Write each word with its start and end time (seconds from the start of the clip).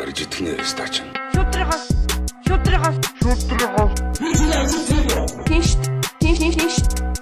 Арж 0.00 0.18
итгэнэ 0.24 0.52
стач. 0.66 0.94
Шүтрихос. 1.34 1.84
Шүтрихос. 2.46 2.96
Шүтрихос. 3.22 3.92
Тинш. 5.46 5.68
Тинш 6.20 6.38
тинш 6.38 6.54
тинш. 6.58 7.13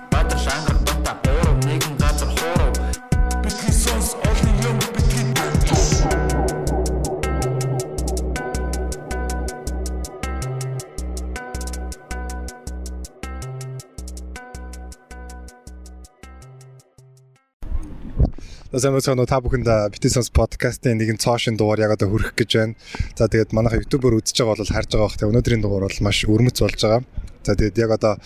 Сайн 18.83 18.99
байна 18.99 19.23
уу 19.23 19.31
та 19.31 19.39
бүхэнд 19.39 19.69
Bitcoin 19.95 20.27
podcast-ийн 20.35 20.99
нэгэн 20.99 21.23
цоошин 21.23 21.55
дугаар 21.55 21.87
яг 21.87 21.95
одоо 21.95 22.11
хүрэх 22.11 22.35
гэж 22.35 22.51
байна. 22.59 22.75
За 23.15 23.31
тэгээд 23.31 23.55
манайха 23.55 23.79
YouTube-оор 23.79 24.19
үзэж 24.19 24.43
байгаа 24.43 24.59
бол 24.59 24.75
харж 24.75 24.91
байгаа 24.91 25.07
бах. 25.07 25.15
Тэгээд 25.23 25.31
өнөөдрийн 25.31 25.63
дугаар 25.63 25.87
бол 25.87 26.03
маш 26.03 26.19
өрмөц 26.27 26.59
болж 26.59 26.81
байгаа. 26.83 27.03
За 27.47 27.55
тэгээд 27.55 27.79
яг 27.79 27.91
одоо 27.95 28.19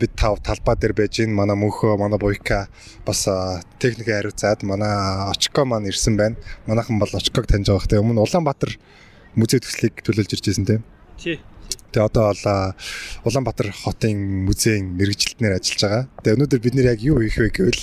бид 0.00 0.12
тав 0.16 0.40
талбай 0.40 0.80
дээр 0.80 0.96
байж 0.96 1.20
гин 1.20 1.36
манай 1.36 1.56
мөнхөө 1.60 2.00
манай 2.00 2.16
буйка 2.16 2.72
бас 3.04 3.28
техникийн 3.76 4.24
хариуцаад 4.24 4.64
манай 4.64 5.28
очко 5.28 5.68
маань 5.68 5.92
ирсэн 5.92 6.16
байна. 6.16 6.40
Манайхан 6.64 6.96
бол 6.96 7.12
очког 7.12 7.44
таньж 7.44 7.68
байгаа. 7.68 7.84
Тэгээд 7.84 8.04
өмнө 8.08 8.24
Улаанбаатар 8.24 8.80
музей 9.36 9.60
төслийг 9.60 10.00
төлөөлж 10.00 10.32
ирж 10.32 10.48
байсан 10.48 10.64
тийм. 10.64 10.80
Тий. 11.20 11.44
Тэгээ 11.94 12.10
одоо 12.10 12.34
бол 12.34 12.42
Улаанбаатар 13.22 13.70
хотын 13.70 14.18
музейн 14.50 14.98
мэрэгжилтнээр 14.98 15.62
ажиллаж 15.62 15.82
байгаа. 15.86 16.02
Тэгээ 16.26 16.36
өнөөдөр 16.42 16.60
бид 16.66 16.74
нэр 16.74 16.90
яг 16.90 17.00
юу 17.06 17.22
хийх 17.22 17.38
вэ 17.38 17.54
гэвэл 17.54 17.82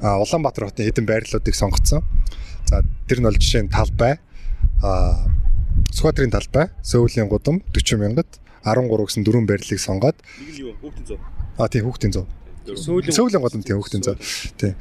Улаанбаатар 0.00 0.72
хотын 0.72 0.88
хэдэн 0.88 1.04
байрлалуудыг 1.04 1.52
сонгоцсон. 1.52 2.00
За 2.64 2.80
тэр 3.04 3.20
нь 3.20 3.28
бол 3.28 3.36
жишээ 3.36 3.68
нь 3.68 3.72
талбай, 3.72 4.16
Сүхбаатарын 4.80 6.32
талбай, 6.32 6.72
Сөүлийн 6.80 7.28
гудам 7.28 7.60
40 7.76 8.00
мянгад 8.00 8.40
13 8.64 8.88
гэсэн 8.88 9.24
дөрвөн 9.28 9.44
байрлалыг 9.44 9.80
сонгоод 9.80 10.16
Нэг 10.16 10.56
л 10.56 10.60
юу 10.64 10.72
хүүхдийн 10.80 11.06
зов. 11.12 11.20
а 11.60 11.68
тийм 11.68 11.84
хүүхдийн 11.84 12.12
зов. 12.16 12.26
Сөүлийн 12.64 13.44
гудам 13.44 13.60
тийм 13.60 13.76
хүүхдийн 13.76 14.04
зов. 14.04 14.16
Тийм. 14.56 14.74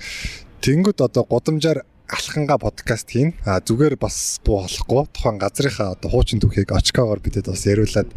Тэнгүүд 0.64 1.00
одоо 1.04 1.24
гудамжаар 1.28 1.84
алханга 2.10 2.58
подкаст 2.58 3.14
хийн. 3.14 3.34
А 3.46 3.62
зүгээр 3.62 3.96
бас 4.02 4.40
буу 4.46 4.64
болохгүй. 4.66 5.06
Тухайн 5.14 5.38
газрынхаа 5.38 5.94
одоо 5.94 6.10
хуучин 6.10 6.42
түүхийг 6.42 6.74
очкогоор 6.74 7.22
бидэд 7.22 7.50
бас 7.50 7.66
яриулаад 7.70 8.10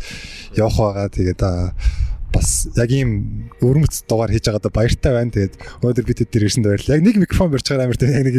явах 0.57 0.79
байгаа. 0.81 1.09
Тэгээд 1.13 1.41
бас 2.33 2.49
яг 2.73 2.91
ийм 2.91 3.53
өрмөц 3.61 4.09
дугаар 4.09 4.33
хийж 4.33 4.49
байгаадаа 4.49 4.73
баяртай 4.73 5.13
байна. 5.13 5.35
Тэгээд 5.37 5.55
өнөөдөр 5.85 6.05
бид 6.09 6.25
тэр 6.25 6.47
ирсэнд 6.49 6.67
баярлалаа. 6.67 6.97
Яг 6.97 7.05
нэг 7.05 7.17
микрофон 7.21 7.53
барьж 7.53 7.67
байгаа 7.69 7.85
амар 7.85 8.01
тийм 8.01 8.17
яг 8.17 8.25
нэг 8.25 8.37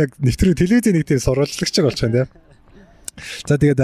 яг 0.00 0.10
нэвтрүү 0.16 0.56
телевизийн 0.56 0.96
нэг 0.96 1.04
тийм 1.04 1.20
сурвалжлагч 1.20 1.76
болж 1.84 2.00
байгаа 2.00 2.08
юм 2.08 2.16
тийм. 2.16 2.28
За 3.48 3.56
тэгээд 3.60 3.80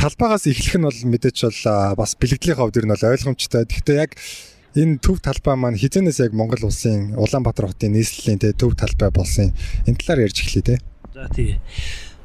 талбайгаас 0.00 0.44
эхлэх 0.48 0.76
нь 0.80 0.88
бол 0.88 1.00
мэдээч 1.12 1.38
бол 1.44 1.60
бас 2.00 2.12
бэлгэдлийн 2.16 2.56
хувьд 2.56 2.80
ер 2.80 2.86
нь 2.88 2.92
бол 2.96 3.08
ойлгомжтой. 3.12 3.64
Гэхдээ 3.68 3.96
яг 4.00 4.12
энэ 4.78 5.02
төв 5.02 5.18
талбай 5.18 5.56
маань 5.58 5.74
хизэнээс 5.74 6.22
яг 6.22 6.32
Монгол 6.38 6.70
улсын 6.70 7.18
Улаанбаатар 7.18 7.74
хотын 7.74 7.98
нийслэлийн 7.98 8.38
тэ 8.38 8.54
төв 8.54 8.78
талбай 8.78 9.10
болсон 9.10 9.50
энэ 9.90 9.98
талаар 9.98 10.30
ярьж 10.30 10.46
эхлэе 10.46 10.62
те. 10.62 10.76
За 11.14 11.26
тий. 11.34 11.58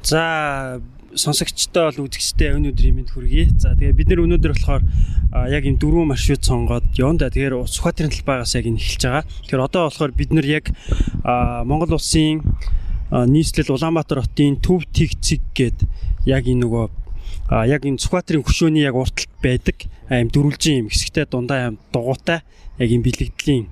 За 0.02 0.80
сонсогчтой 1.14 1.90
бол 1.90 2.06
үзэгчтэй 2.06 2.54
энэ 2.54 2.70
өдрийн 2.70 2.94
мэнд 2.94 3.10
хүргэе. 3.10 3.58
За 3.58 3.74
тэгээ 3.74 3.98
бид 3.98 4.08
нэр 4.10 4.22
өнөөдөр 4.22 4.54
болохоор 4.54 4.82
яг 5.50 5.62
энэ 5.66 5.78
дөрвөн 5.82 6.10
маршрут 6.10 6.46
сонгоод 6.46 6.86
явна 6.94 7.26
да. 7.26 7.30
Тэгэхээр 7.34 7.66
Сүхбаатарын 7.66 8.14
талбайгаас 8.14 8.54
яг 8.54 8.66
энэ 8.70 8.78
эхэлж 8.78 9.02
байгаа. 9.02 9.24
Тэгэхээр 9.26 9.66
одоо 9.66 9.82
болохоор 9.90 10.12
бид 10.14 10.30
нар 10.30 10.46
яг 10.46 10.64
Монгол 11.66 11.98
улсын 11.98 12.42
нийслэл 13.10 13.74
Улаанбаатар 13.74 14.22
хотын 14.22 14.58
төв 14.62 14.86
тэг 14.94 15.18
цэг 15.18 15.42
гээд 15.54 15.78
яг 16.26 16.46
энэ 16.46 16.66
нөгөө 16.66 17.03
а 17.48 17.66
яг 17.68 17.84
энэ 17.84 18.00
Сүхбаатарын 18.00 18.44
хөшөөний 18.44 18.84
яг 18.84 18.96
урталт 18.96 19.30
байдаг 19.42 19.84
аим 20.08 20.28
дөрвөлжин 20.32 20.86
юм 20.86 20.88
хэсэгтэй 20.88 21.28
дундаа 21.28 21.68
аим 21.68 21.76
дугуйтай 21.92 22.40
яг 22.78 22.88
энэ 22.90 23.04
бэлэгдлийн 23.04 23.66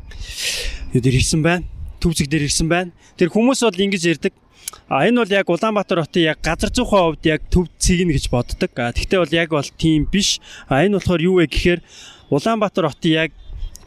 дээр 0.92 1.16
ирсэн 1.16 1.42
байна. 1.42 1.64
Төв 2.00 2.12
зэг 2.12 2.28
дээр 2.28 2.46
ирсэн 2.46 2.68
байна. 2.68 2.92
Тэр 3.16 3.32
хүмүүс 3.32 3.64
бол 3.64 3.84
ингэж 3.84 4.02
ярьдаг. 4.12 4.32
А 4.88 5.08
энэ 5.08 5.24
бол 5.24 5.32
яг 5.32 5.48
Улаанбаатар 5.48 6.04
хотын 6.04 6.36
яг 6.36 6.38
газар 6.44 6.68
зүйн 6.68 6.88
хувьд 6.88 7.24
яг 7.24 7.40
төв 7.48 7.68
цэг 7.80 8.04
нь 8.04 8.12
гэж 8.12 8.28
боддог. 8.28 8.70
А 8.76 8.92
тэгтээ 8.92 9.18
бол 9.20 9.32
яг 9.32 9.48
бол 9.50 9.70
тийм 9.80 10.04
биш. 10.04 10.40
А 10.68 10.84
энэ 10.84 11.00
болохоор 11.00 11.22
юу 11.24 11.34
вэ 11.40 11.48
гэхээр 11.48 11.80
Улаанбаатар 12.28 12.92
хотын 12.92 13.12
яг 13.12 13.30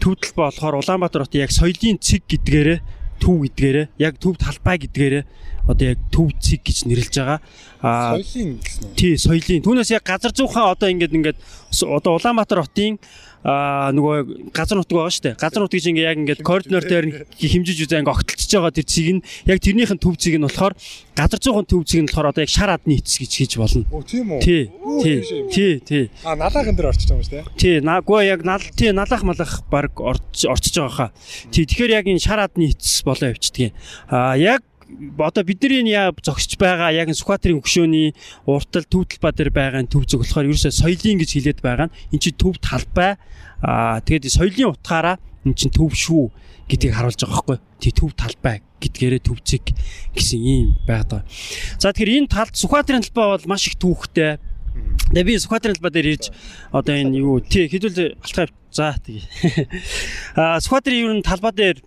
төвдөл 0.01 0.33
болохоор 0.33 0.81
Улаанбаатар 0.81 1.29
хотын 1.29 1.45
яг 1.45 1.51
соёлын 1.53 2.01
цэг 2.01 2.25
гэдгээрээ 2.25 2.79
төв 3.21 3.37
гэдгээрээ 3.45 3.85
яг 4.01 4.17
төв 4.17 4.37
талбай 4.37 4.77
гэдгээрээ 4.81 5.23
одоо 5.67 5.85
яг 5.93 5.99
төв 6.13 6.31
цэг 6.39 6.61
гэж 6.65 6.85
нэрлэж 6.85 7.13
байгаа. 7.17 7.39
А 7.81 8.17
Соёлын 8.17 8.57
гэсэн 8.61 8.83
үү? 8.85 8.95
Тий, 8.97 9.13
соёлын. 9.17 9.61
Түүнээс 9.65 9.91
яг 9.93 10.03
газар 10.05 10.33
зүйнхаа 10.33 10.73
одоо 10.73 10.89
ингээд 10.89 11.13
ингээд 11.13 11.37
одоо 11.85 12.17
Улаанбаатар 12.17 12.65
хотын 12.65 12.97
аа 13.45 13.93
нөгөө 13.93 14.49
газар 14.49 14.81
нутаг 14.81 14.97
байгаа 14.97 15.13
шүү 15.13 15.25
дээ. 15.29 15.37
Газар 15.37 15.61
нутгийг 15.61 15.83
чинь 15.85 15.93
ингээд 15.93 16.09
яг 16.09 16.17
ингээд 16.17 16.41
коридор 16.41 16.81
дээр 16.81 17.05
хэмжиж 17.29 17.77
үзээ 17.85 18.01
ингээд 18.01 18.13
огтлцож 18.17 18.51
байгаа 18.57 18.73
тэр 18.73 18.87
цэг 18.89 19.07
нь 19.13 19.21
яг 19.45 19.59
тэрнийх 19.61 19.93
нь 19.93 20.01
төв 20.01 20.17
цэг 20.17 20.33
нь 20.41 20.45
болохоор 20.49 20.73
газар 21.13 21.37
зүйн 21.37 21.69
төв 21.69 21.85
цэг 21.85 22.01
нь 22.01 22.09
болохоор 22.09 22.33
одоо 22.33 22.41
яг 22.41 22.49
шар 22.49 22.73
адны 22.73 22.97
эцэс 22.97 23.21
гэж 23.21 23.31
хийж 23.37 23.53
болно. 23.61 23.85
Оо 23.93 24.01
тийм 24.01 24.33
үү? 24.33 24.41
Тий. 24.41 24.63
Тий. 25.05 25.17
Тий, 25.53 25.73
тий. 25.77 26.03
А 26.25 26.33
налаахан 26.33 26.73
дээр 26.73 26.89
орчиж 26.89 27.05
байгаа 27.05 27.21
юм 27.21 27.27
шүү 27.29 27.35
дээ. 27.37 27.45
Тий, 27.53 27.75
наагүй 27.85 28.25
яг 28.25 28.41
нал 28.41 28.65
тий 28.73 28.89
налах 28.89 29.21
малах 29.21 29.61
баг 29.69 29.93
орч 29.93 30.49
орчиж 30.49 30.81
байгаа 30.81 31.13
хаа. 31.13 31.15
Тий, 31.53 31.69
тэгэхээр 31.69 32.01
яг 32.01 32.09
энэ 32.09 32.25
шар 32.25 32.41
адны 32.41 32.73
эцэс 32.73 33.05
болоо 33.05 33.29
явчихдаг. 33.29 33.77
Аа 34.09 34.33
яг 34.41 34.65
одоо 35.17 35.43
бидний 35.43 35.89
яа 35.89 36.13
зогсож 36.21 36.57
байгаа 36.61 36.93
яг 36.93 37.09
Сүхбаатарын 37.09 37.61
хөшөөний 37.61 38.13
уртал 38.45 38.85
төв 38.85 39.09
талбай 39.09 39.33
дээр 39.33 39.51
байгаа 39.51 39.83
төв 39.89 40.05
зөв 40.05 40.21
болохоор 40.21 40.45
ерөөсөө 40.45 40.73
соёлын 40.73 41.19
гэж 41.21 41.29
хэлээд 41.33 41.59
байгаа 41.65 41.89
нь 41.89 41.95
эн 42.13 42.19
чинь 42.21 42.37
төв 42.37 42.57
талбай 42.61 43.17
аа 43.65 43.99
тэгээд 44.05 44.29
соёлын 44.29 44.77
утгаараа 44.77 45.17
эн 45.45 45.53
чинь 45.57 45.73
төв 45.73 45.89
шүү 45.97 46.29
гэдгийг 46.69 46.93
харуулж 46.93 47.17
байгаа 47.17 47.33
байхгүй 47.33 47.57
тий 47.81 47.93
төв 47.93 48.11
талбай 48.13 48.61
гэдгээрээ 48.81 49.21
төвцэг 49.25 49.63
гэсэн 50.13 50.41
юм 50.41 50.77
байдаг. 50.85 51.25
За 51.81 51.89
тэгэхээр 51.89 52.25
энэ 52.25 52.29
талд 52.29 52.53
Сүхбаатарын 52.53 53.05
талбай 53.05 53.25
бол 53.33 53.49
маш 53.49 53.65
их 53.65 53.81
түүхтэй 53.81 54.37
Тэгээ 55.13 55.25
би 55.25 55.39
Сүхбаатарын 55.39 55.77
талбай 55.77 55.93
дээр 55.93 56.07
ирж 56.17 56.25
одоо 56.73 56.93
энэ 56.93 57.17
юу 57.21 57.39
тий 57.39 57.69
хэдүүл 57.69 58.17
алтгай 58.21 58.49
за 58.73 58.97
тэгээ. 58.99 59.23
Аа 60.41 60.59
Сүхбаатарын 60.59 61.01
юу 61.01 61.21
талбай 61.21 61.53
дээр 61.55 61.77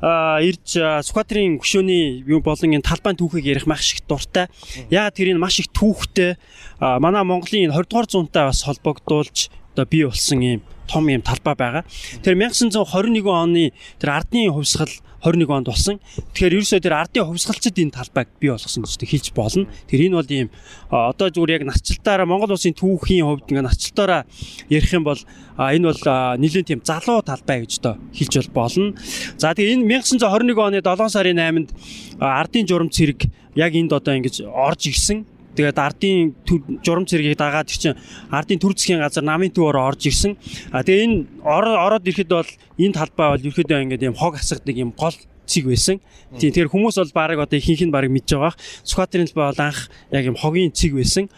ирж 0.00 0.76
а, 0.80 1.00
Сүхбаатарын 1.04 1.58
хөшөөний 1.60 2.24
юу 2.24 2.40
болон 2.40 2.72
энэ 2.72 2.86
талбайн 2.86 3.20
түүхийг 3.20 3.44
ярих 3.52 3.66
маш 3.68 3.92
их 3.92 4.06
дуртай. 4.08 4.48
Яагаад 4.88 5.16
тэр 5.16 5.36
энэ 5.36 5.42
маш 5.42 5.60
их 5.60 5.68
түүхтэй 5.76 6.40
манай 6.80 7.24
Монголын 7.24 7.68
20 7.68 7.90
дугаар 7.90 8.08
зуунтай 8.08 8.48
бас 8.48 8.64
холбогдуулж 8.64 9.50
одоо 9.76 9.84
бий 9.84 10.04
болсон 10.08 10.40
юм 10.40 10.60
том 10.90 11.06
юм 11.06 11.22
талбай 11.22 11.54
байгаа. 11.54 11.84
Тэр 12.26 12.34
1921 12.34 13.22
оны 13.30 13.70
тэр 14.02 14.10
ардны 14.18 14.50
хувьсгал 14.50 14.90
21 15.22 15.52
онд 15.52 15.68
болсон. 15.68 16.00
Тэгэхээр 16.32 16.56
ерөөсөө 16.56 16.80
тэр 16.80 16.96
ардын 16.96 17.28
хувьсгалчид 17.28 17.76
энэ 17.76 17.92
талбайг 17.92 18.28
бий 18.40 18.48
болгосон 18.48 18.88
гэж 18.88 19.04
хэлж 19.04 19.26
болно. 19.36 19.68
Тэр 19.84 20.08
энэ 20.08 20.16
бол 20.16 20.30
ийм 20.32 20.48
одоо 20.88 21.28
зүгээр 21.28 21.60
яг 21.60 21.64
нарчлалтаараа 21.68 22.24
Монгол 22.24 22.56
улсын 22.56 22.72
түүхийн 22.72 23.28
хувьд 23.28 23.52
ингээ 23.52 23.68
нарчлалтаараа 23.68 24.24
ярих 24.72 24.92
юм 24.96 25.04
бол 25.04 25.20
энэ 25.60 25.86
бол 25.92 26.02
нэлийн 26.40 26.64
тийм 26.64 26.80
залуу 26.80 27.20
талбай 27.20 27.68
гэж 27.68 27.84
одоо 27.84 28.00
хэлж 28.16 28.48
бол 28.48 28.64
болно. 28.64 28.96
За 29.36 29.52
тэгээ 29.52 29.76
энэ 29.76 30.00
1921 30.00 30.56
оны 30.56 30.80
7 30.80 31.12
сарын 31.12 31.36
8-нд 31.36 31.68
а, 32.16 32.40
ардын 32.40 32.64
журам 32.64 32.88
цэрэг 32.88 33.28
яг 33.60 33.76
энд 33.76 33.92
одоо 33.92 34.16
ингэж 34.16 34.48
орж 34.48 34.88
ирсэн. 34.88 35.28
Тэгээд 35.60 35.76
ардын 35.76 36.32
журам 36.80 37.04
цэрэгийг 37.04 37.36
дагаад 37.36 37.68
тэр 37.68 37.76
чинь 37.92 38.00
ардын 38.32 38.56
төр 38.56 38.72
засгийн 38.72 39.04
газар 39.04 39.20
намын 39.20 39.52
төвөөр 39.52 39.76
орж 39.76 40.08
ирсэн. 40.08 40.40
А 40.72 40.80
тэгээ 40.80 41.04
энэ 41.04 41.16
ор- 41.44 41.76
ороод 41.84 42.08
ирэхэд 42.08 42.32
бол 42.32 42.48
энэ 42.80 42.96
талбай 42.96 43.28
бол 43.36 43.44
ерөөдөө 43.44 43.78
ингээд 43.84 44.08
юм 44.08 44.16
хог 44.16 44.40
асгадаг 44.40 44.72
юм 44.72 44.96
гол 44.96 45.12
цэг 45.44 45.66
байсан. 45.68 46.00
Тийм 46.38 46.48
тэгэхээр 46.54 46.72
хүмүүс 46.72 46.96
бол 46.96 47.12
баг 47.12 47.38
одоо 47.44 47.58
ихэнх 47.60 47.82
нь 47.84 47.92
баг 47.92 48.08
мэдж 48.08 48.38
байгаа. 48.38 48.54
Сүхбаатарын 48.86 49.28
талбай 49.28 49.46
бол 49.52 49.60
анх 49.68 49.78
яг 50.14 50.24
юм 50.24 50.38
хогийн 50.40 50.72
цэг 50.72 50.94
байсан. 50.96 51.28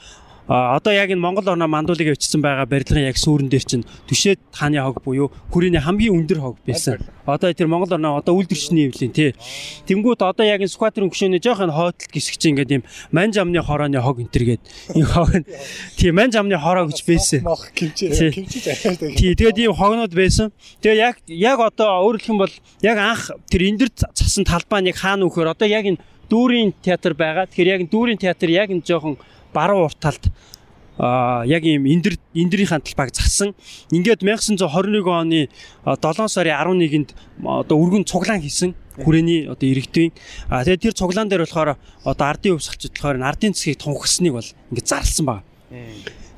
А 0.49 0.77
одоо 0.77 0.93
яг 0.93 1.11
энэ 1.11 1.23
Монгол 1.23 1.47
орноо 1.47 1.69
мандуулыг 1.71 2.19
авчирсан 2.19 2.43
байгаа 2.43 2.67
барилгын 2.67 3.07
яг 3.07 3.15
сүүрэн 3.15 3.47
дээр 3.47 3.63
чинь 3.63 3.87
Түшээд 4.11 4.43
хааны 4.51 4.83
хог 4.83 4.99
буюу 5.07 5.31
хүрээний 5.55 5.79
хамгийн 5.79 6.19
өндөр 6.19 6.41
хог 6.43 6.57
байсан. 6.67 6.99
Одоо 7.27 7.55
тэр 7.55 7.71
Монгол 7.71 7.95
орноо 7.95 8.19
одоо 8.19 8.35
үлдэрчний 8.35 8.91
эвлийн 8.91 9.15
тий. 9.15 9.39
Тэнгүүд 9.87 10.27
одоо 10.27 10.43
яг 10.43 10.59
энэ 10.59 10.75
Сүхбаатарын 10.75 11.15
хөшөөний 11.15 11.39
жоох 11.39 11.63
энэ 11.63 11.71
хойтлт 11.71 12.11
гисгч 12.11 12.43
ингээд 12.51 12.75
юм 12.75 12.83
манж 13.15 13.39
амны 13.39 13.63
хорооны 13.63 14.03
хог 14.03 14.19
энтергээд 14.19 14.63
энэ 14.99 15.07
хог 15.07 15.31
нь 15.31 15.47
тий 15.95 16.11
манж 16.11 16.35
амны 16.35 16.59
хороо 16.59 16.91
гэж 16.91 17.07
байсан. 17.07 17.47
Тий. 17.79 19.39
тэгээд 19.39 19.63
ийм 19.63 19.79
хогнууд 19.79 20.11
байсан. 20.11 20.51
Тэгээ 20.83 20.99
яг 20.99 21.17
яг 21.31 21.59
одоо 21.63 22.03
өөрөлдөх 22.03 22.35
юм 22.35 22.43
бол 22.43 22.55
яг 22.83 22.99
анх 22.99 23.31
тэр 23.47 23.71
эндэр 23.71 23.95
цасан 23.95 24.43
талбай 24.43 24.83
нь 24.83 24.91
яг 24.91 24.99
хаана 24.99 25.31
өгөхөр 25.31 25.55
одоо 25.55 25.71
яг 25.71 25.87
энэ 25.87 26.03
дүүрийн 26.27 26.75
театр 26.83 27.15
байгаа. 27.15 27.47
Тэгэхээр 27.47 27.73
яг 27.79 27.83
дүүрийн 27.93 28.19
театр 28.19 28.49
яг 28.51 28.75
энэ 28.75 28.83
жоохон 28.83 29.21
баруун 29.53 29.87
урт 29.87 30.01
талд 30.01 30.33
а 30.99 31.43
яг 31.47 31.65
ийм 31.65 31.87
эндэр 31.89 32.21
эндрийнхэн 32.35 32.85
талбайг 32.85 33.15
засан. 33.17 33.55
Ингээд 33.91 34.23
1921 34.23 35.09
оны 35.09 35.49
а, 35.85 35.97
7 35.97 36.29
сарын 36.29 36.57
11-нд 36.61 37.15
одоо 37.43 37.77
өргөн 37.81 38.05
цуглаан 38.05 38.41
хийсэн. 38.41 38.75
хүрээний 38.93 39.49
одоо 39.49 39.67
иргэдийн 39.69 40.13
а 40.53 40.65
тэгээд 40.65 40.93
тэр 40.93 40.95
цуглаан 40.95 41.29
дээр 41.29 41.49
болохоор 41.49 41.81
одоо 42.05 42.27
ардын 42.29 42.61
өвсгөлчд 42.61 42.93
болохоор 42.93 43.25
ардын 43.25 43.57
цэгийг 43.57 43.81
тунхасныг 43.81 44.33
бол 44.37 44.49
ингээд 44.69 44.89
зарлсан 44.93 45.25
байна. 45.25 45.45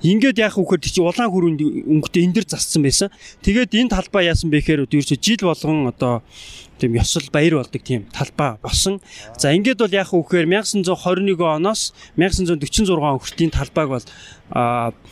Ингээд 0.05 0.38
яах 0.38 0.55
вөхөр 0.55 0.78
тийч 0.78 1.00
улаан 1.00 1.32
хүрээнд 1.32 1.61
өнгөтэй 1.64 2.28
энэ 2.28 2.37
дэр 2.38 2.46
зассан 2.46 2.84
байсан. 2.84 3.08
Тэгээд 3.43 3.72
энэ 3.75 3.90
талбай 3.90 4.28
яасан 4.28 4.52
бэ 4.52 4.61
гэхээр 4.61 4.84
ерөөсө 4.87 5.16
жил 5.16 5.49
болгон 5.49 5.88
одоо 5.90 6.20
тийм 6.79 6.94
ёсол 6.99 7.29
баяр 7.32 7.61
болдог 7.61 7.82
тийм 7.82 8.06
талбай 8.12 8.59
болсон. 8.62 9.00
За 9.38 9.55
ингээд 9.55 9.79
бол 9.79 9.93
яах 9.93 10.12
вөхөр 10.12 10.47
1921 10.47 11.38
оноос 11.38 11.94
1946 12.17 12.91
он 12.91 13.19
хүртийн 13.19 13.50
талбайг 13.50 13.88
бол 13.88 14.06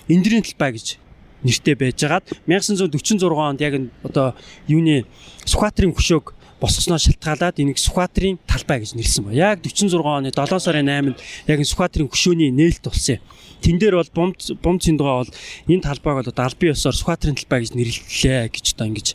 эндрийн 0.09 0.43
талбай 0.43 0.73
гэж 0.75 0.99
нэртэй 1.43 1.75
байжгаад 1.75 2.27
1946 2.47 3.31
онд 3.31 3.61
яг 3.61 3.75
одоо 4.03 4.35
юуны 4.67 5.07
Сүхбаатарын 5.45 5.95
хөшөөг 5.95 6.35
босгосноо 6.63 6.99
шалтгаалаад 7.03 7.59
энийг 7.59 7.79
Сүхбаатарын 7.83 8.39
талбай 8.47 8.79
гэж 8.87 8.95
нэрлсэн 8.95 9.27
ба. 9.27 9.35
Яг 9.35 9.67
46 9.67 9.99
оны 9.99 10.31
7 10.31 10.63
сарын 10.63 10.87
8-нд 10.87 11.19
яг 11.51 11.59
Сүхбаатарын 11.67 12.07
хөшөөний 12.07 12.55
нээлт 12.55 12.87
болсон 12.87 13.19
юм. 13.19 13.23
Тэн 13.63 13.79
дээр 13.79 13.99
бол 13.99 14.11
бомб 14.15 14.35
бомб 14.63 14.79
цэндугаа 14.83 15.23
бол 15.23 15.33
энэ 15.67 15.83
талбайг 15.83 16.23
бол 16.23 16.31
албан 16.31 16.71
ёсоор 16.71 16.95
Сүхбаатарын 16.95 17.39
талбай 17.39 17.63
гэж 17.63 17.75
нэрлэлээ 17.75 18.43
гэж 18.55 18.67
одоо 18.75 18.87
ингэж 18.91 19.09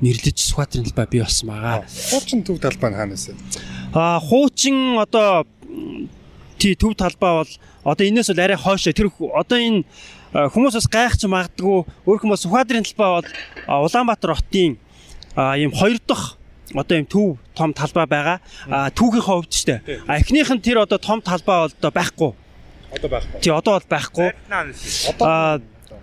нэрлэж 0.00 0.36
Сүхбаатарын 0.40 0.88
талбай 0.88 1.06
бий 1.08 1.20
болсон 1.24 1.48
байгаа. 1.52 1.84
Хуучин 1.84 2.40
төв 2.44 2.60
талбай 2.60 2.88
нь 2.92 2.96
хаанаас 2.96 3.24
вэ? 3.28 3.34
Аа 3.92 4.20
хуучин 4.20 4.96
одоо 5.00 5.44
тий 6.56 6.76
төв 6.76 6.96
талбай 6.96 7.44
бол 7.44 7.52
одоо 7.84 8.04
энэс 8.08 8.32
бол 8.32 8.40
арай 8.40 8.56
хойшоо 8.56 8.92
тэр 8.96 9.12
одоо 9.12 9.58
энэ 9.60 9.84
хүмүүс 10.32 10.80
бас 10.80 10.88
гайхаж 10.88 11.24
магадгүй 11.28 11.84
өөрхөн 12.08 12.32
бас 12.32 12.44
Сүхбаатарын 12.44 12.88
талбай 12.88 13.20
бол 13.20 13.28
Улаанбаатар 13.68 14.32
хотын 14.32 14.80
ийм 15.60 15.72
хоёр 15.76 16.00
дахь 16.08 16.39
одоо 16.74 16.96
юм 16.96 17.06
төв 17.06 17.38
том 17.54 17.74
талбай 17.74 18.06
байгаа. 18.06 18.38
А 18.68 18.90
түүхийн 18.90 19.24
хувьд 19.24 19.50
ч 19.50 19.66
тийм. 19.66 19.80
А 20.06 20.18
эхнийх 20.18 20.50
нь 20.50 20.62
тэр 20.62 20.84
одоо 20.86 20.98
том 20.98 21.20
талбай 21.20 21.66
бол 21.66 21.74
одоо 21.74 21.90
байхгүй. 21.90 22.30
Одоо 22.94 23.08
байхгүй. 23.10 23.40
Тий 23.42 23.52
одоо 23.52 23.72
бол 23.78 23.88
байхгүй. 23.90 24.28
А 25.20 25.60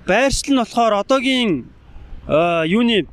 байршил 0.07 0.53
нь 0.55 0.61
болохоор 0.61 0.93
одоогийн 1.03 1.67
юуны 2.67 3.07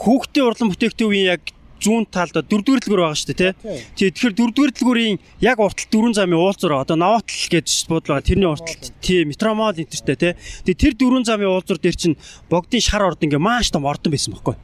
хүүхдийн 0.00 0.46
урлан 0.48 0.72
бүтээгдэхүүн 0.72 1.28
яг 1.28 1.42
зүүн 1.80 2.04
талд 2.12 2.36
дөрөвдүгээр 2.36 2.82
дэлгүүр 2.84 3.02
байгаа 3.04 3.16
шүү 3.16 3.32
дээ 3.32 3.52
тий. 3.96 4.12
Тэгэхээр 4.12 4.34
дөрөвдүгээр 4.36 4.72
дэлгүүрийн 4.76 5.16
яг 5.40 5.58
уртал 5.64 5.88
дөрвөн 5.88 6.16
замын 6.16 6.40
уулзуур 6.40 6.76
одоо 6.76 6.96
Наватл 7.00 7.48
гэж 7.48 7.88
бодлоо 7.88 8.20
тэрний 8.20 8.48
урталт 8.48 8.92
тий 9.00 9.24
метромол 9.24 9.72
энтертэй 9.72 10.16
тий. 10.16 10.32
Тэгээ 10.68 10.80
тэр 10.80 10.94
дөрвөн 11.00 11.24
замын 11.24 11.48
уулзуур 11.48 11.80
дээр 11.80 11.96
чинь 11.96 12.20
богдын 12.52 12.84
шар 12.84 13.08
орд 13.08 13.24
ингээ 13.24 13.40
маш 13.40 13.72
том 13.72 13.88
ордон 13.88 14.12
байсан 14.12 14.36
байхгүй. 14.36 14.56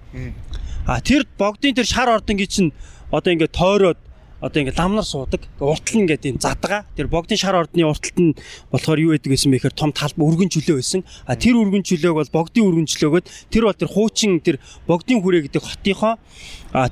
А 0.87 1.01
тэр 1.03 1.27
богдын 1.39 1.75
тэр 1.75 1.87
шар 1.87 2.09
ордонгийн 2.09 2.49
чинь 2.49 2.73
одоо 3.11 3.35
ингээд 3.35 3.53
тойроод 3.53 3.99
одоо 4.41 4.63
ингээд 4.63 4.79
ламнар 4.79 5.05
суудаг. 5.05 5.43
Уртал 5.59 5.97
нь 5.99 6.07
ингээд 6.07 6.31
юм 6.31 6.39
задгаа. 6.39 6.87
Тэр 6.95 7.11
богдын 7.11 7.35
шар 7.35 7.59
ордны 7.59 7.83
урталт 7.83 8.19
нь 8.23 8.39
болохоор 8.71 9.03
юу 9.03 9.11
байдаг 9.11 9.35
гэсэн 9.35 9.51
мэхээр 9.51 9.75
том 9.75 9.91
талб 9.91 10.15
өргөн 10.21 10.53
чөлөө 10.53 10.79
байсан. 10.79 11.03
А 11.27 11.35
тэр 11.35 11.59
өргөн 11.59 11.83
чөлөөг 11.83 12.15
бол 12.15 12.31
богдын 12.31 12.65
өргөн 12.71 12.87
чөлөөгөд 12.87 13.27
тэр 13.51 13.63
бол 13.67 13.75
тэр 13.75 13.91
хуучин 13.91 14.39
тэр 14.39 14.63
богдын 14.87 15.19
хүрээ 15.25 15.51
гэдэг 15.51 15.63
хотынхоо 15.65 16.15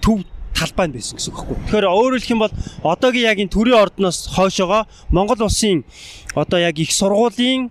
төв 0.03 0.27
талбай 0.55 0.87
нь 0.89 0.95
байсан 0.99 1.15
гэсэн 1.19 1.31
үг 1.31 1.39
байхгүй. 1.39 1.57
Тэгэхээр 1.71 1.87
өөрөөр 1.87 2.19
хэлэх 2.19 2.35
юм 2.35 2.43
бол 2.43 2.55
одоогийн 2.83 3.29
яг 3.31 3.39
энэ 3.39 3.55
төрийн 3.55 3.79
ордноос 3.79 4.19
хойшоогоо 4.35 4.83
Монгол 5.11 5.47
улсын 5.47 5.85
одоо 6.35 6.59
яг 6.59 6.79
их 6.79 6.91
сургуулийн 6.91 7.71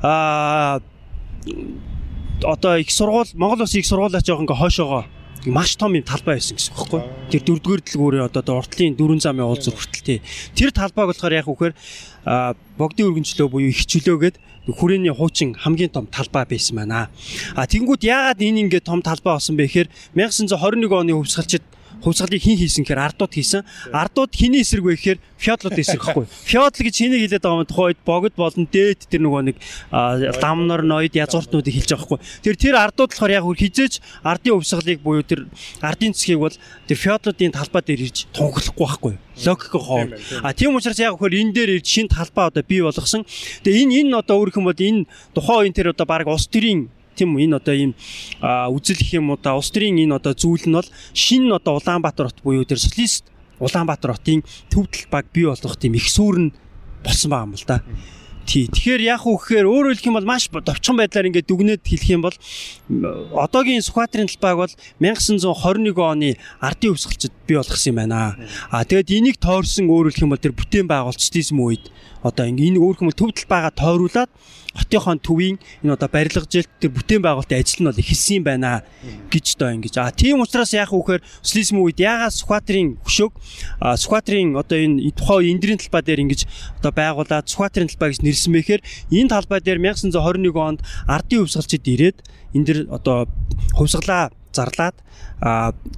а 0.00 0.80
одоо 2.44 2.76
их 2.76 2.92
сургууль 2.92 3.32
Монгол 3.34 3.64
улсын 3.64 3.80
их 3.80 3.88
сургуулиач 3.88 4.24
жоох 4.28 4.44
ингээ 4.44 4.60
хойшоогоо 4.60 5.04
маш 5.46 5.76
том 5.76 5.94
юм 5.96 6.04
талбай 6.04 6.36
байсан 6.36 6.56
гэсэн 6.56 6.74
үг 6.76 6.90
байхгүй. 6.90 7.02
Тэр 7.32 7.42
дөрөвдүгээр 7.48 7.82
дэлгүүрээ 7.84 8.24
одоо 8.28 8.60
уртлын 8.60 8.96
дөрвөн 8.98 9.24
замын 9.24 9.48
уулзуур 9.48 9.76
хүртэл 9.76 10.04
тий. 10.04 10.18
Тэр 10.52 10.70
талбайг 10.74 11.08
болохоор 11.08 11.32
яг 11.32 11.48
үхээр 11.48 11.72
богдын 12.76 13.08
өргөнчлөө 13.08 13.48
буюу 13.48 13.72
их 13.72 13.88
чөлөөгээд 13.88 14.36
хүрээний 14.68 15.14
хуучин 15.16 15.56
хамгийн 15.56 15.90
том 15.90 16.06
талбай 16.06 16.44
байсан 16.44 16.76
байна. 16.76 17.08
А 17.56 17.64
тэнгууд 17.64 18.04
яагаад 18.04 18.44
энэ 18.44 18.68
ингээд 18.68 18.84
том 18.84 19.00
талбай 19.00 19.40
болсон 19.40 19.56
бэ 19.56 19.64
гэхээр 19.64 19.88
1921 20.12 20.92
оны 20.92 21.16
хөвсгөлчд 21.16 21.64
хувьсгалыг 22.02 22.42
хин 22.42 22.56
хийсэн 22.58 22.84
гэхээр 22.84 23.04
ардууд 23.12 23.32
хийсэн. 23.32 23.62
Ардууд 23.92 24.32
хиний 24.34 24.64
эсрэг 24.64 24.84
вэ 24.84 24.96
гэхээр 24.96 25.18
феодлууд 25.40 25.78
эсрэг 25.78 26.00
гэхгүй. 26.00 26.26
Феодл 26.50 26.84
гэж 26.84 26.96
хэнийг 26.96 27.22
хэлээд 27.28 27.44
байгаа 27.44 27.60
юм 27.60 27.68
тухайд 27.68 27.98
богд 28.04 28.34
болон 28.36 28.64
дээд 28.68 29.08
тэр 29.08 29.20
нөгөө 29.24 29.42
нэг 29.52 29.56
ламнар 30.40 30.82
ноёд 30.84 31.14
язгууртнуудыг 31.16 31.72
хэлж 31.72 31.90
байгаа 31.96 32.08
байхгүй. 32.16 32.20
Тэр 32.44 32.56
тэр 32.56 32.74
ардууд 32.76 33.10
болохоор 33.12 33.32
яг 33.36 33.44
хизээж 33.44 33.94
ардын 34.24 34.54
хувьсгалыг 34.60 35.00
буюу 35.00 35.24
тэр 35.24 35.48
ардын 35.80 36.12
цэгийг 36.12 36.40
бол 36.40 36.56
тэр 36.88 36.98
феодлуудын 36.98 37.52
талбай 37.56 37.82
дээр 37.84 38.04
ирж 38.08 38.28
тунхлахгүй 38.32 38.86
байхгүй. 38.86 39.14
Логикийн 39.40 39.84
хоол. 39.84 40.12
А 40.44 40.52
тийм 40.52 40.76
учраас 40.76 41.00
яг 41.00 41.16
хөр 41.16 41.32
энэ 41.32 41.52
дээр 41.56 41.70
ирж 41.80 41.86
шин 41.88 42.08
талбай 42.08 42.52
одоо 42.52 42.62
бий 42.62 42.84
болгосон. 42.84 43.24
Тэгээ 43.64 43.84
энэ 43.88 43.94
энэ 44.04 44.20
одоо 44.20 44.44
өөрөх 44.44 44.60
юм 44.60 44.68
бол 44.68 44.76
энэ 44.76 45.08
тухайн 45.32 45.60
үеийн 45.64 45.76
тэр 45.76 45.96
одоо 45.96 46.04
баг 46.04 46.28
улс 46.28 46.44
төрийн 46.44 46.92
тийм 47.20 47.36
энэ 47.36 47.60
одоо 47.60 47.74
ийм 47.76 47.92
үзэл 48.40 48.96
гэх 48.96 49.20
юм 49.20 49.30
уу 49.30 49.38
да 49.38 49.54
улс 49.60 49.68
төрийн 49.68 50.00
энэ 50.00 50.16
одоо 50.16 50.32
зүйл 50.32 50.64
нь 50.64 50.76
бол 50.76 50.88
шинэ 51.12 51.52
одоо 51.52 51.76
Улаанбаатар 51.76 52.32
хот 52.32 52.40
буюу 52.40 52.64
тэр 52.64 52.80
социалист 52.80 53.28
Улаанбаатар 53.60 54.16
хотын 54.16 54.40
төв 54.72 54.88
талбайг 54.88 55.26
бий 55.36 55.44
болгох 55.44 55.76
тийм 55.76 55.94
их 56.00 56.08
сүрэн 56.08 56.56
болсон 57.04 57.30
байгаа 57.30 57.46
юм 57.46 57.54
л 57.54 57.68
да. 57.68 57.84
Тий. 58.50 58.66
Тэгэхээр 58.66 59.02
яг 59.04 59.28
уу 59.28 59.36
гэхээр 59.38 59.68
өөрөөр 59.68 59.94
хэлэх 59.94 60.08
юм 60.10 60.16
бол 60.18 60.26
маш 60.26 60.48
товчхон 60.50 60.98
байдлаар 60.98 61.28
ингээд 61.28 61.46
дүгнээд 61.46 61.86
хэлэх 61.86 62.10
юм 62.10 62.24
бол 62.24 62.34
одоогийн 63.36 63.84
Сүхбаатарын 63.84 64.26
талбайг 64.26 64.58
бол 64.64 64.74
1921 64.98 65.94
оны 66.00 66.34
ардын 66.58 66.90
өвсгөлчд 66.90 67.30
бий 67.46 67.60
болгосон 67.60 67.94
юм 67.94 67.98
байна. 68.00 68.34
А 68.72 68.82
тэгэд 68.82 69.12
энийг 69.12 69.36
тойрсон 69.38 69.86
өөрөөр 69.86 70.10
хэлэх 70.10 70.24
юм 70.26 70.32
бол 70.34 70.42
тэр 70.42 70.56
бүтээн 70.56 70.88
байгуулалтын 70.88 71.62
үед 71.62 71.84
одоо 72.26 72.44
ингэ 72.48 72.74
энэ 72.74 72.82
өөрхөн 72.82 73.14
төв 73.14 73.30
талбайгаа 73.38 73.70
тойруулаад 73.70 74.30
хотынхон 74.74 75.18
төвийн 75.18 75.56
энэ 75.82 75.94
одоо 75.98 76.08
барилгажилт 76.08 76.70
тэр 76.78 76.94
бүтээн 76.94 77.22
байгуулалтын 77.26 77.58
ажил 77.58 77.82
нь 77.82 77.88
бол 77.90 78.02
эхэлсэн 78.02 78.36
юм 78.38 78.44
байна 78.46 78.86
гэж 79.26 79.46
одоо 79.58 79.70
ингэж. 79.74 79.94
А 79.98 80.14
тийм 80.14 80.38
учраас 80.40 80.70
яах 80.70 80.94
гэхээр 80.94 81.22
социализм 81.42 81.82
үед 81.82 81.98
яагаад 81.98 82.34
Сүхбаатарын 82.38 83.02
хөшөөг 83.02 83.34
Сүхбаатарын 83.82 84.54
одоо 84.54 84.78
энэ 84.78 85.10
тухайн 85.10 85.58
эндрийн 85.58 85.82
талбай 85.82 86.02
дээр 86.06 86.22
ингэж 86.22 86.40
одоо 86.78 86.92
байгуулад 86.94 87.50
Сүхбаатарын 87.50 87.90
талбай 87.90 88.08
гэж 88.14 88.20
нэрсэн 88.22 88.52
бэ 88.54 88.60
гэхээр 88.62 88.82
энэ 89.10 89.32
талбай 89.34 89.58
дээр 89.58 89.78
1921 89.82 90.54
онд 90.54 90.80
ардын 91.10 91.42
өвсгөлчд 91.42 91.86
ирээд 91.90 92.18
энэ 92.54 92.66
дэр 92.66 92.78
одоо 92.94 93.26
хувьсгалаа 93.74 94.30
зарлаад 94.54 94.94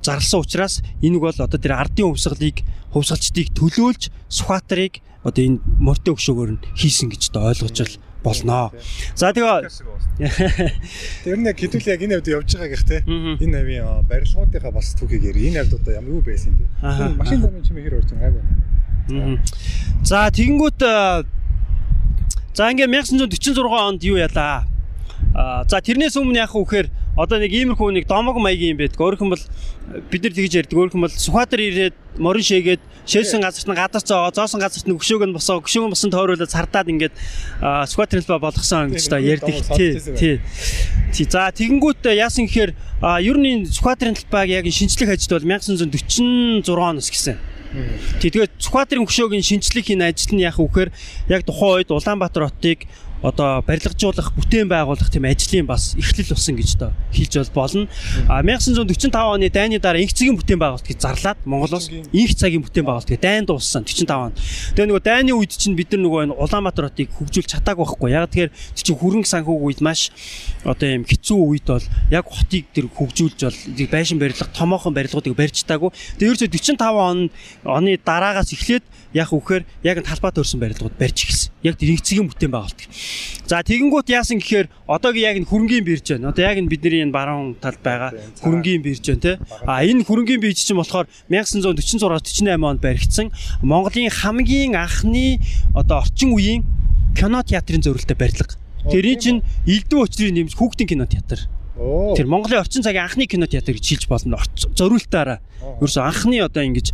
зарласан 0.01 0.41
учраас 0.41 0.81
энэ 1.05 1.21
бол 1.21 1.37
одоо 1.37 1.61
тэр 1.61 1.77
ардын 1.77 2.09
хувьсгалыг 2.09 2.65
хувьсгалчдыг 2.97 3.53
төлөөлж 3.53 4.09
Сүхбаатарыг 4.33 5.05
одоо 5.25 5.45
энэ 5.45 5.61
морьтой 5.77 6.17
өгшөөгөр 6.17 6.51
нь 6.57 6.63
хийсэн 6.77 7.13
гэж 7.13 7.33
одоо 7.33 7.53
ойлгож 7.53 7.77
байна 7.77 8.12
болноо. 8.23 8.71
За 9.15 9.33
тэгээ 9.35 9.69
Тэр 11.25 11.39
нэг 11.41 11.57
хэдүүл 11.59 11.89
яг 11.89 12.01
энэ 12.03 12.15
хавьд 12.21 12.29
явж 12.31 12.51
байгаа 12.55 12.71
гэх 12.71 12.85
те. 12.87 12.99
Энэ 13.07 13.57
хавийн 13.59 14.07
барилгуудынхаа 14.07 14.73
бас 14.73 14.95
түүхийг 14.95 15.25
яри. 15.33 15.51
Энэ 15.51 15.67
хавьд 15.67 15.75
одоо 15.81 15.93
ямар 15.95 16.11
юу 16.17 16.23
байсан 16.23 16.55
те. 16.55 16.67
Машин 17.19 17.43
замын 17.43 17.65
чимээ 17.67 17.85
хэр 17.89 17.99
орж 17.99 18.11
байгаа 18.13 18.31
гайгүй. 18.31 19.41
За 20.05 20.31
тэгэнгүүт 20.31 20.81
за 22.53 22.63
ингээ 22.71 22.87
1946 22.87 23.59
онд 23.67 24.03
юу 24.05 24.21
ялаа? 24.21 24.69
За 25.67 25.81
тэрнээс 25.81 26.21
өмнө 26.21 26.45
яах 26.45 26.55
вэ 26.55 26.63
гэхээр 26.63 26.89
одоо 27.17 27.37
нэг 27.37 27.53
иймэрхүү 27.53 27.93
нэг 27.93 28.09
домог 28.09 28.41
маягийн 28.41 28.73
юм 28.73 28.81
байдаг. 28.81 28.97
Өөрөөр 28.97 29.21
хэлбэл 29.21 29.45
бид 30.09 30.23
нар 30.25 30.33
тэгж 30.33 30.53
ярьдаг. 30.65 30.77
Өөрөөр 30.81 30.93
хэлбэл 30.97 31.21
Сүхбаатар 31.21 31.61
ирээд 31.61 31.97
морин 32.17 32.41
шээгээд 32.41 32.83
шээсэн 33.05 33.45
газарт 33.45 33.69
нь 33.69 33.77
гадар 33.77 34.01
цаа 34.01 34.33
зоосон 34.33 34.61
газарт 34.65 34.89
нь 34.89 34.97
гөшөөг 34.97 35.29
нь 35.29 35.37
босоо 35.37 35.61
гөшөөг 35.61 35.85
нь 35.89 35.93
босон 35.93 36.09
тойруулаад 36.09 36.49
сардаад 36.49 36.89
ингээд 36.89 37.15
Сүхбаатар 37.61 38.25
хэлбэ 38.25 38.41
болгосон 38.41 38.97
гэж 38.97 39.05
та 39.13 39.21
ярьдаг. 39.21 39.61
Тий. 39.77 39.93
Тий. 40.17 40.35
Тий. 41.13 41.27
За 41.29 41.53
тэгэнгүүт 41.53 42.09
яасан 42.17 42.49
гэхээр 42.49 42.73
ер 42.73 43.37
нь 43.37 43.69
Сүхбаатарын 43.69 44.17
талбайг 44.17 44.49
яг 44.49 44.65
шинжлэх 44.73 45.13
ажил 45.13 45.37
бол 45.37 45.45
1946 45.61 46.65
оноос 46.65 47.13
гэсэн. 47.13 47.37
Тэгээд 48.21 48.57
Сүхбаатарын 48.57 49.05
гөшөөгийн 49.05 49.45
шинжлэх 49.45 49.93
энэ 49.93 50.13
ажил 50.13 50.37
нь 50.37 50.45
яг 50.45 50.57
үхээр 50.61 50.93
яг 51.29 51.45
тухайн 51.45 51.85
үед 51.85 51.93
Улаанбаатар 51.93 52.49
хотыг 52.49 52.89
одоо 53.23 53.63
барилгажуулах, 53.63 54.35
бүтээн 54.35 54.69
байгуулах 54.69 55.11
тийм 55.11 55.25
ажлын 55.31 55.67
бас 55.67 55.95
эхлэл 55.95 56.35
болсон 56.35 56.57
гэж 56.59 56.71
одоо 56.77 56.91
хэлж 57.15 57.35
болно. 57.55 57.89
А 58.29 58.43
1945 58.43 59.15
оны 59.15 59.49
дайны 59.49 59.79
дараа 59.79 60.03
инх 60.03 60.13
цагийн 60.13 60.37
бүтээн 60.37 60.59
байгуулалтыг 60.59 60.99
зарлаад 60.99 61.39
Монголоос 61.47 61.89
инх 61.89 62.35
цагийн 62.35 62.67
бүтээн 62.67 62.87
байгуулалт 62.87 63.21
дайнд 63.23 63.47
дууссан 63.47 63.87
45 63.87 64.11
онд. 64.11 64.37
Тэгээ 64.75 64.91
нөгөө 64.91 65.05
дайны 65.07 65.33
үед 65.39 65.55
чинь 65.55 65.79
бид 65.79 65.95
нар 65.95 66.03
нөгөө 66.03 66.35
Улаанбаатар 66.35 66.91
хотыг 66.91 67.15
хөгжүүлж 67.15 67.49
чадаагүй 67.55 67.87
байхгүй. 67.87 68.11
Яг 68.11 68.27
тэгэхээр 68.27 68.51
чинь 68.75 68.99
хөрөнгө 68.99 69.31
санхүүг 69.31 69.63
үед 69.63 69.81
маш 69.81 70.11
одоо 70.67 70.89
юм 70.91 71.07
хэцүү 71.07 71.39
үед 71.39 71.67
бол 71.71 71.87
яг 72.11 72.27
хотыг 72.27 72.67
тэр 72.75 72.91
хөгжүүлж 72.91 73.39
бол 73.47 73.59
байшин 73.87 74.19
барилга 74.19 74.51
томоохон 74.51 74.95
барилгуудыг 74.95 75.39
барьж 75.39 75.63
таагүй. 75.63 75.95
Тэгээ 76.19 76.31
ерөөсө 76.35 76.51
45 76.51 76.83
он 76.99 77.31
оны 77.63 77.99
дараагаас 78.03 78.51
эхлээд 78.51 78.83
яг 79.15 79.31
үхээр 79.33 79.63
яг 79.85 80.03
талбай 80.03 80.33
төрсэн 80.33 80.61
барилгууд 80.61 80.97
барьж 80.99 81.29
эхэлсэн. 81.29 81.53
Яг 81.63 81.77
тэр 81.77 81.95
инх 81.95 82.03
цагийн 82.03 82.29
бүтээн 82.29 82.53
байгуулалт. 82.53 82.89
За 83.47 83.61
тэгэнгүүт 83.61 84.09
яасан 84.09 84.41
гэхээр 84.41 84.67
одоогийн 84.89 85.29
яг 85.29 85.37
энэ 85.43 85.51
хөрөнгөний 85.51 85.85
бирж 85.85 86.07
байна. 86.15 86.33
Одоо 86.33 86.43
яг 86.47 86.57
энэ 86.57 86.73
бидний 86.73 87.03
энэ 87.05 87.13
баруун 87.13 87.57
талд 87.61 87.81
байгаа 87.85 88.11
хөрөнгөний 88.41 88.81
бирж 88.81 89.05
байна 89.05 89.21
те. 89.21 89.33
А 89.67 89.85
энэ 89.85 90.07
хөрөнгөний 90.09 90.41
бирж 90.41 90.65
чинь 90.65 90.81
болохоор 90.81 91.07
1946 91.29 92.01
48 92.01 92.49
онд 92.65 92.81
баригдсан 92.81 93.29
Монголын 93.61 94.09
хамгийн 94.09 94.73
анхны 94.79 95.43
одоо 95.75 96.01
орчин 96.01 96.33
үеийн 96.33 96.65
кино 97.13 97.43
театрын 97.43 97.83
зориулалтад 97.83 98.17
барилга. 98.17 98.57
Тэрийн 98.89 99.21
чинь 99.21 99.41
элдв 99.67 100.01
өчрийн 100.01 100.35
нэмж 100.35 100.57
хүүхдийн 100.57 100.89
кино 100.89 101.07
театр. 101.07 101.45
Тэр 102.17 102.27
Монголын 102.31 102.63
орчин 102.63 102.83
цагийн 102.83 103.05
анхны 103.05 103.27
кино 103.27 103.47
театр 103.47 103.75
гэж 103.75 103.87
хэлж 103.87 104.05
болно. 104.09 104.39
Зориултаараа. 104.77 105.41
Ерөөсө 105.63 106.03
анхны 106.03 106.43
одоо 106.43 106.63
ингэж 106.63 106.91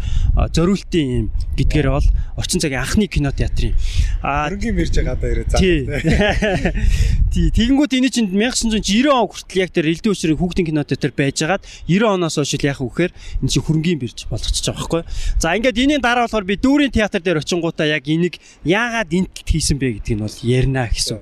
зориултын 0.52 1.06
юм 1.08 1.26
гэдгээр 1.56 1.88
бол 1.88 2.08
орчин 2.36 2.60
цагийн 2.60 2.84
анхны 2.84 3.08
кино 3.08 3.32
театрын. 3.32 3.76
А 4.22 4.48
Хөрөнгөний 4.48 4.76
мэрж 4.76 4.94
гадаа 5.00 5.28
ирээ 5.28 5.46
заа. 5.48 5.60
тий. 7.32 7.48
Тэгэнгүүт 7.52 7.92
энэ 7.96 8.10
чинь 8.12 8.28
1990 8.32 9.08
он 9.08 9.28
хүртэл 9.28 9.62
яг 9.62 9.70
тэр 9.72 9.88
элдв 9.88 10.12
өчрийн 10.12 10.38
хүүхдийн 10.38 10.68
кино 10.68 10.84
театр 10.84 11.12
байжгаад 11.16 11.64
90 11.88 12.16
оноос 12.18 12.36
хойш 12.40 12.56
яах 12.60 12.80
вэхээр 12.82 13.12
энэ 13.44 13.50
чинь 13.52 13.64
хөрөнгөний 13.64 14.00
бирж 14.00 14.26
болгочихж 14.28 14.66
байгаа 14.68 14.78
байхгүй. 14.78 15.02
За 15.40 15.56
ингээд 15.56 15.78
энэний 15.78 16.00
дараа 16.02 16.26
болохоор 16.28 16.44
би 16.48 16.56
дүүрийн 16.56 16.92
театр 16.92 17.20
дээр 17.22 17.40
очингуудаа 17.40 17.86
яг 17.88 18.04
энийг 18.08 18.40
яагаад 18.64 19.12
энт 19.12 19.36
хийсэн 19.44 19.78
бэ 19.78 20.00
гэдгийг 20.00 20.18
нь 20.18 20.24
бол 20.24 20.38
ярина 20.42 20.88
гэсэн. 20.88 21.20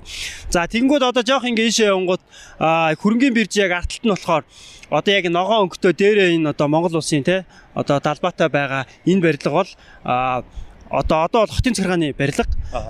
За 0.51 0.67
тэгэнгүүт 0.67 1.03
одоо 1.03 1.23
жоох 1.23 1.45
ингээд 1.47 1.69
ийшээ 1.71 1.91
явангууд 1.91 2.23
а 2.59 2.95
хөрөнгөний 2.97 3.35
бирж 3.57 3.65
яг 3.65 3.71
арталт 3.71 4.05
нь 4.05 4.09
болохоор 4.13 4.43
одоо 4.89 5.13
яг 5.13 5.25
ногоон 5.25 5.67
өнгөтэй 5.67 5.93
дээрээ 5.93 6.35
энэ 6.37 6.53
одоо 6.53 6.67
Монгол 6.67 7.01
улсын 7.01 7.23
те 7.23 7.45
одоо 7.73 7.99
далбаатай 7.99 8.49
байгаа 8.49 8.85
энэ 9.05 9.21
барилга 9.21 9.49
бол 9.51 9.69
одоо 10.89 11.17
одоо 11.25 11.45
бол 11.45 11.55
хотын 11.55 11.73
царгааны 11.73 12.13
барилга. 12.13 12.45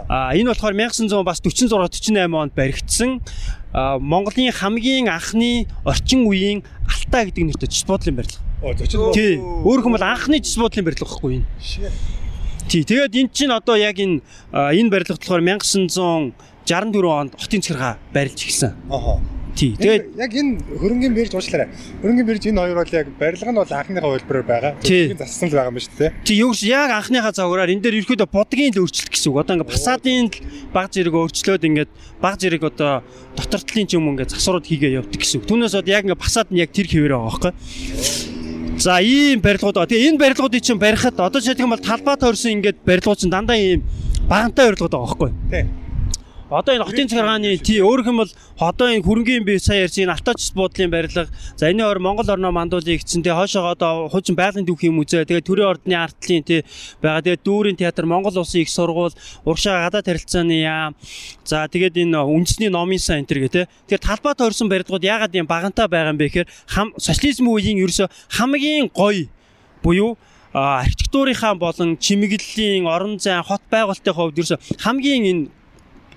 А 0.10 0.36
энэ 0.36 0.52
болохоор 0.52 0.76
1900 0.76 1.24
бас 1.24 1.40
46 1.42 1.72
48 1.72 2.36
онд 2.36 2.54
баригдсан 2.54 3.22
Монголын 3.74 4.52
хамгийн 4.52 5.08
анхны 5.08 5.68
орчин 5.86 6.28
үеийн 6.28 6.64
Алтай 6.88 7.32
гэдэг 7.32 7.44
нэртэй 7.56 7.70
жис 7.72 7.86
буудлын 7.88 8.16
барилга. 8.16 8.44
Тий. 9.14 9.38
Өөрөөр 9.40 9.84
хэлбэл 9.86 10.04
анхны 10.04 10.40
жис 10.44 10.58
буудлын 10.60 10.86
барилга 10.86 11.08
гэхгүй 11.08 11.42
энэ. 11.42 11.48
Тий. 12.68 12.84
Тэгээд 12.84 13.16
энэ 13.16 13.32
чинь 13.34 13.54
одоо 13.54 13.76
яг 13.76 13.98
энэ 13.98 14.22
энэ 14.52 14.90
барилга 14.92 15.16
болохоор 15.18 15.42
1964 15.42 16.36
онд 17.08 17.32
хотын 17.38 17.62
царгаа 17.62 17.98
барилж 18.14 18.40
эхэлсэн. 18.44 18.74
Ахаа. 18.92 19.22
Тий. 19.58 19.74
Тэгээд 19.74 19.98
Тэгээд 19.98 20.22
яг 20.22 20.32
энэ 20.38 20.52
хөрөнгөний 20.78 21.18
бирж 21.18 21.34
уучлаарай. 21.34 21.70
Хөрөнгөний 22.06 22.28
бирж 22.30 22.44
энэ 22.46 22.62
хоёр 22.62 22.78
бол 22.78 22.94
яг 22.94 23.08
барилга 23.18 23.50
нь 23.50 23.58
бол 23.58 23.74
анхныхаа 23.74 24.10
хувилбараар 24.14 24.46
байгаа. 24.46 24.74
Зөвхөн 24.86 25.18
зассан 25.18 25.50
л 25.50 25.58
байгаа 25.58 25.74
юм 25.74 25.82
шүү 25.82 25.98
дээ. 25.98 26.12
Тий 26.22 26.38
юу 26.38 26.52
гэж 26.54 26.62
яг 26.70 26.90
анхныхаа 26.94 27.34
цагаараар 27.34 27.74
энэ 27.74 27.82
дээр 27.82 28.00
ерөөдөө 28.06 28.30
будгийн 28.30 28.74
л 28.78 28.82
өөрчлөлт 28.86 29.10
гэсэн 29.10 29.30
үг. 29.34 29.42
Одоо 29.42 29.54
ингээд 29.58 29.74
фасадын 29.74 30.30
л 30.30 30.38
баг 30.70 30.88
зэрэг 30.94 31.16
өөрчлөөд 31.18 31.64
ингээд 31.74 31.92
баг 32.22 32.36
зэрэг 32.38 32.64
одоо 32.70 32.94
дотортлын 33.34 33.88
ч 33.90 33.92
юм 33.98 34.06
ингээд 34.14 34.34
засварууд 34.38 34.70
хийгээ 34.70 34.98
явдаг 35.02 35.18
гэсэн 35.18 35.42
үг. 35.42 35.50
Түүнээс 35.50 35.74
одоо 35.74 35.90
яг 35.90 36.06
ингээд 36.06 36.22
фасад 36.22 36.54
нь 36.54 36.62
яг 36.62 36.70
тэр 36.70 36.86
хэвээр 36.86 37.18
байгаа 37.18 37.26
байхгүй. 37.26 37.52
За 38.78 39.02
ийм 39.02 39.42
барилгууд 39.42 39.74
байгаа. 39.74 39.90
Тэгээ 39.90 40.10
энэ 40.14 40.22
барилгуудыг 40.22 40.62
чинь 40.62 40.78
барихад 40.78 41.18
одоо 41.18 41.42
жишээлх 41.42 41.66
юм 41.66 41.74
бол 41.74 41.82
талбай 41.82 42.14
тойрсон 42.14 42.62
ингээд 42.62 42.86
барилгууд 42.86 43.18
чинь 43.26 43.34
дандаа 43.34 43.58
ийм 43.58 43.82
багантай 44.30 44.70
барилгууд 44.70 44.94
байгаа 44.94 45.10
байхгүй. 45.18 45.32
Тий. 45.50 45.87
Одоо 46.50 46.80
энэ 46.80 46.88
хотын 46.88 47.12
царгааны 47.12 47.60
тий 47.60 47.84
өөрөх 47.84 48.08
юм 48.08 48.24
бол 48.24 48.32
одоо 48.56 48.88
энэ 48.88 49.04
хөрөнгөний 49.04 49.44
бие 49.44 49.60
сая 49.60 49.84
ярьсан 49.84 50.08
энэ 50.08 50.16
алтаач 50.16 50.56
буудлын 50.56 50.88
барилга. 50.88 51.28
За 51.60 51.68
энэ 51.68 51.84
хоёр 51.84 52.00
Монгол 52.00 52.24
орноо 52.24 52.56
мандуулыг 52.56 53.04
гэсэн 53.04 53.20
тий 53.20 53.36
хоошоо 53.36 53.76
одоо 53.76 54.08
хуучин 54.08 54.40
байгалийн 54.40 54.64
дүүхийн 54.64 54.96
музей 54.96 55.28
тэгээ 55.28 55.44
төрийн 55.44 55.68
ордны 55.76 55.92
артлын 56.00 56.48
тий 56.48 56.64
байгаа. 57.04 57.20
Тэгээ 57.20 57.44
дүүрийн 57.44 57.76
театр 57.76 58.08
Монгол 58.08 58.40
улсын 58.40 58.64
их 58.64 58.72
сургууль 58.72 59.12
урагшаа 59.44 59.92
гадаад 59.92 60.08
харилцааны 60.08 60.56
яам. 60.64 60.96
За 61.44 61.68
тэгээд 61.68 62.00
энэ 62.08 62.16
үндэсний 62.16 62.72
номын 62.72 63.04
сан 63.04 63.20
энэ 63.20 63.28
төр 63.28 63.40
гэ 63.44 63.52
тий. 63.52 63.66
Тэгэхээр 63.92 64.08
талбай 64.08 64.34
тойрсон 64.40 64.72
барилгууд 64.72 65.04
ягаад 65.04 65.36
юм 65.36 65.52
багантай 65.52 65.92
байгаа 65.92 66.16
юм 66.16 66.20
бэ 66.24 66.32
гэхээр 66.32 66.48
хам 66.72 66.96
социализм 66.96 67.52
үеийн 67.52 67.84
ерөөсө 67.84 68.08
хамгийн 68.40 68.88
гоё 68.96 69.28
буюу 69.84 70.16
архитектурынхаа 70.56 71.60
болон 71.60 72.00
чимэглэлийн 72.00 72.88
орон 72.88 73.20
зай 73.20 73.44
хот 73.44 73.62
байгуулалтын 73.68 74.16
хувьд 74.16 74.40
ерөөсө 74.40 74.58
хамгийн 74.80 75.24
энэ 75.28 75.57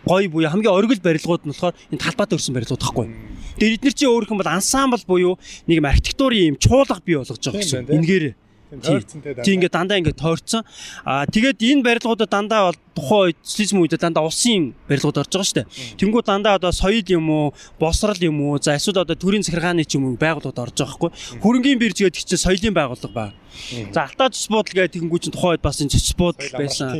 гой 0.06 0.28
буюу 0.28 0.50
хамгийн 0.50 0.74
оргил 0.74 1.00
барилгууд 1.02 1.44
нь 1.44 1.52
болохоор 1.52 1.74
энэ 1.92 2.02
талбайд 2.02 2.34
өрсөн 2.36 2.54
барилгууд 2.56 2.82
байхгүй. 2.82 3.06
Тэгээд 3.60 3.76
эдгээр 3.80 3.96
чинь 3.96 4.12
өөрөх 4.12 4.32
юм 4.32 4.40
бол 4.40 4.54
ансамбл 4.54 5.04
буюу 5.04 5.34
нэг 5.68 5.80
юм 5.80 5.90
архитектурын 5.90 6.54
юм 6.54 6.56
чуулга 6.56 7.00
бий 7.04 7.16
болгож 7.18 7.40
байгаа 7.40 7.60
гэсэн. 7.60 7.90
Энгээр 7.90 8.24
Тийм 8.70 9.58
ингээд 9.58 9.74
дандаа 9.74 9.98
ингээд 9.98 10.22
тойрцсон. 10.22 10.62
Аа 11.02 11.26
тэгээд 11.26 11.58
энэ 11.58 11.82
барилгуудад 11.82 12.30
дандаа 12.30 12.70
бол 12.70 12.78
тухайн 12.94 13.34
үед 13.34 13.38
социализм 13.42 13.82
үед 13.82 13.98
дандаа 13.98 14.22
улсын 14.22 14.78
барилгууд 14.86 15.18
орж 15.18 15.30
байгаа 15.34 15.48
шүү 15.50 15.58
дээ. 15.58 15.98
Тэнгүү 15.98 16.22
дандаа 16.22 16.54
одоо 16.54 16.70
соёл 16.70 17.02
юм 17.10 17.26
уу, 17.34 17.50
босрал 17.82 18.22
юм 18.22 18.38
уу, 18.46 18.62
за 18.62 18.78
эсвэл 18.78 19.02
одоо 19.02 19.18
төрийн 19.18 19.42
захиргааны 19.42 19.82
ч 19.82 19.98
юм 19.98 20.06
уу 20.06 20.14
байгууллагууд 20.14 20.62
орж 20.62 20.76
байгаа 20.78 20.94
хгүй. 20.94 21.10
Хөрөнгөний 21.42 21.82
бирж 21.82 21.98
гэдэг 21.98 22.22
чинь 22.22 22.38
соёлын 22.38 22.78
байгууллага 22.78 23.10
байна. 23.10 23.34
За 23.92 24.06
алтаа 24.06 24.30
цэц 24.30 24.46
буудал 24.50 24.74
гэдэг 24.74 24.94
тэнгүү 24.98 25.18
чинь 25.22 25.34
тухайн 25.34 25.58
үед 25.58 25.64
бас 25.64 25.78
энэ 25.82 25.92
цэц 25.94 26.14
буудал 26.18 26.52
байсан. 26.54 26.94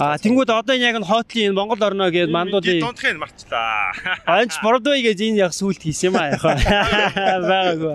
Аа 0.00 0.16
тэнгүүд 0.20 0.50
одоо 0.52 0.74
энэ 0.76 0.88
яг 0.88 0.98
нь 1.00 1.08
хоотлын 1.08 1.52
энэ 1.52 1.58
Монгол 1.58 1.82
орноо 1.82 2.08
гээд 2.12 2.30
мандуулын 2.32 2.80
Дундхыг 2.80 3.16
марчлаа. 3.20 3.92
Анч 4.28 4.56
Бродвей 4.60 5.02
гэж 5.04 5.18
энэ 5.20 5.40
яг 5.44 5.52
сүулт 5.56 5.80
хийсэн 5.80 6.12
юм 6.12 6.16
аа 6.20 6.32
яг. 6.32 6.42
Байгаагүй. 6.44 7.94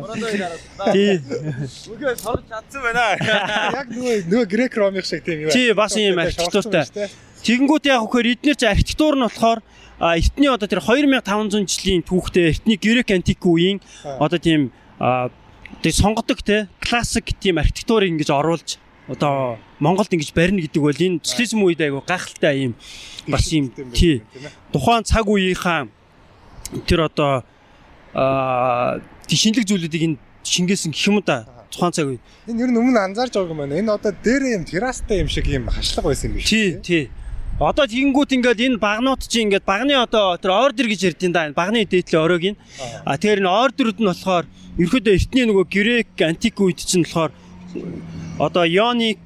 Тий. 0.93 1.11
Үгүй 1.89 2.13
сорж 2.17 2.43
чадсан 2.49 2.81
байна. 2.85 3.17
Яг 3.73 3.87
нөгөө 3.93 4.15
нөгөө 4.29 4.47
грек 4.49 4.73
ромын 4.77 5.05
шиг 5.05 5.25
тийм 5.25 5.47
юу. 5.47 5.53
Тий, 5.53 5.73
бас 5.73 5.93
ийм 5.97 6.17
архитектуртай. 6.17 7.09
Тэгэнгүүт 7.39 7.85
яг 7.87 8.03
хөөр 8.03 8.35
эднэр 8.35 8.57
чи 8.59 8.67
архитектур 8.67 9.15
нь 9.15 9.23
болохоор 9.23 9.63
а, 9.99 10.17
эртний 10.19 10.51
одоо 10.51 10.67
тэр 10.67 10.83
2500 10.83 11.67
жилийн 11.71 12.03
түүхтэй 12.03 12.51
эртний 12.51 12.75
грек 12.75 13.11
антик 13.15 13.43
үеийн 13.47 13.79
одоо 14.19 14.39
тийм 14.39 14.71
тэг 15.83 15.93
сонгодог 15.93 16.41
те 16.41 16.67
классик 16.79 17.31
тийм 17.39 17.57
архитектурыг 17.57 18.09
ингэж 18.09 18.29
оруулж 18.29 18.77
одоо 19.07 19.57
Монголд 19.79 20.13
ингэж 20.13 20.33
барина 20.33 20.61
гэдэг 20.61 20.81
бол 20.81 20.93
энэ 20.93 21.19
социализм 21.23 21.63
үед 21.63 21.81
айгу 21.81 22.03
гайхалтай 22.05 22.69
юм 22.69 22.73
бас 23.27 23.47
юм 23.51 23.71
тий 23.93 24.23
тухайн 24.71 25.03
цаг 25.03 25.25
үеийнхаа 25.27 25.87
тэр 26.85 27.09
одоо 27.09 27.43
а 28.13 29.01
шинэлэг 29.27 29.65
зүйлүүдийг 29.65 30.03
энэ 30.03 30.17
шингээсэн 30.43 30.91
гэх 30.91 31.07
юм 31.07 31.21
да 31.25 31.45
тухайн 31.71 31.93
цаг 31.93 32.05
үе. 32.09 32.19
Энэ 32.49 32.65
ер 32.65 32.69
нь 32.73 32.77
өмнө 32.77 32.99
анзаарч 32.99 33.33
байгаа 33.33 33.53
юм 33.53 33.61
байна. 33.61 33.77
Энэ 33.77 33.93
одоо 33.93 34.11
дээр 34.11 34.43
юм 34.57 34.63
террастай 34.65 35.21
юм 35.21 35.29
шиг 35.29 35.45
юм 35.47 35.69
хашлага 35.69 36.09
байсан 36.09 36.33
юм 36.33 36.35
биш. 36.37 36.49
Тий, 36.49 36.81
тий. 36.81 37.09
Одоо 37.59 37.83
тэгэнгүүт 37.91 38.39
ингээд 38.39 38.59
энэ 38.71 38.79
багнууд 38.79 39.19
чинь 39.27 39.51
ингээд 39.51 39.67
багны 39.67 39.91
одоо 39.99 40.39
тэр 40.39 40.55
ордер 40.55 40.87
гэж 40.87 41.11
ярьдیں۔ 41.11 41.35
да. 41.35 41.51
Энэ 41.51 41.59
багны 41.59 41.83
дээдлийн 41.83 42.23
оройг 42.23 42.43
нь. 42.55 42.59
А 43.03 43.19
тэгэхээр 43.19 43.43
энэ 43.43 43.51
ордерүүд 43.51 43.99
нь 43.99 44.07
болохоор 44.07 44.45
ерөөдөө 44.79 45.13
эртний 45.19 45.43
нөгөө 45.43 45.65
грек 45.67 46.07
антик 46.23 46.55
үед 46.63 46.79
чинь 46.79 47.03
болохоор 47.03 47.35
одоо 48.39 48.63
ионик 48.63 49.19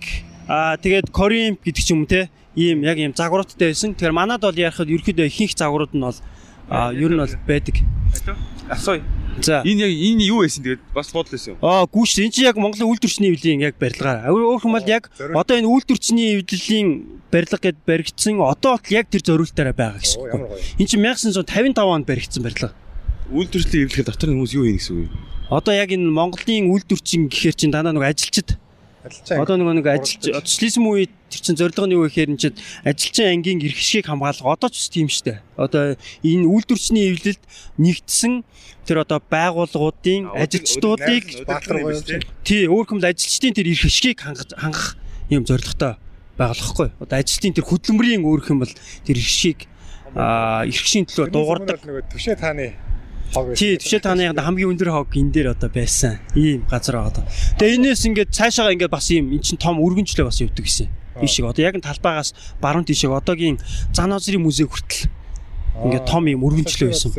а 0.50 0.82
тэгээд 0.82 1.14
коринф 1.14 1.62
гэдэг 1.62 1.84
ч 1.86 1.94
юм 1.94 2.10
те 2.10 2.34
ийм 2.58 2.82
яг 2.82 2.98
ийм 2.98 3.14
загваруудтай 3.14 3.70
байсан. 3.70 3.94
Тэгэхээр 3.94 4.18
манад 4.18 4.42
бол 4.42 4.58
ярихад 4.58 4.90
ерөөдөө 4.90 5.30
ихэнх 5.30 5.54
загварууд 5.54 5.94
нь 5.94 6.02
бол 6.02 6.18
ер 6.90 7.12
нь 7.14 7.22
бол 7.22 7.36
байдаг. 7.46 7.86
Асууя. 8.66 9.06
За. 9.42 9.64
Энэ 9.66 9.90
яг 9.90 9.94
энэ 9.94 10.24
юу 10.30 10.46
байсан 10.46 10.62
тэгээд 10.62 10.82
бас 10.94 11.10
бодол 11.10 11.34
байсан 11.34 11.56
юм. 11.56 11.60
Аа 11.66 11.90
гүүш 11.90 12.22
энэ 12.22 12.34
чинь 12.34 12.46
яг 12.46 12.58
Монголын 12.60 12.90
үйлдвэрчний 12.92 13.34
эвлэлийн 13.34 13.66
яг 13.66 13.76
барилгаар. 13.82 14.30
Өөр 14.30 14.62
хүмүүс 14.62 14.86
яг 14.86 15.10
одоо 15.18 15.56
энэ 15.58 15.70
үйлдвэрчний 15.70 16.44
эвлэлийн 16.44 17.22
барилга 17.34 17.58
гэд 17.58 17.78
баригдсан 17.82 18.38
одоо 18.44 18.78
бол 18.78 18.94
яг 18.94 19.10
тэр 19.10 19.26
зориултаараа 19.26 19.74
байгаа 19.74 20.02
гэсэн 20.02 20.22
үг. 20.22 20.54
Энэ 20.78 20.90
чинь 20.90 21.02
1955 21.02 21.82
онд 21.82 22.06
баригдсан 22.06 22.44
барилга. 22.46 22.78
Үйлдвэрлэлийн 23.34 23.86
эвлэхэд 23.90 24.08
дотор 24.14 24.30
нь 24.30 24.38
хүмүүс 24.38 24.54
юу 24.54 24.66
хийнэ 24.70 24.78
гэсэн 24.78 24.94
үг 24.94 25.10
юм. 25.10 25.18
Одоо 25.50 25.74
яг 25.74 25.90
энэ 25.90 26.14
Монголын 26.14 26.70
үйлдвэрчин 26.70 27.32
гэхээр 27.34 27.56
чинь 27.58 27.74
дандаа 27.74 27.94
нэг 27.98 28.06
ажилчид 28.06 28.62
одоо 29.04 29.60
нөгөө 29.60 29.84
нэг 29.84 29.88
ажилч 29.92 30.32
социализм 30.32 30.88
үед 30.88 31.12
тэр 31.28 31.42
чинь 31.44 31.60
зорилго 31.60 31.88
нь 31.92 31.96
юу 32.00 32.08
гэхээр 32.08 32.32
энэ 32.32 32.40
чинь 32.40 32.58
ажилчин 32.88 33.36
ангийн 33.36 33.60
эрх 33.60 33.76
хэшгийг 33.76 34.08
хамгаалах 34.08 34.48
одоо 34.48 34.72
ч 34.72 34.88
тийм 34.88 35.12
штэ. 35.12 35.44
Одоо 35.60 36.00
энэ 36.24 36.48
үйлдвэрчний 36.48 37.12
эвлэлд 37.12 37.44
нэгдсэн 37.84 38.48
тэр 38.88 39.04
одоо 39.04 39.20
байгууллагуудын 39.24 40.32
ажилчдуудыг 40.36 41.24
юм. 41.44 42.22
тий 42.44 42.68
өөр 42.68 42.86
хүмл 42.88 43.08
ажилчдын 43.08 43.56
тэр 43.56 43.72
эрх 43.72 43.84
хэшгийг 43.88 44.20
хангах 44.24 45.00
юм 45.32 45.48
зорилготой 45.48 45.96
байгуулахгүй. 46.38 46.90
Одоо 47.00 47.16
ажилчдын 47.20 47.56
тэр 47.56 47.66
хөдөлмөрийн 47.68 48.24
өөр 48.28 48.42
хүм 48.44 48.60
бол 48.64 48.74
тэр 49.08 49.18
эрх 49.18 49.68
хэшийн 50.14 51.06
төлөө 51.10 51.32
дуугардаг. 51.32 51.80
нөгөө 51.82 52.04
төвшөө 52.12 52.36
тааны 52.38 52.76
хог. 53.34 53.56
Тий, 53.58 53.78
төвшөө 53.82 54.02
тааны 54.02 54.30
хамгийн 54.34 54.70
өндөр 54.74 54.90
хог 54.94 55.10
энэ 55.14 55.32
дээр 55.34 55.48
одоо 55.58 55.70
байсан. 55.74 56.22
Ийм 56.38 56.66
газар 56.70 57.02
байгаа 57.02 57.24
одоо. 57.24 57.24
Тэгээ 57.58 57.78
энэс 57.82 58.06
ингээд 58.06 58.30
цаашаага 58.30 58.74
ингээд 58.78 58.94
бас 58.94 59.10
ийм 59.10 59.34
эн 59.34 59.42
чин 59.42 59.58
том 59.58 59.82
өргөнчлөө 59.82 60.30
бас 60.30 60.42
явдаг 60.42 60.66
гэсэн. 60.66 60.90
Шиг 61.26 61.46
одоо 61.46 61.64
яг 61.66 61.78
нь 61.78 61.86
талбайгаас 61.86 62.34
баруун 62.62 62.86
тийшээ 62.86 63.10
одоогийн 63.10 63.58
Зан 63.94 64.14
озрын 64.14 64.42
музей 64.42 64.66
хүртэл 64.66 65.10
ингээд 65.74 66.06
том 66.06 66.28
юм 66.30 66.46
өргөнчлөө 66.46 66.90
байсан. 66.94 67.12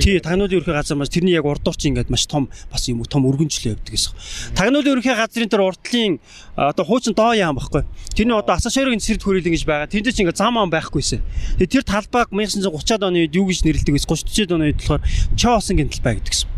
Тий, 0.00 0.16
тагнуулын 0.24 0.56
ерхий 0.56 0.72
газар 0.72 0.96
маш 0.96 1.12
тэрний 1.12 1.36
яг 1.36 1.44
урд 1.44 1.68
орчин 1.68 1.92
ингээд 1.92 2.08
маш 2.08 2.24
том 2.24 2.48
бас 2.72 2.88
юм 2.88 3.04
том 3.04 3.28
өргөнчлөө 3.28 3.76
явдаг 3.76 3.92
гэсэн. 3.92 4.56
Тагнуулын 4.56 4.96
ерхий 4.96 5.12
газрын 5.12 5.52
тэр 5.52 5.64
уртлын 5.68 6.16
а, 6.56 6.72
одоо 6.72 6.84
хуучин 6.88 7.12
доо 7.12 7.36
яам 7.36 7.60
баггүй. 7.60 7.84
Тэрний 8.16 8.32
одоо 8.32 8.56
асашорын 8.56 9.04
цэсрд 9.04 9.20
хүрээлэн 9.20 9.52
гэж 9.52 9.64
байгаа. 9.68 9.92
Тэнд 9.92 10.16
чинь 10.16 10.24
ингээд 10.24 10.40
зам 10.40 10.56
ам 10.56 10.72
байхгүйсэн. 10.72 11.20
Тэгээ 11.60 11.76
тэр 11.76 11.84
талбайг 11.84 12.32
1930-аад 12.32 13.04
оны 13.04 13.28
үед 13.28 13.36
юу 13.36 13.44
гэж 13.52 13.68
нэрлэдэг 13.68 13.92
вэ? 13.92 14.00
30-аад 14.00 14.54
оны 14.56 14.64
үед 14.72 14.80
болохоор 14.80 15.04
Чоосын 15.36 15.76
талбай 15.76 16.16
гэдэг 16.16 16.32
гэсэн. 16.32 16.48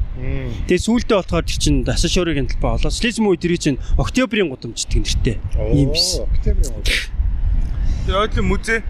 Тэгээ 0.69 0.85
сүүлдээ 0.87 1.19
болохоор 1.19 1.45
тэр 1.49 1.59
чинь 1.59 1.83
асашорын 1.89 2.47
талбай 2.47 2.71
болоо. 2.79 2.93
Слизм 2.93 3.27
үе 3.27 3.41
тэр 3.41 3.57
чинь 3.59 3.83
октябрийн 3.99 4.53
гудамждаг 4.53 5.03
нэртэй. 5.03 5.37
Ийм 5.73 5.91
биш. 5.91 6.21
Октябрийн 6.21 6.71
удаа. 6.71 6.95
Тэгээ 8.07 8.21
ойдлын 8.21 8.47
музей. 8.47 8.81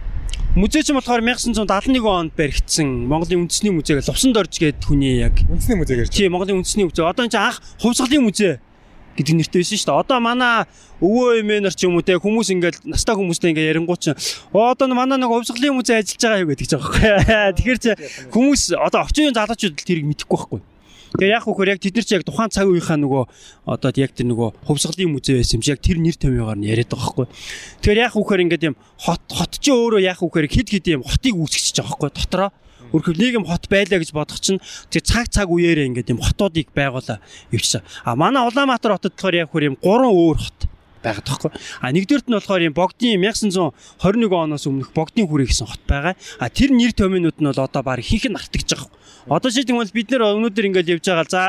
Музей 0.54 0.82
чинь 0.82 0.96
болохоор 0.96 1.24
1971 1.24 2.04
онд 2.04 2.36
баригдсан 2.36 3.08
Монголын 3.08 3.48
үндэсний 3.48 3.72
музей 3.72 3.96
гэж 3.96 4.12
Лувсан 4.12 4.36
дорж 4.36 4.52
гээд 4.60 4.84
хүний 4.84 5.24
яг 5.24 5.32
Үндэсний 5.48 5.80
музей 5.80 5.96
гэж. 5.96 6.12
тий 6.12 6.28
Монголын 6.28 6.60
үндэсний 6.60 6.84
музей. 6.84 7.08
Одоо 7.08 7.24
энэ 7.24 7.32
чинь 7.32 7.40
анх 7.40 7.64
хувьсгалын 7.80 8.20
музей 8.20 8.60
гэдэг 9.16 9.32
нэртэй 9.32 9.64
байсан 9.64 9.80
шүү 9.80 9.88
дээ. 9.88 10.00
Одоо 10.04 10.20
манай 10.20 10.68
өвөө 11.00 11.40
эмээнэр 11.40 11.72
ч 11.72 11.88
юм 11.88 11.96
уу 11.96 12.04
те 12.04 12.20
хүмүүс 12.20 12.52
ингээд 12.52 12.84
настай 12.84 13.16
хүмүүстэй 13.16 13.56
ингээд 13.56 13.70
ярингуу 13.80 13.96
оо 13.96 14.76
одоо 14.76 14.92
манай 14.92 15.16
нэг 15.16 15.32
хувьсгалын 15.32 15.72
музей 15.72 16.04
ажиллаж 16.04 16.20
байгаа 16.20 16.42
юу 16.44 16.50
гэдэг 16.52 16.68
ч 16.68 16.72
байхгүй. 16.76 17.00
Тэгэхээр 17.56 17.80
чи 17.80 17.90
хүмүүс 18.28 18.76
одоо 18.76 19.08
орчин 19.08 19.32
үеийн 19.32 19.36
залуучууд 19.40 19.80
тэрийг 19.80 20.04
мэдэхгүй 20.04 20.36
байхгүй. 20.36 20.60
Тэгээ 21.12 21.36
яг 21.36 21.44
хөөр 21.44 21.68
яг 21.76 21.80
тэд 21.82 21.96
нар 21.96 22.06
чи 22.08 22.14
яг 22.16 22.24
тухайн 22.24 22.48
цаг 22.48 22.66
үеийнхаа 22.72 22.96
нөгөө 22.96 23.22
одоо 23.68 23.90
яг 24.00 24.16
тэр 24.16 24.32
нөгөө 24.32 24.48
хувьсгалын 24.64 25.12
музей 25.12 25.36
байсан 25.36 25.60
юм 25.60 25.62
чи 25.62 25.72
яг 25.76 25.80
тэр 25.84 25.98
нэр 26.00 26.16
томьёогоор 26.16 26.56
нь 26.56 26.68
яриад 26.72 26.88
байгаа 26.88 27.04
байхгүй. 27.04 27.26
Тэгэхээр 27.84 28.00
яг 28.00 28.12
хөөр 28.16 28.40
ингээд 28.48 28.66
юм 28.72 28.76
хот 28.96 29.22
хот 29.28 29.52
чи 29.60 29.70
өөрөө 29.76 30.00
яг 30.00 30.18
хөөр 30.24 30.46
хид 30.48 30.68
хид 30.72 30.86
юм 30.88 31.04
хотыг 31.04 31.36
үүсгэж 31.36 31.76
байгаа 31.84 31.92
байхгүй 31.92 32.10
дотроо. 32.16 32.50
Өөрөөр 32.96 33.16
нийгэм 33.20 33.44
хот 33.44 33.68
байлаа 33.68 34.00
гэж 34.00 34.10
бодох 34.16 34.40
чинь 34.40 34.60
тэр 34.88 35.04
цаг 35.04 35.28
цаг 35.28 35.52
үеэрээ 35.52 35.88
ингээд 35.92 36.12
юм 36.16 36.20
хотуудыг 36.24 36.72
байгуулаа 36.72 37.20
явчихсан. 37.52 37.84
А 38.08 38.16
манай 38.16 38.44
Улаанбаатар 38.48 38.96
хотод 38.96 39.12
болохоор 39.12 39.36
яг 39.36 39.48
хөөр 39.52 39.68
юм 39.68 39.76
гурван 39.80 40.12
өөр 40.12 40.38
хот 40.40 40.71
байгаад 41.02 41.26
тахгүй. 41.26 41.50
А 41.82 41.92
нэгдүгürt 41.92 42.30
нь 42.30 42.36
болохоор 42.38 42.62
юм 42.62 42.74
богдын 42.74 43.20
1921 43.20 44.32
оноос 44.32 44.64
өмнөх 44.66 44.90
богдын 44.94 45.26
хүрээ 45.26 45.48
гэсэн 45.50 45.68
хот 45.68 45.82
байгаа. 45.86 46.14
А 46.38 46.48
тэр 46.48 46.70
нэр 46.72 46.94
томьёонууд 46.94 47.38
нь 47.42 47.48
бол 47.50 47.60
одоо 47.60 47.82
баг 47.82 48.00
ихэнх 48.00 48.30
нь 48.30 48.38
артагдж 48.38 48.70
байгаа. 48.72 48.90
Одоо 49.28 49.50
жишээлбэл 49.50 49.94
бид 49.94 50.08
нэр 50.10 50.22
өнөөдөр 50.22 50.66
ингээд 50.70 50.92
явж 50.98 51.04
байгаа 51.06 51.26
за 51.28 51.42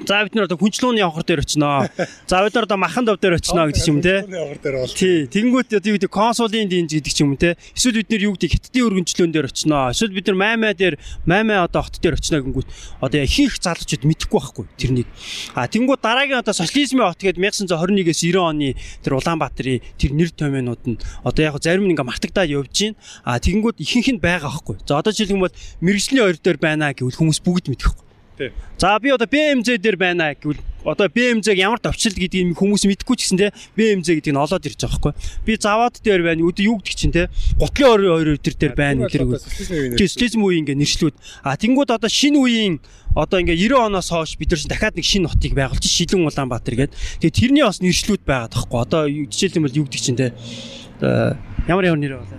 За 0.00 0.24
бид 0.24 0.34
нэр 0.34 0.48
одоо 0.48 0.56
хүнчлүүний 0.56 1.04
явхар 1.04 1.22
дээр 1.22 1.44
очиноо. 1.44 1.86
За 2.26 2.40
бид 2.42 2.54
нар 2.56 2.64
одоо 2.64 2.78
махан 2.80 3.04
дов 3.04 3.20
дээр 3.20 3.36
очиноо 3.36 3.68
гэдэг 3.68 3.88
юм 3.92 4.00
те. 4.00 4.24
Тий, 4.96 5.28
тэгэнгүүт 5.28 5.76
одоо 5.76 5.90
юу 5.92 5.96
гэдэг 6.00 6.10
консулын 6.10 6.68
динж 6.68 6.96
гэдэг 6.96 7.20
юм 7.20 7.36
те. 7.36 7.60
Эсвэл 7.76 8.00
бид 8.00 8.08
нэр 8.08 8.32
юу 8.32 8.34
гэдэг 8.34 8.50
хиттийн 8.56 8.86
өргөнчлөөн 8.88 9.32
дээр 9.36 9.52
очиноо. 9.52 9.92
Эсвэл 9.92 10.16
бид 10.16 10.26
нар 10.32 10.38
маймаа 10.40 10.72
дээр 10.72 10.96
маймаа 11.28 11.68
одоо 11.68 11.84
хот 11.84 12.00
дээр 12.00 12.16
очиноо 12.16 12.40
гингүүт 12.40 12.68
одоо 13.04 13.20
ихэнх 13.20 13.60
залуучууд 13.60 14.02
мэдэхгүй 14.08 14.40
байхгүй 14.40 14.64
тэрнийг. 14.80 15.08
А 15.54 15.68
тэнгууд 15.68 16.00
дараагийн 16.00 16.40
одоо 16.40 16.56
социализмын 16.56 17.12
хот 17.12 17.20
гэдэг 17.20 17.38
1921-ээс 17.38 18.20
90 18.32 18.40
оны 18.40 18.74
тэр 19.04 19.12
Улаанбаатарын 19.20 19.84
тэр 20.00 20.10
нэр 20.16 20.30
томьёонууд 20.32 20.82
нь 20.88 20.98
одоо 21.20 21.42
яг 21.44 21.60
зарим 21.60 21.84
нь 21.84 21.92
ингээ 21.92 22.08
мартагдаад 22.08 22.48
явж 22.48 22.72
гин. 22.72 22.96
А 23.28 23.36
тэгэнгүүт 23.38 23.76
ихэнх 23.76 24.08
нь 24.16 24.24
байгаа 24.24 24.50
байхгүй. 24.50 24.80
За 24.88 24.98
одоо 24.98 25.12
жишээлбэл 25.12 25.52
мэрэгжлийн 25.84 26.24
хоёр 26.24 26.38
дээр 26.40 26.58
байна 26.58 26.96
гэвэл 26.96 27.20
хүмүүс 27.20 27.44
бүгд 27.44 27.68
мэдэх 27.68 27.92
байхгүй. 27.92 28.11
За 28.78 28.98
би 28.98 29.14
одоо 29.14 29.28
BMZ 29.30 29.78
дээр 29.78 29.96
байна 29.96 30.34
гэвэл 30.34 30.58
одоо 30.84 31.06
BMZ-г 31.06 31.54
ямар 31.54 31.78
товчлол 31.78 32.18
гэдгийг 32.18 32.58
хүмүүс 32.58 32.86
мэдэхгүй 32.90 33.16
ч 33.16 33.30
гэсэн 33.30 33.38
те 33.38 33.54
BMZ 33.78 34.18
гэдэг 34.18 34.34
нь 34.34 34.42
олоод 34.42 34.66
ирж 34.66 34.82
байгаа 34.82 34.98
байхгүй. 34.98 35.12
Би 35.46 35.52
заваад 35.54 35.94
дээр 36.02 36.22
байна. 36.26 36.42
Өдөө 36.42 36.66
юу 36.66 36.76
гэдэг 36.82 36.96
чинь 36.98 37.14
те 37.14 37.30
гутлын 37.58 37.86
хоёр 37.86 38.02
хоёр 38.02 38.28
өдөр 38.34 38.54
дээр 38.58 38.74
байна 38.74 39.06
үгүй. 39.06 39.38
Социализм 39.38 40.42
үеийн 40.42 40.66
ингээ 40.66 40.82
нэршлүүд. 40.82 41.14
А 41.46 41.54
тэнгууд 41.54 41.90
одоо 41.94 42.10
шинэ 42.10 42.38
үеийн 42.42 42.74
одоо 43.14 43.38
ингээ 43.38 43.70
90 43.70 43.86
оноос 43.94 44.10
хойш 44.10 44.34
бид 44.34 44.50
нар 44.50 44.58
чинь 44.58 44.72
дахиад 44.74 44.98
нэг 44.98 45.06
шинэ 45.06 45.30
хотыг 45.30 45.54
байгуулж 45.54 45.84
Шилэн 45.86 46.26
Улаанбаатар 46.26 46.74
гэдэг. 46.74 46.98
Тэгээ 47.22 47.38
тэрний 47.38 47.62
бас 47.62 47.78
нэршлүүд 47.78 48.22
байгаа 48.26 48.50
тахгүй. 48.50 48.78
Одоо 48.82 49.02
жишээлбэл 49.06 49.78
юу 49.78 49.86
гэдэг 49.86 50.02
чинь 50.02 50.18
те 50.18 50.34
ямар 51.68 51.84
ямар 51.84 51.98
нэр 51.98 52.18
болоо. 52.18 52.38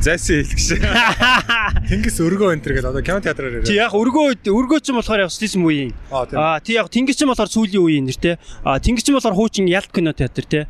Зайсан 0.00 0.44
хэлгш. 0.46 0.78
Тэнгис 1.90 2.18
өргөө 2.22 2.54
энэ 2.54 2.62
төр 2.62 2.72
гэдэг 2.78 2.90
одоо 2.94 3.02
кино 3.02 3.18
театраар 3.18 3.58
яриа. 3.58 3.74
яг 3.74 3.92
өргөө 3.96 4.46
өргөө 4.46 4.78
ч 4.78 4.94
юм 4.94 5.02
болохоор 5.02 5.26
яг 5.26 5.32
социализм 5.34 5.66
үеийн 5.66 5.92
Аа 6.12 6.60
тий 6.62 6.78
яг 6.78 6.86
тэнгис 6.92 7.18
ч 7.18 7.26
юм 7.26 7.34
болохоор 7.34 7.50
сүүлийн 7.50 7.82
үеийн 7.82 8.06
нэр 8.06 8.18
те. 8.18 8.38
Аа 8.62 8.78
тэнгис 8.78 9.02
ч 9.02 9.10
юм 9.10 9.18
болохоор 9.18 9.34
хуучин 9.34 9.66
ялт 9.66 9.90
кино 9.90 10.14
театр 10.14 10.46
те. 10.46 10.68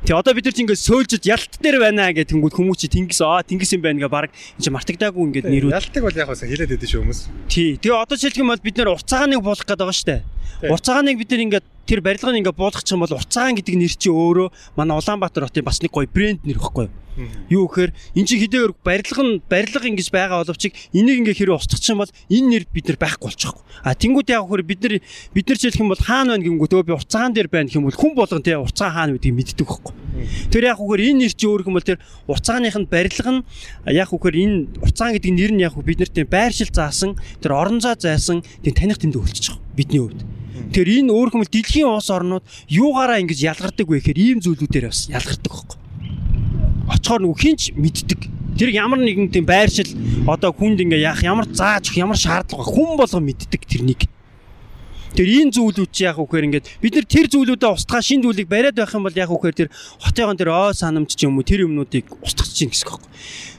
Тий 0.00 0.16
одоо 0.16 0.32
бид 0.32 0.48
нар 0.48 0.56
чи 0.56 0.64
ингээд 0.64 0.80
сөөлжөд 0.80 1.24
ялт 1.28 1.52
дээр 1.60 1.76
байна 1.84 2.08
гэх 2.16 2.32
тэнгууд 2.32 2.56
хүмүүс 2.56 2.80
чи 2.80 2.88
тэнгис 2.88 3.20
аа 3.20 3.44
тэнгис 3.44 3.76
юм 3.76 3.84
байна 3.84 4.00
гэ 4.00 4.08
баг 4.08 4.32
энэ 4.32 4.64
чи 4.64 4.72
мартагдаагүй 4.72 5.22
ингээд 5.28 5.52
нэрүүд. 5.52 5.76
Ялтыг 5.76 6.00
бол 6.00 6.16
яг 6.16 6.32
бас 6.32 6.40
хилээд 6.40 6.72
идэв 6.80 6.88
шүү 6.88 7.04
хүмүүс. 7.04 7.20
Тий. 7.52 7.76
Тэгээ 7.76 8.00
одоо 8.00 8.16
жишээлх 8.16 8.40
юм 8.40 8.48
бол 8.48 8.64
бид 8.64 8.80
нар 8.80 8.96
урцаагааныг 8.96 9.44
буулгах 9.44 9.68
гээд 9.68 9.84
байгаа 9.84 9.92
штэ. 10.00 10.24
Урцаагааныг 10.62 11.16
бид 11.18 11.30
нар 11.30 11.44
ингээд 11.46 11.66
тэр 11.86 12.00
барилгыг 12.00 12.38
ингээд 12.38 12.58
буулгах 12.58 12.86
юм 12.86 13.02
бол 13.02 13.18
урцаагаан 13.18 13.56
гэдэг 13.58 13.74
нэр 13.74 13.94
чи 13.98 14.10
өөрөө 14.10 14.48
манай 14.78 14.96
Улаанбаатар 14.98 15.50
хотын 15.50 15.66
бас 15.66 15.82
нэг 15.82 15.90
гоё 15.90 16.06
брэнд 16.06 16.46
нэр 16.46 16.58
ихгүй 16.58 16.86
юу? 16.86 16.94
Юу 17.50 17.66
гэхээр 17.66 17.90
эн 18.14 18.24
чинь 18.24 18.40
хэдээр 18.40 18.72
барилга 18.86 19.22
нь 19.26 19.42
барилга 19.50 19.86
ингэж 19.90 20.08
байгаа 20.14 20.46
боловч 20.46 20.70
энийг 20.94 21.26
ингээ 21.26 21.36
хэрэг 21.36 21.58
устгах 21.58 21.82
юм 21.90 22.00
бол 22.00 22.14
энэ 22.30 22.48
нэр 22.48 22.64
бид 22.70 22.86
нар 22.88 22.98
байхгүй 23.02 23.28
болчихгүй. 23.28 23.62
А 23.82 23.98
тэнгууд 23.98 24.28
яг 24.30 24.46
хөр 24.46 24.62
бид 24.62 24.80
нар 24.86 24.94
бид 25.34 25.46
нар 25.50 25.58
ч 25.58 25.62
хэлэх 25.66 25.82
юм 25.82 25.90
бол 25.90 26.00
хаана 26.00 26.38
байна 26.38 26.46
гингүүт 26.46 26.72
өө 26.78 26.86
би 26.86 26.94
урцагаан 26.94 27.34
дээр 27.34 27.48
байна 27.50 27.66
гэх 27.68 27.78
юм 27.82 27.86
бол 27.90 27.98
хүн 27.98 28.14
болгон 28.14 28.42
тий 28.46 28.54
урцагаан 28.54 28.94
хаана 28.94 29.12
гэдгийг 29.18 29.36
мэддэг 29.36 29.66
байхгүй. 29.66 29.94
Тэр 30.54 30.64
яг 30.70 30.78
хөр 30.78 31.00
энэ 31.02 31.18
нэр 31.26 31.34
чи 31.34 31.44
өөр 31.50 31.66
юм 31.66 31.74
бол 31.76 31.88
тэр 31.90 31.98
урцаагааных 32.30 32.78
нь 32.78 32.88
барилга 32.88 33.32
нь 33.34 33.44
яг 33.90 34.08
хөр 34.14 34.36
энэ 34.38 34.56
урцагаан 34.80 35.14
гэдэг 35.18 35.32
нэр 35.34 35.52
нь 35.58 35.64
яг 35.66 35.74
бид 35.76 35.98
нарт 35.98 36.16
байршил 36.30 36.70
заасан 36.70 37.18
тэр 37.42 37.52
орон 37.58 37.82
зай 37.82 37.98
зайсан 37.98 38.46
тийм 38.62 38.74
таних 38.78 39.02
тэмдэг 39.02 39.20
болчихж 39.20 39.50
байгаа 39.50 39.74
бидний 39.74 40.00
хувьд. 40.00 40.39
Тэр 40.68 40.86
энэ 41.00 41.14
өөр 41.16 41.28
хүмүүс 41.32 41.50
дэлхийн 41.50 41.88
улс 41.88 42.12
орнууд 42.12 42.44
юугаараа 42.68 43.22
ингэж 43.24 43.40
ялгардаг 43.40 43.86
вэ 43.88 44.04
гэхээр 44.04 44.18
ийм 44.20 44.38
зүйлүүдээр 44.44 44.86
бас 44.92 45.08
ялгардаг 45.08 45.52
байхгүй 45.52 45.80
очихоор 46.90 47.22
нөгөө 47.22 47.38
хинч 47.38 47.62
мэддэг. 47.78 48.20
Тэр 48.58 48.70
ямар 48.74 49.00
нэгэн 49.00 49.30
тийм 49.30 49.46
байршил 49.46 49.88
одоо 50.26 50.50
хүнд 50.52 50.82
ингээ 50.82 51.06
яах 51.06 51.22
ямар 51.22 51.46
зааж 51.46 51.94
ямар 51.94 52.18
шаардлага 52.18 52.66
хүн 52.66 52.98
болго 52.98 53.20
мэддэг 53.22 53.62
тэрнийг. 53.64 54.10
Тэр 55.10 55.26
энэ 55.26 55.54
зүйлүүд 55.58 55.90
чи 55.90 56.06
яг 56.06 56.22
үхээр 56.22 56.46
ингээд 56.46 56.66
бид 56.78 56.94
нар 56.94 57.06
тэр 57.10 57.26
зүйлүүдэд 57.26 57.66
устгаа 57.66 57.98
шин 57.98 58.22
зүйлийг 58.22 58.46
бариад 58.46 58.78
байх 58.78 58.94
юм 58.94 59.02
бол 59.02 59.18
яг 59.18 59.30
үхээр 59.30 59.56
тэр 59.66 59.68
хотын 59.98 60.38
тэр 60.38 60.54
ой 60.54 60.70
санамж 60.70 61.18
ч 61.18 61.26
юм 61.26 61.34
уу 61.34 61.42
тэр 61.42 61.66
юмнуудыг 61.66 62.06
устгах 62.22 62.46
чинь 62.46 62.70
гэсэн 62.70 62.94
үг. 62.94 63.02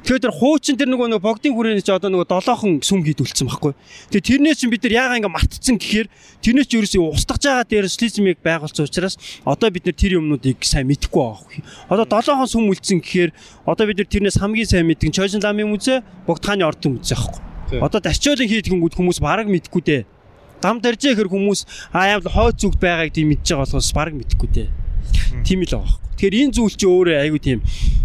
Тэгэхээр 0.01 0.23
тэр 0.25 0.33
хуучин 0.33 0.79
тэр 0.79 0.89
нөгөө 0.89 1.11
нөгөө 1.11 1.27
богдын 1.27 1.53
хүрээний 1.53 1.83
чи 1.83 1.91
одоо 1.91 2.09
нөгөө 2.09 2.31
долоохон 2.31 2.79
сүм 2.81 3.03
хийдүүлсэн 3.03 3.45
байхгүй. 3.51 3.73
Тэгээ 4.15 4.27
тэрнээс 4.31 4.57
чинь 4.63 4.71
бид 4.71 4.83
нар 4.87 4.95
яага 4.95 5.17
ингээ 5.19 5.35
мартцсан 5.35 5.75
гэхээр 5.77 6.07
тэрнээс 6.41 6.67
чи 6.71 6.75
ерөөсөө 6.79 7.03
устгаж 7.19 7.41
байгаа 7.45 7.67
дээр 7.67 7.85
социализмыг 7.91 8.39
байгуулсан 8.41 8.87
учраас 8.87 9.15
одоо 9.45 9.69
бид 9.69 9.85
нар 9.85 9.97
тэр 9.99 10.17
юмнуудыг 10.17 10.63
сайн 10.65 10.87
мэдэхгүй 10.87 11.21
байгаа. 11.21 11.61
Одоо 11.91 12.05
долоохон 12.07 12.49
сүм 12.49 12.71
үлдсэн 12.71 13.03
гэхээр 13.03 13.31
одоо 13.67 13.85
бид 13.85 13.97
нар 14.01 14.09
тэрнээс 14.09 14.41
хамгийн 14.41 14.69
сайн 14.71 14.87
мэддэг 14.89 15.13
Чойжин 15.13 15.43
ламын 15.43 15.69
мүзэ, 15.69 16.01
Богдхааны 16.25 16.65
ордын 16.65 16.97
мүзэ 16.97 17.13
байхгүй. 17.13 17.51
Одоо 17.77 17.99
дарчуулын 18.01 18.49
хийдгэнгүүд 18.49 18.97
хүмүүс 18.97 19.19
бараг 19.21 19.47
мэдгүй 19.47 19.81
дээ. 19.85 20.01
Дам 20.61 20.77
даржээ 20.79 21.17
хэр 21.17 21.29
хүмүүс 21.29 21.91
аа 21.91 22.15
яавал 22.15 22.29
хойд 22.29 22.57
зүгт 22.61 22.79
байгааг 22.79 23.11
тийм 23.11 23.33
мэдж 23.33 23.45
байгаа 23.49 23.65
болохоос 23.65 23.91
бараг 23.97 24.15
мэдхгүй 24.15 24.49
дээ. 24.53 24.69
Тийм 25.41 25.65
л 25.65 25.73
байгаа 25.73 25.89
байхгүй. 25.89 26.09
Тэгэхээр 26.21 26.37
энэ 26.45 26.53
зүйл 26.53 26.75
чи 26.77 26.85
өөрөө 26.85 27.17
айгүй 27.17 27.41
тийм 27.41 27.59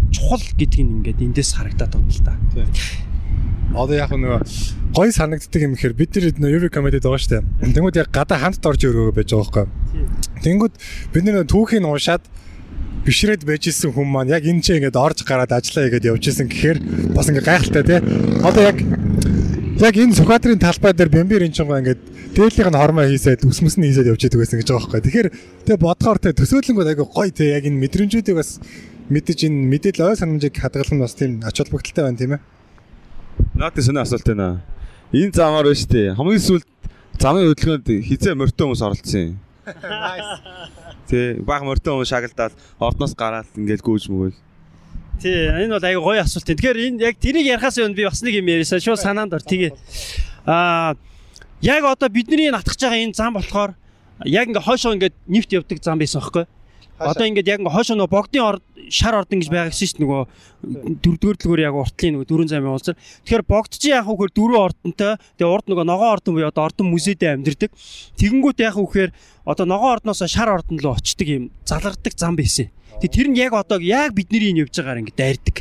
чухал 0.09 0.41
гэдг 0.41 0.81
нь 0.81 0.93
ингээд 1.05 1.21
эндээс 1.21 1.53
харагдаад 1.53 1.93
байна 1.93 2.09
л 2.09 2.23
да. 2.25 2.33
Одоо 3.77 3.95
яг 3.99 4.09
нөгөө 4.09 4.41
гоё 4.97 5.11
санагддаг 5.13 5.61
юм 5.61 5.77
гэхээр 5.77 5.93
бид 5.93 6.11
нар 6.41 6.49
Euro 6.49 6.69
comedy 6.73 6.97
байгаа 6.97 7.45
дээ. 7.45 7.73
Тэнгүүд 7.77 7.99
яг 8.01 8.09
гадаа 8.09 8.41
хамт 8.41 8.65
орж 8.65 8.81
өрөөгөө 8.89 9.13
байж 9.13 9.29
байгаа 9.29 9.45
байхгүй. 9.45 9.65
Тэнгүүд 10.41 10.73
бид 11.13 11.23
нар 11.29 11.45
түүхийг 11.45 11.83
нь 11.83 11.89
уншаад 11.89 12.23
бишрээд 13.05 13.45
байж 13.45 13.69
исэн 13.69 13.93
хүн 13.93 14.09
маань 14.09 14.33
яг 14.33 14.43
энэ 14.47 14.65
ч 14.65 14.81
ингээд 14.81 14.97
орж 14.97 15.21
гараад 15.21 15.53
ажиллаа 15.53 15.87
игээд 15.93 16.09
явж 16.09 16.23
исэн 16.25 16.49
гэхээр 16.49 16.77
бас 17.13 17.29
ингээд 17.29 17.45
гайхалтай 17.45 17.83
тий. 17.85 17.99
Одоо 18.41 18.63
яг 18.65 18.77
яг 18.81 19.93
энэ 19.93 20.17
Сүхбаатарын 20.17 20.59
талбай 20.59 20.91
дээр 20.97 21.11
бомбир 21.13 21.45
эн 21.45 21.53
чинь 21.53 21.69
ингээд 21.69 22.01
дээлийнх 22.37 22.69
нь 22.69 22.77
хормоо 22.77 23.05
хийсээд 23.09 23.49
үсмэс 23.49 23.81
нь 23.81 23.89
хийсээд 23.89 24.13
явж 24.13 24.21
байсан 24.29 24.61
гэж 24.61 24.69
байгаа 24.69 24.85
байхгүй. 24.93 25.01
Тэгэхээр 25.09 25.29
тэгээ 25.65 25.81
бодохоор 25.81 26.19
тэ 26.21 26.37
төсөөлөнгөө 26.37 26.85
айгүй 26.93 27.07
гоё 27.09 27.31
тий 27.33 27.49
яг 27.49 27.65
энэ 27.65 27.81
мэдрэмжүүдийг 27.81 28.37
бас 28.37 28.61
мэдэж 29.09 29.49
энэ 29.49 29.65
мэдээлэл 29.73 30.13
ой 30.13 30.17
санамжийг 30.21 30.53
хадгалах 30.53 30.93
нь 30.93 31.01
бас 31.01 31.17
тийм 31.17 31.41
ач 31.41 31.57
холбогдолтой 31.57 32.03
байна 32.05 32.21
тийм 32.21 32.37
ээ. 32.37 32.41
Наадын 33.57 33.85
сони 33.89 34.01
асуулт 34.05 34.27
байна. 34.29 34.61
Энэ 35.17 35.33
замаар 35.33 35.65
байна 35.65 35.81
шүү 35.81 35.89
дээ. 35.89 36.13
Хамгийн 36.13 36.45
сүүлд 36.45 36.67
замын 37.17 37.47
хөдөлгөөнд 37.49 37.87
хизээ 38.05 38.33
морьтой 38.37 38.65
хүмүүс 38.69 38.85
оролцсон 38.85 39.21
юм. 39.25 39.35
Тэ 41.09 41.41
баг 41.41 41.65
морьтой 41.65 41.97
хүмүүс 41.97 42.11
шагналдаад 42.13 42.53
ордноос 42.77 43.17
гараад 43.17 43.49
ингээд 43.57 43.81
гүйж 43.81 44.13
мөгөөл. 44.13 44.37
Тий, 45.17 45.49
энэ 45.49 45.73
бол 45.73 45.81
аяга 45.81 46.05
гоё 46.05 46.21
асуулт. 46.21 46.45
Тэгэхээр 46.45 46.77
энэ 46.85 47.01
яг 47.01 47.17
тэрийг 47.17 47.49
ярихаас 47.49 47.81
өмнө 47.81 47.97
би 47.97 48.05
бас 48.05 48.21
нэг 48.21 48.37
юм 48.37 48.45
ярьсан. 48.45 48.77
Шууд 48.77 49.01
санаанд 49.01 49.33
ор. 49.33 49.41
Тэгээ 49.41 49.73
аа 50.45 50.93
яг 51.61 51.83
одоо 51.85 52.09
бидний 52.09 52.51
натгах 52.51 52.77
байгаа 52.77 53.03
энэ 53.03 53.13
зам 53.13 53.33
болохоор 53.33 53.73
яг 54.25 54.47
ингээ 54.47 54.65
хойшоо 54.65 54.93
ингээ 54.93 55.13
нефт 55.27 55.51
явдаг 55.53 55.83
зам 55.83 55.97
байсан 55.99 56.21
байхгүй. 56.21 56.45
Одоо 56.97 57.25
ингээд 57.29 57.47
яг 57.47 57.59
ингээ 57.61 57.73
хойшоо 57.73 57.95
нөгөө 57.97 58.13
богдын 58.13 58.61
шар 58.89 59.15
ордон 59.17 59.41
гэж 59.41 59.49
байгаа 59.49 59.69
гэсэн 59.69 59.97
дээ 59.97 60.03
нөгөө 60.05 60.21
дөрөвдүгээр 61.03 61.37
дэлгүүр 61.37 61.61
яг 61.61 61.75
уртлын 61.77 62.13
нөгөө 62.17 62.29
дөрвөн 62.29 62.49
замын 62.49 62.73
уулзар. 62.73 62.95
Тэгэхээр 62.97 63.45
богдчих 63.45 63.91
яах 63.93 64.07
вэ 64.07 64.15
гэхээр 64.17 64.33
дөрвөн 64.33 64.65
ордонтой 64.65 65.13
тэгээ 65.37 65.53
урд 65.53 65.65
нөгөө 65.69 65.85
ногоон 65.85 66.13
ордон 66.17 66.33
буюу 66.33 66.49
одоо 66.49 66.63
ордон 66.65 66.87
музейдээ 66.89 67.35
амьдэрдэг. 67.37 67.71
Тэгэнгүүт 68.17 68.57
вэ 68.57 68.69
гэхээр 68.73 69.11
одоо 69.45 69.65
ногоон 69.69 69.93
ордноос 70.01 70.23
шар 70.25 70.49
ордон 70.49 70.77
руу 70.81 70.97
очдөг 70.97 71.27
юм 71.27 71.43
залгадаг 71.67 72.13
зам 72.17 72.33
байсан. 72.33 72.71
Тэгээ 72.97 73.13
тэр 73.13 73.27
нь 73.29 73.37
яг 73.37 73.53
одоо 73.53 73.77
яг 73.77 74.17
бидний 74.17 74.49
энэ 74.49 74.65
явж 74.65 74.73
байгаагаар 74.73 75.01
ингэ 75.05 75.13
дайрдаг. 75.13 75.55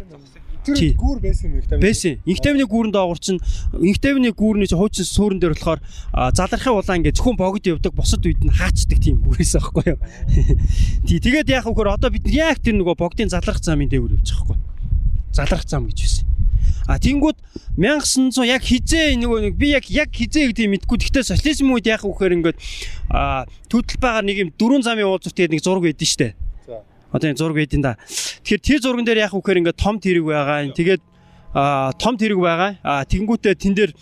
Тэр 0.74 0.98
гүүр 0.98 1.18
байсан 1.22 1.52
юм 1.52 1.59
их 1.61 1.68
тавь. 1.70 1.81
Байсан. 1.81 2.18
Инх 2.26 2.40
тавны 2.42 2.66
гүүрэн 2.66 2.90
доогуур 2.90 3.20
чинь 3.22 3.38
инх 3.79 3.98
тавны 4.02 4.33
гүүрний 4.35 4.66
чинь 4.66 4.81
хуучин 4.81 5.07
суурин 5.07 5.38
дээр 5.38 5.55
болохоор 5.55 5.81
залархын 6.35 6.74
улаан 6.74 6.98
ингээ 7.07 7.14
зөвхөн 7.14 7.38
богд 7.38 7.70
явдаг 7.70 7.94
босод 7.94 8.26
үед 8.26 8.42
нь 8.42 8.50
хаачдаг 8.50 8.98
тийм 8.98 9.22
гүүрээс 9.22 9.55
аахгүй 9.62 9.94
юу. 9.94 10.00
Тий. 11.07 11.22
Тэгээд 11.22 11.46
яах 11.46 11.70
вэ 11.70 11.74
гэхээр 11.76 11.94
одоо 11.94 12.11
бид 12.11 12.26
яг 12.26 12.59
тэр 12.59 12.74
нөгөө 12.83 12.98
богдын 12.98 13.31
заларх 13.31 13.62
замын 13.62 13.87
явж 13.87 14.11
байгаа 14.11 14.42
хгүй. 14.42 14.59
Заларх 15.31 15.66
зам 15.70 15.87
гэж 15.87 15.98
байсан. 16.02 16.26
А 16.87 16.98
тэнгууд 17.02 17.38
1900 17.76 18.46
яг 18.46 18.62
хизээ 18.62 19.18
нөгөө 19.18 19.38
нэг 19.50 19.55
би 19.59 19.74
яг 19.74 19.90
яг 19.90 20.14
хизээ 20.14 20.55
гэдгийг 20.55 20.87
мэдгүй. 20.87 20.98
Гэхдээ 21.02 21.26
социализм 21.26 21.74
үед 21.74 21.90
яах 21.90 22.07
вэ 22.07 22.14
гэхээр 22.14 22.37
ингээд 22.38 22.59
а 23.11 23.46
төдөл 23.66 23.98
байгаа 23.98 24.22
нэг 24.22 24.37
юм 24.38 24.50
дөрвөн 24.55 24.87
замын 24.87 25.18
гэдэг 25.18 25.50
нэг 25.50 25.62
зураг 25.66 25.83
байдсан 25.83 26.07
штэ. 26.07 26.29
За. 26.31 26.46
Одоо 27.12 27.31
энэ 27.31 27.38
зураг 27.38 27.57
байдин 27.57 27.83
да. 27.83 27.97
Тэгэхээр 28.42 28.62
тэр 28.62 28.81
зурган 28.83 29.07
дээр 29.07 29.23
яах 29.27 29.35
вэ 29.35 29.40
гэхээр 29.40 29.61
ингээд 29.62 29.79
том 29.79 29.97
тэрэг 30.01 30.25
байгаа. 30.25 30.71
Тэгээд 30.75 31.03
а 31.55 31.92
том 31.97 32.19
тэрэг 32.19 32.38
байгаа. 32.38 32.79
А 32.83 33.05
тэнгуүтээ 33.07 33.55
тэн 33.55 33.75
дээр 33.75 33.92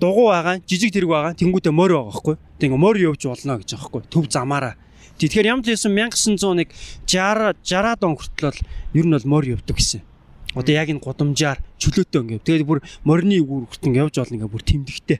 дугуй 0.00 0.32
байгаа. 0.32 0.58
Жижиг 0.64 0.90
тэрэг 0.92 1.10
байгаа. 1.10 1.32
Тэнгуүтээ 1.38 1.72
морь 1.72 1.94
байгаа 1.94 2.10
байхгүй. 2.10 2.34
Тэг 2.58 2.66
ингээд 2.72 2.84
морь 2.84 2.98
явж 2.98 3.22
болно 3.28 3.60
гэж 3.60 3.68
байгаа 3.76 3.84
байхгүй. 3.84 4.02
Төв 4.10 4.24
замаараа. 4.32 4.74
Тэгэхээр 5.14 5.46
ямар 5.46 5.62
ч 5.62 5.78
байсан 5.78 5.94
1901 5.94 6.74
60 7.06 7.54
60-аад 7.62 8.00
он 8.02 8.18
хүртэл 8.18 8.50
бол 8.50 8.60
ер 8.98 9.06
нь 9.06 9.14
бол 9.14 9.30
морь 9.30 9.46
явдаг 9.54 9.76
гэсэн. 9.78 10.02
Одоо 10.58 10.74
яг 10.74 10.90
энэ 10.90 10.98
гудамжаар 10.98 11.58
чөлөөтэй 11.78 12.18
ингээд. 12.18 12.42
Тэгээд 12.42 12.66
бүр 12.66 12.82
морины 13.06 13.38
гүр 13.38 13.70
хүртэл 13.70 13.88
ингээд 13.94 14.04
явж 14.10 14.14
болно 14.18 14.34
ингээд 14.34 14.54
бүр 14.54 14.64
тэмдэгтэй. 14.66 15.18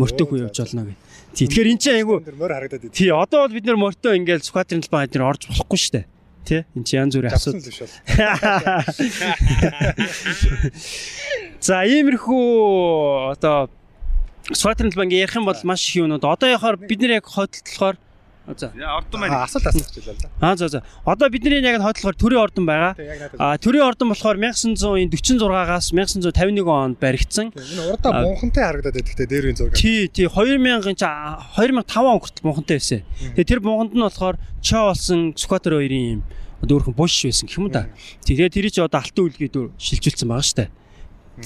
Морьтой 0.00 0.24
хүү 0.24 0.38
явж 0.48 0.56
болно 0.64 0.82
гэх. 0.88 0.98
Тэгэхээр 1.36 1.68
эн 1.68 1.78
чинь 1.78 1.98
айгу 2.00 2.24
мөр 2.24 2.52
харагдаад 2.56 2.84
идэв. 2.88 2.96
Тий, 2.96 3.12
одоо 3.12 3.44
бол 3.44 3.52
бид 3.52 3.68
нэр 3.68 3.76
морьтой 3.76 4.16
ингээд 4.16 4.48
скватрын 4.48 4.80
талбай 4.80 5.08
дээр 5.12 5.28
орж 5.28 5.44
болохгүй 5.44 5.76
шүү 5.76 5.92
дээ. 5.92 6.06
Тий. 6.48 6.64
Энд 6.72 6.88
чинь 6.88 7.04
янз 7.04 7.12
бүрийн 7.12 7.36
асуудал. 7.36 7.60
биш 7.60 7.84
бол. 7.84 7.92
За 11.60 11.84
иймэрхүү 11.84 13.36
одоо 13.36 13.68
талбай 14.56 15.04
ингээд 15.04 15.28
ярих 15.28 15.36
юм 15.36 15.44
бол 15.44 15.60
маш 15.68 15.84
их 15.92 16.00
юмнууд. 16.00 16.24
Одоо 16.24 16.48
яхаар 16.48 16.80
бид 16.80 17.04
нэр 17.04 17.20
яг 17.20 17.28
хотлохоор 17.28 18.00
за. 18.56 18.72
Яа 18.76 18.96
ордон 18.96 19.18
Аа, 19.18 19.28
маань. 19.28 19.44
Асуулт 19.44 19.66
асуучихлаа 19.66 20.14
л 20.14 20.20
да. 20.22 20.28
Аа 20.40 20.56
за 20.56 20.68
за. 20.68 20.82
Одоо 21.04 21.28
бидний 21.28 21.60
яг 21.60 21.82
хотлохоор 21.82 22.16
төрийн 22.16 22.40
ордон 22.40 22.64
байгаа. 22.64 22.94
Тэг 22.96 23.06
яг 23.06 23.20
надад. 23.20 23.40
А 23.40 23.58
төрийн 23.58 23.84
ордон 23.84 24.08
болохоор 24.08 24.36
1946-аас 24.38 25.92
1951 25.92 26.64
онд 26.64 26.96
баригдсан. 26.98 27.52
Энэ 27.52 27.92
урдаа 27.92 28.12
бунхантай 28.24 28.64
харагдаад 28.64 28.94
байдаг. 28.94 29.08
Тэгтээ 29.12 29.28
дээр 29.28 29.44
үн 29.52 29.56
зураг. 29.58 29.74
Тий, 29.76 30.08
тий 30.08 30.26
2000 30.26 30.96
чи 30.96 31.04
2005 31.04 32.08
он 32.08 32.20
хүртэл 32.22 32.46
бунхантай 32.46 32.76
байсан. 32.80 33.02
Тэгээ 33.36 33.50
тэр 33.52 33.60
бунханд 33.60 33.92
нь 33.92 34.00
болохоор 34.00 34.36
Чо 34.64 34.88
болсон 34.88 35.36
Скватер 35.36 35.76
хоёрын 35.76 36.20
юм 36.20 36.22
одоо 36.62 36.78
өөрхөн 36.78 36.96
буш 36.96 37.14
байсан 37.22 37.46
гэх 37.46 37.58
юм 37.58 37.70
да. 37.70 37.86
Тэгээ 38.26 38.48
тэр 38.50 38.66
чи 38.70 38.80
одоо 38.80 38.98
алтан 38.98 39.28
үлгээд 39.28 39.56
шилжүүлсэн 39.78 40.28
байгаа 40.28 40.46
штэ. 40.46 40.64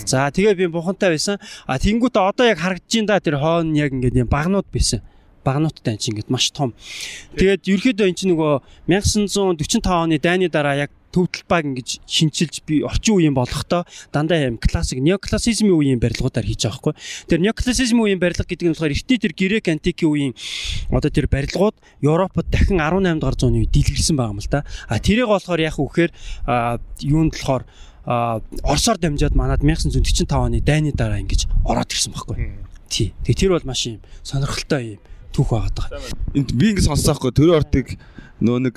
За 0.09 0.31
тэгээ 0.33 0.57
би 0.57 0.67
бунхантай 0.73 1.13
байсан. 1.13 1.37
А 1.69 1.77
тэнгуүтэ 1.77 2.17
одоо 2.17 2.49
яг 2.49 2.59
харагдаж 2.59 2.89
байна 2.89 3.09
да 3.13 3.21
тэр 3.21 3.37
хоон 3.37 3.77
яг 3.77 3.93
ингээд 3.93 4.25
юм 4.25 4.29
багнууд 4.29 4.65
байсан. 4.73 5.05
Багнуудтай 5.45 5.95
энэ 5.95 6.03
чинь 6.03 6.13
ингээд 6.17 6.31
маш 6.31 6.51
том. 6.51 6.75
Тэгээд 7.37 7.67
ерөөдөө 7.67 8.07
эн 8.09 8.17
чинь 8.17 8.33
нөгөө 8.33 8.63
1945 8.87 9.87
оны 9.87 10.17
дайны 10.23 10.49
дараа 10.49 10.87
яг 10.87 10.91
төвдөлбаг 11.13 11.69
ингэж 11.69 12.01
шинчилж 12.09 12.65
би 12.65 12.81
орчин 12.83 13.21
үеийн 13.21 13.37
болохдоо 13.37 13.85
дандаа 14.13 14.49
юм 14.49 14.57
классик 14.57 14.99
неоклассизмын 15.05 15.77
үеийн 15.77 16.01
барилгуудаар 16.01 16.49
хийж 16.49 16.65
байгаа 16.65 16.81
хгүй. 16.81 16.95
Тэр 17.29 17.41
неоклассизмын 17.45 18.05
үеийн 18.09 18.21
барилга 18.21 18.49
гэдэг 18.49 18.67
нь 18.67 18.73
болохоор 18.73 18.97
эртний 18.97 19.21
тэр 19.21 19.37
грек 19.37 19.69
антикийн 19.69 20.09
үеийн 20.09 20.35
одоо 20.89 21.11
тэр 21.13 21.29
барилгууд 21.29 21.77
Европод 22.01 22.49
дахин 22.49 22.81
18 22.81 23.21
дугаар 23.21 23.37
зууны 23.37 23.61
үед 23.61 23.73
дэлгэрсэн 23.77 24.17
байгаа 24.17 24.33
юм 24.33 24.41
л 24.41 24.49
да. 24.49 24.65
А 24.89 24.97
тэрийг 24.99 25.29
болохоор 25.29 25.61
яг 25.61 25.77
үхээр 25.77 26.11
юунд 27.05 27.37
болохоор 27.37 27.65
Оросоор 28.03 28.99
дамжаад 28.99 29.37
манад 29.37 29.63
1945 29.63 30.27
оны 30.33 30.59
дайны 30.59 30.91
дараа 30.91 31.23
ингэж 31.23 31.47
ороод 31.63 31.93
ирсэн 31.93 32.11
байхгүй. 32.11 32.57
Тий. 32.91 33.15
Тэгээ 33.23 33.39
тэр 33.39 33.51
бол 33.55 33.69
маш 33.69 33.87
юм 33.87 34.03
сонирхолтой 34.27 34.99
юм 34.99 35.01
түүх 35.33 35.49
байгаад 35.53 35.77
байгаа. 35.77 36.13
Энд 36.37 36.51
би 36.53 36.71
ингэ 36.73 36.87
сонссоо 36.87 37.17
байхгүй 37.17 37.33
төрийн 37.33 37.59
ортыг 37.59 37.87
нөө 38.41 38.59
нэг 38.69 38.77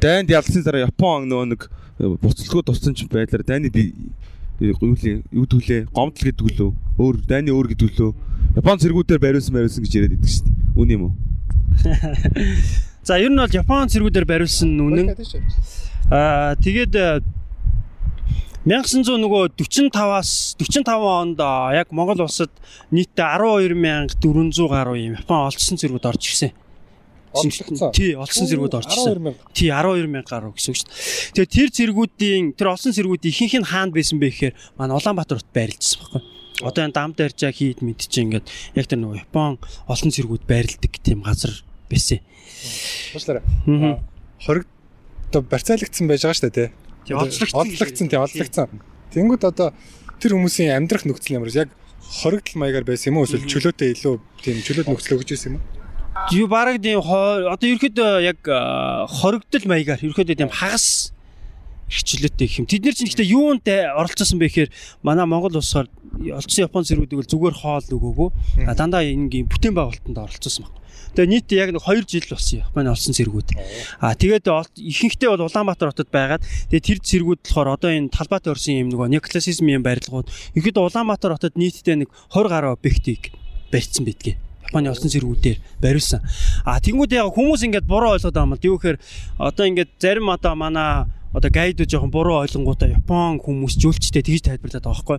дайнд 0.00 0.30
ялсан 0.30 0.64
дараа 0.64 0.86
Япон 0.88 1.28
нөө 1.28 1.44
нэг 1.52 1.60
буцалгүй 1.98 2.62
туссан 2.64 2.94
ч 2.94 3.04
байдлаар 3.10 3.44
дайны 3.44 3.68
юу 4.60 4.94
лээ 4.94 5.24
юу 5.32 5.46
төлөө 5.48 5.88
гомдол 5.92 6.24
гэдэг 6.24 6.44
үлээ 6.44 6.70
өөр 7.00 7.16
дайны 7.24 7.50
өөр 7.52 7.72
гэдэг 7.72 7.86
үлээ 7.88 8.12
Япон 8.60 8.76
цэргүүдээр 8.80 9.20
бариулсан 9.20 9.54
бариулсан 9.56 9.84
гэж 9.84 9.92
яриад 9.96 10.12
байдаг 10.16 10.30
шүү 10.30 10.44
дээ. 10.44 10.56
Үн 10.76 10.90
юм 10.90 11.02
уу? 11.08 11.12
За 13.08 13.16
ер 13.16 13.32
нь 13.32 13.40
бол 13.40 13.56
Япон 13.56 13.88
цэргүүдээр 13.88 14.26
бариулсан 14.28 14.76
үнэн. 14.76 15.16
Аа 16.12 16.56
тэгээд 16.60 16.92
э, 16.92 17.24
1900 18.60 19.16
нөгөө 19.24 19.54
45-аас 19.56 20.30
45 20.60 21.06
онд 21.08 21.40
яг 21.72 21.88
Монгол 21.96 22.26
улсад 22.26 22.52
нийтдээ 22.92 23.40
12400 23.40 24.68
гаруй 24.68 25.08
юм 25.08 25.16
Япон 25.16 25.48
олдсон 25.48 25.80
зэргүүд 25.80 26.04
орж 26.04 26.20
ирсэн. 26.28 26.52
Тий, 27.96 28.12
олдсон 28.20 28.44
зэргүүд. 28.50 28.76
12000. 28.84 29.32
Тий 29.56 29.72
12000 29.72 30.28
гаруй 30.28 30.52
гэсэн 30.52 30.76
үг 30.76 30.78
шүү 30.82 30.88
дээ. 30.92 31.48
Тэгээ 31.48 31.54
тэр 31.56 31.68
зэргүүдийн 31.72 32.44
тэр 32.52 32.68
олсон 32.76 32.92
зэргүүдийн 32.92 33.32
ихэнх 33.32 33.56
нь 33.64 33.70
хаанд 33.70 33.96
байсан 33.96 34.20
бэ 34.20 34.28
гэхээр 34.28 34.54
манай 34.76 34.94
Улаанбаатар 34.98 35.40
хотод 35.40 35.56
байрлажсан 35.56 35.98
байхгүй. 36.04 36.22
Одоо 36.60 36.82
энэ 36.84 36.96
дам 37.00 37.10
даржаа 37.16 37.52
хийд 37.56 37.80
мэд 37.80 38.04
чи 38.12 38.20
ингээд 38.28 38.44
яг 38.76 38.84
тэр 38.84 39.00
нөгөө 39.00 39.24
Япон 39.24 39.56
олон 39.88 40.10
зэргүүд 40.12 40.44
байрладаг 40.44 40.92
тийм 41.00 41.24
газар 41.24 41.54
байсан. 41.88 42.20
Уучлаарай. 43.16 43.44
Аа. 43.72 44.04
Хориг 44.44 44.68
барьцаалагдсан 45.32 46.04
байж 46.10 46.26
байгаа 46.26 46.36
шүү 46.36 46.50
дээ 46.50 46.58
тий. 46.58 46.68
Тий, 47.06 47.14
олзлогдсон. 47.16 47.60
Олзлогдсон 47.60 48.08
тий 48.08 48.18
олзлогдсон. 48.20 48.68
Тэнгүүд 49.14 49.42
одоо 49.48 49.68
тэр 50.20 50.36
хүмүүсийн 50.36 50.76
амьдрах 50.76 51.04
нөхцөл 51.08 51.40
ямар? 51.40 51.50
Яг 51.50 51.70
хоригдл 52.00 52.58
маягаар 52.58 52.84
байсан 52.84 53.14
юм 53.14 53.22
уу 53.22 53.26
эсвэл 53.26 53.46
чөлөөтэй 53.46 53.94
илүү 53.94 54.14
тийм 54.42 54.58
чөлөөт 54.66 54.88
нөхцөл 54.90 55.16
өгч 55.18 55.30
байсан 55.34 55.54
юм 55.54 55.56
уу? 55.58 55.80
Юу 56.34 56.46
бараг 56.50 56.82
тийм 56.82 57.00
одоо 57.00 57.66
ерөөхдөө 57.66 58.10
яг 58.26 58.38
а, 58.50 59.06
хоригдол 59.08 59.64
маягаар 59.70 60.02
ерөөхдөө 60.02 60.36
тийм 60.36 60.50
хагас 60.50 61.14
гэх 61.90 62.58
юм. 62.62 62.66
Тэд 62.70 62.86
нар 62.86 62.94
чинь 62.94 63.10
гэхдээ 63.10 63.34
юунд 63.34 63.66
оролцсон 63.66 64.38
бэ 64.38 64.46
гэхээр 64.46 64.70
манай 65.02 65.26
Монгол 65.26 65.58
улсаар 65.58 65.90
олцсон 66.22 66.62
Япон 66.66 66.86
зэргүүдийг 66.86 67.26
зүгээр 67.26 67.56
хоол 67.58 67.86
өгөөгүй. 67.90 68.28
А 68.70 68.74
дандаа 68.78 69.02
ингийн 69.02 69.50
бүтээн 69.50 69.74
байгуулалтанд 69.74 70.18
оролцсон 70.18 70.70
баг. 70.70 70.79
Тэгээ 71.14 71.30
нийт 71.30 71.48
яг 71.52 71.70
нэг 71.74 71.82
2 71.82 72.06
жил 72.06 72.26
болсон 72.30 72.62
Японы 72.62 72.90
олсон 72.90 73.14
зэргүүд. 73.14 73.48
А 73.98 74.14
тэгээд 74.14 74.46
ихэнхдээ 74.46 75.28
бол 75.34 75.46
Улаанбаатар 75.50 75.90
хотод 75.90 76.10
байгаад 76.10 76.46
тэгээд 76.70 76.86
тэр 76.86 76.98
зэргүүд 77.02 77.40
болохоор 77.44 77.68
одоо 77.74 77.90
энэ 77.90 78.14
талбайт 78.14 78.46
орсон 78.46 78.78
юм 78.78 78.88
нөгөө 78.94 79.10
неоклассизмын 79.18 79.82
барилгууд 79.82 80.30
ихэд 80.54 80.78
Улаанбаатар 80.78 81.34
хотод 81.34 81.58
нийтдээ 81.58 82.06
нэг 82.06 82.10
20 82.30 82.46
гаруй 82.46 82.70
объектыг 82.78 83.34
барьсан 83.74 84.06
байдгийг. 84.06 84.38
Японы 84.70 84.90
олсон 84.90 85.10
зэргүүдээр 85.10 85.58
бариулсан. 85.82 86.22
А 86.62 86.78
тэнгууд 86.78 87.10
яг 87.10 87.34
хүмүүс 87.34 87.66
ингээд 87.66 87.90
буруу 87.90 88.14
ойлгоод 88.14 88.34
байгаа 88.34 88.46
юм 88.46 88.54
л. 88.54 88.66
Юу 88.70 88.78
гэхээр 88.78 88.98
одоо 89.42 89.64
ингээд 89.66 89.90
зарим 89.98 90.30
одоо 90.30 90.54
манай 90.54 91.10
одоо 91.34 91.50
гайдууд 91.50 91.90
жоохон 91.90 92.10
буруу 92.10 92.38
ойлгонгуудаа 92.42 92.90
Япон 92.90 93.42
хүмүүс 93.42 93.74
жүүлчтэй 93.82 94.22
тэгж 94.22 94.46
тайлбарлаад 94.46 94.86
байгаа 94.86 94.94
байхгүй. 94.94 95.18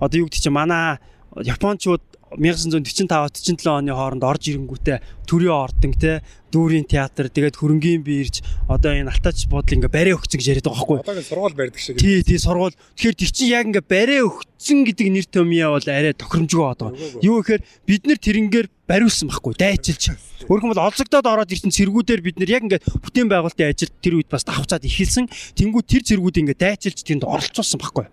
Одоо 0.00 0.16
юу 0.24 0.26
гэдэг 0.28 0.40
чинь 0.40 0.56
манай 0.56 1.00
Япончууд 1.36 2.04
1945 2.38 3.08
47 3.08 3.68
оны 3.68 3.92
хооронд 3.92 4.24
орж 4.24 4.48
ирэнгүүтээ 4.52 4.98
төрийн 5.28 5.52
ордон 5.52 5.92
те 5.96 6.20
дүүрийн 6.52 6.84
театр 6.84 7.32
тэгээд 7.32 7.56
хөрөнгийн 7.56 8.04
биирж 8.04 8.44
одоо 8.68 8.92
энэ 8.92 9.08
алтаач 9.08 9.48
буудлын 9.48 9.80
ингээ 9.80 9.92
барай 9.92 10.12
өгсөн 10.12 10.36
гэж 10.36 10.48
яриад 10.52 10.68
байгаа 10.68 10.80
байхгүй. 10.80 10.98
Одоогийн 11.00 11.28
сургууль 11.28 11.56
барьдаг 11.56 11.80
шиг. 11.80 11.96
Тий, 11.96 12.20
тий 12.20 12.36
сургууль. 12.36 12.76
Тэгэхээр 12.76 13.16
тэр 13.16 13.30
чинь 13.32 13.52
яг 13.52 13.64
ингээ 13.72 13.84
барай 13.88 14.20
өгцөн 14.20 14.80
гэдэг 14.84 15.08
нэр 15.08 15.26
томьёо 15.32 15.70
бол 15.76 15.88
арай 15.88 16.12
тохиромжгүй 16.12 16.64
байгаа. 16.68 16.90
Юу 17.24 17.40
гэхээр 17.40 17.62
бид 17.88 18.02
нэр 18.04 18.18
тэрнгээр 18.20 18.66
бариулсан 18.84 19.32
байхгүй 19.32 19.54
дайчилж. 19.56 20.04
Өөрхөн 20.52 20.70
бол 20.76 20.84
олзогдоод 20.84 21.24
ороод 21.24 21.52
ирсэн 21.52 21.72
цэргүүдээр 21.72 22.20
бид 22.20 22.36
нэр 22.36 22.52
яг 22.52 22.62
ингээ 22.68 22.84
бүтээн 23.00 23.32
байгуулалтын 23.32 23.72
ажил 23.72 23.92
тэр 24.04 24.20
үед 24.20 24.28
бас 24.28 24.44
давхцаад 24.44 24.84
ихэлсэн. 24.84 25.32
Тэнгүү 25.56 25.82
тэр 25.88 26.02
цэргүүд 26.04 26.40
ингээ 26.44 26.58
дайчилж 26.60 27.00
тэнд 27.00 27.24
оролцуулсан 27.24 27.80
байхгүй. 27.80 28.06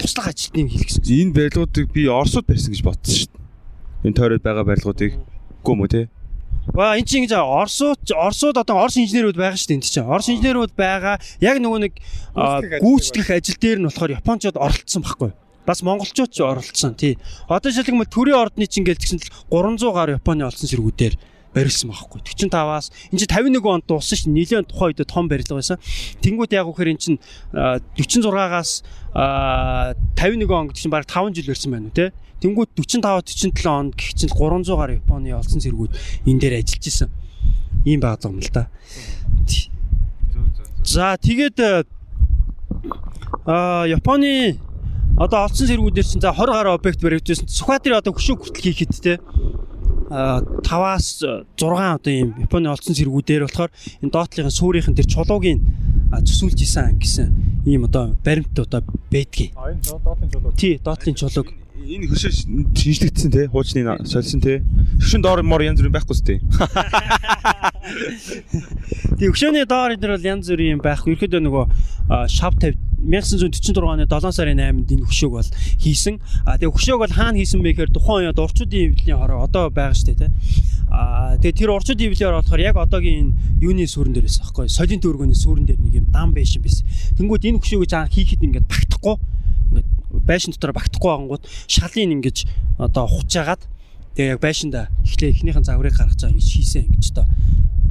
Туслах 0.00 0.28
ажилтныг 0.32 0.72
хийлгэсэн. 0.72 1.04
Энэ 1.04 1.32
барилгуудыг 1.32 1.88
би 1.92 2.04
Оросууд 2.08 2.44
барьсан 2.44 2.72
гэж 2.72 2.84
бодсон 2.84 3.14
шүү 3.16 3.28
дээ. 3.32 3.45
Энэ 4.06 4.14
тойроод 4.14 4.42
байгаа 4.46 4.62
барилгуудыг 4.62 5.18
үгүй 5.18 5.74
юм 5.74 5.82
уу 5.82 5.90
те? 5.90 6.06
Ба 6.70 6.94
эн 6.94 7.02
чинь 7.02 7.26
ингэж 7.26 7.34
Оросууд 7.42 8.06
Оросууд 8.14 8.56
одоо 8.58 8.86
Орос 8.86 8.98
инженерүүд 9.02 9.34
байгаа 9.34 9.58
шүү 9.58 9.70
дээ 9.74 9.78
энэ 9.82 9.86
чинь. 9.86 10.06
Орос 10.06 10.30
инженерүүд 10.30 10.72
байгаа. 10.78 11.18
Яг 11.42 11.58
нөгөө 11.58 11.80
нэг 11.90 11.94
Гүйцэтгэх 12.82 13.34
ажил 13.34 13.58
дээр 13.58 13.78
нь 13.82 13.86
болохоор 13.90 14.18
Япончууд 14.18 14.58
оролцсон 14.58 15.02
байхгүй. 15.02 15.30
Бас 15.66 15.82
монголчууд 15.82 16.30
ч 16.30 16.38
оролцсон 16.42 16.94
тий. 16.94 17.18
Одоо 17.50 17.70
жишээлбэл 17.74 18.10
төрийн 18.10 18.38
ордны 18.38 18.70
чинь 18.70 18.86
гээл 18.86 19.02
тэгсэн 19.02 19.18
л 19.18 19.30
300 19.50 19.90
гаруй 19.90 20.14
Японы 20.18 20.46
олсон 20.46 20.70
зэргүүдээр 20.70 21.14
барилсан 21.56 21.88
байхгүй. 21.88 22.20
45-аас 22.20 22.92
энэ 23.08 23.24
чинь 23.24 23.32
51 23.32 23.64
онд 23.64 23.88
дууссан 23.88 24.28
дээ 24.28 24.60
нэлээд 24.60 24.68
тухайн 24.68 24.92
үед 24.92 25.08
том 25.08 25.24
барилга 25.32 25.56
байсан. 25.56 25.80
Тэнгуут 26.20 26.52
яг 26.52 26.68
үхээр 26.68 26.92
эн 26.92 27.00
чинь 27.00 27.18
46-аас 27.56 28.84
51 29.16 30.52
он 30.52 30.68
гэдэг 30.68 30.76
чинь 30.76 30.92
баг 30.92 31.08
5 31.08 31.32
жил 31.32 31.48
барьсан 31.48 31.72
байна 31.72 31.88
уу 31.88 31.96
те? 31.96 32.12
Тэнгуут 32.44 32.76
45 32.76 33.00
47 33.00 33.64
онд 33.64 33.96
гэх 33.96 34.12
чинь 34.12 34.28
300 34.28 34.76
гаруй 34.76 35.00
Японы 35.00 35.32
олсон 35.32 35.64
цэргүүд 35.64 35.96
энэ 36.28 36.40
дээр 36.44 36.60
ажиллаж 36.60 36.84
исэн. 36.84 37.08
Ийм 37.88 38.04
байгаа 38.04 38.28
юм 38.28 38.44
л 38.44 38.52
да 38.52 38.68
за 40.86 41.18
тэгээд 41.18 41.58
а 43.46 43.84
Японы 43.86 44.58
одоо 45.18 45.44
олдсон 45.44 45.66
цэргүүдээр 45.66 46.06
чинь 46.06 46.22
за 46.22 46.30
20 46.30 46.46
гаруй 46.46 46.74
объект 46.74 47.02
баригдсан. 47.02 47.50
Сүхбаатарын 47.50 47.98
одоо 47.98 48.14
хөшөө 48.14 48.36
хүртэл 48.38 48.66
хийхэд 48.70 48.92
те 49.02 49.18
5-аас 50.10 51.06
6 51.22 51.58
одоо 51.58 52.12
ийм 52.12 52.34
Японы 52.38 52.70
олдсон 52.70 52.94
цэргүүдээр 52.94 53.46
болохоор 53.46 53.70
энэ 54.02 54.14
доотлогын 54.14 54.54
суурийн 54.54 54.94
тэр 54.94 55.08
чулуугийн 55.10 55.60
зүсүүлж 56.22 56.62
исэн 56.62 56.98
гэсэн 57.02 57.28
ийм 57.66 57.90
одоо 57.90 58.14
баримт 58.22 58.54
одоо 58.54 58.86
байдгийг. 59.10 59.50
А 59.58 59.74
энэ 59.74 59.82
доотлын 59.82 60.30
чулуу. 60.30 60.52
Тий, 60.54 60.78
доотлын 60.78 61.18
чулууг 61.18 61.50
Энэ 61.86 62.10
хөшөө 62.10 62.32
шинжлэгдсэн 62.74 63.30
те 63.30 63.46
хуучны 63.46 63.86
сольсон 64.10 64.40
те. 64.42 64.66
Хөшөн 64.98 65.22
доор 65.22 65.42
мор 65.46 65.62
янз 65.62 65.78
бүрийн 65.78 65.94
байхгүй 65.94 66.16
сте. 66.18 66.42
Тэгээ 69.14 69.30
өгшөөний 69.30 69.66
доор 69.70 69.94
энэ 69.94 70.10
бол 70.10 70.26
янз 70.26 70.50
бүрийн 70.50 70.78
юм 70.78 70.82
байхгүй. 70.82 71.14
Ерөөдөө 71.14 71.42
нөгөө 71.46 71.64
шав 72.26 72.58
50 72.58 72.85
1946 73.06 73.78
оны 73.80 74.04
7 74.10 74.34
сарын 74.34 74.58
8-нд 74.58 74.90
энэ 74.90 75.06
хөшөөг 75.06 75.32
бол 75.38 75.50
хийсэн. 75.78 76.18
А 76.44 76.58
тэгээ 76.58 76.74
хөшөөг 76.74 77.00
бол 77.00 77.14
хаана 77.14 77.38
хийсэн 77.38 77.62
бэ 77.62 77.70
гэхээр 77.72 77.94
тухайн 77.94 78.28
үед 78.30 78.42
урчуудын 78.42 78.84
эвлэлийн 78.92 79.18
хороо 79.18 79.46
одоо 79.46 79.70
байгаа 79.70 79.94
шүү 79.94 80.06
дээ, 80.12 80.20
тэ. 80.26 80.34
А 80.90 81.38
тэгээ 81.38 81.58
тэр 81.62 81.70
урчуудын 81.74 82.06
эвлэлийн 82.10 82.28
хороо 82.28 82.42
болохоор 82.42 82.62
яг 82.66 82.76
одоогийн 82.76 83.30
энэ 83.30 83.62
юуны 83.62 83.86
сүрэн 83.86 84.12
дээр 84.14 84.26
байсан 84.26 84.42
байхгүй. 84.42 84.66
Солин 84.66 85.00
төргөний 85.00 85.38
сүрэн 85.38 85.66
дээр 85.66 85.80
нэг 85.80 85.94
юм 86.02 86.06
дам 86.10 86.34
байшин 86.34 86.62
байсан. 86.62 86.84
Тэнгүүд 87.14 87.46
энэ 87.46 87.60
хөшөөг 87.62 87.86
жаа 87.86 88.10
хийхэд 88.10 88.42
ингээд 88.42 88.66
багтахгүй 88.66 89.16
ингээд 89.70 89.88
байшин 90.26 90.52
дотор 90.54 90.74
багтахгүй 90.74 91.10
байгангууд 91.10 91.44
шалын 91.70 92.14
ингэж 92.18 92.46
одоо 92.78 93.06
хучаагаад 93.06 93.62
тэгээ 94.16 94.32
яг 94.32 94.40
байшинда 94.40 94.88
эхлээ 95.04 95.30
эхнийхэн 95.36 95.68
загварыг 95.68 95.92
гаргаж 95.92 96.16
байгаа 96.24 96.32
ингэж 96.32 96.48
хийсэн 96.48 96.88
ингэж 96.88 97.06
одоо 97.12 97.26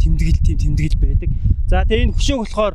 тэмдэглэл 0.02 0.42
тийм 0.42 0.58
тэмдэглэл 0.58 1.02
байдаг. 1.02 1.30
За 1.70 1.86
тэгээ 1.86 2.06
энэ 2.10 2.16
хөшөөг 2.18 2.42
болохоор 2.46 2.74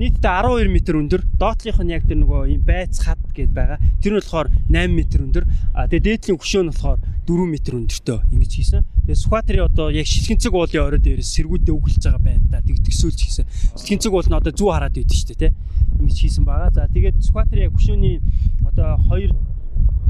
нийтдээ 0.00 0.32
12 0.44 0.68
м 0.68 0.76
өндөр, 1.04 1.22
доотлынх 1.36 1.80
нь 1.84 1.92
яг 1.92 2.04
тэр 2.08 2.24
нөгөө 2.24 2.52
юм 2.52 2.62
байц 2.64 3.04
хад 3.04 3.20
гэд 3.32 3.52
байгаа. 3.52 3.76
Тэр 4.00 4.16
нь 4.16 4.20
болохоор 4.20 4.48
8 4.72 4.88
м 4.88 5.00
өндөр. 5.00 5.44
А 5.76 5.88
тэгээ 5.88 6.04
дээдлийн 6.24 6.40
хөшөө 6.40 6.62
нь 6.64 6.70
болохоор 6.72 7.00
4 7.28 7.36
м 7.36 7.52
өндөртэй 7.52 8.18
ингэж 8.32 8.52
хийсэн. 8.56 8.82
Тэгээ 9.04 9.20
Сүхбаатарын 9.20 9.68
одоо 9.68 9.88
яг 9.92 10.06
шилхэнцэг 10.08 10.52
уулын 10.52 10.84
орой 10.84 11.00
дээрээс 11.00 11.30
сэргүүдээ 11.36 11.74
өглөж 11.76 12.00
байгаа 12.00 12.22
байдлаар 12.24 12.64
тэг 12.64 12.76
төсөөлж 12.80 13.20
хийсэн. 13.20 13.46
Шилхэнцэг 13.76 14.12
уул 14.12 14.28
нь 14.28 14.38
одоо 14.40 14.52
зүү 14.52 14.68
хараад 14.72 14.94
байдаг 14.96 15.16
шүү 15.16 15.28
дээ, 15.36 15.52
тэ. 15.52 15.56
Ингэж 16.00 16.16
хийсэн 16.16 16.44
байгаа. 16.44 16.70
За 16.72 16.88
тэгээд 16.88 17.16
Сүхбаатарын 17.24 17.66
яг 17.66 17.74
хөшөөний 17.76 18.16
одоо 18.68 18.90
хоёр 19.08 19.30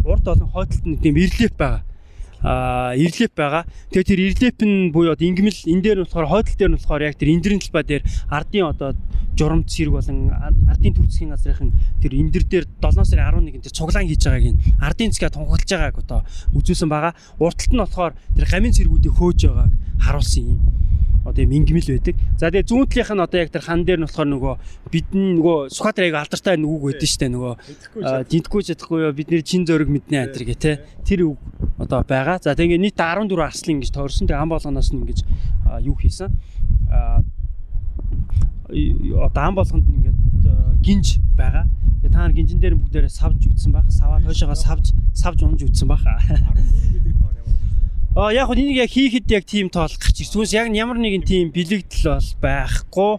урд 0.07 0.27
олон 0.27 0.51
хойдолд 0.51 0.85
нэг 0.87 1.01
тийм 1.03 1.17
ирлип 1.19 1.55
байгаа 1.59 1.83
а 2.43 2.93
ирлеп 2.97 3.33
байгаа. 3.37 3.65
Тэгээ 3.91 4.09
тэр 4.09 4.21
ирлеп 4.21 4.59
нь 4.63 4.93
буюу 4.93 5.13
одоо 5.13 5.27
ингмэл 5.27 5.57
энэ 5.67 5.83
дээр 5.83 5.99
болохоор 6.05 6.27
хойдол 6.27 6.57
дээр 6.57 6.71
нь 6.71 6.77
болохоор 6.77 7.03
яг 7.07 7.17
тэр 7.17 7.33
эндрийн 7.33 7.61
талбай 7.61 7.85
дээр 7.85 8.03
ардын 8.29 8.69
одоо 8.73 8.91
журамт 9.37 9.69
зэрэг 9.69 9.93
болон 9.93 10.33
ардын 10.33 10.95
төр 10.97 11.07
засгийн 11.07 11.33
газрын 11.37 11.73
тэр 12.01 12.13
эндэр 12.17 12.45
дээр 12.49 12.65
7 12.81 13.05
сарын 13.05 13.53
11-нд 13.53 13.69
тэр 13.69 13.77
цуглаан 13.77 14.09
хийж 14.09 14.25
байгааг 14.25 14.47
нь 14.49 14.61
ардын 14.81 15.13
засгаа 15.13 15.33
тунхаглаж 15.33 15.69
байгааг 15.69 15.97
одоо 16.01 16.21
үзүүлсэн 16.57 16.89
байгаа. 16.89 17.13
Урталт 17.37 17.73
нь 17.73 17.83
болохоор 17.85 18.13
тэр 18.37 18.47
гамийн 18.49 18.73
цэргүүдийг 18.73 19.13
хөөж 19.13 19.41
байгааг 19.45 19.73
харуулсан 20.01 20.45
юм 20.57 20.61
одоо 21.25 21.43
юм 21.43 21.53
ингмэл 21.57 21.97
байдаг. 21.97 22.17
За 22.37 22.51
тэгээ 22.51 22.69
зүүн 22.69 22.87
талынх 22.91 23.11
нь 23.15 23.25
одоо 23.25 23.39
яг 23.41 23.51
тэр 23.55 23.65
хан 23.65 23.85
дээр 23.87 24.01
нь 24.03 24.07
болохоор 24.07 24.29
нөгөө 24.29 24.55
бидний 24.93 25.41
нөгөө 25.41 25.57
Сүхбаатар 25.73 26.05
аяг 26.05 26.17
алдартай 26.21 26.57
нүг 26.61 26.83
байдаг 26.83 27.09
штэ 27.09 27.31
нөгөө 27.33 27.53
дидггүй 28.29 28.63
чадахгүй 28.67 28.99
юу 29.07 29.13
бидний 29.17 29.43
чин 29.43 29.65
зөрөг 29.65 29.89
мэднэ 29.89 30.29
антер 30.29 30.45
гэ 30.45 30.57
те 30.61 30.73
тэр 31.07 31.33
үг 31.33 31.41
одоо 31.79 32.05
байгаа. 32.05 32.43
За 32.43 32.55
тэгээ 32.55 32.79
нийт 32.83 32.99
14 32.99 33.33
арслан 33.41 33.81
ингэж 33.81 33.91
тойрсон. 33.95 34.27
Тэгээ 34.29 34.43
ам 34.43 34.51
болгоноос 34.53 34.91
нь 34.93 35.01
ингэж 35.01 35.19
юу 35.87 35.97
хийсэн. 35.97 36.31
одоо 39.23 39.43
ам 39.43 39.55
болгонд 39.55 39.87
ингээд 39.87 40.19
гинж 40.83 41.19
байгаа. 41.35 41.67
Тэгээ 42.03 42.13
та 42.13 42.19
нар 42.23 42.33
гинжин 42.33 42.61
дээр 42.61 42.77
бүгдээрээ 42.79 43.11
савж 43.11 43.51
үтсэн 43.51 43.73
баг. 43.73 43.91
Саваа 43.91 44.23
тоошоогоо 44.23 44.55
савж 44.55 44.95
савж 45.15 45.43
унж 45.43 45.63
үтсэн 45.67 45.89
баг. 45.89 46.03
Аа 48.17 48.33
яг 48.33 48.49
хөө 48.49 48.57
энийг 48.57 48.81
яг 48.81 48.89
хийхэд 48.89 49.29
яг 49.29 49.45
тийм 49.45 49.69
тоол 49.69 49.93
гарч 49.93 50.25
ирсэн. 50.25 50.41
Түүнээс 50.41 50.57
яг 50.57 50.73
ямар 50.73 50.97
нэгэн 50.97 51.21
тийм 51.21 51.53
бэлэгдэл 51.53 52.17
бол 52.17 52.31
байхгүй. 52.41 53.13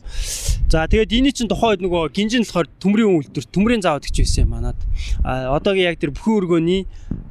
За 0.74 0.90
тэгээд 0.90 1.14
энэ 1.14 1.38
чинь 1.38 1.46
тухайд 1.46 1.86
нөгөө 1.86 2.10
гинжин 2.18 2.42
болохоор 2.42 2.66
төмрийн 2.82 3.14
үйлдвэр, 3.14 3.46
төмрийн 3.46 3.86
заавд 3.86 4.10
гэж 4.10 4.26
байсан 4.26 4.50
юм 4.50 4.58
манад. 4.58 4.80
Аа 5.22 5.54
одоогийн 5.54 5.94
яг 5.94 6.02
тэр 6.02 6.18
бүхэн 6.18 6.34
өргөний 6.42 6.82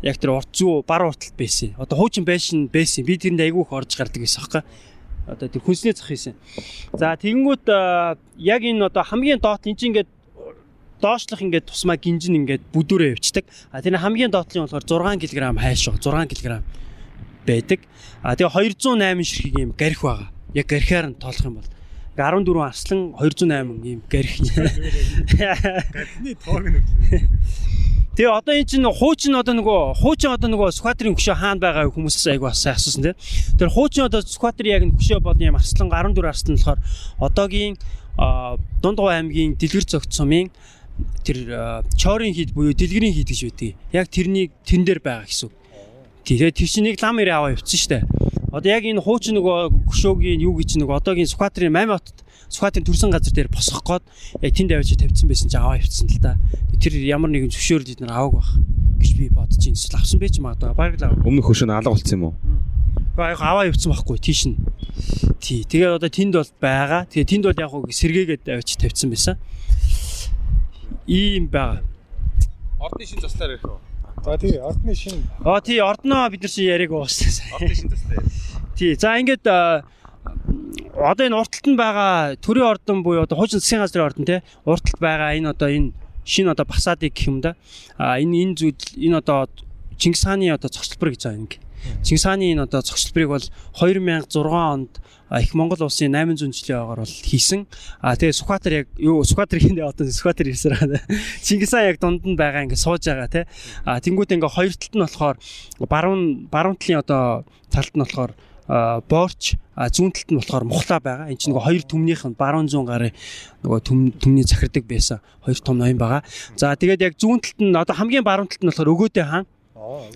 яг 0.06 0.14
тэр 0.22 0.38
урт 0.38 0.54
зүү 0.54 0.86
бар 0.86 1.10
урталт 1.10 1.34
байсан. 1.34 1.74
Одоо 1.74 2.06
хуучин 2.06 2.22
байшин 2.22 2.70
байсан. 2.70 3.02
Би 3.02 3.18
тэрэнд 3.18 3.42
айгүйх 3.42 3.74
орж 3.74 3.98
гардаг 3.98 4.22
байсан 4.22 4.46
хөөе. 4.46 4.62
Одоо 5.26 5.50
тэр 5.50 5.62
хүнснээ 5.66 5.98
зах 5.98 6.06
хийсэн. 6.06 6.38
За 6.94 7.18
тэгэнгүүт 7.18 7.66
яг 8.46 8.62
энэ 8.62 8.86
одоо 8.86 9.02
хамгийн 9.02 9.42
доот 9.42 9.66
эн 9.66 9.74
чинь 9.74 9.90
ингээд 9.90 10.10
доошлох 11.02 11.42
ингээд 11.42 11.66
тусмаа 11.66 11.98
гинжин 11.98 12.46
ингээд 12.46 12.62
бүдүүрээ 12.70 13.18
явцдаг. 13.18 13.42
А 13.74 13.82
тэр 13.82 13.98
хамгийн 13.98 14.30
доотлын 14.30 14.70
болохоор 14.70 15.18
6 15.18 15.18
кг 15.18 15.58
хайш 15.58 15.90
6 15.90 16.30
кг 16.30 16.62
байдаг. 17.46 17.80
А 18.22 18.34
тэгээ 18.34 18.74
208 18.76 19.22
ширхэг 19.22 19.54
юм 19.58 19.72
гарих 19.78 20.02
байгаа. 20.02 20.28
Яг 20.54 20.66
гарихаар 20.66 21.06
нь 21.10 21.18
тоолох 21.18 21.44
юм 21.46 21.54
бол 21.62 21.70
14 22.16 22.48
арслан 22.66 23.00
208 23.14 23.86
ийм 23.86 24.02
гарих. 24.10 24.34
Гарихны 25.38 26.34
тоог 26.42 26.64
нь 26.66 26.82
Тэгээ 28.16 28.32
одоо 28.32 28.54
эн 28.56 28.64
чинь 28.64 28.88
хуучин 28.88 29.36
одоо 29.36 29.52
нөгөө 29.52 30.00
хуучин 30.00 30.32
одоо 30.32 30.48
нөгөө 30.48 30.72
Сүхбаатарын 30.72 31.20
хөшөө 31.20 31.36
хаана 31.36 31.60
байгаа 31.60 31.92
хүмүүсээс 31.92 32.32
айгу 32.32 32.48
асуусан 32.48 33.12
тийм. 33.12 33.16
Тэр 33.60 33.68
хуучин 33.68 34.08
одоо 34.08 34.24
Сүхбаатарын 34.24 34.72
яг 34.72 34.82
хөшөө 34.96 35.20
бол 35.20 35.36
юм 35.36 35.60
арслан 35.60 35.92
14 35.92 36.24
арслан 36.24 36.56
болохоор 36.56 36.80
одоогийн 37.20 37.76
Дундгой 38.80 39.20
аймгийн 39.20 39.60
Дэлгэр 39.60 39.84
зогт 39.84 40.16
сумын 40.16 40.48
тэр 41.28 41.84
чорын 42.00 42.32
хід 42.32 42.56
буюу 42.56 42.72
дэлгэрийн 42.72 43.12
хід 43.12 43.28
гэж 43.28 43.40
байдаг. 43.52 43.76
Яг 43.92 44.08
тэрний 44.08 44.48
тэн 44.64 44.88
дээр 44.88 45.04
байгаа 45.04 45.28
гэсэн. 45.28 45.52
Тэгээ 46.26 46.50
чинь 46.58 46.90
нэг 46.90 46.98
лам 46.98 47.22
ирээ 47.22 47.38
аваа 47.38 47.54
явцсан 47.54 47.78
штэ. 47.78 48.02
Одоо 48.50 48.66
яг 48.66 48.82
энэ 48.82 48.98
хуучин 48.98 49.38
нөгөө 49.38 49.86
хөшөөгийн 49.94 50.42
юу 50.42 50.58
гэж 50.58 50.74
нөгөө 50.82 50.98
одоогийн 50.98 51.30
Сүхбаатарын 51.30 51.70
8 51.70 51.86
хотод 51.86 52.18
Сүхбаатарын 52.50 52.86
төрсэн 52.90 53.14
газар 53.14 53.30
дээр 53.30 53.46
босгох 53.46 53.86
гээд 53.86 54.04
яг 54.42 54.52
тэнд 54.58 54.74
авчиж 54.74 54.98
тавьсан 54.98 55.30
байсан 55.30 55.46
чинь 55.46 55.62
аваа 55.62 55.78
явцсан 55.78 56.10
л 56.10 56.18
да. 56.18 56.34
Тэр 56.82 56.98
ямар 56.98 57.30
нэгэн 57.30 57.54
зөвшөөрөл 57.54 57.94
эднэр 57.94 58.10
аваг 58.10 58.42
байх 58.42 58.50
гэж 58.98 59.10
би 59.14 59.30
бодож 59.30 59.62
байна. 59.62 59.78
Эсвэл 59.78 59.98
авсан 60.02 60.18
байж 60.18 60.34
магадгүй. 60.42 60.74
Бараг 60.74 60.98
л 60.98 61.06
аваа. 61.06 61.22
Өмнөх 61.30 61.46
хөшөө 61.46 61.66
нь 61.70 61.76
алга 61.78 61.94
болсон 61.94 62.16
юм 62.18 62.24
уу? 62.26 62.34
Яг 63.22 63.38
аваа 63.38 63.70
явцсан 63.70 63.94
байхгүй 63.94 64.18
тийш 64.18 64.40
нь. 64.50 64.58
Тий. 65.38 65.62
Тэгээ 65.62 65.94
одоо 65.94 66.10
тэнд 66.10 66.34
бол 66.34 66.52
байгаа. 66.58 67.06
Тэгээ 67.06 67.30
тэнд 67.30 67.44
бол 67.46 67.62
яг 67.62 67.70
хөө 67.70 67.94
сэргээгээд 67.94 68.50
авчиж 68.50 68.82
тавьсан 68.82 69.14
байсан. 69.14 69.34
Ийм 71.06 71.46
байгаа. 71.46 71.86
Ордны 72.82 73.06
шин 73.06 73.22
заслаар 73.22 73.54
ярих 73.54 73.68
уу? 73.70 73.85
За 74.26 74.34
тий, 74.38 74.58
ордны 74.58 74.94
шин. 74.98 75.22
Аа 75.46 75.60
тий, 75.62 75.78
ордноо 75.78 76.26
бид 76.30 76.42
нар 76.42 76.50
чи 76.50 76.66
яриаг 76.66 76.90
ууссан. 76.90 77.30
Ордны 77.54 77.74
шин 77.78 77.90
заслаар. 77.94 78.24
Тий. 78.74 78.96
За 78.98 79.14
ингээд 79.22 79.46
одоо 79.46 81.24
энэ 81.30 81.38
урталтанд 81.38 81.78
байгаа 81.78 82.34
төрийн 82.42 82.66
ордон 82.66 83.06
буюу 83.06 83.22
одоо 83.22 83.38
хуучин 83.38 83.62
засгийн 83.62 83.86
газрын 83.86 84.02
ордон 84.10 84.26
тий 84.26 84.42
урталт 84.66 84.98
байгаа 84.98 85.38
энэ 85.38 85.54
одоо 85.54 85.70
энэ 85.70 85.94
шинэ 86.26 86.58
одоо 86.58 86.66
басаадыг 86.66 87.14
гэх 87.14 87.30
юм 87.30 87.38
да. 87.38 87.54
А 88.02 88.18
энэ 88.18 88.34
энэ 88.42 88.54
зүйл 88.58 88.82
энэ 88.98 89.22
одоо 89.22 89.46
Чингис 89.94 90.26
хааны 90.26 90.50
одоо 90.50 90.74
цогцлбор 90.74 91.14
гэж 91.14 91.22
байгаа 91.22 91.38
юм. 91.38 91.48
Чингис 92.02 92.24
хааны 92.24 92.52
энэ 92.52 92.66
одоо 92.66 92.82
цогцлборыг 92.82 93.28
бол 93.28 93.46
2006 93.74 94.36
онд 94.46 95.00
их 95.30 95.54
Монгол 95.54 95.82
улсын 95.82 96.14
800 96.14 96.54
жилийн 96.54 96.80
агаар 96.82 97.02
бол 97.02 97.16
хийсэн. 97.26 97.66
А 98.00 98.14
тэгээ 98.14 98.38
Сүхбаатар 98.38 98.72
яг 98.72 98.88
юу 98.96 99.26
Сүхбаатар 99.26 99.58
хинэ 99.58 99.82
одоо 99.82 100.06
Сүхбаатар 100.06 100.46
ирсээр 100.46 100.78
байна. 100.78 101.02
Чингис 101.46 101.74
хаан 101.74 101.90
яг 101.90 101.98
дунд 101.98 102.22
нь 102.22 102.38
байгаа 102.38 102.62
ингээ 102.62 102.78
сууж 102.78 103.02
байгаа 103.10 103.26
те. 103.26 103.46
А 103.82 103.98
тэнгуут 103.98 104.30
ингээ 104.30 104.54
хоёр 104.54 104.72
талд 104.78 104.94
нь 104.94 105.02
болохоор 105.02 105.36
баруун 105.90 106.46
баруун 106.46 106.78
талын 106.78 107.02
одоо 107.02 107.42
талд 107.74 107.94
нь 107.94 108.02
болохоор 108.06 108.32
боорч 108.66 109.54
зүүн 109.76 110.10
талд 110.10 110.30
нь 110.30 110.38
болохоор 110.38 110.64
мухлаа 110.66 111.00
байгаа. 111.02 111.26
Энд 111.30 111.38
чинь 111.42 111.54
нөгөө 111.54 111.66
хоёр 111.66 111.82
төмнийх 111.86 112.22
нь 112.26 112.38
баруун 112.38 112.66
зүүн 112.66 112.86
гарын 112.86 113.14
нөгөө 113.62 113.80
төм 113.82 113.98
төмний 114.18 114.46
захирдаг 114.46 114.86
байсан 114.86 115.22
хоёр 115.42 115.58
том 115.62 115.78
ноён 115.78 115.98
байгаа. 115.98 116.22
За 116.58 116.74
тэгээд 116.74 117.02
яг 117.02 117.14
зүүн 117.18 117.42
талд 117.42 117.58
нь 117.62 117.76
одоо 117.76 117.94
хамгийн 117.94 118.26
баруун 118.26 118.50
талд 118.50 118.62
нь 118.62 118.70
болохоор 118.70 118.94
өгөөдөө 118.94 119.26
хаан. 119.26 119.46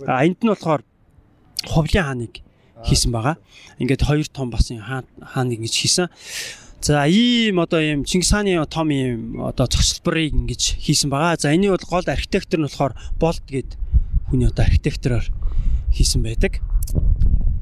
А 0.06 0.26
энд 0.26 0.42
нь 0.42 0.50
болохоор 0.50 0.82
Ховлын 1.66 2.04
хааныг 2.04 2.40
хийсэн 2.84 3.12
байгаа. 3.12 3.36
Ингээд 3.78 4.02
хоёр 4.04 4.26
том 4.28 4.50
бас 4.50 4.70
хаан 4.70 5.48
ингэж 5.52 5.74
хийсэн. 5.74 6.08
За 6.80 7.04
ийм 7.04 7.60
одоо 7.60 7.80
ийм 7.80 8.04
Чингис 8.04 8.32
хааны 8.32 8.56
том 8.66 8.88
ийм 8.90 9.42
одоо 9.42 9.66
зогсолборыг 9.66 10.32
ингэж 10.32 10.80
хийсэн 10.80 11.10
байгаа. 11.10 11.36
За 11.36 11.52
энэний 11.52 11.68
бол 11.68 11.84
гол 11.84 12.04
архитектор 12.06 12.60
нь 12.60 12.64
болохоор 12.64 12.96
Болт 13.20 13.44
гээд 13.44 13.76
хүний 14.32 14.48
одоо 14.48 14.64
архитектороор 14.64 15.26
хийсэн 15.92 16.22
байдаг. 16.22 16.64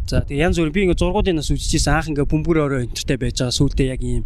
За 0.06 0.22
тэгээ 0.22 0.46
янз 0.46 0.56
бүр 0.56 0.70
би 0.70 0.86
ингээ 0.86 0.96
зургуудын 0.96 1.36
нас 1.36 1.50
үзчихсэн 1.50 1.92
анх 1.92 2.08
ингээ 2.08 2.30
бөмбөр 2.30 2.58
орой 2.64 2.86
энтертэй 2.86 3.18
байж 3.18 3.42
байгаа 3.42 3.52
сүйдээ 3.52 3.92
яг 3.92 4.00
ийм 4.00 4.24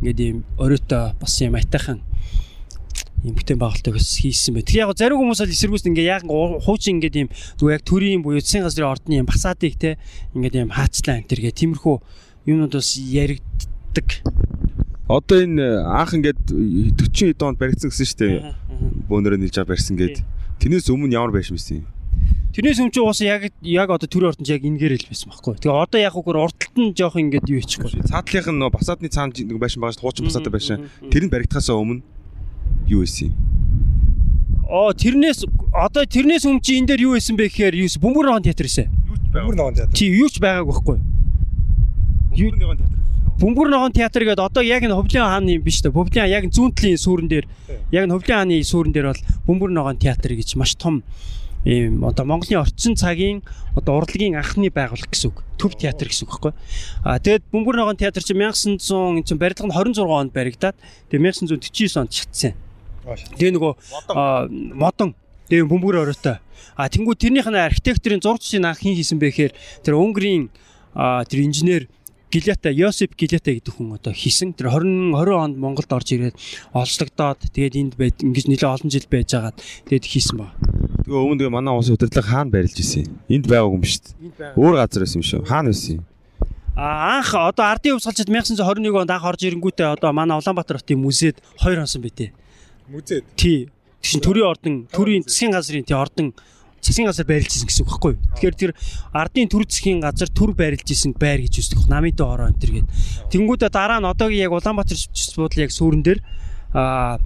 ингээд 0.00 0.20
ийм 0.22 0.38
оройтой 0.56 1.12
бас 1.20 1.34
юм 1.42 1.58
айтайхан 1.58 2.00
ийм 3.26 3.34
бүтээн 3.34 3.58
байгуулалтыг 3.58 3.94
бас 3.98 4.08
хийсэн 4.22 4.54
бай. 4.54 4.62
Тэгээ 4.62 4.86
яг 4.86 4.94
зарим 4.94 5.18
хүмүүс 5.18 5.42
бол 5.42 5.50
эсэргүүцэн 5.50 5.90
ингээ 5.90 6.06
яг 6.06 6.22
хуучин 6.28 7.02
ингээд 7.02 7.16
ийм 7.18 7.28
зүгээр 7.58 7.76
яг 7.78 7.82
төрийн 7.82 8.22
буюу 8.22 8.38
засгийн 8.38 8.62
газрын 8.62 8.92
ордны 8.94 9.14
ийм 9.18 9.26
басаадыг 9.26 9.74
те 9.74 9.98
ингээд 10.38 10.54
ийм 10.54 10.70
хаацлаа 10.70 11.18
энэ 11.18 11.26
төр 11.26 11.40
гэ 11.42 11.58
тиймэрхүү 11.58 11.96
юмнууд 12.46 12.74
бас 12.78 12.90
яригддаг. 12.94 14.08
Одоо 15.10 15.36
энэ 15.42 15.82
анх 15.82 16.14
ингээд 16.14 16.42
40 16.94 17.34
хэд 17.34 17.42
онд 17.42 17.58
баригдсан 17.58 17.90
гэсэн 17.90 18.06
шүү 18.06 18.18
дээ. 18.22 18.34
Бөөнөрөө 19.10 19.38
нийлж 19.42 19.56
байгаа 19.58 19.72
барьсан 19.74 19.98
гээд. 19.98 20.22
Тэрнээс 20.62 20.86
өмнө 20.86 21.16
ямар 21.18 21.34
байшин 21.34 21.58
байсан 21.58 21.82
юм? 21.82 21.86
Тэрнээс 22.54 22.80
өмнө 22.80 22.94
ч 22.94 22.98
уусаа 23.02 23.26
яг 23.26 23.42
яг 23.62 23.88
одоо 23.90 24.08
төрийн 24.08 24.30
ордонд 24.30 24.48
яг 24.48 24.62
энгээр 24.62 24.94
л 25.00 25.10
байсан 25.10 25.28
байхгүй. 25.32 25.58
Тэгээ 25.58 25.74
одоо 25.74 25.98
яг 26.00 26.14
үгээр 26.16 26.38
урталт 26.38 26.76
нь 26.78 26.94
жоох 26.94 27.16
ингээд 27.18 27.46
юу 27.50 27.60
ичихгүй. 27.62 28.02
Цаатлынх 28.08 28.48
нь 28.50 28.58
нөө 28.58 28.72
басаадны 28.72 29.12
цаанд 29.12 29.38
нэг 29.38 29.58
байшин 29.60 29.82
байгаа 29.84 29.94
шүү 29.94 30.00
дээ. 30.00 30.06
Хуучин 30.06 30.26
басаатай 30.28 30.52
байшин. 30.52 30.78
Тэр 31.12 31.22
нь 31.28 31.32
баригдахаас 31.32 31.70
өмнө 31.70 32.02
юу 32.88 33.04
байсан 33.04 33.28
юм? 33.28 33.34
Оо 34.68 34.92
тэрнээс 34.92 35.48
одоо 35.72 36.04
тэрнээс 36.04 36.44
өмнө 36.44 36.60
чи 36.60 36.76
энэ 36.76 36.92
дээр 36.92 37.08
юу 37.08 37.12
байсан 37.16 37.36
бэ 37.36 37.48
гэхээр 37.48 37.74
юу 37.76 37.88
бөмбөр 38.00 38.26
ногоон 38.28 38.44
театр 38.44 38.68
эсэ. 38.68 38.88
Бөмбөр 39.32 39.56
ногоон 39.56 39.74
театр. 39.76 39.94
Чи 39.96 40.12
юу 40.12 40.28
ч 40.28 40.40
байгаагүй 40.40 40.72
байхгүй. 40.72 40.98
Бөмбөр 42.36 42.58
нэгэн 42.60 42.78
театр. 42.84 42.98
Бөмбөр 43.38 43.68
ногоон 43.70 43.92
театр 43.94 44.22
гэдэг 44.26 44.44
одоо 44.44 44.62
яг 44.66 44.82
энэ 44.82 44.98
Хөвлийн 44.98 45.24
хааны 45.24 45.56
юм 45.56 45.62
биш 45.62 45.78
үү? 45.80 45.94
Хөвлийн 45.94 46.26
яг 46.26 46.44
зүүн 46.50 46.74
талын 46.74 46.98
сүрэн 46.98 47.28
дээр 47.30 47.46
яг 47.94 48.02
энэ 48.04 48.14
Хөвлийн 48.18 48.38
хааны 48.42 48.60
сүрэн 48.66 48.92
дээр 48.92 49.06
бол 49.14 49.22
бөмбөр 49.46 49.70
ногоон 49.70 49.96
театр 50.02 50.34
гэж 50.34 50.58
маш 50.58 50.74
том 50.74 51.06
ийм 51.64 52.04
одоо 52.04 52.26
Монголын 52.26 52.66
орчин 52.66 52.98
цагийн 52.98 53.42
одоо 53.78 54.02
урлагийн 54.02 54.34
анхны 54.36 54.74
байгууллага 54.74 55.10
гэсэн 55.10 55.30
үг. 55.30 55.46
Төв 55.54 55.78
театр 55.78 56.10
гэсэн 56.10 56.26
үг 56.26 56.34
байхгүй. 56.34 56.52
А 57.06 57.18
тэгээд 57.22 57.46
бөмбөр 57.54 57.78
ногоон 57.78 57.96
театр 57.96 58.26
чинь 58.26 58.42
1900 58.42 59.22
энэ 59.22 59.26
чинь 59.26 59.38
барилга 59.38 59.66
нь 59.66 59.74
26 59.74 60.02
онд 60.02 60.32
баригдаад 60.34 60.76
тэгээд 61.10 61.38
1949 61.46 61.94
онд 61.94 62.10
чигтсэн. 62.10 62.54
Тэгээ 63.16 63.56
нөгөө 63.56 63.72
модон 64.76 65.14
тэгээ 65.48 65.64
бөмбөр 65.64 66.04
оройтой. 66.04 66.38
А 66.76 66.88
тэнгуү 66.92 67.16
тэрнийх 67.16 67.48
нь 67.48 67.56
архитекторын 67.56 68.20
зурцын 68.20 68.68
анх 68.68 68.84
хин 68.84 68.94
хийсэн 68.94 69.18
бэ 69.18 69.32
гэхээр 69.32 69.52
тэр 69.82 69.94
Унгарын 69.96 70.52
тэр 70.94 71.38
инженер 71.40 71.88
Гилята 72.28 72.68
Йосип 72.68 73.16
Гилята 73.16 73.56
гэдэг 73.56 73.72
хүн 73.72 73.96
одоо 73.96 74.12
хийсэн. 74.12 74.52
Тэр 74.52 74.68
20 74.68 75.16
20 75.16 75.32
онд 75.32 75.56
Монголд 75.56 75.88
орж 75.88 76.12
ирээд 76.12 76.36
олцлогдоод 76.76 77.48
тэгээд 77.56 77.74
энд 77.80 77.94
байд 77.96 78.20
ингэж 78.20 78.52
нэлээд 78.52 78.68
олон 78.68 78.92
жил 78.92 79.08
байж 79.08 79.32
агаад 79.32 79.56
тэгээд 79.88 80.04
хийсэн 80.04 80.36
ба. 80.36 80.52
Тэгээ 81.08 81.16
өмнө 81.24 81.40
тэгээ 81.40 81.56
манай 81.56 81.72
улсын 81.72 81.96
удирдлага 81.96 82.28
хаана 82.28 82.52
барилж 82.52 82.76
исэн 82.76 83.08
юм? 83.08 83.16
Энд 83.32 83.46
байгаагүй 83.48 83.76
юм 83.80 83.86
шүү 83.88 84.02
дээ. 84.04 84.52
Өөр 84.60 84.74
газар 84.76 85.00
байсан 85.08 85.16
юм 85.16 85.24
шүү. 85.24 85.40
Хаана 85.48 85.72
байсан 85.72 85.92
юм? 85.96 86.04
А 86.76 87.16
анх 87.16 87.32
одоо 87.32 87.64
ардын 87.64 87.96
хувьсгалчид 87.96 88.28
1921 88.28 88.92
онд 88.92 89.10
анх 89.10 89.24
орж 89.24 89.40
ирэнгүүтээ 89.48 89.88
одоо 89.96 90.12
манай 90.12 90.36
Улаанбаатар 90.36 90.84
хотын 90.84 91.00
музейд 91.00 91.40
хоёр 91.56 91.80
онсон 91.80 92.04
битээ. 92.04 92.36
Музейд. 92.88 93.24
Тий. 93.36 93.68
Тэгшин 94.00 94.22
төрийн 94.24 94.48
ордон, 94.48 94.76
төрийн 94.88 95.24
засгийн 95.26 95.52
газрын 95.52 95.84
тий 95.84 95.96
ордон 95.96 96.32
засгийн 96.80 97.08
газар 97.10 97.26
байрлаж 97.28 97.52
исэн 97.52 97.68
гэсэн 97.68 97.84
үг 97.84 97.90
байхгүй 97.92 98.12
юу? 98.16 98.20
Тэгэхээр 98.38 98.56
тэр 98.56 98.72
ардын 99.12 99.48
төр 99.50 99.64
засгийн 99.68 100.00
газар 100.00 100.30
төр 100.32 100.54
байрлаж 100.56 100.88
исэн 100.88 101.12
байр 101.12 101.44
гэж 101.44 101.60
үздэг. 101.60 101.84
Намынтай 101.90 102.24
ороо 102.24 102.48
энэ 102.48 102.60
төр 102.62 102.72
гээд. 102.80 102.88
Тэнгүүдээ 103.28 103.68
дараа 103.68 104.00
нь 104.00 104.08
одоогийн 104.08 104.48
яг 104.48 104.56
Улаанбаатар 104.56 104.96
буудлын 105.36 105.64
яг 105.68 105.72
сүрэн 105.74 106.02
дээр 106.06 106.20
а 106.72 107.18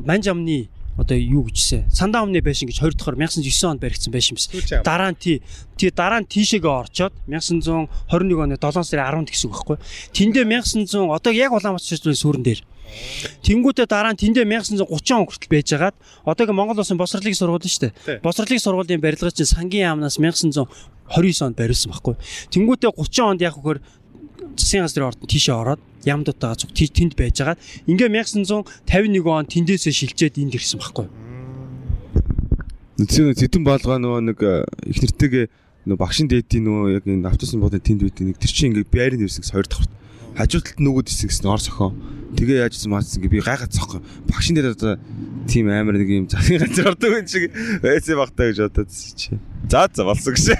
манж 0.00 0.24
амны 0.30 0.70
одоо 0.96 1.18
юу 1.18 1.50
гэжсэн 1.50 1.90
сандаа 1.90 2.22
өмнө 2.22 2.40
байшин 2.40 2.70
гэж 2.70 2.78
20 2.78 2.96
дахор 2.96 3.18
1909 3.18 3.66
онд 3.66 3.82
баригдсан 3.82 4.14
байшин 4.14 4.38
биш. 4.38 4.46
Дараа 4.86 5.10
нь 5.10 5.18
тий 5.18 5.42
тий 5.76 5.90
дараа 5.90 6.22
нь 6.22 6.30
тийшээгээ 6.30 6.70
орчоод 6.70 7.12
1921 7.26 8.40
оны 8.40 8.56
7 8.56 8.86
сарын 8.86 9.26
10-нд 9.26 9.30
гэсэн 9.34 9.50
үг 9.50 9.58
байхгүй. 9.58 9.76
Тэндээ 10.14 10.46
1900 10.46 11.10
одоо 11.10 11.32
яг 11.34 11.50
Улаанбаатар 11.50 11.90
шийдвэрийн 11.90 12.22
сүрэн 12.22 12.44
дээр. 12.46 12.62
Тэнгүүтээ 13.44 13.86
дараа 13.88 14.12
нь 14.14 14.20
тэндээ 14.20 14.44
1930 14.44 15.14
он 15.14 15.26
хүртэл 15.28 15.50
байжгаад 15.52 15.96
одоогийн 16.24 16.56
Монгол 16.56 16.78
Улсын 16.80 16.98
босрлогийн 17.00 17.36
сургууль 17.36 17.64
шүү 17.64 17.92
дээ. 17.92 18.20
Босрлогийн 18.24 18.62
сургуулийн 18.62 19.00
барилга 19.00 19.30
чинь 19.30 19.48
сангийн 19.48 19.90
яамнаас 19.94 20.16
1929 20.20 21.44
онд 21.44 21.56
бариулсан 21.56 21.90
байхгүй. 21.92 22.14
Тэнгүүтээ 22.52 22.90
30 22.96 23.22
онд 23.24 23.40
яг 23.44 23.54
хөхөр 23.58 23.78
засгийн 24.56 24.84
газрын 24.86 25.08
ордон 25.10 25.28
тийшээ 25.28 25.54
ороод 25.54 25.80
ямдуудтайгаа 26.04 26.56
тий- 26.72 26.92
тэнд 26.92 27.14
байжгаад 27.16 27.58
ингээ 27.88 28.08
1951 28.12 29.24
он 29.26 29.46
тэндээсээ 29.48 29.92
шилжээд 29.92 30.38
энд 30.38 30.54
ирсэн 30.54 30.78
байхгүй. 30.80 31.06
Нүцэн 32.94 33.34
зэдэн 33.34 33.64
болгоо 33.66 33.98
нөгөө 33.98 34.20
нэг 34.30 34.38
э, 34.38 34.62
их 34.86 34.98
нэртэйгээ 35.02 35.44
нөгөө 35.90 35.98
багшин 35.98 36.30
дээдийн 36.30 36.62
нөгөө 36.62 36.94
яг 36.94 37.04
энэ 37.10 37.26
автобусны 37.26 37.58
буудын 37.58 37.82
тэнд 37.82 38.06
үйдээ 38.06 38.26
нэг 38.30 38.38
тэр 38.38 38.52
чинь 38.54 38.70
ингээ 38.70 38.86
байрны 38.86 39.26
гэсэн 39.26 39.42
хоёр 39.50 39.66
давхарт. 39.66 39.90
Хажуу 40.34 40.60
талд 40.66 40.82
нөгөөд 40.82 41.06
ирсэн 41.06 41.28
гэсэн 41.30 41.46
ор 41.46 41.62
сохоо. 41.62 41.90
Тэгээ 42.34 42.66
яаж 42.66 42.74
ийсэн 42.74 42.90
маацсан 42.90 43.22
ингээ 43.22 43.38
би 43.38 43.46
гайхаад 43.46 43.70
цохоо. 43.70 44.02
Багшин 44.26 44.58
дээд 44.58 44.74
одоо 44.74 44.98
тийм 45.46 45.70
амар 45.70 45.94
нэг 45.94 46.10
юм 46.10 46.26
захын 46.26 46.58
газар 46.58 46.90
ордог 46.90 47.22
юм 47.22 47.26
шиг 47.30 47.54
байцээ 47.78 48.18
багтаа 48.18 48.50
гэж 48.50 48.58
бодоод 48.66 48.90
чи. 48.90 49.38
За 49.70 49.86
за 49.86 50.02
болсон 50.02 50.34
гэж. 50.34 50.58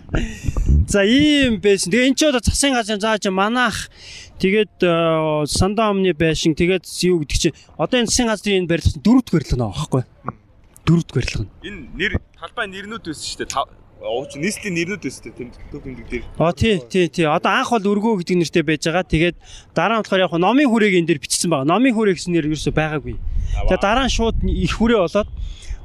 За 0.92 1.04
ийм 1.04 1.60
байсан. 1.60 1.92
Тэгээ 1.92 2.08
эн 2.08 2.16
чинь 2.16 2.32
одоо 2.32 2.40
засгийн 2.40 2.72
газрын 2.72 3.04
зааж 3.04 3.28
манах 3.28 3.92
тэгээд 4.40 4.80
э, 4.80 5.44
сандаа 5.52 5.92
өмнө 5.92 6.16
байшин 6.16 6.56
тэгээд 6.56 6.88
юу 7.04 7.20
гэдэг 7.20 7.36
чинь 7.36 7.56
одоо 7.76 8.00
энэ 8.00 8.08
засгийн 8.08 8.32
газрын 8.32 8.64
энэ 8.64 8.70
барилга 8.72 9.04
дөрөвд 9.04 9.28
барилга 9.28 9.56
нөө 9.60 9.72
байхгүй. 9.76 10.02
Дөрөвд 10.88 11.10
барилга. 11.12 11.44
Энэ 11.60 11.80
нэр 11.92 12.12
талбай 12.40 12.66
нэрнүүд 12.72 13.04
байсан 13.04 13.24
шүү 13.28 13.40
дээ. 13.44 13.83
Ууч 14.04 14.36
нийслэлийн 14.36 14.76
нэрнүүд. 14.76 15.00
Тэнд 15.00 15.56
төв 15.72 15.80
тэмдэг 15.80 16.06
дээр. 16.12 16.24
А 16.36 16.52
тий 16.52 16.76
тий 16.76 17.08
тий 17.08 17.24
одоо 17.24 17.56
анх 17.56 17.72
бол 17.72 17.88
өргөө 17.96 18.20
гэдэг 18.20 18.36
нэртэй 18.36 18.64
байж 18.64 18.84
байгаа. 18.84 19.08
Тэгээд 19.08 19.36
дараа 19.72 19.96
нь 19.96 20.02
болохоор 20.04 20.24
яг 20.28 20.34
номын 20.36 20.68
хүрээг 20.68 21.00
энэ 21.00 21.08
дээр 21.08 21.24
бичсэн 21.24 21.48
байгаа. 21.48 21.64
Номын 21.64 21.96
хүрээ 21.96 22.14
гэсэн 22.20 22.36
нэр 22.36 22.52
ерөөсөй 22.52 22.74
байгаагүй. 22.76 23.16
Тэгээд 23.16 23.80
дараа 23.80 24.04
нь 24.04 24.12
шууд 24.12 24.36
их 24.44 24.76
хүрээ 24.76 25.00
болоод 25.00 25.28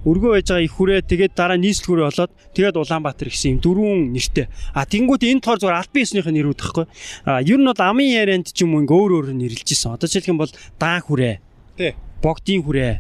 өргөө 0.03 0.31
байж 0.35 0.47
байгаа 0.51 0.67
их 0.67 0.75
хүрээ 0.75 0.99
тэгээд 1.07 1.33
дараа 1.39 1.55
нь 1.55 1.63
нийслэл 1.63 1.87
хүрээ 1.87 2.07
болоод 2.11 2.31
тэгээд 2.55 2.75
Улаанбаатар 2.75 3.29
гэсэн 3.31 3.51
юм 3.55 3.59
дөрвөн 3.63 3.99
нэртэй. 4.11 4.47
А 4.75 4.83
тэнгуут 4.83 5.23
энэ 5.23 5.39
тоор 5.39 5.59
зүгээр 5.63 5.79
албан 5.79 6.03
ёсныхын 6.03 6.35
нэрүүд 6.35 6.59
гэхгүй. 6.59 6.85
А 7.23 7.39
ер 7.39 7.59
нь 7.59 7.67
бол 7.71 7.83
амын 7.83 8.07
ярианд 8.19 8.51
ч 8.51 8.67
юм 8.67 8.75
уу 8.75 8.83
ингээ 8.83 8.99
өөр 8.99 9.11
өөр 9.15 9.27
нэрлэж 9.31 9.67
исэн. 9.71 9.95
Одоо 9.95 10.11
жишээлх 10.11 10.31
юм 10.31 10.39
бол 10.43 10.51
даан 10.75 11.03
хүрээ. 11.07 11.35
Тий. 11.79 11.95
Богдын 12.19 12.63
хүрээ 12.67 12.93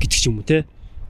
гэдэг 0.00 0.18
ч 0.20 0.24
юм 0.28 0.40
уу 0.40 0.48
те. 0.48 0.64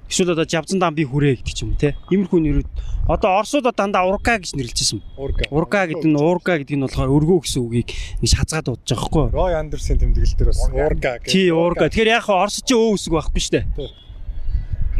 Эсвэл 0.08 0.32
одоо 0.36 0.44
Жавзан 0.44 0.78
дамбын 0.78 1.08
хүрээ 1.08 1.40
гэдэг 1.40 1.54
ч 1.54 1.60
юм 1.64 1.74
те. 1.80 1.96
Иймэрхүү 2.12 2.40
нэрүүд 2.44 2.68
одоо 3.08 3.40
Оросууд 3.40 3.68
дандаа 3.72 4.04
урга 4.08 4.36
гэж 4.38 4.52
нэрлэжсэн. 4.56 5.00
Урга. 5.16 5.44
Урга 5.48 5.84
гэдэг 5.88 6.08
нь 6.08 6.16
уурга 6.16 6.60
гэдэг 6.60 6.76
нь 6.76 6.84
болохоор 6.84 7.12
өргөө 7.12 7.38
гэсэн 7.44 7.60
үгийг 7.64 7.90
нэг 8.20 8.30
шазгаад 8.32 8.64
дуудаж 8.68 8.88
байгаа 8.88 9.00
байхгүй 9.00 9.22
юу? 9.24 9.32
Рой 9.32 9.52
Андерсын 9.56 10.00
тэмдэглэл 10.00 10.36
дээр 10.36 10.50
бас 10.52 10.62
урга 10.72 11.12
гэх. 11.20 11.32
Тий, 11.32 11.48
уурга. 11.52 11.88
Тэгэхээр 11.88 12.12
яг 12.16 12.24
хаа 12.24 12.44
Орос 12.44 12.60
чи 12.64 12.72
өө 12.76 12.96
үсэг 12.96 13.12
байхгүй 13.12 13.40
шүү 13.40 13.54
дээ. 13.56 13.64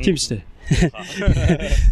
Тийм 0.04 0.16
шүү 0.20 0.30
дээ. 0.36 0.42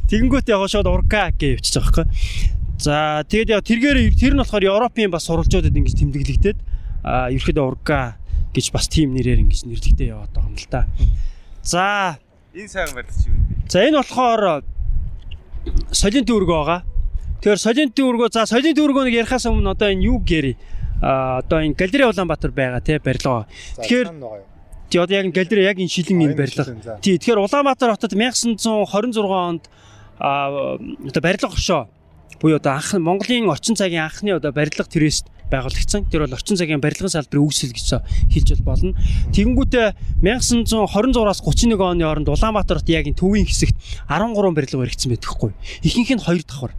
Тэгэнгүүт 0.09 0.49
яг 0.49 0.65
шууд 0.69 0.89
урга 0.89 1.29
гэж 1.37 1.61
явчихж 1.61 1.77
байгаа 1.81 2.05
байхгүй. 2.05 2.61
За 2.83 3.23
тэгээд 3.29 3.53
яг 3.53 3.63
тэргээр 3.63 3.99
тэр 4.17 4.35
нь 4.35 4.43
болохоор 4.43 4.65
Европын 4.65 5.13
бас 5.13 5.29
сурвалжуудад 5.29 5.77
ингэж 5.77 5.97
тэмдэглэгдээд 6.01 6.59
а 7.05 7.29
ерөөхдөө 7.31 7.63
урга 7.63 8.17
гэж 8.51 8.67
бас 8.73 8.89
тийм 8.89 9.15
нэрээр 9.15 9.45
ингэж 9.47 9.69
нэрлэгдээ 9.69 10.13
яваад 10.13 10.33
байгаа 10.35 10.51
юм 10.51 10.57
л 10.59 10.69
да. 10.73 10.83
За 11.63 12.19
Энэ 12.53 12.69
сайхан 12.69 12.95
барилгач 12.95 13.25
юу 13.25 13.33
вэ? 13.33 13.71
За 13.73 13.81
энэ 13.81 13.97
болохоор 13.97 14.65
солин 15.89 16.25
дүүргөө 16.29 16.59
байгаа. 16.61 16.81
Тэгэхээр 17.41 17.61
солин 17.65 17.89
дүүргөө 17.97 18.29
за 18.29 18.45
солин 18.45 18.77
дүүргөө 18.77 19.05
нэг 19.09 19.17
ярихаас 19.25 19.49
өмнө 19.49 19.73
одоо 19.73 19.89
энэ 19.89 20.05
юу 20.05 20.21
гэрээ 20.21 20.57
а 21.01 21.41
одоо 21.41 21.65
энэ 21.65 21.75
галерей 21.81 22.07
Улаанбаатар 22.13 22.53
байгаа 22.53 22.85
тий 22.85 23.01
барилга. 23.01 23.49
Тэгэхээр 23.81 24.09
тий 24.93 25.01
одоо 25.01 25.17
яг 25.17 25.25
энэ 25.25 25.33
галерей 25.33 25.65
яг 25.65 25.79
энэ 25.81 25.89
шилэн 25.89 26.21
энэ 26.29 26.37
барилга. 26.37 27.01
Тий 27.01 27.17
тэгэхээр 27.17 27.41
Улаанбаатар 27.41 27.97
хотод 27.97 28.13
1926 28.13 29.17
онд 29.33 29.73
а 30.21 30.77
одоо 30.77 31.23
барилга 31.25 31.49
оршоо 31.49 31.89
буюу 32.37 32.61
одоо 32.61 32.77
анх 32.77 32.93
Монголын 33.01 33.49
орчин 33.49 33.81
цагийн 33.81 34.05
анхны 34.05 34.37
одоо 34.37 34.53
барилга 34.53 34.85
тэрээс 34.85 35.25
байгуулагдсан. 35.53 36.09
Тэр 36.09 36.25
бол 36.25 36.37
орчин 36.37 36.57
цагийн 36.57 36.81
барилгын 36.81 37.13
салбарын 37.13 37.45
үүсэл 37.45 37.77
гэж 37.77 37.89
хэлж 38.33 38.49
бол 38.65 38.73
болно. 38.73 38.97
Тэгэнгүүтээ 39.37 39.87
1926-аас 40.25 41.45
31 41.45 41.77
оны 41.77 42.05
хооронд 42.09 42.33
Улаанбаатар 42.33 42.81
хот 42.81 42.89
яг 42.89 43.07
энэ 43.07 43.21
төвийн 43.21 43.45
хэсэгт 43.45 43.77
13 44.09 44.57
барилга 44.57 44.81
баригдсан 44.81 45.13
байдаг 45.13 45.31
хгүй. 45.31 45.53
Ихэнх 45.85 46.13
нь 46.17 46.25
2 46.25 46.49
давхар. 46.49 46.73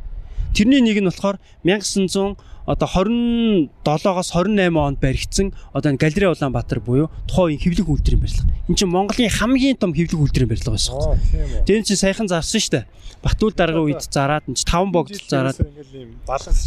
Тэрний 0.53 0.81
нэг 0.81 0.97
нь 1.01 1.09
болохоор 1.09 1.38
1900 1.63 2.38
одоо 2.65 2.88
27-оос 2.88 4.30
28 4.32 4.78
онд 4.78 4.99
баригдсан 4.99 5.54
одоо 5.73 5.91
энэ 5.91 5.99
галерей 5.99 6.30
Улаанбаатар 6.32 6.80
буюу 6.80 7.12
тухайн 7.28 7.60
үеийн 7.60 7.63
хэвлэх 7.63 7.88
үйлдвэрийн 7.91 8.21
барилга. 8.23 8.47
Энд 8.69 8.78
чинь 8.80 8.89
Монголын 8.89 9.30
хамгийн 9.30 9.78
том 9.78 9.91
хэвлэх 9.91 10.19
үйлдвэрийн 10.23 10.52
барилга 10.52 10.71
байсан. 10.71 10.95
Энэ 11.67 11.84
чинь 11.84 11.99
саяхан 11.99 12.32
зарсан 12.32 12.62
шүү 12.63 12.71
дээ. 12.71 12.86
Батүл 13.23 13.56
даргын 13.56 13.84
үед 13.84 14.04
зараад 14.08 14.47
энэ 14.47 14.56
чинь 14.60 14.67
таван 14.71 14.91
богдол 14.91 15.19
зараад 15.28 15.60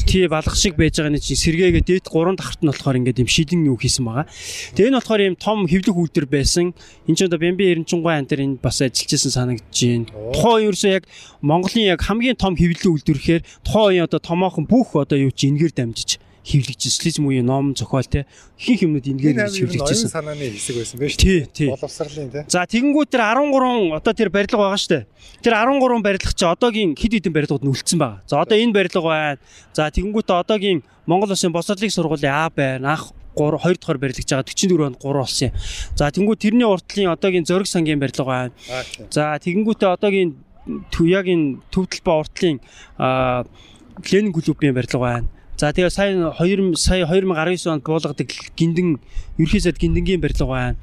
тий 0.08 0.28
балах 0.28 0.56
шиг 0.56 0.76
байж 0.76 0.96
байгаа 1.00 1.12
нь 1.12 1.20
чинь 1.20 1.36
сэргээгээ 1.36 1.84
дээд 1.84 2.08
гурван 2.08 2.36
давхарт 2.36 2.60
нь 2.64 2.68
болохоор 2.72 2.96
ингээд 3.00 3.20
юм 3.24 3.28
шилэн 3.28 3.68
юу 3.68 3.76
хийсэн 3.76 4.04
байгаа. 4.04 4.28
Тэгээ 4.76 4.88
энэ 4.92 4.98
болохоор 5.00 5.22
юм 5.32 5.36
том 5.36 5.64
хэвлэх 5.68 5.96
үйлдвэр 5.96 6.28
байсан. 6.28 6.72
Энд 7.08 7.16
чинь 7.16 7.28
одоо 7.28 7.40
Бямби 7.40 7.72
Эренчунгой 7.72 8.16
ан 8.16 8.24
дээр 8.24 8.44
энэ 8.44 8.60
бас 8.60 8.80
ажиллаж 8.80 9.12
исэн 9.12 9.32
санагдаж 9.32 9.68
байна. 9.68 10.08
Тухайн 10.32 10.68
ерөөсөө 10.72 10.92
яг 10.96 11.04
Монголын 11.44 11.92
яг 11.92 12.00
хамгийн 12.00 12.40
том 12.40 12.56
хэвлэх 12.56 12.88
үйлдвэр 12.88 13.20
гэхээр 13.20 13.42
тухайн 13.60 14.00
үеийн 14.00 14.08
одоо 14.08 14.20
томоохон 14.20 14.64
бүх 14.64 14.96
одоо 14.96 15.20
юу 15.20 15.32
чи 15.36 15.52
энгээр 15.52 15.76
дамжиж 15.86 16.18
хэвлэгч 16.46 16.78
социализм 16.86 17.26
үеийн 17.26 17.42
ном 17.46 17.74
зохиол 17.74 18.06
те 18.06 18.22
ихэнх 18.54 18.86
юмнууд 18.86 19.06
энэ 19.06 19.18
хэвлэгч 19.18 19.82
оюун 19.82 19.82
байсан. 19.82 20.10
санааны 20.14 20.46
хэсэг 20.54 20.74
байсан 20.78 20.98
байж 21.02 21.14
Тий, 21.18 21.42
тий. 21.50 21.68
Боловсролын 21.74 22.30
тий. 22.30 22.42
За 22.46 22.62
тэгэнгүүт 22.70 23.10
тэр 23.10 23.22
13 23.34 23.98
одоо 23.98 24.12
тэр 24.14 24.30
барилга 24.30 24.54
байгаа 24.62 24.78
штэ. 24.78 25.06
Тэр 25.42 25.54
13 25.58 26.02
барилга 26.06 26.30
чи 26.30 26.46
одоогийн 26.46 26.94
хэд 26.94 27.12
хэдэн 27.18 27.34
барилгууд 27.34 27.66
нь 27.66 27.70
үлдсэн 27.74 27.98
байгаа. 27.98 28.22
За 28.30 28.38
одоо 28.46 28.54
энэ 28.54 28.70
барилга 28.78 29.02
байна. 29.02 29.38
За 29.74 29.90
тэгэнгүүт 29.90 30.30
одоогийн 30.30 30.86
Монгол 31.10 31.34
Улсын 31.34 31.50
босрлыг 31.50 31.90
сургуулийн 31.90 32.30
А 32.30 32.46
байна. 32.54 32.94
Анх 32.94 33.10
3 33.34 33.58
2 33.58 33.82
дахь 33.82 33.98
барилгаж 33.98 34.30
байгаа 34.30 34.46
44 34.46 34.86
онд 34.86 34.98
3 35.02 35.18
болсон 35.18 35.50
юм. 35.50 35.54
За 35.98 36.10
тэгэнгүүт 36.14 36.38
тэрний 36.46 36.62
уртлын 36.70 37.10
одоогийн 37.10 37.42
зөрг 37.42 37.66
сангийн 37.66 37.98
барилга 37.98 38.22
байна. 38.22 38.52
За 39.10 39.34
тэгэнгүүтээ 39.42 39.90
одоогийн 39.98 40.30
төв- 40.94 41.10
яг 41.10 41.26
энэ 41.26 41.58
төвдөлбө 41.74 42.12
уртлын 42.22 42.56
Ленин 44.12 44.32
клубын 44.32 44.74
барилга 44.74 44.98
байна. 45.02 45.26
За 45.56 45.72
тэгээ 45.72 45.88
сая 45.88 46.12
2000 46.36 46.76
сая 46.76 47.08
2019 47.08 47.72
онд 47.72 47.80
буулгадаг 47.80 48.28
гиндэн 48.60 49.00
ерхий 49.38 49.60
сайд 49.60 49.78
гиндэнгийн 49.78 50.20
барилга 50.20 50.46
байна. 50.46 50.76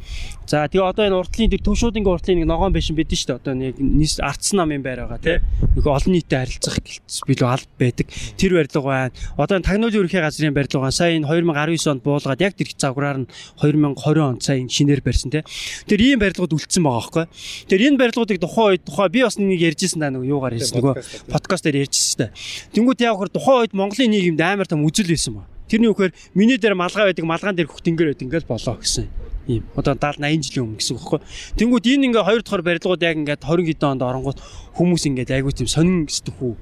За 0.45 0.67
тэгээ 0.67 0.83
одоо 0.83 1.05
энэ 1.07 1.17
уртлын 1.17 1.49
тэр 1.49 1.63
төвшүүдийн 1.63 2.03
уртлын 2.03 2.43
нэг 2.43 2.47
ногоон 2.51 2.73
байшин 2.75 2.99
бидэн 2.99 3.15
шүү 3.15 3.27
дээ. 3.31 3.39
Одоо 3.39 3.53
нэг 3.55 3.75
нийс 3.79 4.19
ардсан 4.19 4.59
намын 4.59 4.83
байр 4.83 5.07
байгаа 5.07 5.21
тий. 5.23 5.37
Нэг 5.39 5.85
олон 5.87 6.13
нийтэд 6.13 6.35
харилцах 6.35 6.77
гэлц 6.83 7.23
билүү 7.23 7.47
аль 7.47 7.65
байдаг. 7.79 8.07
Тэр 8.35 8.51
барилга 8.59 8.81
байна. 8.83 9.15
Одоо 9.39 9.55
энэ 9.57 9.67
тагнуулын 9.71 10.03
ерхий 10.03 10.19
газрын 10.19 10.53
барилга 10.53 10.83
байна. 10.83 10.91
Сая 10.91 11.15
энэ 11.15 11.27
2019 11.31 11.87
онд 11.95 12.03
буулгаад 12.03 12.43
яг 12.43 12.53
тэр 12.59 12.69
загвараар 12.75 13.23
нь 13.23 13.31
2020 13.63 14.19
онд 14.19 14.43
сая 14.43 14.59
энэ 14.59 14.69
шинээр 14.69 15.01
барьсан 15.01 15.31
тий. 15.31 15.43
Тэр 15.87 15.99
ийм 16.03 16.19
барилгууд 16.19 16.53
үлдсэн 16.53 16.83
байгаа 16.83 16.99
байхгүй. 16.99 17.25
Тэр 17.71 17.81
энэ 17.87 17.97
барилгуудыг 18.03 18.37
тухайн 18.43 18.75
үед 18.75 18.83
тухай 18.83 19.07
би 19.07 19.23
бас 19.23 19.39
нэг 19.39 19.63
ярьжсэн 19.63 19.99
даа 20.03 20.11
нэг 20.11 20.27
юугаар 20.27 20.59
ярьсан 20.59 20.75
нөгөө 20.83 21.31
подкаст 21.31 21.63
дээр 21.63 21.87
ярьжсэн 21.87 22.03
шүү 22.03 22.19
дээ. 22.19 22.31
Тэнгүүд 22.75 22.99
яг 23.07 23.15
хөр 23.15 23.31
тухайн 23.31 23.63
үед 23.63 23.73
Монголын 23.73 24.11
нийгэмд 24.11 24.41
амар 24.43 24.67
том 24.67 24.83
үзэл 24.83 25.07
байсан 25.07 25.39
ба. 25.39 25.52
Тэрний 25.67 25.89
үхээр 25.91 26.11
миний 26.33 26.57
дээр 26.57 26.75
малгай 26.75 27.11
байдаг, 27.11 27.25
малгаан 27.25 27.55
дээр 27.55 27.71
хөхтөнгөр 27.71 28.11
байдаг 28.11 28.25
ингээл 28.27 28.51
болоо 28.51 28.75
гэсэн. 28.79 29.07
Ийм. 29.47 29.63
Одоо 29.75 29.95
70 29.95 30.23
80 30.23 30.43
жилийн 30.47 30.63
өмнө 30.67 30.79
гэсэн 30.79 30.95
үг 30.95 31.03
байхгүй. 31.03 31.19
Тэнгүүд 31.59 31.85
энэ 31.91 32.05
ингээ 32.07 32.23
хоёр 32.23 32.41
дахь 32.43 32.63
барилгууд 32.63 33.01
яг 33.03 33.15
ингээд 33.19 33.43
20 33.43 33.67
хэдэн 33.67 33.91
онд 33.95 34.03
оронгууд 34.03 34.39
хүмүүс 34.79 35.03
ингээд 35.11 35.35
айгүй 35.35 35.51
тийм 35.51 35.67
сонин 35.67 36.07
сэтгхүү 36.07 36.53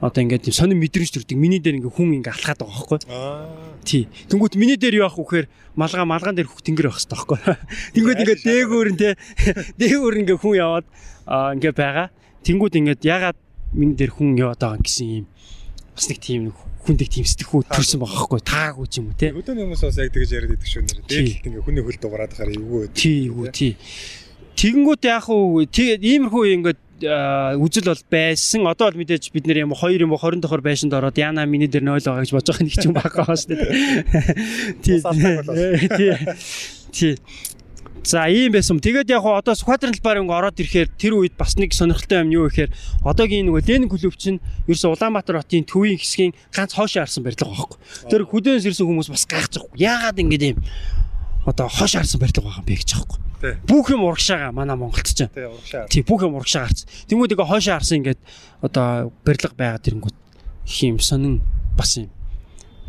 одоо 0.00 0.20
ингээд 0.24 0.48
тийм 0.48 0.56
сонин 0.56 0.80
мэдрэмж 0.80 1.12
төрдөг. 1.12 1.36
Миний 1.36 1.60
дээр 1.60 1.80
ингээ 1.80 1.92
хүн 1.92 2.16
ингээ 2.20 2.32
алхаад 2.32 2.60
байгаа 2.64 2.76
байхгүй. 2.76 2.98
Аа. 3.12 3.48
Тий. 3.84 4.08
Тэнгүүд 4.32 4.56
миний 4.56 4.80
дээр 4.80 5.04
юу 5.04 5.08
ах 5.08 5.16
вэхээр 5.20 5.48
малгай 5.76 6.04
малгаан 6.08 6.36
дээр 6.36 6.48
хөхтөнгөр 6.48 6.88
байх 6.88 6.96
хэрэгтэй 6.96 7.16
байхгүй. 7.20 7.38
Тэнгүүд 7.96 8.20
ингээ 8.24 8.38
дээгүүр 8.40 8.88
нь 8.96 9.00
те 9.00 9.08
дээгүүр 9.80 10.14
ингээ 10.24 10.38
хүн 10.40 10.56
яваад 10.56 10.86
аа, 11.28 11.52
ингээ 11.52 11.72
байгаа. 11.76 12.08
Тэнгүүд 12.48 12.74
ингээд 12.80 13.02
ягаад 13.04 13.38
миний 13.76 13.96
дээр 13.96 14.12
хүн 14.16 14.40
яваад 14.40 14.60
байгаа 14.60 14.80
гэсэн 14.80 15.08
юм 15.20 15.26
бас 15.92 16.08
нэг 16.08 16.18
тийм 16.24 16.48
хүндийг 16.90 17.10
тийм 17.14 17.26
сэтгхүү 17.30 17.62
төрсэн 17.70 18.02
байгаа 18.02 18.18
байхгүй 18.26 18.40
таагүй 18.50 18.86
ч 18.90 18.94
юм 18.98 19.06
уу 19.10 19.18
те. 19.18 19.30
Өдөөний 19.30 19.64
хүмүүс 19.64 19.82
бас 19.86 19.98
яг 20.02 20.10
тэгж 20.10 20.30
яриад 20.34 20.54
идэг 20.58 20.68
шүү 20.68 20.82
нэр. 20.82 20.98
Дээлт 21.06 21.46
ингээ 21.46 21.62
хүний 21.62 21.82
хөл 21.86 21.98
дугаараад 22.02 22.34
хараа 22.34 22.54
эвгүй. 22.58 22.90
Тий 22.98 23.30
юу 23.30 23.46
тий. 23.54 23.78
Тэгэнгүүт 24.58 25.02
яг 25.06 25.26
уу 25.30 25.62
иймэрхүү 25.62 26.44
ингээд 26.58 26.80
үзэл 27.00 27.88
бол 27.88 28.02
байсан. 28.10 28.66
Одоо 28.68 28.90
бол 28.90 29.00
мэдээж 29.00 29.32
бид 29.32 29.46
нэр 29.46 29.64
юм 29.64 29.72
2 29.72 30.02
юм 30.02 30.12
уу 30.12 30.20
20 30.20 30.42
дахор 30.44 30.60
байшинд 30.60 30.92
ороод 30.92 31.16
яна 31.16 31.46
миний 31.46 31.70
дээр 31.70 31.84
0 31.86 32.04
байгаа 32.04 32.24
гэж 32.26 32.32
бодож 32.34 32.58
байгаа 32.58 32.66
нэг 32.66 32.76
ч 32.76 32.84
юм 32.84 32.94
байгаа 32.94 33.24
хаа 33.24 33.38
шүү 33.38 33.56
дээ. 33.56 33.72
Тий. 34.84 34.98
Тий. 36.92 37.16
За 38.04 38.28
ийм 38.28 38.52
байсан. 38.52 38.80
Тэгээд 38.80 39.10
яг 39.12 39.24
одоо 39.24 39.54
талбаар 39.54 40.24
ингээ 40.24 40.38
ороод 40.40 40.56
ирэхээр 40.56 40.88
тэр 40.96 41.12
үед 41.20 41.36
бас 41.36 41.60
нэг 41.60 41.76
сонирхолтой 41.76 42.24
юм 42.24 42.32
юу 42.32 42.48
гэхээр 42.48 42.72
одоогийн 43.04 43.44
нөгөө 43.48 43.68
Ленин 43.68 43.92
клуб 43.92 44.16
чинь 44.16 44.40
ерөөсө 44.64 44.96
Улаанбаатар 44.96 45.44
хотын 45.44 45.68
төвийн 45.68 46.00
хэсгийн 46.00 46.32
ганц 46.48 46.72
хоошоо 46.72 47.04
харсан 47.04 47.24
барилга 47.24 47.44
байхгүй. 47.44 47.78
Тэр 48.08 48.24
хүдээс 48.24 48.64
ирсэн 48.64 48.88
хүмүүс 48.88 49.12
бас 49.12 49.28
гайхаж 49.28 49.60
байгаа. 49.60 49.76
Яагаад 49.76 50.16
ингэ 50.16 50.48
юм 50.56 50.58
одоо 51.44 51.68
хоош 51.68 51.92
харсан 51.96 52.20
барилга 52.20 52.40
байгаа 52.40 52.62
юм 52.64 52.68
бэ 52.68 52.80
гэж 52.80 52.90
байхгүй. 52.96 53.18
Бүх 53.68 53.86
юм 53.92 54.04
урагшаага 54.04 54.52
манай 54.52 54.76
Монголд 54.76 55.08
ч. 55.08 55.28
Тий, 55.28 55.44
урагшаа. 55.44 55.88
Тий 55.88 56.02
бүх 56.04 56.24
юм 56.24 56.36
урагшаа 56.36 56.68
гарсан. 56.68 56.88
Тэнгүүд 57.08 57.32
ингээ 57.36 57.48
хоошоо 57.52 57.74
харсан 57.76 57.96
ингээд 58.00 58.20
одоо 58.64 59.12
барилга 59.24 59.56
байгаа 59.56 59.80
тэрэнгүүд 59.80 60.16
их 60.68 60.78
юм 60.84 61.00
сонин 61.00 61.40
бас 61.76 61.96
юм 61.96 62.12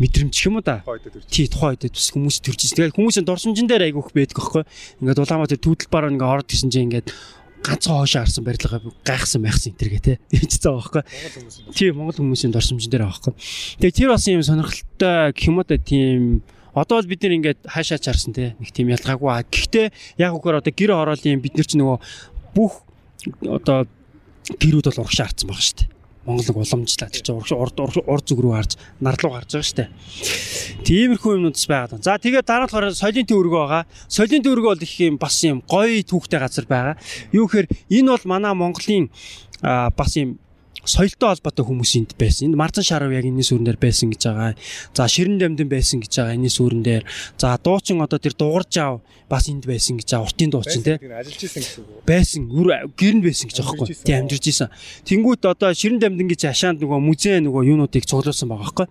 мэдрэмж 0.01 0.35
юм 0.49 0.57
уу 0.57 0.65
да. 0.65 0.81
Тий 1.29 1.45
тухайн 1.45 1.77
үед 1.77 1.93
бас 1.93 2.09
хүмүүс 2.09 2.41
төрж 2.41 2.59
ирсэн. 2.65 2.77
Тэгээд 2.81 2.97
хүмүүсийн 2.97 3.25
дурсамжин 3.29 3.69
дээр 3.69 3.85
айгүйх 3.93 4.09
байдаг 4.17 4.37
аахгүй. 4.41 4.63
Ингээд 5.05 5.21
Улаанбаатар 5.21 5.61
түүдэлбараар 5.61 6.13
ингээ 6.17 6.31
ороод 6.33 6.49
ирсэн 6.49 6.73
чинь 6.73 6.89
ингээд 6.89 7.13
ганцхан 7.61 8.01
хоошоо 8.01 8.21
харсан 8.25 8.43
барилга 8.43 8.81
гайхсан 9.05 9.41
майхсан 9.45 9.69
энэ 9.77 9.79
төргээ 9.79 10.01
те. 10.01 10.13
Тэгж 10.33 10.53
байгаа 10.65 11.05
байхгүй. 11.05 11.73
Тий 11.77 11.89
Монгол 11.93 12.17
хүмүүсийн 12.17 12.49
дурсамжин 12.49 12.89
дээр 12.89 13.05
байхгүй. 13.05 13.33
Тэгээд 13.77 13.97
тэр 14.01 14.09
бас 14.09 14.25
юм 14.25 14.41
сонирхолтой 14.41 15.31
гэх 15.37 15.45
юм 15.45 15.61
уу 15.61 15.67
да 15.69 15.77
тийм 15.77 16.41
Одоо 16.71 17.03
бол 17.03 17.11
бид 17.11 17.19
нэр 17.19 17.35
ингээд 17.35 17.59
хаашаа 17.67 17.99
чарсан 17.99 18.31
те 18.31 18.55
нэг 18.55 18.71
тийм 18.71 18.87
ялгаагүй. 18.95 19.27
аа. 19.27 19.43
Гэхдээ 19.43 19.91
яг 20.23 20.31
үгээр 20.39 20.63
одоо 20.63 20.71
гэр 20.71 20.95
хороолын 20.95 21.43
бид 21.43 21.59
нар 21.59 21.67
ч 21.67 21.75
нөгөө 21.75 21.97
бүх 22.55 22.87
одоо 23.43 23.83
гэрүүд 24.55 24.87
бол 24.87 25.01
урагшаа 25.03 25.27
харцсан 25.27 25.51
байгаа 25.51 25.67
шүү 25.67 25.77
дээ. 25.83 25.90
Монгол 26.25 26.45
нэг 26.45 26.57
уламжлаа 26.57 27.09
тэр 27.09 27.23
чинь 27.25 27.35
урд 27.57 27.77
урд- 27.81 28.27
зүг 28.29 28.39
рүү 28.45 28.53
харж 28.53 28.77
нар 29.01 29.17
руу 29.17 29.33
гарч 29.33 29.57
байгаа 29.57 29.73
дээ. 29.73 29.89
Тиймэрхүү 30.85 31.31
юмнуудс 31.41 31.65
байгаа. 31.65 31.97
За 31.97 32.21
тэгээд 32.21 32.45
дараа 32.45 32.65
нь 32.65 32.69
болохоор 32.69 32.93
соёлын 32.93 33.25
төвөргөө 33.25 33.61
байгаа. 33.65 33.83
Соёлын 34.05 34.45
төвөргөө 34.45 34.71
бол 34.77 34.85
их 34.85 34.95
юм 35.01 35.17
бас 35.17 35.41
юм 35.41 35.65
гоё 35.65 36.05
түүхтэй 36.05 36.37
газар 36.37 36.65
байгаа. 36.69 36.95
Юу 37.33 37.49
гэхээр 37.49 37.67
энэ 37.89 38.09
бол 38.13 38.25
манай 38.29 38.53
Монголын 38.53 39.09
бас 39.61 40.13
юм 40.13 40.37
соёлтой 40.85 41.29
холбоотой 41.35 41.65
хүмүүс 41.65 41.91
энд 41.99 42.11
байсан. 42.17 42.51
Энд 42.51 42.57
Марзан 42.57 42.83
Шарав 42.83 43.11
яг 43.11 43.25
энэний 43.25 43.45
сүрэн 43.45 43.65
дээр 43.65 43.77
байсан 43.77 44.09
гэж 44.09 44.21
байгаа. 44.25 44.55
За 44.93 45.07
Ширэн 45.07 45.37
Дамдын 45.37 45.69
байсан 45.69 46.01
гэж 46.01 46.13
байгаа 46.17 46.35
энэний 46.35 46.49
сүрэн 46.49 46.81
дээр. 46.81 47.03
За 47.37 47.57
дуучин 47.61 48.01
одоо 48.01 48.19
тэр 48.19 48.33
дугарж 48.33 48.77
аав 48.77 49.01
бас 49.29 49.47
энд 49.47 49.65
байсан 49.65 49.97
гэж 50.01 50.09
байгаа. 50.09 50.25
Уртын 50.25 50.49
дуучин 50.49 50.83
тий 50.83 50.97
ажиллаж 50.97 51.41
исэн 51.45 51.61
гэсэн 51.61 51.83
үг. 51.85 52.03
байсан 52.05 52.41
үр 52.49 52.67
гэрэнд 52.97 53.23
байсан 53.23 53.45
гэж 53.47 53.57
байгаа 53.61 53.77
байхгүй 53.77 53.97
тий 54.03 54.15
амьдарч 54.17 54.45
исэн 54.49 54.69
тэнгуут 55.05 55.45
одоо 55.45 55.69
ширэн 55.73 55.99
дамдингийн 56.01 56.49
хашаанд 56.51 56.81
нөгөө 56.81 56.99
музей 56.99 57.39
нөгөө 57.39 57.61
юунуудыг 57.71 58.03
цуглуулсан 58.09 58.49
байгаа 58.49 58.65
байхгүй 58.65 58.87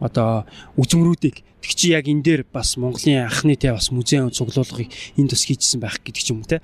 одоо 0.00 0.46
үзмрүүдийг 0.78 1.42
тэг 1.64 1.72
чи 1.74 1.96
яг 1.96 2.04
энэ 2.04 2.22
дээр 2.22 2.42
бас 2.52 2.76
Монголын 2.76 3.24
анхны 3.24 3.56
тий 3.56 3.72
бас 3.72 3.88
музейн 3.88 4.28
цуглуулгыг 4.28 4.92
энд 5.16 5.30
бас 5.32 5.44
хийжсэн 5.48 5.80
байх 5.80 5.96
гэдэг 6.04 6.22
ч 6.22 6.30
юм 6.34 6.44
уу 6.44 6.48
тий 6.50 6.60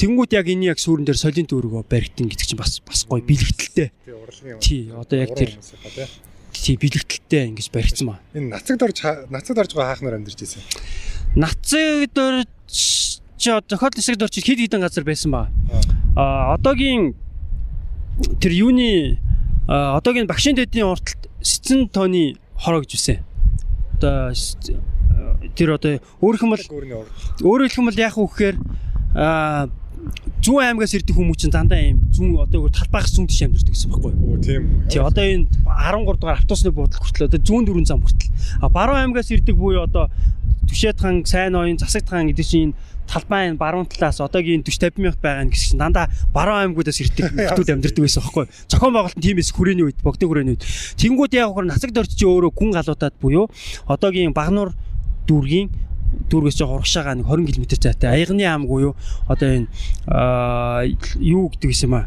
тэнгуут 0.00 0.32
яг 0.32 0.48
энэ 0.48 0.72
яг 0.72 0.78
сүрэн 0.80 1.04
дээр 1.04 1.20
солин 1.20 1.44
төрөгөө 1.44 1.84
баригдсан 1.84 2.32
гэдэг 2.32 2.46
чинь 2.48 2.60
бас 2.60 2.80
бас 2.80 3.04
гоё 3.04 3.20
бэлэгдэлтэй 3.20 3.92
Тий, 4.60 4.92
одоо 4.94 5.18
яг 5.18 5.34
тэр 5.36 5.52
тий. 6.54 6.76
бэлэгдэлтэй 6.80 7.42
ингэж 7.52 7.68
баригдсан 7.68 8.06
ба 8.08 8.16
Энэ 8.32 8.56
нацагд 8.56 8.82
орж 8.82 8.98
нацагд 9.28 9.58
орж 9.58 9.72
байгаа 9.76 9.92
хаахнаар 9.92 10.16
амьдарч 10.16 10.40
исэн. 10.42 10.62
нацыг 11.36 12.08
дээр 12.16 12.48
чи 12.68 13.50
одоо 13.50 13.76
зохиол 13.76 13.94
нисгд 13.96 14.22
орчид 14.22 14.44
хэд 14.48 14.60
хэдэн 14.64 14.80
газар 14.80 15.04
байсан 15.04 15.30
ба. 15.30 15.52
А 16.16 16.54
одоогийн 16.56 17.14
тэр 18.40 18.52
юуны 18.52 19.20
одоогийн 19.68 20.26
багшийн 20.26 20.56
дэдийн 20.56 20.88
урталт 20.88 21.28
Сэцэн 21.38 21.86
тооны 21.94 22.34
хороо 22.58 22.80
гэж 22.82 22.92
үсэн. 22.98 23.18
Одоо 23.98 24.34
с- 24.34 24.56
тэр 25.54 25.74
одоо 25.78 25.98
өөрөх 26.22 26.42
юм 26.42 26.50
бол 26.54 26.62
өөрөөр 27.42 27.68
хэлэх 27.70 27.78
юм 27.78 27.88
бол 27.90 27.98
яах 27.98 28.16
вэ 28.18 28.26
гэхээр 28.26 28.56
а 29.18 29.68
зүүн 30.42 30.62
аймгаас 30.62 30.94
ирдэг 30.94 31.14
хүмүүс 31.16 31.38
чинь 31.42 31.50
дандаа 31.54 31.80
юм 31.82 31.98
зүүн 32.14 32.38
одоо 32.38 32.70
талбайгаас 32.70 33.12
зүүн 33.18 33.26
тийш 33.26 33.42
амьдэрдэг 33.42 33.74
гэсэн 33.74 33.90
байхгүй 33.90 34.12
юу? 34.14 34.34
Оо 34.34 34.38
тийм 34.38 34.62
үү. 34.86 34.90
Тий 34.90 35.00
одоо 35.02 35.24
энэ 35.26 35.46
13 35.66 36.18
дугаар 36.22 36.38
автобусны 36.38 36.70
буудлын 36.70 37.02
хүртэл 37.02 37.26
одоо 37.26 37.40
зүүн 37.42 37.64
дөрвөн 37.66 37.86
зам 37.90 38.00
хүртэл. 38.02 38.30
А 38.62 38.68
баруун 38.70 39.02
аймгаас 39.02 39.30
ирдэг 39.34 39.56
буюу 39.58 39.82
одоо 39.82 40.06
Түшээдхан, 40.68 41.24
Сайн 41.24 41.56
оюун, 41.56 41.80
Засагтхан 41.80 42.28
гэдэг 42.28 42.44
чинь 42.44 42.70
энэ 42.70 42.76
талбай 43.08 43.48
энэ 43.48 43.58
баруун 43.58 43.88
талаас 43.88 44.20
одоогийн 44.20 44.62
40 44.62 45.00
50 45.00 45.02
мянга 45.02 45.18
байгаа 45.24 45.44
нь 45.48 45.52
гэсэн 45.52 45.68
чинь 45.74 45.82
дандаа 45.82 46.06
баруун 46.30 46.76
аймгуудаас 46.76 47.00
ирдэг 47.00 47.32
хүмүүс 47.56 47.72
амьдардаг 47.72 48.02
байсан 48.04 48.22
байхгүй. 48.22 48.44
юу? 48.44 48.52
Зохион 48.68 48.92
байгуулалт 48.94 49.18
нь 49.18 49.24
тиймээс 49.24 49.50
хүрээний 49.56 49.84
үед, 49.88 49.98
богдын 50.04 50.28
хүрээний 50.28 50.54
үед. 50.54 50.64
Тэнгүүд 51.00 51.32
яг 51.34 51.50
хөр 51.56 51.66
насаг 51.66 51.90
дорч 51.96 52.12
чи 52.12 52.28
өөрөө 52.28 52.52
гүн 52.52 52.70
галуудад 52.76 53.14
буюу 53.18 53.48
одоогийн 53.88 54.36
Багнуур 54.36 54.76
дүүргийн 55.24 55.72
дүүргээс 56.28 56.56
жоо 56.60 56.76
урагшаага 56.76 57.16
нэг 57.16 57.26
20 57.26 57.56
км 57.56 57.64
зайтай 57.80 58.08
аягны 58.12 58.44
ам 58.44 58.68
буюу 58.68 58.92
одоо 59.28 59.48
энэ 59.48 59.68
юу 61.20 61.48
гэдэг 61.48 61.72
юм 61.72 61.94
аа. 61.96 62.06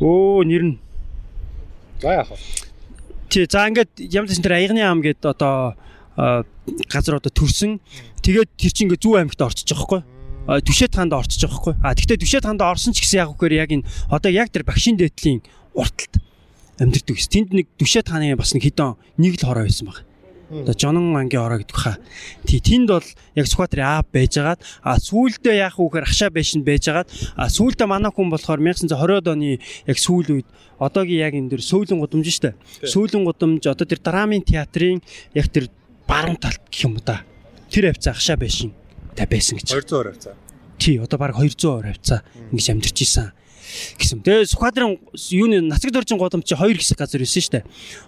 Өө 0.00 0.44
нэр 0.44 0.64
нь 0.64 0.74
За 2.00 2.12
яах 2.12 2.30
вэ? 2.30 2.36
Тий 3.28 3.46
за 3.48 3.68
ингээд 3.68 3.90
ямар 4.12 4.28
ч 4.28 4.40
тэр 4.40 4.56
аягны 4.56 4.82
ам 4.84 5.00
гээд 5.00 5.24
одоо 5.24 5.76
газар 6.16 7.16
одоо 7.20 7.32
төрсөн. 7.32 7.80
Тэгээд 8.20 8.50
тэр 8.56 8.72
чинь 8.72 8.88
ингээд 8.88 9.02
зүү 9.04 9.14
аймагт 9.16 9.40
орчиж 9.40 9.68
байгаа 9.72 9.84
хгүй. 9.84 10.00
А, 10.46 10.62
Түшээд 10.62 10.94
хаанд 10.94 11.12
орчиж 11.12 11.42
байгаа 11.42 11.58
хгүй. 11.58 11.74
А 11.82 11.94
тэгтээ 11.98 12.22
түшээд 12.22 12.46
хаанд 12.46 12.62
орсон 12.62 12.94
ч 12.94 13.02
гэсэн 13.02 13.26
яг 13.26 13.34
үгээр 13.34 13.54
яг 13.66 13.70
энэ 13.74 13.86
одоо 14.06 14.30
яг 14.30 14.54
тэр 14.54 14.62
багшин 14.62 14.94
дээдлийн 14.94 15.42
урталт 15.74 16.22
амьдэрдэг 16.78 17.18
гэсэн. 17.18 17.32
Тэнд 17.34 17.50
нэг 17.50 17.66
түшээд 17.74 18.06
хааны 18.06 18.38
бас 18.38 18.54
нэг 18.54 18.62
хідэн 18.62 18.94
нэг 19.18 19.42
л 19.42 19.46
хороо 19.46 19.66
байсан 19.66 19.90
баг. 19.90 20.06
Одоо 20.46 20.74
жонон 20.78 21.18
ангийн 21.18 21.42
ороо 21.42 21.58
гэдэг 21.58 21.74
хаа. 21.74 21.98
Тий 22.46 22.62
тэнд 22.62 22.86
бол 22.86 23.02
яг 23.34 23.46
Сүхбаатарын 23.50 24.06
аав 24.06 24.06
байжгаад 24.14 24.62
а 24.86 24.94
сүүлдээ 25.02 25.66
яах 25.66 25.82
вөхөр 25.82 26.06
ахшаа 26.06 26.30
байшинд 26.30 26.62
байжгаад 26.62 27.10
а 27.34 27.50
сүүлдээ 27.50 27.90
манай 27.90 28.14
хүн 28.14 28.30
болохоор 28.30 28.62
1920-од 28.62 29.26
оны 29.26 29.58
яг 29.58 29.98
сүүл 29.98 30.30
үед 30.30 30.48
одоогийн 30.78 31.26
яг 31.26 31.34
энэ 31.34 31.50
дөр 31.50 31.62
сөүлэн 31.66 31.98
гудамж 31.98 32.30
штэ. 32.30 32.54
Сөүлэн 32.86 33.26
гудамж 33.26 33.66
одоо 33.66 33.86
тэр 33.90 33.98
драмын 33.98 34.46
театрын 34.46 35.02
яг 35.34 35.50
тэр 35.50 35.66
баруун 36.06 36.38
талд 36.38 36.62
гэх 36.70 36.86
юм 36.86 37.02
да. 37.02 37.26
Тэр 37.66 37.90
хавцаа 37.90 38.14
ахшаа 38.14 38.38
байшин 38.38 38.70
та 39.16 39.24
байсан 39.26 39.56
гэж. 39.58 39.72
200 39.72 39.96
орой 39.96 40.12
хавцаа. 40.14 40.34
Тий 40.78 41.00
одоо 41.00 41.18
баг 41.18 41.34
200 41.34 41.64
орой 41.66 41.92
хавцаа 41.96 42.20
ингэж 42.52 42.66
амьдарч 42.70 43.00
исэн 43.02 43.32
гэсэн. 43.98 44.22
Тэгээ 44.22 44.46
Сүхбаатарын 44.52 44.96
юуны 45.34 45.60
нацаг 45.66 45.90
дөржин 45.90 46.18
гудамж 46.18 46.46
чи 46.46 46.54
хоёр 46.54 46.78
хэсэг 46.78 46.98
газар 46.98 47.20
байсан 47.22 47.42
шүү 47.42 47.54
дээ. 47.60 47.64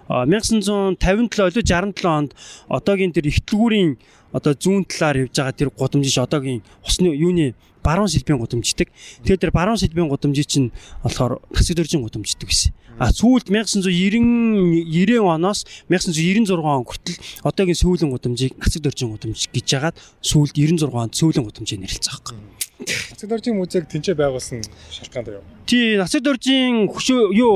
А 0.07 0.25
1957 0.25 0.95
олоо 1.41 1.63
67 1.65 2.05
онд 2.07 2.31
одоогийн 2.69 3.11
тэр 3.13 3.27
ихтлгүүрийн 3.27 3.99
одоо 4.31 4.53
зүүн 4.53 4.85
талаар 4.87 5.27
явж 5.27 5.35
байгаа 5.35 5.55
тэр 5.57 5.69
гудамж 5.73 6.07
ш 6.07 6.17
одоогийн 6.21 6.63
усны 6.85 7.11
юуны 7.11 7.55
баруун 7.83 8.07
сэлбийн 8.07 8.39
гудамждаг. 8.39 8.87
Тэгээ 9.23 9.49
тэр 9.49 9.51
баруун 9.51 9.79
сэлбийн 9.79 10.09
гудамж 10.09 10.37
чинь 10.47 10.71
болохоор 11.03 11.43
нацаг 11.51 11.75
дөржин 11.75 12.03
гудамждаг 12.03 12.47
байсан. 12.47 12.71
А 12.99 13.09
сүүлд 13.15 13.47
1990 13.47 14.83
90 14.91 15.23
оноос 15.23 15.63
1996 15.87 16.51
он 16.51 16.83
хүртэл 16.83 17.17
одоогийн 17.47 17.79
сүүлийн 17.79 18.11
гудамжийг 18.11 18.59
нацаг 18.59 18.83
дөржин 18.83 19.15
гудамж 19.15 19.47
гэж 19.55 19.67
яагаад 19.71 19.97
сүүлд 20.19 20.53
96 20.59 20.91
онд 20.91 21.15
сүүлийн 21.15 21.47
гудамжийг 21.47 21.79
нэрлэлцээ 21.79 22.11
байхгүй. 22.11 22.35
Нацаг 22.79 23.27
дөржийн 23.31 23.55
музейг 23.55 23.87
тэнцээ 23.87 24.15
байгуулсан 24.19 24.59
шалтгаан 24.91 25.25
даа 25.25 25.39
юу? 25.39 25.45
Тий, 25.63 25.95
нацаг 25.95 26.23
дөржийн 26.27 26.91
хөшөө 26.91 27.21
юу 27.35 27.55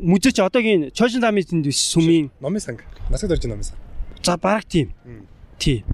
музей 0.00 0.32
чи 0.32 0.44
одоогийн 0.44 0.92
Чойшин 0.92 1.24
ламын 1.24 1.44
тэнд 1.44 1.64
биш 1.64 1.80
сүмийн 1.92 2.28
Номын 2.40 2.60
санг. 2.60 2.84
Нацаг 3.08 3.32
дөржийн 3.32 3.56
номын 3.56 3.64
санг. 3.64 3.80
за 4.24 4.36
бараг 4.36 4.64
тийм. 4.64 4.92
Тий. 5.58 5.84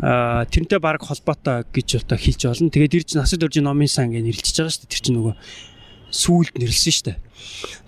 Тэрнтэй 0.00 0.78
баг 0.78 1.02
холбоотой 1.02 1.64
гэж 1.72 2.04
одоо 2.04 2.18
хэлж 2.18 2.46
болно. 2.46 2.70
Тэгээд 2.70 3.04
чинь 3.04 3.20
насад 3.20 3.40
дөржийн 3.40 3.66
номын 3.68 3.88
сан 3.88 4.08
гэж 4.14 4.24
нэрлэж 4.24 4.54
байгаа 4.56 4.72
шүү 4.72 4.82
дээ. 4.86 4.92
Тэр 4.94 5.02
чинь 5.04 5.16
нөгөө 5.18 5.34
сүүлд 6.10 6.54
нэрлсэн 6.58 7.14
дээ. 7.14 7.16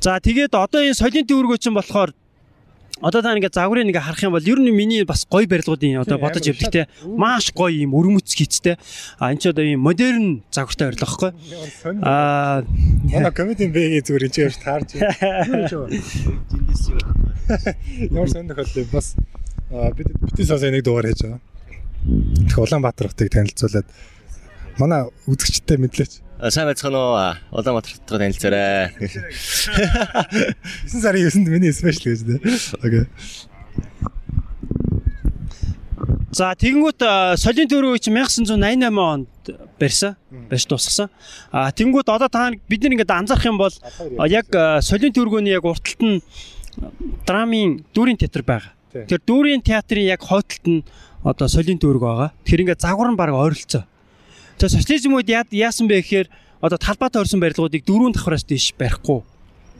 За 0.00 0.20
тэгээд 0.20 0.52
одоо 0.54 0.80
энэ 0.84 0.96
соёлын 0.96 1.26
төвөргөө 1.26 1.58
чинь 1.58 1.76
болохоор 1.76 2.12
одоо 3.00 3.22
та 3.22 3.32
ингээ 3.32 3.48
загварыг 3.48 3.88
ингээ 3.88 4.04
харах 4.04 4.22
юм 4.22 4.36
бол 4.36 4.44
ер 4.44 4.60
нь 4.60 4.70
миний 4.76 5.04
бас 5.08 5.24
гоё 5.24 5.48
барилгуудын 5.48 6.04
одоо 6.04 6.20
бодож 6.20 6.44
амар 6.44 6.52
явдаг 6.52 6.72
те. 6.72 6.88
маш 7.16 7.48
гоё 7.56 7.72
юм 7.72 7.96
өрмөц 7.96 8.28
хийцтэй 8.36 8.76
а 9.16 9.32
энэ 9.32 9.40
ч 9.40 9.48
одоо 9.48 9.64
юм 9.64 9.80
модерн 9.80 10.44
загвартай 10.52 10.92
барилга 10.92 11.08
байхгүй. 11.08 11.32
А 12.04 12.62
Манай 13.08 13.32
комедийн 13.32 13.72
бэгийн 13.72 14.04
зүгээр 14.04 14.26
энэ 14.28 14.36
явж 14.44 14.56
таарч. 14.60 14.88
Ямар 18.12 18.28
сонь 18.28 18.48
тохиолдол 18.52 18.92
бас 18.92 19.16
бид 19.96 20.08
битээ 20.20 20.44
сонсоо 20.44 20.68
нэг 20.68 20.84
дугаар 20.84 21.08
хийж 21.08 21.24
байгаа. 21.24 21.40
Улаанбаатар 22.60 23.08
хотыг 23.08 23.32
танилцуулаад. 23.32 23.88
Манай 24.76 25.08
үзэгчтэй 25.24 25.80
мэдлээч. 25.80 26.20
Сайн 26.40 26.70
байцгаана 26.70 26.96
уу? 26.96 27.16
А, 27.20 27.36
Улаанбаатар 27.52 27.92
хотод 28.00 28.16
танилцаарай. 28.16 28.96
9 30.88 31.02
сарын 31.04 31.28
9-нд 31.28 31.48
миний 31.52 31.68
спешиал 31.68 32.16
гэж 32.16 32.24
дээ. 32.24 32.40
Окей. 32.80 33.04
За 36.32 36.54
тэгэнгүүт 36.56 37.04
а, 37.04 37.36
солийн 37.36 37.68
төрөө 37.68 38.00
чи 38.00 38.08
1988 38.08 38.96
онд 38.96 39.52
барьсан. 39.76 40.16
Барьж 40.48 40.64
дуусгасан. 40.64 41.12
А 41.52 41.68
тэгэнгүүт 41.76 42.08
одоо 42.08 42.32
та 42.32 42.48
бид 42.48 42.88
нар 42.88 42.96
ингээд 42.96 43.12
анзаарах 43.12 43.44
юм 43.44 43.60
бол 43.60 43.76
яг 44.24 44.48
а, 44.56 44.80
солийн 44.80 45.12
төргөөний 45.12 45.52
яг 45.52 45.68
урталт 45.68 46.00
нь 46.00 46.24
а, 46.80 46.88
драмын 47.28 47.84
дүүрийн 47.92 48.16
театр 48.16 48.48
байгаа. 48.48 48.72
Тэр 48.96 49.20
дүүрийн 49.20 49.60
театрын 49.60 50.08
яг 50.08 50.24
хойдолт 50.24 50.64
нь 50.64 50.88
одоо 51.20 51.52
солийн 51.52 51.76
төрг 51.76 52.00
байгаа. 52.00 52.32
Тэр 52.48 52.64
ингээд 52.64 52.80
загвар 52.80 53.12
нь 53.12 53.20
баг 53.20 53.28
ойролцоо. 53.28 53.84
Тэгээ 54.60 54.76
социализм 54.76 55.16
үед 55.16 55.32
яасан 55.32 55.88
бэ 55.88 56.04
гэхээр 56.04 56.28
одоо 56.60 56.76
талбайтай 56.76 57.24
орсон 57.24 57.40
барилгуудыг 57.40 57.80
дөрөв 57.88 58.12
давхраас 58.12 58.44
дээш 58.44 58.76
барихгүй 58.76 59.24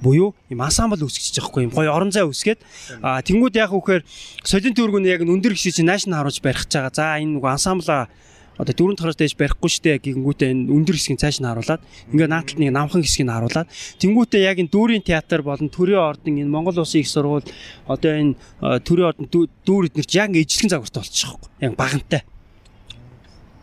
буюу 0.01 0.33
юм 0.49 0.61
ансамбл 0.65 1.05
үүсгэж 1.05 1.37
байгаа 1.37 1.53
хгүй 1.53 1.63
юм. 1.69 1.73
Гоё 1.77 1.93
орон 1.93 2.09
зай 2.09 2.25
үүсгээд 2.25 2.65
а 3.05 3.21
тэнгууд 3.21 3.53
яг 3.61 3.77
үхээр 3.77 4.01
солин 4.41 4.73
төргөнд 4.73 5.05
яг 5.05 5.21
өндөр 5.21 5.53
гişи 5.53 5.77
чинь 5.77 5.85
наашн 5.93 6.17
харуулж 6.17 6.41
барих 6.41 6.65
гэж 6.65 6.73
байгаа. 6.73 6.97
За 6.97 7.21
энэ 7.21 7.37
нөгөө 7.37 7.53
ансамбла 7.53 8.09
одоо 8.57 8.73
дөрөв 8.73 8.97
давхраас 8.97 9.21
дээш 9.21 9.37
барихгүй 9.37 9.69
штэ 9.69 10.01
гингүүтээ 10.01 10.49
энэ 10.49 10.73
өндөр 10.73 10.97
хэсгийг 10.97 11.21
цааш 11.21 11.45
нь 11.45 11.49
харуулад 11.49 11.85
ингээ 12.17 12.29
нааталт 12.33 12.61
нэг 12.61 12.73
намхан 12.73 13.05
хэсгийг 13.05 13.29
нь 13.29 13.33
харуулад 13.37 13.69
тэнгүүтээ 14.01 14.49
яг 14.49 14.57
энэ 14.65 14.73
дүүрийн 14.73 15.05
театр 15.05 15.45
болон 15.45 15.69
төрийн 15.69 16.01
ордон 16.01 16.41
энэ 16.41 16.49
Монгол 16.49 16.81
Улсын 16.81 17.05
их 17.05 17.09
сургууль 17.13 17.45
одоо 17.85 18.11
энэ 18.17 18.37
төрийн 18.85 19.13
ордон 19.13 19.29
дүү- 19.29 19.53
дүүр 19.65 19.93
эднэр 19.93 20.09
чинь 20.09 20.21
яг 20.25 20.29
ингээ 20.33 20.45
ижилхэн 20.49 20.73
загвартай 20.73 21.01
болчихсон 21.05 21.37
яг 21.61 21.73
багантай 21.77 22.25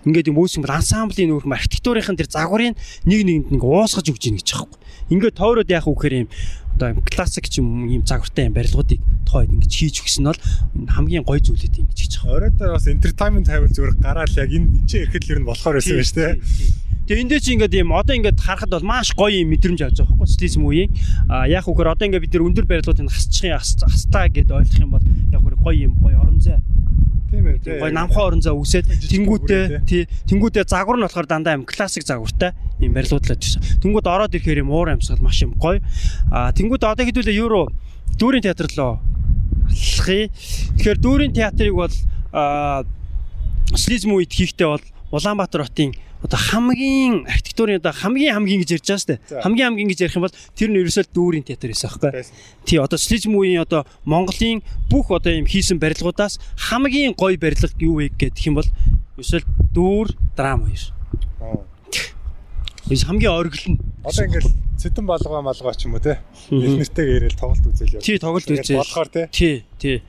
ингээд 0.06 0.30
юм 0.30 0.38
үүсгэн 0.38 0.64
бол 0.66 0.78
ансамблийн 0.78 1.32
нүүрх 1.34 1.48
архитектурын 1.48 2.18
тэр 2.20 2.30
загварыг 2.30 2.78
нэг 3.08 3.22
нэгэнд 3.26 3.48
нэг 3.58 3.64
уусгаж 3.64 4.06
өгч 4.12 4.24
ийн 4.30 4.38
гэж 4.38 4.50
байхгүй. 4.54 4.80
Ингээд 5.10 5.39
тойроод 5.39 5.70
яах 5.72 5.88
вэ 5.88 5.93
гэхээр 5.95 6.16
юм 6.22 6.30
одоо 6.78 6.88
юм 6.93 7.02
классик 7.02 7.50
ч 7.50 7.58
юм 7.58 7.89
юм 7.89 8.06
загвартай 8.06 8.45
юм 8.45 8.54
барилгуудыг 8.54 9.02
тохойд 9.26 9.50
ингэж 9.50 9.72
хийж 9.74 9.95
өгсөн 10.06 10.22
нь 10.22 10.30
бол 10.30 10.41
хамгийн 10.93 11.26
гоё 11.26 11.41
зүйлээд 11.41 11.82
ингэж 11.82 11.98
хийж 11.98 12.14
байгаа. 12.22 12.38
Оройдоо 12.38 12.70
бас 12.78 12.86
entertainment 12.86 13.50
тавил 13.50 13.74
зүгээр 13.74 13.98
гараал 13.98 14.36
яг 14.38 14.52
энэ 14.54 14.68
энэ 14.78 14.86
чинь 14.86 15.02
ирэхэд 15.10 15.24
л 15.26 15.32
ер 15.34 15.39
нь 15.41 15.50
болохоор 15.50 15.76
байсан 15.82 15.98
байж 15.98 16.12
тээ. 16.14 16.34
Тэгээ 17.08 17.24
эндээ 17.24 17.39
чи 17.39 17.55
ингээд 17.55 17.74
юм 17.80 17.95
одоо 17.95 18.20
ингээд 18.20 18.36
харахад 18.43 18.68
бол 18.76 18.84
маш 18.84 19.16
гоё 19.16 19.39
юм 19.39 19.55
мэдрэмж 19.55 19.80
авч 19.80 20.03
байгаа 20.03 20.12
байхгүй 20.12 20.28
стилизм 20.28 20.68
үеийн. 20.68 20.91
А 21.32 21.47
яг 21.47 21.64
үгээр 21.64 21.95
одоо 21.95 22.03
ингээд 22.03 22.24
бид 22.28 22.34
нар 22.36 22.45
өндөр 22.51 22.66
барилгуудыг 22.68 23.08
хасчихын 23.08 23.55
хастаа 23.55 24.28
гэдээ 24.28 24.60
ойлгох 24.60 24.84
юм 24.84 24.91
бол 24.91 25.05
яг 25.32 25.39
үгээр 25.39 25.58
гоё 25.64 25.80
юм 25.88 25.93
гоё 26.03 26.20
орон 26.20 26.43
зай 26.43 26.60
Тийм 27.32 27.47
ээ. 27.47 27.64
гоё 27.64 27.91
намхан 27.95 28.24
орон 28.28 28.41
зай 28.43 28.51
үсээд 28.51 28.91
Жижиг 28.91 29.24
тэнгүүтээ 29.24 29.64
тий 29.88 30.03
тэнгүүтээ 30.28 30.64
загвар 30.68 30.99
нь 30.99 31.05
болохоор 31.08 31.28
дандаа 31.32 31.55
юм 31.55 31.64
классик 31.64 32.03
загвартай 32.03 32.51
юм 32.84 32.91
барилгуудлаад 32.91 33.39
байсан. 33.39 33.64
Тэнгүүд 33.84 34.08
ороод 34.08 34.36
ирэхээр 34.36 34.64
юм 34.64 34.72
уур 34.76 34.91
амьсгал 34.91 35.24
маш 35.24 35.39
юм 35.43 35.55
гоё. 35.55 35.80
А 36.32 36.51
тэнгүүд 36.51 36.84
одоо 36.84 37.03
хэдүүлээ 37.08 37.39
евро 37.39 37.72
дүүрийн 38.20 38.43
театр 38.43 38.68
руу 38.76 38.99
алхахыг. 39.68 40.32
Тэгэхээр 40.76 40.99
дүүрийн 40.99 41.34
театрыг 41.36 41.76
бол 41.76 41.95
социализм 43.76 44.16
үед 44.16 44.32
хийхдээ 44.32 44.68
бол 44.68 44.84
Улаанбаатар 45.12 45.64
хотын 45.64 45.95
одоо 46.24 46.39
хамгийн 46.39 47.26
архитектурын 47.30 47.78
одоо 47.78 47.93
хамгийн 47.93 48.34
хамгийн 48.34 48.61
гэж 48.65 48.72
ярьж 48.78 48.88
байгаа 48.89 49.01
шүү 49.01 49.09
дээ. 49.13 49.41
Хамгийн 49.43 49.68
хамгийн 49.70 49.89
гэж 49.93 49.99
ярих 50.01 50.18
юм 50.18 50.26
бол 50.26 50.39
тэр 50.57 50.70
нь 50.74 50.80
ерөөсөө 50.82 51.05
дүүрийн 51.13 51.45
театр 51.45 51.70
байсан 51.70 51.89
байхгүй. 51.93 52.26
Тий 52.65 52.78
одоо 52.82 52.97
социализм 52.97 53.38
үеийн 53.38 53.61
одоо 53.61 53.86
Монголын 54.05 54.65
бүх 54.89 55.13
одоо 55.13 55.32
юм 55.34 55.45
хийсэн 55.45 55.78
барилгуудаас 55.78 56.41
хамгийн 56.57 57.13
гоё 57.13 57.38
барилга 57.38 57.70
юу 57.78 58.01
вэ 58.01 58.09
гэдэг 58.18 58.49
юм 58.49 58.57
бол 58.57 58.70
ерөөсөө 59.18 59.41
дүүр 59.78 60.07
драм 60.34 60.65
хоёр. 60.65 61.76
Ეს 62.88 63.03
хамгийн 63.03 63.35
оргил 63.35 63.75
нь. 63.75 63.79
Одоо 64.07 64.23
ингээл 64.31 64.51
цэтэн 64.79 65.03
балгаа 65.03 65.43
малгаа 65.43 65.75
ч 65.75 65.91
юм 65.91 65.97
уу 65.97 66.03
те. 66.03 66.23
Ил 66.47 66.79
нэртэйгээр 66.79 67.27
ирэл 67.27 67.35
тоглолт 67.35 67.65
үзэл 67.67 67.99
яваа. 67.99 68.05
Тий 68.07 68.17
тоглолт 68.21 68.47
үзээ. 68.47 68.77
Болохоор 68.79 69.09
те. 69.11 69.21
Тий, 69.27 69.55
тий. 69.75 69.99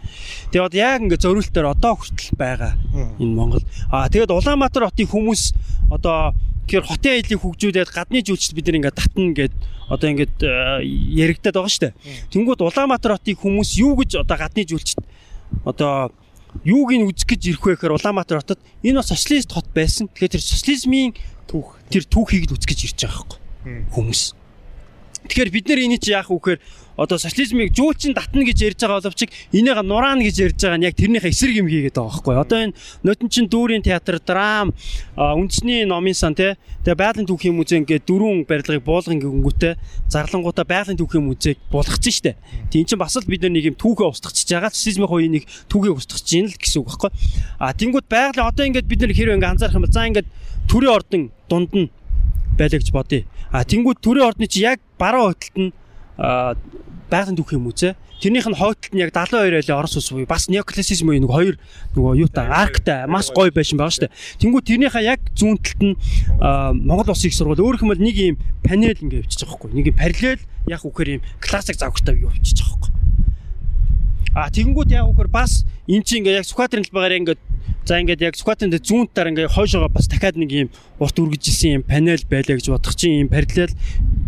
Тэгээ 0.55 0.63
одоо 0.63 0.79
яг 0.79 1.03
ингээ 1.03 1.19
зөрүүлтээр 1.19 1.67
одоо 1.75 1.93
хүртэл 1.99 2.39
байгаа 2.39 2.73
энэ 3.19 3.35
Монгол. 3.35 3.67
Аа 3.91 4.07
тэгээд 4.07 4.31
Улаанбаатар 4.31 4.87
хотын 4.87 5.11
хүмүүс 5.11 5.43
одоо 5.91 6.39
тэгэхээр 6.71 6.87
хотын 6.87 7.13
аяллыг 7.19 7.41
хөгжүүлээд 7.43 7.91
гадны 7.91 8.23
жүжигчд 8.23 8.55
бид 8.55 8.67
нар 8.71 8.79
ингээ 8.79 8.95
татна 8.95 9.33
гэд 9.35 9.55
одоо 9.91 10.09
ингээд 10.13 10.37
э, 10.47 10.53
яригадаад 11.19 11.57
байгаа 11.59 11.73
шүү 11.75 11.83
дээ. 11.83 11.95
Тэнгүүд 12.31 12.61
Улаанбаатар 12.63 13.19
хотын 13.19 13.41
хүмүүс 13.43 13.71
юу 13.83 13.99
гэж 13.99 14.23
одоо 14.23 14.37
гадны 14.39 14.63
жүжигчд 14.69 15.03
одоо 15.65 16.13
юуг 16.65 16.91
нь 16.93 17.07
үзэх 17.07 17.29
гэж 17.29 17.43
ирэх 17.55 17.63
вэ 17.65 17.73
гэхээр 17.77 17.97
Улаанбаатар 17.97 18.41
хотод 18.43 18.61
энэ 18.83 19.01
бас 19.01 19.13
социалист 19.13 19.53
хот 19.53 19.69
байсан. 19.73 20.09
Тэгэхээр 20.09 20.35
тэр 20.35 20.45
социализмын 20.45 21.13
түүх 21.49 21.77
тэр 21.89 22.05
түүхийг 22.09 22.51
л 22.51 22.55
үзэх 22.57 22.69
гэж 22.73 22.81
ирж 22.89 22.99
байгаа 23.05 23.39
Мм. 23.65 23.85
хүмүүс. 23.93 24.23
Тэгэхээр 25.29 25.51
бид 25.53 25.67
нэр 25.69 25.81
энийг 25.85 26.03
чи 26.03 26.13
яах 26.17 26.31
вэ 26.31 26.39
гэхээр 26.39 26.61
одоо 26.99 27.17
социализмыг 27.19 27.71
жуулчин 27.71 28.13
татна 28.13 28.43
гэж 28.43 28.59
ярьж 28.75 28.81
байгаа 28.83 28.99
боловч 29.07 29.31
энийгээ 29.55 29.87
нураана 29.87 30.27
гэж 30.27 30.37
ярьж 30.51 30.59
байгаа 30.59 30.79
нь 30.83 30.87
яг 30.91 30.99
тэрнийхээ 30.99 31.31
эсрэг 31.31 31.57
юм 31.63 31.71
хийгээд 31.71 31.95
байгаа 31.95 32.11
байхгүй. 32.11 32.35
Одоо 32.43 32.59
энэ 32.59 32.75
нотон 33.07 33.29
чин 33.31 33.47
дүүрийн 33.47 33.87
театр, 33.87 34.19
драм, 34.19 34.75
үндэсний 35.15 35.87
номын 35.87 36.19
сан 36.19 36.35
тий. 36.35 36.59
Тэгээ 36.83 36.99
байгалийн 36.99 37.29
түүхийн 37.31 37.55
музей 37.55 37.79
ингээд 37.79 38.03
дөрвөн 38.03 38.43
барилгыг 38.51 38.83
буулган 38.83 39.23
гингүүтээ 39.23 39.79
зарлангуудаа 40.11 40.67
байгалийн 40.67 40.99
түүхийн 40.99 41.23
музейг 41.23 41.63
буулгацсан 41.71 42.11
шүү 42.11 42.25
дээ. 42.35 42.37
Тийм 42.75 42.83
чинь 42.83 42.99
бас 42.99 43.15
л 43.15 43.31
бид 43.31 43.47
нэг 43.47 43.71
юм 43.71 43.77
түүхээ 43.79 44.11
устгachж 44.11 44.51
байгаа. 44.51 44.75
Социализмын 44.75 45.07
хувийн 45.07 45.33
нэг 45.39 45.45
түүхийг 45.71 45.95
устгachж 46.03 46.27
байна 46.35 46.51
л 46.51 46.59
гэсэн 46.59 46.83
үг 46.83 46.89
байхгүй. 46.91 47.11
А 47.63 47.71
тэнгууд 47.79 48.07
байгалийн 48.11 48.49
одоо 48.51 48.65
ингээд 48.67 48.91
бид 48.91 49.01
нар 49.07 49.15
хэрэг 49.15 49.39
ингээд 49.39 49.53
анзаарах 49.55 49.79
юм 49.79 49.87
бол 49.87 49.95
за 49.95 50.09
ингээд 50.11 50.29
төрийн 50.67 50.95
ордон 50.99 51.23
дунд 51.47 51.71
нь 51.79 51.91
байлаа 52.59 52.79
гэж 52.83 52.91
бодъё. 52.91 53.23
А 53.55 53.63
тэнгууд 53.63 54.03
төрийн 54.03 54.27
ордны 54.27 54.51
чи 54.51 54.67
яг 54.67 54.83
баруун 54.99 55.31
хөтөлт 55.31 55.57
нь 55.63 55.71
байгалийн 57.11 57.37
түүх 57.37 57.57
юм 57.57 57.69
үзээ. 57.73 57.97
Тэрнийх 58.19 58.47
нь 58.51 58.59
хойдолт 58.59 58.93
нь 58.93 59.01
яг 59.01 59.15
72 59.15 59.63
айлын 59.63 59.79
орос 59.79 59.97
ус 59.97 60.11
буюу 60.11 60.27
бас 60.27 60.51
неоклассицизм 60.51 61.09
уу 61.09 61.19
нэг 61.19 61.31
хоёр 61.31 61.57
нөгөө 61.95 62.19
юутай 62.27 62.47
арктай 62.51 63.07
маш 63.07 63.31
гоё 63.31 63.55
байшин 63.55 63.79
байгаа 63.79 63.95
шүү 63.95 64.05
дээ. 64.11 64.15
Тэнгүү 64.43 64.61
тэрнийхээ 64.67 65.07
яг 65.07 65.21
зүүн 65.39 65.57
талд 65.63 65.81
нь 65.87 65.95
Монгол 66.83 67.15
Улсын 67.15 67.31
их 67.31 67.39
сургууль 67.39 67.63
өөрөх 67.63 67.87
юм 67.87 67.95
бол 67.95 68.03
нэг 68.03 68.17
юм 68.19 68.37
панел 68.67 68.99
ингэ 68.99 69.23
явчихж 69.23 69.47
байгаа 69.47 69.55
байхгүй. 69.55 69.71
Нэг 69.71 69.87
юм 69.87 69.97
параллел 69.97 70.43
яг 70.67 70.83
үхээр 70.83 71.09
юм 71.15 71.23
классик 71.39 71.79
завхартай 71.79 72.19
юу 72.19 72.35
явчихж 72.35 72.59
байгаа 72.59 72.75
байхгүй. 72.75 72.93
А 74.35 74.51
тэгэнгүүт 74.51 74.91
яг 74.93 75.07
үхээр 75.15 75.31
бас 75.31 75.63
эн 75.87 76.03
чинь 76.03 76.27
ингээ 76.27 76.43
яг 76.43 76.47
Сүхбаатарын 76.51 76.85
талбайгаар 76.91 77.19
ингээ 77.23 77.37
за 77.89 78.01
ингээд 78.01 78.21
яг 78.21 78.37
Сүхбаатарын 78.37 78.77
зүүн 78.85 79.09
талаар 79.13 79.33
ингээ 79.33 79.49
хойшоогоо 79.49 79.89
бас 79.89 80.09
дахиад 80.09 80.37
нэг 80.37 80.51
юм 80.53 80.69
урт 81.01 81.17
үргэлжилсэн 81.17 81.81
юм 81.81 81.83
панел 81.89 82.21
байлаа 82.29 82.57
гэж 82.61 82.69
бодох 82.69 82.95
чинь 82.95 83.25
юм 83.25 83.31
параллел 83.33 83.73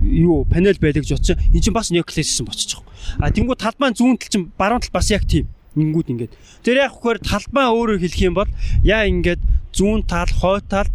юу 0.00 0.44
панел 0.48 0.78
байлаа 0.80 1.04
гэж 1.04 1.12
бодчих. 1.12 1.36
Эн 1.52 1.60
чинь 1.60 1.76
бас 1.76 1.92
неоклассицизм 1.92 2.48
болчих. 2.48 2.80
А 3.20 3.28
тэгэнгүүт 3.28 3.60
талбайн 3.60 3.92
зүүн 3.92 4.16
тал 4.16 4.32
чинь 4.32 4.48
баруун 4.56 4.80
тал 4.80 4.96
бас 4.96 5.12
яг 5.12 5.28
тийм 5.28 5.52
ингэнгүүд 5.76 6.08
ингээд. 6.08 6.32
Тэр 6.64 6.76
яг 6.88 6.96
үхээр 6.96 7.20
талбай 7.20 7.66
өөрөөр 7.68 8.00
хэлэх 8.00 8.22
юм 8.24 8.34
бол 8.34 8.50
яа 8.82 9.04
ингээд 9.06 9.40
зүүн 9.76 10.02
тал, 10.08 10.30
хой 10.40 10.60
тал, 10.66 10.88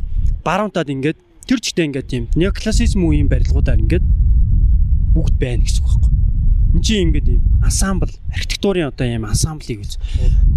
баруун 0.43 0.73
тал 0.73 0.89
ингээд 0.89 1.17
тэр 1.47 1.59
чигтээ 1.61 1.85
ингээд 1.85 2.07
тийм 2.09 2.23
неоклассицизм 2.35 3.05
үеийн 3.05 3.29
барилгуудаар 3.29 3.79
ингээд 3.79 4.05
бүгд 5.15 5.35
байна 5.39 5.63
гэсэн 5.63 5.79
үг 5.79 5.87
байхгүй. 5.87 6.11
Энд 6.75 6.83
чинь 6.83 7.07
ингээд 7.07 7.39
юм 7.39 7.41
ансамбл 7.63 8.11
архитектурын 8.35 8.91
одоо 8.91 9.07
юм 9.07 9.23
ансамблыг 9.23 9.79
үз. 9.79 9.95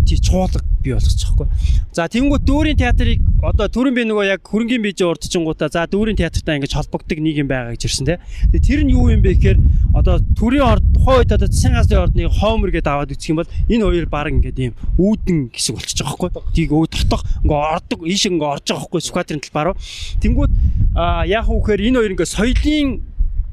Тий 0.02 0.18
чуулга 0.18 0.66
бий 0.82 0.90
болгочих 0.90 1.30
байхгүй. 1.30 1.46
За 1.94 2.10
тэнгуут 2.10 2.42
дүүрийн 2.42 2.74
театрыг 2.74 3.22
одоо 3.38 3.70
төрөн 3.70 3.94
би 3.94 4.02
нөгөө 4.02 4.26
яг 4.26 4.42
хөрөнгөний 4.42 4.90
бийж 4.90 5.06
урдчингуудаа 5.06 5.70
за 5.70 5.86
дүүрийн 5.86 6.18
театртай 6.18 6.58
ингээд 6.58 6.74
холбогддог 6.74 7.22
нэг 7.22 7.38
юм 7.38 7.46
байгаа 7.46 7.78
гэж 7.78 7.86
ирсэн 7.86 8.06
те. 8.10 8.18
Тэгээ 8.50 8.66
тэр 8.66 8.80
нь 8.82 8.92
юу 8.98 9.14
юм 9.14 9.22
бэ 9.22 9.38
гэхээр 9.38 9.58
одоо 9.94 10.18
төрийн 10.34 10.66
орд 10.66 10.84
тухайн 10.90 11.22
үед 11.22 11.32
одоо 11.38 11.46
засгийн 11.46 11.78
газрын 11.78 12.02
ордны 12.02 12.26
хоомер 12.26 12.70
гэдээ 12.74 12.94
аваад 12.98 13.14
үсэх 13.14 13.30
юм 13.30 13.38
бол 13.38 13.52
энэ 13.70 13.84
хоёр 13.86 14.06
баг 14.10 14.26
ингээд 14.34 14.58
юм 14.58 14.74
үүдэн 14.98 15.38
хэсэг 15.54 15.74
болчихж 15.78 16.02
байгаа 16.02 16.34
байхгүй. 16.34 16.50
Тийг 16.50 16.70
өө 16.74 16.86
дотох 16.90 17.22
ингээд 17.46 17.62
ордог 17.78 18.00
ийш 18.02 18.26
ингээд 18.26 18.52
орж 18.58 18.66
байгаа 18.66 18.82
байхгүй 18.90 19.00
Сүхбаатарын 19.06 19.42
талбараа. 19.46 19.78
Тэнгуут 20.18 20.52
аа 20.98 21.22
яг 21.30 21.46
үхээр 21.46 21.86
энэ 21.86 21.98
хоёр 22.02 22.12
ингээд 22.18 22.34
соёлын 22.34 23.06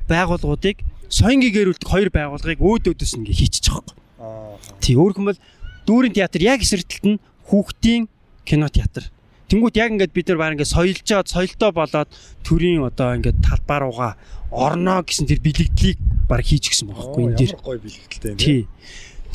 байгууллагуудыг 0.10 0.82
соёнгийн 1.10 1.54
гэрүүлдэг 1.54 1.90
хоёр 1.90 2.10
байгууллагыг 2.10 2.60
өөд 2.62 2.84
өөдөөс 2.90 3.14
нь 3.16 3.26
ингээ 3.26 3.40
хийчихэж 3.40 3.66
байгаа 3.72 3.94
юм. 3.94 4.60
Тий 4.82 4.96
өөрөх 4.96 5.18
юм 5.20 5.30
бол 5.30 5.42
дүүрийн 5.86 6.14
театр 6.18 6.42
яг 6.42 6.62
эсрэгтэлт 6.62 7.06
нь 7.06 7.22
хүүхдийн 7.50 8.10
кино 8.46 8.70
театр. 8.70 9.10
Тэнгүүд 9.50 9.78
яг 9.78 9.90
ингээд 9.94 10.14
бид 10.14 10.28
нар 10.30 10.40
баг 10.42 10.52
ингээд 10.58 10.74
соёлжоод 10.74 11.30
соёлтой 11.30 11.72
болоод 11.72 12.10
төрийн 12.42 12.82
одоо 12.82 13.14
ингээд 13.14 13.46
талбай 13.46 13.80
руугаа 13.86 14.18
орно 14.50 15.06
гэсэн 15.06 15.30
тэр 15.30 15.42
бэлэгдлийг 15.46 15.98
баг 16.26 16.42
хийж 16.42 16.74
гисэн 16.74 16.90
байхгүй 16.90 17.22
энэ 17.30 17.38
дэр. 17.38 17.54
гоё 17.62 17.78
бэлгэлтэй 17.78 18.32
юм. 18.34 18.38
Тий. 18.42 18.66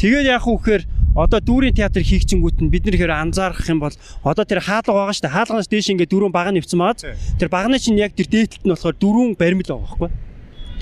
Тэгээд 0.01 0.27
яг 0.27 0.43
үхээр 0.49 0.83
одоо 1.14 1.39
дүүрийн 1.39 1.79
театр 1.79 2.03
хийгчингүүт 2.03 2.59
нь 2.59 2.73
бид 2.73 2.87
нэр 2.87 2.99
хэр 2.99 3.14
анзаарах 3.14 3.62
юм 3.71 3.79
бол 3.79 3.95
одоо 4.27 4.43
тэр 4.43 4.64
хаалга 4.64 4.91
байгаа 4.91 5.14
шүү 5.14 5.27
дээ. 5.29 5.37
Хаалгаас 5.39 5.68
дээш 5.71 5.91
ингээд 5.95 6.11
дөрвөн 6.11 6.35
баг 6.35 6.51
нэвцэн 6.51 6.79
байгаа. 6.79 7.14
Тэр 7.39 7.49
багны 7.51 7.79
чинь 7.79 7.99
яг 7.99 8.16
тэр 8.18 8.27
дээдлэлт 8.27 8.66
нь 8.66 8.73
болохоор 8.75 8.97
дөрвөн 8.99 9.39
баримл 9.39 9.66
байгаа 9.66 9.87
байхгүй. 9.87 10.11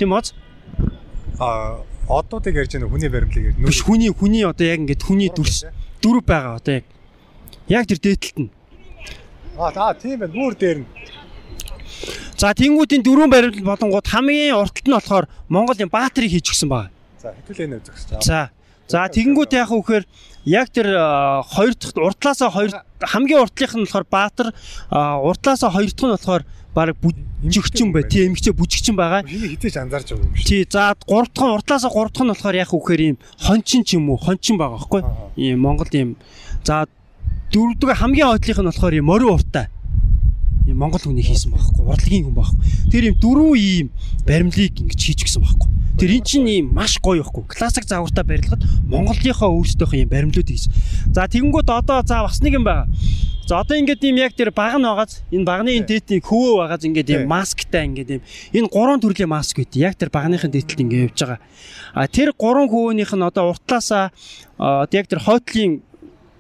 Тийм 0.01 0.13
үү? 0.15 0.48
А 1.39 1.79
одуудыг 2.09 2.55
ярьж 2.55 2.75
байгаа 2.75 2.91
хүний 2.91 3.09
баримлыг 3.09 3.45
ярьж 3.55 3.57
Биш 3.63 3.81
хүний 3.87 4.11
хүний 4.11 4.43
одоо 4.43 4.67
яг 4.67 4.83
ингээд 4.83 5.03
хүний 5.07 5.31
дүрс 5.31 5.71
дөрв 6.03 6.27
байгаа 6.27 6.59
одоо 6.59 6.83
яг 6.83 6.85
яг 7.69 7.87
тэр 7.87 7.99
дээдлэлт 8.03 8.39
нь. 8.43 8.51
А 9.59 9.71
та 9.71 9.95
тийм 9.95 10.19
байна. 10.19 10.35
Бүр 10.35 10.55
дээр 10.59 10.79
нь. 10.83 10.87
За 12.39 12.55
тэнгуүтийн 12.55 13.03
дөрвөн 13.03 13.31
баримл 13.31 13.63
болонгууд 13.63 14.07
хамгийн 14.07 14.55
урталт 14.59 14.87
нь 14.87 14.95
болохоор 14.95 15.27
Монголын 15.47 15.91
баатрийг 15.91 16.35
хийж 16.35 16.51
гисэн 16.51 16.71
байгаа. 16.71 16.91
За 17.23 17.35
хэвлэнэ 17.47 17.77
үзэх 17.83 17.95
гэж. 17.95 18.23
За. 18.23 18.51
За 18.89 19.05
тэгэнгүүт 19.13 19.53
яах 19.53 19.69
вэ 19.69 19.81
гэхээр 19.85 20.05
яг 20.49 20.73
тэр 20.73 20.89
хоёр 21.45 21.75
дахь 21.77 21.93
уртлаасаа 21.93 22.49
хоёр 22.49 22.73
хамгийн 23.05 23.45
уртлынх 23.45 23.75
нь 23.77 23.85
болохоор 23.85 24.07
Баатар 24.09 24.49
а, 24.89 25.21
уртлаасаа 25.21 25.69
хоёр 25.69 25.93
дахь 25.93 26.09
нь 26.09 26.17
болохоор 26.17 26.43
баг 26.73 26.97
бүжигчин 26.97 27.93
бай. 27.93 28.09
Тийм 28.09 28.33
эмгчээ 28.33 28.57
бүжигчин 28.57 28.97
байгаа. 28.97 29.29
Энийг 29.29 29.61
хитэж 29.61 29.77
анзаарч 29.77 30.09
байгаа 30.17 30.25
юм 30.25 30.35
шүү. 30.41 30.49
Тий 30.49 30.65
за 30.65 30.97
3 31.05 31.29
дахь 31.37 31.45
нь 31.45 31.57
уртлаасаа 31.61 31.91
3 31.93 32.17
дахь 32.17 32.25
нь 32.25 32.33
болохоор 32.33 32.57
яах 32.57 32.73
вэ 32.73 32.81
гэхээр 32.81 33.03
ийм 33.05 33.17
хончин 33.37 33.85
ч 33.85 34.01
юм 34.01 34.09
уу 34.09 34.17
хончин 34.17 34.57
байгаа 34.57 34.81
байхгүй. 34.81 35.03
Ийм 35.37 35.61
Монгол 35.61 35.93
ийм 35.93 36.17
за 36.65 36.89
дөрөвдөг 37.53 37.93
хамгийн 37.93 38.33
ойдлынх 38.33 38.61
нь 38.65 38.71
болохоор 38.73 38.95
ийм 38.97 39.05
морин 39.05 39.37
уртаа. 39.37 39.69
Ийм 40.69 40.77
Монгол 40.85 41.01
хүний 41.01 41.25
хийсэн 41.25 41.49
байхгүй. 41.49 41.81
Урлагийн 41.81 42.29
хүн 42.29 42.37
байхгүй. 42.37 42.61
Тэр 42.93 43.03
ийм 43.09 43.17
дөрвөн 43.17 43.57
ийм 43.57 43.89
баримлыг 44.29 44.77
ингэж 44.77 45.01
хийж 45.01 45.25
гисэн 45.25 45.41
байхгүй. 45.41 45.69
Тэр 45.97 46.11
эн 46.13 46.25
чинь 46.29 46.45
ийм 46.45 46.67
маш 46.77 47.01
гоё 47.01 47.25
байхгүй. 47.25 47.49
Классик 47.49 47.89
загвартай 47.89 48.25
барилгад 48.29 48.61
Монголынхоо 48.85 49.49
өөрсдийнхөө 49.57 50.05
ийм 50.05 50.13
баримлууд 50.13 50.45
хийсэн. 50.45 50.73
За 51.17 51.25
тэгэнгүүт 51.25 51.73
одоо 51.73 52.05
за 52.05 52.21
бас 52.21 52.45
нэг 52.45 52.61
юм 52.61 52.69
байгаа. 52.69 52.85
За 53.49 53.65
одоо 53.65 53.81
ингээд 53.81 54.05
ийм 54.05 54.21
яг 54.21 54.37
тэр 54.37 54.53
баг 54.53 54.77
нь 54.77 54.85
байгааз 54.85 55.25
энэ 55.33 55.49
багны 55.49 55.73
энэ 55.81 55.89
дээдийн 55.89 56.21
хөвөө 56.21 56.69
байгааз 56.69 56.85
ингээд 56.85 57.09
ийм 57.17 57.25
масктай 57.33 57.89
ингээд 57.89 58.21
ийм 58.21 58.23
энэ 58.53 58.69
гурван 58.69 59.01
төрлийн 59.01 59.33
маск 59.33 59.57
байт. 59.57 59.73
Яг 59.73 59.97
тэр 59.97 60.13
багныхын 60.13 60.53
дээдлэлт 60.53 60.85
ингээд 60.85 61.05
явж 61.09 61.19
байгаа. 61.25 61.41
А 61.97 62.05
тэр 62.13 62.37
гурван 62.37 62.69
хөвөөнийх 62.69 63.17
нь 63.17 63.25
одоо 63.25 63.57
уртлаасаа 63.57 64.13
яг 64.93 65.07
тэр 65.09 65.25
хойтлын 65.25 65.81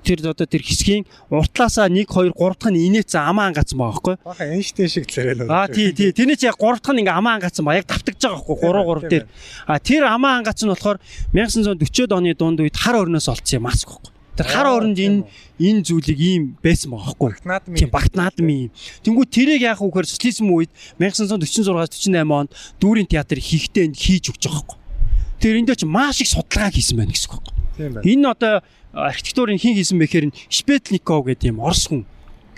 тэр 0.05 0.19
одоо 0.31 0.47
тэр 0.47 0.63
хэсгийн 0.63 1.05
уртлаасаа 1.31 1.89
1 1.89 2.07
2 2.07 2.33
3 2.33 2.35
дахь 2.35 2.73
нь 2.73 2.87
инээцэн 2.89 3.23
амаа 3.25 3.51
ангацсан 3.51 3.79
байгаа 3.79 3.93
байхгүй. 3.95 4.15
Баха 4.25 4.45
Эйнштейн 4.45 4.89
шиг 4.89 5.07
зэрэг 5.11 5.45
л. 5.45 5.51
Аа 5.51 5.69
тий 5.69 5.93
тий 5.93 6.13
тэрний 6.13 6.37
чи 6.37 6.47
яг 6.47 6.59
3 6.59 6.81
дахь 6.81 6.95
нь 6.95 7.01
ингээ 7.03 7.19
амаа 7.19 7.39
ангацсан 7.39 7.65
ба 7.65 7.77
яг 7.77 7.87
тавтагж 7.87 8.19
байгаа 8.19 8.43
байхгүй 8.43 8.57
3 8.63 9.09
3 9.09 9.11
дээр. 9.11 9.25
А 9.67 9.79
тэр 9.79 10.03
амаа 10.07 10.39
ангацсан 10.41 10.67
нь 10.69 10.73
болохоор 10.73 10.99
1940-од 11.35 12.13
оны 12.13 12.35
дунд 12.35 12.61
үед 12.63 12.77
хар 12.77 12.97
орноос 13.03 13.29
олцсон 13.29 13.63
маск 13.63 13.89
байхгүй. 13.89 14.17
Тэр 14.39 14.47
хар 14.47 14.71
оронд 14.71 14.95
энэ 14.95 15.27
энэ 15.59 15.83
зүйлийг 15.83 16.21
ийм 16.23 16.43
байсан 16.63 16.95
байгаа 16.95 17.19
байхгүй. 17.19 17.75
Тийм 17.75 17.91
багт 17.91 18.15
наадмын 18.15 18.71
юм. 18.71 18.73
Тэнгүү 19.03 19.27
тэрийг 19.27 19.67
яах 19.67 19.83
вэ 19.83 19.91
гэхээр 19.91 20.07
социализм 20.07 20.47
үед 20.55 20.71
1946-48 21.03 22.23
онд 22.23 22.55
дүүрийн 22.79 23.11
театр 23.11 23.43
хийхдээ 23.43 23.91
хийж 23.91 24.31
өгч 24.31 24.47
байгаа 24.47 24.63
байхгүй. 24.63 24.79
Тэр 25.43 25.59
эндээ 25.59 25.83
ч 25.83 25.83
маш 25.91 26.23
их 26.23 26.31
судалгаа 26.31 26.71
хийсэн 26.71 27.03
байна 27.03 27.11
гэсэн 27.11 27.35
үг 27.35 27.51
байхгүй. 27.51 27.59
Энэ 28.07 28.27
одоо 28.31 28.55
архитектурын 28.93 29.59
хин 29.59 29.77
хийсэн 29.77 29.99
бэхээр 29.99 30.27
нь 30.33 30.37
Шпетников 30.49 31.27
гэдэг 31.29 31.53
юм 31.53 31.61
Орос 31.61 31.89
хүн 31.89 32.07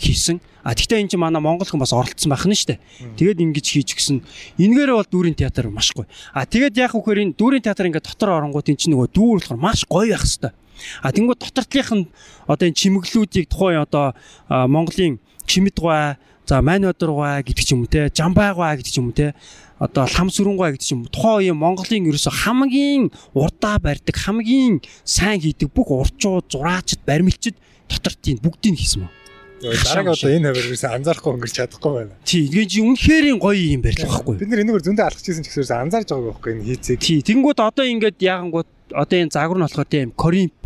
хийсэн. 0.01 0.41
А 0.65 0.75
тэгтээ 0.75 1.01
энэ 1.01 1.11
чинь 1.13 1.21
манай 1.21 1.41
монгол 1.41 1.69
хүн 1.69 1.81
бас 1.81 1.93
оролцсон 1.93 2.33
байх 2.33 2.45
нь 2.45 2.53
дээ. 2.53 2.81
Тэгээд 3.17 3.41
ингэж 3.41 3.67
хийж 3.69 3.97
гисэн. 3.97 4.25
Энэгээр 4.61 4.93
бол 4.93 5.09
дүүрийн 5.09 5.37
театр 5.37 5.73
маш 5.73 5.93
гоё. 5.93 6.09
А 6.37 6.45
тэгээд 6.45 6.77
яг 6.77 6.93
үхээр 6.97 7.33
энэ 7.33 7.37
дүүрийн 7.37 7.65
театр 7.65 7.89
ингээд 7.89 8.09
дотор 8.09 8.37
оронгууд 8.37 8.69
энэ 8.69 8.81
чинь 8.81 8.93
нөгөө 8.93 9.09
дүүр 9.13 9.41
болохоор 9.41 9.61
маш 9.61 9.85
гоё 9.89 10.13
байх 10.13 10.25
хэвээр. 10.25 10.53
А 11.05 11.13
тэнгууд 11.13 11.41
дотортлынх 11.41 11.93
нь 11.97 12.05
одоо 12.49 12.67
энэ 12.69 12.77
чимэглүүдийг 12.77 13.47
тухайн 13.49 13.85
одоо 13.85 14.17
Монголын 14.49 15.21
чимэдгуй, 15.49 16.17
за 16.49 16.61
манодоргуй 16.61 17.45
гэдэг 17.45 17.65
ч 17.65 17.73
юм 17.73 17.85
уу 17.85 17.91
те, 17.91 18.09
жамбайгуй 18.13 18.81
гэдэг 18.81 18.93
ч 18.93 18.97
юм 19.01 19.13
уу 19.13 19.17
те 19.17 19.37
одоо 19.81 20.05
лам 20.05 20.29
сүрэнгуй 20.29 20.77
гэдэг 20.77 20.93
юм 20.93 21.09
тухайн 21.09 21.41
үеийн 21.41 21.57
Монголын 21.57 22.09
ерөөсө 22.13 22.45
хамгийн 22.45 23.09
урдаа 23.33 23.81
барьдаг 23.81 24.13
хамгийн 24.13 24.85
сайн 25.09 25.41
хийдэг 25.41 25.73
бүх 25.73 25.89
урчууд 25.89 26.53
зураачд 26.53 27.01
баримлчд 27.09 27.57
дотор 27.89 28.15
тийм 28.21 28.37
бүгдийг 28.45 28.77
хийсэн 28.77 29.09
мөн. 29.09 29.13
Дараагийн 29.61 30.13
одоо 30.13 30.31
энэ 30.37 30.49
хуваар 30.53 30.69
ерөөсөө 30.69 30.91
анзаарахгүй 31.01 31.33
өнгөрч 31.33 31.55
чадахгүй 31.57 31.93
байна. 31.97 32.13
Тий, 32.29 32.45
тэгээд 32.49 32.71
чи 32.73 32.81
үнэхээр 32.85 33.25
гоё 33.41 33.65
юм 33.77 33.83
барьлаа 33.85 34.09
байхгүй. 34.09 34.37
Бид 34.41 34.49
нар 34.53 34.63
энэгээр 34.65 34.85
зөндөө 34.89 35.05
алхаж 35.09 35.27
ирсэн 35.29 35.45
ч 35.45 35.49
гэсэн 35.49 35.81
анзаарж 35.85 36.09
байгаагүй 36.13 36.33
байхгүй 36.33 36.53
энэ 36.57 36.65
хийцийг. 36.69 36.99
Тий, 37.01 37.19
тэнгууд 37.25 37.61
одоо 37.61 37.85
ингээд 37.85 38.19
яагангууд 38.21 38.69
одоо 38.93 39.17
энэ 39.21 39.33
загвар 39.33 39.59
нь 39.61 39.65
болохоор 39.65 39.89
тийм 39.89 40.13
коринп 40.17 40.57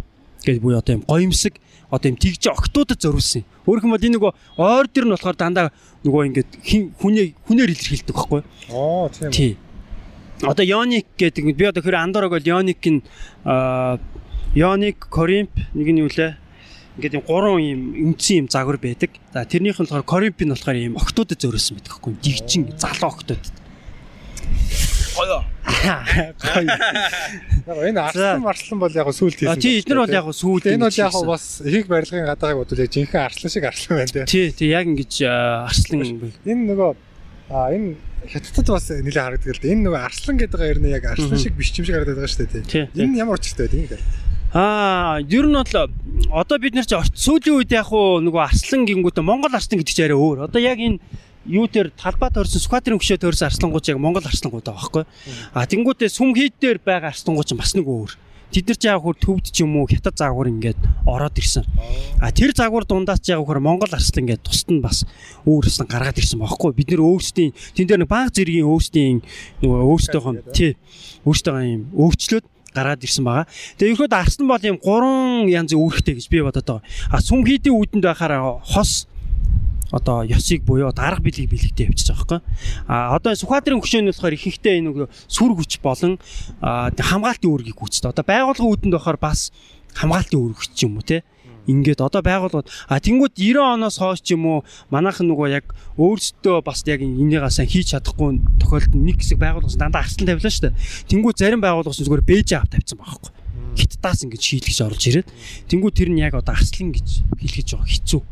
гэдэг 0.46 0.62
буюу 0.62 0.78
одоо 0.78 0.94
юм 0.94 1.02
гоёмсог 1.06 1.54
одоо 1.90 2.06
юм 2.10 2.18
тэгж 2.18 2.42
октодод 2.54 2.98
зориулсан. 3.02 3.42
Өөрөх 3.64 3.84
юм 3.84 3.94
бол 3.96 4.04
энэ 4.04 4.16
нөгөө 4.20 4.32
ордер 4.60 5.04
нь 5.08 5.14
болохоор 5.16 5.36
дандаа 5.40 5.66
нөгөө 6.04 6.22
ингээд 6.28 6.50
хүнээ 7.00 7.26
хүнээр 7.48 7.72
илэрхийлдэг 7.72 8.14
байхгүй. 8.14 8.42
Оо 8.70 9.08
тийм. 9.08 9.32
Тий. 9.32 9.52
Одоо 10.44 10.64
Yonik 10.64 11.06
гэдэг 11.16 11.56
би 11.56 11.64
одоо 11.64 11.80
хэр 11.80 11.96
андорог 11.96 12.36
бол 12.36 12.44
Yonik 12.44 12.84
нь 12.84 13.00
аа 13.44 13.96
Yonik, 14.54 15.10
Corimp 15.10 15.50
нэг 15.74 15.88
нь 15.90 15.98
юу 16.04 16.12
лээ? 16.12 16.38
Ингээд 17.00 17.16
юм 17.18 17.24
гурван 17.26 17.58
юм 17.58 17.80
үндсэн 18.14 18.46
юм 18.46 18.48
загвар 18.52 18.78
байдаг. 18.78 19.10
За 19.34 19.42
тэрнийх 19.42 19.80
нь 19.80 19.88
болохоор 19.88 20.06
Corimp 20.06 20.38
нь 20.38 20.52
болохоор 20.52 20.78
юм 20.78 20.94
октодод 20.94 21.40
зориулсан 21.40 21.80
байдаг 21.80 21.90
байхгүй. 21.98 22.12
Дигчин 22.22 22.62
залуу 22.78 23.10
октодод. 23.10 23.42
Гоё. 25.14 25.38
Яг 27.66 27.78
энэ 27.88 28.00
арслан 28.00 28.42
марслан 28.42 28.78
бол 28.80 28.92
яг 28.92 29.08
сүулт 29.14 29.38
хийсэн. 29.38 29.60
тий 29.60 29.80
эдгээр 29.80 30.00
бол 30.02 30.16
яг 30.18 30.26
сүйд 30.34 30.64
энэ 30.74 30.84
бол 30.88 30.98
яг 30.98 31.14
бас 31.26 31.44
ихэнх 31.64 31.88
барилгын 31.88 32.26
гадаагийг 32.28 32.58
бодвол 32.60 32.82
яг 32.84 32.90
жинхэнэ 32.90 33.24
арслан 33.24 33.50
шиг 33.52 33.64
арслан 33.64 33.98
байна 34.02 34.12
тий. 34.12 34.24
Тий, 34.26 34.46
тий 34.52 34.68
яг 34.74 34.84
ингэж 34.90 35.14
арслан 35.70 36.34
Энэ 36.44 36.62
нөгөө 36.74 36.90
а 37.50 37.70
энэ 37.70 37.96
хятадд 38.28 38.68
бас 38.72 38.88
нэлээд 38.90 39.24
харагддаг 39.24 39.54
л 39.54 39.60
да. 39.62 39.68
Энэ 39.68 39.84
нөгөө 39.86 40.00
арслан 40.02 40.36
гэдэг 40.40 40.58
байгаа 40.58 40.72
ер 40.72 40.80
нь 40.80 40.92
яг 40.92 41.04
арслан 41.04 41.38
шиг 41.38 41.54
биш 41.54 41.70
юм 41.76 41.84
шиг 41.84 41.94
харагдаад 41.94 42.18
байгаа 42.18 42.32
шүү 42.32 42.48
дээ 42.48 42.64
тий. 42.64 42.84
Энэ 43.04 43.20
ямар 43.20 43.38
учиртай 43.38 43.68
байдаг 43.68 43.80
юм 43.80 43.88
бэ? 43.92 43.98
Аа, 44.54 45.18
ер 45.18 45.46
нь 45.50 45.58
бол 45.58 45.74
одоо 46.30 46.58
бид 46.62 46.74
нар 46.74 46.86
чи 46.86 46.94
сүүлийн 46.94 47.58
үед 47.58 47.72
яг 47.74 47.90
уу 47.90 48.22
нөгөө 48.22 48.42
арслан 48.48 48.86
гингүүтээ 48.86 49.26
Монгол 49.26 49.50
арслан 49.50 49.82
гэдэг 49.82 49.94
чинь 49.94 50.06
арай 50.08 50.18
өөр. 50.18 50.46
Одоо 50.46 50.60
яг 50.62 50.78
энэ 50.78 51.02
юу 51.46 51.68
тэр 51.68 51.92
талбай 51.92 52.30
төрсөн 52.32 52.62
Сүхбаатарын 52.64 53.00
хөшөө 53.00 53.20
төрсөн 53.20 53.48
арслангууч 53.52 53.88
яг 53.92 53.98
Монгол 54.00 54.24
арслангууд 54.24 54.64
байгаа 54.64 54.80
байхгүй. 54.80 55.04
А 55.52 55.66
тэнгуүтээ 55.68 56.08
сүм 56.08 56.32
хийд 56.32 56.56
дээр 56.60 56.78
байгаа 56.80 57.12
арслангууч 57.12 57.52
нь 57.52 57.60
бас 57.60 57.76
нэг 57.76 57.84
өөр. 57.84 58.12
Тэд 58.54 58.70
нар 58.70 58.78
жаа 58.78 59.02
хөр 59.02 59.16
төвд 59.18 59.50
ч 59.50 59.66
юм 59.66 59.74
уу 59.82 59.90
хятад 59.90 60.14
загвар 60.14 60.46
ингээд 60.46 60.78
ороод 61.10 61.34
ирсэн. 61.42 61.66
А 62.22 62.30
тэр 62.30 62.54
загвар 62.54 62.86
дундаас 62.86 63.18
жаа 63.18 63.42
хөр 63.42 63.58
Монгол 63.58 63.90
арслан 63.90 64.30
ингээд 64.30 64.46
тусад 64.46 64.70
нь 64.70 64.78
бас 64.78 65.02
өөрөөс 65.42 65.82
нь 65.82 65.90
гаргаад 65.90 66.22
ирсэн 66.22 66.38
байхгүй. 66.38 66.70
Бид 66.70 66.94
нэр 66.94 67.02
өөрсдийн 67.02 67.50
тэн 67.50 67.86
дээр 67.90 68.06
нэг 68.06 68.10
баг 68.14 68.30
зэргийн 68.30 68.70
өөрсдийн 68.70 69.26
нөгөө 69.58 69.80
өөрсдийнхөө 69.90 70.34
тий 70.54 70.78
өөрсдөө 71.26 71.54
юм 71.66 71.82
өөрчлөөд 71.98 72.46
гараад 72.74 73.02
ирсэн 73.02 73.24
байгаа. 73.26 73.46
Тэгээ 73.78 73.94
ерөөд 73.94 74.14
арслан 74.14 74.46
бол 74.50 74.62
юм 74.62 74.78
гурван 74.78 75.50
янзын 75.50 75.78
үүрэгтэй 75.78 76.14
гэж 76.18 76.26
би 76.30 76.42
бодоод 76.42 76.66
байгаа. 76.66 76.86
А 77.10 77.18
сүм 77.22 77.46
хийдийн 77.46 77.74
үүдэнд 77.74 78.06
байхаараа 78.06 78.62
хос 78.62 79.06
одоо 79.94 80.26
ёсыг 80.26 80.66
буюу 80.66 80.90
дарга 80.92 81.22
билег 81.22 81.50
бэлэгтэй 81.50 81.86
явчихж 81.86 82.10
байгаа 82.10 82.26
байхгүй. 82.26 82.40
А 82.90 83.14
одоо 83.14 83.32
Сүхбаатарын 83.38 83.78
хөшөөний 83.78 84.10
болохоор 84.10 84.34
ихэнхдээ 84.34 84.74
энэ 84.82 84.86
нөгөө 84.90 85.06
сүр 85.30 85.54
хүч 85.54 85.78
болон 85.78 86.18
хамгаалтын 86.58 87.50
үүргийг 87.50 87.78
гүйцэд. 87.78 88.10
Одоо 88.10 88.24
байгуулгын 88.26 88.66
үүдэнд 88.66 88.94
болохоор 88.98 89.18
бас 89.22 89.54
хамгаалтын 89.94 90.38
үүрэг 90.42 90.58
ч 90.74 90.90
юм 90.90 90.98
уу 90.98 91.06
те. 91.06 91.22
Ингээд 91.64 92.04
одоо 92.04 92.20
байгууллагууд 92.20 92.68
а 92.90 93.00
тэнгууд 93.00 93.32
90 93.38 93.56
оноос 93.56 93.96
хойш 93.96 94.20
ч 94.20 94.36
юм 94.36 94.44
уу 94.44 94.58
манайхан 94.92 95.30
нөгөө 95.30 95.48
яг 95.48 95.72
өөрсдөө 95.96 96.60
бас 96.60 96.84
яг 96.84 97.00
энийгээ 97.00 97.48
сайн 97.48 97.70
хийж 97.70 97.96
чадахгүй 97.96 98.36
тохиолдолд 98.60 99.00
нэг 99.00 99.24
хэсэг 99.24 99.40
байгууллагаас 99.40 99.80
дандаа 99.80 100.04
арслан 100.04 100.28
тавилаа 100.28 100.52
шүү 100.52 100.64
дээ. 100.68 100.76
Тэнгууд 101.08 101.40
зарим 101.40 101.64
байгууллагаас 101.64 102.04
зүгээр 102.04 102.28
бэж 102.28 102.48
авт 102.52 102.76
тавьсан 102.76 103.00
байхгүй. 103.00 103.32
Хиттаас 103.80 104.20
ингэж 104.28 104.42
шийдлэж 104.44 104.78
оруулж 104.84 105.04
ирээд 105.08 105.28
тэнгууд 105.72 105.96
тэр 105.96 106.12
нь 106.12 106.20
яг 106.20 106.36
одоо 106.36 106.52
арслан 106.52 106.92
гэж 106.92 107.24
хэлгэж 107.40 107.68
байгаа 107.72 107.88
хэцүү 107.88 108.22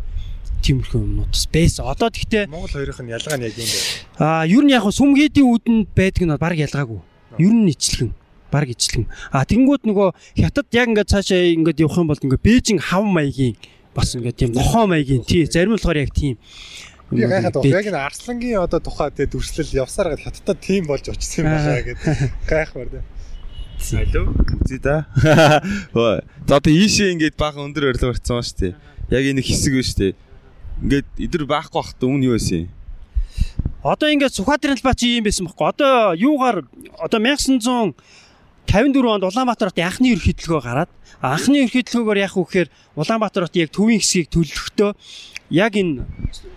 тиймэрхүү 0.62 1.00
юмнууд 1.02 1.34
байсан. 1.50 1.84
Одоо 1.90 2.08
тэгтээ 2.08 2.46
Монгол 2.46 2.70
хоёрын 2.70 3.02
нь 3.02 3.12
ялгаа 3.12 3.36
нь 3.36 3.46
яг 3.46 3.54
юм 3.58 3.68
бэ? 3.68 3.78
аа 4.22 4.46
ер 4.46 4.62
нь 4.62 4.72
яг 4.72 4.86
сүмгээдийн 4.86 5.48
үүдэнд 5.50 5.88
байдаг 5.92 6.22
нь 6.22 6.36
баг 6.38 6.54
ялгаагүй. 6.54 7.00
Ер 7.42 7.52
нь 7.52 7.68
ижилхэн 7.68 8.10
баг 8.52 8.68
ижилхэн. 8.70 9.10
А 9.32 9.42
тэгэнгүүт 9.48 9.82
нөгөө 9.88 10.08
хятад 10.38 10.68
яг 10.70 10.86
ингээд 10.92 11.10
цаашаа 11.10 11.40
ингээд 11.56 11.82
явах 11.82 11.98
юм 11.98 12.08
бол 12.12 12.22
ингээд 12.22 12.46
Бээжин 12.46 12.78
хав 12.78 13.02
маягийн 13.02 13.56
бас 13.96 14.14
ингээд 14.14 14.36
тийм 14.38 14.50
нохоо 14.52 14.86
маягийн 14.86 15.24
тий 15.24 15.48
зарим 15.48 15.74
болохоор 15.74 15.98
яг 16.04 16.12
тийм 16.14 16.36
Би 17.12 17.28
гайхаад 17.28 17.54
байна. 17.60 17.76
Яг 17.76 17.86
энэ 17.92 18.00
Арслангийн 18.08 18.60
одоо 18.60 18.80
тухай 18.80 19.12
тэ 19.12 19.28
дүрслэл 19.28 19.84
явсаар 19.84 20.16
гад 20.16 20.24
хаттад 20.24 20.58
тим 20.64 20.88
болж 20.88 21.08
очсон 21.12 21.44
юм 21.44 21.52
байна 21.52 21.84
гэдэг 21.84 22.08
гайхмаар 22.48 22.88
дээ. 22.88 23.04
Алло. 24.00 24.32
Зэ 24.64 24.78
да. 24.80 25.06
За 26.46 26.56
одоо 26.56 26.72
ийшээ 26.72 27.12
ингээд 27.12 27.36
баахан 27.36 27.68
өндөр 27.68 27.92
барилга 27.92 28.16
барьсан 28.16 28.40
ба 28.40 28.44
штэ. 28.44 28.72
Яг 29.12 29.24
энэ 29.28 29.44
хэсэг 29.44 29.76
байна 29.76 29.90
штэ. 29.92 30.16
Ингээд 30.82 31.06
идэр 31.14 31.46
байхгүй 31.46 31.78
бахт 31.78 32.02
өмнө 32.02 32.26
юу 32.26 32.34
байсан 32.34 32.66
юм? 32.66 32.70
Одоо 33.86 34.10
ингээд 34.10 34.34
Сүхбаатарын 34.34 34.74
талбай 34.82 34.98
чи 34.98 35.14
юм 35.14 35.22
байсан 35.22 35.46
бохоо. 35.46 35.70
Одоо 35.70 36.18
юугаар 36.18 36.66
одоо 36.98 37.18
1954 37.22 37.94
онд 39.06 39.22
Улаанбаатар 39.22 39.70
хотын 39.70 39.86
анхны 39.86 40.10
ерөнхийлөгөө 40.10 40.62
гараад 40.62 40.90
анхны 41.22 41.62
ерөнхийлөгөөр 41.62 42.18
яах 42.18 42.34
вэ 42.34 42.42
гэхээр 42.42 42.68
Улаанбаатар 42.98 43.46
хотын 43.46 43.62
яг 43.62 43.70
төвийн 43.70 44.02
хэсгийг 44.02 44.26
төлөвлөхдөө 44.34 44.90
яг 45.54 45.72
энэ 45.78 46.02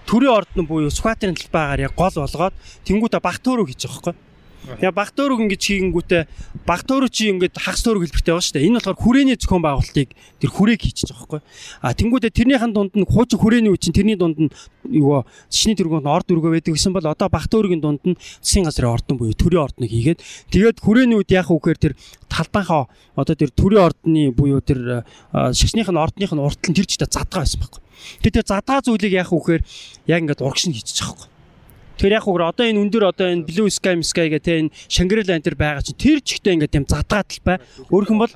төрийн 0.10 0.34
ордон 0.34 0.66
буюу 0.66 0.90
Сүхбаатарын 0.90 1.38
талбайгаар 1.38 1.86
яг 1.86 1.94
гол 1.94 2.18
болгоод 2.18 2.58
тэнгуүтэ 2.82 3.22
баг 3.22 3.38
төөрөг 3.46 3.70
хийж 3.70 3.86
байгаа 3.86 4.10
байхгүй. 4.10 4.25
Тэгээ 4.66 4.92
баг 4.92 5.10
төөрөг 5.14 5.40
ингэж 5.46 5.62
хийгэнгүүтээ 5.62 6.24
баг 6.66 6.82
төөрөг 6.90 7.12
чи 7.14 7.30
ингээд 7.30 7.56
хагас 7.62 7.86
төөрөг 7.86 8.10
хэлбэртэй 8.10 8.34
байгаа 8.34 8.46
шүү 8.46 8.56
дээ. 8.58 8.68
Энэ 8.68 8.78
болохоор 8.82 8.98
хүрээний 8.98 9.38
зохион 9.38 9.64
байгуулалтыг 9.64 10.10
тэр 10.42 10.50
хүрээг 10.50 10.82
хийчих 10.82 11.08
жоохгүй. 11.14 11.42
А 11.86 11.94
тэнгуүтэ 11.94 12.34
тэрнийхэн 12.34 12.74
дунд 12.74 12.94
нь 12.98 13.06
хуучин 13.06 13.38
хүрээний 13.38 13.70
үе 13.70 13.78
чинь 13.78 13.94
тэрний 13.94 14.18
дунд 14.18 14.38
нь 14.42 14.50
юу 14.90 15.22
шишний 15.54 15.78
төргөнд 15.78 16.10
орд 16.10 16.28
өргөө 16.34 16.58
байдаг 16.58 16.74
гэсэн 16.74 16.94
бол 16.94 17.06
одоо 17.06 17.30
баг 17.30 17.46
төөрөгийн 17.46 17.82
дунд 17.82 18.02
нь 18.06 18.18
засгийн 18.42 18.66
газрын 18.66 18.94
ордон 18.98 19.18
буюу 19.22 19.38
төрийн 19.38 19.66
ордныг 19.70 19.92
хийгээд 19.94 20.20
тэгээд 20.50 20.78
хүрээний 20.82 21.18
үед 21.22 21.30
яах 21.30 21.54
вэ 21.54 21.62
гэхээр 21.62 21.80
тэр 21.80 21.94
талбайхаа 22.26 22.90
одоо 23.14 23.36
тэр 23.38 23.52
төрийн 23.54 23.86
ордны 23.86 24.34
буюу 24.34 24.62
тэр 24.66 25.06
шишнийх 25.54 25.90
нь 25.94 26.02
ордных 26.02 26.34
нь 26.34 26.42
уртл 26.42 26.70
нь 26.72 26.78
тэр 26.78 26.90
чигтээ 26.90 27.14
задгаа 27.14 27.46
байсан 27.46 27.62
байхгүй. 27.62 27.82
Тэгээд 28.26 28.38
тэр 28.42 28.48
задгаа 28.50 28.82
зүйлийг 28.82 29.14
яах 29.14 29.32
вэ 29.32 29.40
гэхээр 29.40 29.64
яг 30.10 30.20
ингээд 30.26 30.42
урагш 30.42 30.66
нь 30.68 30.76
хийчих 30.76 30.98
жоохгүй. 31.00 31.35
Тэр 31.96 32.12
яг 32.20 32.28
үгээр 32.28 32.52
одоо 32.52 32.66
энэ 32.68 32.82
өндөр 32.84 33.04
одоо 33.16 33.28
энэ 33.32 33.48
Blue 33.48 33.72
Sky 33.72 33.96
Sky 34.04 34.28
гэх 34.28 34.44
тэ 34.44 34.68
энэ 34.68 34.74
Shangri-La 34.92 35.40
энэ 35.40 35.56
байгаа 35.56 35.84
чинь 35.84 35.96
тэр 35.96 36.20
чигтээ 36.20 36.60
ингээд 36.60 36.76
юм 36.76 36.86
задгаатал 36.88 37.42
бай. 37.48 37.58
Өөрөх 37.88 38.12
юм 38.12 38.20
бол 38.20 38.34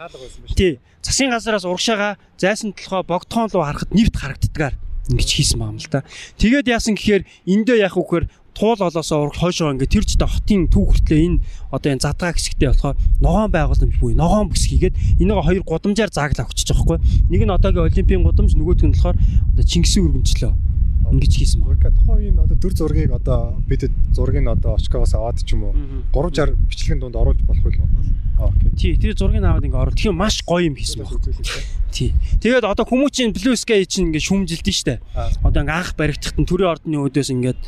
тий 0.56 0.80
засгийн 1.04 1.32
газараас 1.32 1.68
урагшаага 1.68 2.16
зайсан 2.40 2.72
толгой 2.72 3.04
богдхон 3.04 3.52
руу 3.52 3.64
харахад 3.68 3.92
нэвт 3.92 4.16
харагддгаар 4.16 4.76
ингэж 5.12 5.30
хийсэн 5.36 5.60
байгаа 5.60 5.76
юм 5.76 5.80
л 5.80 5.92
да. 5.92 6.04
Тэгээд 6.40 6.72
яасан 6.72 6.96
гэхээр 6.96 7.24
эндээ 7.48 7.78
яг 7.84 7.96
үгээр 8.00 8.26
туул 8.54 8.80
олоосоо 8.80 9.28
ураг 9.28 9.36
хойшоо 9.40 9.72
ингээд 9.74 9.94
тэр 9.96 10.06
чигтээ 10.06 10.28
хотын 10.28 10.62
төв 10.68 10.84
хүртлээ 10.92 11.20
энэ 11.26 11.40
одоо 11.72 11.90
энэ 11.96 12.04
задгаа 12.04 12.36
хэсэгтээ 12.36 12.70
болохоор 12.70 12.98
ногоон 13.24 13.52
байгууламж 13.52 13.96
буюу 14.00 14.16
ногоон 14.20 14.48
бүс 14.52 14.68
хийгээд 14.68 14.96
энийг 15.24 15.40
хоёр 15.40 15.64
гудамжаар 15.64 16.12
зааглаа 16.12 16.48
өгчих 16.48 16.68
жоохгүй. 16.68 16.98
Нэг 17.32 17.42
нь 17.48 17.56
одоогийн 17.56 17.88
олимпийн 17.88 18.24
гудамж 18.24 18.54
нөгөөх 18.54 18.84
нь 18.84 18.94
болохоор 18.94 19.18
одоо 19.20 19.64
Чингисийн 19.64 20.06
өргөнчлөө 20.12 20.54
ингэж 21.12 21.34
хийсэн 21.34 21.62
баг. 21.66 21.82
Тухайн 21.82 22.34
энэ 22.34 22.44
одоо 22.46 22.58
төр 22.58 22.74
зургийг 22.74 23.12
одоо 23.12 23.58
бид 23.68 23.90
зургийг 24.14 24.48
одоо 24.48 24.76
очкоос 24.78 25.14
аваад 25.14 25.42
ч 25.42 25.54
юм 25.54 25.70
уу 25.70 25.74
360 26.14 26.56
бичлэгийн 26.70 27.00
дунд 27.00 27.16
оруулж 27.16 27.42
болох? 27.46 27.76
Аа 28.40 28.54
окей. 28.54 28.70
Тий, 28.78 28.94
тэр 28.98 29.18
зургийг 29.18 29.44
аваад 29.44 29.66
ингэ 29.66 29.78
оруулах 29.78 30.06
юм 30.06 30.16
маш 30.16 30.42
гоё 30.46 30.70
юм 30.70 30.76
хийсэн 30.76 31.04
баг. 31.04 31.20
Тий. 31.92 32.14
Тэгээд 32.40 32.64
одоо 32.64 32.86
хүмүүчийн 32.86 33.34
Blue 33.34 33.58
Sky 33.58 33.84
чинь 33.84 34.14
ингэ 34.14 34.22
шүмжилдэж 34.22 34.76
штэ. 34.76 35.02
Одоо 35.44 35.66
ингэ 35.66 35.74
анх 35.74 35.98
баригдахт 35.98 36.38
нь 36.38 36.46
төрийн 36.46 36.72
ордны 36.72 36.98
өөдөөс 37.02 37.30
ингэ 37.34 37.46
гэдэг. 37.50 37.66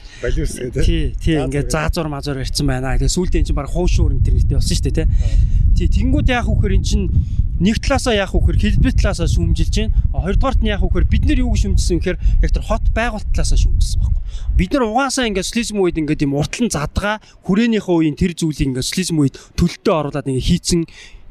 тий, 0.86 1.04
тий 1.18 1.36
ингэ 1.42 1.68
заазур 1.68 2.08
мазур 2.08 2.38
ирсэн 2.40 2.70
байна. 2.70 2.96
Тэгээд 2.96 3.16
сүүлдээ 3.18 3.42
эн 3.42 3.48
чинь 3.50 3.58
баг 3.58 3.74
хуушуур 3.74 4.14
интернеттэй 4.14 4.56
болсон 4.56 4.78
штэ 4.78 4.94
тий. 4.94 5.08
Тий, 5.76 5.88
тэнгууд 5.90 6.30
яах 6.30 6.48
вэ 6.48 6.54
гэхээр 6.54 6.78
эн 6.78 6.86
чинь 6.86 7.06
нэг 7.62 7.78
талаасаа 7.78 8.18
яах 8.18 8.34
вэ 8.34 8.42
гэхээр 8.42 8.82
хэлбэр 8.82 8.96
талаасаа 8.98 9.30
шүмжилж 9.30 9.76
байна. 9.78 9.94
Хоёрдугаарт 10.10 10.62
нь 10.66 10.74
яах 10.74 10.82
вэ 10.82 10.90
гэхээр 10.90 11.12
бид 11.14 11.24
нар 11.30 11.40
юу 11.46 11.54
шүмжилсэн 11.54 12.02
гэхээр 12.02 12.20
яг 12.42 12.52
тэр 12.52 12.66
хот 12.66 12.86
байгуулт 12.90 13.30
талаасаа 13.30 13.60
шүмжилсэн 13.62 14.02
байхгүй. 14.02 14.22
Бид 14.58 14.72
нар 14.74 14.84
угаасаа 14.90 15.30
ингээд 15.30 15.46
социализм 15.46 15.78
үед 15.78 16.02
ингээд 16.02 16.26
юм 16.26 16.34
уртлан 16.42 16.74
задгаа 16.74 17.22
хүрээнийхээ 17.46 17.96
үеийн 18.02 18.18
тэр 18.18 18.34
зүйлийг 18.34 18.68
ингээд 18.74 18.90
социализм 18.90 19.22
үед 19.22 19.38
төлөлтөө 19.62 19.94
оруулаад 19.94 20.26
ингээд 20.26 20.50
хийцэн 20.50 20.82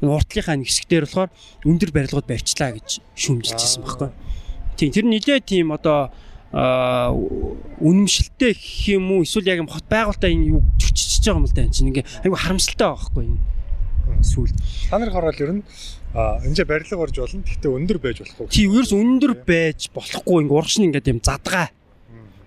энэ 0.01 0.13
уртлынхаа 0.15 0.55
нэг 0.55 0.67
хэсгээр 0.71 1.05
болохоор 1.05 1.29
өндөр 1.67 1.91
барилгууд 1.91 2.27
барьчлаа 2.31 2.71
гэж 2.79 3.03
шүмжилжсэн 3.19 3.83
байхгүй. 3.83 4.09
Тийм 4.79 4.89
тэр 4.95 5.05
нилээ 5.11 5.39
тийм 5.43 5.75
одоо 5.75 6.15
үнэмшилтэй 6.51 8.55
гэх 8.55 8.95
юм 8.95 9.19
уу 9.19 9.23
эсвэл 9.23 9.51
яг 9.51 9.63
юм 9.63 9.71
хот 9.71 9.87
байгуултаа 9.87 10.31
энэ 10.31 10.51
юу 10.51 10.63
чөччихөж 10.79 11.23
байгаа 11.27 11.39
юм 11.39 11.47
л 11.47 11.55
да 11.55 11.63
энэ 11.63 11.75
чинь 11.75 11.89
ингээ 11.91 12.07
айгу 12.27 12.35
харамсалтай 12.35 12.87
байгаа 12.87 12.99
байхгүй 12.99 13.23
энэ 13.29 13.39
сүүл. 14.21 14.51
Та 14.89 14.99
нар 14.99 15.11
хараад 15.11 15.39
ер 15.41 15.51
нь 15.57 15.63
энэ 16.13 16.65
барилга 16.65 16.97
орж 17.01 17.15
болно. 17.17 17.43
Гэхдээ 17.43 17.71
өндөр 17.71 17.99
байж 18.01 18.17
болох 18.21 18.39
уу? 18.41 18.51
Тийм 18.51 18.75
ерөөс 18.75 18.91
өндөр 18.91 19.33
байж 19.47 19.89
болохгүй 19.95 20.37
ингээ 20.43 20.57
урагш 20.57 20.75
нь 20.79 20.87
ингээ 20.91 21.11
юм 21.11 21.21
задгаа. 21.23 21.71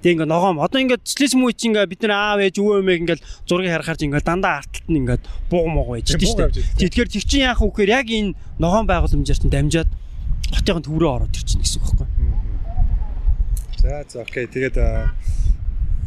Тэг 0.05 0.21
ингээ 0.21 0.29
ногоом 0.29 0.61
одоо 0.61 0.79
ингээ 0.85 1.01
социализм 1.01 1.49
үе 1.49 1.57
чинь 1.57 1.73
ингээ 1.73 1.89
бид 1.89 2.03
нар 2.05 2.37
аав 2.37 2.41
ээж 2.45 2.61
өвөө 2.61 2.85
эмээг 2.85 3.01
ингээ 3.09 3.19
зургийг 3.49 3.73
харахаар 3.73 4.05
ингээ 4.05 4.21
дандаа 4.21 4.61
арталт 4.61 4.89
нь 4.93 5.01
ингээ 5.01 5.19
бууг 5.49 5.67
мууг 5.73 5.89
байж 5.97 6.13
дээ 6.13 6.29
шүү 6.29 6.53
дээ. 6.53 6.77
Тэгэхээр 6.77 7.09
тэр 7.09 7.25
чинь 7.25 7.47
яах 7.49 7.65
вэ 7.65 7.73
гэхээр 7.73 7.97
яг 7.97 8.09
энэ 8.13 8.37
ногоон 8.61 8.85
байгууламжаар 8.85 9.41
чинь 9.41 9.49
дамжаад 9.49 9.89
хотын 10.53 10.85
төврөө 10.85 11.11
ороод 11.25 11.33
ирчихнэ 11.33 11.65
гэсэн 11.65 11.81
үг 11.81 11.89
байхгүй. 11.97 12.09
За 13.81 14.05
за 14.05 14.21
окей. 14.21 14.45
Тэгээд 14.45 14.77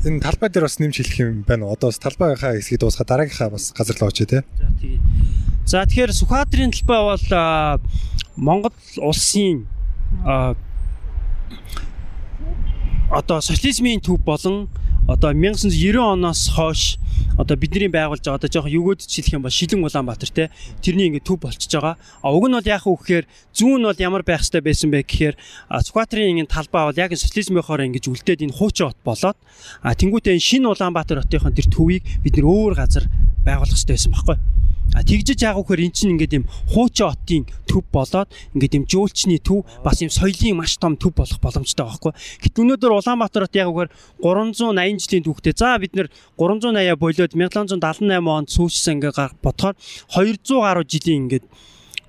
энэ 0.05 0.21
талбай 0.21 0.49
дээр 0.49 0.65
бас 0.67 0.77
нэмж 0.77 0.95
хэлэх 1.01 1.17
юм 1.19 1.41
байна? 1.47 1.71
Одоо 1.71 1.89
бас 1.89 1.97
талбайхаа 1.97 2.57
хэсгийг 2.57 2.81
дуусгаад 2.81 3.07
дараагийнхаа 3.07 3.49
бас 3.49 3.73
газар 3.73 3.97
руу 3.97 4.09
очие 4.09 4.27
те. 4.27 4.43
За 4.57 4.67
тэгээ. 4.77 4.99
За 5.65 5.83
тэгэхээр 5.85 6.11
Сүхбаатарын 6.13 6.71
талбай 6.71 7.01
бол 7.01 7.25
Монгол 8.37 8.73
улсын 9.01 9.65
одоо 13.09 13.41
социализмын 13.41 14.01
төв 14.03 14.19
болон 14.23 14.67
одоо 15.07 15.31
1990 15.31 15.97
оноос 15.97 16.49
хойш 16.51 16.97
одоо 17.37 17.55
бидний 17.55 17.87
байгуулж 17.87 18.25
байгаа 18.25 18.39
одоо 18.41 18.49
жоохон 18.51 18.73
югөөд 18.73 19.01
хэлэх 19.07 19.33
юм 19.33 19.43
бол 19.45 19.53
Шилэн 19.53 19.85
Улаанбаатар 19.85 20.29
те 20.33 20.49
тэрний 20.81 21.07
ингээд 21.07 21.23
төв 21.23 21.39
болчихж 21.39 21.71
байгаа. 21.77 21.95
А 22.21 22.33
уг 22.33 22.49
нь 22.49 22.57
бол 22.57 22.65
яах 22.65 22.85
вэ 22.89 22.97
гэхээр 22.97 23.25
зүүн 23.53 23.79
нь 23.79 23.87
бол 23.87 24.01
ямар 24.01 24.23
байх 24.25 24.41
хэрэгтэй 24.41 24.61
байсан 24.65 24.89
бэ 24.91 25.05
гэхээр 25.05 25.35
Сүхбаатарын 25.69 26.31
ингээд 26.33 26.51
талбай 26.51 26.83
бол 26.89 26.97
яг 26.97 27.13
социализмынхоор 27.13 27.85
ингэж 27.87 28.05
үлдээд 28.09 28.43
энэ 28.43 28.57
хуучин 28.57 28.89
хот 28.89 28.99
болоод 29.05 29.37
а 29.85 29.93
тэнгуүтээ 29.93 30.33
энэ 30.33 30.47
шинэ 30.49 30.67
Улаанбаатар 30.73 31.21
хотынхон 31.21 31.53
тэр 31.53 31.67
төвийг 31.69 32.03
бид 32.25 32.33
нэр 32.35 32.49
өөр 32.49 32.73
газар 32.73 33.05
байгуулах 33.45 33.77
хэрэгтэй 33.77 33.95
байсан 33.95 34.11
байхгүй. 34.11 34.56
А 34.95 35.03
тэгжиж 35.03 35.43
вэ 35.43 35.51
гэхээр 35.55 35.81
эн 35.83 35.91
чинь 35.91 36.11
ингээд 36.15 36.37
юм 36.37 36.45
хуучин 36.71 37.11
хотын 37.11 37.43
төв 37.67 37.83
болоод 37.91 38.29
ингээд 38.55 38.77
юм 38.77 38.85
жуулчны 38.87 39.37
төв 39.43 39.67
бас 39.83 39.99
юм 39.99 40.11
соёлын 40.11 40.57
маш 40.57 40.77
том 40.79 40.95
төв 40.95 41.11
болох 41.11 41.39
боломжтой 41.43 41.85
байхгүй. 41.85 42.13
Гэт 42.43 42.55
өнөөдөр 42.55 42.95
Улаанбаатар 42.95 43.45
хот 43.47 43.55
яг 43.59 43.67
үгээр 43.71 43.89
380 44.23 45.03
жилийн 45.03 45.25
түүхтэй. 45.27 45.53
За 45.57 45.75
бид 45.77 45.93
нэр 45.93 46.07
380 46.39 46.95
болоод 46.95 47.33
1778 47.35 48.31
онд 48.31 48.49
сүүссэн 48.49 48.97
ингээд 49.03 49.37
бодохоор 49.43 49.75
200 50.15 50.63
гаруй 50.63 50.85
жилийн 50.87 51.27
ингээд 51.27 51.45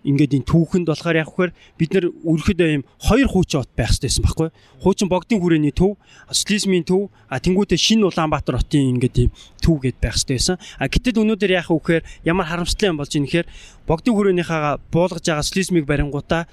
ингээд 0.05 0.43
энэ 0.43 0.49
түүхэнд 0.49 0.87
болохоор 0.87 1.17
яг 1.19 1.31
вэхээр 1.33 1.53
бид 1.79 1.91
нар 1.95 2.07
ерөөхдөө 2.11 2.69
ийм 2.71 2.85
хоёр 3.03 3.29
хуучин 3.29 3.61
хот 3.63 3.73
байх 3.75 3.91
хэрэгтэйсэн 3.91 4.23
байхгүй. 4.25 4.49
Хуучин 4.83 5.09
богдын 5.09 5.41
хүрээний 5.41 5.75
төв, 5.75 5.99
социализмын 6.31 6.85
төв, 6.87 7.11
а 7.27 7.43
тэнгуүтээ 7.43 7.79
шинэ 7.79 8.07
Улаанбаатар 8.07 8.63
хотын 8.63 8.99
ингээд 8.99 9.17
ийм 9.19 9.31
төв 9.59 9.83
гэд 9.83 9.99
байх 9.99 10.15
хэрэгтэйсэн. 10.19 10.57
А 10.79 10.87
гэтэл 10.87 11.23
өнөөдөр 11.23 11.51
яах 11.51 11.71
вэ 11.71 11.79
гэхээр 11.79 12.05
ямар 12.27 12.47
харамсалтай 12.47 12.89
юм 12.91 12.99
болж 12.99 13.13
ийм 13.15 13.27
гэхээр 13.27 13.47
богдын 13.87 14.15
хүрээнийхээ 14.15 14.61
буулгаж 14.93 15.25
байгаа 15.27 15.43
социализмыг 15.43 15.85
барингуудаа 15.87 16.47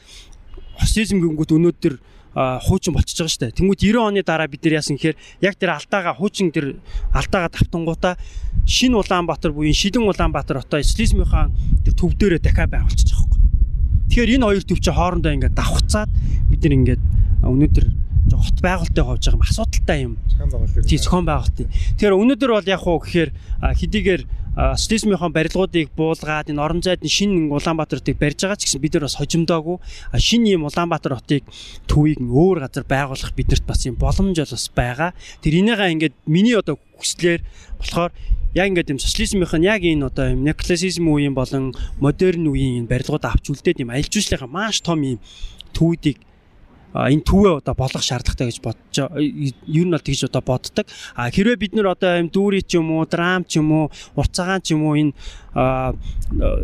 социализм 0.82 1.22
гингүүт 1.22 1.52
өнөөдөр 1.56 1.96
хуучин 2.36 2.92
болчихж 2.92 3.24
байгаа 3.24 3.32
шүү 3.32 3.42
дээ. 3.48 3.56
Тэнгүүд 3.56 3.80
90 3.80 4.04
оны 4.04 4.22
дараа 4.28 4.48
бид 4.52 4.60
нар 4.68 4.84
яасан 4.84 5.00
гэхээр 5.00 5.16
яг 5.40 5.56
тэр 5.56 5.72
алдаага 5.72 6.12
хуучин 6.20 6.52
тэр 6.52 6.84
алдаага 7.16 7.48
давтангуудаа 7.56 8.20
шинэ 8.68 9.00
Улаанбаатар 9.00 9.56
буюу 9.56 9.72
Шилэн 9.72 10.04
Улаанбаатар 10.04 10.60
хотоо 10.60 10.84
социализмынхаа 10.84 11.48
тэр 11.88 11.94
төв 11.96 12.12
дээрээ 12.20 12.44
дахиад 12.44 12.76
байгуулчих. 12.76 13.15
Тэгэхээр 14.10 14.36
энэ 14.38 14.46
хоёр 14.46 14.64
төв 14.64 14.80
чи 14.80 14.92
хоорондоо 14.92 15.32
ингээд 15.34 15.56
давхцаад 15.58 16.10
бид 16.52 16.62
нар 16.64 16.74
ингээд 16.78 17.04
өнөөдөр 17.46 17.86
хот 18.36 18.60
байгуулалтыг 18.62 19.06
ховж 19.06 19.24
байгаа 19.26 19.38
юм 19.38 19.46
асуудалтай 19.46 20.00
юм. 20.02 20.14
Зохион 20.28 20.50
байгуулалт. 20.50 20.88
Тий 20.90 20.98
зохион 20.98 21.26
байгуулалтын. 21.26 21.68
Тэгэхээр 21.70 22.20
өнөөдөр 22.20 22.52
бол 22.52 22.68
яг 22.68 22.82
хуу 22.82 22.98
гэхээр 23.00 23.30
хэдийгээр 23.62 24.22
социализмынхон 24.56 25.36
барилгуудыг 25.36 25.92
буулгаад 26.00 26.48
энэ 26.48 26.64
орон 26.64 26.80
зайд 26.80 27.04
шинэ 27.04 27.52
Улаанбаатар 27.52 28.00
хотыг 28.00 28.18
барьж 28.18 28.40
байгаа 28.40 28.56
ч 28.56 28.64
гэсэн 28.72 28.80
бид 28.80 28.96
нар 28.96 29.06
бас 29.12 29.20
хожимдоогүй 29.20 29.78
шинэ 30.16 30.56
юм 30.56 30.64
Улаанбаатар 30.72 31.20
хотыг 31.20 31.44
төвийг 31.92 32.24
өөр 32.24 32.64
газар 32.64 32.88
байгуулах 32.88 33.36
бидэрт 33.36 33.68
бас 33.68 33.84
юм 33.84 34.00
боломж 34.00 34.40
бол 34.40 34.56
бас 34.56 34.68
байгаа. 34.72 35.12
Тэр 35.44 35.60
энийгээ 35.60 35.92
ингээд 36.00 36.16
миний 36.24 36.56
одоо 36.56 36.80
хүслээр 36.96 37.44
болохоор 37.84 38.16
яг 38.56 38.72
ингээд 38.72 38.92
юм 38.96 39.00
социализмынх 39.04 39.54
нь 39.60 39.68
яг 39.68 39.84
энэ 39.84 40.08
одоо 40.08 40.32
юм 40.32 40.48
неоклассизм 40.48 41.12
үеийн 41.12 41.36
болон 41.36 41.76
модерн 42.00 42.48
үеийн 42.48 42.88
энэ 42.88 42.92
барилгууд 42.92 43.28
авч 43.28 43.52
үлдээд 43.52 43.84
юм 43.84 43.92
аялал 43.92 44.08
жуулчлалынхаа 44.08 44.48
маш 44.48 44.80
том 44.80 45.04
юм 45.04 45.20
төвүүдийг 45.76 46.18
а, 46.18 46.26
энэ 46.96 47.28
түүвээ 47.28 47.60
одоо 47.60 47.76
болох 47.76 48.00
шаардлагатай 48.00 48.48
гэж 48.48 48.60
бодож 48.64 48.96
ер 49.12 49.84
нь 49.84 49.92
бол 49.92 50.00
тэгж 50.00 50.32
одоо 50.32 50.40
боддог. 50.40 50.88
А 51.12 51.28
хэрвээ 51.28 51.60
бид 51.60 51.74
нэр 51.76 51.92
одоо 51.92 52.24
юм 52.24 52.32
дүүри 52.32 52.64
ч 52.64 52.80
юм 52.80 52.96
уу, 52.96 53.04
драм 53.04 53.44
ч 53.44 53.60
юм 53.60 53.68
уу, 53.76 53.92
уртцагаан 54.16 54.64
ч 54.64 54.72
юм 54.72 54.88
уу 54.88 54.96
энэ 54.96 55.12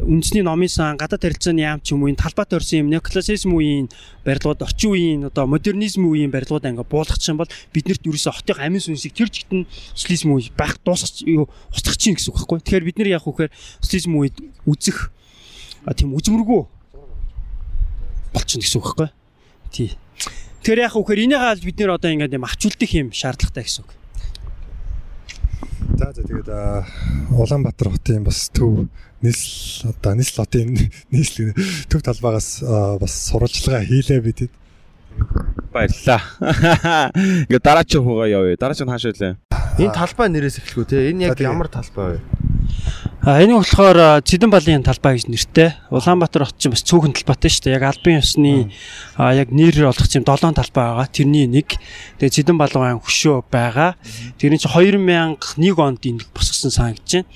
үндэсний 0.08 0.44
номын 0.44 0.72
сан, 0.72 0.96
гадаад 0.96 1.28
харилцааны 1.28 1.60
яам 1.60 1.84
ч 1.84 1.92
юм 1.92 2.08
уу 2.08 2.12
энэ 2.12 2.24
талбайд 2.24 2.56
орсон 2.56 2.88
юм 2.88 2.96
неоклассизм 2.96 3.52
үеийн 3.52 3.92
барилгууд, 4.24 4.64
орчин 4.64 4.92
үеийн 4.96 5.22
одоо 5.28 5.52
модернизм 5.52 6.08
үеийн 6.08 6.32
барилгууд 6.32 6.64
ингээ 6.64 6.88
буулгах 6.88 7.20
чинь 7.20 7.36
бол 7.36 7.52
биднэрт 7.76 8.08
ерөөсөө 8.08 8.32
хотын 8.32 8.64
амин 8.64 8.80
сүнсийг 8.80 9.12
тэр 9.12 9.28
жигтэн 9.28 9.68
социализм 9.96 10.32
үе 10.32 10.48
байх 10.56 10.80
дуусах 10.80 11.12
юу 11.28 11.52
устгах 11.76 12.00
чинь 12.00 12.16
гэсэн 12.16 12.32
үг 12.32 12.40
байхгүй. 12.40 12.60
Тэгэхээр 12.64 12.88
бид 12.88 12.98
нар 13.04 13.12
яг 13.20 13.28
үхээр 13.28 13.52
социализм 13.84 14.16
үед 14.16 14.36
үзэх 14.64 15.12
тийм 15.96 16.16
үзмэргүй 16.16 16.62
болчихно 18.36 18.64
гэсэн 18.64 18.80
үг 18.80 18.88
байхгүй. 18.88 19.10
Тий. 19.72 19.96
Тэгэхээр 20.62 20.86
яг 20.86 20.94
үхээр 20.94 21.26
энийг 21.26 21.42
аль 21.42 21.58
бид 21.58 21.78
нэр 21.82 21.98
одоо 21.98 22.14
ингээд 22.14 22.38
юм 22.38 22.46
авч 22.46 22.70
үлдэх 22.70 22.94
юм 22.94 23.10
шаардлагатай 23.10 23.66
гэсэн 23.66 23.82
үг. 23.82 23.92
За 25.98 26.14
за 26.14 26.22
тэгээд 26.22 26.50
Улаанбаатар 27.34 27.90
хотын 27.90 28.22
бас 28.22 28.46
төв 28.54 28.86
нийслэл 29.26 29.90
одоо 29.90 30.14
нийслэл 30.14 30.46
хотын 30.46 30.78
нийслэл 31.14 31.58
төв 31.90 32.06
талбайгаас 32.06 32.62
а, 32.62 33.02
бас 33.02 33.14
сурвалжлага 33.34 33.82
хийлээ 33.90 34.22
бидэд. 34.22 34.54
Баярлалаа. 35.74 36.22
Ингээ 37.50 37.58
дараагийн 37.66 38.06
хуугаа 38.06 38.30
явъя. 38.30 38.54
Дараагийн 38.54 38.86
нь 38.86 38.94
хаашаа 38.94 39.18
лээ. 39.18 39.42
Энэ 39.82 39.98
талбай 39.98 40.30
нэрээс 40.30 40.62
эхлэх 40.62 40.78
үү 40.78 40.90
те? 40.94 41.10
Энэ 41.10 41.34
яг 41.34 41.42
ямар 41.42 41.74
талбай 41.74 42.22
вэ? 42.22 42.51
А 43.22 43.38
энэ 43.38 43.54
болохоор 43.54 44.26
Цэдэн 44.26 44.50
балын 44.50 44.82
талбай 44.82 45.14
гэж 45.18 45.30
нэртэй. 45.30 45.78
Улаанбаатар 45.94 46.50
хот 46.50 46.58
чинь 46.58 46.74
бас 46.74 46.82
цөөхөн 46.82 47.14
талбайтай 47.14 47.54
шүү 47.54 47.70
дээ. 47.70 47.78
Яг 47.78 47.86
албан 47.86 48.18
ёсны 48.18 48.74
яг 49.20 49.54
нэр 49.54 49.94
олох 49.94 50.10
чинь 50.10 50.26
7 50.26 50.58
талбай 50.58 50.86
байгаа. 50.90 51.06
Тэрний 51.06 51.46
нэг. 51.46 51.78
Тэгээ 52.18 52.36
Цэдэн 52.42 52.58
балуун 52.58 52.98
хөшөө 52.98 53.46
байгаа. 53.46 53.94
Тэрний 54.42 54.58
чинь 54.58 54.74
2001 54.74 55.38
онд 55.78 56.02
энэ 56.02 56.26
босгосон 56.34 56.74
санагдаж 56.74 57.22
байна. 57.22 57.30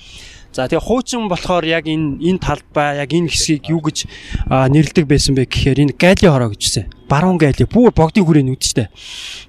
За 0.56 0.64
тэгээ 0.72 0.88
хуучин 0.88 1.28
болохоор 1.28 1.68
яг 1.68 1.84
энэ 1.84 2.16
энэ 2.16 2.40
талбай 2.40 3.04
яг 3.04 3.12
энэ 3.12 3.28
хэсгийг 3.28 3.68
юу 3.68 3.84
гэж 3.84 4.08
а, 4.48 4.64
нэрлэдэг 4.72 5.04
байсан 5.04 5.36
бэ 5.36 5.44
гэхээр 5.52 5.84
энэ 5.84 5.92
гайли 6.00 6.32
хороо 6.32 6.48
гэж 6.56 6.62
үсэ. 6.64 6.82
Баруун 7.12 7.36
гайли 7.36 7.68
бүр 7.68 7.92
богдын 7.92 8.24
хүрээний 8.24 8.56
үдчтэй. 8.56 8.88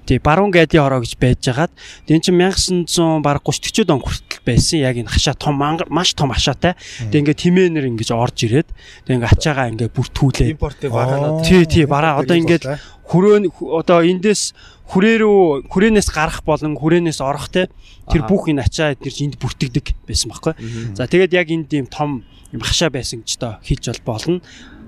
Тэгээ 0.04 0.20
баруун 0.20 0.52
гайли 0.52 0.76
хороо 0.76 1.00
гэж 1.00 1.16
байж 1.16 1.40
хагаад 1.48 1.72
тэн 2.04 2.20
чинь 2.20 2.36
1900 2.36 3.24
бараг 3.24 3.40
30 3.40 3.88
40 3.88 3.96
он 3.96 4.04
хүртэл 4.04 4.44
байсан. 4.44 4.84
Яг 4.84 5.00
энэ 5.00 5.08
хашаа 5.08 5.32
том 5.32 5.56
маш 5.56 6.12
том 6.12 6.28
хашаатай. 6.28 6.76
Тэгээ 7.08 7.24
ингээ 7.24 7.40
тимээнэр 7.40 7.88
ингэж 7.88 8.12
орж 8.12 8.44
ирээд 8.44 8.68
тэгээ 9.08 9.16
ингээ 9.16 9.32
ачаагаа 9.32 9.72
ингээ 9.72 9.88
бүртгүүлээ. 9.88 10.60
Импортыг 10.60 10.92
Аа. 10.92 11.08
бараанаад 11.08 11.40
Тий 11.48 11.64
тий 11.64 11.88
бараа 11.88 12.20
одоо 12.20 12.36
ингээд 12.36 12.68
хүрээ 13.08 13.48
одоо 13.72 14.04
эндээс 14.04 14.52
хүрээ 14.88 15.16
рүү 15.20 15.68
хүрээнээс 15.68 16.08
гарах 16.08 16.40
болон 16.48 16.72
хүрээнээс 16.80 17.20
орох 17.20 17.52
те 17.52 17.68
тэр 18.08 18.24
бүх 18.24 18.48
энэ 18.48 18.64
ачаа 18.64 18.96
эдгээр 18.96 19.16
энд 19.28 19.36
бүртгэдэг 19.36 19.86
байсан 20.08 20.32
байхгүй. 20.32 20.54
За 20.96 21.04
тэгээд 21.04 21.36
яг 21.36 21.48
энд 21.52 21.68
ийм 21.76 21.86
том 21.92 22.24
юм 22.52 22.62
хашаа 22.64 22.88
байсан 22.88 23.20
гэж 23.20 23.36
доо 23.36 23.60
хэлж 23.60 23.84
бол 24.00 24.16
болно. 24.16 24.40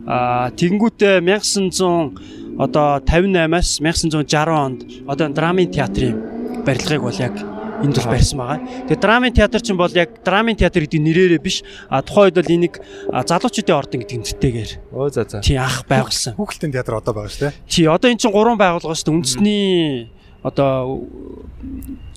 Аа 0.09 0.49
тэгэнгүүтээ 0.57 1.21
1900 1.21 2.57
одоо 2.57 3.05
58-аас 3.05 3.85
1960 3.85 4.49
онд 4.49 4.81
одоо 5.05 5.29
драмын 5.29 5.69
театрын 5.69 6.17
барилгыг 6.65 7.05
бол 7.05 7.19
яг 7.21 7.37
энд 7.81 7.97
бол 7.97 8.11
барьсан 8.13 8.39
байгаа. 8.39 8.59
Тэгээ 8.89 9.01
драмын 9.01 9.33
театр 9.35 9.61
чинь 9.61 9.77
бол 9.81 9.93
яг 9.93 10.11
драмын 10.25 10.57
театр 10.57 10.85
гэдэг 10.85 11.01
нэрээрээ 11.01 11.41
биш 11.41 11.63
а 11.89 12.03
тухайн 12.05 12.31
үед 12.31 12.39
бол 12.39 12.55
энийг 12.55 12.75
залуучуудын 13.09 13.77
ордон 13.77 14.01
гэдэг 14.05 14.19
нэртэйгээр 14.21 14.71
Өө 14.93 15.09
за 15.11 15.25
за. 15.25 15.41
тий 15.41 15.57
анх 15.57 15.85
байгуулсан. 15.89 16.35
Хүүхэлдэйн 16.37 16.73
театр 16.77 16.95
одоо 17.01 17.13
байгаа 17.15 17.33
шүү 17.33 17.43
дээ. 17.49 17.55
Тий, 17.69 17.87
одоо 17.89 18.09
эн 18.11 18.19
чинь 18.21 18.33
гурван 18.35 18.59
байгууллага 18.61 18.95
шүү 18.95 19.07
дээ. 19.09 19.17
Үндэсний 19.17 20.13
одоо 20.43 21.05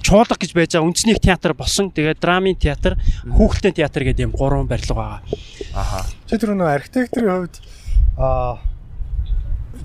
чуулга 0.03 0.35
гэж 0.35 0.51
байж 0.55 0.71
байгаа 0.75 0.87
үндэсний 0.87 1.17
театр 1.19 1.53
болсон. 1.55 1.91
Тэгээд 1.91 2.19
драмын 2.19 2.55
театр, 2.59 2.99
хүүхэлдэйн 3.27 3.75
театр 3.79 4.03
гэдэг 4.03 4.23
юм 4.27 4.33
гурван 4.35 4.67
барилга 4.67 4.95
байгаа. 4.95 5.21
Аха. 5.75 6.03
Чи 6.27 6.37
тэр 6.37 6.55
нөө 6.55 6.69
архитекторын 6.75 7.47
хувьд 7.47 7.55
а 8.19 8.59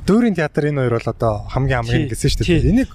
дүүрийн 0.09 0.35
театр 0.35 0.73
энэ 0.73 0.81
хоёр 0.89 0.95
бол 0.97 1.13
одоо 1.13 1.33
хамгийн 1.53 1.85
хамгийн 1.85 2.09
гэсэн 2.09 2.31
шүү 2.33 2.45
дээ. 2.49 2.73
Энийг 2.73 2.91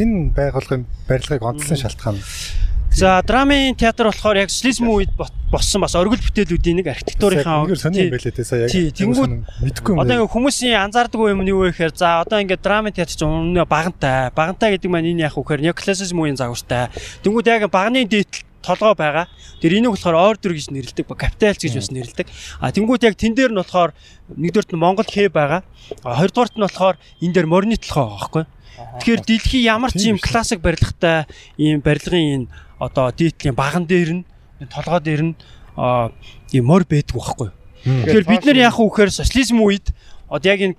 энэ 0.00 0.32
байгууллагын 0.32 0.84
барилгыг 1.04 1.42
онцлон 1.44 1.76
шалтгаан. 1.76 2.16
За, 2.94 3.20
драмын 3.26 3.74
театр 3.74 4.06
болохоор 4.06 4.38
яг 4.38 4.50
социализм 4.54 4.86
үед 4.86 5.10
болсон 5.50 5.82
бас 5.82 5.98
оргил 5.98 6.22
бүтээлүүдийн 6.22 6.78
нэг 6.78 6.88
архитектурынхаа 6.94 7.66
Ингээд 7.66 7.82
сони 7.82 7.98
тий. 7.98 8.06
юм 8.06 8.14
байлээ 8.14 8.36
те 8.38 8.44
сая 8.46 8.60
яг. 8.64 8.70
Тэнгүүд 8.70 9.34
мэдгүй 9.66 9.92
юм. 9.92 9.98
Одоо 9.98 10.14
ингээ 10.14 10.30
хүмүүсийн 10.30 10.78
анзаардаг 10.78 11.18
юм 11.18 11.42
нь 11.42 11.50
юу 11.50 11.66
вэ 11.66 11.74
гэхээр 11.74 11.90
за 11.90 12.22
одоо 12.22 12.38
ингээ 12.38 12.62
драмын 12.62 12.94
театр 12.94 13.18
чинь 13.18 13.26
өмнө 13.26 13.66
багантай. 13.66 14.30
Багантай 14.30 14.78
гэдэг 14.78 14.90
маань 14.94 15.10
энэ 15.10 15.26
яг 15.26 15.34
үхээр 15.34 15.66
неоклассизм 15.66 16.22
үеийн 16.22 16.38
загвартай. 16.38 16.94
Тэнгүүд 17.26 17.50
яг 17.50 17.66
багны 17.66 18.06
дээдл 18.06 18.46
толгой 18.64 18.96
байгаа. 18.96 19.28
Тэр 19.60 19.76
энийг 19.76 19.92
болохоор 19.92 20.16
ойр 20.16 20.36
дүр 20.40 20.56
гэж 20.56 20.72
нэрлэдэг, 20.72 21.04
ба 21.04 21.14
капиталц 21.14 21.60
гэж 21.60 21.74
бас 21.76 21.92
нэрлэдэг. 21.92 22.26
А 22.64 22.72
тэнгүүд 22.72 23.04
яг 23.04 23.14
тэн 23.20 23.36
дээр 23.36 23.52
нь 23.52 23.60
болохоор 23.60 23.92
нэгдүгээрт 24.32 24.72
нь 24.72 24.80
Монгол 24.80 25.04
хээ 25.04 25.28
байгаа. 25.28 25.62
А 26.00 26.16
хоёрдугаарт 26.16 26.56
нь 26.56 26.64
болохоор 26.64 26.96
энэ 27.20 27.34
дээр 27.36 27.48
морины 27.48 27.76
толгой 27.76 28.08
байгаа 28.08 28.18
байхгүй. 28.18 28.44
Тэгэхээр 28.74 29.20
дэлхийн 29.22 29.68
ямар 29.68 29.92
ч 29.92 30.10
юм 30.10 30.18
классик 30.18 30.58
барилгатай 30.64 31.28
ийм 31.60 31.78
барилгын 31.84 32.48
энэ 32.48 32.48
одоо 32.80 33.12
дээдлийн 33.14 33.54
баган 33.54 33.84
дээр 33.86 34.10
нь 34.18 34.24
толгой 34.72 35.00
дээр 35.04 35.22
нь 35.28 35.34
ийм 36.50 36.64
мор 36.64 36.82
байдаг 36.88 37.14
байхгүй. 37.14 37.50
Тэгэхээр 37.84 38.26
бид 38.26 38.44
нар 38.48 38.58
яах 38.58 38.78
вэ 38.80 38.88
гэхээр 38.88 39.12
социализм 39.12 39.60
үед 39.62 39.92
одоо 40.28 40.50
яг 40.50 40.60
энэ 40.60 40.74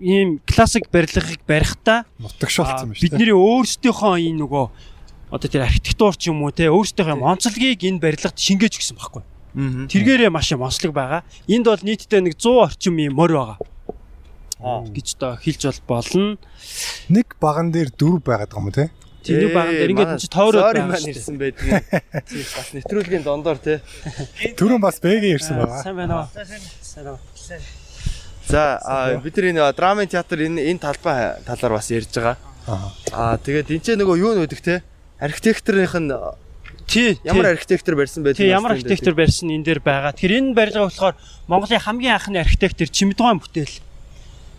ийм 0.00 0.40
классик 0.44 0.90
барилгыг 0.90 1.40
барихтаа 1.46 2.04
нутагшаалцсан 2.18 2.92
байна 2.92 2.98
шүү 2.98 3.08
дээ. 3.08 3.16
бидний 3.16 3.32
өөрсдийнхөө 3.32 4.14
энэ 4.26 4.40
нөгөө 4.42 4.66
одоо 5.30 5.48
тэр 5.48 5.64
архитектур 5.64 6.16
ч 6.16 6.28
юм 6.32 6.42
уу 6.42 6.52
те 6.52 6.68
өөрсдийнхөө 6.68 7.16
юм 7.16 7.24
онцлогийг 7.24 7.84
энэ 7.84 8.00
барилгад 8.00 8.36
шингээж 8.36 8.80
өгсөн 8.80 8.96
байхгүй. 8.96 9.22
Тэргээрээ 9.92 10.30
маш 10.32 10.52
юм 10.52 10.64
онцлог 10.64 10.92
байгаа. 10.92 11.22
Энд 11.48 11.66
бол 11.68 11.84
нийтдээ 11.84 12.20
нэг 12.24 12.36
100 12.36 12.64
орчим 12.64 12.96
юм 12.96 13.14
морь 13.16 13.36
байгаа 13.36 13.58
гэж 14.58 15.16
одоо 15.16 15.36
хэлж 15.38 15.62
бол 15.64 15.82
болно. 15.86 16.38
нэг 17.08 17.36
баган 17.40 17.70
дээр 17.70 17.90
дөрв 17.94 18.22
байгаад 18.24 18.50
байгаа 18.50 18.66
юм 18.66 18.72
те. 18.74 18.90
Тэр 19.22 19.46
нэг 19.46 19.54
баган 19.54 19.74
дээр 19.78 19.90
ингээд 19.94 20.18
чи 20.18 20.28
тойроод 20.28 20.74
байгаа 20.74 20.98
дээ. 20.98 21.14
ирсэн 21.14 21.38
байдгийг. 21.38 21.84
Тий 22.26 22.42
бас 22.42 22.68
нэвтрүүлгийн 22.74 23.22
дондор 23.22 23.58
те. 23.62 23.80
Төрөн 24.58 24.82
бас 24.82 24.98
бэгээ 24.98 25.38
ирсэн 25.38 25.62
байгаа. 25.62 25.82
Сайн 25.82 25.96
байна 25.96 26.14
уу? 26.18 26.28
Сайн 26.82 27.06
уу? 27.14 27.18
За 28.48 28.80
бид 29.22 29.36
нар 29.36 29.46
энэ 29.46 29.72
драмын 29.78 30.08
театр 30.10 30.42
энэ 30.42 30.74
энэ 30.74 30.82
талбай 30.82 31.38
талаар 31.46 31.78
бас 31.78 31.90
ярьж 31.94 32.10
байгаа. 32.10 32.36
Аа. 32.66 32.90
Аа 33.14 33.36
тэгээд 33.38 33.70
энэ 33.70 33.84
ч 33.84 33.94
нөгөө 33.94 34.16
юу 34.18 34.34
нөдөх 34.34 34.58
те? 34.58 34.82
Архитекторынх 35.20 35.94
нь 35.98 36.12
Тий. 36.88 37.20
ямар 37.22 37.52
архитектор 37.52 37.96
барьсан 37.96 38.24
байдаг 38.24 38.38
Тий 38.38 38.48
ямар 38.48 38.72
архитектор 38.72 39.14
барьсан 39.14 39.50
энэ 39.52 39.64
дээр 39.64 39.80
байгаа. 39.80 40.12
Тэгэхээр 40.16 40.38
энэ 40.40 40.54
барилга 40.56 40.88
болохоор 40.88 41.14
Монголын 41.46 41.84
хамгийн 41.84 42.16
анхны 42.16 42.38
архитектор 42.40 42.88
Чимдгоон 42.88 43.44
бүтээл. 43.44 43.76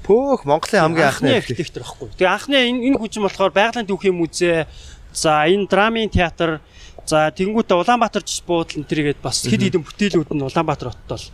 Пөөх 0.05 0.45
Монголын 0.45 0.93
хамгийн 0.93 1.09
анхны 1.09 1.33
архитектор. 1.41 1.81
байхгүй. 1.81 2.09
Тэгээ 2.21 2.29
анхны 2.29 2.55
энэ 2.69 2.81
энэ 2.85 2.97
хүчин 3.01 3.25
болохоор 3.25 3.49
Байгалийн 3.49 3.89
түүхийн 3.89 4.13
музей, 4.13 4.69
за 5.13 5.49
энэ 5.49 5.65
драмын 5.65 6.09
театр, 6.13 6.61
за 7.09 7.33
тэнгуүтэ 7.33 7.73
Улаанбаатар 7.73 8.21
жиш 8.21 8.45
буудлын 8.45 8.85
тэргээд 8.85 9.25
бас 9.25 9.41
хэд 9.41 9.65
хэдэн 9.65 9.81
бүтээлүүд 9.81 10.29
нь 10.29 10.45
Улаанбаатар 10.45 10.93
хотод 10.93 11.09
бол 11.09 11.25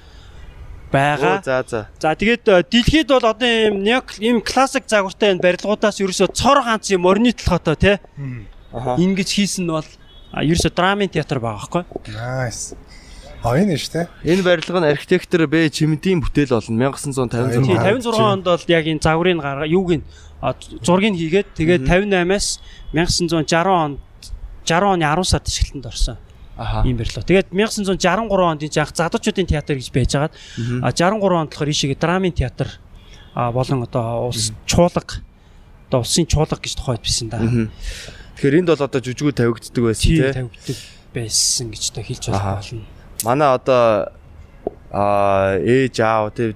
байгаа. 0.96 1.44
За 1.44 1.64
за. 1.68 1.80
За 2.00 2.16
тэгээд 2.16 2.48
э, 2.48 2.64
дэлхийд 2.72 3.12
бол 3.12 3.26
одоо 3.28 3.48
ийм 3.48 3.84
яг 3.84 4.16
ийм 4.24 4.40
классик 4.40 4.88
загвартай 4.88 5.36
энэ 5.36 5.44
барилгуудаас 5.44 6.00
ерөөсө 6.00 6.32
цор 6.32 6.64
ганц 6.64 6.88
юм 6.96 7.04
орны 7.06 7.36
толготой 7.36 7.76
тий. 7.76 7.96
Ингэж 9.00 9.30
хийсэн 9.32 9.64
нь 9.66 9.72
бол 9.72 9.88
ерөөсө 10.36 10.70
драмын 10.76 11.10
театр 11.10 11.40
байгаа 11.40 11.64
байхгүй. 11.64 11.84
Nice. 12.12 12.76
А 13.46 13.54
энэ 13.62 13.78
шүү 13.78 13.94
дээ. 13.94 14.08
Энэ 14.26 14.42
барилга 14.42 14.80
нь 14.82 14.90
архитектор 14.90 15.46
Б 15.46 15.70
Чимдийн 15.70 16.18
бүтээл 16.20 16.58
болно 16.58 16.90
1956 16.90 17.62
Тий 17.62 17.78
Аа, 17.78 17.94
56 17.94 18.18
онд 18.18 18.44
бол 18.44 18.66
яг 18.74 18.86
энэ 18.90 19.06
загварын 19.06 19.38
гарга 19.38 19.70
юуг 19.70 20.02
нь 20.02 20.06
зургийг 20.82 21.14
хийгээд 21.14 21.54
тэгээд 21.54 21.84
58-аас 21.86 22.58
1960 22.92 23.70
онд 23.70 24.02
60 24.66 24.98
оны 24.98 25.06
10 25.06 25.30
сард 25.30 25.46
ашиглалтанд 25.46 25.86
орсон 25.86 26.18
Аха. 26.58 26.82
юм 26.90 26.98
барилга. 26.98 27.22
Тэгээд 27.22 27.54
1963 27.54 28.50
онд 28.50 28.62
энэ 28.66 28.80
анх 28.82 28.92
задуучуудын 28.98 29.46
театр 29.46 29.76
гэж 29.78 29.90
байжгаад 29.94 30.34
а 30.82 30.90
63 30.90 31.38
онд 31.38 31.50
болохоор 31.54 31.70
ийшээгээ 31.70 32.02
драмын 32.02 32.34
театр 32.34 32.68
а 33.38 33.52
болон 33.52 33.86
одоо 33.86 34.34
улс 34.34 34.52
чуулга 34.66 35.06
одоо 35.86 36.02
улсын 36.02 36.26
чуулга 36.26 36.58
гэж 36.58 36.82
бисэн 36.98 37.30
да. 37.30 37.38
Тэгэхээр 38.36 38.60
энд 38.60 38.70
бол 38.72 38.86
одоо 38.86 39.02
жүжигүүд 39.02 39.36
тавигддаг 39.40 39.84
байсан 39.84 40.04
Тий 40.04 40.20
тий. 40.20 40.34
тавигддаг 40.36 40.78
байсан 41.16 41.66
гэж 41.72 41.84
та 41.96 42.02
хэлж 42.04 42.24
болох 42.30 42.60
болно. 42.60 42.84
Манай 43.24 43.50
одоо 43.56 43.84
а 44.96 45.60
ээж 45.60 46.00
аав 46.00 46.32
тий 46.36 46.56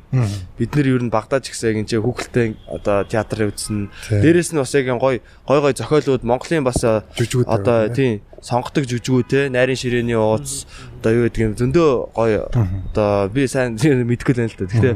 бид 0.56 0.72
нар 0.76 0.88
ер 0.88 1.04
нь 1.04 1.12
гэсэн 1.12 1.68
яг 1.72 1.78
энэ 1.84 1.92
хүүхэлтэй 2.04 2.48
одоо 2.72 3.04
театрын 3.04 3.52
үзсэн. 3.52 3.92
Тий. 4.08 4.20
Дээрээс 4.24 4.56
нь 4.56 4.60
бас 4.60 4.72
яг 4.76 4.88
гой 5.00 5.20
гой 5.48 5.60
гой 5.60 5.74
зохиолууд 5.76 6.24
Монголын 6.24 6.64
бас 6.64 6.80
Жүжигүүд 6.80 7.48
одоо 7.48 7.92
тий 7.92 8.24
сонгодог 8.40 8.88
жүжигүүд 8.88 9.28
тий 9.28 9.44
найрын 9.52 9.76
ширээний 9.76 10.16
ууц 10.16 10.64
одоо 11.00 11.12
юу 11.12 11.24
гэдэг 11.28 11.44
юм 11.44 11.56
зөндөө 11.60 11.90
гой 12.16 12.32
одоо 12.48 13.28
би 13.28 13.44
сайн 13.48 13.76
мэдгүй 14.12 14.36
л 14.36 14.40
байна 14.40 14.52
л 14.52 14.60
да. 14.60 14.72
Гэхдээ 14.72 14.96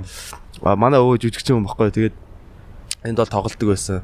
манай 0.64 1.00
өвөө 1.04 1.20
жүжигч 1.28 1.48
юм 1.52 1.68
баггүй. 1.68 1.92
Тэгээд 1.92 2.16
энд 3.04 3.20
бол 3.20 3.28
тоглолдог 3.28 3.68
байсан 3.76 4.00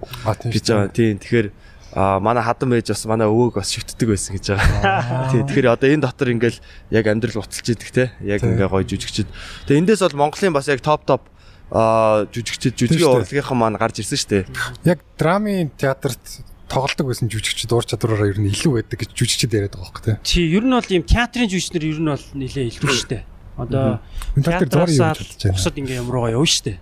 гэж 0.52 0.66
байгаа. 0.68 0.92
Тийм 0.92 1.16
тэгэхээр 1.24 1.48
а 1.94 2.20
манай 2.20 2.44
хадам 2.44 2.74
ээж 2.78 2.94
бас 2.94 3.06
манай 3.10 3.26
өвөөг 3.26 3.58
бас 3.58 3.74
шүтдэг 3.74 4.14
байсан 4.14 4.38
гэж 4.38 4.46
байгаа. 4.54 5.30
Тий 5.34 5.42
тэгэхээр 5.42 5.74
одоо 5.74 5.90
энэ 5.90 6.06
дотор 6.06 6.30
ингээл 6.30 6.60
яг 6.94 7.06
амьдрал 7.10 7.42
уталж 7.42 7.66
идэг 7.66 7.90
те. 7.90 8.12
Яг 8.22 8.46
ингээ 8.46 8.70
гоё 8.70 8.86
жүжигчд. 8.86 9.26
Тэгээ 9.66 9.82
эндээс 9.82 10.06
бол 10.06 10.30
Монголын 10.30 10.54
бас 10.54 10.70
яг 10.70 10.86
топ 10.86 11.02
топ 11.10 11.26
а 11.74 12.26
жүжигчд 12.30 12.78
жүжигийн 12.78 13.02
шүү 13.02 13.10
дээ. 13.10 13.22
урлагийнхан 13.26 13.58
маань 13.58 13.78
гарч 13.82 14.02
ирсэн 14.06 14.18
шүү 14.22 14.30
дээ. 14.30 14.44
Яг 14.86 15.02
драмын 15.18 15.74
театрт 15.78 16.46
тоглолдог 16.70 17.10
байсан 17.10 17.30
жүжигчд 17.30 17.74
уур 17.74 17.86
чадвараараа 17.86 18.30
ер 18.30 18.38
нь 18.38 18.54
илүү 18.54 18.74
байдаг 18.78 19.02
гэж 19.02 19.10
жүжигчд 19.18 19.54
яриад 19.54 19.74
байгаа 19.74 19.90
байхгүй 19.90 20.04
тий. 20.06 20.18
Тий 20.22 20.46
ер 20.54 20.66
нь 20.66 20.74
бол 20.78 20.94
ийм 20.94 21.06
театрын 21.06 21.50
жүжигчнэр 21.50 21.86
ер 21.90 22.00
нь 22.02 22.10
бол 22.14 22.26
нэлээ 22.38 22.66
илүү. 22.70 23.22
Одоо 23.58 24.00
тал 24.40 24.62
дээр 24.62 24.70
зураг 24.70 24.90
юу 24.94 25.02
театраасаа 25.02 25.14
гэж 25.18 25.30
бодож 25.30 25.42
байна. 25.42 25.58
бусад 25.58 25.76
ингээ 25.82 26.00
юм 26.00 26.10
руугаа 26.14 26.34
явна 26.38 26.50
штэ. 26.50 26.74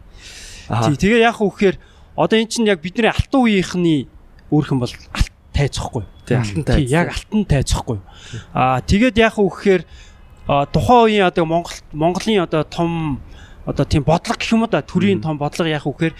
Аха. 0.68 0.91
Тий 0.91 0.95
тэгээ 1.08 1.22
яг 1.24 1.39
үхээр 1.39 1.76
одоо 2.20 2.38
эн 2.38 2.47
чинь 2.51 2.68
яг 2.68 2.84
бидний 2.84 3.10
алтан 3.10 3.41
үеийнхний 3.41 4.12
өөрхөн 4.52 4.80
бол 4.80 4.93
алт 5.14 5.32
тайцахгүй. 5.54 6.04
Тий 6.28 6.38
алтан 6.38 6.64
тайз. 6.64 6.91
яг 6.91 7.08
алтан 7.14 7.45
тайцахгүй. 7.45 8.00
Аа 8.54 8.82
тэгээд 8.82 9.18
яг 9.18 9.36
үхээр 9.41 9.84
а, 10.48 10.66
тухайн 10.66 11.08
үеийн 11.08 11.28
одоо 11.28 11.45
Монгол 11.45 11.78
Монголын 11.91 12.45
одоо 12.45 12.64
том 12.64 13.22
одоо 13.66 13.86
тийм 13.86 14.04
бодлого 14.04 14.38
гэх 14.38 14.54
юм 14.54 14.64
уу 14.64 14.72
да 14.72 14.82
төрийн 14.82 15.22
том 15.22 15.38
бодлого 15.38 15.68
яг 15.68 15.84
үхээр 15.84 16.14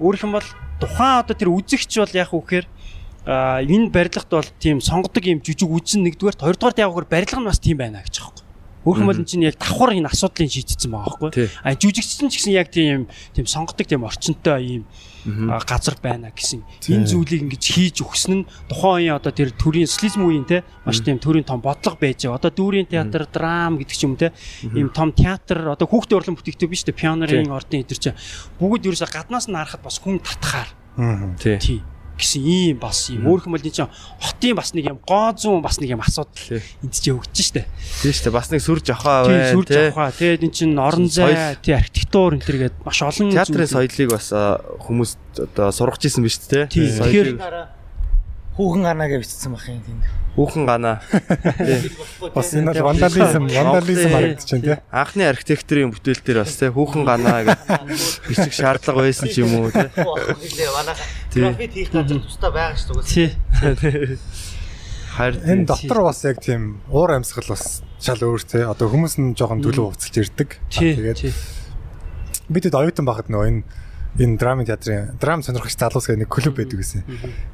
өөрөх 0.00 0.24
юм 0.26 0.32
бол 0.36 0.48
тухайн 0.80 1.24
одоо 1.24 1.34
тэр 1.36 1.48
үзэгч 1.48 1.92
бол 2.02 2.14
яг 2.18 2.30
үхээр 2.34 2.66
а 3.24 3.60
энэ 3.62 3.88
барилгад 3.92 4.28
бол 4.28 4.50
тийм 4.60 4.80
сонгодог 4.80 5.24
юм 5.24 5.40
жижиг 5.40 5.68
үзэн 5.68 6.04
нэгдүгээр 6.08 6.40
хоёрдугаар 6.40 6.76
яг 6.76 6.90
үгээр 6.92 7.08
барилга 7.08 7.40
нь 7.40 7.48
бас 7.48 7.60
тийм 7.60 7.78
байна 7.78 8.04
гэж 8.04 8.16
юм. 8.20 8.32
Өөрөх 8.84 9.00
юм 9.04 9.08
бол 9.12 9.20
энэ 9.20 9.28
чинь 9.28 9.44
яг 9.44 9.60
давхар 9.60 9.92
энэ 9.92 10.08
асуудлыг 10.08 10.48
шийдчихсэн 10.48 10.88
байгаа 10.88 11.20
байхгүй. 11.20 11.48
А 11.64 11.76
жүжигчсэн 11.76 12.28
ч 12.32 12.40
гэсэн 12.40 12.56
яг 12.56 12.72
тийм 12.72 13.12
тийм 13.36 13.44
сонгодог 13.44 13.84
тийм 13.84 14.08
орчинтой 14.08 14.56
а, 14.56 14.84
газар 15.68 15.96
байна 16.02 16.32
гэсэн. 16.32 16.64
Энэ 16.88 17.06
зүйлийг 17.06 17.42
ингэж 17.44 17.64
хийж 17.64 17.96
өгсөн 18.04 18.44
нь 18.44 18.48
тухайн 18.68 19.10
үеийн 19.10 19.16
одоо 19.16 19.32
тэр 19.32 19.52
төрийн 19.52 19.88
социализм 19.88 20.24
үеийн 20.24 20.46
те 20.48 20.64
маш 20.86 21.00
тийм 21.04 21.20
төрийн 21.20 21.44
том 21.44 21.60
бодлого 21.60 21.98
байж 22.00 22.24
байгаа. 22.24 22.40
Одоо 22.40 22.50
дүүрийн 22.50 22.88
театр, 22.88 23.26
драм 23.28 23.76
гэдэг 23.76 23.96
ч 23.96 24.02
юм 24.04 24.16
те 24.16 24.32
ийм 24.72 24.88
том 24.90 25.12
театр 25.12 25.76
одоо 25.76 25.86
хүүхдээ 25.86 26.16
урлан 26.16 26.36
бүтээгдэв 26.40 26.68
биш 26.70 26.84
үү 26.88 26.96
пионерын 26.96 27.52
ордын 27.52 27.84
эдэр 27.84 27.98
чинь. 27.98 28.18
Бүгд 28.56 28.88
ерөөсө 28.88 29.08
гаднаас 29.12 29.48
нь 29.48 29.56
харахад 29.56 29.82
бас 29.84 30.00
хүн 30.00 30.20
татхаар. 30.20 30.68
Тий. 31.60 31.82
Гэсэн 32.20 32.40
ийм 32.44 32.76
бас 32.78 33.08
ийм 33.10 33.24
өөрөх 33.26 33.48
юм 33.48 33.54
бол 33.56 33.64
энэ 33.64 33.72
чинь 33.74 33.88
хотын 34.20 34.54
бас 34.54 34.70
нэг 34.76 34.84
юм 34.92 34.98
гоо 35.02 35.32
зүүн 35.34 35.64
бас 35.64 35.80
нэг 35.80 35.90
юм 35.96 36.04
асуудал 36.04 36.60
энд 36.84 36.92
чинь 36.94 37.16
өгч 37.16 37.36
штэ. 37.40 37.64
Тийм 38.04 38.12
дээ. 38.12 38.32
Бас 38.36 38.48
нэг 38.52 38.60
сүр 38.60 38.78
жохоо 38.84 39.24
Тий 39.26 39.32
байна 39.34 39.52
сүр 39.56 39.64
тий. 39.64 39.76
жавхаа 39.90 40.10
тий 40.12 40.30
энэ 40.36 40.52
чинь 40.52 40.76
орон 40.78 41.08
зай 41.08 41.56
тий 41.64 41.72
архитектур 41.74 42.36
энэ 42.36 42.44
төргээд 42.44 42.74
маш 42.84 42.98
олон 43.02 43.32
Театрын 43.32 43.66
соёлыг 43.66 44.08
бас 44.12 44.26
а, 44.36 44.60
хүмүүс 44.84 45.10
одоо 45.50 45.68
сургаж 45.72 46.04
исэн 46.04 46.22
биз 46.22 46.36
дээ 46.46 46.68
Тий, 46.68 46.86
тий. 46.86 47.00
тэгэхээр- 47.00 47.79
Хүүхэн 48.60 48.82
гарнаа 48.84 49.08
гэж 49.08 49.20
бичсэн 49.24 49.52
бах 49.56 49.64
юм 49.72 49.80
тийм. 49.80 49.98
хүүхэн 50.36 50.64
ганаа. 50.68 51.00
Бас 52.36 52.52
энэ 52.52 52.76
бол 52.76 52.92
вандализм, 52.92 53.48
вандализм 53.48 54.08
харагдаж 54.12 54.48
байна 54.52 54.64
тий. 54.68 54.76
Анхны 54.92 55.24
архитектурын 55.32 55.90
бүтээл 55.96 56.20
дээр 56.20 56.38
бас 56.44 56.54
тий 56.60 56.68
хүүхэн 56.68 57.02
ганаа 57.08 57.40
гэж 57.48 57.56
бичиг 58.28 58.52
шаардлага 58.52 59.00
байсан 59.08 59.32
ч 59.32 59.40
юм 59.40 59.64
уу 59.64 59.72
тий. 59.72 59.88
Хэлээ 59.88 60.70
манайха 60.76 61.04
Тий. 61.32 61.42
графит 61.48 61.72
хийх 61.72 61.90
газар 61.90 62.20
тусдаа 62.20 62.50
байгаа 62.52 62.76
шүү 62.76 63.00
дээ. 63.00 63.32
тий 63.80 64.18
Харин 65.10 65.42
Энэ 65.42 65.64
дотор 65.66 65.98
бас 66.06 66.20
яг 66.28 66.38
тийм 66.44 66.80
уур 66.92 67.10
амьсгал 67.16 67.48
бас 67.50 67.82
шал 67.98 68.20
өөр 68.22 68.42
тий. 68.44 68.62
Одоо 68.62 68.86
хүмүүс 68.92 69.16
нь 69.18 69.34
жоохон 69.34 69.64
төлөв 69.64 69.96
хувцалж 69.96 70.16
ирдэг. 70.20 70.60
Тэгээд 70.70 71.32
бидэд 72.52 72.74
оюутан 72.76 73.04
байхад 73.08 73.32
нөө 73.32 73.44
энэ 73.50 73.62
энэ 74.18 74.38
драмын 74.38 74.66
театрын 74.66 75.14
драм 75.20 75.42
сонирхогч 75.42 75.78
залуус 75.78 76.10
гэх 76.10 76.18
нэг 76.18 76.30
клуб 76.30 76.58
байдаг 76.58 76.82
гэсэн. 76.82 77.06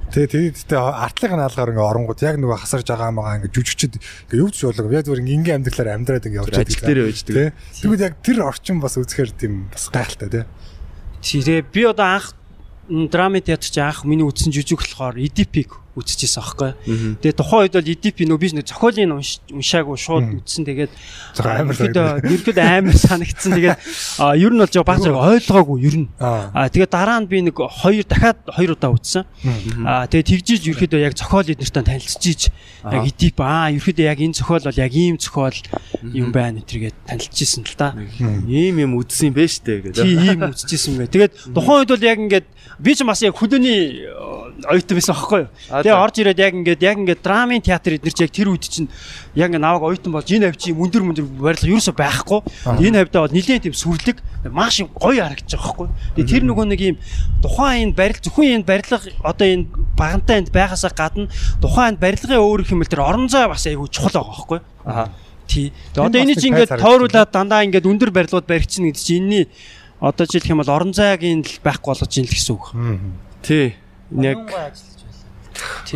Тэгээ 0.09 0.57
тэгээд 0.57 0.72
тэ 0.72 0.76
артлын 0.80 1.36
хаалгаар 1.36 1.72
ингээ 1.76 1.90
оронгууд 1.92 2.20
яг 2.24 2.36
нөгөө 2.40 2.59
хасарж 2.64 2.88
байгаа 2.88 3.12
магаа 3.12 3.36
ингээ 3.44 3.52
жүжигчд 3.52 4.00
ингээ 4.00 4.40
юу 4.40 4.48
ч 4.48 4.64
болоо 4.64 4.88
яг 4.88 5.04
зүгээр 5.04 5.20
ингээ 5.20 5.57
амьдралаар 5.61 5.94
амьдраад 6.00 6.26
ингээ 6.26 6.40
явж 6.40 6.57
ажил 6.57 6.84
дээр 6.88 7.00
байждаг. 7.12 7.52
Тэгвэл 7.76 8.07
яг 8.09 8.14
тэр 8.24 8.38
орчин 8.40 8.80
бас 8.80 8.96
үзэхээр 8.96 9.30
тийм 9.36 9.68
бас 9.68 9.92
гайхалтай 9.92 10.28
тий. 10.32 10.44
тэгээ 11.20 11.68
би 11.68 11.82
одоо 11.84 12.09
анх 12.16 12.32
драмын 12.88 13.44
театр 13.44 13.68
чи 13.68 13.80
анх 13.84 14.09
миний 14.09 14.24
үзсэн 14.24 14.48
жүжиг 14.54 14.80
болохоор 14.80 15.20
EDP-г 15.20 15.86
үзчихсэн 15.97 16.40
аахгүй. 16.44 16.70
Тэгээ 17.24 17.34
тухайн 17.40 17.61
үед 17.66 17.74
бол 17.74 17.88
EDP 17.88 18.18
нөө 18.28 18.38
би 18.38 18.49
нэг 18.53 18.66
зохиолын 18.68 19.16
унш- 19.16 19.40
уншаагүй 19.49 19.97
шууд 19.97 20.24
үзсэн 20.44 20.64
тэгээд 20.68 20.92
Зохиол 22.36 22.61
амар 22.61 22.97
санагдсан. 23.01 23.51
Тэгээд 23.57 23.78
ер 24.36 24.53
нь 24.53 24.61
бол 24.61 24.68
жоо 24.70 24.84
баг 24.84 25.01
зэрэг 25.01 25.16
ойлгоогүй 25.16 25.78
ер 25.88 25.97
нь. 26.05 26.09
Аа. 26.20 26.68
тэгээд 26.68 26.92
дараа 26.92 27.18
нь 27.24 27.28
би 27.32 27.40
нэг 27.40 27.57
хоёр 27.57 28.05
дахиад 28.05 28.38
хоёр 28.53 28.76
удаа 28.76 28.92
үзсэн 28.92 29.24
а 29.88 30.05
тэгээд 30.07 30.28
тэгжиж 30.36 30.62
ерөөдөө 30.68 31.01
яг 31.01 31.14
зохиол 31.16 31.49
эднэртэй 31.49 31.82
танилцчихийж 31.82 32.42
яг. 32.84 33.03
EDP 33.09 33.38
аа 33.40 33.72
ерөөдөө 33.72 34.05
яг 34.05 34.18
энэ 34.20 34.36
зохиол 34.36 34.64
бол 34.68 34.76
яг 34.84 34.92
ийм 34.92 35.16
зохиол 35.16 35.57
юм 36.12 36.28
байна 36.32 36.61
гэтэргээд 36.61 36.97
танилцчихсэн 37.09 37.64
л 37.64 37.74
та. 37.80 37.97
Ийм 38.47 38.76
юм 38.84 38.92
үзсэн 39.01 39.32
бэ 39.32 39.49
штэ 39.49 39.80
гэдэг. 39.80 39.97
Тий 39.97 40.12
ийм 40.20 40.40
үзчихсэн 40.53 40.92
бай. 41.01 41.09
Тэгээд 41.09 41.32
тухайн 41.57 41.80
үед 41.82 41.90
бол 41.97 42.05
яг 42.05 42.18
ингээд 42.20 42.47
би 42.76 42.92
ч 42.94 43.01
бас 43.09 43.22
яг 43.24 43.32
хөдөөний 43.40 44.05
э, 44.05 44.68
оюутан 44.68 44.94
байсан 45.01 45.14
аахгүй 45.16 45.40
юу. 45.47 45.51
Тэгээ 45.87 46.03
орж 46.03 46.18
ирээд 46.18 46.43
яг 46.43 46.55
ингээд 46.59 46.82
яг 46.82 46.97
ингээд 46.99 47.22
драмын 47.22 47.62
театр 47.62 47.95
эднэр 47.95 48.11
чи 48.11 48.26
яг 48.26 48.34
тэр 48.34 48.51
үед 48.51 48.66
чинь 48.66 48.91
яг 49.39 49.55
ингээд 49.55 49.62
наваг 49.62 49.87
оюутан 49.87 50.11
болж 50.11 50.26
энэ 50.26 50.51
хавь 50.51 50.59
чи 50.59 50.74
мөндөр 50.74 51.03
мөндөр 51.07 51.26
барилга 51.39 51.70
ерөөсөй 51.70 51.95
байхгүй. 51.95 52.43
Энэ 52.82 53.07
хавьдаа 53.07 53.22
бол 53.22 53.37
нилээн 53.39 53.62
тийм 53.62 53.76
сүрлэг 53.78 54.18
маш 54.51 54.82
гоё 54.82 55.22
харагдаж 55.22 55.47
байгаа 55.47 55.62
аахгүй 55.62 55.87
юу. 55.87 55.95
Тэгээ 56.18 56.26
тэр 56.26 56.43
нөгөө 56.43 56.66
нэг 56.74 56.80
ийм 56.82 56.97
тухайн 57.39 57.78
энэ 57.87 57.95
барил 57.95 58.18
зөвхөн 58.18 58.51
энэ 58.59 58.66
барилга 58.66 58.99
одоо 59.22 59.47
энэ 59.47 59.66
багантай 59.95 60.37
энд 60.43 60.51
байгаасаа 60.51 60.91
гадна 60.91 61.30
тухайн 61.62 61.95
энэ 61.95 62.03
барилгын 62.03 62.43
өөр 62.43 62.62
хэмэл 62.66 62.91
тэр 62.91 63.07
орон 63.07 63.30
зай 63.30 63.47
бас 63.47 63.62
айгүй 63.62 63.87
чухал 63.87 64.18
байгаа 64.18 64.34
аахгүй 64.34 64.59
юу. 64.59 64.66
Аха. 64.82 65.14
Тий. 65.47 65.70
Тэгээ 65.95 66.03
Энэ 66.03 66.11
одоо 66.11 66.18
бас 66.18 66.26
энийг 66.26 66.34
нэг 66.34 66.43
чи 66.43 66.49
ингээд 66.51 66.70
тойруулаад 66.82 67.30
дандаа 67.30 67.62
ингээд 67.62 67.87
өндөр 67.87 68.11
барилгууд 68.11 68.51
баригдчихна 68.51 68.91
гэдэг 68.91 69.07
чинь 69.07 69.22
энэний 69.22 69.45
одоо 70.03 70.26
жишээлх 70.26 70.51
юм 70.51 70.61
бол 70.66 70.74
орон 70.74 70.91
зайгийн 70.91 71.47
л 71.47 71.62
байхгүй 71.62 71.95
болгож 71.95 72.11
ийн 72.18 72.26
л 72.26 72.34
гэсэн 72.34 72.55
үг. 72.59 72.64
Тий. 73.47 73.78
Яг. 74.11 74.51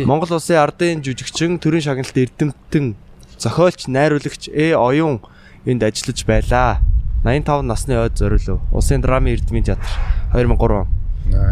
Монгол 0.05 0.37
улсын 0.37 0.61
ардын 0.61 1.03
жүжигчин 1.05 1.59
төрийн 1.61 1.83
шагналт 1.85 2.17
эрдэмтэн 2.17 2.95
зохиолч 3.37 3.87
найруулагч 3.87 4.49
Э 4.53 4.73
оюун 4.75 5.21
энд 5.65 5.83
ажиллаж 5.83 6.25
байлаа. 6.25 6.81
85 7.23 7.61
насны 7.65 7.97
ойд 7.99 8.17
зориулв. 8.17 8.61
Улсын 8.71 9.01
драмын 9.01 9.33
эрдмийн 9.33 9.63
театр 9.63 9.85
2003 10.33 10.81
он. 10.81 10.87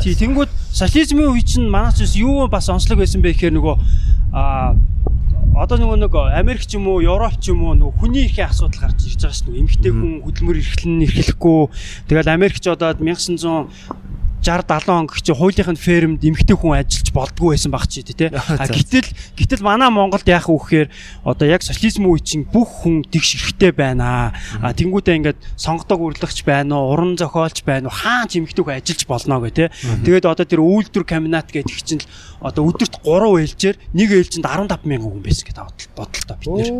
Тий. 0.01 0.15
Тэнгүүд 0.17 0.49
социализмын 0.73 1.29
үе 1.29 1.41
чинь 1.45 1.69
манайч 1.69 2.01
бас 2.01 2.15
юу 2.15 2.47
бас 2.47 2.69
онцлог 2.69 2.99
байсан 2.99 3.21
бэ 3.21 3.33
гэхээр 3.33 3.53
нөгөө 3.53 3.75
а 4.33 4.75
одоо 5.55 5.77
нөгөө 5.77 5.97
нэг 5.99 6.13
Америк 6.39 6.65
ч 6.65 6.77
юм 6.77 6.87
уу, 6.87 7.01
Европ 7.03 7.37
ч 7.37 7.51
юм 7.53 7.63
уу 7.67 7.75
нөгөө 7.77 7.99
хүний 7.99 8.25
эрхийн 8.25 8.49
асуудал 8.49 8.89
гарч 8.89 9.05
ирж 9.05 9.21
байгаа 9.21 9.35
шүү 9.35 9.49
дээ. 9.51 9.61
Эмэгтэй 9.61 9.91
хүн 9.91 10.13
хөдөлмөр 10.25 10.57
эрхлэн 10.57 11.03
эрхлэхгүй. 11.05 11.61
Тэгэл 12.07 12.33
Америкч 12.33 12.63
одоо 12.69 12.95
1900 12.95 13.69
60 14.41 14.67
70 14.67 14.89
он 14.89 15.07
гэх 15.07 15.21
чи 15.21 15.33
хуулийнхын 15.33 15.75
фермд 15.75 16.23
эмгтэй 16.23 16.55
хүн 16.55 16.79
ажиллаж 16.79 17.09
болдгоо 17.11 17.51
байсан 17.51 17.71
баг 17.71 17.87
чи 17.87 18.03
тий. 18.03 18.31
А 18.31 18.65
гэтэл 18.67 19.09
гэтэл 19.35 19.63
манай 19.63 19.89
Монголд 19.89 20.27
яах 20.27 20.47
вэ 20.47 20.57
гэхээр 20.57 20.87
одоо 21.23 21.47
яг 21.47 21.61
социализм 21.61 22.07
үе 22.07 22.23
чинь 22.23 22.47
бүх 22.47 22.87
хүн 22.87 23.03
тэгш 23.03 23.35
эрхтэй 23.35 23.71
байна. 23.75 24.31
А 24.63 24.73
тэнгуүдээ 24.73 25.19
ингээд 25.19 25.39
сонгодог 25.59 25.99
урлагч 25.99 26.43
байна 26.47 26.79
уу, 26.79 26.95
уран 26.95 27.19
зохиолч 27.19 27.63
байна 27.67 27.91
уу, 27.91 27.95
хаан 27.95 28.27
ч 28.31 28.39
эмгтэй 28.39 28.63
хүн 28.63 28.77
ажиллаж 28.79 29.03
болно 29.05 29.39
гэх 29.43 29.53
тий. 29.53 29.67
Тэгээд 30.07 30.25
одоо 30.25 30.45
тэр 30.47 30.61
үйлдвэр 30.63 31.03
комбинат 31.03 31.51
гэдэг 31.51 31.79
чинь 31.83 31.99
л 31.99 32.07
одоо 32.39 32.71
өдөрт 32.71 33.03
3 33.03 33.43
ээлжээр 33.43 33.77
нэг 33.91 34.09
ээлжинд 34.15 34.47
15 34.47 34.87
мянган 34.87 35.11
хүн 35.19 35.23
байсан 35.23 35.45
гэдэг 35.51 35.91
бодлоо 35.91 36.35
бид 36.39 36.47
нэр. 36.47 36.71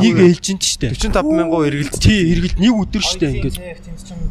Нэг 0.00 0.16
ээлжинд 0.16 0.62
штэ. 0.64 0.96
45 0.96 1.28
мянган 1.28 1.68
эргэлт 1.68 2.00
Тий, 2.00 2.32
эргэлт 2.32 2.56
нэг 2.56 2.72
өдөр 2.72 3.04
штэ 3.04 3.26
ингээд. 3.36 3.56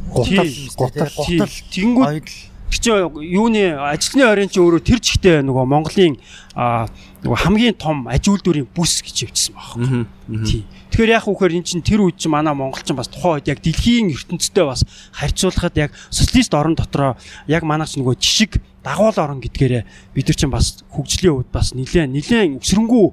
Гутал 0.09 0.49
Тий. 0.49 0.69
гутал 0.73 1.53
Тий. 1.69 2.46
Тэнгүүд 2.67 2.83
чи 2.83 2.91
юуны 3.31 3.79
ажлын 3.79 4.27
оройн 4.27 4.51
чи 4.51 4.59
өөрөө 4.59 4.83
тэр 4.83 4.99
жигтэй 4.99 5.39
нөгөө 5.39 5.65
Монголын 5.71 6.19
аа, 6.51 6.87
нөгөө 7.23 7.39
хамгийн 7.47 7.75
том 7.79 8.07
аж 8.11 8.27
үйлдвэрийн 8.27 8.67
бүс 8.75 8.99
гэж 9.03 9.31
явжсан 9.31 9.55
байна. 9.55 10.05
Тий. 10.43 10.67
Тэгэхээр 10.91 11.15
яг 11.15 11.27
үхээр 11.31 11.55
эн 11.55 11.63
чин 11.63 11.79
тэр 11.79 12.03
үед 12.03 12.19
чи 12.19 12.27
манай 12.27 12.51
монголчин 12.51 12.99
бас 12.99 13.07
тухайн 13.07 13.39
үед 13.39 13.47
яг 13.47 13.63
дэлхийн 13.63 14.11
ертөнцтэй 14.11 14.67
бас 14.67 14.83
харьцуулахад 15.15 15.75
яг 15.79 15.91
социалист 16.11 16.51
орн 16.53 16.75
дотроо 16.75 17.15
яг 17.47 17.63
манайч 17.63 17.95
нөгөө 17.95 18.19
жишг 18.19 18.59
дагуул 18.83 19.15
орн 19.15 19.39
гэдгээрээ 19.39 19.83
бид 20.15 20.27
нар 20.27 20.35
чинь 20.35 20.51
бас 20.51 20.83
хөгжлийн 20.91 21.39
үед 21.39 21.49
бас 21.51 21.71
нэлээд 21.71 22.11
нэлээд 22.11 22.59
өсрөнгүү 22.59 23.05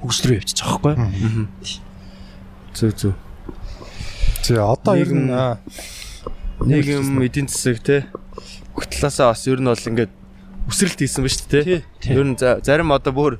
хөгжил 0.00 0.26
рүү 0.32 0.36
явчих 0.40 0.56
жоохгүй. 0.64 0.94
Зүг 2.72 2.92
зүг. 2.96 3.16
Тий 4.44 4.56
одоо 4.56 4.94
ер 4.96 5.12
нь 5.12 5.32
аа, 5.32 5.58
Нийгэм 6.58 7.22
эдийн 7.22 7.48
засаг 7.48 7.78
те 7.82 8.06
хөтлөөсөө 8.78 9.26
бас 9.30 9.42
ер 9.48 9.58
нь 9.60 9.68
бол 9.68 9.88
ингээд 9.90 10.12
өсрэлт 10.68 10.98
хийсэн 11.00 11.22
ба 11.24 11.30
шүү 11.32 11.48
дээ. 11.50 11.82
Ер 12.14 12.24
нь 12.26 12.36
за- 12.38 12.60
зарим 12.62 12.92
одоо 12.92 13.12
бүр 13.12 13.32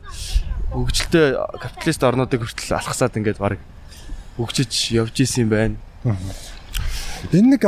хөгжилтэй 0.72 1.36
капиталист 1.60 2.02
орнуудыг 2.02 2.40
хүртэл 2.44 2.76
алхасаад 2.78 3.16
ингээд 3.16 3.38
баг 3.38 3.58
хөгжиж 4.36 4.92
явж 4.96 5.16
исэн 5.20 5.46
юм 5.46 5.50
байна. 5.50 5.76
энэ 7.32 7.56
нэг 7.58 7.64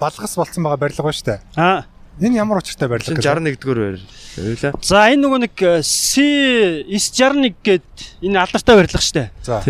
балгас 0.00 0.34
болцсон 0.36 0.64
байгаа 0.64 0.80
барилга 0.80 1.02
ба 1.04 1.12
штэ. 1.12 1.40
Аа 1.56 1.84
Энэ 2.20 2.36
ямар 2.36 2.58
учиртай 2.60 2.88
барилга 2.88 3.16
Чин 3.16 3.24
61-р 3.56 3.78
байр. 3.80 4.00
Явлаа. 4.36 4.72
За 4.84 5.08
энэ 5.08 5.24
нөгөө 5.24 5.40
нэг 5.40 5.54
э, 5.64 5.80
C961 5.80 7.54
гээд 7.64 7.88
энэ 8.20 8.36
алдартай 8.44 8.76
барилга 8.76 9.00
штэ. 9.00 9.30
За. 9.40 9.64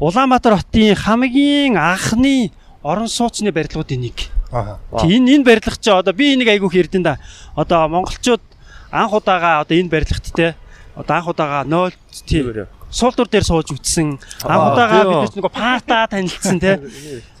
Улаанбаатар 0.00 0.56
хотын 0.56 0.96
хамгийн 0.96 1.76
анхны 1.76 2.52
орон 2.82 3.08
сууцны 3.08 3.52
барилгуудын 3.52 4.00
нэг. 4.00 4.16
Аа. 4.52 4.78
Тий, 5.00 5.16
Энэ 5.16 5.38
энэ 5.38 5.44
барилга 5.44 5.76
чи 5.78 5.90
одоо 5.90 6.12
би 6.12 6.34
энийг 6.34 6.48
айгүйх 6.48 6.74
ярдэн 6.74 7.02
да. 7.02 7.18
Одоо 7.54 7.88
монголчууд 7.88 8.42
анх 8.90 9.12
удаага 9.14 9.60
одоо 9.62 9.76
энэ 9.78 9.88
барилгат 9.90 10.26
те 10.34 10.54
одоо 10.96 11.16
анх 11.16 11.28
удаага 11.28 11.64
0 11.68 11.92
тий 12.26 12.42
суултур 12.90 13.28
дээр 13.30 13.44
сууж 13.46 13.70
үтсэн. 13.70 14.18
Анх 14.42 14.50
Аа, 14.50 14.72
удаага 14.74 15.22
бид 15.22 15.34
нөгөө 15.38 15.52
парта 15.54 16.06
танилцсан 16.10 16.58
те. 16.58 16.80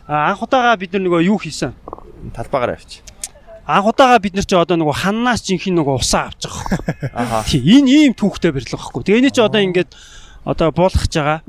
Анх 0.06 0.42
удаага 0.42 0.76
бид 0.78 0.94
нөгөө 0.94 1.26
юу 1.26 1.38
хийсэн? 1.42 1.74
Талбаагаар 2.34 2.78
авч. 2.78 3.02
Анх 3.66 3.86
удаага 3.90 4.22
бид 4.22 4.34
нар 4.38 4.46
чи 4.46 4.54
одоо 4.54 4.78
нөгөө 4.78 5.02
ханнаас 5.02 5.42
жинхэнэ 5.42 5.82
нөгөө 5.82 5.98
усаа 5.98 6.30
авч 6.30 6.46
байгаа 6.46 6.70
байхгүй. 6.70 7.10
Аха. 7.14 7.42
Тий, 7.50 7.58
энэ 7.58 7.90
ийм 7.90 8.14
түүхтэй 8.14 8.54
барилга 8.54 8.78
байхгүй. 8.78 9.02
Тэгээ 9.02 9.20
энэ 9.26 9.34
чи 9.34 9.42
одоо 9.42 9.60
ингээд 9.62 9.90
одоо 10.46 10.70
буулгах 10.70 11.06
байгаа. 11.10 11.42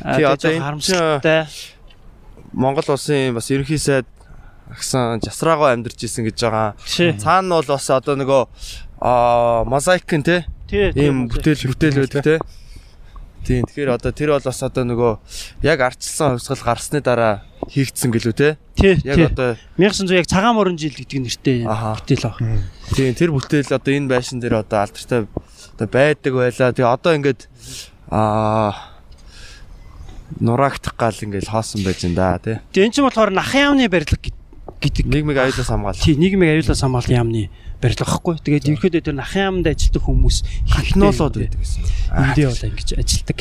А, 0.00 0.16
Тий, 0.16 0.24
тэгээ 0.24 0.32
одоо 0.32 0.50
энэ. 1.20 1.48
Монгол 2.52 2.88
улсын 2.88 3.32
бас 3.36 3.48
ерөнхий 3.52 3.80
сайд 3.80 4.08
агсан 4.72 5.20
жасраагаа 5.20 5.76
амьдарч 5.76 6.00
исэн 6.08 6.24
гэж 6.26 6.36
байгаа. 6.42 6.74
Цаана 7.20 7.46
нь 7.46 7.54
бол 7.60 7.68
бас 7.76 7.86
одоо 7.92 8.14
нөгөө 8.16 8.42
аа 9.04 9.64
мозаикын 9.68 10.22
те 10.24 10.36
ийм 10.96 11.28
бүтээл 11.28 11.68
бүтээл 11.70 11.98
байдаг 12.08 12.22
те. 12.24 12.34
Тийм 13.42 13.66
тэгэхээр 13.66 13.90
одоо 13.98 14.12
тэр 14.14 14.30
бол 14.38 14.46
бас 14.46 14.62
одоо 14.62 14.84
нөгөө 14.86 15.12
яг 15.66 15.78
арчилсан 15.82 16.38
хувьсгал 16.38 16.62
гарсны 16.62 17.02
дараа 17.02 17.42
хийгдсэн 17.74 18.14
гэлүү 18.14 18.34
те. 18.38 18.48
Яг 19.02 19.18
одоо 19.34 19.48
1900 19.82 20.14
яг 20.22 20.26
цагаан 20.30 20.54
морон 20.54 20.78
жил 20.78 20.94
гэдэг 20.94 21.18
нэртэй 21.26 21.66
бүтээл 21.98 22.22
баг. 22.22 22.38
тийм 22.94 23.12
тэр 23.18 23.30
бүтээл 23.34 23.74
одоо 23.74 23.92
энэ 23.92 24.06
байшин 24.08 24.38
дээр 24.38 24.62
одоо 24.62 24.86
алдартай 24.86 25.26
одоо 25.74 25.88
байдаг 25.90 26.32
байлаа. 26.38 26.70
Тэгээ 26.70 26.86
одоо 26.94 27.12
ингээд 27.18 27.40
аа 28.14 28.94
нураагдах 30.40 30.94
гал 30.96 31.12
ингээд 31.22 31.48
хоосон 31.50 31.82
байж 31.84 32.04
ин 32.06 32.14
да 32.14 32.38
тий. 32.38 32.56
Тэгээ 32.72 32.86
эн 32.88 32.92
чинь 32.94 33.04
болохоор 33.04 33.30
нахын 33.34 33.74
яамны 33.76 33.88
барилга 33.90 34.16
гэд- 34.16 34.38
гэдэг. 34.82 35.06
Нийгмийг 35.06 35.38
аюулаас 35.38 35.70
хамгаалах. 35.70 36.02
Тий, 36.02 36.16
нийгмийн 36.18 36.58
аюулаас 36.58 36.82
хамгаалалтын 36.82 37.18
яамны 37.22 37.42
барилга 37.82 38.04
байхгүй. 38.06 38.34
Тэгээд 38.42 38.68
ерөөдөө 38.74 39.02
тэр 39.02 39.16
нахын 39.18 39.62
яамд 39.62 39.66
ажилладаг 39.70 40.02
хүмүүс 40.02 40.36
Технологиуд 40.70 41.34
байдаг 41.38 41.60
гэсэн. 41.62 41.82
Эндээ 42.12 42.46
бол 42.50 42.66
ингэж 42.70 42.88
ажилдаг. 42.98 43.38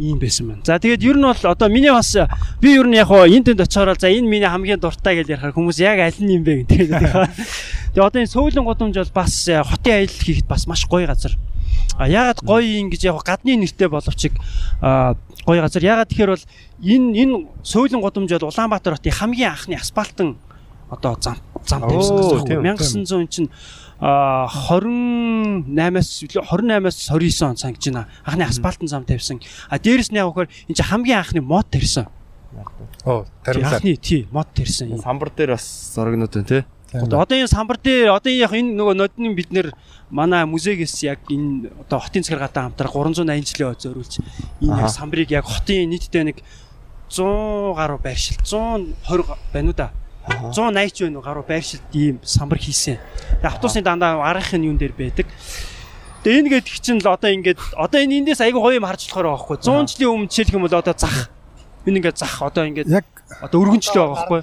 Ийм 0.00 0.16
байсан 0.16 0.44
байна. 0.48 0.64
За 0.64 0.80
тэгээд 0.80 1.04
ер 1.04 1.16
нь 1.20 1.28
бол 1.28 1.44
одоо 1.52 1.68
миний 1.68 1.92
бас 1.92 2.16
би 2.60 2.72
ер 2.72 2.88
нь 2.88 2.96
яг 2.96 3.12
хоо 3.12 3.28
энд 3.28 3.44
тэнд 3.44 3.60
очиороо 3.60 3.96
за 3.96 4.08
энэ 4.08 4.24
миний 4.24 4.48
хамгийн 4.48 4.80
дуртай 4.80 5.20
гэж 5.20 5.36
ярихаар 5.36 5.52
хүмүүс 5.52 5.78
яг 5.84 6.00
аль 6.00 6.16
нь 6.16 6.40
юм 6.40 6.44
бэ 6.48 6.64
гэдэг. 6.64 6.88
Тэгээ 7.92 8.00
одоо 8.08 8.20
энэ 8.24 8.32
сөүлэн 8.32 8.64
гудамж 8.64 8.96
бол 8.96 9.12
бас 9.20 9.34
э, 9.52 9.60
хотын 9.60 10.00
аялал 10.00 10.24
хийхэд 10.24 10.48
бас 10.48 10.64
маш 10.64 10.88
гоё 10.88 11.04
газар. 11.04 11.36
А 12.00 12.08
ягаад 12.08 12.40
гоё 12.40 12.64
юм 12.64 12.88
гэж 12.88 13.04
яг 13.04 13.20
гадны 13.20 13.60
нэртэй 13.60 13.88
боловч 13.92 14.32
а 14.80 15.12
гоё 15.46 15.60
газар. 15.60 15.82
Ягаад 15.82 16.08
тэгэхээр 16.08 16.30
бол 16.34 16.44
энэ 16.82 17.08
энэ 17.18 17.34
сөүлэн 17.62 18.00
гудамж 18.02 18.30
бол 18.38 18.48
Улаанбаатар 18.50 18.94
хотын 18.96 19.12
хамгийн 19.12 19.50
анхны 19.52 19.74
асфальтан 19.76 20.36
одоо 20.90 21.16
зам 21.20 21.36
зам 21.66 21.82
Оо, 21.84 21.90
гэсэн. 21.90 22.46
тийм, 22.46 22.62
1900 22.62 23.28
чинь 23.30 23.50
а 24.02 24.48
28-аас 24.50 26.26
28-аас 26.26 26.96
29 27.06 27.42
он 27.42 27.56
сангиж 27.56 27.86
байна. 27.92 28.08
Анхны 28.24 28.42
асфальтын 28.44 28.88
зам 28.88 29.04
тавьсан. 29.04 29.40
А 29.70 29.78
дээрэс 29.78 30.10
нь 30.10 30.16
яг 30.18 30.26
вөхөр 30.26 30.48
энэ 30.68 30.74
чинь 30.74 30.86
хамгийн 30.90 31.18
анхны 31.22 31.40
мод 31.40 31.70
тарьсан. 31.70 32.08
Оо, 33.04 33.24
Тий, 33.24 33.30
таримлаа. 33.44 33.74
Анхны 33.78 33.96
тий 33.96 34.26
мод 34.30 34.48
тарьсан. 34.54 34.98
Самбар 34.98 35.30
дээр 35.30 35.54
бас 35.54 35.92
зурагнууд 35.94 36.34
байна 36.34 36.46
тий. 36.48 36.64
Одоо 36.92 37.24
энэ 37.24 37.48
самбар 37.48 37.80
дээр 37.80 38.12
одоо 38.12 38.32
яг 38.32 38.52
энэ 38.52 38.76
нөгөө 38.76 38.94
нодны 39.00 39.32
бид 39.32 39.48
нэр 39.48 39.72
манай 40.12 40.44
музейгээс 40.44 41.08
яг 41.08 41.24
энэ 41.32 41.72
одоо 41.88 42.04
хотын 42.04 42.20
цагааргатай 42.20 42.68
хамтраг 42.68 42.92
380 42.92 43.48
жилийн 43.48 43.76
зориулж 43.80 44.20
энэ 44.60 44.76
яг 44.76 44.92
самбарыг 44.92 45.30
яг 45.32 45.48
хотын 45.48 45.88
нийтдээ 45.88 46.24
нэг 46.28 46.44
100 47.08 47.72
гаруй 47.76 47.98
байршил 47.98 48.36
120 48.44 48.92
байна 49.52 49.68
уу 49.68 49.76
да? 49.76 49.90
180 50.28 50.92
ч 50.92 51.02
байна 51.04 51.18
уу? 51.18 51.24
Гаруй 51.24 51.44
байршилд 51.48 51.82
ийм 51.92 52.20
самбар 52.22 52.58
хийсэн. 52.60 53.00
Тэгээ 53.40 53.48
автобусны 53.48 53.82
дандаа 53.82 54.20
аргахын 54.20 54.64
юун 54.64 54.76
дээр 54.76 54.92
байдаг. 54.92 55.26
Тэгээ 56.22 56.38
энэ 56.44 56.50
гэдэг 56.60 56.76
чинь 56.76 57.00
л 57.00 57.08
одоо 57.08 57.32
ингээд 57.32 57.58
одоо 57.76 57.98
энэ 58.00 58.20
эндээс 58.20 58.44
айгүй 58.44 58.60
гоё 58.60 58.78
юм 58.78 58.86
харж 58.86 59.08
болохоор 59.08 59.26
байгаа 59.32 59.40
байхгүй. 59.40 59.56
100 59.64 59.90
жилийн 59.96 60.12
өмнө 60.12 60.30
жишээлх 60.30 60.54
юм 60.54 60.64
бол 60.68 60.76
одоо 60.78 60.94
зах 60.94 61.32
энэ 61.86 61.98
ингээд 61.98 62.18
зах 62.18 62.42
одоо 62.42 62.66
ингээд 62.66 62.88
Яг 62.88 63.06
одоо 63.40 63.58
өргөнчлөө 63.64 64.04
байгаа 64.06 64.28
байхгүй 64.28 64.40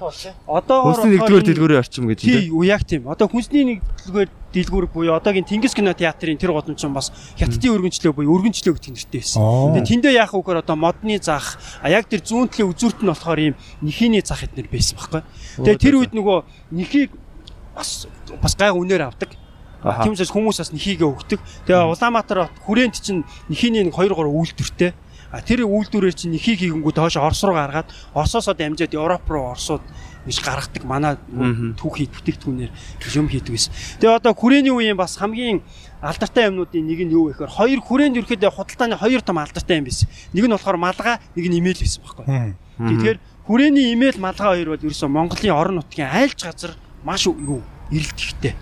одоо 0.50 0.78
Хүнсний 0.90 1.12
нэгдүгээр 1.14 1.46
дэлгүүрийн 1.46 1.80
орчим 1.80 2.04
гэж 2.10 2.18
тий. 2.20 2.50
Тий, 2.50 2.66
яг 2.66 2.82
тийм. 2.84 3.06
Одоо 3.06 3.30
хүнсний 3.30 3.64
нэгдүгээр 3.78 4.30
дэлгүүр 4.50 4.86
буюу 4.90 5.14
одоогийн 5.14 5.46
Тэнгис 5.46 5.74
кино 5.78 5.94
театрын 5.94 6.38
тэр 6.40 6.50
годомч 6.50 6.82
бас 6.90 7.14
хятадын 7.38 7.70
өргөнчлөө 7.78 8.12
буюу 8.18 8.34
өргөнчлөө 8.34 8.74
гэх 8.74 8.90
нэртэй 8.90 9.22
байсан. 9.22 9.38
Тэгээ 9.78 9.88
тэндээ 9.94 10.14
яах 10.18 10.34
вэ 10.34 10.42
гэхээр 10.42 10.62
одоо 10.66 10.76
модны 10.76 11.22
зах, 11.22 11.54
а 11.78 11.86
яг 11.86 12.10
тэр 12.10 12.26
зүүн 12.26 12.50
талын 12.50 12.74
үзүүрт 12.74 12.98
нь 12.98 13.10
болохоор 13.14 13.38
ийм 13.38 13.54
нэхийний 13.78 14.26
зах 14.26 14.42
эднэр 14.42 14.66
байсан 14.66 14.98
байхгүй. 14.98 15.22
Тэгээ 15.62 15.78
тэр 15.78 15.94
үед 16.02 16.12
нөгөө 16.18 16.38
нэхийг 16.74 17.14
бас 17.78 18.10
бас 18.42 18.54
гай 18.58 18.74
үнээр 18.74 19.06
авдаг. 19.06 19.30
Тийм 19.80 20.12
учраас 20.12 20.34
хүмүүс 20.34 20.58
бас 20.60 20.72
нэхийгээ 20.74 21.08
өгдөг. 21.08 21.40
Тэгээ 21.64 21.88
Улаанбаатар 21.88 22.50
хот 22.50 22.58
хүрээнд 22.66 23.00
чинь 23.00 23.24
нэхийний 23.48 23.86
нэг 23.86 23.94
2 23.96 24.12
3 24.12 24.28
үйлдвэртэй. 24.28 24.92
А 25.30 25.40
тэр 25.40 25.62
үйлдвэрээр 25.62 26.14
чинь 26.14 26.34
нэхийг 26.34 26.58
хийгэнгүү 26.58 26.92
доош 26.94 27.14
Орос 27.14 27.42
руу 27.46 27.54
гаргаад 27.54 27.86
Оросоосоо 28.14 28.54
дамжаад 28.54 28.94
Европ 28.94 29.24
руу 29.30 29.54
Оросууд 29.54 29.82
биш 30.26 30.42
гаргадаг 30.42 30.84
манай 30.84 31.16
түүхий 31.78 32.10
бүтээгдэхүүнээр 32.10 32.70
юм 33.16 33.28
хийдэг 33.30 33.54
гэсэн. 33.54 33.72
Тэгээ 34.02 34.18
одоо 34.20 34.34
хүрээний 34.34 34.74
үеийн 34.74 34.98
бас 34.98 35.16
хамгийн 35.16 35.62
алдартай 36.02 36.50
юмнуудын 36.50 36.84
нэг 36.84 37.00
нь 37.08 37.14
юу 37.14 37.30
вэ 37.30 37.40
гэхээр 37.40 37.56
хоёр 37.56 37.80
хүрээнд 37.80 38.18
ерөөхдөө 38.20 38.52
худалдааны 38.52 38.96
хоёр 39.00 39.22
том 39.24 39.38
алдартай 39.40 39.80
юм 39.80 39.86
байсан. 39.88 40.08
Нэг 40.36 40.44
нь 40.44 40.52
болохоор 40.52 40.76
малгай, 40.76 41.16
нэг 41.36 41.46
нь 41.48 41.58
имэйл 41.62 41.80
байсан 41.80 42.00
байхгүй. 42.04 42.26
Тэгэхээр 42.84 43.18
хүрээний 43.48 43.86
имэйл 43.96 44.18
малгай 44.20 44.48
хоёр 44.60 44.68
бол 44.76 44.84
ерөөсөө 44.84 45.08
Монголын 45.08 45.56
орон 45.56 45.76
нутгийн 45.80 46.10
айлч 46.12 46.40
газар 46.44 46.76
маш 47.04 47.24
юу 47.24 47.62
эрэлт 47.88 48.18
ихтэй. 48.20 48.54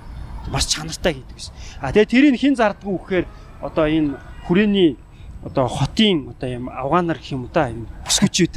Маш 0.50 0.66
чанартай 0.70 1.18
хийдэг 1.18 1.34
гэсэн. 1.34 1.54
А 1.82 1.90
тэгээ 1.90 2.12
тэрийг 2.12 2.38
хэн 2.38 2.54
зардггүй 2.54 2.98
гэхээр 2.98 3.26
одоо 3.62 3.86
энэ 3.86 4.18
хүрээний 4.46 4.96
одоо 5.44 5.66
хотын 5.68 6.34
одоо 6.34 6.48
юм 6.48 6.68
авгаанар 6.68 7.18
гэх 7.18 7.32
юм 7.32 7.46
уу 7.46 7.52
да 7.52 7.68
юм 7.68 7.86
бүсгүчүүд 8.06 8.54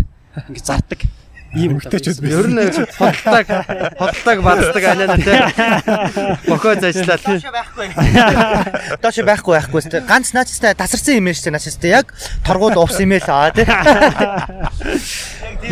ингэ 0.49 0.63
зардаг. 0.63 1.01
Ийм 1.51 1.75
Эмгтээчүүд 1.75 2.23
Ер 2.23 2.47
нь 2.47 2.63
хотлаг 2.95 3.47
хотлаг 3.99 4.37
баддаг 4.39 4.83
анаа 4.87 5.19
тий. 5.19 5.35
Бохоо 6.47 6.79
зажлаа 6.79 7.19
тий. 7.19 7.43
байхгүй. 7.43 7.91
Доош 9.03 9.19
байхгүй 9.19 9.53
байхгүй 9.59 9.81
сте. 9.83 9.99
Ганц 10.07 10.31
наачстай 10.31 10.71
тасарсан 10.79 11.19
юм 11.19 11.27
ээ 11.27 11.35
штэ 11.35 11.51
наачстай 11.51 11.91
яг 11.91 12.15
торгууд 12.47 12.79
увс 12.79 13.03
юм 13.03 13.11
ээ 13.11 13.27
л 13.27 13.31
аа 13.35 13.51
тий. 13.51 13.67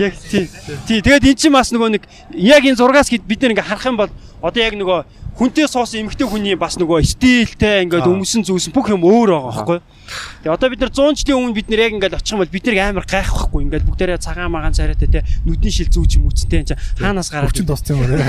Яг 0.03 0.13
тий. 0.19 0.51
Тий. 0.83 0.99
Тэгээд 0.99 1.31
эн 1.31 1.39
чинь 1.39 1.55
бас 1.55 1.71
нөгөө 1.71 1.95
нэг 1.95 2.03
яг 2.35 2.67
энэ 2.67 2.75
зургаас 2.75 3.07
бид 3.07 3.39
нэр 3.39 3.55
ингээ 3.55 3.71
харах 3.71 3.87
юм 3.87 3.95
бол 4.03 4.11
одоо 4.41 4.61
яг 4.63 4.75
нөгөө 4.79 4.99
хүнтэй 5.39 5.67
суусан 5.71 6.03
эмэгтэй 6.03 6.27
хүний 6.27 6.55
бас 6.59 6.75
нөгөө 6.75 6.99
стилтэй 7.03 7.87
ингээд 7.87 8.11
өмсөн 8.11 8.43
зүйлсэн 8.43 8.75
бүх 8.75 8.91
юм 8.91 9.07
өөр 9.07 9.31
байгаа 9.31 9.51
байхгүй. 9.55 9.79
Тэгээ 10.43 10.51
одоо 10.51 10.67
бид 10.67 10.81
нар 10.83 10.91
100 10.91 11.15
жилийн 11.15 11.39
өмнө 11.39 11.55
бид 11.55 11.67
нэр 11.71 11.83
яг 11.87 11.93
ингээд 11.95 12.17
очих 12.19 12.35
юм 12.35 12.43
бол 12.43 12.51
бид 12.51 12.65
нэр 12.67 12.77
амар 12.83 13.07
гайхахгүй 13.07 13.59
ингээд 13.63 13.87
бүгдээрээ 13.87 14.19
цагаан 14.19 14.51
магаан 14.51 14.75
царайтай 14.75 15.07
те 15.07 15.23
нүдний 15.47 15.71
шил 15.71 15.87
зүүж 15.87 16.19
мүцтэй 16.19 16.67
энэ 16.67 16.75
хаанаас 16.99 17.31
гараад 17.31 17.55
Хүчин 17.55 17.71
туссан 17.71 17.95
юм 17.95 18.03
уу? 18.03 18.19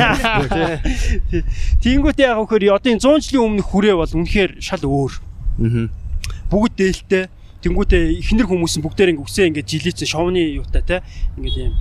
Тэнгүүт 1.82 2.18
яг 2.22 2.38
хөхөр 2.38 2.78
одоо 2.78 2.90
энэ 2.94 3.02
100 3.02 3.26
жилийн 3.26 3.46
өмнөх 3.58 3.66
хүрээ 3.66 3.94
бол 3.98 4.14
үнэхээр 4.14 4.62
шал 4.62 4.86
өөр. 4.86 5.12
Аа. 5.60 5.90
бүгд 6.50 6.74
дээлтэй 6.78 7.24
тэнгүүтээ 7.60 8.16
ихнэр 8.24 8.48
хүмүүс 8.48 8.80
бүгдээр 8.80 9.12
ингээ 9.12 9.26
үсээ 9.28 9.46
ингээ 9.52 9.68
жилээсэн 9.68 10.08
шовны 10.08 10.40
юутай 10.56 10.80
те 10.80 10.96
ингээ 11.36 11.68
юм 11.68 11.74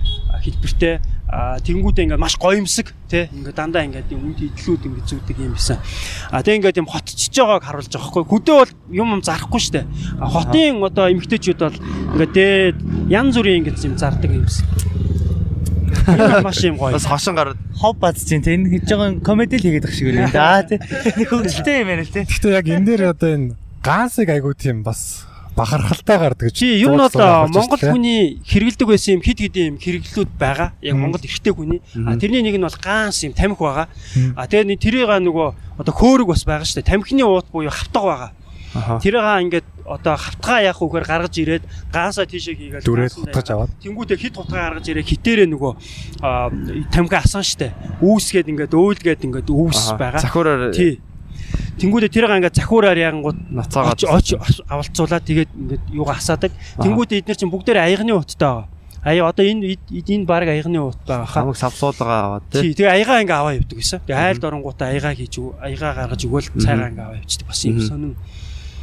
хэлбэртэй 0.44 1.00
а 1.30 1.62
тэнгүүтээ 1.62 2.10
ингээ 2.10 2.18
маш 2.18 2.34
гоёмсог 2.42 2.90
те 3.06 3.30
ингээ 3.30 3.54
дандаа 3.54 3.86
ингээ 3.86 4.10
юм 4.10 4.34
үнд 4.34 4.42
идлүүд 4.42 4.82
ингээ 4.82 5.06
зүүдэг 5.06 5.36
юм 5.38 5.54
бисэн 5.54 5.78
а 6.34 6.42
тэг 6.42 6.58
ингээ 6.58 6.82
юм 6.82 6.90
хотчиж 6.90 7.30
байгааг 7.30 7.62
харуулж 7.62 7.86
байгаа 7.86 8.10
хгүй 8.10 8.24
хөдөө 8.26 8.56
бол 8.58 8.72
юм 8.90 9.08
юм 9.14 9.22
зарахгүй 9.22 9.62
штэ 9.62 9.86
хотын 10.18 10.82
одоо 10.82 11.06
эмгтээчүүд 11.06 11.60
бол 11.62 11.78
ингээ 12.18 12.30
дээд 12.34 12.76
ян 13.14 13.30
зүрийн 13.30 13.62
ингээ 13.62 13.86
юм 13.86 13.94
зардаг 13.94 14.30
юм 14.34 14.50
Энэ 16.10 16.42
маш 16.42 16.58
юм 16.64 16.76
гоё 16.78 16.94
Бас 16.98 17.06
хошин 17.06 17.34
гараад 17.38 17.58
хов 17.78 17.94
бац 17.98 18.22
чинь 18.26 18.42
тэ 18.42 18.58
энэ 18.58 18.70
хийж 18.74 18.90
байгаа 18.90 19.22
комеди 19.22 19.58
л 19.58 19.64
хийгээд 19.64 19.84
байгаа 19.86 19.98
шиг 19.98 20.06
байна. 20.10 20.34
Аа 20.38 20.62
тэ. 20.66 20.78
Нэг 21.18 21.28
хөвгөлтэй 21.28 21.76
юм 21.82 21.88
байна 21.90 22.02
л 22.06 22.14
тэ. 22.14 22.26
Гэхдээ 22.26 22.52
яг 22.56 22.66
энэ 22.66 22.86
дээр 22.86 23.02
одоо 23.14 23.30
энэ 23.30 23.54
гансыг 23.82 24.28
айгуу 24.30 24.54
тийм 24.54 24.82
бас 24.82 25.29
бахархалтай 25.56 26.18
гардаг 26.18 26.48
гэж. 26.50 26.54
Чи 26.54 26.66
юм 26.80 26.94
нь 26.94 27.02
бол 27.02 27.50
Монгол 27.50 27.80
хүний 27.80 28.40
хэрэгэлдэг 28.46 28.86
байсан 28.88 29.18
юм 29.18 29.22
хид 29.22 29.38
хид 29.38 29.56
юм 29.56 29.76
хэрэглүүд 29.78 30.30
байгаа. 30.38 30.72
Яг. 30.82 30.96
Монгол 30.96 31.22
эрэгтэй 31.22 31.52
хүний. 31.52 31.80
А 32.06 32.16
тэрний 32.16 32.42
нэг 32.42 32.56
нь 32.58 32.66
бол 32.66 32.78
ганс 32.80 33.24
юм 33.24 33.32
тамхи 33.34 33.60
байгаа. 33.60 33.86
А 34.36 34.46
тэгээ 34.46 34.78
тэрийг 34.78 35.10
нөгөө 35.10 35.80
одоо 35.80 35.94
хөөрөг 35.94 36.28
бас 36.32 36.44
байгаа 36.46 36.66
шүү 36.66 36.82
дээ. 36.82 36.90
Тамхины 36.90 37.24
уут 37.26 37.50
буюу 37.50 37.70
хавтга 37.70 38.00
байгаа. 38.00 38.30
Тэрийг 39.02 39.26
ингээд 39.50 39.66
одоо 39.82 40.14
хавтгаа 40.14 40.62
яах 40.62 40.78
вөхөр 40.78 41.02
гаргаж 41.02 41.34
ирээд 41.42 41.64
гаасаа 41.90 42.26
тийшээ 42.30 42.54
хийгээл 42.54 42.86
Дүрээд 42.86 43.18
хутгаж 43.18 43.46
аваад. 43.50 43.70
Тэнгүүдээ 43.82 44.18
хит 44.22 44.38
хутгаа 44.38 44.70
гаргаж 44.70 44.86
ирээ 44.86 45.10
хитээрээ 45.10 45.48
нөгөө 45.50 45.72
тамхи 46.94 47.16
асан 47.18 47.42
штэ. 47.42 47.74
Үүсгээд 47.98 48.46
ингээд 48.46 48.70
өөлгээд 48.70 49.26
ингээд 49.26 49.50
үүс 49.50 49.98
байгаа. 49.98 50.22
Захиураар 50.22 50.70
Тий. 50.70 51.02
Тэнгүүдээ 51.80 52.10
тэрийг 52.12 52.32
ингээд 52.36 52.58
захиураар 52.60 52.98
янгууд 52.98 53.38
нацаагаад 53.50 54.00
оч 54.04 54.28
авалцуулаад 54.68 55.24
тэгээд 55.24 55.50
ингээд 55.54 55.84
юугаа 55.94 56.16
асаадаг. 56.20 56.52
Тэнгүүдээ 56.80 57.20
эдгээр 57.24 57.38
чинь 57.40 57.52
бүгдээр 57.52 57.78
аягны 57.80 58.12
уттай 58.16 58.48
байгаа. 58.48 58.80
Аяа 59.00 59.32
одоо 59.32 59.44
энэ 59.48 59.80
энэ 59.88 60.28
баг 60.28 60.44
аягны 60.44 60.76
ут 60.92 61.00
байгаа 61.08 61.24
хамаг 61.24 61.56
савсуулгаа 61.56 62.20
аваад 62.36 62.44
тий. 62.52 62.76
Тэгээ 62.76 63.00
аягаа 63.00 63.24
ингээ 63.24 63.38
аваа 63.40 63.56
явдаг 63.56 63.76
гэсэн. 63.80 64.04
Тэгээ 64.04 64.28
айлд 64.28 64.44
оронгуудаа 64.44 64.92
аягаа 64.92 65.16
хийж 65.16 65.40
аягаа 65.56 65.92
гаргаж 66.04 66.20
өгөөл 66.28 66.48
цайгаа 66.60 66.92
ингээ 66.92 67.06
аваа 67.08 67.20
явчихдаг 67.24 67.48
бас 67.48 67.60
юм 67.64 67.80
сонин. 67.80 68.12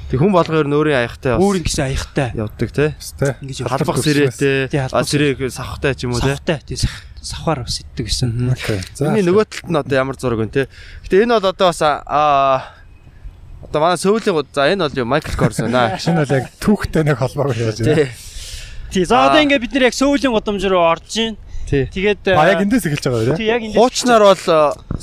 Тэг 0.07 0.19
хүн 0.23 0.31
болгоо 0.31 0.63
ер 0.63 0.67
нь 0.71 0.75
өөрийн 0.77 0.99
аягтай 1.03 1.35
бас 1.35 1.43
Өөр 1.43 1.55
ингэсэн 1.59 1.83
аягтай. 1.91 2.29
явдаг 2.31 2.69
тий. 2.71 2.89
Тэ. 2.95 3.35
Ингэж. 3.43 3.57
Халбах 3.67 3.97
сэрээтэй, 3.99 4.71
Тий, 4.71 4.79
сэрээ 4.79 5.51
савхтай 5.51 5.91
ч 5.99 6.07
юм 6.07 6.15
уу 6.15 6.21
тий. 6.23 6.31
Савтай 6.31 6.59
тий 6.63 6.77
сав- 6.79 7.03
савхаар 7.19 7.67
бас 7.67 7.83
иддэг 7.83 8.07
гэсэн. 8.07 8.31
Миний 9.11 9.25
нөгөө 9.27 9.45
талд 9.51 9.67
нь 9.67 9.75
одоо 9.83 9.95
ямар 9.99 10.15
зураг 10.15 10.39
вэ 10.39 10.47
те. 10.47 10.63
Гэтэ 11.03 11.27
энэ 11.27 11.35
бол 11.43 11.51
одоо 11.51 11.67
бас 11.75 11.81
аа 11.83 12.71
одоо 13.67 13.79
манай 13.83 13.99
сөүлийн 13.99 14.47
за 14.55 14.63
энэ 14.71 14.87
бол 14.87 14.95
юу 15.03 15.07
Майкл 15.11 15.35
Корс 15.35 15.59
байна. 15.59 15.97
шинэ 15.99 16.23
бол 16.23 16.35
яг 16.39 16.45
түүхтэй 16.63 17.03
нэг 17.03 17.17
холбоог 17.19 17.51
яаж 17.57 17.75
Тий. 17.83 17.91
байна. 17.91 18.07
Тий, 18.87 19.03
за 19.03 19.27
одоо 19.27 19.39
Аа. 19.39 19.43
ингээ 19.43 19.59
бид 19.59 19.73
нэр 19.75 19.91
яг 19.91 19.95
сөүлийн 19.99 20.31
годомж 20.31 20.63
руу 20.71 20.87
орж 20.87 21.03
гин. 21.11 21.35
Тий. 21.67 21.83
Тэгээд 21.91 22.31
А 22.31 22.47
яг 22.47 22.63
эндээс 22.63 22.87
эхэлж 22.87 23.11
байгаа 23.11 23.35
тий 23.35 23.43
үү? 23.43 23.51
яг 23.51 23.61
энэ 23.67 23.75
Хуучнаар 23.75 24.23
бол 24.23 24.39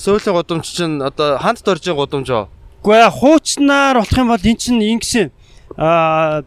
сөүлийн 0.00 0.32
гудамж 0.32 0.64
чинь 0.64 0.96
одоо 1.04 1.36
ханд 1.36 1.60
доржийн 1.60 1.92
гудамж 1.92 2.24
аа. 2.84 3.10
Гэхдээ 3.10 3.18
хуучнаар 3.18 3.96
болох 3.98 4.18
юм 4.18 4.28
бол 4.28 4.44
эн 4.44 4.56
чинь 4.60 4.82
ингэсэн 5.00 5.32
аа 5.76 6.44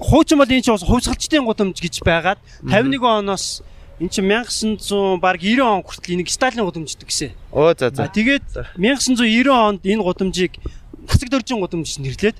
хуучин 0.00 0.38
бол 0.38 0.48
эн 0.48 0.62
чинь 0.62 0.74
бас 0.74 0.84
хувьсгалчдын 0.84 1.44
гудамж 1.44 1.76
гэж 1.80 2.00
байгаад 2.00 2.40
51 2.64 3.04
оноос 3.04 3.62
эн 4.00 4.08
чинь 4.08 4.26
1900 4.26 5.20
баг 5.20 5.38
90 5.38 5.60
он 5.60 5.82
хүртэл 5.84 6.14
энийг 6.16 6.30
Сталин 6.30 6.64
гудамждаг 6.64 7.08
гэсэн. 7.08 7.32
Оо 7.52 7.74
за 7.78 7.90
за. 7.90 8.08
тэгээд 8.08 8.76
1990 8.76 9.48
онд 9.52 9.80
энэ 9.86 10.02
гудамжийг 10.02 10.58
тасаг 11.06 11.28
дөржин 11.30 11.60
гудамж 11.60 11.98
нэрлээд 12.00 12.36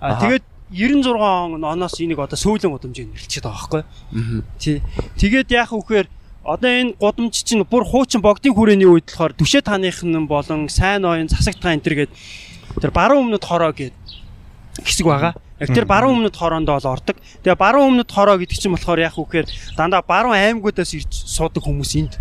а 0.00 0.16
Аха. 0.16 0.20
тэгээд 0.24 0.44
96 0.70 1.62
оноос 1.62 2.00
энийг 2.00 2.18
одоо 2.18 2.38
сөүлэн 2.38 2.72
гудамжийг 2.72 3.12
нэрлэчихэд 3.12 3.44
байгаа 3.44 3.60
байхгүй. 3.60 3.82
Тий. 4.58 4.82
Тэгээд 5.20 5.52
яах 5.52 5.70
вөхөр 5.70 6.06
одоо 6.46 6.70
энэ 6.70 6.94
гудамж 6.98 7.34
чинь 7.44 7.62
бүр 7.66 7.84
хуучин 7.84 8.22
богдын 8.22 8.54
хүрээний 8.54 8.86
үед 8.86 9.10
болохоор 9.10 9.34
түшээ 9.34 9.62
таных 9.66 10.02
нь 10.06 10.26
болон 10.26 10.70
сайн 10.70 11.04
оюун 11.04 11.28
засаг 11.28 11.58
та 11.58 11.74
энэ 11.74 11.82
төр 11.82 11.94
гээд 12.06 12.12
тэр 12.80 12.90
баруун 12.90 13.30
өмнөд 13.30 13.44
хороо 13.44 13.72
гээд 13.72 13.94
хэсэг 14.82 15.06
байгаа. 15.06 15.34
Яг 15.60 15.72
тэр 15.72 15.88
баруун 15.88 16.20
өмнөд 16.20 16.36
хороонд 16.36 16.68
бол 16.68 16.84
ордог. 16.84 17.16
Тэгээ 17.40 17.56
баруун 17.56 17.96
өмнөд 17.96 18.10
хороо 18.12 18.36
гэдэг 18.36 18.58
чинь 18.60 18.74
болохоор 18.76 19.00
яах 19.00 19.16
вөхөр 19.16 19.48
дандаа 19.76 20.04
баруун 20.04 20.36
аймагуудаас 20.36 20.92
ирж 20.92 21.12
суудаг 21.24 21.64
хүмүүс 21.64 21.92
энд 21.96 22.14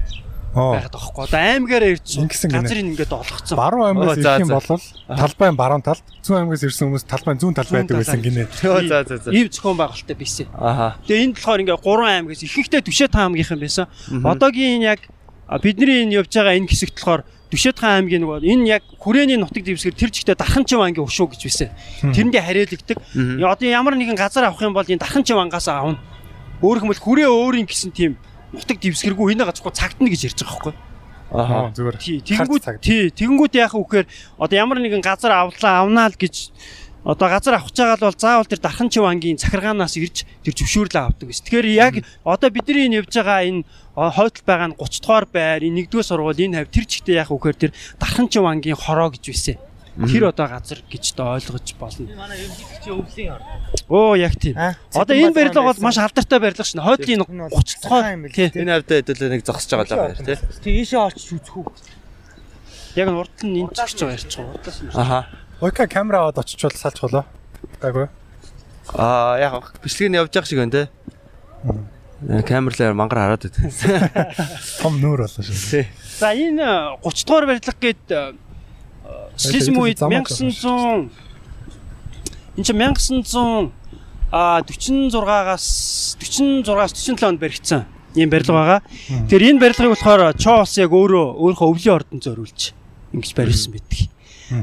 байгаад 0.56 0.96
байгаа 0.96 1.12
хгүй. 1.12 1.24
Одоо 1.28 1.42
аймагаараа 1.44 1.92
ирж 1.92 2.08
газрыг 2.48 2.80
ингээд 2.96 3.12
олгоцсон. 3.12 3.58
Баруун 3.60 3.86
аймагаас 3.92 4.24
ирэх 4.24 4.40
юм 4.40 4.56
бол 4.56 4.80
талбайн 5.20 5.56
баруун 5.60 5.84
талд, 5.84 6.06
зүүн 6.24 6.40
аймагаас 6.40 6.64
ирсэн 6.64 6.88
хүмүүс 6.88 7.04
талбайн 7.12 7.40
зүүн 7.44 7.56
талд 7.60 7.72
байдаг 7.76 8.00
байсан 8.00 8.24
гинэ. 8.24 8.48
За 8.64 9.04
за 9.04 9.18
за. 9.20 9.36
Ийм 9.36 9.52
зөвхөн 9.52 9.76
байгальтай 9.76 10.16
байсан. 10.16 10.48
Аха. 10.56 10.96
Тэгээ 11.04 11.24
энд 11.28 11.36
болохоор 11.36 11.60
ингээ 11.60 11.80
3 11.84 12.08
аймагаас 12.08 12.44
ихэнхдээ 12.48 12.82
Түшээ 12.88 13.10
таан 13.12 13.36
аймгийнхан 13.36 13.60
байсан. 13.60 13.86
Одоогийн 14.24 14.80
энэ 14.80 14.88
яг 14.96 15.02
бидний 15.60 16.08
энэ 16.08 16.24
явж 16.24 16.32
байгаа 16.32 16.56
энэ 16.56 16.72
хэсэгт 16.72 16.96
болохоор 17.04 17.22
Түшээд 17.54 17.78
хаан 17.78 18.06
аймгийн 18.06 18.26
нөгөө 18.26 18.42
энэ 18.42 18.82
яг 18.82 18.84
хүрээний 18.98 19.38
нутаг 19.38 19.62
дэвсгэр 19.62 19.94
тэр 19.94 20.10
жигтэй 20.10 20.34
Дарханчин 20.34 20.82
аймгийн 20.82 21.06
ушуу 21.06 21.30
гэж 21.30 21.42
байсан. 21.46 21.70
Тэрэндээ 22.02 22.42
хариалагддаг. 22.42 22.98
Одоо 23.46 23.68
ямар 23.70 23.94
нэгэн 23.96 24.18
газар 24.18 24.50
авах 24.50 24.66
юм 24.66 24.74
бол 24.74 24.86
энэ 24.86 25.00
Дарханчин 25.02 25.38
ангаас 25.38 25.70
аавна. 25.70 26.02
Өөр 26.66 26.90
бол 26.90 26.98
хүрээ 26.98 27.30
өөрийн 27.30 27.70
гэсэн 27.70 27.94
тийм 27.94 28.18
нутаг 28.50 28.82
дэвсгэргүй 28.82 29.38
энэ 29.38 29.46
газаргүй 29.46 29.74
цагтна 29.78 30.10
гэж 30.10 30.34
ярьж 30.34 30.40
байгаа 30.42 30.74
байхгүй. 30.74 30.74
Аа 31.36 31.74
зүгээр. 31.74 31.98
Тэгэнгүүт 32.22 32.66
тий, 32.80 33.10
тэгэнгүүт 33.12 33.54
яах 33.60 33.74
вөхээр 33.76 34.06
одоо 34.38 34.56
ямар 34.56 34.80
нэгэн 34.80 35.04
газар 35.04 35.34
авлаа 35.34 35.84
авнаа 35.84 36.08
л 36.08 36.16
гэж 36.16 36.54
одоо 37.06 37.30
газар 37.30 37.54
авах 37.62 37.72
чагаал 37.72 38.02
бол 38.02 38.18
заавал 38.18 38.50
тэр 38.50 38.60
Дарханчин 38.66 39.06
вангийн 39.06 39.38
захиргаанаас 39.38 39.94
ирж 40.02 40.26
тэр 40.42 40.54
зөвшөөрлөө 40.58 41.04
авдаг 41.06 41.30
гэсэн. 41.30 41.46
Тэгэхээр 41.46 41.68
яг 41.78 41.94
одоо 42.26 42.50
бидний 42.50 42.90
энэ 42.90 43.06
явж 43.06 43.14
байгаа 43.14 43.46
энэ 43.46 43.62
а, 43.94 44.10
хойдол 44.10 44.42
байгаа 44.42 44.68
нь 44.74 44.78
30 44.82 45.06
дугаар 45.06 45.26
байр, 45.30 45.62
энэ 45.70 45.86
нэгдүгээр 45.86 46.10
сургууль, 46.10 46.42
энэ 46.42 46.66
хавь 46.66 46.74
тэр 46.74 46.86
чигтээ 46.90 47.22
яах 47.22 47.30
вөхээр 47.30 47.58
тэр 47.62 47.72
Дарханчин 48.02 48.42
вангийн 48.42 48.74
хороо 48.74 49.14
гэж 49.14 49.24
байсан. 49.30 49.58
Тэр 49.96 50.28
одоо 50.28 50.48
газар 50.50 50.82
гэж 50.92 51.14
одоо 51.16 51.40
ойлгож 51.40 51.68
болно. 51.80 52.10
Манай 52.20 52.42
эмгэгч 52.44 52.84
өвлийн 52.90 53.32
ор. 53.38 53.42
Оо 53.88 54.18
яг 54.20 54.36
тийм. 54.36 54.58
Одоо 54.92 55.16
энэ 55.16 55.32
барилга 55.32 55.62
бол 55.62 55.80
маш 55.80 55.96
алдартай 56.02 56.40
барилга 56.42 56.68
шнэ. 56.68 56.84
Хойдлын 56.84 57.24
Энэ 57.24 57.48
бол 57.48 57.64
30 57.64 57.80
дугаар 57.80 58.12
юм 58.12 58.22
бэл 58.28 58.36
тий. 58.36 58.50
тий. 58.52 58.60
Энэ 58.60 58.76
хавьдаа 58.76 58.98
хэдүүлээ 59.00 59.32
нэг 59.32 59.44
зогсож 59.48 59.72
байгаа 59.72 59.88
л 59.88 60.04
байна 60.12 60.20
тий. 60.20 60.36
Тэг 60.36 60.74
ийшээ 60.84 61.00
очиж 61.00 61.28
үзэх 61.40 61.56
үү. 61.56 61.68
Яг 63.00 63.08
нь 63.08 63.20
урд 63.24 63.38
нь 63.48 63.56
энэ 63.64 63.72
зогсож 63.72 64.00
байгаа 64.04 64.18
ярьж 64.20 64.34
байгаа. 64.36 64.52
Урдаас 64.52 64.80
нь. 64.84 64.92
Аха. 64.92 65.20
Окей, 65.62 65.88
камера 65.88 66.20
аваад 66.20 66.40
очичвол 66.40 66.72
салж 66.76 67.00
болоо. 67.02 67.26
Гайгүй. 67.82 68.10
Аа 68.94 69.40
яг 69.40 69.74
бичлэг 69.84 70.10
нь 70.12 70.18
явж 70.20 70.32
байгаа 70.34 70.50
шиг 70.50 70.60
байна 70.60 70.72
те. 70.72 70.90
Камерлаар 72.44 72.94
мангар 72.94 73.20
хараад 73.24 73.48
байт. 73.48 73.58
Том 74.82 75.00
нүүр 75.00 75.24
болоо 75.24 75.44
шүү. 75.44 75.86
За 76.20 76.36
энэ 76.36 77.00
30 77.04 77.26
дугаар 77.28 77.46
барилга 77.48 77.74
гээд 77.80 78.04
социализм 79.38 79.80
үед 79.80 80.00
замаа 80.00 80.24
1900 80.28 81.12
энэ 82.56 82.64
чинь 82.64 82.80
1900 83.24 83.72
а 84.32 84.62
46-аас 84.62 86.18
46-аас 86.20 86.92
47 86.92 87.24
онд 87.24 87.40
баригдсан 87.40 87.86
ийм 88.16 88.30
барилга 88.30 88.54
байгаа. 88.54 88.80
Тэгэхээр 89.28 89.56
энэ 89.56 89.60
барилгыг 89.64 89.92
болохоор 89.96 90.36
Чоос 90.36 90.76
яг 90.80 90.92
өөрөө 90.92 91.40
өөрийнхөө 91.40 91.68
өвлийн 91.72 91.96
ордонд 91.96 92.24
зориулж 92.24 92.76
ингэж 93.16 93.32
барьсан 93.36 93.72
байдаг. 93.76 94.15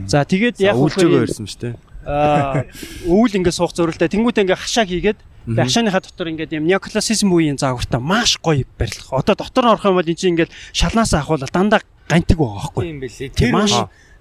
За 0.06 0.24
тэгээд 0.24 0.56
яг 0.60 0.76
Үүлжээгөө 0.76 1.22
ирсэн 1.26 1.46
шүү 1.46 1.60
дээ. 1.62 1.74
аа 2.02 2.66
өвөл 3.06 3.36
ингээд 3.38 3.54
суух 3.56 3.72
зөрөлтэй 3.78 4.10
тэнгуүтээ 4.10 4.42
ингээд 4.42 4.62
хашааг 4.62 4.88
хийгээд 4.90 5.18
хашааныхаа 5.54 6.02
дотор 6.02 6.28
ингээд 6.34 6.54
юм 6.58 6.66
неоклассизм 6.66 7.30
үеийн 7.30 7.58
заагвартай 7.58 8.02
маш 8.02 8.38
гоё 8.42 8.66
барилга. 8.78 9.22
Одоо 9.22 9.34
дотор 9.38 9.64
нь 9.66 9.72
орох 9.74 9.86
юм 9.86 9.98
бол 9.98 10.06
энэ 10.06 10.18
чинь 10.18 10.34
ингээд 10.34 10.50
шалнаас 10.74 11.14
ахвал 11.14 11.42
дандаа 11.46 11.82
гантиг 12.10 12.38
байгаа 12.38 12.58
байхгүй. 12.74 12.82
Тийм 12.82 12.98
бэлээ. 13.02 13.30
Тийм, 13.30 13.38
Тэр 13.38 13.52
маш. 13.54 13.72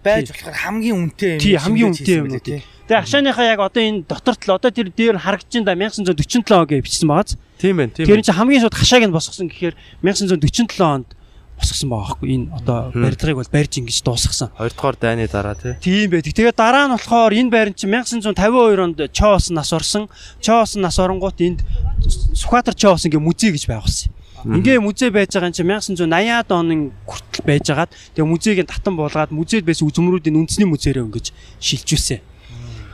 байж 0.01 0.29
болохоор 0.29 0.57
хамгийн 0.61 0.97
үнэтэй 0.97 1.31
юм. 1.37 1.41
Тий, 1.41 1.55
хамгийн 1.57 1.89
үнэтэй 1.93 2.17
байлээ, 2.21 2.41
тий. 2.41 2.59
Тэгээ 2.89 3.01
хашааныхаа 3.05 3.45
яг 3.49 3.59
одоо 3.61 3.81
энэ 3.81 4.01
доторт 4.09 4.41
л 4.45 4.55
одоо 4.57 4.69
тэр 4.73 4.89
дээр 4.89 5.17
харагдаж 5.21 5.53
байна 5.61 5.69
да 5.69 5.77
1947 5.77 6.41
гэж 6.69 6.81
бичсэн 6.81 7.07
байгааз. 7.09 7.37
Тийм 7.61 7.77
байна, 7.77 7.93
тийм 7.93 8.05
Тэр 8.09 8.21
чинь 8.25 8.37
хамгийн 8.37 8.61
шууд 8.65 8.77
хашааг 8.77 9.03
нь 9.05 9.13
босгосон 9.13 9.47
гэхээр 9.49 9.75
1947 10.01 10.81
онд 10.81 11.09
босгосон 11.61 11.89
байгаа 11.93 12.17
байхгүй. 12.17 12.27
Энэ 12.33 12.45
одоо 12.57 12.77
барилгыг 12.91 13.37
бол 13.37 13.53
барьж 13.53 13.73
ингэж 13.77 13.97
дуусгасан. 14.01 14.49
Хоёрдугаар 14.57 14.97
дайны 14.97 15.29
дараа 15.29 15.55
тий. 15.55 15.77
Тийм 15.77 16.09
байдаг. 16.09 16.33
Тэгээд 16.33 16.57
дараа 16.57 16.89
нь 16.89 16.95
болохоор 16.97 17.31
энэ 17.37 17.53
байран 17.53 17.75
чинь 17.77 17.93
1952 17.93 18.81
онд 18.81 18.97
Чоос 19.13 19.53
нас 19.53 19.69
орсон. 19.71 20.09
Чоос 20.41 20.75
нас 20.75 20.97
оронгууд 20.97 21.37
энд 21.37 21.61
Сүхбаатар 22.33 22.73
Чоос 22.73 23.05
ингээ 23.05 23.21
музей 23.21 23.53
гэж 23.53 23.69
байгуулсан. 23.69 24.09
Ингээ 24.41 24.81
музей 24.81 25.13
байж 25.13 25.37
байгаа 25.37 25.53
юм 25.53 25.53
чи 25.53 25.63
1980-аад 26.01 26.49
оны 26.49 26.89
хүртэл 27.05 27.45
байж 27.45 27.65
байгаад 27.69 27.91
тэгээ 28.17 28.25
музейг 28.25 28.57
нь 28.65 28.71
татан 28.73 28.97
болгоод 28.97 29.29
музейд 29.29 29.65
байсан 29.69 29.85
үзмрүүдийн 29.85 30.33
үндэсний 30.33 30.65
музейрээ 30.65 31.05
ингэж 31.05 31.29
шилжүүлсэн. 31.61 32.30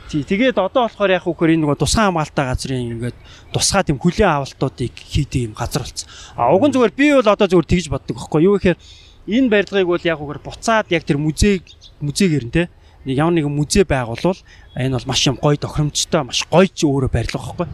Тий, 0.08 0.24
тэгээд 0.24 0.56
одоо 0.56 0.88
болохоор 0.88 1.12
яг 1.12 1.28
үхээр 1.28 1.52
энэ 1.52 1.68
нөгөө 1.68 1.84
тусгай 1.84 2.08
хамгаалалтаа 2.08 2.46
газрын 2.48 2.96
ингээд 2.96 3.18
тусгай 3.52 3.84
тийм 3.84 4.00
хүлэн 4.00 4.40
авалтуудыг 4.40 4.96
хийдэг 4.96 5.52
юм 5.52 5.52
газар 5.52 5.84
болсон. 5.84 6.08
А 6.32 6.48
уг 6.48 6.64
нь 6.64 6.72
зүгээр 6.72 6.96
би 6.96 7.12
бол 7.12 7.28
одоо 7.28 7.44
зүгээр 7.44 7.68
тэгж 7.68 7.86
боддог 7.92 8.16
байхгүй 8.16 8.40
юу 8.48 8.56
гэхээр 8.56 8.80
энэ 9.28 9.52
барилгыг 9.52 9.84
бол 9.84 10.08
яг 10.08 10.16
үгээр 10.24 10.40
буцаад 10.40 10.88
яг 10.88 11.04
тэр 11.04 11.20
музей 11.20 11.60
музейгээр 12.00 12.44
нь 12.48 12.54
те 12.56 12.72
нэг 13.04 13.20
ямар 13.20 13.36
нэгэн 13.36 13.52
музей 13.52 13.84
байгуулвал 13.84 14.40
энэ 14.72 14.96
бол 14.96 15.08
маш 15.12 15.20
юм 15.28 15.36
гоё 15.36 15.60
тохиромжтой 15.60 16.22
маш 16.24 16.40
гоё 16.48 16.64
ч 16.72 16.88
өөрөө 16.88 17.12
барилга 17.12 17.44
байхгүй. 17.44 17.68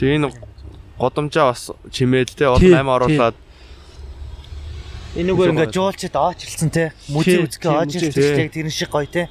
Тэгээ 0.00 0.16
энэ 0.24 0.32
годомжоо 0.96 1.52
бас 1.52 1.68
чимээд 1.92 2.32
те 2.32 2.48
ол 2.48 2.56
8 2.56 2.80
оруулаад 2.80 3.36
Энэгээр 5.12 5.52
ингээд 5.52 5.76
жуулчд 5.76 6.16
оочилсан 6.16 6.72
те. 6.72 6.96
Музей 7.12 7.44
үзгээ 7.44 7.68
оочилсан 7.68 8.40
яг 8.40 8.56
тэр 8.56 8.72
шиг 8.72 8.88
гоё 8.88 9.04
те. 9.04 9.28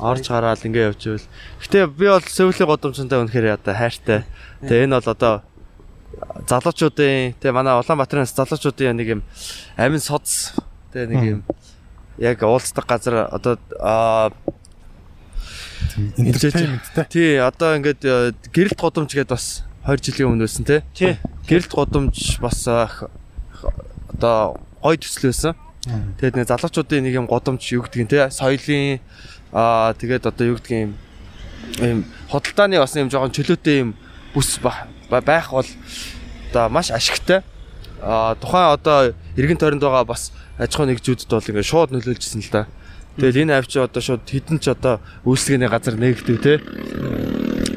Орж 0.00 0.24
гараад 0.28 0.62
ингээ 0.64 0.88
явж 0.92 1.02
ивэл. 1.06 1.26
Гэтэ 1.62 1.86
би 1.90 2.06
бол 2.08 2.24
Сеулийн 2.24 2.68
годомчонтой 2.68 3.18
үнэхээр 3.24 3.56
одоо 3.60 3.74
хайртай. 3.74 4.24
Тэгээ 4.64 4.84
энэ 4.88 4.96
бол 5.00 5.08
одоо 5.14 5.34
залуучуудын 6.48 7.34
тэгээ 7.38 7.54
манай 7.54 7.74
Улаанбаатарын 7.78 8.26
залуучуудын 8.26 8.96
нэг 8.98 9.08
юм 9.08 9.22
амин 9.78 10.02
соц 10.02 10.52
тэгээ 10.92 11.06
нэг 11.08 11.22
юм 11.24 11.40
яг 12.18 12.42
уулздаг 12.42 12.84
газар 12.84 13.30
одоо 13.30 13.56
Entertainmentтэй. 16.18 17.04
тий 17.10 17.36
одоо 17.40 17.76
ингээд 17.76 18.02
э, 18.04 18.32
гэрэлт 18.52 18.78
годомж 18.78 19.10
гэдээ 19.14 19.32
бас 19.32 19.64
2 19.86 19.96
жилийн 20.04 20.28
өмнө 20.34 20.44
байсан 20.46 20.64
те. 20.64 20.82
Тий. 20.94 21.16
Гэрэлт 21.48 21.72
годомж 21.72 22.38
бас 22.38 22.62
х- 22.68 23.08
одоо 24.14 24.60
гой 24.82 24.96
төсөл 25.00 25.32
байсан. 25.32 25.54
Тэгээд 26.20 26.36
нэг 26.36 26.46
залуучуудын 26.46 27.02
нэг 27.04 27.14
юм 27.16 27.26
годомж 27.26 27.64
юу 27.74 27.82
гэдгийг 27.88 28.08
те 28.12 28.28
соёлын 28.30 29.00
аа 29.52 29.92
тэгээд 29.94 30.26
одоо 30.26 30.46
юу 30.46 30.56
гэдгийг 30.58 30.80
юм 30.86 30.92
ийм 31.82 31.98
хөдөлтааны 32.30 32.78
бас 32.78 32.94
юм 32.96 33.10
жоохон 33.10 33.34
чөлөөтэй 33.34 33.76
юм 33.82 33.94
бүс 34.34 34.58
ба- 34.62 34.86
ба- 35.10 35.20
байх 35.20 35.50
бол 35.50 35.66
одоо 36.50 36.68
маш 36.68 36.90
ашигтай. 36.90 37.42
Аа 38.02 38.34
тухайн 38.38 38.74
одоо 38.74 39.12
эргэн 39.36 39.58
тойронд 39.58 39.82
байгаа 39.82 40.04
бас 40.06 40.32
аж 40.58 40.74
ахуйн 40.74 40.94
нэгжүүдэд 40.94 41.30
бол 41.30 41.42
ингээд 41.50 41.66
шууд 41.66 41.90
нөлөөлжсэн 41.92 42.40
л 42.46 42.50
да. 42.52 42.66
Тэгэл 43.18 43.42
энэ 43.44 43.58
авчи 43.58 43.78
одоо 43.82 44.00
шууд 44.00 44.22
хідэн 44.24 44.58
ч 44.62 44.70
одоо 44.70 45.02
үйлчлэгээний 45.26 45.68
газар 45.68 45.94
нэгдэв 45.98 46.38
те. 46.40 46.62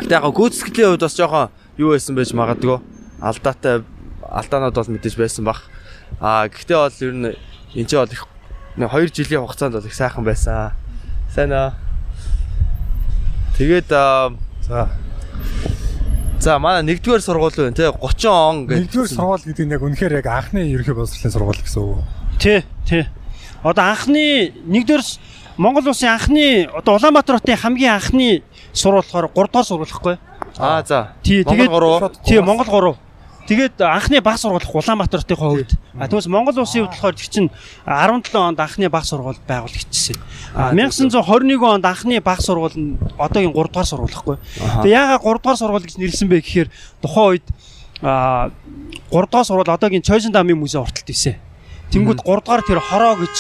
Гэтэ 0.06 0.14
яг 0.14 0.26
гүйцэтгэлийн 0.30 0.94
хувьд 0.94 1.04
бас 1.04 1.18
жоохон 1.18 1.50
юу 1.78 1.91
байсан 1.98 2.16
байж 2.16 2.32
магадгүй. 2.38 2.80
Алдаатай 3.20 3.82
алдаанууд 4.22 4.78
бол 4.78 4.91
мэдээж 4.94 5.16
байсан 5.18 5.44
бах. 5.45 5.66
Аа 6.22 6.48
гэхдээ 6.48 6.78
бол 6.78 6.98
ер 7.02 7.14
нь 7.14 7.34
энэ 7.76 7.90
ч 7.90 7.98
бол 7.98 8.14
их 8.14 8.24
2 8.78 9.10
жилийн 9.10 9.41
хугацаанд 9.41 9.74
бол 9.76 9.86
их 9.90 9.94
сайхан 9.98 10.24
байсан. 10.24 10.72
Сайн 11.34 11.52
аа. 11.52 11.74
Тэгээд 13.58 13.90
аа, 13.92 14.34
За. 14.62 14.90
за 16.40 16.60
манай 16.60 16.84
нэгдүгээр 16.84 17.22
сургууль 17.26 17.56
байна 17.58 17.74
те 17.74 17.90
30 17.90 18.28
он 18.30 18.68
гэж. 18.68 18.78
Нэгдүгээр 18.86 19.10
сургууль 19.10 19.42
гэдэг 19.42 19.66
нь 19.66 19.74
яг 19.74 19.82
үнэхээр 19.82 20.14
яг 20.22 20.28
анхны 20.30 20.62
ерөнхий 20.70 20.94
боловсролын 20.94 21.34
сургууль 21.34 21.58
гэсэн 21.64 21.82
үг. 21.82 22.04
Тий, 22.38 22.62
тий. 22.86 23.08
Одоо 23.64 23.84
анхны 23.96 24.54
нэгдүгээр 24.68 25.04
Монгол 25.58 25.88
улсын 25.90 26.14
анхны 26.14 26.70
одоо 26.70 27.02
Улаанбаатар 27.02 27.42
хотын 27.42 27.58
хамгийн 27.58 27.98
анхны 27.98 28.44
сургууль 28.74 29.02
болохоор 29.02 29.32
3 29.34 29.50
дугаар 29.50 29.66
сургууль 29.66 29.90
гэхгүй. 29.90 30.16
Аа 30.60 30.84
за. 30.86 31.14
Тий, 31.24 31.42
Монгол 31.48 32.04
тэгээд. 32.04 32.26
Тий, 32.28 32.40
Монгол 32.42 32.68
3. 32.70 32.98
Тэгээд 33.44 33.76
анхны 33.82 34.22
баг 34.22 34.40
сургууль 34.40 34.64
Улаанбаатар 34.64 35.20
хотын 35.20 35.36
хувьд. 35.36 35.72
А 35.99 36.07
тэгмээс 36.07 36.32
Монгол 36.32 36.64
улсын 36.64 36.88
хувьд 36.88 36.95
болохоор 36.95 37.15
тэр 37.20 37.28
чинь 37.28 37.52
17 37.84 38.36
онд 38.40 38.60
анхны 38.60 38.88
баг 38.88 39.03
сургууль 39.03 39.36
байгуулагдчихсэн. 39.44 40.15
А 40.56 40.72
1921 40.72 41.60
онд 41.60 41.84
анхны 41.84 42.22
баг 42.24 42.40
сургууль 42.40 42.72
нь 42.80 42.95
одоогийн 43.20 43.52
3 43.52 43.68
дугаар 43.68 43.88
сургууль 43.88 44.15
гэхгүй. 44.15 44.38
Тэгээд 44.88 44.95
яагаад 44.95 45.28
3 45.28 45.44
дугаар 45.44 45.60
сургууль 45.60 45.84
гэж 45.84 45.95
нэрлсэн 45.99 46.28
бэ 46.32 46.40
гэхээр 46.40 46.70
тухайн 47.03 47.28
үед 47.36 47.45
а 47.99 48.52
3 49.11 49.28
дугаар 49.28 49.48
сургууль 49.48 49.76
одоогийн 49.76 50.07
Чойжин 50.07 50.32
дамын 50.32 50.56
музей 50.56 50.80
ортолт 50.80 51.10
ийсэн. 51.11 51.36
Тэнгүүд 51.91 52.24
3 52.24 52.48
дугаар 52.48 52.64
тэр 52.64 52.80
хороо 52.80 53.20
гэж 53.20 53.36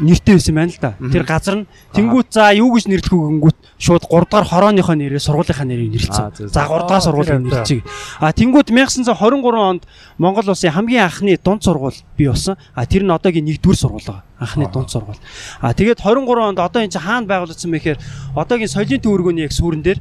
нэртэй 0.00 0.36
байсан 0.40 0.54
байна 0.54 0.72
л 0.72 0.80
да. 0.80 0.96
Тэр 0.96 1.24
газар 1.28 1.56
нь 1.62 1.66
тэнгүүд 1.92 2.28
за 2.32 2.52
юу 2.56 2.72
гэж 2.72 2.88
нэрлэх 2.88 3.12
үү 3.12 3.28
гингүүт 3.28 3.58
шууд 3.76 4.04
3 4.08 4.24
дугаар 4.24 4.46
хорооныхоо 4.48 4.96
нэрээр 4.96 5.20
сургуулийнхаа 5.20 5.68
нэрийг 5.68 6.00
зөв. 6.08 6.32
За 6.48 6.64
3 6.64 6.88
дугаар 6.88 7.04
сургуулийн 7.04 7.44
нэрлэжиг. 7.44 7.84
А 8.20 8.32
тэнгүүд 8.32 8.72
1923 8.72 9.12
онд 9.60 9.82
Монгол 10.16 10.48
улсын 10.48 10.72
хамгийн 10.72 11.04
анхны 11.04 11.36
дунд 11.36 11.60
сургууль 11.60 11.98
бий 12.16 12.28
болсон. 12.32 12.56
А 12.72 12.86
тэр 12.86 13.04
нь 13.04 13.12
одоогийн 13.12 13.44
1-р 13.44 13.76
сургууль. 13.76 14.24
Анхны 14.40 14.64
дунд 14.72 14.88
сургууль. 14.88 15.20
А 15.60 15.74
тэгээд 15.76 16.00
23 16.00 16.40
онд 16.40 16.58
одоо 16.58 16.80
энэ 16.80 16.92
чинь 16.96 17.04
хаана 17.04 17.28
байгуулагдсан 17.28 17.68
бэ 17.68 17.78
гэхээр 17.78 17.98
одоогийн 18.32 18.72
соёлын 18.72 19.02
төвөргөний 19.04 19.44
яг 19.44 19.52
сүүрэн 19.52 19.82
дээр 19.84 20.00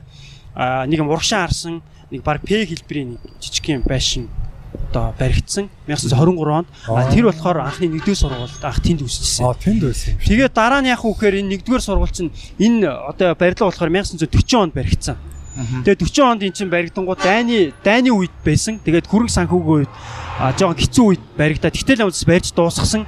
а 0.56 0.86
нэг 0.88 1.00
юм 1.00 1.12
урагшаан 1.12 1.48
арсан 1.48 1.82
нэг 2.12 2.24
баг 2.24 2.44
П 2.44 2.64
хэлбэрийн 2.64 3.20
жижиг 3.40 3.68
юм 3.72 3.84
байшин 3.84 4.28
одоо 4.90 5.14
баригдсан 5.20 5.70
1923 5.88 6.50
онд. 6.50 6.68
Тэр 7.14 7.26
болохоор 7.30 7.58
анхны 7.62 7.88
1-р 7.88 8.16
сургуульд 8.16 8.64
анх 8.64 8.80
тэнд 8.82 9.02
үүсчихсэн. 9.06 9.46
Аа 9.46 9.54
тэнд 9.54 9.82
байсан 9.86 10.16
юм. 10.16 10.20
шиг. 10.20 10.28
Тэгээд 10.34 10.54
дараа 10.54 10.82
нь 10.82 10.90
яг 10.90 11.06
үхээр 11.06 11.40
энэ 11.40 11.62
нэгдүгээр 11.62 11.84
сургууль 11.86 12.12
чинь 12.12 12.32
энэ 12.58 12.90
одоо 12.90 13.36
барилга 13.36 13.70
болохоор 13.70 13.92
1940 13.92 14.58
онд 14.60 14.74
баригдсан. 14.74 15.16
Тэгээд 15.84 16.00
40 16.08 16.32
онд 16.32 16.42
эн 16.44 16.54
чинь 16.56 16.72
баригдангууд 16.72 17.20
дайны 17.20 17.74
дайны 17.84 18.10
үед 18.12 18.32
байсан. 18.44 18.80
Тэгээд 18.84 19.08
хөрөнгө 19.08 19.36
санхүүгийн 19.36 19.84
үед 19.84 19.92
жоохон 20.56 20.80
хэцүү 20.80 21.06
үед 21.12 21.24
баригдаад 21.36 21.76
тэгтэл 21.76 22.08
амтс 22.08 22.24
барьж 22.24 22.56
дуусгасан. 22.56 23.04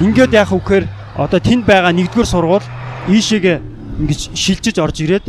Ингээд 0.00 0.32
яг 0.32 0.52
үхээр 0.52 0.88
одоо 1.20 1.40
тэнд 1.40 1.68
байгаа 1.68 1.92
нэгдүгээр 1.92 2.28
сургууль 2.28 2.64
ийшээгээ 3.12 3.71
ингэж 4.00 4.20
шилжиж 4.32 4.76
орж 4.80 4.96
ирээд 5.04 5.26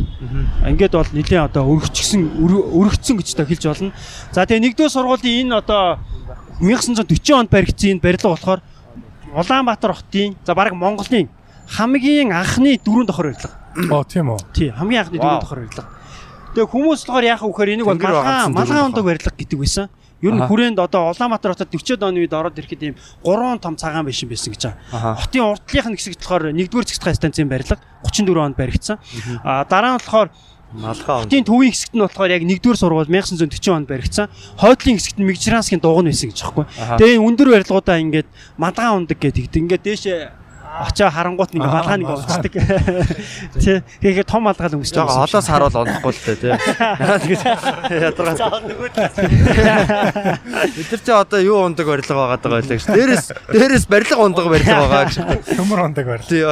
ингээд 0.67 0.93
бол 0.95 1.09
нэлээд 1.11 1.47
одоо 1.51 1.63
өргөчгсөн 1.67 2.21
өр- 2.39 2.67
өргөцсөн 2.79 3.15
гэж 3.19 3.27
та 3.35 3.43
хэлж 3.43 3.63
болно. 3.67 3.91
За 4.31 4.45
тэгээ 4.47 4.63
нэгдүгээр 4.71 4.93
сургуулийн 4.95 5.51
энэ 5.51 5.59
одоо 5.59 5.99
1940 6.61 7.33
онд 7.35 7.49
баригдсан 7.51 7.99
энэ 7.99 8.03
барилга 8.03 8.29
болохоор 8.31 8.61
Улаанбаатар 9.33 9.93
хотын 9.97 10.35
за 10.45 10.53
баг 10.55 10.73
Монголын 10.77 11.27
хамгийн 11.67 12.31
анхны 12.31 12.77
дөрөв 12.77 13.07
дохор 13.09 13.33
барилга. 13.33 13.49
Оо 13.89 14.03
тийм 14.05 14.29
үү. 14.29 14.39
Тий, 14.53 14.69
хамгийн 14.69 15.01
анхны 15.09 15.17
дөрөв 15.17 15.41
дохор 15.41 15.59
барилга. 15.65 15.83
Тэгээ 16.53 16.69
хүмүүс 16.69 17.01
болохоор 17.09 17.25
яах 17.25 17.41
вэ 17.41 17.49
гэхээр 17.49 17.69
энийг 17.73 17.87
бол 17.89 17.97
малгай 17.97 18.47
малгай 18.53 18.81
ондог 18.85 19.05
барилга 19.05 19.31
гэдэг 19.33 19.57
байсан. 19.59 19.89
Ер 20.23 20.33
нь 20.33 20.39
хүрээнд 20.47 20.79
одоо 20.79 21.11
Улаанбаатар 21.11 21.51
хотод 21.51 21.75
40-од 21.75 21.99
оны 21.99 22.23
үед 22.23 22.31
ороод 22.31 22.55
ирэхэд 22.55 22.81
ийм 22.81 22.95
3 23.27 23.59
том 23.59 23.75
цагаан 23.75 24.07
байшин 24.07 24.31
байсан 24.31 24.55
гэж 24.55 24.71
байгаа. 24.71 25.19
Хотын 25.19 25.43
уртлынх 25.51 25.87
нь 25.91 25.97
хэсэгт 25.99 26.23
болохоор 26.23 26.55
1-р 26.55 26.85
цэгцгай 26.87 27.13
станцын 27.19 27.51
барилга 27.51 27.75
34 28.07 28.39
онд 28.39 28.55
баригдсан. 28.55 28.97
А 29.43 29.67
дараа 29.67 29.95
нь 29.95 29.99
болохоор 29.99 30.31
Малгай 30.73 31.27
хотын 31.27 31.43
төвийн 31.43 31.75
хэсэгт 31.75 31.93
нь 31.93 32.01
болохоор 32.01 32.31
яг 32.31 32.41
1-р 32.41 32.77
сургууль 32.79 33.11
1940 33.11 33.75
онд 33.75 33.87
баригдсан. 33.91 34.31
Хойдлын 34.57 34.97
хэсэгт 34.97 35.19
нь 35.19 35.27
Мигжранскийн 35.27 35.83
дугуй 35.83 36.07
байсан 36.07 36.31
гэж 36.31 36.39
байгаа 36.39 36.65
байхгүй. 36.65 36.97
Тэгээ 37.03 37.19
өндөр 37.19 37.49
барилгуудаа 37.53 37.97
ингээд 38.01 38.27
мадгаан 38.57 39.05
ундаг 39.05 39.19
гэдэг. 39.19 39.53
Ингээд 39.53 39.83
дээшээ 39.85 40.42
очоо 40.73 41.09
харангуут 41.13 41.53
нэг 41.53 41.61
Аа, 41.63 41.69
малгаан 41.69 42.01
нэг 42.01 42.09
малгай. 42.09 42.25
унцдаг. 42.25 42.53
Тий. 43.61 43.85
Тэгэхээр 44.01 44.25
том 44.25 44.41
малгаал 44.49 44.73
өнгөсч 44.73 44.97
Жага 44.97 45.13
холоос 45.13 45.45
харуул 45.45 45.77
онохгүй 45.85 46.09
л 46.09 46.17
тээ 46.25 46.41
тий. 46.41 46.49
Ядаргаа. 48.01 48.33
Бид 50.73 50.89
нар 50.91 51.01
ч 51.01 51.09
одоо 51.13 51.39
юу 51.39 51.61
ундаг 51.65 51.85
барилга 51.85 52.13
байгаа 52.15 52.37
даа 52.41 52.51
байлаа 52.57 52.77
гэж. 52.77 52.85
Дээрээс 52.89 53.25
дээрээс 53.53 53.85
барилга 53.87 54.17
ундаг 54.23 54.47
барилга 54.49 54.87
байгаа 54.87 55.05
гэж. 55.05 55.15
Төмөр 55.57 55.79
ондаг 55.85 56.05
байр. 56.07 56.21
Тий. 56.25 56.43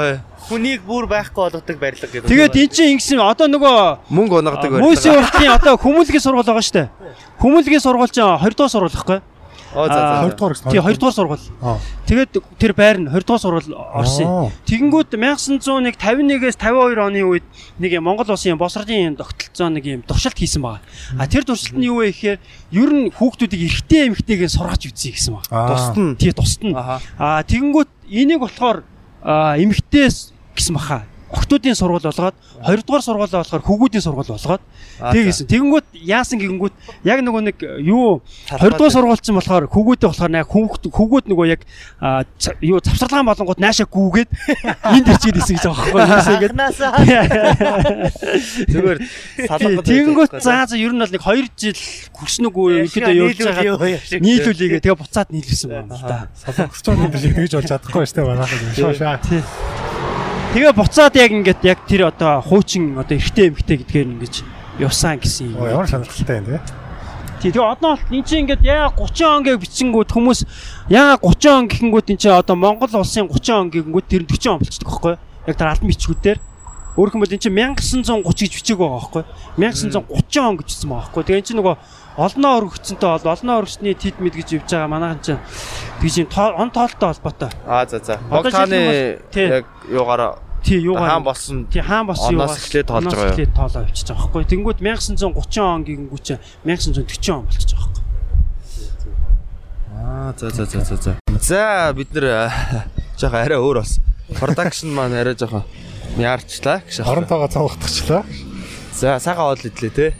Хүнийг 0.50 0.82
бүр 0.86 1.06
байхгүй 1.08 1.44
болгодог 1.50 1.78
барилга 1.80 2.08
гэдэг. 2.08 2.28
Тэгээд 2.30 2.56
эн 2.62 2.70
чинь 2.70 2.92
ингэсэн 2.98 3.20
одоо 3.22 3.48
нөгөө 3.48 3.98
Мөнгө 4.10 4.36
унагадаг 4.42 4.72
Мөсийн 4.82 5.14
барилга. 5.16 5.32
уртын 5.32 5.52
одоо 5.56 5.74
хүмүүлгийн 5.80 6.22
сургууль 6.24 6.46
байгаа 6.50 6.62
шүү 6.66 6.76
дээ. 6.78 6.88
Хүмүүлгийн 7.42 7.80
сургууль 7.82 8.10
чинь 8.12 8.26
20 8.26 8.56
дугаар 8.58 8.72
сургууль 8.74 8.96
байхгүй. 8.96 9.20
Оо 9.76 9.88
за 9.88 9.94
за. 9.94 10.28
20 10.28 10.36
дугаар 10.36 10.54
гэсэн. 10.54 10.72
Тий 10.72 10.80
2 10.80 11.00
дугаар 11.00 11.16
сургууль. 11.16 11.46
Тэгээд 12.08 12.32
тэр 12.60 12.74
байр 12.76 12.98
нь 13.00 13.08
20 13.08 13.24
дугаар 13.24 13.42
сургууль 13.42 13.72
орсон. 13.72 14.52
Тэгэнгүүт 14.68 15.16
1951-ээс 15.16 16.58
52 16.60 17.00
оны 17.00 17.22
үед 17.24 17.46
нэг 17.80 17.92
юм 17.96 18.04
Монгол 18.04 18.28
улсын 18.28 18.60
босролын 18.60 19.16
тогтолцоо 19.16 19.70
нэг 19.72 19.86
юм 19.88 20.02
туршилт 20.04 20.36
хийсэн 20.36 20.62
байгаа. 20.62 20.84
А 21.16 21.28
тэр 21.28 21.48
туршилт 21.48 21.80
нь 21.80 21.88
юу 21.88 22.04
вэ 22.04 22.12
гэхээр 22.12 22.40
ер 22.76 22.92
нь 22.92 23.12
хүүхдүүдийг 23.16 23.62
эрэгтэй 23.68 24.12
эмэгтэйгээ 24.12 24.50
сургаж 24.52 24.84
үзье 24.92 25.16
гэсэн 25.16 25.40
байна. 25.40 25.48
Аа. 25.52 25.68
Тусна. 25.72 26.16
Тий 26.20 26.32
тусна. 26.36 26.72
Аха. 26.76 26.96
А 27.16 27.44
тэгэнгүүт 27.48 27.90
энийг 28.12 28.44
болохоор 28.44 28.84
эмэгтэйс 29.24 30.36
гэсэн 30.56 30.76
баха. 30.76 31.08
Охтуудын 31.32 31.76
сургууль 31.76 32.04
болгоод 32.04 32.36
хоёрдугаар 32.62 33.04
сургууль 33.04 33.32
болохоор 33.32 33.64
хүүгүүдийн 33.64 34.04
сургууль 34.04 34.32
болгоод 34.36 34.64
тэгсэн. 35.00 35.48
Тэгэнгүүт 35.48 35.88
яасан 36.04 36.38
гэнгүүт 36.44 36.76
яг 37.08 37.20
нөгөө 37.24 37.42
нэг 37.48 37.58
юу 37.88 38.20
хоёрдугаар 38.52 38.92
сургууль 38.92 39.24
чинь 39.24 39.40
болохоор 39.40 39.66
хүүгүүдээ 39.72 40.08
болохоор 40.12 40.32
яг 40.36 40.50
хүүхд 40.52 40.84
хүүгүүд 40.92 41.26
нөгөө 41.32 41.48
яг 41.48 41.62
юу 42.60 42.80
завсарлагаан 42.84 43.28
болонгууд 43.32 43.64
наашаа 43.64 43.88
гүүгээд 43.88 44.30
энд 44.96 45.08
ирчээд 45.08 45.40
исэн 45.40 45.56
гэж 45.56 45.66
байгаа? 45.72 46.20
Ингээд 46.36 46.56
Зүгээр 48.72 49.00
салгад 49.48 49.86
тэгэнгүүт 49.88 50.32
заа 50.44 50.68
за 50.68 50.76
ер 50.76 50.92
нь 50.92 51.02
бол 51.02 51.14
нэг 51.16 51.24
2 51.24 51.48
жил 51.56 51.80
хүрсэн 52.16 52.48
үгүй 52.52 52.86
ихэд 52.92 53.08
явж 53.08 53.40
байгаа. 53.40 54.20
нийлүүлээгээ. 54.20 54.82
Тэгээ 54.84 55.00
буцаад 55.00 55.30
нийлүүлсэн 55.32 55.70
байна 55.72 55.96
л 55.96 56.04
да. 56.04 56.28
Салгагч 56.36 56.86
юм 56.92 57.12
биш 57.12 57.24
тэгж 57.24 57.54
болж 57.56 57.70
чадахгүй 57.72 58.06
шүү 58.06 58.16
дээ 58.20 58.28
манайхаа 58.28 58.76
шоо 58.76 58.94
шаа. 58.94 60.01
Тэгээ 60.52 60.76
буцаад 60.76 61.16
яг 61.16 61.32
ингээд 61.32 61.64
яг 61.64 61.80
тэр 61.88 62.12
одоо 62.12 62.44
хуучин 62.44 63.00
одоо 63.00 63.16
эрэгтэй 63.16 63.56
эмэгтэй 63.56 63.88
гэдгээр 63.88 64.08
ингэж 64.20 64.36
явсан 64.84 65.16
гэсэн 65.16 65.56
юм. 65.56 65.64
ямар 65.64 65.88
сонирхолтой 65.88 66.44
юм 66.44 66.46
те. 66.52 66.60
Тий, 67.40 67.56
тэгээ 67.56 67.72
одоо 67.72 67.96
бол 67.96 68.12
эн 68.12 68.24
чинь 68.28 68.44
ингээд 68.44 68.68
яа 68.68 68.92
30 68.92 69.32
он 69.32 69.44
гэж 69.48 69.56
бичингүүд 69.64 70.12
хүмүүс 70.12 70.40
яа 70.92 71.16
30 71.24 71.56
он 71.56 71.66
гэхэнгүүт 71.72 72.12
эн 72.12 72.20
чинь 72.20 72.36
одоо 72.36 72.60
Монгол 72.60 72.92
улсын 72.92 73.32
30 73.32 73.48
он 73.56 73.72
гэхэнгүүт 73.72 74.08
тэр 74.12 74.28
нь 74.28 74.28
40 74.28 74.52
он 74.52 74.60
болчихдог 74.60 74.92
байхгүй 74.92 75.12
юу? 75.16 75.20
Яг 75.48 75.56
тэр 75.56 75.72
албан 75.72 75.88
бичгүүдээр 75.88 76.40
өөрөөр 77.00 77.12
хэлбэл 77.16 77.32
эн 77.32 77.44
чинь 77.48 77.56
1930 77.56 78.36
гэж 78.36 78.52
бичиг 78.52 78.76
байгаа 78.76 79.00
байхгүй 79.00 79.24
юу? 79.24 79.32
1930 79.56 80.52
он 80.52 80.56
гэж 80.60 80.68
бичсэн 80.68 80.90
байгаа 80.92 81.00
байхгүй 81.08 81.20
юу? 81.24 81.28
Тэгээ 81.32 81.40
эн 81.40 81.48
чинь 81.48 81.60
нөгөө 81.64 81.76
олноо 82.18 82.54
өргөцсөнтэй 82.60 83.10
бол 83.10 83.32
олноо 83.32 83.56
өргөсний 83.64 83.96
тид 83.96 84.20
мэд 84.20 84.36
гэж 84.36 84.60
явж 84.60 84.70
байгаа 84.72 84.92
манайхан 84.92 85.20
чинь 85.24 85.42
тэгж 86.02 86.16
юм 86.24 86.30
он 86.60 86.70
тоолтой 86.72 87.14
холбоотой. 87.14 87.50
Аа 87.68 87.86
за 87.88 88.00
за. 88.00 88.20
Тий. 89.32 89.48
яг 89.48 89.66
юугаараа 89.88 90.40
Тий, 90.64 90.78
юугаар 90.78 91.10
хаан 91.10 91.24
болсон 91.24 91.66
Тий 91.68 91.82
хаан 91.82 92.06
бос 92.08 92.20
юу 92.30 92.42
Оноос 92.42 92.58
эхлээд 92.58 92.88
тоолж 92.88 93.06
байгаа 93.06 93.26
юу? 93.26 93.34
Эхлээд 93.34 93.54
тоолоо 93.56 93.82
авчиж 93.82 94.08
байгаа 94.08 94.30
байхгүй. 94.30 94.44
Тэнгүүд 94.46 94.80
1930 94.86 95.58
он 95.58 95.82
гэнгүүт 95.90 96.22
чинь 96.22 96.42
1940 96.70 97.34
он 97.34 97.46
болчихж 97.50 97.74
байгаа 97.74 97.90
байхгүй. 97.90 98.04
Аа 99.98 100.34
за 100.38 100.50
за 100.50 100.66
за 100.66 100.80
за 100.86 100.96
за. 101.02 101.14
За 101.42 101.94
бид 101.98 102.14
нэр 102.14 102.54
жоохон 103.18 103.42
арай 103.42 103.58
өөр 103.58 103.82
бас. 103.82 103.98
Production 104.38 104.94
маань 104.94 105.18
арай 105.18 105.34
жоохон 105.34 105.66
яарчлаа 106.22 106.86
гэж. 106.86 107.02
Оронтойгоо 107.10 107.50
цавгатчихлаа. 107.50 108.24
За 108.94 109.18
сайхан 109.18 109.50
оол 109.50 109.66
идлээ 109.66 109.90
те. 109.90 110.14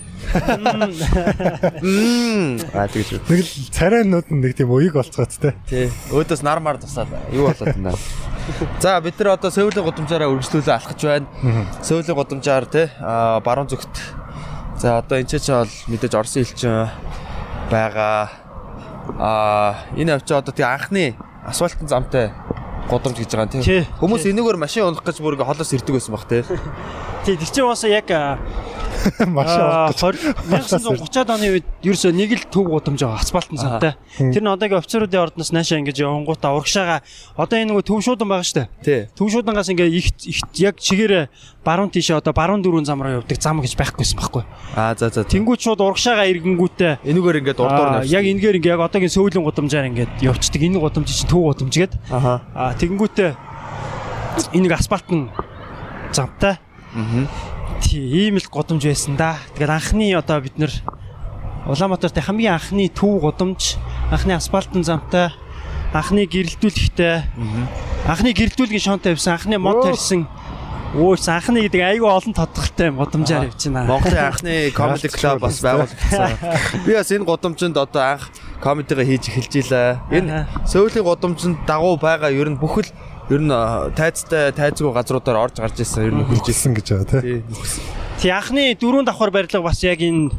Мм. 1.82 2.60
Аа 2.74 2.88
тэгж. 2.88 3.22
Нэг 3.28 3.40
л 3.42 3.52
царайнууд 3.72 4.28
нь 4.32 4.42
нэг 4.42 4.56
тийм 4.56 4.72
уяг 4.72 4.96
болцгооц 4.96 5.38
те. 5.42 5.54
Тий. 5.68 5.90
Өөдөөс 6.12 6.44
нар 6.46 6.60
мар 6.64 6.78
тусаад 6.78 7.10
юу 7.34 7.50
болоод 7.50 7.68
байна. 7.76 7.96
За 8.80 9.00
бид 9.02 9.20
нар 9.20 9.36
одоо 9.36 9.52
сөүлийн 9.52 9.86
гудамжаараа 9.86 10.30
үргэлжлүүлээ 10.32 10.76
алхаж 10.76 11.02
байна. 11.02 11.28
Сөүлийн 11.84 12.18
гудамжаар 12.18 12.66
те 12.66 12.90
аа 13.02 13.40
баруун 13.44 13.70
зүгт. 13.70 13.96
За 14.82 14.98
одоо 15.02 15.20
энэ 15.20 15.30
ч 15.30 15.52
бол 15.52 15.70
мэдээж 15.90 16.14
Орсын 16.16 16.44
элчин 16.46 16.90
байгаа. 17.70 18.30
Аа 19.20 19.86
энэ 19.98 20.18
авчаа 20.18 20.40
одоо 20.42 20.54
тий 20.54 20.66
анхны 20.66 21.16
асфальтын 21.46 21.88
замтай 21.88 22.32
гудамж 22.90 23.18
гэж 23.18 23.32
байгаа 23.32 23.56
юм 23.58 23.64
Тий. 23.64 23.86
Хүмүүс 24.00 24.26
энэгээр 24.26 24.58
машин 24.58 24.90
унах 24.90 25.06
гэж 25.06 25.22
бүр 25.22 25.38
ингээ 25.38 25.48
холоос 25.48 25.72
ирдэг 25.74 25.96
байсан 25.96 26.14
баг 26.16 26.26
тий. 26.28 26.44
Тий 27.26 27.36
тэр 27.38 27.50
чинь 27.50 27.68
бас 27.70 27.84
яг 27.86 28.10
Маш 29.36 29.52
гэж. 29.52 30.00
1930-ад 30.52 31.30
оны 31.34 31.48
үед 31.58 31.68
ерөөсөө 31.82 32.12
нэг 32.14 32.32
л 32.38 32.46
төв 32.52 32.70
гудамж 32.70 33.02
байгаа 33.02 33.22
асфальтын 33.22 33.58
замтай. 33.58 33.94
Тэр 34.18 34.44
нь 34.44 34.52
одоогийн 34.52 34.80
офицеруудын 34.82 35.22
ордноос 35.22 35.52
наашаа 35.52 35.82
ингэж 35.82 35.98
явангуудаа 36.06 36.54
урагшаага 36.58 37.02
одоо 37.36 37.58
энэ 37.58 37.72
нөгөө 37.74 37.86
төв 37.86 38.00
шуудан 38.06 38.30
байгаа 38.30 38.46
штэ. 38.46 38.70
Тий. 38.86 39.10
Төв 39.18 39.32
шуудангаас 39.34 39.70
ингээ 39.74 39.90
их 39.90 40.08
их 40.26 40.40
яг 40.62 40.78
чигээрээ 40.78 41.30
баруун 41.66 41.90
тийшээ 41.90 42.22
одоо 42.22 42.34
баруун 42.34 42.62
дөрвөн 42.62 42.86
зам 42.86 43.02
руу 43.02 43.22
явдаг 43.22 43.38
зам 43.42 43.62
гэж 43.62 43.74
байхгүйсэн 43.78 44.18
байхгүй. 44.18 44.44
Аа 44.76 44.94
за 44.98 45.10
за. 45.10 45.26
Тэнгүүд 45.26 45.62
шууд 45.62 45.82
урагшаага 45.82 46.26
иргэнгүүтээ 46.30 47.06
Энэгээр 47.06 47.40
ингээ 47.42 47.56
Аа, 47.58 47.66
урдуур 47.66 47.90
яг 48.06 48.26
энэгээр 48.26 48.58
ингээ 48.62 48.74
яг 48.78 48.86
одоогийн 48.86 49.14
сөүлийн 49.14 49.46
гудамжаар 49.46 49.90
ингээд 49.90 50.22
явцдаг. 50.22 50.62
Энэ 50.62 50.82
гудамж 50.82 51.10
чинь 51.10 51.30
төв 51.30 51.42
гудамж 51.50 51.74
гээд. 51.74 51.94
Аа 52.10 52.74
тэгэнгүүтээ 52.78 53.30
энэ 54.54 54.64
нэг 54.66 54.74
асфальтын 54.78 55.30
замтай. 56.14 56.58
Аа. 56.96 57.61
Тий, 57.82 58.30
ийм 58.30 58.38
л 58.38 58.48
гудамж 58.48 58.86
байсан 58.86 59.18
да. 59.18 59.38
Тэгээд 59.58 59.70
анхны 59.70 60.14
одоо 60.16 60.40
бид 60.40 60.56
нэр 60.58 60.72
Улаанбаатарт 61.68 62.18
хамгийн 62.22 62.56
анхны 62.56 62.90
төв 62.90 63.22
гудамж, 63.22 63.78
анхны 64.10 64.34
асфальтын 64.34 64.86
замтай, 64.86 65.30
анхны 65.94 66.26
гэрэлтүүлэгтэй, 66.26 67.26
анхны 68.08 68.34
гэрэлтүүлгийн 68.34 68.82
шоонтой 68.82 69.14
явсан, 69.14 69.38
анхны 69.38 69.58
мод 69.62 69.86
тарьсан 69.86 70.26
Өөс 70.92 71.24
анхны 71.32 71.64
гэдэг 71.64 71.88
айгүй 71.88 72.10
олон 72.12 72.36
тодорхойтой 72.36 72.92
гудамжаар 72.92 73.48
явчихна. 73.48 73.88
Монголын 73.88 74.28
анхны 74.28 74.76
comedy 74.76 75.08
club 75.08 75.40
бас 75.40 75.64
байгуулагдсан. 75.64 76.84
Би 76.84 76.92
бас 77.00 77.08
энэ 77.16 77.24
гудамжинд 77.24 77.80
одоо 77.80 78.20
анх 78.20 78.28
комедигаа 78.60 79.08
хийж 79.08 79.32
эхэлж 79.32 79.72
илаа. 79.72 80.04
Энэ 80.12 80.52
сөүлийн 80.68 81.08
гудамжинд 81.08 81.64
дагуу 81.64 81.96
байгаа 81.96 82.36
ер 82.36 82.52
нь 82.52 82.60
бүхэл 82.60 82.92
ер 83.32 83.40
нь 83.42 83.52
тайцтай 83.96 84.52
тайцгүй 84.52 84.92
газруудаар 84.94 85.38
орж 85.48 85.56
гарч 85.64 85.80
ирсэн 85.80 86.04
ер 86.12 86.14
нь 86.20 86.26
хөлж 86.28 86.48
ирсэн. 86.52 86.74
гэж 86.76 86.88
байгаа 86.92 87.08
те. 87.08 87.22
Тий. 87.22 87.40
Тий 88.20 88.32
анхны 88.32 88.76
дөрөв 88.76 89.06
давхар 89.08 89.32
барилга 89.32 89.62
бас 89.64 89.80
яг 89.88 90.00
энэ 90.04 90.36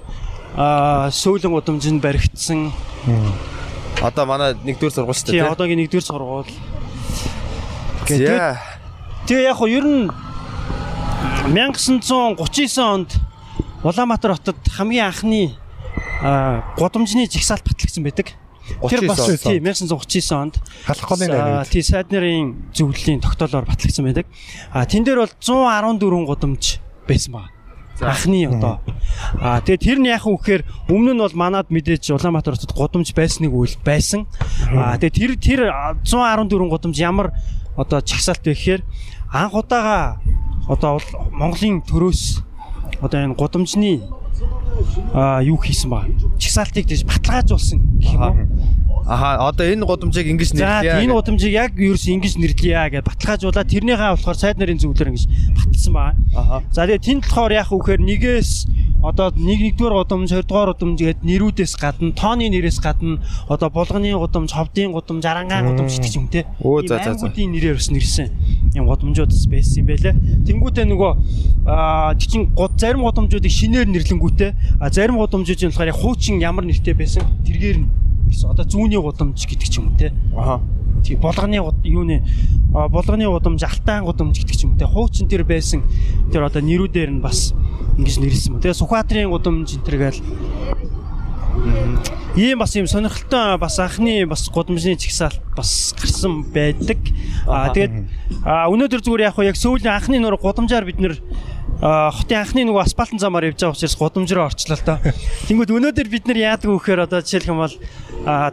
сөүлэн 1.09 1.53
гудамжинд 1.57 2.03
баригдсан. 2.05 2.69
Одоо 4.03 4.25
манай 4.29 4.53
нэгдүгээр 4.61 4.93
сургууль 4.93 5.17
шүү 5.17 5.33
Тий 5.33 5.41
дээ. 5.41 5.53
одоогийн 5.57 5.81
нэгдүгээр 5.81 6.05
сургууль. 6.05 6.53
За. 8.13 8.61
Тэгээ 9.25 9.47
яг 9.49 9.57
хөө 9.57 9.71
ер 9.73 9.87
нь 9.89 10.11
1939 11.49 12.79
онд 12.79 13.11
Улаанбаатар 13.83 14.37
хотод 14.37 14.59
хамгийн 14.77 15.07
анхны 15.11 15.57
гудамжны 16.79 17.27
жигсаалт 17.27 17.65
батлагдсан 17.67 18.05
байдаг. 18.05 18.35
Тэр 18.89 19.09
бас 19.09 19.19
39 19.19 19.43
тий 19.43 19.59
1939 19.61 20.33
онд 20.33 20.55
Халах 20.87 21.09
голын 21.09 21.27
За, 21.27 21.33
найраг. 21.33 21.69
тий 21.69 21.83
сайд 21.83 22.11
нарын 22.11 22.71
зөвлөлийн 22.73 23.21
тогтоолоор 23.21 23.67
батлагдсан 23.67 24.05
байдаг. 24.05 24.27
А 24.73 24.87
тэн 24.87 25.05
дээр 25.05 25.27
бол 25.27 25.33
114 25.41 26.27
гудамж 26.27 26.81
байсан 27.09 27.33
байна. 27.33 27.51
Анхны 28.01 28.47
одоо. 28.49 28.81
А 29.39 29.61
тэгээ 29.63 29.79
тэр 29.79 29.99
нь 30.03 30.11
яхан 30.11 30.35
үхээр 30.35 30.63
өмнө 30.91 31.15
нь 31.15 31.23
бол 31.23 31.37
манад 31.39 31.71
мэдээж 31.71 32.11
Улаанбаатар 32.11 32.59
хотод 32.59 32.75
гудамж 32.75 33.15
байсныг 33.15 33.53
үйл 33.55 33.77
байсан. 33.85 34.27
А 34.75 34.99
тэгээ 34.99 35.15
тэр 35.15 35.33
тэр 35.39 35.61
114 36.03 36.51
гудамж 36.51 36.97
ямар 36.99 37.31
одоо 37.77 38.01
чагсаалт 38.03 38.43
вэ 38.43 38.55
гэхээр 38.57 38.83
анх 39.31 39.55
удаага 39.55 40.19
одоо 40.67 40.99
бол 40.99 41.09
Монголын 41.31 41.83
төрөөс 41.87 42.43
одоо 43.01 43.19
энэ 43.23 43.39
гудамжны 43.39 44.03
а 45.15 45.43
юу 45.43 45.57
хийсэн 45.57 45.91
ба 45.91 46.07
чагсаалтыг 46.39 46.87
тийж 46.87 47.05
баталгаажуулсан 47.05 47.79
гэх 48.01 48.13
юм 48.15 48.23
уу. 48.23 48.37
Аха 49.07 49.49
одоо 49.49 49.67
энэ 49.67 49.85
гудамжийг 49.87 50.27
ингэж 50.31 50.51
За 50.55 50.83
нэрлэе. 50.83 51.03
энэ 51.03 51.13
гудамжийг 51.13 51.53
яг 51.53 51.73
ерөөс 51.75 52.07
ингэж 52.07 52.35
нэрлэе 52.39 52.91
гэж 52.95 53.03
баталгаажуулаад 53.03 53.69
тэрнийхээ 53.69 54.11
болохоор 54.15 54.39
сайд 54.39 54.57
нарын 54.59 54.79
зөвлөөр 54.79 55.11
ингэж 55.11 55.25
баталсан 55.57 55.93
байгаа. 55.93 56.15
Аха. 56.39 56.57
За 56.71 56.87
тэгээ 56.87 57.03
тэнд 57.03 57.23
болохоор 57.27 57.53
яах 57.53 57.71
гэхээр 57.71 58.03
нэгээс 58.03 58.53
одоо 59.03 59.35
нэг 59.35 59.75
нэгдүгээр 59.75 59.95
гудамж, 59.99 60.31
хоёрдугаар 60.31 60.71
гудамж 60.79 60.99
гээд 61.03 61.21
нэрүүдээс 61.27 61.75
гадна, 61.75 62.15
тооны 62.15 62.47
нэрээс 62.47 62.79
гадна 62.79 63.19
одоо 63.51 63.67
булганы 63.67 64.15
гудамж, 64.15 64.55
ховдын 64.55 64.95
гудамж, 64.95 65.27
арангаан 65.27 65.75
гудамж 65.75 65.99
гэдэг 65.99 66.15
юм 66.15 66.27
те. 66.31 66.47
Өө, 66.63 66.87
за, 66.87 67.03
за, 67.03 67.19
за. 67.19 67.27
Аймагуудын 67.27 67.51
нэрээр 67.51 67.77
бас 67.83 67.91
нэрсэн 67.91 68.31
юм 68.79 68.87
гудамжууд 68.87 69.35
бас 69.35 69.47
байсан 69.51 69.83
юм 69.83 69.87
байлээ. 69.91 70.15
Тэнгүүтээ 70.47 70.87
нөгөө 70.87 71.13
аа 71.67 72.15
тий 72.15 72.31
чин 72.31 72.55
гуд 72.55 72.79
зарим 72.79 73.03
гудамжуудыг 73.03 73.51
шинээр 73.51 73.91
нэрлэнгүүтээ 73.91 74.79
а 74.79 74.87
зарим 74.95 75.19
гудамжууд 75.19 75.59
нь 75.67 75.75
болохоор 75.75 75.91
хуучин 75.99 76.39
ямар 76.39 76.63
нэртэй 76.63 76.95
байсан 76.95 77.27
тэргээр 77.43 77.79
нь 77.83 77.91
гэсэн 78.33 78.51
одоо 78.51 78.65
зүүнний 78.65 78.99
гудамж 78.99 79.37
гэдэг 79.47 79.69
ч 79.69 79.79
юм 79.79 79.93
уу 79.93 79.99
те. 80.01 80.13
Аха. 80.37 80.61
Тий 81.05 81.17
болгоны 81.17 81.59
гуд- 81.61 81.85
юуны 81.85 82.25
а, 82.75 82.89
болгоны 82.89 83.27
гудамж, 83.29 83.63
алтайн 83.63 84.05
гудамж 84.05 84.39
гэдэг 84.41 84.57
ч 84.57 84.65
юм 84.65 84.73
уу 84.75 84.79
те. 84.79 84.87
Хуучин 84.87 85.29
тэр 85.29 85.45
байсан 85.45 85.83
тэр 86.33 86.49
одоо 86.49 86.63
нэрүүдээр 86.65 87.11
нь 87.11 87.21
бас 87.21 87.53
ингэж 87.99 88.17
нэрлсэн 88.19 88.53
юм. 88.57 88.61
Тэгээ 88.65 88.79
Сүхбаатарын 88.81 89.31
гудамж 89.31 89.69
энэ 89.77 89.85
төр 89.85 89.97
гээл 90.01 90.21
ийм 92.37 92.59
бас 92.59 92.75
юм 92.77 92.87
сонирхолтой 92.87 93.59
бас 93.59 93.79
анхны 93.79 94.25
бас 94.27 94.49
гудамжны 94.49 94.97
чагсаалт 94.97 95.41
бас 95.57 95.95
гарсан 96.01 96.43
байдаг. 96.49 96.99
Аа 97.47 97.69
тэгээд 97.77 97.95
өнөөдөр 98.43 99.01
зүгээр 99.05 99.27
яг 99.29 99.37
хуу 99.37 99.45
яг 99.45 99.57
сүүлийн 99.61 99.93
анхны 99.93 100.17
нөр 100.17 100.41
гудамжаар 100.41 100.89
бид 100.89 100.99
нэр 101.03 101.21
хотын 101.83 102.41
анхны 102.41 102.65
нөгөө 102.65 102.87
асфальтын 102.89 103.21
замаар 103.21 103.51
явж 103.51 103.61
байгаа 103.61 103.77
учраас 103.77 103.99
гудамж 103.99 104.31
руу 104.33 104.47
орчлоо 104.49 104.79
л 104.79 104.87
доо. 104.87 104.99
Тэнгүүд 105.51 105.75
өнөөдөр 105.77 106.09
бид 106.09 106.25
нар 106.31 106.39
яадаг 106.57 106.71
вэ 106.71 106.79
гэхээр 106.79 107.05
одоо 107.05 107.21
жишээлх 107.21 107.51
юм 107.51 107.61
бол 107.61 107.75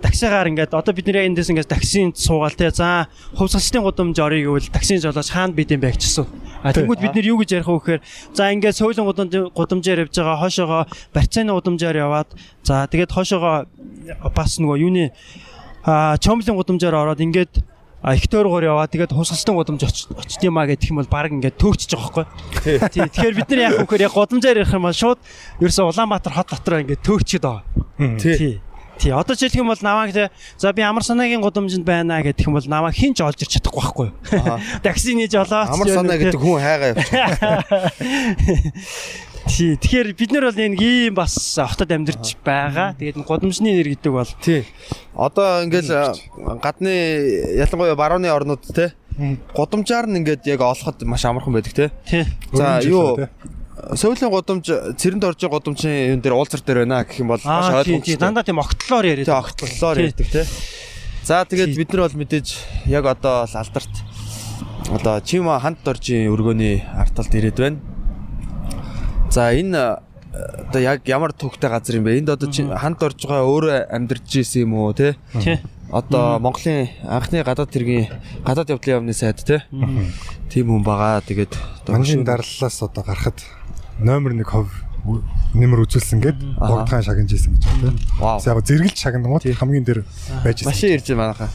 таксигаар 0.01 0.49
ингээд 0.49 0.73
одоо 0.73 0.93
бид 0.97 1.07
нэр 1.07 1.29
эндээс 1.29 1.53
ингээд 1.53 1.69
таксинд 1.69 2.17
суугаал 2.17 2.57
те 2.57 2.73
за 2.73 3.07
хувьсгалчдын 3.37 3.85
гудамж 3.85 4.17
орё 4.17 4.59
гэвэл 4.59 4.73
таксийн 4.73 4.99
жолооч 4.99 5.29
хаана 5.29 5.53
бид 5.53 5.69
юм 5.71 5.79
бэ 5.79 5.93
асуу. 5.93 6.25
А 6.63 6.73
тэнгүүд 6.75 6.99
бид 6.99 7.15
нэр 7.15 7.31
юу 7.31 7.39
гэж 7.39 7.49
ярих 7.55 7.69
вэ 7.71 7.79
гэхээр 7.79 8.01
за 8.35 8.51
ингээд 8.51 8.75
гудамж 8.79 9.33
гудамжаар 9.55 10.03
явж 10.03 10.15
байгаа 10.19 10.43
хойшоогоо 10.43 10.83
барьцааны 11.15 11.51
гудамжаар 11.55 11.97
яваад 11.97 12.29
за 12.67 12.87
тэгээд 12.91 13.15
хойшоогоо 13.15 13.67
бас 14.35 14.59
нөгөө 14.59 14.77
юуны 14.83 15.11
а 15.87 16.17
чомлын 16.19 16.59
гудамжаар 16.59 16.95
ороод 16.99 17.23
ингээд 17.23 17.63
а 18.01 18.15
их 18.15 18.27
тойргоор 18.27 18.63
яваа 18.63 18.87
тэгээд 18.87 19.11
хусгалсан 19.11 19.55
гудамж 19.55 19.83
очиж 19.83 20.07
юм 20.43 20.57
а 20.59 20.67
гэх 20.67 20.87
юм 20.87 21.03
бол 21.03 21.11
баг 21.11 21.31
ингээд 21.31 21.59
төөрчж 21.59 21.95
байгаа 21.95 22.27
байхгүй. 22.63 22.89
Тий. 22.91 23.03
Тэгэхээр 23.07 23.35
бид 23.35 23.49
нар 23.51 23.59
яг 23.59 23.73
хөөхөр 23.79 24.03
яг 24.07 24.13
гудамжаар 24.15 24.59
ярих 24.63 24.71
юм 24.71 24.87
бол 24.87 24.95
шууд 24.95 25.19
ерөөсө 25.59 25.83
Улаанбаатар 25.83 26.31
хот 26.31 26.47
дотор 26.47 26.79
ингээд 26.79 27.03
төөрчөд 27.03 27.43
байгаа. 27.43 27.63
Тий. 28.19 28.63
Тий. 28.99 29.15
Одоо 29.15 29.35
ч 29.35 29.47
хэлэх 29.47 29.63
юм 29.63 29.71
бол 29.71 29.79
намайг 29.79 30.11
те 30.11 30.27
за 30.59 30.73
би 30.75 30.83
амар 30.83 31.03
санаагийн 31.07 31.39
гудамжинд 31.39 31.87
байна 31.87 32.19
гэдэг 32.19 32.51
юм 32.51 32.59
бол 32.59 32.67
намайг 32.67 32.99
хин 32.99 33.15
ч 33.15 33.23
олж 33.23 33.39
ирч 33.39 33.55
чадахгүй 33.55 34.11
байхгүй. 34.11 34.11
Такси 34.83 35.15
нээж 35.15 35.39
олоо. 35.39 35.63
Амар 35.71 35.87
санаа 35.87 36.19
гэдэг 36.19 36.35
хүн 36.35 36.59
хайгаа 36.59 36.91
явчих. 36.99 37.15
Тий. 39.49 39.79
Тэгэхээр 39.79 40.13
бид 40.13 40.31
нар 40.35 40.51
бол 40.51 40.59
нэг 40.59 40.75
ийм 40.77 41.15
бас 41.15 41.33
хотод 41.55 41.89
амьдарч 41.89 42.35
байгаа. 42.43 42.93
Тэгээд 42.99 43.23
гудамжны 43.23 43.71
нэр 43.71 43.95
гэдэг 43.95 44.11
бол 44.11 44.27
Тий. 44.43 44.67
Одоо 45.15 45.63
ингээл 45.63 46.13
гадны 46.59 46.91
ялангуяа 47.55 47.95
барууны 47.95 48.27
орнууд 48.27 48.67
те 48.67 48.93
гудамжаар 49.55 50.07
нь 50.07 50.19
ингээд 50.23 50.47
яг 50.47 50.61
олоход 50.63 51.03
маш 51.03 51.25
амархан 51.25 51.53
байдаг 51.55 51.73
те. 51.73 51.91
тий. 52.07 52.23
За 52.51 52.79
юу 52.83 53.15
Сөүлийн 53.95 54.29
гудамж 54.31 54.65
цэрэнд 54.99 55.23
орж 55.23 55.39
байгаа 55.39 55.59
гудамжийн 55.59 56.13
юм 56.17 56.21
дээр 56.21 56.35
уулзар 56.35 56.61
дээр 56.61 56.83
байна 56.85 57.03
гэх 57.07 57.19
юм 57.23 57.31
бол 57.31 57.41
маш 57.43 57.71
ойлгомжтой. 57.87 58.17
Дандаа 58.19 58.43
тийм 58.43 58.59
огтлоор 58.59 59.05
яриад. 59.07 59.27
Байгаа 59.27 59.49
огтлоор 59.49 59.95
Тий. 59.97 60.05
ярьдаг 60.11 60.27
те. 60.27 60.41
За 61.23 61.45
тэгээд 61.45 61.75
бид 61.79 61.89
нар 61.93 62.01
бол 62.09 62.17
мэдээж 62.19 62.47
яг 62.91 63.05
одоо 63.05 63.45
л 63.47 63.55
алдарт 63.55 63.93
одоо 64.91 65.15
Чима 65.21 65.59
ханд 65.59 65.79
доржийн 65.85 66.27
өргөний 66.33 66.83
арт 66.93 67.13
талд 67.15 67.33
ирээд 67.33 67.57
байна. 67.59 67.79
За 69.31 69.53
энэ 69.53 70.01
одоо 70.69 70.81
яг 70.81 71.01
ямар 71.07 71.31
төвхтэй 71.33 71.69
газар 71.69 71.95
юм 71.97 72.03
бэ? 72.05 72.19
Энд 72.19 72.29
одоо 72.29 72.49
чи- 72.51 72.65
ханд 72.65 72.97
дорж 72.99 73.21
байгаа 73.25 73.45
өөрөө 73.45 73.89
амьдарч 73.93 74.27
ирсэн 74.41 74.65
юм 74.67 74.73
уу 74.75 74.93
те? 74.93 75.15
Тий. 75.39 75.59
Одоо 75.89 76.37
Монголын 76.37 76.89
анхны 77.05 77.41
гадаад 77.41 77.69
хэргийн 77.73 78.09
гадаад 78.45 78.69
явдлын 78.69 79.01
яамны 79.01 79.13
сайд 79.13 79.41
те? 79.45 79.63
Тийм 80.49 80.69
хүн 80.69 80.83
байгаа. 80.85 81.21
Тэгээд 81.25 81.53
одоо 81.85 81.93
Манжийн 81.97 82.25
дарлалаас 82.25 82.77
одоо 82.81 83.03
гарахад 83.05 83.37
номер 83.99 84.31
1 84.31 84.43
хов 84.43 84.67
нэмэр 85.53 85.79
үзүүлсэн 85.85 86.19
гээд 86.21 86.39
Аха. 86.57 86.83
богдхан 86.83 87.03
шагнаж 87.03 87.31
исэн 87.33 87.55
гэж 87.55 87.63
байна. 87.65 88.39
За 88.39 88.53
яг 88.53 88.63
зэрэгэлж 88.65 88.97
шагнангууд 88.99 89.43
хамгийн 89.43 89.85
дээр 89.85 90.03
байж 90.43 90.61
исэн. 90.61 90.69
Машин 90.69 90.89
ирж 90.93 91.07
байна 91.09 91.21
манайхаа. 91.33 91.49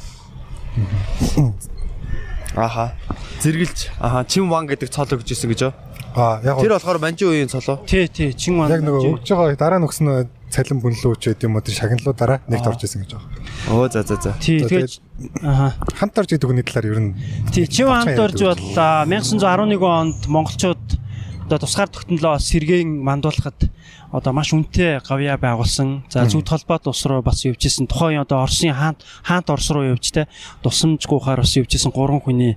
Аха. 2.57 2.95
Зэргэлж. 3.41 3.91
Аха. 4.01 4.25
Чим 4.29 4.49
ван 4.51 4.67
гэдэг 4.67 4.91
цол 4.91 5.07
өгч 5.07 5.31
ирсэн 5.35 5.51
гэж 5.51 5.61
юу? 5.63 5.73
Аа 6.15 6.39
яг 6.47 6.59
Тэр 6.63 6.75
болохоор 6.79 6.99
манжин 7.03 7.29
үеийн 7.29 7.51
цолоо. 7.51 7.83
Тий. 7.87 8.07
Тий. 8.07 8.33
Чин 8.33 8.55
маань. 8.55 8.71
яг 8.71 8.83
нөгөө 8.87 9.19
өгж 9.19 9.27
байгаа 9.35 9.59
дараа 9.59 9.79
нь 9.83 9.87
өгсөн 9.87 10.31
цалин 10.47 10.79
бүнлүү 10.79 11.15
ч 11.19 11.35
гэдэм 11.35 11.59
үү 11.59 11.63
тэр 11.67 11.75
шагналуу 11.75 12.15
дараа 12.15 12.39
нэгт 12.47 12.67
орж 12.71 12.87
исэн 12.87 13.03
гэж 13.03 13.19
байна. 13.19 13.27
Оо 13.75 13.91
за 13.91 14.07
за 14.07 14.15
за. 14.23 14.31
Тий. 14.39 14.63
Тэгээд 14.63 15.03
ааа. 15.43 15.75
Хамт 15.99 16.15
орж 16.15 16.31
идэг 16.39 16.47
хүний 16.47 16.63
талаар 16.63 16.87
ер 16.87 17.01
нь 17.03 17.11
Тий, 17.51 17.67
хамт 17.67 18.15
Болцоо 18.15 18.31
орж 18.31 18.39
ярьдаг 18.39 18.63
бол 18.63 18.79
а, 18.79 19.03
1911 19.11 19.83
онд 19.83 20.21
монголчууд 20.31 20.85
одоо 21.47 21.59
тусгаар 21.59 21.89
тогтнолоо 21.89 22.39
сэргээн 22.41 23.05
мандуулахад 23.05 23.69
одоо 24.15 24.33
маш 24.33 24.55
үнэтэй 24.55 25.03
гавья 25.03 25.37
байгуулсан. 25.37 26.09
За 26.09 26.25
зүуд 26.25 26.49
холбоод 26.49 26.87
ус 26.89 27.05
руу 27.05 27.21
бас 27.21 27.45
явжсэн. 27.45 27.91
Тухайн 27.91 28.23
одоо 28.23 28.47
Оросын 28.47 28.73
хаант 28.73 29.05
хаант 29.27 29.51
Орос 29.51 29.69
руу 29.75 29.85
явж 29.85 30.09
тэ 30.15 30.31
тусамжгүйхээр 30.63 31.41
бас 31.43 31.53
явжсэн 31.59 31.91
гурван 31.93 32.23
хүний 32.23 32.57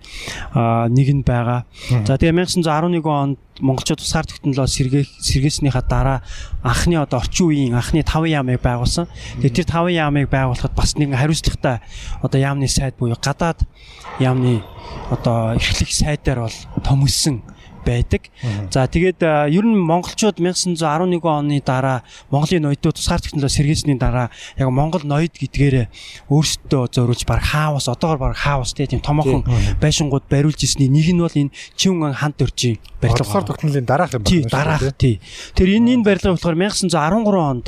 нэг 0.53 1.07
нь 1.11 1.26
байгаа. 1.26 1.65
За 2.05 2.15
тэгээ 2.15 2.45
1911 2.45 3.03
онд 3.03 3.39
монголчууд 3.59 3.99
тусгаар 3.99 4.30
тогтнолоо 4.30 4.69
сэргээх 4.69 5.09
сэргээснийхаа 5.19 5.81
дараа 5.81 6.22
анхны 6.61 7.01
одоо 7.01 7.19
орчин 7.19 7.49
үеийн 7.49 7.73
анхны 7.73 8.05
5 8.05 8.30
яамыг 8.30 8.61
байгуулсан. 8.61 9.09
Тэгээ 9.41 9.65
тэр 9.65 9.68
5 9.68 9.97
яамыг 9.97 10.30
байгуулахад 10.30 10.77
бас 10.77 10.93
нэгэн 10.93 11.18
хариуцлагатай 11.18 11.81
одоо 12.22 12.39
яамны 12.39 12.69
сайд 12.69 12.95
буюу 13.01 13.18
гадаад 13.18 13.65
яамны 14.22 14.61
одоо 15.09 15.57
эрхлэх 15.57 15.89
сайдаар 15.89 16.45
бол 16.45 16.57
томилсон 16.85 17.41
байдаг. 17.88 18.27
За 18.69 18.84
тэгээд 18.91 19.23
ер 19.23 19.64
нь 19.64 19.80
монголчууд 19.80 20.43
1911 20.43 21.23
оны 21.23 21.64
дараа 21.64 22.03
Монголын 22.27 22.68
ноёдууд 22.68 22.99
тусгаар 22.99 23.23
технологи 23.23 23.55
сэргээсний 23.55 23.95
дараа 23.95 24.27
яг 24.59 24.68
Монгол 24.68 25.07
ноёд 25.07 25.31
гэдгээрээ 25.31 25.88
өөрсдөө 26.27 26.84
зориулж 26.91 27.23
баг 27.23 27.41
хаавас 27.47 27.88
одоогор 27.88 28.19
баг 28.19 28.35
хаавас 28.35 28.76
тийм 28.76 28.99
томоохон 28.99 29.47
байшингууд 29.80 30.27
бариулж 30.27 30.59
ирсний 30.59 30.91
нэг 30.91 31.07
нь 31.15 31.23
бол 31.23 31.31
энэ 31.31 31.55
Чинган 31.80 32.14
ханд 32.14 32.35
дөржийн 32.38 32.77
барилга. 33.01 33.23
бодлохоор 33.23 33.43
тогтнолын 33.47 33.85
дараах 33.85 34.14
юм 34.14 34.23
Тий, 34.23 34.41
байна 34.43 34.49
дээ, 34.49 34.57
дараах 34.57 34.97
тий. 34.97 35.22
Тэр 35.55 35.68
энэ 35.77 35.93
энэ 35.95 36.03
барилга 36.03 36.35
болохоор 36.35 36.57
1913 36.57 37.38
онд 37.38 37.65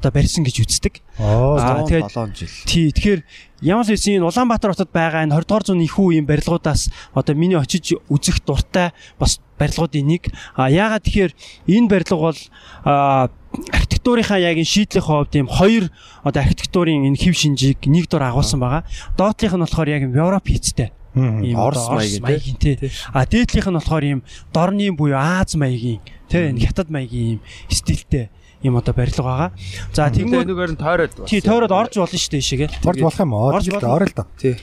одоо 0.00 0.10
барьсан 0.10 0.42
гэж 0.48 0.56
үздэг. 0.64 1.04
Аа, 1.20 1.84
тэгээд 1.84 2.08
7 2.08 2.32
жил. 2.32 2.48
Тий, 2.64 2.88
тэгэхээр 2.88 3.20
ямар 3.60 3.84
ч 3.84 3.92
үсэн 3.92 4.16
энэ 4.16 4.28
Улаанбаатар 4.32 4.72
хотод 4.72 4.88
байгаа 4.88 5.28
энэ 5.28 5.36
20 5.36 5.44
дугаар 5.44 5.64
зууны 5.68 5.84
их 5.84 6.00
үеийн 6.00 6.24
барилгуудаас 6.24 6.88
одоо 7.12 7.34
миний 7.36 7.60
очиж 7.60 8.00
үзэх 8.08 8.40
дуртай 8.40 8.96
бас 9.20 9.44
барилгуудын 9.60 10.08
нэг. 10.08 10.32
А 10.56 10.72
яагаад 10.72 11.04
тэгэхээр 11.04 11.32
энэ 11.68 11.90
барилга 11.92 12.16
бол 12.16 12.40
а 12.88 13.28
архитектурынхаа 13.76 14.40
яг 14.40 14.56
энэ 14.56 14.72
шийдлийн 14.72 15.04
хувьд 15.04 15.36
ийм 15.36 15.48
хоёр 15.52 15.92
одоо 16.24 16.40
архитектурын 16.40 17.04
энэ 17.12 17.20
хэв 17.20 17.36
шинжийг 17.36 17.84
нэг 17.84 18.08
дор 18.08 18.24
агуулсан 18.24 18.64
байгаа. 18.64 18.88
Доотлих 19.20 19.52
нь 19.52 19.60
болохоор 19.60 19.88
яг 19.92 20.02
Европ 20.08 20.48
хийцтэй. 20.48 20.96
Ийм 21.12 21.58
Орос 21.58 21.90
маягийн, 21.90 22.56
тий. 22.56 22.76
тий. 22.78 22.90
А 23.12 23.26
дээдлийнх 23.26 23.68
нь 23.68 23.76
болохоор 23.76 24.04
ийм 24.08 24.20
дорны 24.54 24.88
буюу 24.96 25.18
Аз 25.18 25.58
маягийн 25.58 26.00
тий 26.30 26.48
энэ 26.48 26.62
хятад 26.64 26.88
маягийн 26.88 27.36
ийм 27.36 27.40
стилтэй 27.68 28.30
ийм 28.62 28.76
одоо 28.76 28.92
барилга 28.94 29.22
байгаа. 29.24 29.50
За 29.92 30.10
тэгэнгүүт 30.12 30.48
нэгээр 30.48 30.72
нь 30.76 30.80
тойроод. 30.80 31.14
бас. 31.16 31.30
тий 31.30 31.40
тойроод 31.40 31.72
орж 31.72 31.96
болно 31.96 32.18
шүү 32.20 32.32
дээ 32.36 32.44
ишээгээ. 32.44 32.68
орж 32.84 33.00
болох 33.00 33.20
юм 33.20 33.32
уу? 33.32 33.56
Орж 33.56 33.68
орё 33.72 34.04
л 34.04 34.12
да. 34.12 34.24
Тий. 34.36 34.56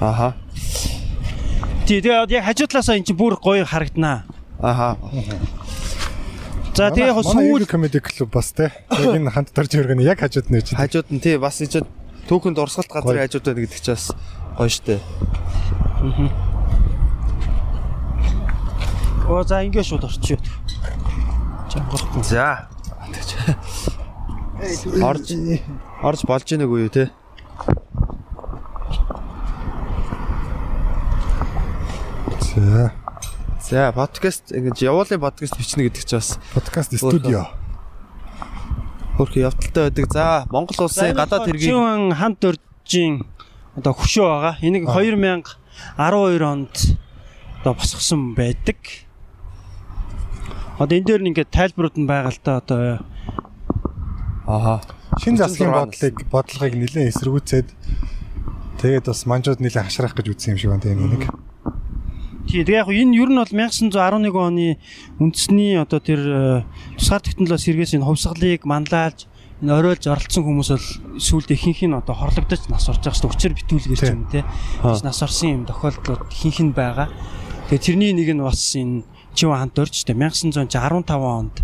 Аха. 0.00 0.34
Тий 1.84 2.00
тэгээд 2.00 2.32
яг 2.32 2.44
хажуу 2.48 2.66
талаасаа 2.68 2.96
эн 2.96 3.04
чинь 3.04 3.20
бүр 3.20 3.36
гоё 3.36 3.68
харагданаа. 3.68 4.24
Аха. 4.56 4.96
За 6.74 6.88
тэгээ 6.88 7.12
яг 7.12 7.20
сүүл 7.20 7.68
комеди 7.68 8.00
клуб 8.00 8.32
бас 8.32 8.56
те. 8.56 8.72
Яг 8.88 9.12
энэ 9.12 9.30
хамт 9.30 9.52
дорж 9.52 9.76
өргөний 9.76 10.08
яг 10.08 10.24
хажууд 10.24 10.48
нь 10.48 10.58
үуч. 10.58 10.72
Хажууд 10.72 11.12
нь 11.12 11.20
тий 11.20 11.36
бас 11.36 11.60
энэ 11.60 11.84
түүхэнд 12.24 12.56
урсгалт 12.56 12.88
газрын 12.88 13.28
хажууд 13.28 13.44
байна 13.44 13.60
гэдэг 13.62 13.80
чинь 13.84 13.94
бас 13.94 14.10
гоё 14.56 14.72
штэ. 14.72 14.96
Оо 19.28 19.44
за 19.44 19.60
ингэ 19.60 19.84
шууд 19.84 20.08
орчихё. 20.08 20.40
Жангахгүй. 21.68 22.24
За. 22.24 22.73
Орж 25.02 25.28
орж 26.02 26.20
болж 26.24 26.46
ийнэг 26.52 26.70
үү 26.70 26.88
те. 26.88 27.04
За. 32.54 32.92
За 33.60 33.92
подкаст 33.96 34.52
ингэж 34.52 34.84
явуулын 34.86 35.20
подкаст 35.20 35.56
бичнэ 35.58 35.88
гэдэг 35.88 36.04
чинь 36.06 36.18
бас 36.20 36.38
Подкаст 36.54 36.94
студио. 36.94 37.50
хөрх 39.16 39.34
явдалтай 39.36 39.90
байдаг. 39.90 40.06
За 40.12 40.46
Монгол 40.50 40.86
улсын 40.86 41.16
гадаад 41.16 41.48
хэргийг 41.50 41.70
Чин 41.70 42.12
ханд 42.14 42.38
дөржийн 42.38 43.26
одоо 43.74 43.92
хөшөө 43.94 44.26
байгаа. 44.26 44.54
Энийг 44.62 44.86
2012 44.86 46.42
онд 46.44 46.74
одоо 47.62 47.74
босгосон 47.74 48.34
байдаг. 48.34 48.78
Одоо 50.78 50.94
энэ 50.98 51.06
дээр 51.06 51.22
нь 51.22 51.30
ингээд 51.30 51.54
тайлбарууд 51.54 51.96
нь 51.98 52.08
байгаа 52.10 52.32
л 52.34 52.40
да 52.42 52.58
одоо 52.58 52.80
Аха. 54.46 54.82
Шин 55.22 55.36
засгийн 55.36 55.70
36 55.70 55.72
бодлыг 55.72 56.16
бодлогыг 56.28 56.74
нэлээд 56.74 57.10
эсэргүүцээд 57.14 57.68
тэгээд 58.82 59.06
бас 59.06 59.20
манжууд 59.24 59.60
нэлээд 59.62 59.86
хашрах 59.86 60.12
гэж 60.18 60.26
үзсэн 60.34 60.52
юм 60.54 60.58
шиг 60.58 60.70
байна 60.74 60.84
тийм 60.84 61.00
нэг. 61.06 61.30
Тий, 62.50 62.60
тэгээ 62.66 62.82
яг 62.82 62.90
энэ 62.90 63.16
ер 63.16 63.30
нь 63.32 63.40
бол 63.40 63.48
1911 63.48 64.34
оны 64.36 64.76
үндэсний 65.22 65.80
одоо 65.80 66.00
тэр 66.02 66.20
э, 66.20 66.66
тусгаар 67.00 67.22
технологи 67.24 67.62
сэргээс 67.62 67.96
энэ 67.96 68.04
хувьсгалыг 68.04 68.68
манлайлж 68.68 69.30
энэ 69.64 69.72
оройлж 69.72 70.04
оролцсон 70.10 70.44
хүмүүс 70.44 70.70
бол 70.76 70.88
сүүлд 71.22 71.54
ихэнх 71.56 71.80
нь 71.88 71.96
одоо 71.96 72.12
хорлогдож 72.12 72.68
нас 72.68 72.84
орж 72.90 73.00
байгаа 73.00 73.16
шүү. 73.16 73.32
Өчр 73.32 73.56
битүүлгэр 73.56 73.96
ч 73.96 74.12
юм. 74.12 74.28
Бас 74.84 75.00
нас 75.00 75.24
орсон 75.24 75.64
юм 75.64 75.64
тохиолдлууд 75.64 76.28
ихэнх 76.28 76.60
нь 76.60 76.76
байгаа. 76.76 77.08
Тэгээ 77.72 77.80
тэрний 77.80 78.12
нэг 78.12 78.28
нь 78.36 78.44
бас 78.44 78.60
энэ 78.76 79.08
Чив 79.34 79.50
хант 79.50 79.78
орж 79.78 79.94
штэ. 79.94 80.14
1915 80.14 81.10
онд 81.10 81.54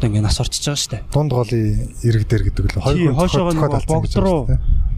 одоо 0.00 0.06
ингээ 0.08 0.22
нас 0.24 0.40
орчиж 0.40 0.64
байгаа 0.64 0.80
штэ. 0.80 0.96
Дунд 1.12 1.32
голын 1.34 1.92
ирэг 2.06 2.24
дээр 2.30 2.42
гэдэг 2.48 2.64
л 2.72 2.80
хоошоогоо 2.80 3.52
зохиод 3.52 3.58
нөгөө 3.58 3.84
богд 3.90 4.14
руу 4.16 4.42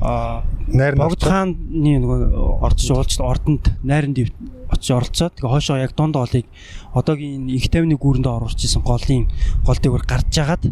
аа 0.03 0.43
Найр 0.69 0.95
Богд 0.99 1.23
хааны 1.23 1.99
нөгөө 1.99 2.21
ордч 2.63 2.87
уулж 2.91 3.13
ордонд 3.19 3.65
найранд 3.83 4.19
ив- 4.19 4.35
очиж 4.71 4.91
оролцоод 4.95 5.35
тэгээ 5.39 5.51
хоошоо 5.53 5.77
яг 5.79 5.93
дунд 5.95 6.15
голыг 6.19 6.47
одоогийн 6.95 7.47
их 7.51 7.67
тавны 7.71 7.95
гүүрэнд 7.99 8.27
оруулж 8.27 8.59
исэн 8.63 8.83
голын 8.83 9.27
гол 9.67 9.79
дээгүүр 9.79 10.05
гарч 10.07 10.27
жагаад 10.33 10.65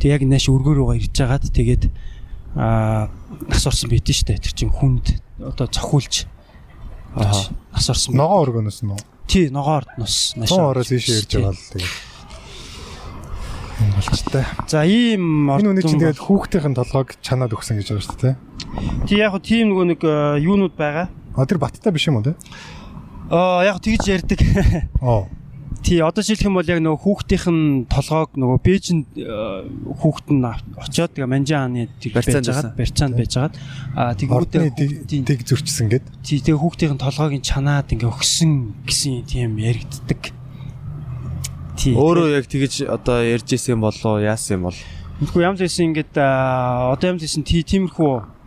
тэг 0.00 0.08
яг 0.08 0.22
нааш 0.28 0.48
өргөө 0.52 0.74
рүүгээ 0.76 0.98
ирж 1.04 1.12
жагаад 1.16 1.44
тэгээд 1.52 1.82
аа 2.56 3.08
нас 3.48 3.64
орсон 3.64 3.88
байдэн 3.92 4.16
штэ. 4.16 4.40
Тэр 4.40 4.52
чин 4.56 4.70
хүнд 4.74 5.20
одоо 5.40 5.66
цохиулж 5.70 6.26
нас 7.16 7.86
орсон 7.88 8.16
ногоон 8.16 8.44
өргөнөөс 8.44 8.80
нь 8.84 8.92
тий 9.30 9.46
ногоор 9.54 9.86
нус 9.94 10.34
тун 10.34 10.66
ороос 10.66 10.90
ийшээ 10.90 11.22
ирж 11.22 11.30
байгаа 11.38 11.54
л 11.54 11.62
тэгээд 11.70 11.94
болчтой. 13.94 14.44
за 14.66 14.82
ийм 14.84 15.46
Энэ 15.48 15.70
үний 15.70 15.84
чинь 15.86 16.02
тэгээд 16.02 16.18
хүүхдийн 16.20 16.74
толгойг 16.74 17.14
чанаад 17.22 17.54
өгсөн 17.54 17.78
гэж 17.78 17.86
байгаа 17.94 18.04
шүү 18.04 18.18
дээ. 18.18 18.34
тий 19.06 19.18
яг 19.22 19.32
хөө 19.38 19.46
тийм 19.46 19.70
нөгөө 19.70 19.86
нэг 19.94 20.00
э, 20.02 20.42
юунууд 20.42 20.74
байгаа 20.74 21.06
А 21.36 21.46
тэр 21.46 21.62
баттай 21.62 21.92
биш 21.94 22.10
юм 22.10 22.18
уу 22.18 22.26
те? 22.26 22.34
Аа 23.30 23.62
яг 23.62 23.78
тэгж 23.78 24.02
ярьдаг. 24.10 24.40
Оо. 25.00 25.30
Тий, 25.80 25.98
одоо 26.04 26.20
жишээлх 26.20 26.44
юм 26.44 26.60
бол 26.60 26.68
яг 26.68 26.78
нөгөө 26.84 27.00
хүүхдийнх 27.00 27.46
нь 27.48 27.88
толгоог 27.88 28.36
нөгөө 28.36 28.58
Бээжинд 28.60 29.06
хүүхд 29.16 30.26
нь 30.28 30.44
очиод 30.76 31.16
тэгээ 31.16 31.24
Манжааны 31.24 31.88
тэг 31.96 32.12
Барьцаанд 32.12 32.44
байж 32.44 32.52
байсан. 32.52 32.68
байгаа. 32.68 32.76
Барьцаанд 32.76 33.14
байж 33.16 33.32
байгаа. 33.32 33.52
Аа 33.96 34.12
тэгвэл 34.12 35.24
дэг 35.24 35.40
зөрчсөн 35.48 35.88
гэд. 35.88 36.04
тий 36.20 36.38
тэгээ 36.44 36.60
хүүхдийн 36.60 37.00
толгойг 37.00 37.32
нь 37.40 37.46
чанаад 37.48 37.88
ингээ 37.96 38.12
өгсөн 38.12 38.52
гэсэн 38.84 39.24
тийм 39.24 39.56
яригддаг. 39.56 40.36
Тий. 41.80 41.96
Өөрөө 41.96 42.28
яг 42.36 42.44
тэгэж 42.44 42.84
одоо 42.84 43.24
ярьж 43.24 43.48
исэн 43.56 43.80
болоо 43.80 44.20
яасан 44.20 44.60
юм 44.60 44.68
бол 44.68 44.78
Тэгэхгүй 45.20 45.44
ямар 45.44 45.56
ч 45.56 45.64
байсан 45.64 45.84
ингээд 45.96 46.12
одоо 46.16 47.06
ямар 47.08 47.20
ч 47.24 47.40
тий 47.40 47.64
тиймэрхүү 47.64 48.39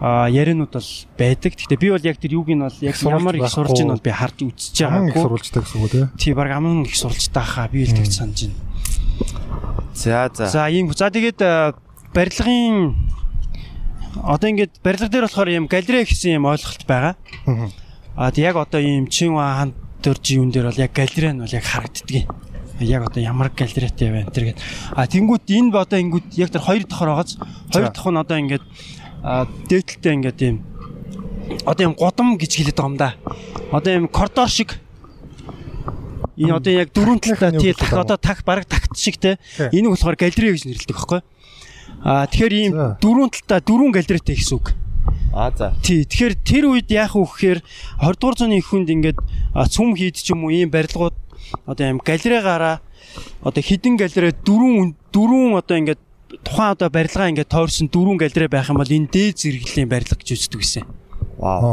а 0.00 0.28
яриануд 0.28 0.72
бол 0.72 0.90
байдаг. 1.18 1.54
Гэхдээ 1.54 1.78
би 1.78 1.90
бол 1.90 2.02
яг 2.02 2.18
тэр 2.18 2.32
юуг 2.34 2.48
нь 2.50 2.62
бол 2.62 2.78
яг 2.80 2.96
ямар 3.02 3.36
их 3.36 3.48
сурж 3.48 3.78
ийн 3.78 3.94
бол 3.94 4.02
би 4.02 4.10
харж 4.10 4.38
үзэж 4.42 4.76
Аман 4.82 5.08
их 5.08 5.14
байгаагүй. 5.14 5.22
сурвалжтай 5.22 5.62
гэсэн 5.62 5.78
үг 5.80 5.94
үү? 5.94 6.06
Тий 6.18 6.32
баг 6.34 6.50
аман 6.50 6.82
их 6.82 6.96
суралцтай 6.96 7.44
хаа 7.44 7.68
би 7.68 7.86
л 7.86 7.94
тэгж 7.94 8.12
санаж 8.12 8.50
байна. 8.50 8.58
за 9.94 10.30
за 10.34 10.46
За 10.50 10.68
ийм 10.68 10.90
за 10.90 11.10
тэгээд 11.10 11.40
барилгын 12.14 12.94
одоо 14.22 14.48
ингээд 14.50 14.82
барилга 14.82 15.08
дээр 15.08 15.26
болохоор 15.26 15.48
ийм 15.48 15.66
галерей 15.66 16.04
гэсэн 16.04 16.38
ийм 16.38 16.46
ойлголт 16.46 16.82
байгаа. 16.86 17.14
Мгм. 17.46 17.70
А 18.16 18.30
тэг 18.30 18.44
яг 18.44 18.56
одоо 18.56 18.80
ийм 18.80 19.06
Чинва 19.06 19.58
хаан 19.58 19.74
дөржи 20.02 20.38
юун 20.38 20.50
дээр 20.50 20.70
бол 20.70 20.78
яг 20.78 20.92
галерей 20.92 21.32
нь 21.32 21.42
бол 21.42 21.54
яг 21.54 21.64
харагддаг. 21.64 22.26
Яг 22.80 23.02
одоо 23.06 23.22
ямар 23.22 23.50
галерейтэй 23.50 24.10
байна 24.10 24.30
тэр 24.30 24.44
гээд. 24.54 24.60
А 24.94 25.06
тэнгууд 25.06 25.46
энэ 25.46 25.70
бо 25.70 25.78
одоо 25.82 25.98
ингээд 25.98 26.34
яг 26.34 26.50
тэр 26.50 26.62
хоёр 26.62 26.82
давхар 26.86 27.08
байгааз 27.08 27.38
хоёр 27.70 27.90
давх 27.90 28.10
нь 28.10 28.22
одоо 28.22 28.38
ингээд 28.38 28.64
дээдлэлтэй 29.24 30.12
ингээд 30.20 30.40
ийм 30.44 30.56
одоо 31.64 31.84
ийм 31.88 31.94
годом 31.96 32.36
гэж 32.36 32.52
хэлээд 32.60 32.76
байгаа 32.76 32.92
юм 32.92 32.96
да. 33.00 33.10
Одоо 33.72 33.92
ийм 33.92 34.06
коридор 34.08 34.48
шиг 34.48 34.76
Энэ 36.36 36.58
одоо 36.58 36.72
яг 36.74 36.90
дөрөв 36.90 37.22
талтай 37.22 37.54
Техник 37.54 37.62
тий 37.62 37.70
юу 37.70 37.78
тах 37.78 37.88
гэдэг 37.88 38.04
одоо 38.04 38.18
тах 38.18 38.44
бараг 38.44 38.66
такт 38.66 38.98
шиг 38.98 39.16
те. 39.22 39.38
Энийг 39.70 39.94
болохоор 39.94 40.18
галерей 40.18 40.52
гэж 40.52 40.66
нэрлэдэг 40.66 40.96
байхгүй. 40.98 41.20
А 42.02 42.26
тэгэхээр 42.26 42.54
ийм 42.58 42.72
дөрөв 42.98 43.30
талтай 43.30 43.60
дөрөв 43.62 43.90
галерейтэй 43.94 44.36
гэсэн 44.36 44.56
үг. 44.58 44.74
а 45.32 45.50
за 45.54 45.74
Тий. 45.82 46.04
Тэгэхээр 46.04 46.34
тэр 46.42 46.64
үед 46.74 46.90
яах 46.90 47.14
вэ 47.14 47.26
гэхээр 47.26 47.58
20 48.02 48.18
дугаар 48.18 48.36
зууны 48.38 48.58
их 48.58 48.66
хүнд 48.70 48.90
ингээд 48.90 49.18
цүм 49.70 49.94
хийд 49.94 50.18
ч 50.18 50.30
юм 50.34 50.46
уу 50.46 50.54
ийм 50.54 50.70
барилгууд 50.70 51.14
одоо 51.66 51.84
ийм 51.86 51.98
галерей 52.02 52.42
гараа 52.42 52.82
одоо 53.42 53.62
хідэн 53.62 53.94
галерей 53.98 54.34
дөрөв 54.34 54.94
дөрөв 55.10 55.58
одоо 55.58 55.76
ингээд 55.78 56.02
тухайн 56.44 56.76
одоо 56.76 56.88
барилгаа 56.92 57.32
ингээд 57.32 57.50
тойрсон 57.50 57.88
дөрөв 57.88 58.20
галерей 58.20 58.48
байх 58.52 58.68
юм 58.68 58.78
бол 58.78 58.88
энэ 58.88 59.10
дээд 59.10 59.36
зэрэглэлийн 59.40 59.88
барилга 59.88 60.20
гэж 60.20 60.30
үздэг 60.36 60.60
гэсэн. 60.60 60.84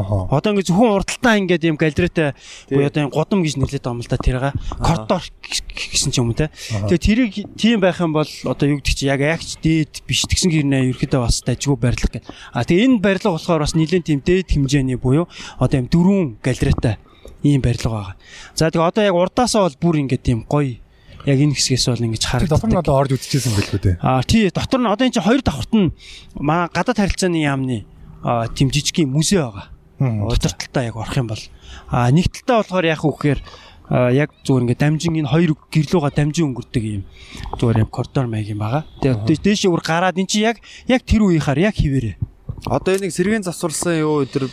вау. 0.02 0.27
Одоо 0.34 0.52
ингээд 0.52 0.68
зөвхөн 0.73 0.95
урталтаа 0.98 1.38
ингээд 1.38 1.64
ийм 1.64 1.77
галерейтэй 1.77 2.34
буюу 2.73 2.89
одоо 2.89 3.02
энэ 3.06 3.14
годом 3.14 3.39
гэж 3.45 3.53
нэрлэдэг 3.61 3.91
юм 3.93 4.02
л 4.02 4.10
да 4.10 4.18
тэрга 4.18 4.49
коридор 4.81 5.22
гэсэн 5.22 6.11
ч 6.11 6.18
юм 6.18 6.34
уу 6.34 6.35
те. 6.35 6.49
Тэгээ 6.49 7.06
тэрийг 7.06 7.34
тийм 7.56 7.77
байх 7.80 8.02
юм 8.02 8.11
бол 8.11 8.26
одоо 8.26 8.65
юу 8.68 8.81
гэдэг 8.81 8.95
чи 8.98 9.06
яг 9.06 9.22
ягч 9.22 9.61
дээд 9.61 10.02
биш 10.10 10.26
тэгсэн 10.26 10.49
гэрнээ 10.49 10.91
ерөөдөө 10.98 11.22
бас 11.22 11.45
дажгүй 11.45 11.77
барилга 11.77 12.10
гэдэг. 12.10 12.26
А 12.52 12.65
тэгээ 12.65 12.85
энэ 12.89 12.99
барилга 13.06 13.38
болохоор 13.38 13.61
бас 13.61 13.77
нэлээд 13.77 14.10
тийм 14.10 14.19
дээд 14.26 14.49
хэмжээний 14.49 14.98
буюу 14.98 15.30
одоо 15.61 15.77
ийм 15.77 15.88
дөрвөн 15.88 16.41
галерейтай 16.41 16.98
ийм 17.45 17.61
барилга 17.61 17.89
байгаа. 17.93 18.15
За 18.57 18.73
тэгээ 18.73 18.89
одоо 18.89 19.03
яг 19.06 19.15
урдаасаа 19.15 19.69
бол 19.69 19.77
бүр 19.77 20.02
ингээд 20.10 20.26
тийм 20.26 20.43
гоё 20.49 20.80
яг 21.26 21.38
энэ 21.39 21.53
хэсгээс 21.57 21.85
бол 21.91 22.06
ингэж 22.10 22.23
Тэр 22.26 22.48
дотор 22.49 22.69
нь 22.69 22.73
харагддаг. 22.76 22.84
одоо 22.85 22.95
орж 23.02 23.11
үзчихсэн 23.18 23.53
байлгүй 23.57 23.80
те. 23.81 23.91
А 24.02 24.23
тий 24.23 24.49
дотор 24.49 24.80
нь 24.81 24.89
одоо 24.89 25.06
энэ 25.06 25.14
чинь 25.15 25.26
хоёр 25.27 25.41
давхарт 25.45 25.73
нь 25.73 25.91
маа 26.39 26.69
гадаад 26.73 26.98
харилцааны 26.98 27.39
яамны 27.41 27.85
тийм 28.56 28.69
жижигхэн 28.73 29.10
музей 29.10 29.39
байгаа 29.41 29.69
Мгм. 30.02 30.30
дотор 30.34 30.52
талдаа 30.57 30.84
яг 30.89 30.95
орох 30.98 31.18
юм 31.18 31.27
бол 31.30 31.43
а 31.93 32.10
нэг 32.10 32.26
талдаа 32.34 32.61
болохоор 32.65 32.85
яах 32.89 33.03
вэ 33.06 33.11
гэхээр 33.14 33.39
яг 34.18 34.30
зүгээр 34.48 34.64
ингээд 34.65 34.81
дамжин 34.81 35.14
энэ 35.19 35.30
хоёр 35.30 35.52
гэрлүүга 35.69 36.10
дамжин 36.15 36.45
өнгөрдөг 36.56 36.84
юм 36.84 37.03
зүгээр 37.60 37.81
юм 37.85 37.89
коридор 37.91 38.26
маяг 38.26 38.48
юм 38.49 38.64
байгаа. 38.64 38.85
Тэгээд 39.03 39.41
дээшээ 39.45 39.69
бүр 39.69 39.84
гараад 39.85 40.18
эн 40.18 40.26
чи 40.26 40.41
яг 40.41 40.57
яг 40.89 41.03
тэр 41.06 41.22
үеийнхаар 41.27 41.60
яг 41.69 41.76
хിവэрэ. 41.77 42.18
одоо 42.65 42.95
энийг 42.98 43.11
сэргийн 43.14 43.43
засварсан 43.45 43.99
юу 44.02 44.23
өдр 44.26 44.49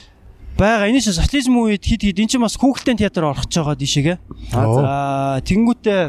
Бага 0.59 0.91
энэ 0.91 0.99
чинь 1.01 1.15
социализм 1.15 1.55
үед 1.55 1.87
хид 1.87 2.03
хид 2.03 2.19
эн 2.19 2.27
чинь 2.27 2.43
бас 2.43 2.59
хүүхэлдэйн 2.59 2.99
театр 2.99 3.31
орох 3.31 3.47
гэж 3.47 3.63
байгаа 3.63 3.77
дишээгээ. 3.79 4.17
Аа 4.59 5.39
тэгэнгүүтээ 5.47 6.01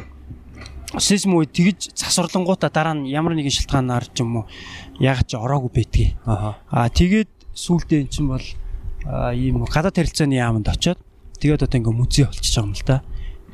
социализм 0.97 1.37
үед 1.37 1.53
тэгж 1.53 1.93
засварлангуудаа 1.93 2.73
дараа 2.73 2.97
нь 2.97 3.13
ямар 3.13 3.37
нэгэн 3.37 3.53
шалтгаанаар 3.53 4.09
ч 4.09 4.25
юм 4.25 4.41
уу 4.41 4.45
яг 4.97 5.21
ч 5.29 5.37
ороогүй 5.37 5.69
байдгийг. 5.69 6.17
аха 6.25 6.57
Аа 6.73 6.89
тэгээд 6.89 7.29
сүүлдээ 7.53 7.99
эн 8.01 8.09
чинь 8.09 8.29
бол 8.29 8.45
ийм 9.37 9.61
гадаад 9.69 9.93
харилцааны 9.93 10.41
яамд 10.41 10.65
очиод 10.65 10.97
тэгээд 11.37 11.69
одоо 11.69 11.77
ингээ 11.77 11.93
музей 11.93 12.25
болчихж 12.25 12.55
байгаа 12.57 12.65
юм 12.65 12.73
л 12.73 12.85
да. 12.89 12.97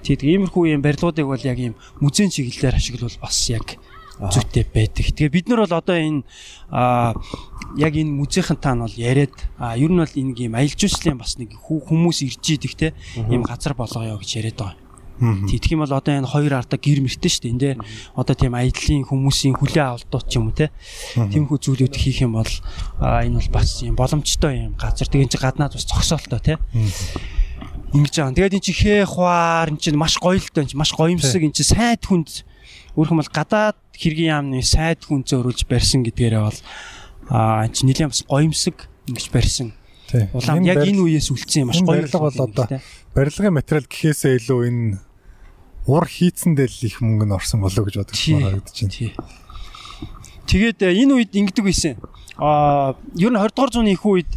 Тэгээд 0.05 0.23
иймэрхүү 0.23 0.63
юм 0.71 0.81
барилгуудыг 0.85 1.27
бол 1.27 1.43
яг 1.43 1.59
ийм 1.59 1.75
музейн 1.99 2.31
чиглэлээр 2.31 2.79
ашиглавал 2.79 3.19
бас 3.19 3.37
яг 3.51 3.81
зүйтэй 4.15 4.63
байдаг. 4.71 5.11
Тэгээ 5.11 5.33
бид 5.33 5.45
нар 5.49 5.67
бол 5.67 5.75
одоо 5.75 5.97
энэ 5.97 6.23
яг 7.75 7.93
энэ 7.99 8.15
музейхэн 8.15 8.57
таа 8.63 8.79
нь 8.79 8.83
бол 8.85 8.95
яриад 8.95 9.35
ер 9.75 9.91
нь 9.91 9.99
бол 9.99 10.15
энэ 10.15 10.33
ийм 10.39 10.55
аялал 10.55 10.79
жуулчлалын 10.79 11.19
бас 11.19 11.35
нэг 11.35 11.51
хүмүүс 11.59 12.23
ирж 12.23 12.45
идэх 12.47 12.73
те 12.79 12.87
ийм 13.27 13.43
газар 13.43 13.75
болгоё 13.75 14.15
гэж 14.15 14.29
яриад 14.39 14.55
байгаа. 14.55 14.84
Тэгэх 15.15 15.71
юм 15.71 15.81
бол 15.87 15.95
одоо 15.95 16.11
энэ 16.11 16.27
хоёр 16.27 16.53
ардаа 16.59 16.75
гэр 16.75 16.99
мэртэй 16.99 17.31
шүү 17.31 17.43
дээ. 17.47 17.79
Энд 17.79 17.83
одоо 18.19 18.35
тийм 18.35 18.51
аяллаа 18.51 19.07
хүмүүсийн 19.07 19.55
хүлээ 19.55 19.85
авалтууд 19.87 20.25
ч 20.27 20.33
юм 20.35 20.51
уу 20.51 20.55
те. 20.55 20.75
Тиймэрхүү 21.15 21.59
зүйлүүд 21.63 21.95
хийх 21.95 22.19
юм 22.27 22.35
бол 22.35 22.53
аа 22.99 23.23
энэ 23.23 23.39
бол 23.39 23.49
бас 23.55 23.79
юм 23.79 23.95
боломжтой 23.95 24.67
юм 24.67 24.75
газар. 24.75 25.07
Тэгээ 25.07 25.31
чи 25.31 25.39
гаднаад 25.39 25.71
бас 25.71 25.87
зогсоолтой 25.87 26.41
те. 26.43 26.53
Ингэж 27.95 28.11
байгаа. 28.11 28.35
Тэгээд 28.35 28.57
эн 28.59 28.65
чи 28.67 28.73
хээ 28.75 29.07
хваар 29.07 29.71
эн 29.71 29.79
чи 29.79 29.95
маш 29.95 30.19
гоё 30.19 30.35
л 30.35 30.51
доо 30.51 30.67
маш 30.75 30.91
гоёмсог 30.91 31.39
эн 31.39 31.55
чи 31.55 31.63
сайд 31.63 32.03
хүнд 32.03 32.43
өөрхөн 32.99 33.19
бол 33.23 33.31
гадаад 33.31 33.79
хэргийн 33.95 34.35
яамны 34.35 34.59
сайд 34.67 35.07
хүн 35.07 35.23
зөөрүүлж 35.23 35.63
барьсан 35.63 36.03
гэдгээрээ 36.03 36.43
бол 36.43 36.59
аа 37.31 37.63
эн 37.63 37.71
чи 37.71 37.87
нэлээд 37.87 38.11
бас 38.11 38.27
гоёмсог 38.27 38.75
ингэж 39.07 39.31
барьсан. 39.31 39.71
Улаан 40.35 40.59
Энэ 40.59 40.75
яг 40.75 40.83
энэ 40.83 41.01
үеэс 41.01 41.31
үлдсэн 41.31 41.63
юм 41.63 41.67
маш 41.71 41.79
энэ 41.79 41.87
гоё. 41.87 41.95
барилга 42.03 42.19
бол 42.19 42.39
одоо 42.51 42.65
барилгын 43.15 43.55
материал 43.55 43.87
гэхээсээ 43.87 44.43
илүү 44.43 44.59
энэ 44.67 44.99
ур 45.87 46.05
хийцэндээ 46.05 46.67
л 46.67 46.81
их 46.83 46.99
мөнгө 46.99 47.25
нь 47.25 47.35
орсон 47.35 47.63
болоо 47.63 47.87
гэж 47.87 47.95
бодож 48.03 48.19
Тий. 48.19 48.35
харагдаж 48.35 48.75
байна. 48.75 49.15
Тэгээд 50.45 50.79
э, 50.83 50.91
энэ 50.99 51.13
үед 51.15 51.31
ингэдэг 51.31 51.63
байсан. 51.63 51.95
Аа 52.35 52.99
ер 53.15 53.31
нь 53.31 53.39
20 53.39 53.55
дугаар 53.55 53.71
зууны 53.71 53.95
их 53.95 54.03
үед 54.03 54.27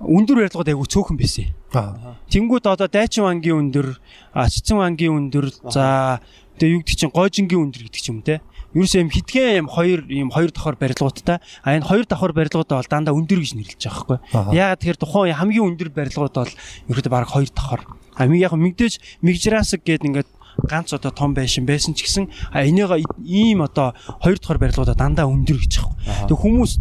өндөр 0.00 0.48
барилгууд 0.48 0.70
айгүй 0.72 0.88
цөөхөн 0.88 1.18
байсан. 1.20 1.52
Тэнгүүд 1.72 2.64
одоо 2.68 2.88
дайчин 2.88 3.24
вангийн 3.24 3.68
өндөр, 3.68 3.96
цэцэн 4.34 4.76
вангийн 4.76 5.12
өндөр, 5.28 5.46
за 5.70 6.20
тэгээ 6.58 6.74
юу 6.76 6.80
гэдэг 6.82 6.96
чинь 6.98 7.14
гойжингийн 7.14 7.62
өндөр 7.68 7.82
гэдэг 7.88 8.02
ч 8.02 8.08
юм 8.10 8.20
те. 8.24 8.42
Ерөөсөө 8.72 9.04
юм 9.04 9.12
хитгэн 9.12 9.60
юм 9.64 9.68
хоёр 9.68 10.00
юм 10.08 10.30
хоёр 10.32 10.50
давхар 10.52 10.76
барилгуудтай. 10.80 11.38
А 11.64 11.76
энэ 11.76 11.84
хоёр 11.84 12.04
давхар 12.08 12.32
барилгуудаа 12.32 12.80
бол 12.80 12.88
дандаа 12.88 13.12
өндөр 13.12 13.40
гэж 13.40 13.52
нэрлэж 13.56 13.82
байгаа. 13.84 14.20
Аха. 14.32 14.52
Яагаад 14.52 14.80
тэгэхээр 14.80 15.00
тухайн 15.00 15.36
хамгийн 15.36 15.68
өндөр 15.76 15.88
барилгууд 15.92 16.34
бол 16.34 16.52
ерөөдөө 16.88 17.12
баг 17.12 17.28
хоёр 17.28 17.50
давхар. 17.52 17.82
А 18.16 18.26
яг 18.26 18.52
мэдээж 18.52 19.22
мигжраск 19.22 19.80
гэдэг 19.84 20.08
ингээд 20.08 20.28
ганц 20.68 20.92
одоо 20.92 21.10
том 21.10 21.34
байшин 21.34 21.64
байсан 21.66 21.94
ч 21.94 22.04
гэсэн 22.04 22.28
а 22.52 22.64
энийг 22.64 22.92
ийм 23.24 23.62
одоо 23.62 23.94
хоёр 24.20 24.38
давхар 24.38 24.58
барилгуудаа 24.58 24.94
дандаа 24.94 25.26
өндөр 25.26 25.56
гэж 25.56 25.72
байгаа. 25.80 26.28
Тэг 26.28 26.36
хүмүүс 26.36 26.72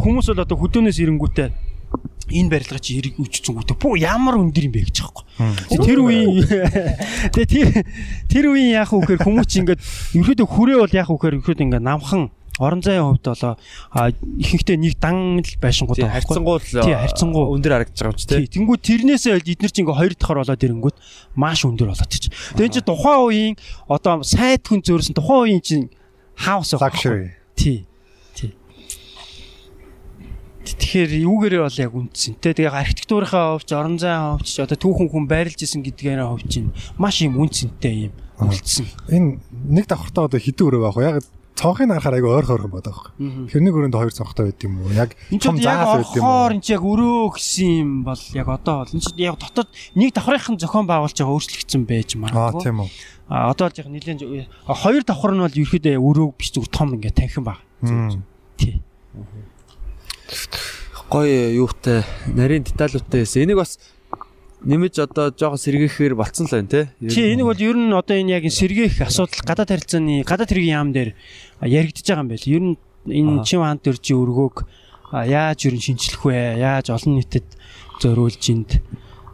хүмүүс 0.00 0.26
бол 0.32 0.44
одоо 0.44 0.56
хөдөөнөөс 0.56 0.98
ирэнгүүтээ 1.04 1.48
энэ 2.30 2.50
барилга 2.50 2.78
чи 2.78 2.98
эрг 2.98 3.18
үчцэнгүүтээ 3.18 3.76
бүү 3.76 3.94
ямар 4.00 4.38
өндөр 4.38 4.64
юм 4.70 4.72
бэ 4.72 4.86
гэж 4.88 4.96
юм. 5.02 5.12
Тэр 5.68 5.98
үеийн 6.00 6.46
тэгээ 7.34 7.48
тэр 7.50 7.68
тэр 8.30 8.44
үеийн 8.54 8.80
яах 8.80 8.94
вэ 8.94 9.02
гэхээр 9.02 9.24
хүмүүс 9.26 9.48
чи 9.50 9.60
ингээд 9.60 9.80
ерөөдөө 10.14 10.46
хүрээ 10.46 10.78
бол 10.78 10.94
яах 10.94 11.10
вэ 11.10 11.16
гэхээр 11.18 11.38
ерөөдөө 11.42 11.64
ингээд 11.66 11.84
намхан 11.84 12.22
орон 12.60 12.80
зайын 12.84 13.08
хувьд 13.08 13.24
болоо 13.24 13.54
ихэнхдээ 14.36 14.76
нэг 14.76 14.94
дан 15.00 15.40
л 15.40 15.56
байшингууд 15.64 15.96
байгаа 15.96 16.20
харьцангуул 16.20 16.60
Тий, 16.60 16.94
харьцангуй. 16.94 17.44
өндөр 17.56 17.72
харагдаж 17.80 17.96
байгаа 17.96 18.12
юм 18.12 18.20
чи 18.20 18.26
тий 18.28 18.46
тэнгууд 18.46 18.82
тэрнээсээ 18.84 19.32
л 19.34 19.40
эдгээр 19.40 19.72
чинь 19.72 19.84
ингээ 19.88 19.98
хоёр 19.98 20.14
дахаар 20.14 20.38
болоод 20.44 20.64
ирэнгүүт 20.68 20.96
маш 21.40 21.64
өндөр 21.64 21.88
болоод 21.90 22.10
чи. 22.12 22.28
Тэгээ 22.28 22.74
чи 22.76 22.80
тухайн 22.84 23.20
үеийн 23.24 23.54
одоо 23.88 24.20
сайд 24.20 24.62
хүн 24.68 24.84
зөөрсөн 24.84 25.16
тухайн 25.16 25.40
үеийн 25.48 25.62
чинь 25.64 25.86
хаус 26.36 26.76
байгаа. 26.76 27.32
Тий. 27.56 27.88
Тэгэхээр 30.60 31.24
юугээрээ 31.24 31.62
бол 31.64 31.78
яг 31.82 31.92
үндсэнтэй. 31.96 32.52
Тэгээ 32.52 32.70
архитектурынхаа 32.70 33.56
хувьч, 33.56 33.72
орон 33.72 33.96
зайн 33.96 34.36
хувьч, 34.36 34.60
одоо 34.60 34.76
түүхэн 34.76 35.08
хүн 35.08 35.24
байрлаж 35.24 35.56
исэн 35.56 35.80
гэдгээрээ 35.82 36.28
хувьч 36.28 36.46
чинь 36.52 36.70
маш 37.00 37.24
юм 37.24 37.40
үндсэнтэй 37.40 38.12
юм 38.12 38.14
үлдсэн. 38.38 38.86
Энэ 39.08 39.40
нэг 39.72 39.88
давхартаа 39.88 40.28
одоо 40.28 40.36
хэдэн 40.38 40.66
өрөө 40.68 40.82
байх? 40.84 40.98
Яг 41.00 41.16
цонхыг 41.60 41.88
харахаар 41.92 42.16
айгүй 42.16 42.32
ойр 42.32 42.46
хойрхон 42.48 42.72
байдаг 42.72 42.94
байхгүй. 42.96 43.12
Тэр 43.52 43.60
нэг 43.60 43.74
өрөөнд 43.76 43.96
хоёр 44.00 44.12
цонхтой 44.16 44.44
байд 44.48 44.64
юм 44.64 44.74
уу? 44.80 44.90
Яг 44.96 45.12
Энд 45.28 45.42
чинь 45.44 45.60
яг 45.60 45.84
орхоор 45.84 46.56
энэ 46.56 46.64
яг 46.72 46.80
өрөө 46.80 47.36
гэсэн 47.36 47.68
юм 47.84 47.90
бол 48.08 48.22
яг 48.32 48.48
одоо 48.48 48.74
бол 48.80 48.94
энэ 48.96 49.04
чинь 49.04 49.20
яг 49.20 49.36
дотоод 49.36 49.68
нэг 49.92 50.10
давхрынхан 50.16 50.56
зохион 50.56 50.88
байгуулж 50.88 51.14
байгаа 51.20 51.36
өөрчлөгдсөн 51.36 51.82
байж 51.84 52.16
Аа 52.16 52.20
магадгүй. 52.24 52.62
тийм 52.64 52.80
үү. 52.80 52.90
А 53.28 53.52
одоо 53.52 53.68
л 53.68 53.78
яг 53.78 53.86
нэлээд 53.92 54.20
хоёр 54.66 55.02
давхар 55.04 55.32
нь 55.36 55.44
бол 55.44 55.60
ерөөдөө 55.60 55.94
өрөө 56.00 56.28
биш 56.40 56.50
зүгээр 56.56 56.72
том 56.72 56.88
ингээ 56.96 57.12
танхим 57.14 57.44
баг. 57.44 57.60
Тий. 58.56 58.80
гоё 61.10 61.50
юутай 61.66 62.04
нарийн 62.30 62.62
деталюутай 62.62 63.22
байсан 63.26 63.42
энийг 63.42 63.58
бас 63.58 63.78
нэмэж 64.62 64.94
одоо 65.02 65.32
жоохон 65.34 65.58
сэргээхээр 65.58 66.14
болцсон 66.14 66.46
л 66.46 66.54
байна 66.54 66.68
те. 66.70 66.80
Тий 67.02 67.32
энийг 67.34 67.48
бол 67.50 67.58
ер 67.58 67.74
нь 67.74 67.90
одоо 67.90 68.14
энэ 68.14 68.38
яг 68.38 68.44
сэргээх 68.46 69.02
асуудал 69.02 69.42
гадаад 69.42 69.70
харилцааны 69.74 70.22
гадаад 70.22 70.50
хэргийн 70.52 70.76
яам 70.76 70.90
дээр 70.94 71.16
яригдж 71.62 72.06
байгаа 72.06 72.24
юм 72.24 72.30
байл. 72.30 72.46
Ер 72.46 72.62
нь 72.62 72.76
энэ 73.08 73.44
чим 73.44 73.60
хаант 73.60 73.84
дөржи 73.84 74.14
өргөөг 74.16 74.64
яаж 75.12 75.58
ер 75.66 75.74
нь 75.76 75.84
шинчлэх 75.84 76.24
вэ? 76.24 76.60
Яаж 76.60 76.92
олон 76.92 77.18
нийтэд 77.20 77.48
зориулж 78.00 78.44
энд 78.50 78.80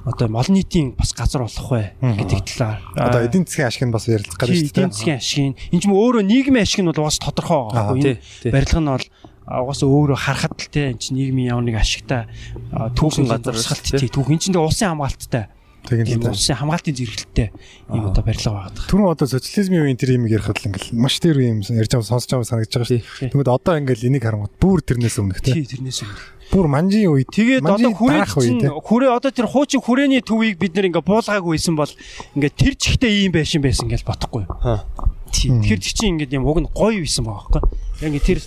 одоо 0.06 0.30
олон 0.30 0.54
нийтийн 0.54 0.94
бас 0.94 1.10
газар 1.12 1.42
болох 1.42 1.70
вэ 1.70 1.98
гэдэг 1.98 2.40
талаар. 2.46 2.78
Одоо 2.94 3.26
эдийн 3.26 3.42
засгийн 3.42 3.66
ашиг 3.66 3.82
нь 3.86 3.94
бас 3.94 4.06
ярилцах 4.06 4.38
Тий, 4.38 4.62
гэдэг 4.62 4.70
эдийн 4.70 4.92
засгийн 4.94 5.18
ашиг 5.18 5.44
нь. 5.50 5.58
Энэ 5.74 5.80
ч 5.82 5.84
юм 5.90 5.94
өөрөө 5.98 6.22
нийгмийн 6.22 6.62
ашиг 6.62 6.80
нь 6.82 6.90
бол 6.90 7.10
бас 7.10 7.18
тодорхой 7.18 7.74
байгаа 7.74 7.94
байхгүй. 7.94 8.14
юу? 8.14 8.52
барилга 8.54 8.80
нь 8.80 8.90
бол 8.94 9.06
а, 9.46 9.62
угаасаа 9.66 9.88
өөрөө 9.90 10.18
харахад 10.18 10.54
л 10.62 10.70
те 10.70 10.94
энэ 10.94 11.02
чинь 11.02 11.18
нийгмийн 11.18 11.58
нэг 11.58 11.78
ашигтай 11.82 12.30
түүхэн 12.70 13.26
газар 13.26 13.54
газар 13.54 13.58
урсгалт 13.58 13.86
тий 13.98 14.10
түүх 14.10 14.30
энэ 14.30 14.42
чинь 14.42 14.54
тэгээ 14.54 14.66
улсын 14.70 14.90
хамгаалттай 14.94 15.44
Тийм 15.86 16.04
тийм 16.06 16.22
улсын 16.26 16.58
хамгаалтын 16.58 16.96
зэрэгэлттэй 16.98 17.48
ийм 17.94 18.04
одоо 18.10 18.22
барилга 18.26 18.50
байгаа. 18.50 18.86
Түрүүн 18.90 19.10
одоо 19.14 19.26
социализмын 19.30 19.86
үеийн 19.86 19.98
тэр 20.00 20.18
юм 20.18 20.26
ярихад 20.26 20.58
л 20.58 20.68
ингээл 20.70 20.90
маш 20.98 21.18
тэр 21.22 21.38
юм 21.38 21.62
ярьж 21.62 21.90
байгаа 21.94 22.10
сонсож 22.10 22.30
байгаа 22.34 22.50
санагдаж 22.50 22.74
байгаа 22.74 22.90
шүү. 22.90 23.30
Тэгмэд 23.30 23.50
одоо 23.54 23.74
ингээл 23.78 24.08
энийг 24.10 24.24
харангуут 24.26 24.54
бүр 24.58 24.82
тэрнээс 24.82 25.16
өмнөх 25.22 25.40
те. 25.40 25.54
Тий 25.54 25.66
тэрнээс 25.66 26.02
өмнө. 26.02 26.36
Бүр 26.46 26.66
манжийн 26.70 27.10
үед 27.10 27.30
Тэгээд 27.34 27.66
одоо 27.66 27.90
хүрээ 27.90 28.22
үе, 28.22 28.70
хүрээ 28.70 29.10
одоо 29.10 29.30
тэр 29.34 29.50
хуучин 29.50 29.82
хүрээний 29.82 30.22
төвийг 30.22 30.62
бид 30.62 30.78
нэр 30.78 30.94
ингээ 30.94 31.02
буулгаагүй 31.02 31.58
байсан 31.58 31.74
бол 31.74 31.90
ингээ 32.38 32.54
тэр 32.54 32.74
чигтээ 32.78 33.26
ийм 33.26 33.34
байшин 33.34 33.66
байсан 33.66 33.90
гэж 33.90 34.06
бодохгүй. 34.06 34.46
Аа. 34.62 34.86
Тий. 35.34 35.50
Тэгэхээр 35.50 35.82
тэр 35.82 35.94
чинь 35.98 36.14
ингээ 36.22 36.38
юм 36.38 36.46
уг 36.46 36.62
нь 36.62 36.70
гоё 36.70 37.02
байсан 37.02 37.26
байгаа 37.26 37.50
байхгүй. 37.50 37.62
Яг 37.98 38.10
ингээ 38.14 38.26
тэр 38.30 38.38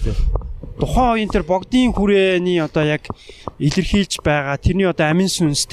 тухайн 0.80 1.12
үеийн 1.20 1.32
тэр 1.32 1.44
богдын 1.44 1.92
хүрээний 1.92 2.64
одоо 2.64 2.88
яг 2.88 3.04
илэрхийлж 3.60 4.24
байгаа 4.24 4.56
тэрний 4.56 4.88
одоо 4.88 5.12
амин 5.12 5.28
сүнс 5.28 5.68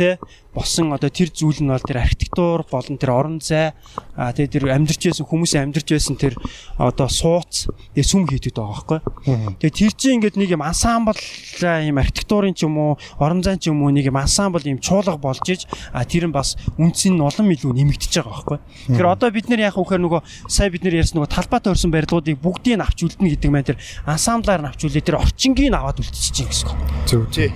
те 0.56 0.60
босон 0.60 0.92
одоо 0.92 1.10
тэр 1.10 1.28
зүйл 1.28 1.60
нь 1.60 1.68
бол 1.68 1.80
тэр 1.80 2.00
архитектур 2.00 2.64
болон 2.70 2.96
тэр 2.96 3.10
орон 3.12 3.40
зай 3.40 3.72
тэгээ 4.16 4.48
тэр 4.48 4.64
амьдарч 4.72 5.12
байсан 5.12 5.26
хүмүүсийн 5.28 5.68
амьдарч 5.68 5.88
байсан 5.92 6.16
тэр 6.16 6.34
одоо 6.80 7.08
сууц 7.08 7.68
тэгээ 7.92 8.08
сүм 8.08 8.24
хийдэг 8.24 8.56
байгаа 8.56 9.00
байхгүй. 9.26 9.60
Тэгээ 9.60 9.76
тэр 9.76 9.92
чинь 9.92 10.16
ингээд 10.20 10.36
нэг 10.40 10.50
юм 10.56 10.64
ансамбл 10.64 11.20
юм 11.60 11.98
архитектурын 12.00 12.54
ч 12.56 12.64
юм 12.64 12.78
уу 12.78 12.92
орон 13.20 13.42
зайн 13.44 13.60
ч 13.60 13.68
юм 13.68 13.84
уу 13.84 13.92
нэг 13.92 14.08
юм 14.08 14.16
ансамбл 14.16 14.64
юм 14.64 14.80
чуулга 14.80 15.20
болж 15.20 15.44
иж 15.48 15.68
а 15.92 16.04
тэр 16.08 16.28
нь 16.28 16.34
бас 16.34 16.56
үнцэн 16.80 17.16
нь 17.16 17.20
улам 17.20 17.52
илүү 17.52 17.72
нэмэгдэж 17.76 18.12
байгаа 18.16 18.32
байхгүй. 18.32 18.58
Тэгэхээр 18.96 19.12
одоо 19.12 19.28
бид 19.30 19.46
нэр 19.52 19.60
яах 19.68 19.76
вөхөр 19.76 20.00
нөгөө 20.00 20.20
сая 20.48 20.72
бид 20.72 20.82
нэр 20.86 21.04
ярьсан 21.04 21.20
нөгөө 21.20 21.32
талбайтай 21.36 21.72
өрсөн 21.76 21.92
барилгуудыг 21.92 22.40
бүгдийг 22.40 22.80
нь 22.80 22.84
авч 22.84 22.98
үлдэнэ 23.04 23.30
гэдэг 23.36 23.50
маань 23.52 23.68
тэр 23.68 23.78
ансамблаар 24.08 24.62
нь 24.64 24.68
авч 24.70 24.80
үлээ 24.88 25.04
тэр 25.04 25.20
орчингийн 25.20 25.76
аваад 25.76 26.00
үлдчихэж 26.00 26.36
байгаа 26.40 26.50
гэсэн 26.54 26.68
юм. 26.70 26.80
зөв 27.04 27.22
Тий. 27.34 27.50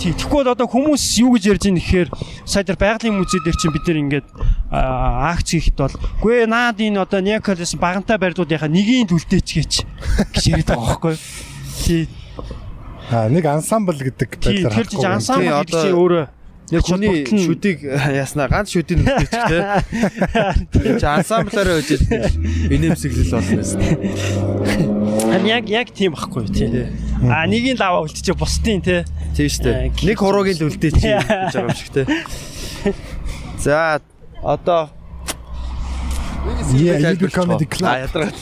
Тий. 0.00 0.12
Тэгэхгүй 0.16 0.42
бол 0.42 0.54
одоо 0.54 0.66
хүмүүс 0.66 1.04
юу 1.20 1.36
гэж 1.36 1.44
ярьж 1.46 1.64
байгаа 1.68 1.76
нэхээр 1.76 2.08
сая 2.10 2.39
тэр 2.64 2.78
байгалийн 2.80 3.16
музей 3.18 3.40
дээр 3.44 3.56
чинь 3.56 3.74
бид 3.74 3.84
нэр 3.86 3.98
ингээд 4.04 4.28
аа, 4.70 5.34
акц 5.34 5.52
хийхэд 5.54 5.76
бол 5.76 5.96
гүй 6.24 6.46
наад 6.48 6.80
энэ 6.80 7.00
одоо 7.00 7.20
неоколос 7.20 7.76
багантай 7.76 8.16
барилгуудынхаа 8.16 8.70
нэгийг 8.70 9.12
үлдээч 9.12 9.48
гэж 9.58 9.72
гэж 10.32 10.44
яриад 10.48 10.68
байгаа 10.70 10.88
байхгүй. 10.96 11.16
Тий. 11.84 12.08
А 13.10 13.28
нэг 13.28 13.44
ансамбл 13.44 13.98
гэдэг 13.98 14.30
Тий. 14.38 14.64
байдлаар 14.64 14.74
Тэр 14.74 14.86
чинь 14.86 15.02
Тий, 15.02 15.10
ансамбл 15.10 15.50
гэдэг 15.60 15.76
чинь 15.76 15.98
өөрөө 15.98 16.24
Яг 16.70 16.82
хүний 16.86 17.26
шүдийг 17.26 17.82
яснаа 18.22 18.46
ганц 18.46 18.70
шүдийг 18.70 19.02
үлдээч 19.02 19.32
те. 19.50 19.58
Чи 21.02 21.06
ансамблаараа 21.06 21.82
үжиж 21.82 22.06
инээмсэглэл 22.70 23.34
болно 23.34 23.58
гэсэн. 23.58 23.80
харин 25.30 25.46
яг 25.50 25.64
яг 25.66 25.88
тийм 25.90 26.14
байхгүй 26.14 26.46
тий. 26.54 26.86
А 27.26 27.42
нэгийг 27.50 27.74
л 27.78 27.82
аваа 27.82 28.06
үлдчихэ 28.06 28.38
бусдын 28.38 28.80
тий. 28.86 29.02
Тийм 29.34 29.48
шүү 29.50 29.64
дээ. 29.66 29.90
Нэг 30.14 30.18
хуруугийн 30.22 30.56
л 30.62 30.66
үлдээч 30.70 30.94
гэж 30.94 31.26
байгаа 31.26 31.66
юм 31.66 31.74
шиг 31.74 31.90
те. 31.90 32.02
За 33.58 34.00
одоо 34.42 34.90
Yeah, 36.72 37.12
UB 37.12 37.28
Comedy 37.28 37.66
А 37.68 37.74
Club. 37.74 37.96
ядаргаа. 38.00 38.32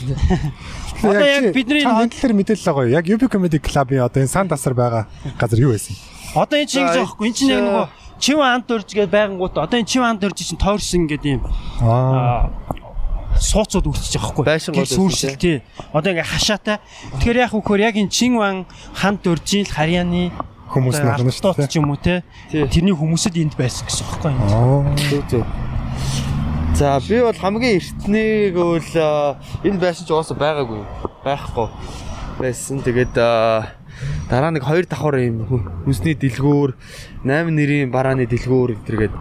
Одоо 1.03 1.25
яг 1.27 1.51
бидний 1.51 1.83
талаар 1.83 2.33
мэдээлэл 2.37 2.63
байгаа 2.63 2.85
юу? 2.87 2.95
Яг 2.95 3.05
UB 3.11 3.23
Comedy 3.27 3.59
Club-ийн 3.59 4.05
одоо 4.07 4.23
энэ 4.23 4.31
сан 4.31 4.47
тасар 4.47 4.71
байгаа 4.73 5.07
газар 5.35 5.59
юу 5.59 5.75
байсан? 5.75 5.95
одоо 6.35 6.57
энэ 6.63 6.69
чинь 6.71 6.87
гэж 6.87 6.95
байхгүй. 6.95 7.27
Энэ 7.27 7.35
чинь 7.35 7.51
яг 7.51 7.63
нөгөө 7.67 7.87
чив 8.19 8.39
ант 8.39 8.67
дөрж 8.67 8.89
гээд 8.93 9.09
байнгут 9.09 9.57
одоо 9.57 9.79
энэ 9.79 9.87
чив 9.87 10.03
ант 10.03 10.19
дөрж 10.21 10.37
чинь 10.37 10.59
тойрсон 10.59 11.07
гэдэг 11.07 11.31
юм 11.39 11.43
Аа. 11.81 12.51
сууцуд 13.39 13.87
үрчиж 13.87 14.19
байгаа 14.19 14.29
хгүй. 14.35 14.45
Байшин 14.45 14.73
гол 14.75 14.85
сүрсэл 14.85 15.39
тий. 15.39 15.63
Одоо 15.93 16.11
ингээ 16.11 16.27
хашаатай. 16.27 16.77
Тэгэхээр 17.23 17.37
яг 17.47 17.51
хөхөр 17.55 17.79
яг 17.79 17.95
энэ 17.95 18.11
чин 18.11 18.35
ван 18.35 18.65
хан 18.93 19.15
дөржийн 19.23 19.63
л 19.63 19.71
харьяаны 19.71 20.31
Хүмүүс 20.69 21.01
нөх 21.01 21.23
нь 21.23 21.33
шүү 21.33 21.65
ч 21.65 21.81
юм 21.81 21.89
уу 21.89 21.97
те. 21.97 22.21
Тий. 22.51 22.67
Тэрний 22.67 22.93
хүмүүсэд 22.93 23.39
энд 23.41 23.55
байсан 23.57 23.87
гэсэн 23.87 24.05
юм 24.05 24.19
байна. 24.21 24.41
Аа. 24.43 24.83
Зөв 25.09 25.23
зөв. 25.31 25.45
За 26.77 26.99
би 27.01 27.17
бол 27.23 27.33
хамгийн 27.33 27.81
эртнийг 27.81 28.53
бол 28.53 28.89
а, 29.01 29.39
энэ 29.65 29.79
байшин 29.81 30.05
ч 30.05 30.13
угаасаа 30.13 30.37
байгаагүй. 30.37 30.83
Байхгүй 31.25 31.67
байсан. 32.37 32.83
Тэгээд 32.85 33.17
а, 33.17 33.73
дараа 34.29 34.51
нэг 34.51 34.63
хоёр 34.63 34.85
давхар 34.85 35.19
юм 35.19 35.45
хү- 35.47 35.65
хүнсний 35.85 36.15
дэлгүүр, 36.15 36.75
8 37.25 37.49
нэрийн 37.53 37.91
барааны 37.91 38.25
дэлгүүр 38.29 38.75
гэтэргээд 38.83 39.13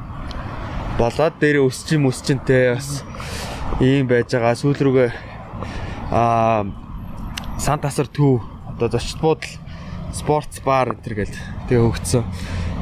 болоод 0.98 1.34
дээр 1.40 1.62
өсчин 1.66 2.02
мөсчинтэй 2.02 2.74
бас 2.74 3.04
ийм 3.80 4.06
байж 4.10 4.32
байгаа. 4.34 4.54
Сүүл 4.58 4.78
рүүгээ 4.78 5.10
а 6.12 6.64
Сантасар 7.58 8.06
төв 8.06 8.42
одоо 8.78 8.88
зочд 8.88 9.18
буудал 9.20 9.50
спортс 10.14 10.60
бар 10.64 10.94
гэтэргээл 10.94 11.34
тэгээ 11.68 11.82
хөгцсөн. 11.84 12.24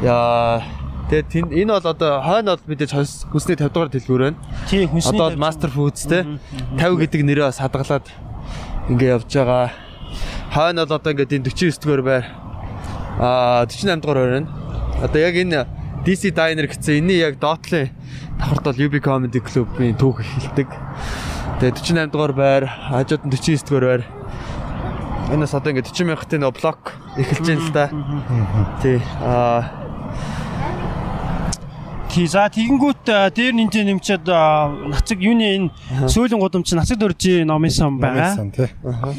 Яа 0.05 0.63
тэгээ 1.09 1.25
тэн- 1.33 1.53
энэ 1.53 1.73
бол 1.81 1.87
одоо 1.93 2.21
хойно 2.21 2.57
бол 2.57 2.65
мэдээж 2.69 2.93
хүнсний 3.33 3.57
50 3.57 3.73
дугаар 3.73 3.89
дэлгүүр 3.93 4.23
байна. 4.31 4.37
Тий 4.69 4.85
хүнсний 4.87 5.17
Одоо 5.21 5.37
Master 5.37 5.71
Foods 5.73 6.05
те 6.09 6.25
50 6.77 7.01
гэдэг 7.01 7.21
нэрээ 7.25 7.49
бас 7.49 7.59
хадгалаад 7.61 8.07
ингээ 8.93 9.13
явж 9.17 9.31
байгаа. 9.33 9.71
Хойно 10.57 10.87
бол 10.89 10.97
одоо 10.97 11.13
ингээд 11.13 11.37
энэ 11.37 11.53
49 11.53 11.85
дугаар 11.85 12.01
байр. 12.01 12.25
Аа 13.21 13.69
48 13.69 14.01
дугаар 14.01 14.19
байр 14.25 14.33
байна. 14.41 14.49
Одоо 15.05 15.21
яг 15.21 15.37
энэ 15.37 15.69
DC 16.09 16.33
Diner 16.33 16.65
гэсэн 16.65 17.05
энэний 17.05 17.21
яг 17.21 17.37
доотлын 17.37 17.93
давхарт 18.41 18.65
бол 18.65 18.81
UB 18.89 18.97
Comedy 19.05 19.45
Club-ийн 19.45 20.01
түүх 20.01 20.25
эхэлдэг. 20.25 20.73
Тэгээ 21.61 22.09
48 22.09 22.09
дугаар 22.09 22.33
байр, 22.33 22.65
хажууд 22.73 23.29
нь 23.29 23.37
49 23.37 23.69
дугаар 23.69 23.85
байр. 23.85 24.03
Энэс 25.37 25.53
одоо 25.53 25.77
ингээд 25.77 25.93
40 25.93 26.09
мянгатын 26.09 26.49
блок 26.49 26.97
эхэлж 27.21 27.45
байна 27.45 27.61
л 27.61 27.73
да. 27.77 27.87
Тий. 28.81 28.97
Аа 29.21 29.86
Тий 32.17 32.25
за 32.25 32.49
тэгэнгүүт 32.49 33.05
а, 33.13 33.29
дээр 33.29 33.53
нинтэ 33.53 33.85
нэмчээд 33.85 34.25
а, 34.33 34.73
нацаг 34.89 35.21
юуны 35.21 35.69
энэ 35.69 36.09
сөүлэн 36.09 36.41
гудамж 36.41 36.73
нацаг 36.73 36.97
дөржи 36.97 37.45
номын 37.45 37.69
сан 37.69 38.01
байгаа. 38.01 38.41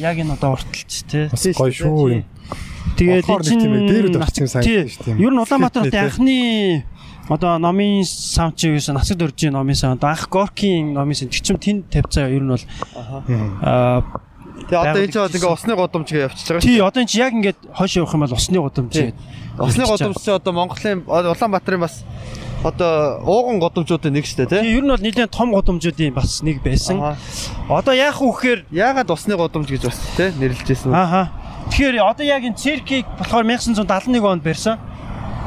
Яг 0.01 0.17
энэ 0.17 0.33
одоо 0.33 0.57
урталч 0.57 1.05
тий. 1.05 1.29
Бас 1.29 1.45
гоё 1.53 1.69
шүү 1.69 2.09
юм. 2.09 2.25
Тэгээд 2.97 3.29
тийм 3.29 3.69
ээ, 3.69 3.85
дээр 3.85 4.05
юм 4.09 4.17
санагдсан 4.17 4.49
шүү 4.49 5.13
дээ. 5.13 5.21
Ер 5.21 5.29
нь 5.29 5.37
Улаанбаатарт 5.37 5.93
анхны 6.01 6.37
одоо 7.29 7.61
номын 7.61 8.01
сан 8.01 8.57
чи 8.57 8.73
юусэн 8.73 8.97
нацаг 8.97 9.21
дөржи 9.21 9.53
номын 9.53 9.77
сан 9.77 9.93
одоо 9.93 10.09
анх 10.09 10.25
Горкийн 10.25 10.97
номын 10.97 11.13
сан 11.13 11.29
тэр 11.29 11.45
чим 11.45 11.61
тэнд 11.61 11.93
тавьцаа 11.93 12.33
ер 12.33 12.41
нь 12.41 12.49
бол 12.49 12.65
аа 13.61 14.01
Тэгээ 14.57 14.81
одоо 14.81 15.01
энэ 15.05 15.13
ч 15.13 15.17
бол 15.21 15.35
ингээ 15.37 15.53
усны 15.53 15.73
годомжгээ 15.77 16.25
явчихж 16.27 16.47
байгаа. 16.49 16.65
тий 16.65 16.79
одоо 16.81 16.99
энэ 17.05 17.11
чи 17.13 17.17
яг 17.21 17.33
ингээд 17.37 17.59
хойш 17.77 17.93
явах 18.01 18.13
юм 18.17 18.21
бол 18.25 18.33
усны 18.33 18.57
гудамж 18.57 18.91
Тий. 18.91 19.13
Усны 19.57 19.85
годомж 19.85 20.17
чи 20.23 20.31
одоо 20.31 20.53
Монголын 20.53 21.03
Улаанбаатарын 21.07 21.81
бас 21.81 22.03
одоо 22.63 23.21
ууган 23.25 23.59
годомжуудын 23.59 24.13
нэг 24.13 24.25
шүү 24.25 24.45
дээ 24.45 24.49
тий. 24.49 24.61
тий 24.61 24.77
ер 24.77 24.83
нь 24.85 24.89
бол 24.89 25.01
нэлээд 25.01 25.31
том 25.33 25.53
гудамжуудын 25.53 26.13
бас 26.13 26.41
нэг 26.41 26.61
байсан. 26.61 27.17
Одоо 27.69 27.93
яах 27.93 28.17
вэ 28.21 28.29
гэхээр 28.33 28.59
Яагаад 28.71 29.09
усны 29.13 29.37
годомж 29.37 29.69
гэж 29.69 29.83
бас 29.89 29.97
тий 30.17 30.29
нэрлэжсэн 30.37 30.93
ааха 30.93 31.29
тэгэхээр 31.69 31.95
одоо 32.01 32.25
яг 32.25 32.43
энэ 32.43 32.57
циркийг 32.57 33.05
болохоор 33.17 33.45
1971 33.45 34.25
онд 34.25 34.43
барьсан. 34.43 34.77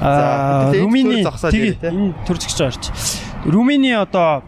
Аа 0.01 0.71
тэгээд 0.71 0.75
энэ 0.75 0.85
Румыны 0.87 1.15
төр 1.19 1.27
зогсоод 1.31 1.51
тий 1.51 1.61
ирээ, 1.61 1.81
тий. 1.83 1.91
энэ 1.91 2.15
төр 2.27 2.37
зогсож 2.39 2.61
байгаа 2.63 2.79
ч. 2.79 2.87
Румыны 3.47 3.91
одоо 3.99 4.43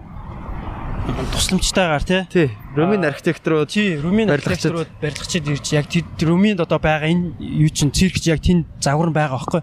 тусламжтайгаар 1.34 2.04
тий 2.04 2.22
Тий. 2.30 2.48
Румын 2.76 3.04
архитекторууд 3.04 3.68
Чи 3.68 4.00
Румын 4.00 4.30
архитектурууд 4.32 4.88
барилгачид 5.00 5.44
ирж 5.44 5.72
яг 5.76 5.86
тэд 5.92 6.08
Румынд 6.24 6.64
одоо 6.64 6.80
байгаа 6.80 7.12
энэ 7.12 7.36
юу 7.38 7.68
чин 7.68 7.92
циркч 7.92 8.24
яг 8.32 8.40
тэнд 8.40 8.64
загвар 8.80 9.12
байгаа 9.12 9.36
байхгүй. 9.36 9.60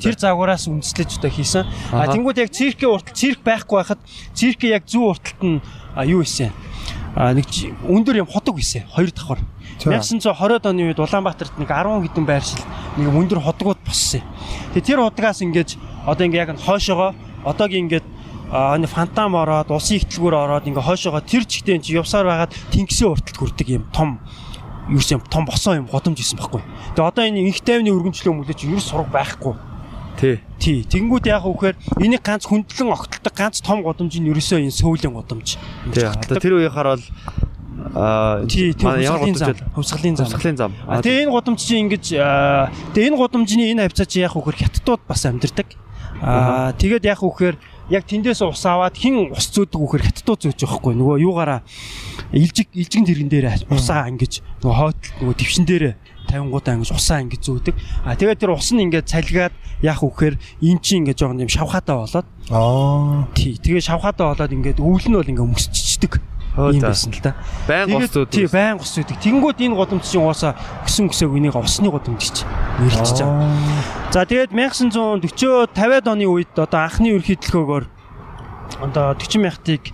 Тэр 0.00 0.16
загвараас 0.16 0.64
үндэслэж 0.64 1.20
одоо 1.20 1.28
хийсэн. 1.28 1.68
А 1.92 2.08
тэнгууд 2.08 2.40
яг 2.40 2.48
циркийн 2.48 2.96
уртал 2.96 3.12
цирк 3.12 3.44
байхгүй 3.44 3.76
байхад 3.76 4.00
циркийн 4.32 4.72
яг 4.72 4.88
зүүн 4.88 5.04
урталт 5.12 5.40
нь 5.44 5.60
юу 6.08 6.24
исэн. 6.24 6.48
А 7.12 7.36
нэг 7.36 7.44
өндөр 7.84 8.24
юм 8.24 8.28
ходог 8.28 8.56
исэн. 8.56 8.88
Хоёр 8.88 9.12
давхар. 9.12 9.40
За. 9.76 9.92
1920-од 9.92 10.64
оны 10.64 10.88
үед 10.88 11.00
Улаанбаатарт 11.00 11.60
нэг 11.60 11.68
10 11.68 12.08
хэдэн 12.08 12.24
байршил 12.24 12.64
нэг 12.96 13.12
өндөр 13.12 13.44
ходгууд 13.44 13.80
боссон. 13.84 14.24
Тэгээ 14.72 14.96
тэр 14.96 15.04
удаагаас 15.04 15.44
ингэж 15.44 15.76
одоо 16.08 16.24
ингээ 16.24 16.44
яг 16.48 16.56
нь 16.56 16.60
хойшоогоо 16.64 17.12
одоогийн 17.44 17.84
ингээд 17.84 18.15
энэ 18.52 18.86
фантам 18.86 19.34
ороод 19.34 19.70
усын 19.74 19.98
ихтлгүүр 19.98 20.34
ороод 20.34 20.66
ингээ 20.70 20.86
хойшоогоо 20.86 21.22
тэр 21.22 21.42
чигтээ 21.42 21.82
чи 21.82 21.98
явсаар 21.98 22.26
байгаад 22.30 22.54
тэнгисийн 22.70 23.10
урталт 23.10 23.36
хүрдэг 23.36 23.68
юм 23.74 23.84
том 23.90 24.22
юус 24.88 25.10
юм 25.10 25.20
том 25.26 25.44
босоо 25.44 25.74
юм 25.74 25.90
годомж 25.90 26.22
исэн 26.22 26.38
байхгүй. 26.38 26.62
Тэгээ 26.94 27.10
одоо 27.10 27.24
энэ 27.26 27.42
их 27.50 27.58
тайвны 27.66 27.90
өргөнчлөө 27.90 28.34
мөлөө 28.38 28.54
чи 28.54 28.70
юу 28.70 28.78
сураг 28.78 29.10
байхгүй. 29.10 29.54
Тий. 30.16 30.40
Тий. 30.62 30.86
Тэгэнгүүт 30.86 31.26
яг 31.26 31.42
үхээр 31.44 31.76
энийг 32.00 32.22
ганц 32.22 32.46
хөндлөн 32.46 32.94
огтлдог 32.94 33.34
ганц 33.34 33.60
том 33.60 33.82
годомж 33.82 34.14
нь 34.16 34.30
ерөөсөө 34.30 34.62
энэ 34.62 34.78
сөүлийн 34.78 35.12
годомж. 35.12 35.58
Тий. 35.92 36.06
Одоо 36.06 36.38
тэр 36.38 36.56
үеийнхаар 36.62 36.96
бол 36.96 37.04
аа 37.92 38.46
Тий, 38.46 38.72
хувьсгалын 38.72 39.36
зам. 39.36 39.52
вэ? 39.52 39.74
Хувьсгалын 39.74 40.16
зам. 40.16 40.26
Хувьсгалын 40.26 40.56
зам. 40.56 40.72
А 40.86 41.02
тэгээ 41.02 41.28
энэ 41.28 41.34
годомж 41.34 41.60
чинь 41.60 41.84
ингэж 41.90 42.04
тэгээ 42.94 43.08
энэ 43.10 43.20
годомжны 43.20 43.64
энэ 43.74 43.82
хавцаа 43.90 44.06
чи 44.06 44.24
яг 44.24 44.32
үхээр 44.38 44.56
хятадууд 44.56 45.02
бас 45.04 45.26
амьдэрдэг. 45.26 45.68
Аа 46.22 46.72
тэгээд 46.78 47.04
яг 47.04 47.20
үхээр 47.20 47.60
яг 47.90 48.02
тэндээс 48.10 48.42
ус 48.42 48.64
аваад 48.66 48.98
хин 48.98 49.30
ус 49.30 49.46
зөөдөг 49.54 49.78
үхээр 49.78 50.04
хятадууд 50.10 50.40
зөөж 50.42 50.58
байгаа 50.58 50.78
хгүй 50.82 50.94
нөгөө 50.98 51.16
юугаараа 51.22 51.60
илжиг 52.34 52.68
илжигэн 52.74 53.06
тэрэгэн 53.06 53.30
дээр 53.30 53.46
усаа 53.70 54.10
ингэж 54.10 54.42
нөгөө 54.62 54.74
хойтол 54.74 55.14
нөгөө 55.22 55.36
твшин 55.38 55.64
дээр 55.70 55.84
50 56.26 56.50
гуудаа 56.50 56.74
ингэж 56.74 56.90
усаа 56.90 57.22
ингэж 57.22 57.42
зөөдөг. 57.46 57.74
А 58.02 58.18
тэгээд 58.18 58.42
тэр 58.42 58.50
ус 58.58 58.74
нь 58.74 58.82
ингээд 58.82 59.06
цалгаад 59.06 59.54
яг 59.86 60.02
үхээр 60.02 60.34
эн 60.34 60.78
чинь 60.82 61.06
ингээд 61.06 61.18
жоохон 61.22 61.46
юм 61.46 61.50
шавхаатай 61.52 61.94
болоод 61.94 62.26
Аа. 62.50 63.30
тий 63.38 63.54
тэгээ 63.54 63.82
шавхаатай 63.86 64.26
болоод 64.26 64.50
ингээд 64.50 64.82
өвөл 64.82 65.06
нь 65.06 65.14
бол 65.14 65.30
ингээд 65.30 65.50
мөсччихдэг. 65.54 66.18
За. 66.56 66.88
байсан 66.88 67.12
л 67.12 67.20
да. 67.20 67.32
Байн 67.68 67.92
гос 67.92 68.10
зүүд. 68.16 68.30
Тий, 68.32 68.48
байн 68.48 68.80
гос 68.80 68.90
зүйдэг. 68.96 69.20
Тэнгүүд 69.20 69.60
энэ 69.60 69.76
годомж 69.76 70.08
чинь 70.08 70.24
уусаа 70.24 70.56
гисэн 70.88 71.12
гисэг 71.12 71.28
энийг 71.36 71.52
усны 71.52 71.92
годомж 71.92 72.16
гэж 72.16 72.48
нэрлэж 72.80 73.16
байгаа. 73.20 73.52
За 74.08 74.24
тэгээд 74.24 74.56
1940 74.56 75.76
50-аад 75.76 76.06
оны 76.08 76.24
үед 76.24 76.56
одоо 76.56 76.80
анхны 76.80 77.12
ерөнхийлөгөөр 77.12 77.84
одоо 78.80 79.12
40 79.12 79.44
мяхтыг 79.44 79.92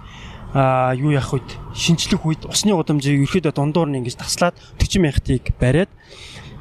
а 0.54 0.92
юу 0.94 1.10
яах 1.10 1.32
үед 1.32 1.48
шинжлэх 1.74 2.22
үед 2.22 2.44
усны 2.46 2.76
годомжийг 2.76 3.24
ерөөдөө 3.24 3.52
дундуур 3.56 3.88
нь 3.88 4.04
ингэж 4.04 4.20
таслаад 4.20 4.54
40 4.76 5.00
мяхтыг 5.00 5.42
бариад 5.56 5.88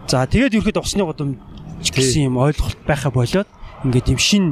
за 0.07 0.23
тэгээд 0.26 0.57
ерөөдөө 0.64 0.82
усны 0.82 1.03
годомж 1.03 1.38
гэсэн 1.84 2.32
юм 2.32 2.40
ойлголт 2.40 2.80
байха 2.88 3.11
болоод 3.11 3.48
ингээд 3.81 4.07
юм 4.13 4.19
шин 4.21 4.45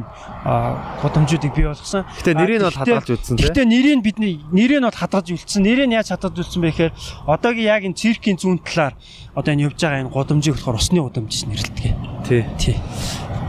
а, 0.46 0.98
годомжуудыг 1.02 1.54
бий 1.54 1.70
болгосон. 1.70 2.06
Гэтэ 2.18 2.34
нэрийг 2.34 2.60
нь 2.60 2.66
бол 2.66 2.80
хадгалж 2.82 3.10
үзсэн 3.14 3.36
тий. 3.38 3.46
Гэхдээ 3.46 3.68
нэрийг 3.70 4.02
бидний 4.02 4.34
нэрийг 4.50 4.82
нь 4.82 4.88
бол 4.90 4.98
хадгалж 4.98 5.28
үлдсэн. 5.30 5.62
Нэрийг 5.62 5.88
нь 5.90 5.98
яаж 5.98 6.10
хадгалж 6.10 6.38
үлдсэн 6.42 6.62
бэ 6.66 6.70
гэхээр 6.74 6.94
одоогийн 7.30 7.70
яг 7.70 7.84
энэ 7.86 8.00
циркийн 8.00 8.38
зүүн 8.42 8.66
талаар 8.66 8.98
одоо 9.38 9.52
энэ 9.54 9.70
явж 9.70 9.78
байгаа 9.78 10.02
энэ 10.02 10.14
годомжийг 10.14 10.58
болохоор 10.58 10.82
усны 10.82 11.00
годомж 11.06 11.30
гэж 11.30 11.42
нэрлэдэг. 11.46 11.94
Тий. 12.26 12.42
Тий. 12.58 12.76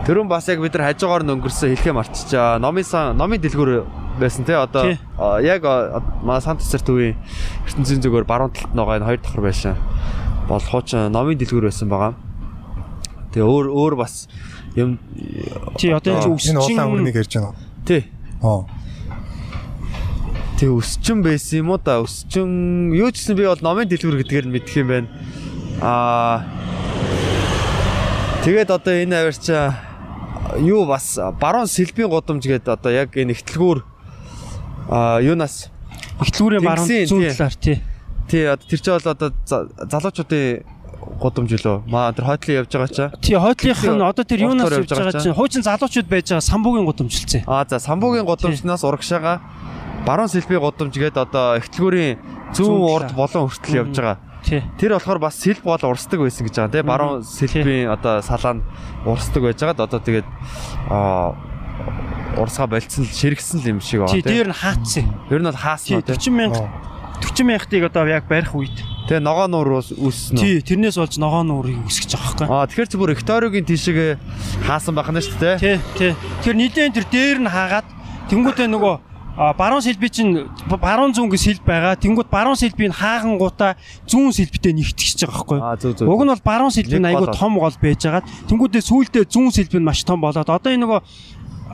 Тэрүүн 0.04 0.28
бас 0.28 0.48
яг 0.48 0.60
бид 0.60 0.74
нар 0.76 0.92
хажуугаар 0.92 1.24
нь 1.24 1.32
өнгөрсөн 1.32 1.72
хэлхээ 1.72 1.94
мартчихаа. 1.96 2.60
Номын 2.60 2.84
сан 2.84 3.16
номын 3.16 3.40
дэлгүүр 3.40 3.84
байсан 4.20 4.44
тий. 4.44 4.56
Одоо 4.56 4.92
яг 5.40 5.64
маа 6.24 6.40
Сант 6.44 6.60
Цэцэр 6.60 6.84
төвийн 6.84 7.16
ертөнцийн 7.64 8.04
зүгээр 8.04 8.28
баруун 8.28 8.52
талд 8.52 8.72
байгаа 8.76 9.00
энэ 9.00 9.08
хоёр 9.08 9.20
давхар 9.20 9.44
байсан. 9.44 9.76
Бол 10.48 10.60
хуучин 10.60 11.12
номын 11.12 11.40
дэлгүүр 11.40 11.68
байсан 11.68 11.88
байгаа. 11.88 12.16
Тэгээ 13.32 13.46
өөр 13.46 13.66
өөр 13.70 13.94
бас 14.00 14.26
юм 14.76 14.98
Тий 15.78 15.90
одоо 15.92 16.14
энэ 16.14 16.38
Энэ 16.38 16.58
улаан 16.58 16.66
өсчин 16.66 16.78
өрнийг 16.94 17.16
ярьж 17.16 17.34
байна. 17.34 17.54
тий. 17.86 18.02
Аа. 18.42 18.64
Тэг 20.58 20.68
өсчин 20.76 21.22
байсан 21.24 21.58
юм 21.64 21.70
уу 21.72 21.78
да? 21.80 22.00
Өсчин 22.04 22.92
юу 22.92 23.10
гэсэн 23.10 23.34
би 23.36 23.44
бол 23.48 23.58
номын 23.64 23.88
дэлгүүр 23.88 24.20
гэдгээр 24.22 24.46
нь 24.46 24.52
мэдх 24.54 24.76
юм 24.76 24.88
байна. 24.88 25.08
Аа 25.80 26.44
Тэгээд 28.44 28.70
одоо 28.72 28.94
энэ 28.96 29.16
авирчаа 29.20 29.76
юу 30.60 30.86
бас 30.88 31.18
баруун 31.40 31.68
сэлбийн 31.68 32.08
годомж 32.08 32.44
гэдэг 32.48 32.72
одоо 32.72 32.92
яг 32.92 33.12
энэ 33.16 33.36
ихтлгүүр 33.36 33.84
аа 34.88 35.20
юунаас 35.20 35.68
ихтлгүүрийн 36.24 36.64
баруун 36.64 36.88
зүүн 36.88 37.36
талаар 37.36 37.54
тий. 37.60 37.76
тий 38.32 38.48
одоо 38.48 38.64
тэр 38.64 38.80
чинь 38.80 38.96
бол 38.96 39.12
одоо 39.12 39.28
за- 39.44 39.68
залуучуудын 39.92 40.64
годомж 41.20 41.50
лөө. 41.56 41.82
Маа 41.88 42.12
тэр 42.12 42.24
хойтлын 42.28 42.56
явж 42.64 42.70
байгаа 42.72 42.90
чаа. 42.90 43.08
Тий 43.20 43.36
хойтлынх 43.36 43.82
нь 43.84 44.02
одоо 44.04 44.24
тэр 44.24 44.40
юунаас 44.46 44.72
явж 44.72 44.90
байгаа 44.90 45.20
чинь 45.20 45.36
хуучин 45.36 45.62
залуучууд 45.64 46.08
байж 46.08 46.30
байгаа 46.30 46.44
самбуугийн 46.44 46.86
годомжилцээ. 46.86 47.44
Аа 47.46 47.64
за 47.68 47.78
самбуугийн 47.80 48.24
годомжнаас 48.24 48.84
урагшаага 48.84 49.40
баруун 50.06 50.28
сэлбийн 50.28 50.60
годомж 50.60 50.94
гэдэг 50.96 51.20
одоо 51.20 51.60
ихтлгүүрийн 51.60 52.18
зүүн 52.56 52.80
урд 52.84 53.10
болон 53.14 53.48
хүртэл 53.48 53.80
явж 53.84 53.94
байгаа. 53.96 54.18
Тий. 54.40 54.64
Тэр 54.80 54.96
болохоор 54.96 55.20
бас 55.20 55.36
сэлб 55.36 55.64
бол 55.64 55.84
урсдаг 55.84 56.20
байсан 56.20 56.46
гэж 56.48 56.54
байгаа 56.56 56.72
тийм 56.72 56.86
баруун 56.88 57.20
сэлбийн 57.24 57.92
одоо 57.92 58.24
салаа 58.24 58.56
нь 58.56 58.64
урсдаг 59.04 59.42
байж 59.44 59.60
байгаад 59.60 59.84
одоо 59.84 60.00
тэгээд 60.00 60.28
аа 60.88 61.36
урсгаа 62.40 62.66
болцсон 62.70 63.04
л 63.04 63.12
ширгсэн 63.12 63.60
л 63.60 63.70
юм 63.76 63.80
шиг 63.84 64.00
байгаа 64.00 64.16
Тий 64.16 64.22
тийм. 64.24 64.32
дээр 64.32 64.48
нь 64.48 64.56
хаацсан. 64.56 65.04
Ер 65.28 65.40
нь 65.40 65.48
бол 65.48 65.52
Тий 65.52 65.60
хаасан 65.60 66.00
тийм. 66.00 66.16
40 66.16 66.32
мянга 66.32 66.64
40 67.20 67.44
мянгатыг 67.44 67.82
одоо 67.86 68.08
яг 68.08 68.24
барих 68.28 68.54
үед. 68.56 68.76
Тэгээ 69.08 69.20
ногоо 69.20 69.46
нуур 69.46 69.84
үүснэ. 69.84 70.38
Тий 70.40 70.60
тэрнээс 70.64 70.96
болж 70.96 71.14
ногоо 71.20 71.42
нуурыг 71.44 71.76
үсгэж 71.86 72.16
байгаа 72.16 72.32
байхгүй. 72.34 72.48
Аа 72.48 72.66
тэгэхээр 72.68 72.90
чи 72.90 72.96
бүр 72.96 73.14
Викториогийн 73.16 73.66
тийшээгээ 73.68 74.10
хаасан 74.64 74.94
байх 74.94 75.10
нь 75.12 75.20
шүү 75.20 75.38
дээ. 75.40 75.56
Тий, 75.58 75.76
тий. 75.98 76.12
Тэгэхээр 76.44 76.56
нийлэн 76.56 76.94
тэр 76.94 77.06
дээр 77.10 77.38
нь 77.44 77.50
хаагаад 77.50 77.86
тэнгуүтээ 78.30 78.68
нөгөө 78.70 78.94
баруун 79.56 79.82
сэлби 79.82 80.08
чинь 80.10 80.46
баруун 80.68 81.14
зүүн 81.14 81.30
гэж 81.30 81.40
сэлб 81.40 81.64
байгаа. 81.64 81.96
Тэнгууд 81.96 82.28
баруун 82.28 82.58
сэлбийг 82.58 82.92
хааган 82.92 83.38
гутаа 83.38 83.78
зүүн 84.04 84.34
сэлбитээ 84.36 84.74
нэгтгэж 84.74 85.24
байгаа 85.24 85.72
байхгүй. 85.80 85.96
Зүг. 85.96 86.08
Уг 86.10 86.22
нь 86.26 86.32
бол 86.34 86.44
баруун 86.44 86.74
сэлб 86.74 86.92
нь 86.92 87.00
Нэг 87.00 87.14
айгүй 87.16 87.28
том 87.32 87.56
гол 87.56 87.76
байж 87.80 88.00
байгаад 88.04 88.26
тэнгуудээ 88.50 88.82
сүүлдээ 88.84 89.24
зүүн 89.30 89.54
сэлб 89.54 89.74
нь 89.78 89.86
маш 89.86 90.04
том 90.04 90.20
болоод 90.20 90.44
одоо 90.44 90.70
энэ 90.70 90.84
нөгөө 90.84 91.00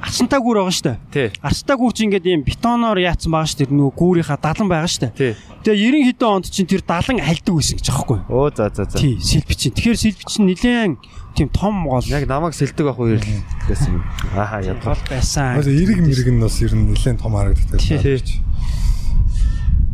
ачантай 0.03 0.41
гүр 0.41 0.61
байгаа 0.61 0.75
шүү 0.75 0.87
дээ. 0.87 0.99
Тий. 1.13 1.29
Арцтай 1.41 1.77
гүр 1.77 1.93
чинь 1.93 2.09
ингээд 2.11 2.27
ийм 2.27 2.43
бетоноор 2.45 2.99
яатсан 3.01 3.33
байгаа 3.33 3.49
шүү 3.51 3.59
дээ. 3.65 3.77
Нөгөө 3.77 3.95
гүүрийнхаа 3.97 4.39
далан 4.43 4.69
байгаа 4.69 4.91
шүү 4.91 5.03
дээ. 5.07 5.13
Тий. 5.17 5.33
Тэгээ 5.65 5.81
90 5.93 6.07
хэдэн 6.11 6.29
онд 6.29 6.47
чинь 6.51 6.69
тэр 6.71 6.83
далан 6.85 7.19
альдаг 7.23 7.55
байсан 7.57 7.77
гэж 7.77 7.87
аахгүй. 7.91 8.19
Оо 8.29 8.49
за 8.51 8.71
за 8.71 8.85
за. 8.85 8.97
Тий, 8.99 9.15
сэлб 9.17 9.51
чинь. 9.57 9.75
Тэгэхээр 9.77 9.99
сэлб 9.99 10.21
чинь 10.27 10.47
нилээн 10.51 10.93
тийм 11.37 11.49
том 11.53 11.75
гол 11.85 12.05
Яг 12.07 12.25
намайг 12.27 12.55
сэлдэг 12.57 12.85
байх 12.87 12.99
уу 12.99 13.17
ирлээсэн 13.17 14.01
юм. 14.01 14.05
Ааха 14.33 14.65
ядгаа. 14.65 14.97
гол 14.97 15.05
байсан. 15.11 15.61
Одоо 15.61 15.73
эрэг 15.73 16.01
мэрэг 16.01 16.29
нь 16.33 16.41
бас 16.41 16.57
ер 16.61 16.73
нь 16.73 16.87
нэлээд 16.93 17.21
том 17.21 17.33
харагддаг. 17.37 17.81
Тий. 17.81 18.21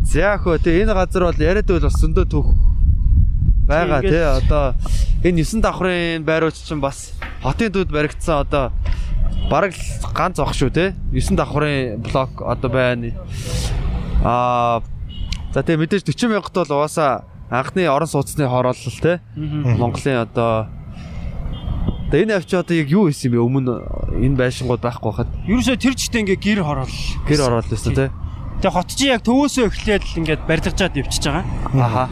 За 0.06 0.36
хөө 0.36 0.60
тэгээ 0.60 0.84
энэ 0.86 0.94
газар 0.94 1.24
бол 1.30 1.40
яриад 1.40 1.66
байвал 1.66 1.88
бас 1.88 1.96
зөндөө 1.98 2.26
түүх 2.28 2.48
байгаа 3.66 4.00
Тий, 4.02 4.20
одоо 4.20 4.74
энэ 5.24 5.40
9 5.40 5.62
давхрын 5.62 6.24
байрууч 6.26 6.60
чинь 6.66 6.82
бас 6.82 7.14
хотын 7.42 7.72
дүүд 7.72 7.90
баригдсан 7.94 8.42
одоо 8.44 8.72
бараг 9.50 9.74
ганц 10.14 10.38
ах 10.40 10.54
шүү 10.54 10.70
тий 10.72 10.92
9 11.12 11.36
давхрын 11.36 12.00
блок 12.02 12.42
одоо 12.42 12.70
байна. 12.70 13.12
Аа 14.24 14.82
за 15.52 15.62
тэгээ 15.62 15.82
мэдээж 15.84 16.02
40 16.08 16.32
мянгат 16.32 16.54
бол 16.54 16.82
угаасаа 16.82 17.24
анхны 17.50 17.84
орон 17.88 18.08
сууцны 18.08 18.48
хороолол 18.48 18.98
тий 19.02 19.20
Монголын 19.36 20.24
одоо 20.24 20.68
Тэгээ 22.12 22.24
энэ 22.28 22.36
авчи 22.36 22.56
одоо 22.56 22.76
яг 22.76 22.88
юу 22.92 23.08
хийсэн 23.08 23.32
бэ? 23.32 23.40
Өмнө 23.40 23.72
энэ 24.20 24.36
байшингууд 24.36 24.84
байхгүй 24.84 25.12
хахад 25.16 25.32
Ерөөсөө 25.48 25.76
тэр 25.80 25.96
жигтэй 25.96 26.20
ингээ 26.28 26.40
гэр 26.44 26.60
хороол. 26.60 26.96
гэр 27.24 27.40
ороод 27.40 27.68
байсан 27.72 27.96
тий. 27.96 28.08
Тэгээ 28.60 28.76
хот 28.76 28.88
чи 28.92 29.08
яг 29.08 29.24
төвөөсөө 29.24 29.64
эхлээд 29.72 30.04
ингээд 30.20 30.44
барилгажаад 30.44 30.92
явчихж 30.92 31.24
байгаа. 31.24 31.44
Аха. 31.72 32.04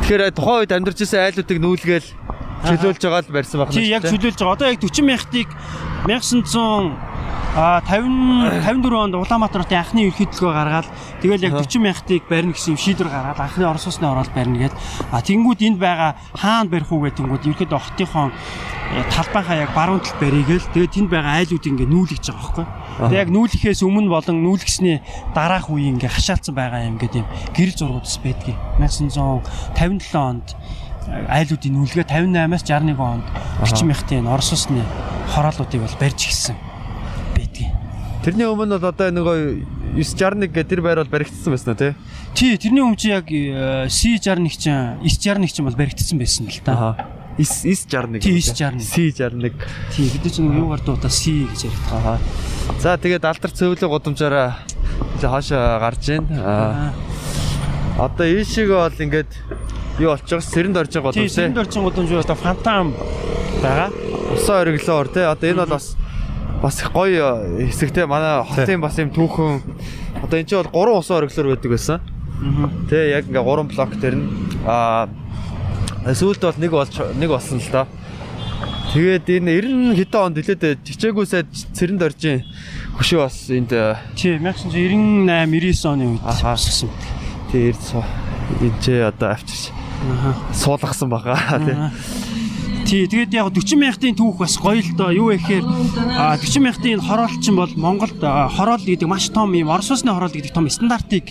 Тэгэхээр 0.00 0.32
тухайн 0.32 0.60
үед 0.64 0.72
амьдарч 0.72 0.98
ирсэн 1.04 1.20
айлуудыг 1.28 1.58
нүүлгээл 1.60 2.08
чөлөөлж 2.64 3.02
байгаа 3.02 3.22
л 3.24 3.32
барьсан 3.32 3.58
байна. 3.60 3.72
Тий 3.72 3.88
яг 3.88 4.04
чөлөөлж 4.04 4.38
байгаа. 4.38 4.56
Одоо 4.56 4.68
яг 4.68 4.80
40 4.80 5.04
мянгатыг 5.06 5.48
1900 6.04 7.10
а 7.56 7.82
50 7.82 8.62
54 8.62 8.94
онд 8.94 9.14
Улаанбаатарын 9.18 9.74
анхны 9.74 10.06
ерхидлгөө 10.06 10.52
гаргаад 10.54 10.86
тэгэл 11.18 11.50
яг 11.50 11.54
40 11.58 11.82
мянгатыг 11.82 12.22
барина 12.30 12.54
гэсэн 12.54 12.78
шийдвэр 12.78 13.10
гаргаад 13.10 13.42
анхны 13.42 13.66
орон 13.66 13.82
сууцны 13.82 14.06
ороод 14.06 14.30
барина 14.30 14.70
гэд. 14.70 14.74
А 15.10 15.18
тэнгууд 15.18 15.58
энд 15.58 15.78
байгаа 15.82 16.14
хаана 16.30 16.70
барих 16.70 16.92
уу 16.92 17.02
гэдэг 17.02 17.18
тэнгууд 17.26 17.48
ерхэд 17.50 17.74
хотынхон 17.74 18.30
э, 18.30 19.02
талбайхаа 19.10 19.66
яг 19.66 19.74
баруун 19.74 19.98
талд 19.98 20.22
баригээл 20.22 20.70
тэгээд 20.70 20.94
тэнд 20.94 21.10
байгаа 21.10 21.42
айлууд 21.42 21.66
ингээ 21.66 21.90
нүүлгэж 21.90 22.24
байгаа 22.30 22.38
байхгүй. 22.38 22.66
Тэгээд 23.10 23.18
яг 23.18 23.30
нүүлгэхээс 23.34 23.80
өмнө 23.82 24.14
болон 24.14 24.36
нүүлгэсний 24.46 24.96
дараах 25.34 25.66
үеийн 25.74 25.98
ингээ 25.98 26.14
хашаалцсан 26.14 26.54
байгаа 26.54 26.86
юм 26.86 27.02
гэдэг 27.02 27.26
юм 27.26 27.28
гэрэл 27.50 27.78
зургуудас 27.82 28.14
байдгийг 28.22 28.58
1957 28.78 30.14
онд 30.14 30.54
айлуудын 31.08 31.76
нүүлгээ 31.78 32.06
58-аас 32.08 32.64
61 32.66 32.98
онд 33.00 33.26
40 33.64 33.88
мянгатын 33.88 34.26
орос 34.28 34.52
усны 34.52 34.84
хороолуудыг 35.32 35.80
бол 35.80 35.96
барьж 36.00 36.20
гисэн 36.28 36.56
байдгийг. 37.36 37.72
Тэрний 38.24 38.46
өмнө 38.46 38.76
бол 38.76 38.90
одоо 38.92 39.08
нөгөө 39.08 39.36
961 39.96 40.52
гэдэг 40.52 40.68
тэр 40.68 40.80
байр 40.84 41.00
бол 41.02 41.12
баригдсан 41.14 41.54
байсан 41.54 41.76
тий. 41.76 41.94
Тий, 42.34 42.56
тэрний 42.60 42.84
өмнө 42.84 43.00
чи 43.00 43.10
яг 43.10 43.26
э, 43.32 43.88
C61 43.88 44.46
чинь 44.60 45.00
961 45.02 45.56
чинь 45.56 45.66
бол 45.66 45.78
баригдсан 45.78 46.18
байсан 46.20 46.46
л 46.46 46.60
та. 46.62 46.72
Аха. 46.72 47.08
961. 47.40 48.20
Тий, 48.20 48.38
961. 48.38 48.84
C61. 48.84 49.54
Тий, 49.96 50.10
бид 50.12 50.34
чинь 50.34 50.52
юугаар 50.52 50.84
дуудаа 50.84 51.10
C 51.10 51.48
гэж 51.48 51.64
ярьдаг. 51.64 51.92
Аха. 51.96 52.18
За 52.78 52.98
тэгээд 53.00 53.24
алдар 53.24 53.50
цэвлэг 53.50 53.88
гудамжаараа 53.88 54.60
хаашаа 55.18 55.80
гарж 55.80 56.04
ийн. 56.12 56.28
Аа. 56.38 56.92
Одоо 57.98 58.26
ийшээгээ 58.26 58.78
бол 58.78 59.00
ингээд 59.00 59.32
юу 59.98 60.10
болчих 60.14 60.38
вэ? 60.38 60.44
Сэрэнд 60.44 60.76
орж 60.76 60.92
байгаа 60.94 61.12
Тий, 61.12 61.26
гудамж 61.26 61.34
тий. 61.34 61.36
сэрэнд 61.36 61.58
орчин 61.58 61.82
гудамж 61.84 62.10
одоо 62.12 62.36
фантам 62.36 62.94
байгаа. 63.62 63.90
Усан 64.36 64.56
ориглоор 64.62 65.08
тий. 65.08 65.24
Одоо 65.26 65.46
энэ 65.50 65.60
бол 65.66 65.74
бас 65.74 65.96
бас 66.62 66.80
их 66.80 66.92
гоё 66.92 67.28
хэсэгтэй 67.68 68.06
манай 68.06 68.44
хотын 68.44 68.80
бас 68.80 68.98
юм 68.98 69.10
түүхэн 69.10 69.60
одоо 70.24 70.36
энэ 70.38 70.48
чинь 70.48 70.60
бол 70.62 70.70
гурван 70.72 70.98
усан 71.00 71.16
ориглоор 71.24 71.56
байдаг 71.56 71.70
байсан. 71.72 71.98
Тэ 72.88 73.10
яг 73.16 73.26
ингээ 73.28 73.42
гурван 73.44 73.68
блок 73.68 73.90
дээр 74.00 74.16
нь 74.16 74.28
аа 74.64 75.08
сүүлд 76.08 76.40
бол 76.40 76.56
нэг 76.60 76.70
болж 76.72 76.94
нэг 77.18 77.28
болсон 77.28 77.58
л 77.60 77.68
доо. 77.72 77.86
Тэгээд 78.90 79.28
энэ 79.28 79.94
90 79.94 79.94
хэдэн 80.02 80.20
онд 80.24 80.36
хэлээд 80.40 80.82
чичээгүүсээ 80.82 81.42
цэрэнд 81.78 82.02
оржин 82.02 82.42
хөшөө 82.98 83.20
бас 83.22 83.36
энд 83.52 83.70
э, 83.70 83.94
Тий 84.18 84.34
1998 84.34 85.30
99 85.30 85.86
оны 85.86 86.04
үед 86.18 86.24
босгосон. 86.26 86.90
тэр 87.54 87.76
энэ 87.78 88.78
ч 88.82 88.86
одоо 89.06 89.28
авчирч. 89.30 89.70
Суулгасан 90.52 91.10
байгаа 91.10 91.58
тий. 91.60 91.76
Тий, 92.90 93.06
тэгээд 93.06 93.34
яг 93.36 93.54
40 93.54 93.78
мянгатын 93.78 94.16
түүх 94.18 94.40
бас 94.40 94.56
гоё 94.58 94.82
л 94.82 94.96
доо. 94.98 95.12
Юу 95.14 95.30
гэхээр 95.30 95.62
а 96.16 96.34
40 96.34 96.58
мянгатын 96.64 96.98
энэ 96.98 97.06
хороолчин 97.06 97.54
бол 97.54 97.70
Монголд 97.76 98.18
хороол 98.18 98.82
гэдэг 98.82 99.06
маш 99.06 99.30
том 99.30 99.52
юм 99.54 99.70
Орос 99.70 99.94
улсны 99.94 100.10
хороол 100.10 100.34
гэдэг 100.34 100.50
том 100.50 100.66
стандартыг 100.66 101.30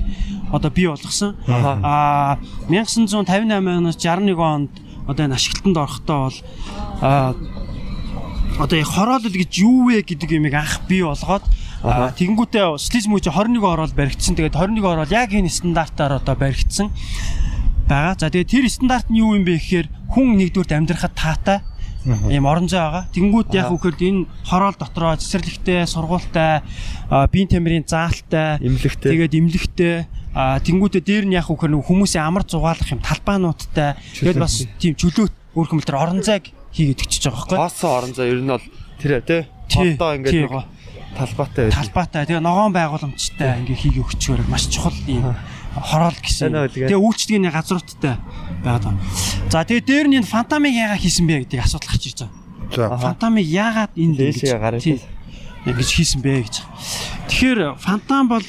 одоо 0.54 0.72
бий 0.72 0.88
болгосон. 0.88 1.36
А 1.50 2.40
1958-аас 2.70 3.98
61 4.00 4.40
онд 4.40 4.72
одоо 5.04 5.26
энэ 5.26 5.36
ашиглалтанд 5.36 5.78
орохдоо 5.78 6.32
бол 6.32 6.38
одоо 8.64 8.78
яг 8.80 8.88
хороолол 8.88 9.36
гэж 9.36 9.52
юу 9.60 9.92
вэ 9.92 10.08
гэдэг 10.08 10.30
юмыг 10.40 10.54
анх 10.54 10.80
бий 10.88 11.04
болгоод 11.04 11.44
тэгэнгүүтээ 11.84 12.78
социализм 12.80 13.20
үеч 13.20 13.28
21 13.28 13.60
орол 13.68 13.92
баригдсан. 13.92 14.40
Тэгээд 14.40 14.56
21 14.56 14.86
орол 14.86 15.12
яг 15.12 15.36
энэ 15.36 15.52
стандартаар 15.52 16.24
одоо 16.24 16.36
баригдсан 16.40 16.88
байгаа. 17.90 18.16
За 18.16 18.30
тэгээд 18.30 18.54
тэр 18.54 18.66
стандарт 18.70 19.10
нь 19.10 19.20
юу 19.20 19.34
юм 19.34 19.44
бэ 19.44 19.58
гэхээр 19.58 19.88
хүн 20.14 20.38
нэгдүгürt 20.38 20.72
амьдрахад 20.72 21.14
таатай 21.18 21.60
ийм 22.06 22.46
орон 22.48 22.70
зай 22.70 22.80
байгаа. 22.80 23.04
Тэнгүүд 23.12 23.50
яг 23.58 23.74
үхэхэд 23.74 24.00
энэ 24.00 24.22
хороол 24.48 24.78
дотроо 24.80 25.18
цэцэрлэгтэй, 25.20 25.84
сургуультай, 25.84 26.64
биеийн 27.10 27.50
тамирын 27.52 27.84
заалттай, 27.84 28.62
Имлэгтэй. 28.64 29.10
тэгээд 29.12 29.34
имлэгтэй 29.36 29.96
а 30.34 30.62
тэнгүүтээ 30.64 31.04
дээр 31.04 31.26
нь 31.28 31.36
яг 31.36 31.50
үхээр 31.50 31.76
хүмүүсийн 31.76 32.24
амар 32.24 32.46
зугаалах 32.46 32.88
юм 32.88 33.02
талбаануудтай 33.02 33.98
тэгээд 34.16 34.38
бас 34.40 34.64
тийм 34.78 34.94
чөлөөт 34.96 35.34
өөр 35.58 35.68
хүмүүстэр 35.74 35.98
орон 35.98 36.22
зайг 36.22 36.54
хийгээд 36.72 37.04
өчөж 37.04 37.24
байгаа 37.28 37.36
байхгүй. 37.36 37.58
Хоосон 37.58 37.90
орон 37.90 38.14
зай 38.14 38.28
ер 38.30 38.40
нь 38.40 38.54
бол 38.54 38.66
тэр 39.02 39.12
тий. 39.26 39.42
Тий, 39.68 39.98
ингээд 39.98 40.48
нэг 40.48 40.54
талбайтай 41.18 41.64
байдаг. 41.68 41.78
талбайтай 41.82 42.22
тэгээ 42.30 42.46
ногоон 42.46 42.74
байгууламжтай 42.74 43.50
ингээ 43.66 43.82
хийгээ 43.82 44.04
өгчөөр 44.06 44.42
маш 44.48 44.70
чухал 44.70 44.96
юм 45.10 45.34
хороол 45.76 46.18
гэсэн. 46.18 46.52
Байна 46.54 46.68
тэгээ. 46.70 46.98
Үйлчлэгийн 46.98 47.52
газруудтай 47.52 48.18
байгаа. 48.64 48.98
За 49.50 49.64
тэгээ 49.64 49.86
дээр 49.86 50.08
нь 50.10 50.18
энэ 50.22 50.30
фантамиг 50.30 50.74
яагаад 50.74 51.02
хийсэн 51.02 51.26
бэ 51.30 51.46
гэдэг 51.46 51.60
асуудал 51.62 51.90
гарч 51.90 52.04
ирж 52.10 52.20
байгаа. 52.26 52.98
За. 52.98 52.98
Фантамиг 52.98 53.46
яагаад 53.46 53.94
энэ 53.94 54.16
Дээшээ 54.18 54.60
гараад 54.60 54.84
ингэж 55.66 55.90
хийсэн 55.90 56.22
бэ 56.22 56.50
гэж. 56.50 56.56
Тэгэхээр 57.30 57.78
фантам 57.78 58.30
бол 58.30 58.46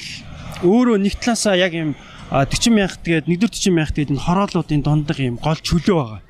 өөрөө 0.65 0.97
нэг 1.01 1.15
талаасаа 1.21 1.57
яг 1.57 1.73
юм 1.77 1.97
а, 2.31 2.45
40 2.45 2.73
мянга 2.73 2.97
тэгээд 3.01 3.27
140 3.29 3.73
мянга 3.75 3.93
тэгээд 3.93 4.13
энэ 4.17 4.25
хороолуудын 4.25 4.83
дундах 4.85 5.19
юм 5.21 5.37
гол 5.41 5.61
чөлөө 5.61 5.97
байгаа. 5.97 6.23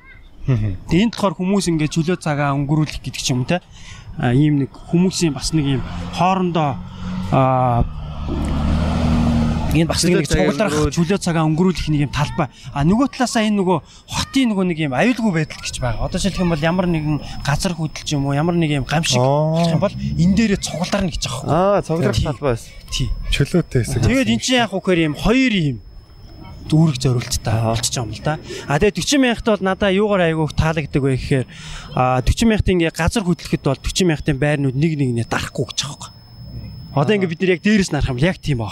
Тэгээд 0.89 1.05
энэ 1.07 1.13
болохоор 1.13 1.35
хүмүүс 1.37 1.65
ингээд 1.69 1.95
чөлөө 1.95 2.17
цагаа 2.17 2.55
өнгөрүүлэх 2.57 2.99
гэдэг 3.03 3.21
ч 3.21 3.31
юм 3.31 3.45
те. 3.45 3.61
Ийм 4.19 4.65
нэг 4.65 4.71
хүмүүсийн 4.73 5.35
бас 5.35 5.53
нэг 5.53 5.79
ийм 5.79 5.81
хоорондоо 6.17 6.79
энэ 9.71 9.87
бас 9.87 10.03
нэг 10.03 10.19
нэг 10.19 10.27
Чөлөө 10.27 10.27
цагаа 10.27 10.51
цугларах 10.51 10.75
чөлөө 10.91 11.19
цагаа 11.23 11.43
өнгөрүүлэх 11.47 11.87
нэг 11.91 12.01
юм 12.07 12.11
талбай. 12.11 12.47
А 12.75 12.83
нөгөө 12.83 13.07
талаасаа 13.15 13.47
энэ 13.47 13.57
нөгөө 13.59 13.77
хотын 14.11 14.51
нөгөө 14.51 14.65
нэг 14.67 14.79
юм 14.83 14.93
аюулгүй 14.95 15.31
байдал 15.31 15.63
гэж 15.63 15.75
байгаа. 15.79 16.03
Одоо 16.05 16.19
жишээлх 16.19 16.43
юм 16.43 16.51
бол 16.51 16.67
ямар 16.67 16.87
нэгэн 16.91 17.17
газар 17.45 17.73
хөдөлж 17.75 18.09
юм 18.11 18.27
уу 18.27 18.35
ямар 18.35 18.55
нэг 18.59 18.71
юм 18.75 18.85
гамшиг 18.85 19.19
гэх 19.19 19.71
юм 19.71 19.79
бол 19.79 19.95
энэ 19.95 20.35
дээрээ 20.35 20.59
цугларна 20.59 21.07
гэж 21.07 21.23
байгаа 21.23 21.43
юм. 21.47 21.55
Аа, 21.55 21.79
цогцлох 21.87 22.15
Тий. 22.19 22.25
талбай 22.27 22.51
байсан. 22.51 22.71
Тий. 22.91 23.07
Чөлөөтэй 23.31 23.81
хэсэг. 23.87 24.03
Тэгээд 24.03 24.31
эн 24.35 24.41
чинь 24.43 24.59
яг 24.59 24.75
үхээр 24.75 24.99
юм 25.07 25.15
хоёр 25.15 25.53
юм 25.55 25.77
дүүрэг 26.67 26.97
зориулттай 26.99 27.55
байгаа 27.55 28.03
юм 28.03 28.11
л 28.11 28.21
да. 28.23 28.39
А 28.67 28.79
тэгээд 28.79 28.99
40 28.99 29.23
мянгат 29.23 29.47
бол 29.47 29.63
надаа 29.65 29.91
юугаар 29.91 30.27
айгуух 30.27 30.53
таалагддаг 30.55 31.01
вэ 31.03 31.15
гэхээр 31.17 31.47
а 31.95 32.21
40 32.23 32.47
мянгатын 32.47 32.75
ингээ 32.79 32.93
газар 32.95 33.23
хөдлөхөд 33.23 33.63
бол 33.65 33.79
40 33.79 34.07
мянгатын 34.07 34.37
байрнууд 34.39 34.77
нэг 34.77 34.93
нэгнээ 34.95 35.27
дарахгүй 35.27 35.65
гэж 35.67 35.79
байгаа 35.83 36.11
юм. 36.11 36.19
Одоо 36.91 37.15
ингээ 37.15 37.31
бид 37.31 37.41
нар 37.41 37.53
яг 37.55 37.63
дээрээс 37.63 37.91
нарах 37.91 38.11
юм 38.11 38.19
яг 38.19 38.37
тийм 38.39 38.59
юм. 38.63 38.69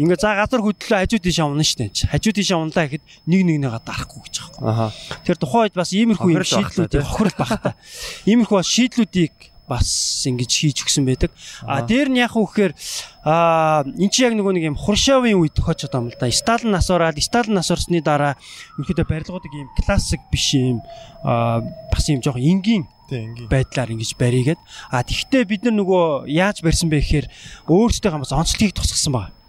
Ингээ 0.00 0.16
за 0.16 0.32
газар 0.40 0.64
хөдлөө 0.64 0.98
хажуу 1.04 1.20
тийшээ 1.20 1.44
унана 1.44 1.66
штэ. 1.66 1.92
энэ. 1.92 2.08
Хажуу 2.08 2.32
тийшээ 2.32 2.56
унлаа 2.56 2.88
гэхэд 2.88 3.04
нэг 3.28 3.40
нэгнийгээ 3.44 3.84
дарахгүй 3.84 4.20
гэж 4.24 4.36
байгаа. 4.56 4.88
Тэр 5.28 5.36
тухайн 5.36 5.62
үед 5.68 5.76
бас 5.76 5.90
иймэрхүү 5.92 6.30
юм 6.32 6.44
шийдлүүдийг 6.48 7.04
хохирол 7.04 7.36
байх 7.36 7.52
та. 7.60 7.70
Иймэрхүү 8.24 8.56
бас 8.56 8.68
шийдлүүдийг 8.72 9.34
бас 9.68 9.88
ингэж 10.26 10.50
хийж 10.50 10.78
өгсөн 10.84 11.04
байдаг. 11.06 11.30
А 11.64 11.84
дээр 11.86 12.08
нь 12.10 12.20
яг 12.20 12.34
үхээр 12.34 12.72
а 13.24 13.84
эн 13.86 14.10
чи 14.10 14.26
яг 14.26 14.34
нөгөө 14.34 14.52
нэг 14.58 14.64
юм 14.74 14.76
Хуршавын 14.76 15.38
үед 15.38 15.54
тохиолж 15.54 15.86
байгаа 15.86 16.02
юм 16.02 16.10
л 16.10 16.18
да. 16.18 16.28
Сталин 16.28 16.72
нас 16.74 16.90
ороод 16.90 17.20
Сталин 17.22 17.54
нас 17.56 17.70
орсны 17.70 18.02
дараа 18.02 18.36
ерөөдөө 18.80 19.06
барилгуудыг 19.06 19.52
юм 19.54 19.70
классик 19.78 20.20
биш 20.28 20.58
юм 20.58 20.82
а 21.22 21.62
бас 21.92 22.04
юм 22.10 22.20
жоохон 22.20 22.42
энгийн 22.42 22.84
байдлаар 23.48 23.92
ингэж 23.92 24.16
баригээд 24.18 24.60
а 24.90 25.04
тэгвэл 25.04 25.46
бид 25.46 25.62
нар 25.68 25.76
нөгөө 25.78 26.32
яаж 26.32 26.64
барьсан 26.64 26.90
бэ 26.90 27.00
гэхээр 27.00 27.26
өөрсдөө 27.68 28.18
бас 28.18 28.32
онцлогийг 28.32 28.74
тусгасан 28.74 29.12
байна. 29.12 29.41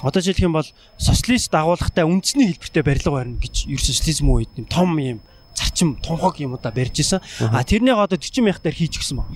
Одоо 0.00 0.22
жишээлх 0.22 0.46
юм 0.48 0.56
бол 0.56 0.68
социалист 0.96 1.52
дагуулгатай 1.52 2.08
үндэсний 2.08 2.48
хэлбэртэй 2.56 2.82
барилга 2.82 3.10
барина 3.12 3.38
гэж 3.38 3.68
ер 3.68 3.80
социализм 3.80 4.32
үед 4.32 4.50
юм 4.56 4.66
том 4.66 4.96
юм 4.98 5.20
зарчим 5.54 5.96
томхог 6.02 6.40
юм 6.40 6.54
удаа 6.54 6.72
барьж 6.72 7.00
исэн. 7.00 7.20
А 7.40 7.62
тэрнийг 7.64 7.96
одоо 7.96 8.16
40 8.16 8.40
мянга 8.42 8.60
дээр 8.62 8.74
хийж 8.74 8.98
гисэн 8.98 9.20
ба. 9.20 9.26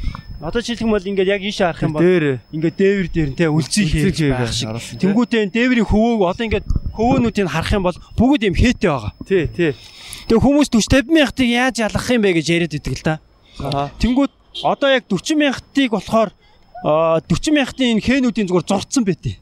Одоо 0.41 0.61
жишээлх 0.61 0.83
юм 0.83 0.91
бол 0.91 1.05
ингээд 1.05 1.29
яг 1.29 1.43
ийшээ 1.43 1.67
харах 1.71 1.83
юм 1.83 1.93
бол 1.93 2.03
ингээд 2.03 2.77
дээвэр 2.77 3.09
дээр 3.13 3.31
нь 3.31 3.37
те 3.37 3.47
үлцгийг 3.53 3.91
хийж 3.93 4.19
байх 4.33 4.53
шиг. 4.53 4.73
Тэнгүүтээ 5.01 5.53
дээврийн 5.53 5.87
хөвөөг 5.87 6.23
одоо 6.25 6.45
ингээд 6.49 6.67
хөвөөнүүдийг 6.97 7.49
харах 7.53 7.73
юм 7.77 7.85
бол 7.85 7.99
бүгд 8.17 8.43
юм 8.49 8.57
хээтэй 8.57 8.91
байгаа. 8.91 9.13
тий, 9.29 9.45
тий. 9.47 9.73
Тэгээ 10.27 10.41
хүмүүс 10.41 10.69
40 10.73 11.07
50 11.07 11.13
мянгатыг 11.13 11.49
яаж 11.53 11.77
ялгах 11.85 12.09
юм 12.11 12.23
бэ 12.25 12.31
гэж 12.41 12.47
яриад 12.49 12.75
идэг 12.75 12.95
л. 12.97 13.21
Аха. 13.61 13.93
Тэнгүүд 14.01 14.33
одоо 14.65 14.89
яг 14.89 15.05
40 15.05 15.37
мянгатыг 15.37 15.91
болохоор 15.93 16.31
аа, 16.85 17.21
40 17.21 17.53
мянгатын 17.53 17.93
энэ 17.97 18.05
хээнүүдийн 18.05 18.49
зүгээр 18.49 18.67
зурцсан 18.67 19.05
байтий. 19.05 19.37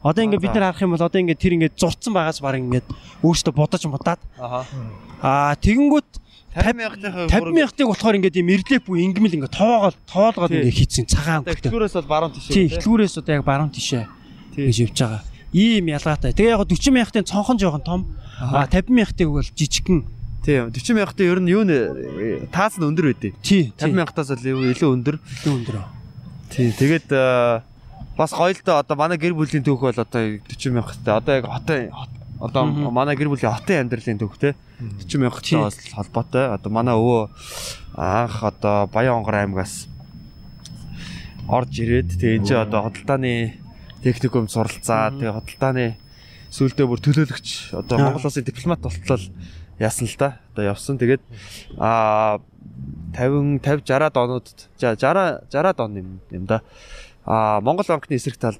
Одоо 0.00 0.24
ингээд 0.24 0.40
бид 0.40 0.54
нар 0.56 0.72
харах 0.72 0.80
юм 0.80 0.96
бол 0.96 1.04
одоо 1.04 1.20
ингээд 1.20 1.40
тэр 1.40 1.54
ингээд 1.60 1.76
зурцсан 1.76 2.12
байгаас 2.16 2.40
баг 2.40 2.56
ингээд 2.56 2.88
өөртөө 3.20 3.52
бодож 3.52 3.84
мудаад 3.84 4.20
аа 4.40 5.52
тэгэнгүүт 5.60 6.10
50 6.56 6.74
мянгатынхаа 6.74 7.28
50 7.28 7.54
мянгатыг 7.54 7.86
болохоор 7.86 8.16
ингээд 8.18 8.40
юм 8.40 8.48
эрлеп 8.50 8.84
буй 8.88 9.04
ингмэл 9.06 9.36
ингээд 9.38 9.54
тоогоол 9.54 9.96
тоолгоод 10.08 10.50
ингээд 10.50 10.78
хийцэн 10.82 11.06
цагаан 11.06 11.44
өнгөтэй. 11.46 11.70
Тэгтгүүрээс 11.70 11.94
бол 12.00 12.10
баруун 12.10 12.32
тишээ. 12.34 12.54
Тий, 12.56 12.66
ихлгүүрээс 12.74 13.14
одоо 13.22 13.32
яг 13.38 13.44
баруун 13.46 13.70
тишээ 13.70 14.04
гэж 14.58 14.76
явж 14.88 14.98
байгаа. 14.98 15.22
Ийм 15.54 15.86
ялгаатай. 15.94 16.32
Тэгээ 16.34 16.58
яг 16.58 16.66
40 16.66 16.90
мянгатын 16.90 17.28
цонхон 17.28 17.60
жоохон 17.60 17.84
том, 17.86 18.00
аа 18.40 18.66
50 18.66 18.90
мянгатыг 18.90 19.30
бол 19.30 19.46
жижигхэн. 19.46 20.02
Тий, 20.42 20.58
40 20.58 20.96
мянгатын 20.98 21.30
ер 21.30 21.38
нь 21.38 21.50
юу 21.54 21.62
нэ 21.62 22.50
таас 22.50 22.80
нь 22.80 22.86
өндөр 22.88 23.14
байдیں۔ 23.14 23.36
Тий, 23.46 23.70
50 23.78 23.94
мянгатаас 23.94 24.34
л 24.34 24.42
илүү 24.42 24.90
өндөр. 24.90 25.22
илүү 25.22 25.54
өндөр. 25.54 25.76
Тий, 26.50 26.74
тэгээд 26.74 27.14
бас 28.20 28.36
доо 28.64 28.84
одоо 28.84 28.96
манай 29.00 29.16
гэр 29.16 29.32
бүлийн 29.32 29.64
түүх 29.64 29.80
бол 29.80 29.96
одоо 29.96 30.20
40 30.44 30.76
мянгаттай. 30.76 31.16
Одоо 31.16 31.32
яг 31.40 31.46
хотын 31.48 31.88
хот- 31.88 32.20
одоо 32.40 32.62
манай 32.92 33.16
гэр 33.16 33.32
бүлийн 33.32 33.48
хотын 33.56 33.88
амьдралын 33.88 34.20
те 34.36 34.52
40 35.00 35.08
Тий. 35.08 35.16
мянгаттай 35.16 35.56
бас 35.64 35.76
холбоотой. 35.96 36.44
Одоо 36.52 36.70
манай 36.70 36.94
өвөө 37.00 37.22
анх 37.96 38.36
одоо 38.44 38.86
Баянгор 38.92 39.34
аймгаас 39.40 39.88
орж 41.48 41.72
ирээд 41.80 42.20
тэгээ 42.20 42.36
энэ 42.38 42.46
чи 42.46 42.54
одоо 42.54 42.80
хөдөлтааны 42.84 43.56
техникум 44.04 44.48
суралцаа 44.52 45.16
тэгээ 45.16 45.34
хөдөлтааны 45.40 45.96
сүүлдээ 46.52 46.86
бүр 46.86 47.00
төлөөлөгч 47.00 47.72
одоо. 47.72 47.96
Монгол 48.04 48.28
улсын 48.28 48.44
дипломат 48.44 48.84
болтлол 48.84 49.24
яасан 49.80 50.06
л 50.06 50.16
да. 50.20 50.38
Одоо 50.52 50.76
явсан. 50.76 51.00
Тэгээд 51.00 51.24
аа 51.80 52.38
50 53.16 53.58
50 53.64 53.84
60-аад 53.88 54.16
онууд 54.16 54.46
60 54.76 55.48
60-аад 55.48 55.78
он 55.80 56.20
юм 56.30 56.44
да. 56.46 56.60
Аа 57.30 57.62
Монгол 57.62 57.86
банкны 57.86 58.18
эсрэг 58.18 58.42
талд 58.42 58.58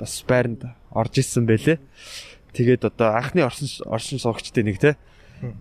бас 0.00 0.24
байранд 0.24 0.64
орж 0.88 1.20
исэн 1.20 1.44
байлээ. 1.44 1.76
Тэгээд 2.56 2.88
одоо 2.88 3.12
анхны 3.12 3.44
оршин 3.44 3.68
оршин 3.84 4.16
суугчдын 4.16 4.64
нэг 4.64 4.80
те. 4.80 4.96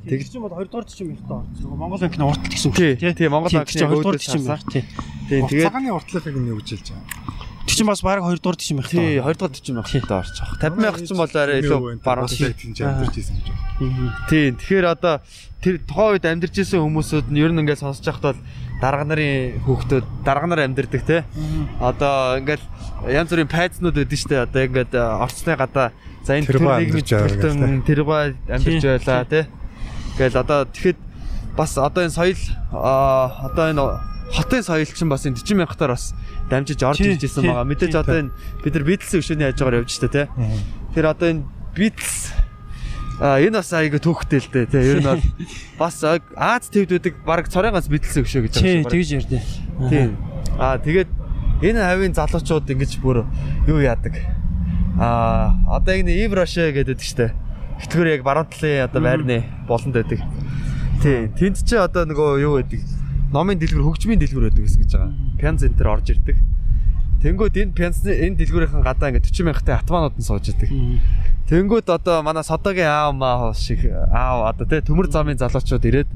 Тэг 0.08 0.24
чинь 0.24 0.40
бол 0.40 0.56
2 0.56 0.72
дугаар 0.72 0.88
чинь 0.88 1.12
мэрхтээ 1.12 1.36
орж 1.36 1.52
байгаа. 1.60 1.76
Монгол 1.76 2.00
банкны 2.00 2.24
уртл 2.24 2.48
гэсэн 2.48 2.72
үг 2.72 2.76
Тий, 2.80 2.96
тий, 2.96 3.28
Монгол 3.28 3.52
Тий, 3.52 3.60
банкны 3.60 3.76
чинь 3.76 3.92
2 3.92 4.00
дугаар 4.00 4.24
чинь 4.24 4.48
тий. 4.72 4.84
Тийм 5.28 5.44
тэгээд 5.52 5.68
Цагааны 5.68 5.92
уртлахыг 5.92 6.36
нь 6.40 6.48
гэж 6.56 6.70
хэлж 6.72 6.88
байгаа. 6.96 7.36
Тэг 7.68 7.76
чинь 7.76 7.90
бас 7.92 8.00
баг 8.00 8.24
2 8.24 8.40
дугаар 8.40 8.56
чинь 8.56 8.78
мэрхтээ. 8.80 9.04
тий 9.04 9.20
2 9.20 9.36
дахь 9.36 9.52
40 9.52 9.76
мянгаттай 9.76 10.16
орж 10.16 10.36
байгаа. 10.40 10.56
50 10.64 10.80
мянга 10.80 11.00
ч 11.04 11.12
юм 11.12 11.20
бол 11.20 11.36
арай 11.36 11.60
илүү 11.60 11.80
баруун 12.08 12.32
яг 12.40 12.56
тийм 12.56 12.72
амьдарч 12.72 13.16
ирсэн 13.20 13.36
гэж 13.36 13.48
байна. 13.52 14.16
Тийм. 14.32 14.52
Тэгэхээр 14.56 14.86
одоо 14.88 15.16
тэр 15.60 15.76
тухайн 15.84 16.12
үед 16.16 16.24
амьдарч 16.24 16.56
исэн 16.56 16.80
хүмүүсүүд 16.80 17.28
нь 17.36 17.40
ер 17.44 17.52
нь 17.52 17.60
ингээд 17.60 17.84
сонсож 17.84 18.06
байхад 18.08 18.24
бол 18.32 18.40
дарга 18.86 19.06
нарын 19.10 19.58
хүүхдүүд 19.66 20.06
дарга 20.26 20.48
нар 20.52 20.62
амьдардаг 20.66 21.02
те. 21.02 21.24
Одоо 21.82 22.38
ингээд 22.38 22.62
янз 23.10 23.30
бүрийн 23.34 23.50
пайцнууд 23.50 23.98
өгдөн 23.98 24.22
штэ. 24.22 24.46
Одоо 24.46 24.62
ингээд 24.70 24.94
э, 24.94 25.02
орцны 25.02 25.58
гадаа 25.58 25.90
за 26.22 26.38
энэ 26.38 26.46
нийгмийн 26.54 27.06
төлтөн 27.10 27.82
тэргүй 27.82 28.38
амьдарч 28.46 28.84
байлаа 28.86 29.26
те. 29.26 29.42
Ингээд 30.14 30.38
одоо 30.38 30.70
тэгэхэд 30.70 31.00
бас 31.58 31.78
одоо 31.82 32.06
энэ 32.06 32.14
соёл 32.14 32.42
одоо 32.70 33.66
энэ 33.74 33.82
хотын 34.38 34.62
соёл 34.62 34.86
чинь 34.86 35.10
бас 35.10 35.26
энэ 35.26 35.42
40 35.42 35.66
мянгатаар 35.66 35.98
бас 35.98 36.14
дамжиж 36.50 36.82
орж 36.86 37.02
ирж 37.02 37.26
тий, 37.26 37.30
байгаа. 37.42 37.66
Мэдээж 37.66 37.96
одоо 37.98 38.18
энэ 38.22 38.32
бид 38.62 38.74
нар 38.78 38.86
Beatles 38.86 39.14
өшөөний 39.18 39.50
хажуугаар 39.50 39.82
явж 39.82 39.90
штэ 39.98 40.10
те. 40.14 40.30
Тэр 40.94 41.10
одоо 41.10 41.28
энэ 41.34 41.44
Beatles 41.74 42.34
А 43.20 43.40
энэ 43.40 43.64
бас 43.64 43.72
айгүй 43.72 44.02
түүхтэй 44.04 44.40
л 44.44 44.50
дээ 44.52 44.66
тий. 44.68 44.84
Ер 44.92 45.00
нь 45.00 45.08
бол 45.08 45.24
бас 45.82 46.04
Аз 46.04 46.68
твдүүдэг 46.68 47.24
баг 47.24 47.48
цорынгаас 47.48 47.88
мэдлсэн 47.88 48.28
өшөө 48.28 48.42
гэж 48.48 48.54
Тий, 48.60 48.84
байгаа 48.84 48.92
тэгж 48.92 49.10
ярьдээ. 49.16 49.44
Тийм. 49.88 50.10
Аа 50.60 50.76
тэгээд 50.84 51.10
энэ 51.64 51.80
хавийн 51.80 52.12
залуучууд 52.12 52.68
ингэж 52.76 53.00
бүр 53.00 53.24
юу 53.72 53.80
яадаг. 53.80 54.20
Аа 55.00 55.56
одоо 55.72 55.96
энэ 55.96 56.12
Ив 56.28 56.36
Роше 56.36 56.76
гэдэг 56.76 57.00
штэ. 57.00 57.32
Хөтгөр 57.80 58.20
яг 58.20 58.22
баруун 58.28 58.52
талын 58.52 58.84
одоо 58.84 59.00
байрны 59.00 59.48
болонд 59.64 59.96
байдаг. 59.96 60.20
Тийм. 61.00 61.32
Тэнд 61.40 61.64
чи 61.64 61.80
одоо 61.80 62.04
нөгөө 62.04 62.44
юу 62.44 62.60
гэдэг. 62.60 62.84
Номын 63.32 63.60
дэлгүр 63.60 63.96
хөгжмийн 63.96 64.20
дэлгүр 64.20 64.52
байдаг 64.52 64.64
гэсэн 64.68 64.84
гэж 64.84 64.92
байгаа. 64.92 65.12
Пянз 65.40 65.64
энэ 65.64 65.76
төр 65.80 65.88
орж 65.92 66.08
ирдэг. 66.12 66.38
Тэнгүүд 67.24 67.56
энэ 67.64 67.74
пянзны 67.76 68.12
энэ 68.12 68.38
дэлгүүрийн 68.44 68.84
гадаа 68.86 69.10
ингээд 69.10 69.28
40 69.32 69.48
мянгаттай 69.50 69.76
атманууд 69.80 70.16
нь 70.20 70.28
сууж 70.28 70.52
идэг. 70.52 70.70
Тэнгүүд 71.46 71.88
одоо 71.94 72.26
манай 72.26 72.42
содогийн 72.42 72.90
аав 72.90 73.14
маа 73.14 73.54
шиг 73.54 73.86
аав 73.86 74.50
одоо 74.50 74.66
тий 74.66 74.82
төмөр 74.82 75.14
замын 75.14 75.38
залуучууд 75.38 75.86
ирээд 75.86 76.10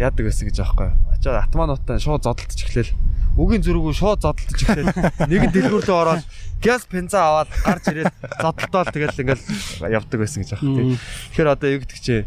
яадаг 0.00 0.24
байсан 0.24 0.48
гэж 0.48 0.64
аахгүй. 0.64 0.90
Очоод 1.12 1.36
атмануудтай 1.44 2.00
шууд 2.00 2.24
зодтолдож 2.24 2.64
эхлээл. 2.64 2.96
Үгийн 3.36 3.60
зүргүү 3.60 3.92
шууд 3.92 4.24
зодтолдож 4.24 4.60
эхлээл. 4.64 4.96
Нэгэн 5.28 5.52
дэлгүүр 5.52 5.84
рүү 5.84 5.96
ороод 6.00 6.24
газ 6.64 6.88
пенза 6.88 7.20
аваад 7.20 7.52
гарч 7.52 7.84
ирээд 7.92 8.12
зодтолтоол 8.40 8.88
тэгэл 8.96 9.20
ингээл 9.28 9.44
явдаг 9.92 10.18
байсан 10.24 10.40
гэж 10.40 10.50
аахгүй. 10.56 10.96
Тэгэхээр 11.36 11.52
одоо 11.52 11.68
юу 11.68 11.80
гэдэг 11.84 12.00
чи 12.00 12.24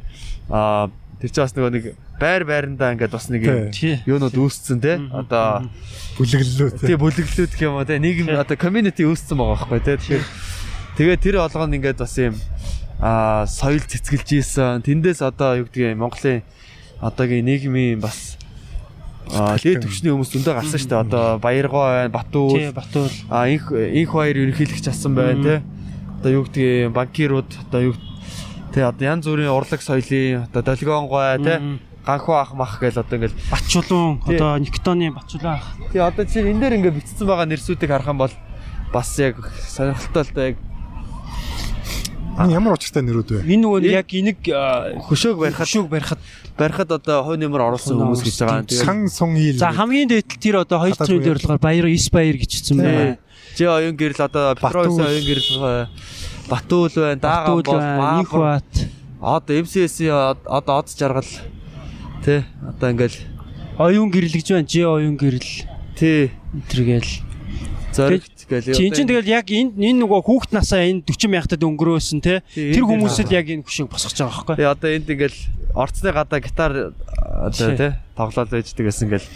аа 0.53 0.93
тэр 1.17 1.29
чинь 1.33 1.43
бас 1.49 1.53
нөгөө 1.57 1.73
нэг 1.73 1.85
байр 2.21 2.43
байрандаа 2.45 2.93
ингээд 2.93 3.13
бас 3.17 3.25
нэг 3.33 3.41
юунууд 4.05 4.37
үүсцэн 4.37 4.77
тий. 4.85 5.01
Одоо 5.09 5.65
бүлэглэлөө 6.21 6.69
тий. 6.77 6.93
бүлэглүүд 6.93 7.51
гэх 7.57 7.65
юм 7.65 7.81
уу 7.81 7.89
тий 7.89 7.97
нийгэм 7.97 8.37
одоо 8.37 8.53
community 8.53 9.01
үүсцэн 9.01 9.33
байгаа 9.33 9.65
байхгүй 9.65 9.81
тий 9.81 9.97
тэгэхээр 9.97 10.25
тэгээ 10.99 11.15
тэр 11.15 11.35
болгонд 11.39 11.79
ингээд 11.79 12.03
бас 12.03 12.15
юм 12.19 12.35
аа 12.99 13.47
соёл 13.47 13.79
цэцгэлж 13.79 14.29
ийсэн. 14.35 14.83
Тэндээс 14.83 15.23
одоо 15.23 15.63
юу 15.63 15.71
юм 15.71 16.03
Монголын 16.03 16.43
одоогийн 16.99 17.47
нийгмийн 17.47 18.03
бас 18.03 18.35
аа 19.31 19.55
дээд 19.55 19.87
төвчний 19.87 20.11
хүмүүс 20.11 20.35
зөндөө 20.35 20.53
гарсан 20.59 20.75
шүү 20.75 20.91
дээ. 20.91 21.03
Одоо 21.07 21.25
Баяргоо 21.39 21.87
байна 21.87 22.11
Батүл 22.11 22.51
Тий, 22.51 22.71
Батуул. 22.75 23.13
а 23.31 23.47
инх 23.47 23.71
инх 23.71 24.11
баяр 24.11 24.35
ерөнхийлөгч 24.43 24.91
асан 24.91 25.15
байна 25.15 25.39
тий. 25.39 25.57
Одоо 26.19 26.31
юу 26.35 26.45
юм 26.51 26.91
банкирууд 26.91 27.47
одоо 27.47 27.79
юу 27.79 27.95
тий 28.75 28.83
одоо 28.83 29.05
янз 29.07 29.23
бүрийн 29.23 29.55
урлаг 29.55 29.79
соёлын 29.79 30.51
одоо 30.51 30.61
долгион 30.67 31.07
гой 31.07 31.39
тий. 31.39 31.79
Ганхуу 32.03 32.35
ах 32.35 32.51
мах 32.59 32.75
гэл 32.83 32.99
одоо 32.99 33.15
ингээл 33.15 33.39
Батчулуун 33.47 34.19
одоо 34.27 34.57
Никтоны 34.59 35.15
Батчулуун 35.15 35.55
ах. 35.55 35.79
тий 35.95 36.03
одоо 36.03 36.25
чинь 36.27 36.51
энэ 36.51 36.59
дээр 36.59 36.75
ингээ 36.83 36.97
бичсэн 36.99 37.23
байгаа 37.23 37.47
нэрсүүдийг 37.47 37.87
харах 37.87 38.11
юм 38.11 38.19
бол 38.19 38.33
бас 38.91 39.15
яг 39.19 39.39
сонирхолтой 39.63 40.23
л 40.27 40.33
да 40.35 40.43
яг 40.51 40.57
Энэ 42.39 42.55
ямар 42.55 42.73
учиртай 42.79 43.03
нэрүүд 43.03 43.29
вэ? 43.35 43.39
Энэ 43.51 43.61
нөгөө 43.67 43.79
яг 43.91 44.07
энийг 44.15 44.39
хөшөөг 44.47 45.37
барихад 45.43 45.67
хөшөөг 45.67 45.87
барихад 45.91 46.19
барихад 46.55 46.89
одоо 46.95 47.23
хой 47.27 47.35
нэмэр 47.35 47.61
оруулсан 47.67 47.99
хүмүүс 47.99 48.23
гэж 48.23 48.35
байгаа. 48.39 48.63
Тэгээд 48.63 48.85
Сан 48.87 48.99
сун 49.11 49.35
ийл. 49.35 49.59
за 49.59 49.75
хамгийн 49.75 50.07
дээдл 50.07 50.39
тэр 50.39 50.55
одоо 50.63 50.79
2 50.87 50.95
цагийн 50.95 51.19
Гадаад 51.19 51.27
дөрлөгөөр 51.35 51.59
баяр 51.59 51.85
Ис 51.91 52.07
баяр 52.07 52.35
гэж 52.39 52.51
хэлсэн 52.63 52.77
байна. 52.79 53.17
Жи 53.59 53.63
оюун 53.67 53.95
гэрэл 53.99 54.21
одоо 54.23 54.55
Батуул. 54.55 55.03
оюун 55.03 55.25
гэрэл 55.27 55.87
Батуул 56.47 56.93
байна, 56.95 57.19
Дааган 57.19 57.55
бол 57.59 57.67
байна, 57.75 58.19
Них 58.23 58.31
Баабар 58.31 58.63
бат. 58.63 58.71
одоо 59.19 59.55
МСС-ийн 59.59 60.15
одоо 60.47 60.75
од 60.79 60.87
жаргал 60.95 61.27
тий 62.23 62.39
одоо 62.63 62.87
ингээл 62.87 63.17
Оюун 63.79 64.09
гэрэл 64.11 64.31
гэж 64.39 64.47
байна. 64.55 64.67
Ж 64.67 64.87
оюун 64.87 65.17
гэрэл 65.19 65.51
тий 65.99 66.31
тэргээл. 66.71 67.11
зоригт 67.91 68.38
гээл. 68.49 68.73
Чи 68.75 68.83
эн 68.89 68.93
чинь 68.97 69.07
тэгэл 69.09 69.29
яг 69.29 69.47
энэ 69.47 69.77
энэ 69.77 69.99
нөгөө 70.03 70.21
хүүхд 70.25 70.51
насаа 70.57 70.81
энэ 70.83 71.05
40 71.05 71.29
мянгатад 71.29 71.61
өнгөрөөсөн 71.63 72.19
те. 72.25 72.41
Тэр 72.57 72.83
энэ 72.83 72.89
хүмүүсэл 72.89 73.29
яг 73.31 73.47
энэ 73.47 73.63
хөшөөг 73.63 73.89
босгож 73.93 74.17
байгаа 74.17 74.33
байхгүй. 74.33 74.55
тий 74.57 74.67
одоо 74.67 74.89
энд 74.89 75.07
ингээл 75.09 75.39
орцны 75.77 76.09
гадаа 76.11 76.39
гитар 76.41 76.73
одоо 77.45 77.69
Тий. 77.69 77.77
тий 77.77 77.91
тоглоод 78.17 78.49
байждаг 78.49 78.85
гэсэн 78.89 79.05
ингээл 79.07 79.27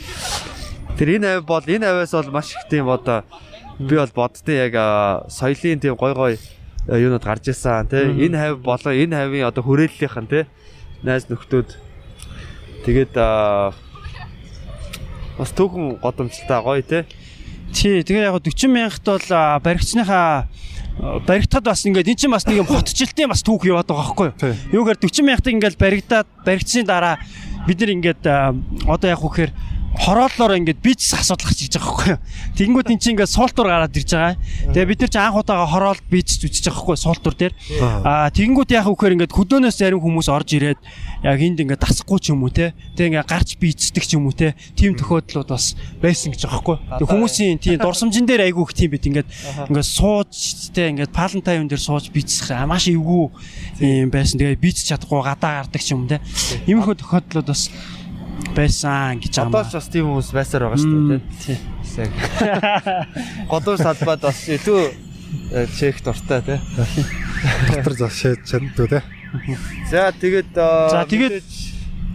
Тэр 0.98 1.10
энэ 1.18 1.28
авь 1.42 1.46
бол 1.46 1.66
энэ 1.66 1.86
авиас 1.90 2.14
бол 2.18 2.30
маш 2.34 2.54
их 2.58 2.66
тийм 2.70 2.90
одоо 2.90 3.24
би 3.80 3.96
бол 3.98 4.14
боддтой 4.14 4.70
яг 4.70 4.74
соёлын 5.30 5.80
тийм 5.82 5.96
гой 5.98 6.14
гой 6.14 6.34
а, 6.90 6.98
юунууд 6.98 7.26
гарч 7.26 7.50
ирсэн 7.50 7.90
тий 7.90 8.06
энэ 8.30 8.38
хавь 8.38 8.58
болоо 8.62 8.94
энэ 8.94 9.14
хавийн 9.18 9.50
одоо 9.50 9.64
хүрээллийнх 9.66 10.18
нь 10.22 10.30
тий 10.30 10.44
найз 11.02 11.26
нөхдөөд 11.30 11.70
тэгээд 12.86 13.14
бас 15.38 15.50
түүхэн 15.58 15.98
годомжтой 16.02 16.60
гоё 16.62 16.82
тий 16.86 17.02
Тий, 17.74 18.06
тэгээ 18.06 18.30
яг 18.30 18.38
40 18.38 18.70
мянгат 18.70 19.04
бол 19.04 19.28
баригчныхаа 19.66 20.46
а, 20.46 21.20
баригдахад 21.26 21.66
бас 21.66 21.82
ингээд 21.90 22.14
эн 22.14 22.18
чинь 22.18 22.32
бас 22.32 22.46
нэг 22.46 22.62
юм 22.62 22.70
хотчлтын 22.70 23.34
бас 23.34 23.42
түүх 23.42 23.66
яваад 23.66 23.90
байгаа 23.90 24.14
байхгүй 24.14 24.30
юу? 24.30 24.86
Юугаар 24.86 25.02
40 25.02 25.26
мянгатыг 25.26 25.54
ингээд 25.58 25.78
баригдаад 25.82 26.28
баригдсны 26.46 26.86
дараа 26.86 27.18
бид 27.66 27.82
нар 27.82 27.92
ингээд 27.98 28.24
одоо 28.86 29.08
яг 29.10 29.26
үхээр 29.26 29.52
хорооллоор 29.94 30.58
ингээд 30.58 30.82
бич 30.82 31.14
асуудал 31.14 31.48
гарч 31.48 31.60
иж 31.70 31.78
байгаа 31.78 31.94
байхгүй 31.94 32.12
юу? 32.14 32.22
Тэгэнгүүт 32.58 32.90
эн 32.94 33.00
чинь 33.00 33.14
ингээд 33.14 33.30
суултур 33.30 33.68
гараад 33.70 33.94
ирж 33.94 34.12
байгаа. 34.14 34.36
Тэгээ 34.74 34.90
бид 34.90 35.00
нар 35.06 35.12
ч 35.14 35.16
анх 35.22 35.38
удаага 35.38 35.70
хороолт 35.70 36.06
бич 36.10 36.30
үжиж 36.42 36.66
байгаа 36.66 36.82
байхгүй 36.82 36.98
суултур 36.98 37.34
дээр. 37.38 37.54
Аа 38.02 38.30
тэгэнгүүт 38.34 38.74
яг 38.74 38.90
үхээр 38.90 39.16
ингээд 39.22 39.34
хөдөөнөөс 39.38 39.78
зарим 39.78 40.02
хүмүүс 40.02 40.28
орж 40.34 40.50
ирээд 40.58 40.80
яг 41.24 41.40
энд 41.40 41.62
ингээд 41.62 41.82
дасахгүй 41.86 42.20
ч 42.20 42.34
юм 42.34 42.42
уу 42.42 42.52
те. 42.52 42.74
Тэгээ 42.98 43.22
ингээд 43.22 43.30
гарч 43.30 43.50
бийцдэг 43.62 44.04
ч 44.04 44.18
юм 44.18 44.26
уу 44.28 44.34
те. 44.34 44.58
Тим 44.74 44.98
тохиолдлууд 44.98 45.50
бас 45.54 45.78
байсан 46.02 46.34
гэж 46.34 46.42
байгаа 46.50 46.82
байхгүй 46.98 47.14
хүмүүсийн 47.14 47.62
тийм 47.62 47.78
дурсамжин 47.80 48.26
дээр 48.26 48.50
айгүй 48.50 48.64
их 48.66 48.74
тийм 48.74 48.92
бит 48.92 49.06
ингээд 49.06 49.30
ингээд 49.70 49.88
сууж 49.88 50.74
те 50.74 50.90
ингээд 50.90 51.14
палантайн 51.14 51.70
дээр 51.70 51.82
сууж 51.82 52.10
бийцэх 52.10 52.52
аа, 52.52 52.66
маш 52.66 52.90
эвгүй 52.90 53.30
юм 53.80 54.10
байсан. 54.10 54.42
Тэгээ 54.42 54.60
бийцэж 54.60 54.86
чадахгүй 54.94 55.22
гадаа 55.24 55.64
гардаг 55.64 55.82
ч 55.82 55.94
юм 55.94 56.10
те. 56.10 56.20
Иймэрхүү 56.68 56.98
тохиолдлууд 57.00 57.48
бас 57.48 57.70
байсан 58.56 59.20
гэж 59.22 59.34
байгаа. 59.34 59.50
одоо 59.50 59.64
ч 59.70 59.74
бас 59.78 59.88
тийм 59.90 60.06
хүмүүс 60.10 60.30
байсаар 60.34 60.64
байгаа 60.68 60.80
шүү 60.82 61.00
дээ 61.10 61.22
тий. 61.44 61.58
тий 61.96 62.08
годуур 63.50 63.78
салбаад 63.78 64.22
бас 64.22 64.40
илүү 64.50 64.82
э, 65.54 65.68
чек 65.78 65.96
дуртай 66.06 66.42
тий 66.46 66.60
дотор 67.74 67.94
зах 67.98 68.14
шээд 68.14 68.40
чаддгүй 68.46 68.88
те. 68.90 69.00
за 69.90 70.12
тэгээд 70.22 70.52
За, 70.54 71.06
тэгээд- 71.10 71.42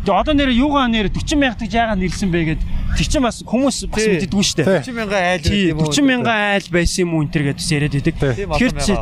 Тэгээ 0.07 0.21
одоо 0.21 0.35
нэр 0.35 0.51
юугаа 0.55 0.87
нэр 0.87 1.09
40 1.11 1.39
мянгатыг 1.39 1.73
яагаад 1.73 1.99
нэрлсэн 1.99 2.31
бэ 2.31 2.41
гэд 2.55 2.63
тэр 2.97 3.07
чинь 3.09 3.25
бас 3.25 3.43
хүмүүс 3.43 3.91
бас 3.91 4.05
мэддэггүй 4.07 4.45
шүү 4.45 4.57
дээ. 4.63 4.83
40 4.85 4.95
мянган 4.95 5.19
айл 5.19 5.43
байт 5.43 5.53
юм 5.53 5.79
уу 5.79 5.91
40 5.91 6.07
мянган 6.07 6.39
айл 6.39 6.69
байсан 6.71 7.01
юм 7.03 7.11
уу 7.15 7.23
энэ 7.27 7.33
төр 7.35 7.45
гэдээс 7.53 7.71
яриад 7.75 7.95
байдаг. 7.99 8.15
Тэгэхээр 8.15 8.75
чи 8.79 8.93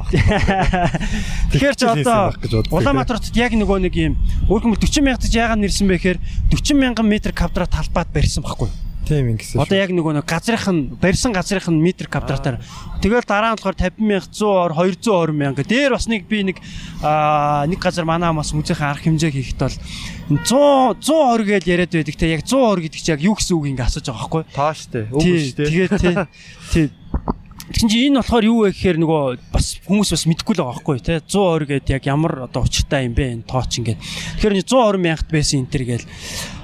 Тэгэхээр 1.53 1.77
чи 1.77 1.87
одоо 1.87 2.21
гэж 2.41 2.53
Улаанбаатарт 2.73 3.31
яг 3.37 3.53
нөгөө 3.55 3.79
нэг 3.87 3.95
юм 3.95 4.15
өөрхөн 4.49 4.75
40 4.77 5.05
мянгатыг 5.05 5.33
яагаад 5.37 5.61
нэрсэн 5.63 5.87
бэ 5.87 5.97
гэхээр 6.01 6.19
40 6.53 6.81
мянган 6.81 7.07
метр 7.07 7.31
квадрат 7.37 7.71
талбайд 7.71 8.11
барьсан 8.11 8.43
байхгүй. 8.43 8.69
Тийм 9.07 9.31
ингэсэн. 9.39 9.63
Одоо 9.63 9.79
яг 9.79 9.95
нөгөө 9.95 10.19
нэг 10.19 10.27
газрынх 10.27 10.67
нь 10.67 10.99
барьсан 10.99 11.31
газрынх 11.31 11.71
нь 11.71 11.79
метр 11.79 12.11
квадратаар. 12.11 12.59
Тэгэл 12.99 13.23
дараа 13.23 13.55
нь 13.55 13.59
болохоор 13.63 13.79
50 13.79 14.03
мянга 14.03 14.27
100 14.27 14.43
ор 14.43 14.73
220 14.75 15.31
мянга. 15.31 15.63
Дээр 15.63 15.95
бас 15.95 16.11
нэг 16.11 16.27
би 16.27 16.43
нэг 16.43 16.59
аа 17.07 17.71
нэг 17.71 17.79
газар 17.79 18.03
манаа 18.03 18.35
бас 18.35 18.51
музейхэн 18.51 18.91
арга 18.91 19.07
хэмжээ 19.07 19.31
хийхэд 19.31 19.63
бол 19.63 19.79
100 20.27 20.99
120 21.07 21.47
гэж 21.47 21.65
яриад 21.71 21.93
байдаг. 21.95 22.17
Те 22.19 22.35
яг 22.35 22.43
120 22.43 22.83
гэдэг 22.83 22.99
чи 22.99 23.13
яг 23.15 23.23
юу 23.23 23.39
гэсэн 23.39 23.55
үг 23.55 23.67
ингээ 23.71 23.87
асууж 23.87 24.07
байгаа 24.11 24.27
байхгүй? 24.27 24.43
Тааш 24.51 24.81
те 24.91 25.01
үг 25.15 25.23
шүү 25.23 25.55
те. 25.55 25.65
тэгээд 25.71 25.93
те 26.03 26.81
тэгсэн 27.71 27.89
чи 27.91 27.99
энэ 28.11 28.19
болохоор 28.23 28.45
юу 28.47 28.59
вэ 28.67 28.75
гэхээр 28.75 28.99
нөгөө 29.03 29.23
бас 29.55 29.67
хүмүүс 29.87 30.11
бас 30.15 30.25
мэдэхгүй 30.27 30.55
л 30.55 30.63
байгаа 30.67 30.75
байхгүй 30.83 30.99
те 30.99 31.15
120 31.23 31.71
гэдэг 31.71 31.95
яг 31.95 32.05
ямар 32.11 32.33
одоо 32.51 32.67
учиртай 32.67 33.07
юм 33.07 33.15
бэ? 33.15 33.39
Энэ 33.39 33.47
тооч 33.47 33.71
ингээ 33.79 33.97
тэгэхээр 34.43 34.67
120 34.67 34.99
мянгад 35.03 35.31
байсан 35.31 35.63
энэ 35.63 35.71
төр 35.71 35.85
гэл 35.87 36.07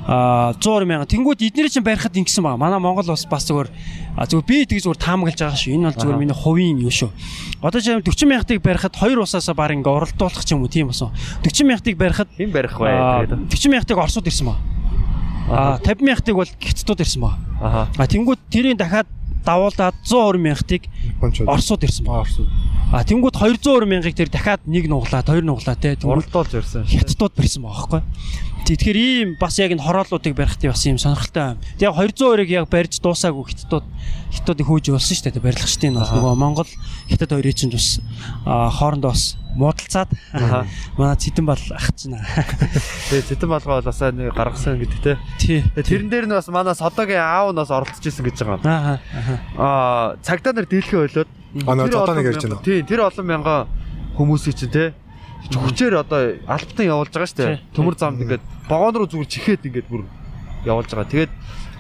100 0.03 0.83
мянган. 0.83 1.07
Тэнгүүд 1.07 1.47
эднэр 1.47 1.71
чинь 1.71 1.87
барихад 1.87 2.17
ингэсэн 2.19 2.43
баа. 2.43 2.59
Манай 2.59 2.83
Монгол 2.83 3.07
улс 3.07 3.23
бас 3.31 3.47
зүгээр 3.47 3.71
зүгээр 4.19 4.47
би 4.51 4.57
тэг 4.67 4.83
зүгээр 4.83 4.99
таамаглаж 4.99 5.39
байгаа 5.39 5.55
шүү. 5.55 5.75
Энэ 5.79 5.87
бол 5.95 6.01
зүгээр 6.03 6.19
миний 6.19 6.35
хувийн 6.35 6.83
юм 6.83 6.91
шүү. 6.91 7.11
Одоо 7.63 7.79
жишээ 7.79 8.03
40 8.03 8.27
мянгатыг 8.27 8.59
барихад 8.67 8.99
хоёр 8.99 9.23
усаасаа 9.23 9.55
баг 9.55 9.71
ингээ 9.71 9.95
оролдуулах 9.95 10.43
ч 10.43 10.51
юм 10.59 10.67
уу 10.67 10.73
тийм 10.73 10.91
басан. 10.91 11.15
40 11.47 11.71
мянгатыг 11.71 11.95
барихад 11.95 12.29
хэн 12.35 12.51
барих 12.51 12.75
вэ? 12.83 12.91
40 13.47 13.71
мянгатыг 13.71 13.99
Оросод 14.03 14.27
ирсэн 14.27 14.47
баа. 14.51 14.59
А 15.47 15.79
50 15.79 16.03
мянгатыг 16.03 16.35
бол 16.35 16.51
Хятадууд 16.51 17.01
ирсэн 17.07 17.23
баа. 17.23 17.39
А 17.95 18.07
тэнгүүд 18.11 18.41
тэрийг 18.51 18.83
дахиад 18.83 19.07
давуулаад 19.47 19.95
120 20.03 20.43
мянгатыг 20.43 20.83
Оросод 21.47 21.87
ирсэн 21.87 22.05
баа. 22.07 22.27
Оросод. 22.27 22.51
А 22.93 23.05
тэнгууд 23.09 23.33
220 23.33 23.89
мянгыг 23.89 24.13
тэр 24.13 24.29
дахиад 24.29 24.61
нэг 24.69 24.85
нуглаад, 24.85 25.25
хоёр 25.25 25.41
нуглаад 25.41 25.81
те. 25.81 25.97
Уралдуулж 26.05 26.53
ирсэн. 26.53 26.85
Хятадууд 26.85 27.33
бэрсэн 27.33 27.63
баа, 27.65 27.73
аахгүй 27.73 28.03
байхгүй. 28.63 28.77
Тэгэхээр 28.77 28.99
ийм 28.99 29.29
бас 29.39 29.59
яг 29.59 29.73
энэ 29.75 29.83
хорооллуудыг 29.83 30.35
барихт 30.37 30.63
бас 30.63 30.87
ийм 30.87 30.99
сонирхолтой 30.99 31.55
юм. 31.55 31.59
Тэг 31.79 31.91
яг 31.91 31.95
220-ыг 31.99 32.51
яг 32.51 32.67
барьж 32.71 33.01
дуусаагүй 33.03 33.45
хятадууд 33.51 33.87
хятадуудыг 34.31 34.67
хөөж 34.67 34.87
болсон 34.95 35.17
шүү 35.19 35.27
дээ. 35.35 35.91
Нь 35.91 35.99
бол 35.99 36.13
нөгөө 36.15 36.35
Монгол 36.39 36.71
хятад 37.11 37.31
хоёрын 37.35 37.57
чинь 37.59 37.75
бас 37.75 38.01
хоорондоо 38.47 39.11
бас 39.11 39.37
муудалцаад 39.53 40.11
манай 40.99 41.17
цэдэн 41.19 41.45
бол 41.45 41.61
ах 41.77 41.89
чинь. 41.93 42.17
тэгээд 43.11 43.29
цэтэн 43.37 43.49
болгоо 43.51 43.83
бол 43.83 43.89
бас 43.91 44.01
нэг 44.01 44.33
гаргасан 44.33 44.81
гэдэг 44.81 45.01
те 45.05 45.19
Тий. 45.37 45.61
тэрэн 45.77 46.09
дээр 46.09 46.27
нь 46.31 46.33
бас 46.33 46.49
манай 46.49 46.75
содогийн 46.75 47.21
аав 47.21 47.53
нь 47.53 47.61
бас 47.61 47.69
оролцож 47.69 48.01
исэн 48.01 48.25
гэж 48.25 48.41
байгаа 48.49 48.65
юм 48.65 49.61
Аа. 49.61 50.17
цагдаа 50.25 50.53
нар 50.57 50.65
дийлхээ 50.65 51.05
болоод 51.05 51.29
А 51.69 51.77
нөө 51.77 51.93
олон 51.93 52.25
ярьж 52.25 52.49
байна. 52.49 52.65
Тий, 52.65 52.81
тэр 52.81 53.05
олон 53.05 53.27
мянган 53.29 53.69
хүмүүсийг 54.17 54.57
чинь 54.57 54.73
те 54.73 54.97
хүчээр 55.51 55.95
одоо 55.99 56.39
альптан 56.47 56.87
явуулж 56.87 57.11
байгаа 57.11 57.31
шүү 57.31 57.41
дээ. 57.43 57.61
Төмөр 57.75 57.97
замд 57.99 58.23
ингээд 58.23 58.45
богоон 58.71 58.95
руу 58.95 59.09
зүгээр 59.11 59.31
чихээд 59.33 59.67
ингээд 59.67 59.89
бүр 59.91 60.07
явуулж 60.69 60.91
байгаа. 60.95 61.11
Тэгээд 61.11 61.33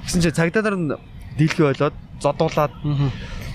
гэсэн 0.02 0.20
чинь 0.24 0.34
цагдаа 0.34 0.62
нар 0.66 0.76
нь 0.76 0.90
дийлхий 1.38 1.62
болоод 1.62 1.94
зодуулаад 2.18 2.74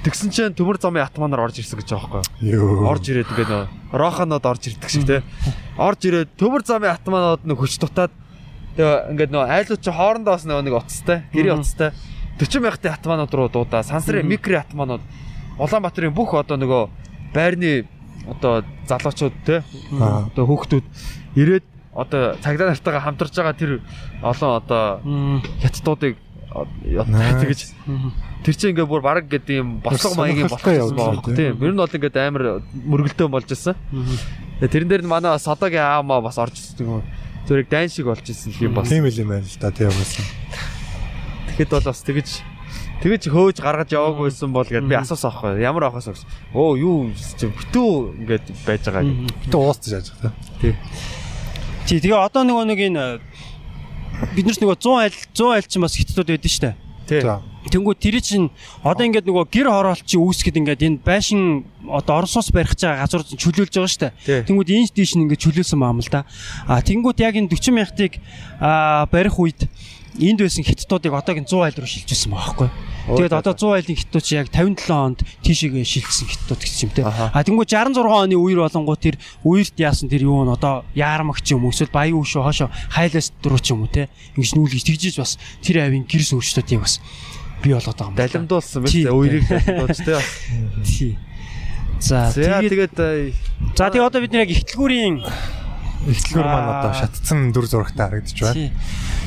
тэгсэн 0.08 0.30
чинь 0.32 0.56
төмөр 0.56 0.80
замын 0.80 1.04
атманаар 1.04 1.52
орж 1.52 1.60
ирсэн 1.60 1.80
гэж 1.80 1.92
байгаа 1.92 2.24
байхгүй. 2.24 2.88
Орж 2.88 3.04
ирээд 3.12 3.32
ингээд 3.36 3.52
нөө 3.52 3.66
рохонод 3.92 4.46
орж 4.48 4.64
ирдэг 4.72 4.90
шиг 4.90 5.06
те. 5.06 5.24
Орж 5.76 6.02
ирээд 6.08 6.32
төмөр 6.40 6.64
замын 6.64 6.96
атманууд 6.96 7.44
нэг 7.44 7.58
хүч 7.60 7.78
дутаад 7.84 8.14
тэгээ 8.80 9.12
ингээд 9.12 9.32
нөө 9.36 9.44
айлууд 9.44 9.82
чи 9.84 9.92
хоорондоо 9.92 10.34
бас 10.34 10.46
нөө 10.48 10.64
нэг 10.64 10.76
уцтай, 10.80 11.28
гэрийн 11.36 11.60
уцтай 11.60 11.92
40 12.38 12.62
мянгатын 12.62 12.94
атманууд 12.94 13.34
руу 13.34 13.50
дуудаа. 13.50 13.82
Сансрын 13.82 14.28
микро 14.28 14.62
атманууд 14.62 15.02
Улаанбаатарын 15.58 16.14
бүх 16.14 16.36
одоо 16.38 16.58
нөгөө 16.62 16.84
байрны 17.34 17.90
одоо 18.28 18.64
залуучууд 18.88 19.36
те 19.46 19.64
одоо 19.98 20.44
хүүхдүүд 20.46 20.86
ирээд 21.36 21.66
одоо 21.98 22.36
цагдаа 22.44 22.70
нартайгаа 22.70 23.04
хамтарч 23.04 23.34
байгаа 23.34 23.56
тэр 23.58 23.72
олон 24.22 24.52
одоо 24.62 24.84
хятадуудыг 25.64 26.16
тэгэж 26.54 27.60
тэр 28.44 28.56
чинь 28.56 28.72
ингээ 28.72 28.88
бүр 28.88 29.02
баг 29.02 29.28
гэдэг 29.28 29.56
юм 29.60 29.70
бослого 29.82 30.24
маягийн 30.24 30.48
Сонирхолтой 30.48 30.80
болох 30.80 30.88
явж 30.88 30.94
юм 30.94 31.22
байна. 31.26 31.36
Тийм. 31.36 31.54
Ер 31.58 31.74
нь 31.74 31.82
бол 31.82 31.96
ингээд 31.98 32.18
амар 32.18 32.44
мөргөлдөөн 32.72 33.32
болж. 33.34 33.50
Тэгээ 33.50 34.72
тэрэн 34.72 34.88
дээр 34.88 35.04
нь 35.04 35.12
манай 35.12 35.36
бас 35.36 35.48
одоогийн 35.50 35.84
аав 35.84 36.06
маа 36.06 36.22
бас 36.22 36.38
орж 36.40 36.56
ирсэн 36.56 36.86
юм. 36.86 37.04
Зүрэг 37.50 37.68
дайн 37.68 37.90
шиг 37.90 38.08
болж 38.08 38.24
ирсэн 38.24 38.56
юм 38.62 38.78
бас. 38.78 38.88
Тийм 38.88 39.04
л 39.04 39.20
юм 39.20 39.30
байна 39.34 39.44
л 39.44 39.60
да 39.60 39.74
тийм 39.74 39.92
байсан. 39.92 40.26
Тэгэхэд 41.52 41.70
бол 41.76 41.88
бас 41.92 42.02
тэгэж 42.06 42.30
тэгэж 43.04 43.24
хөөж 43.30 43.58
гаргаж 43.62 43.90
яваагүйсэн 43.94 44.50
бол 44.54 44.66
гэд 44.66 44.90
би 44.90 44.98
асуусан 44.98 45.30
аахгүй 45.30 45.62
ямар 45.62 45.90
ахаас 45.90 46.10
гэж. 46.10 46.26
Оо 46.54 46.74
юу 46.78 47.14
чи 47.14 47.46
битүү 47.46 48.18
ингээд 48.26 48.46
байж 48.66 48.82
байгаа 48.90 49.04
гэх. 49.06 49.38
Гэтэ 49.46 49.58
уусч 49.58 49.84
яаж 49.94 50.08
та. 50.18 50.34
Тий, 50.62 52.00
тэгээ 52.02 52.18
одоо 52.18 52.44
нөгөө 52.44 52.66
нэг 52.68 52.80
энэ 52.90 53.04
бид 54.34 54.46
нар 54.50 54.56
ч 54.56 54.60
нөгөө 54.60 54.78
100 54.82 54.98
айл 54.98 55.16
100 55.32 55.56
айл 55.56 55.68
чинь 55.70 55.84
бас 55.86 55.96
хиттүүд 55.96 56.30
байдэн 56.34 56.52
штэ. 56.52 56.72
Тий. 57.08 57.22
Тэнгүү 57.68 57.96
тэр 58.00 58.20
чинь 58.20 58.50
одоо 58.84 59.04
ингээд 59.08 59.28
нөгөө 59.28 59.46
гэр 59.52 59.68
хороолчийн 59.72 60.24
үүсгэд 60.24 60.60
ингээд 60.60 60.82
энэ 60.88 61.00
байшин 61.04 61.68
одоо 61.88 62.24
Оросоос 62.24 62.52
барих 62.52 62.76
гэж 62.76 62.84
байгаа 62.84 63.04
газар 63.04 63.24
чөлөөлж 63.24 63.74
байгаа 63.76 63.92
штэ. 63.92 64.12
Тий. 64.24 64.44
Тэнгүүд 64.48 64.72
энэ 64.72 64.92
тийш 64.92 65.16
нь 65.16 65.24
ингээд 65.28 65.44
чөлөөлсөн 65.44 65.80
баам 65.80 66.00
л 66.04 66.12
да. 66.12 66.28
А 66.68 66.84
тэнгүүд 66.84 67.24
яг 67.24 67.36
энэ 67.40 67.52
40 67.52 67.76
мянгатыг 67.76 68.14
барих 68.60 69.36
үед 69.40 69.68
энд 70.20 70.40
байсан 70.42 70.64
хиттуудыг 70.66 71.14
одоогийн 71.14 71.46
100 71.46 71.64
айл 71.64 71.78
руу 71.78 71.90
шилжүүлсэн 71.90 72.32
байгаа 72.34 72.46
байхгүй. 72.54 72.70
Тэгээд 73.08 73.34
одоо 73.40 73.54
100 73.56 73.78
айлын 73.78 73.98
хиттууд 73.98 74.26
чи 74.26 74.34
яг 74.36 74.48
57 74.52 74.92
онд 74.92 75.20
тийшээгээ 75.46 75.86
шилжсэн 75.88 76.28
хиттууд 76.28 76.60
гэж 76.60 76.78
юм 76.84 76.92
те. 76.92 77.02
А 77.08 77.40
тэнгүү 77.40 77.66
66 77.70 78.04
оны 78.04 78.36
үер 78.36 78.60
болонгууд 78.68 79.00
тэр 79.00 79.16
үерт 79.48 79.80
яасан 79.80 80.12
тэр 80.12 80.28
юу 80.28 80.44
нь 80.44 80.52
одоо 80.52 80.84
яармагч 80.92 81.48
юм 81.56 81.70
эсвэл 81.72 81.94
баян 81.94 82.20
үшөө 82.20 82.44
хоошо 82.44 82.68
хайлаас 82.92 83.32
дөрөв 83.40 83.62
ч 83.64 83.72
юм 83.72 83.88
уу 83.88 83.92
те. 83.94 84.12
Ингэж 84.36 84.52
нүүлгэж 84.60 84.84
тэгжиж 84.84 85.16
бас 85.24 85.40
тэр 85.64 85.88
авийн 85.88 86.04
гэрс 86.04 86.36
өөрчлөлтүүдийг 86.36 86.84
бас 86.84 87.00
бий 87.64 87.74
болоод 87.74 87.96
байгаа 87.96 88.12
юм. 88.12 88.20
Далимдуулсан 88.20 88.84
Тий. 88.84 89.08
биз 89.08 89.14
үерийг 89.14 89.44
далимдуулж 89.48 90.00
тий. 90.04 90.20
Тий. 90.84 91.12
За 92.00 92.30
тэгээд 92.30 92.94
э, 93.00 93.34
за 93.74 93.90
тэгээд 93.90 94.08
одоо 94.12 94.22
бид 94.22 94.32
нэр 94.36 94.46
яг 94.46 94.52
ихтлгүүрийн 94.54 95.16
Ихтлгүүр 96.08 96.48
маань 96.48 96.70
Аа. 96.72 96.80
одоо 96.80 96.94
шатцсан 97.04 97.52
дүр 97.52 97.66
зурагтай 97.68 98.08
харагдаж 98.08 98.40
байна. 98.40 98.72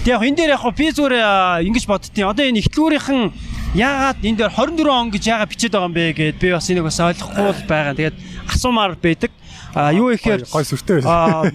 Тэг 0.04 0.10
яг 0.16 0.22
энэ 0.24 0.36
дээр 0.36 0.54
яг 0.56 0.64
би 0.76 0.86
зүгээр 0.88 1.14
ингэж 1.68 1.84
боддtiin. 1.84 2.26
Одоо 2.32 2.44
энэ 2.48 2.60
ихтлгүүрийнхэн 2.64 3.20
яагаад 3.76 4.18
энэ 4.24 4.38
дээр 4.40 4.52
24 4.56 4.88
он 4.88 5.10
гэж 5.12 5.22
яагаад 5.28 5.50
бичээд 5.52 5.72
байгаа 5.76 5.88
юм 5.88 5.94
бэ 5.94 6.04
гэд 6.16 6.38
би 6.40 6.48
бас 6.56 6.66
энийг 6.72 6.84
бас 6.88 6.98
ойлгохгүй 7.00 7.44
л 7.52 7.68
байгаа. 7.68 7.94
Тэгээд 7.94 8.16
асуумаар 8.48 8.96
байдаг. 8.96 9.30
А 9.76 9.92
юу 9.94 10.10
ихээр 10.10 10.48
Гой 10.50 10.64
сүртэй 10.66 10.98
байсан. 11.04 11.54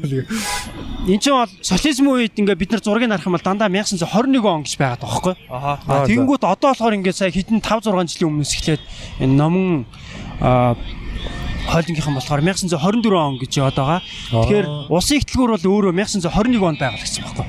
эн 1.05 1.19
чинь 1.19 1.35
бол 1.35 1.51
социализм 1.59 2.07
үед 2.07 2.33
ингээ 2.39 2.55
бид 2.55 2.71
нар 2.71 2.79
зургийг 2.79 3.11
харах 3.11 3.27
юм 3.27 3.35
бол 3.35 3.43
дандаа 3.43 3.67
1921 3.67 4.39
он 4.45 4.63
гэж 4.63 4.73
байгаад 4.79 5.03
байгаа 5.03 5.75
байхгүй. 5.83 6.07
тэгэнгүүт 6.07 6.43
одоо 6.47 6.69
болохоор 6.71 6.95
ингээ 6.95 7.11
сая 7.11 7.29
хэдэн 7.35 7.59
5 7.59 7.91
6 7.91 8.15
жилийн 8.15 8.31
өмнөөс 8.31 8.53
эхлээд 8.55 8.83
энэ 9.19 9.35
номон 9.35 9.85
а 11.67 11.71
хоолингийнхан 11.73 12.15
болохоор 12.15 12.41
1924 12.41 13.15
он 13.17 13.37
гэж 13.41 13.51
яваад 13.57 13.75
байгаа. 13.75 14.01
Тэгэхээр 14.31 14.67
улсын 14.89 15.17
ихтлгүүр 15.19 15.51
бол 15.57 15.65
өөрөө 15.65 15.93
1921 15.97 16.61
онд 16.61 16.79
байгуулагдсан 16.79 17.23
байхгүй. 17.25 17.47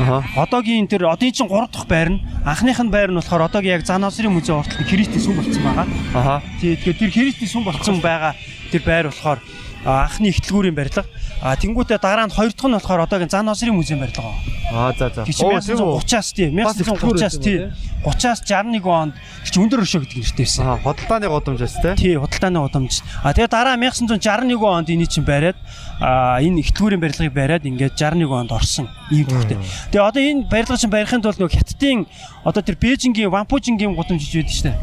Аха. 0.00 0.24
Одоогийн 0.36 0.88
тэр 0.88 1.12
одын 1.12 1.32
чинь 1.32 1.50
3 1.50 1.68
дахь 1.68 1.84
байр 1.84 2.08
нь 2.16 2.20
анхных 2.46 2.80
нь 2.80 2.88
байр 2.88 3.12
нь 3.12 3.20
болохоор 3.20 3.52
одоогийн 3.52 3.76
яг 3.76 3.84
Зан 3.84 4.04
Осрын 4.04 4.32
музей 4.32 4.56
урталт 4.56 4.88
Христийн 4.88 5.20
сүм 5.20 5.36
болсон 5.36 5.60
байгаа. 5.60 5.86
Аха. 6.16 6.34
Тий, 6.60 6.72
тэгэхээр 6.76 6.98
тэр 6.98 7.10
Христийн 7.12 7.50
сүм 7.52 7.64
болсон 7.68 8.00
байгаа 8.00 8.32
тэр 8.72 8.80
байр 8.80 9.12
болохоор 9.12 9.38
анхны 9.84 10.32
ихтлгүүрийн 10.32 10.72
барилга. 10.72 11.04
А 11.40 11.56
тэнгуүтээ 11.56 11.96
дараа 11.96 12.28
нь 12.28 12.34
хоёр 12.36 12.52
дахь 12.52 12.68
нь 12.68 12.76
болохоор 12.76 13.08
одоогийн 13.08 13.32
Зан 13.32 13.48
Осрын 13.48 13.72
музейн 13.72 14.04
барилга. 14.04 14.36
Аа 14.76 14.92
за 14.92 15.08
за. 15.08 15.24
Тэг 15.24 15.32
чи 15.32 15.40
1930-аас 15.40 16.28
тий 16.36 16.52
1930-аас 16.52 17.36
тий 17.40 17.72
30-аас 18.04 18.40
61 18.44 18.84
онд 18.84 19.16
чи 19.48 19.56
өндөр 19.56 19.80
өршөө 19.80 20.04
гэдэг 20.04 20.20
нэртэй 20.20 20.44
байсан. 20.44 20.68
Аа 20.68 20.76
хөдөлтааны 20.84 21.32
годомжээс 21.32 21.76
те. 21.80 21.96
Тий 21.96 22.20
худалдааны 22.20 22.60
удамж. 22.60 23.00
А 23.24 23.32
тэгээ 23.32 23.48
дараа 23.48 23.80
1961 23.80 24.60
онд 24.60 24.92
энийг 24.92 25.08
чинь 25.08 25.24
бариад 25.24 25.56
а 25.96 26.44
энэ 26.44 26.60
ихтлгүүрийн 26.60 27.00
барилгыг 27.00 27.32
бариад 27.32 27.64
ингээд 27.64 27.96
61 27.96 28.28
онд 28.28 28.52
орсон 28.52 28.92
ийм 29.08 29.24
төгтэй. 29.24 29.56
Тэгээ 29.96 30.04
одоо 30.12 30.20
энэ 30.20 30.44
барилга 30.44 30.76
чинь 30.76 30.92
барихын 30.92 31.24
тулд 31.24 31.40
нөгөө 31.40 31.56
хятадын 31.56 32.04
одоо 32.44 32.60
тэр 32.60 32.76
Бээжингийн 32.76 33.32
Вампужингийн 33.32 33.96
гудамж 33.96 34.20
гэж 34.28 34.44
байдаг 34.44 34.52
шүү 34.52 34.68
дээ. 34.68 34.78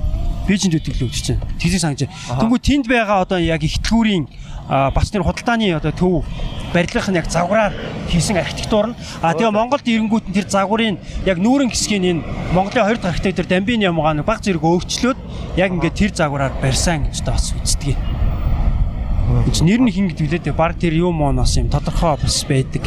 Бээжинд 0.47 0.73
л 0.79 1.05
үүдэж 1.05 1.21
чинь. 1.21 1.41
Тэгсийг 1.59 1.83
сангаж. 1.83 2.07
Тэнгүү 2.07 2.59
тэнд 2.63 2.85
байгаа 2.87 3.27
одоо 3.27 3.35
яг 3.35 3.61
ихтлгүүрийн 3.67 4.25
бас 4.67 5.11
тэр 5.11 5.23
худалдааны 5.23 5.71
одоо 5.75 5.91
төв 5.91 6.25
барилгын 6.73 7.15
яг 7.15 7.31
загвараар 7.31 7.73
хийсэн 8.11 8.37
архитектур 8.37 8.91
нь 8.91 8.95
а 9.23 9.33
тэгээ 9.33 9.55
Монголд 9.55 9.87
ирэнгүүт 9.87 10.27
нь 10.27 10.35
тэр 10.35 10.47
загварын 10.51 10.99
яг 11.23 11.37
нүүрэн 11.39 11.71
хэсгийн 11.71 12.03
энэ 12.03 12.25
Монголын 12.51 12.83
хоёр 12.83 12.99
дахь 12.99 13.15
архитектор 13.15 13.47
Дамбин 13.47 13.83
ямгаа 13.83 14.13
нэг 14.13 14.27
баг 14.27 14.43
зэрэг 14.43 14.63
өөрчлөөд 14.63 15.19
яг 15.55 15.71
ингээд 15.71 15.95
тэр 15.95 16.11
загвараар 16.11 16.53
барьсан 16.59 17.07
гэж 17.07 17.23
бас 17.23 17.55
үздэг. 17.55 17.95
Энд 19.47 19.59
нэр 19.63 19.81
нь 19.83 19.91
хин 19.91 20.07
гэдэг 20.11 20.27
үлээ 20.43 20.55
баг 20.55 20.75
тэр 20.75 20.95
юм 20.95 21.19
моноос 21.19 21.55
юм 21.55 21.71
тодорхой 21.71 22.19
бас 22.19 22.43
байдаг. 22.43 22.83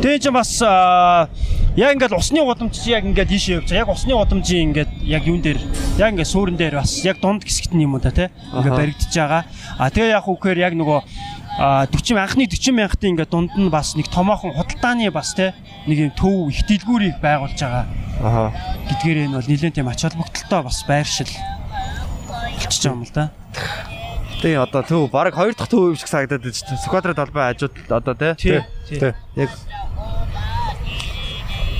Тэгээ 0.00 0.18
чи 0.18 0.30
бас 0.32 0.50
аа, 0.64 1.28
яг 1.76 1.94
ингээд 1.94 2.16
усны 2.16 2.40
гудамж 2.40 2.74
чи 2.74 2.90
яг 2.96 3.04
ингээд 3.04 3.30
ийшээ 3.30 3.56
явж 3.60 3.68
байгаа. 3.68 3.84
Яг 3.84 3.90
усны 3.92 4.12
гудамжийн 4.16 4.72
ингээд 4.72 4.92
яг 5.04 5.22
юун 5.28 5.42
дээр 5.44 5.60
яг 6.00 6.10
ингээд 6.16 6.32
суурин 6.32 6.56
дээр 6.56 6.80
бас 6.80 7.04
яг 7.04 7.20
дунд 7.20 7.44
хэсэгт 7.44 7.76
нь 7.76 7.84
юм 7.84 7.94
уу 7.94 8.02
та 8.02 8.10
тий. 8.10 8.28
Ингээд 8.56 8.78
баригдаж 8.80 9.12
байгаа. 9.12 9.42
А 9.78 9.90
тэгээ 9.92 10.16
яг 10.16 10.24
үхээр 10.24 10.58
яг 10.58 10.74
нөгөө 10.74 11.00
а 11.60 11.84
40 11.92 12.16
анхны 12.16 12.48
40 12.48 12.72
мянгатын 12.72 13.12
ингээд 13.12 13.30
дунд 13.30 13.52
нь 13.58 13.68
бас 13.68 13.92
нэг 13.92 14.08
томоохон 14.08 14.56
худалдааны 14.56 15.10
бас 15.12 15.34
тий 15.36 15.52
нэг 15.84 15.98
юм 16.08 16.12
төв 16.16 16.48
их 16.48 16.64
дэлгүүрийг 16.64 17.20
байгуулж 17.20 17.60
байгаа 17.60 17.84
Аха. 18.24 18.52
гэдгээр 18.88 19.28
энэ 19.28 19.36
бол 19.36 19.48
нэлээд 19.50 19.76
тийм 19.76 19.88
ач 19.92 20.00
холбогдолтой 20.00 20.60
бас 20.64 20.78
байршил 20.88 21.28
болчихж 21.28 22.80
байгаа 22.80 22.96
юм 22.96 23.04
л 23.04 23.12
да. 23.12 23.28
Тий 24.40 24.56
одоо 24.56 24.82
төв 24.82 25.10
баг 25.12 25.34
хоёр 25.34 25.54
дахь 25.54 25.68
төв 25.68 25.96
шиг 25.98 26.08
сагдаад 26.08 26.42
байж 26.42 26.62
та. 26.64 26.76
Сквадрат 26.80 27.18
албан 27.18 27.52
хажууд 27.52 27.76
одоо. 27.92 28.34
Тий. 28.34 28.64
Тий. 28.88 29.12
Яг 29.36 29.50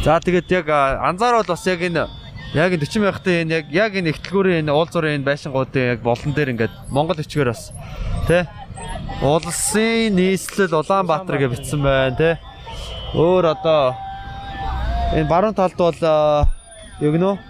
За 0.05 0.17
тэгээд 0.21 0.49
яг 0.49 0.69
а, 0.69 1.09
анзаарвал 1.09 1.45
бас 1.45 1.67
яг 1.69 1.81
энэ 1.85 2.09
яг 2.57 2.73
энэ 2.73 2.85
40 2.89 3.05
мянгатын 3.05 3.37
энэ 3.45 3.53
яг 3.53 3.67
яг 3.69 3.93
энэ 4.01 4.11
ихтлгүүрийн 4.17 4.65
энэ 4.65 4.73
уулзуурын 4.73 5.21
энэ 5.21 5.29
байшингуудын 5.29 5.93
яг 5.93 6.01
болон 6.01 6.33
дээр 6.33 6.53
ингээд 6.57 6.75
Монгол 6.89 7.21
өчгөр 7.21 7.53
бас 7.53 7.69
тэ 8.25 8.49
улсын 9.21 10.17
нийслэл 10.17 10.73
Улаанбаатар 10.73 11.37
гэж 11.37 11.53
бичсэн 11.53 11.85
байна 11.85 12.17
тэ 12.17 12.41
өөр 13.13 13.53
одоо 13.53 13.93
энэ 15.13 15.29
баруун 15.29 15.53
талд 15.53 15.77
бол 15.77 16.01
юу 17.05 17.13
гэнэ 17.13 17.50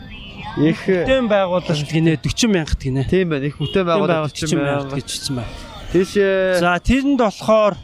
их 0.58 0.80
Бүтээн 0.86 1.26
байгуулалт 1.30 1.86
гинэ 1.90 2.18
40 2.18 2.48
мянгат 2.50 2.80
гинэ. 2.82 3.04
тийм 3.06 3.28
байна 3.30 3.46
их 3.46 3.56
бүтээн 3.58 3.86
байгуулалт 3.86 4.34
40 4.34 4.56
мянгат 4.58 4.82
мянга 4.90 4.96
гэж 4.98 5.08
хэлсэн 5.10 5.34
байна. 5.38 5.52
тийшээ 5.92 6.58
За 6.58 6.78
тэрэнд 6.82 7.18
болохоор 7.22 7.74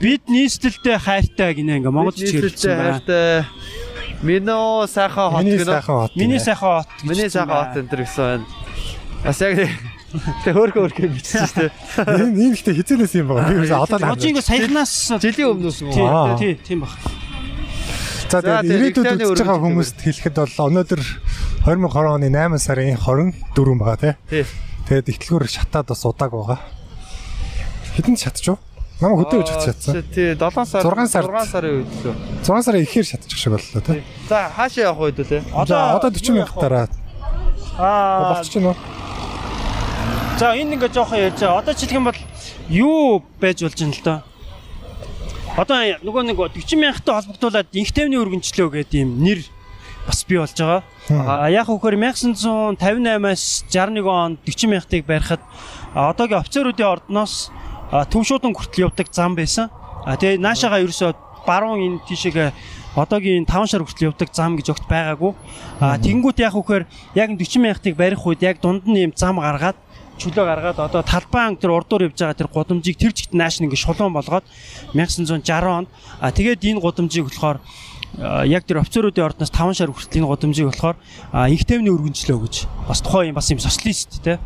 бид 0.00 0.22
нийслэлтэй 0.28 0.96
хайртай 0.96 1.50
гинэ 1.60 1.76
ингээ 1.84 1.92
монгол 1.92 2.16
Бид 2.16 2.32
хэлсэн 2.32 2.72
байна. 2.72 2.92
хайртай 3.04 3.44
Мино 4.22 4.84
сайхан 4.84 5.32
хот 5.32 5.44
хот. 5.88 6.16
Миний 6.16 6.38
сайхан 6.40 6.84
хот. 6.84 6.88
Миний 7.04 7.30
сайхан 7.30 7.56
хот 7.56 7.68
байна. 7.72 7.80
энэ 7.80 7.88
төр 7.88 8.00
гэсэн 8.04 8.20
байна. 8.20 8.46
Бас 9.24 9.40
яг 9.40 9.56
тэг 10.44 10.52
хөөрхөн 10.56 10.82
хөөрхөн 10.84 11.12
бичсэн 11.16 11.46
шүү 11.48 11.56
дээ. 11.56 11.72
Энэ 12.36 12.52
ихтэй 12.52 12.74
хизэнээс 12.76 13.14
юм 13.16 13.26
байгаа. 13.32 13.48
Би 13.48 13.54
ерөөсөө 13.64 13.80
одоо 13.80 13.96
ингээ 14.20 14.44
саяхнаас 14.44 14.92
Жилийн 15.24 15.48
өмнөөс 15.56 15.78
юм 15.80 15.88
тий 15.94 16.04
уу? 16.04 16.12
Аа. 16.12 16.36
тий 16.36 16.52
тийм 16.60 16.84
баг. 16.84 16.92
За 18.30 18.38
тэгээд 18.38 18.94
ирээдүйд 18.94 19.22
үзэж 19.26 19.42
байгаа 19.42 19.58
хүмүүст 19.58 19.98
хэлэхэд 20.06 20.36
бол 20.38 20.54
өнөөдөр 20.70 21.02
2020 21.66 22.14
оны 22.14 22.28
8 22.30 22.62
сарын 22.62 22.94
24 22.94 23.74
байгаа 23.74 23.98
тий. 23.98 24.46
Тэгээд 24.86 25.10
ихтлгүүр 25.10 25.50
шатаад 25.50 25.90
бас 25.90 26.02
удааг 26.06 26.30
байгаа. 26.30 26.58
Хэдэн 27.98 28.14
шатч 28.14 28.46
юу? 28.46 28.58
Намайг 29.02 29.26
хөдөө 29.26 29.38
гэж 29.42 29.50
шатсан. 29.66 29.92
Тий 30.14 30.38
7 30.38 30.62
сар 30.62 30.86
6 30.86 31.10
сард. 31.10 31.26
6 31.26 31.50
сарын 31.50 31.72
үед 31.82 31.90
лөө. 32.06 32.14
6 32.46 32.66
сарын 32.70 32.82
ихээр 32.86 33.06
шатчих 33.10 33.38
шиг 33.38 33.52
боллоо 33.58 33.82
тий. 33.82 34.02
За 34.30 34.46
хаашаа 34.54 34.94
явах 34.94 35.10
үед 35.10 35.18
үлээ? 35.26 35.42
Одоо 35.50 35.98
одоо 35.98 36.10
40 36.14 36.38
мянга 36.38 36.54
дараа 36.60 36.86
Аа 37.80 38.34
болчих 38.36 38.52
чинь 38.52 38.68
үү? 38.68 38.76
за 40.36 40.52
энэ 40.56 40.76
ингээ 40.76 40.92
жоохон 40.92 41.18
ярьж 41.18 41.40
байгаа. 41.40 41.60
Одоо 41.64 41.74
юм 41.96 42.04
бол 42.04 42.20
юу 42.68 43.24
байж 43.40 43.58
болж 43.64 43.76
байна 43.80 43.96
л 43.96 44.04
доо. 44.04 44.18
Одоо 45.56 45.78
нөгөө 46.06 46.22
нэг 46.30 46.38
40 46.38 46.78
мянгаттай 46.78 47.14
холбогдуулаад 47.16 47.74
инх 47.74 47.90
тайвны 47.90 48.18
өргөнчлөө 48.20 48.68
гэдэг 48.70 49.00
юм 49.02 49.10
нэр 49.24 49.40
бас 50.06 50.22
бий 50.24 50.38
болж 50.38 50.54
байгаа. 50.54 50.82
А 51.10 51.50
яг 51.50 51.66
хөөхөр 51.66 51.98
1958-аас 51.98 53.44
61 53.70 54.06
онд 54.06 54.38
40 54.46 54.70
мянгатыг 54.70 55.06
барихад 55.06 55.42
одоогийн 55.94 56.40
офицеруудын 56.40 56.86
ордноос 56.86 57.50
а, 57.90 58.04
төв 58.06 58.22
шуудан 58.26 58.54
хүртэл 58.54 58.86
явдаг 58.90 59.10
зам 59.10 59.34
байсан. 59.34 59.70
А 60.06 60.16
тэгээ 60.16 60.38
наашаага 60.38 60.80
ерөөсөө 60.86 61.12
баруун 61.46 61.82
энэ 61.82 62.04
тийшээгээ 62.06 62.50
одоогийн 62.94 63.46
5 63.46 63.70
шар 63.70 63.82
хүртэл 63.82 64.14
явдаг 64.14 64.30
зам 64.32 64.54
гэж 64.56 64.70
огт 64.70 64.86
байгаагүй. 64.86 65.32
А 65.82 65.98
тэгэнгүүт 65.98 66.38
яг 66.40 66.54
хөөхөр 66.54 66.86
яг 67.14 67.28
40 67.34 67.58
мянгатыг 67.58 67.94
барих 67.98 68.22
үед 68.26 68.42
яг 68.42 68.62
дунд 68.62 68.86
нь 68.86 69.10
юм 69.10 69.12
зам 69.14 69.42
гаргаад 69.42 69.76
чөлөө 70.20 70.44
гаргаад 70.44 70.78
одоо 70.78 71.02
талбайн 71.02 71.56
тэр 71.56 71.72
урдуур 71.74 72.06
явж 72.12 72.20
байгаа 72.20 72.36
тэр 72.36 72.52
гудамжийг 72.52 72.96
тэр 73.00 73.12
чигт 73.16 73.32
нааш 73.32 73.64
нэг 73.64 73.72
шулуун 73.74 74.12
болгоод 74.12 74.44
1960 74.92 75.40
онд 75.64 75.88
а 76.20 76.30
тэгээд 76.30 76.60
энэ 76.60 76.80
гудамжийг 76.84 77.26
болохоор 77.26 77.58
яг 78.46 78.62
тэр 78.68 78.84
офицеруудын 78.84 79.24
ордноос 79.24 79.50
5 79.50 79.78
шар 79.80 79.90
хүртэл 79.90 80.20
энэ 80.20 80.30
гудамжийг 80.30 80.66
болохоор 80.68 80.96
а, 81.32 81.48
инх 81.48 81.64
тайвны 81.64 81.88
өргөнчлөө 81.94 82.38
гэж 82.44 82.54
бас 82.88 83.00
тухайн 83.00 83.32
юм 83.32 83.38
бас 83.40 83.48
юм 83.48 83.58
социалист 83.58 84.20
те 84.20 84.38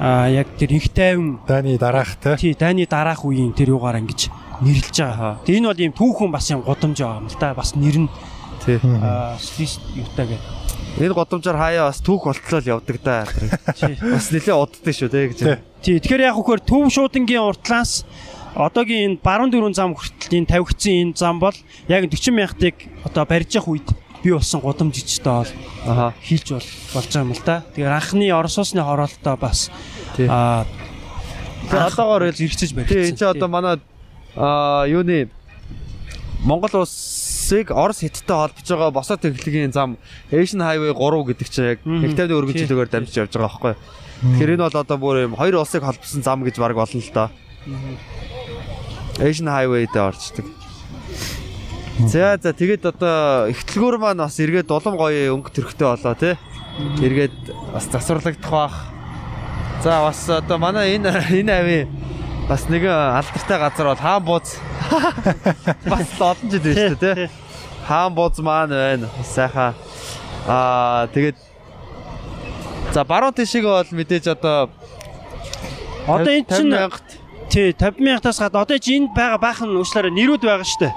а 0.00 0.30
яг 0.32 0.48
тэр 0.56 0.72
инх 0.72 0.88
тайван 0.88 1.40
Дайны 1.44 1.76
дараах 1.76 2.16
те. 2.16 2.36
тий 2.40 2.54
дайны 2.54 2.86
дараах 2.88 3.24
үеийн 3.26 3.52
тэр 3.52 3.76
юугаар 3.76 4.00
ингэж 4.00 4.32
нэрлэж 4.64 4.96
байгаа. 4.96 5.40
Тэгээ 5.44 5.60
энэ 5.60 5.68
бол 5.68 5.84
ийм 5.84 5.92
түүхэн 5.92 6.30
бас 6.32 6.48
юм 6.48 6.64
гудамж 6.64 6.96
байгаа 7.00 7.20
юм 7.20 7.28
л 7.28 7.36
да. 7.40 7.52
Бас 7.52 7.76
нэр 7.76 7.96
нь 8.04 8.08
Тий. 8.64 8.76
социалист 8.80 9.80
юутай 9.96 10.26
гэх. 10.36 10.59
Энэ 10.98 11.14
годомжоор 11.14 11.58
хаяа 11.60 11.86
бас 11.92 12.00
түүх 12.02 12.26
болтлоо 12.26 12.60
л 12.60 12.70
явдаг 12.80 12.98
да. 13.04 13.24
Бас 14.10 14.26
нэлээ 14.34 14.56
уддаг 14.56 14.94
шүү 14.94 15.08
те 15.12 15.28
гэж. 15.30 15.38
Тий. 15.84 16.00
Тэгэхээр 16.02 16.26
яг 16.26 16.34
хөөхөр 16.34 16.60
төв 16.66 16.90
шуудангийн 16.90 17.46
уртлаас 17.46 18.02
одоогийн 18.54 19.14
энэ 19.14 19.22
баруун 19.22 19.50
дөрвөн 19.54 19.76
зам 19.76 19.94
хүртэл 19.94 20.42
энэ 20.42 20.50
тавигдсан 20.50 21.14
энэ 21.14 21.14
зам 21.14 21.38
бол 21.38 21.54
яг 21.86 22.02
40 22.10 22.34
мянгатыг 22.34 22.76
одоо 23.06 23.24
барьж 23.24 23.54
явах 23.54 23.70
үед 23.70 23.88
бий 24.22 24.34
болсон 24.34 24.60
гудамж 24.60 24.98
ичтэй 24.98 25.30
бол 25.30 25.52
Аха. 25.86 26.14
хийлж 26.20 26.58
бол 26.58 26.68
болж 26.94 27.08
байгаа 27.08 27.24
юм 27.24 27.32
л 27.32 27.42
да. 27.46 27.62
Тэгэхээр 27.72 27.94
анхны 27.94 28.26
Орос 28.34 28.58
улсны 28.58 28.82
хороолтоо 28.82 29.36
бас 29.38 29.70
аа 30.18 30.66
одоогоор 31.70 32.28
л 32.28 32.36
зэрэгцэж 32.36 32.74
баригдсан. 32.74 32.98
Тий, 32.98 33.08
энэ 33.14 33.18
ч 33.18 33.22
одоо 33.24 33.48
манай 33.48 33.78
аа 34.34 34.84
юуны 34.90 35.30
Монгол 36.44 36.84
улсыг 37.50 37.70
Орос 37.74 38.00
хятадтай 38.00 38.36
холбож 38.36 38.68
байгаа 38.68 38.90
босоо 38.94 39.16
техникийн 39.16 39.72
зам 39.72 39.98
Asian 40.30 40.62
Highway 40.62 40.94
3 40.94 41.26
гэдэг 41.26 41.48
чинь 41.50 41.64
яг 41.66 41.78
Мгм. 41.84 42.00
нэг 42.06 42.12
тавны 42.14 42.34
өргөнчлөгөөр 42.38 42.88
дамжиж 42.90 43.16
явж 43.18 43.34
байгаа 43.34 43.50
байхгүй. 43.50 43.74
Тэгэхээр 44.22 44.54
энэ 44.54 44.64
бол 44.70 44.78
одоо 44.78 44.96
бүр 44.98 45.16
юм 45.26 45.34
хоёр 45.34 45.58
улсыг 45.58 45.82
холбосон 45.82 46.22
зам 46.22 46.44
гэж 46.46 46.56
баг 46.62 46.78
болно 46.78 47.00
л 47.02 47.10
доо. 47.10 47.28
Asian 49.18 49.50
Highway 49.50 49.90
дээр 49.90 50.14
орчдөг. 50.14 50.46
За 52.06 52.38
за 52.38 52.52
тэгээд 52.54 52.86
одоо 52.86 53.50
ихтлгүүр 53.50 53.98
маань 53.98 54.22
бас 54.22 54.38
эргээд 54.38 54.70
улам 54.70 54.94
гоё 54.94 55.34
өнгө 55.34 55.50
төрхтэй 55.50 55.86
болоо 55.90 56.14
тий. 56.14 56.38
Эргээд 57.02 57.34
бас 57.74 57.90
засварлагдах 57.90 58.50
бах. 58.50 58.76
За 59.82 60.06
бас 60.06 60.22
одоо 60.30 60.58
манай 60.58 60.94
энэ 60.94 61.10
энэ 61.42 61.50
ави 61.52 61.78
бас 62.50 62.66
нэгэн 62.66 62.90
алдартай 62.90 63.58
газар 63.62 63.86
бол 63.86 64.02
хаан 64.02 64.24
бууз. 64.26 64.58
Бас 65.92 66.10
олон 66.18 66.50
жил 66.50 66.66
шүү 66.66 66.98
дээ 66.98 67.14
тий. 67.14 67.28
Хаан 67.86 68.10
бууз 68.18 68.42
маань 68.42 68.74
байна. 68.74 69.06
Сайхан. 69.22 69.78
Аа 70.50 71.06
тэгээд 71.14 71.38
За 72.90 73.04
баруун 73.04 73.34
тишиг 73.34 73.62
бол 73.62 73.86
мэдээж 73.86 74.34
одоо 74.34 74.70
Одоо 76.10 76.26
энэ 76.26 76.50
чинь 76.50 76.74
50 76.74 76.74
мянгат 76.74 77.06
тий 77.54 77.70
50 77.70 78.02
мянгатаас 78.02 78.38
гадна 78.42 78.66
одоо 78.66 78.78
чи 78.82 78.98
энд 78.98 79.14
байгаа 79.14 79.38
баахан 79.38 79.70
уучлаарай 79.70 80.10
нэрүүд 80.10 80.42
байгаа 80.42 80.66
штэ. 80.66 80.90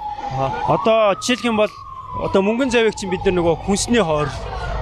Одоо 0.65 1.13
жишээлх 1.21 1.45
юм 1.45 1.61
бол 1.61 1.69
одоо 2.21 2.41
мөнгөн 2.45 2.69
завиг 2.71 2.95
чинь 2.95 3.09
бид 3.09 3.25
нар 3.25 3.35
нөгөө 3.41 3.65
хүнсний 3.65 4.01
хойр 4.03 4.29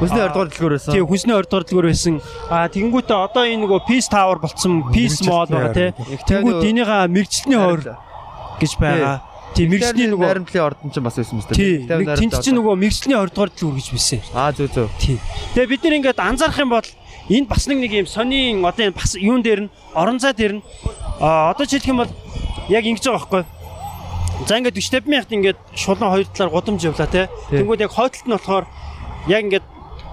Хүсний 0.02 0.18
Аа. 0.26 0.34
20 0.34 0.34
дугаар 0.34 0.49
дэлгүүр 0.49 0.74
байсан. 0.82 0.91
тий 0.98 1.02
хүнсний 1.06 1.34
хойр 1.38 1.45
дугаар 1.45 1.88
байсан. 1.94 2.16
Аа 2.49 2.66
тэгэнгүүтээ 2.74 3.18
одоо 3.22 3.44
энэ 3.45 3.62
нөгөө 3.64 3.80
Peace 3.86 4.10
Tower 4.10 4.38
болцсон 4.41 4.74
Peace 4.90 5.22
Mall 5.22 5.45
байгаа 5.45 5.74
тий. 5.78 5.90
Тэгэнгүүт 6.26 6.66
энийгээ 6.66 7.06
мэрэгчлэний 7.06 7.60
хойр 7.62 7.82
гэж 8.58 8.72
байгаа. 8.82 9.22
Тий 9.53 9.66
мэрэгчлийн 9.70 10.10
нөгөө 10.16 10.26
Найрамдлын 10.26 10.64
ордон 10.66 10.90
ч 10.90 10.98
бас 11.06 11.16
байсан 11.22 11.38
мэт. 11.38 11.53
тий 11.53 11.86
нэг 11.86 12.08
тэнд 12.18 12.34
чинь 12.41 12.58
нөгөө 12.58 12.74
мэрэгчлийн 12.82 13.20
хойр 13.22 13.30
дугаар 13.30 13.52
дэлгүүр 13.53 13.76
гэж 13.78 13.88
байсан. 13.94 14.20
Аа 14.34 14.49
зөө 14.58 14.68
зөө. 14.74 14.88
Тий. 14.98 15.18
Тэгээ 15.53 15.70
бид 15.70 15.82
нэр 15.86 15.95
ингээд 16.02 16.20
анзаарах 16.24 16.58
юм 16.66 16.72
бол 16.74 16.88
энд 17.30 17.48
бас 17.48 17.64
нэг 17.70 17.78
нэг 17.78 17.91
юм 17.94 18.08
сонин 18.10 18.66
одоо 18.66 18.84
энэ 18.90 18.98
бас 18.98 19.14
юун 19.22 19.45
дээр 19.45 19.70
нь 19.70 19.74
орон 19.94 20.18
зай 20.18 20.34
дээр 20.34 20.58
нь 20.58 20.64
а 21.22 21.53
одоо 21.53 21.70
жишээлх 21.70 21.94
юм 21.94 22.02
бол 22.02 22.12
яг 22.74 22.84
ингэж 22.90 23.06
байгаа 23.06 23.22
байхгүй. 23.22 23.44
За 24.48 24.58
ингээд 24.58 24.76
40 24.76 25.06
50 25.06 25.10
мянгат 25.12 25.32
ингээд 25.32 25.60
шулуун 25.76 26.12
хоёр 26.12 26.28
талаар 26.34 26.52
гудамж 26.52 26.82
явлаа 26.84 27.08
те. 27.08 27.30
Тэнгүүд 27.52 27.86
яг 27.86 27.92
хойдолт 27.94 28.26
нь 28.26 28.34
болохоор 28.34 28.66
яг 29.28 29.42
ингээд 29.46 29.66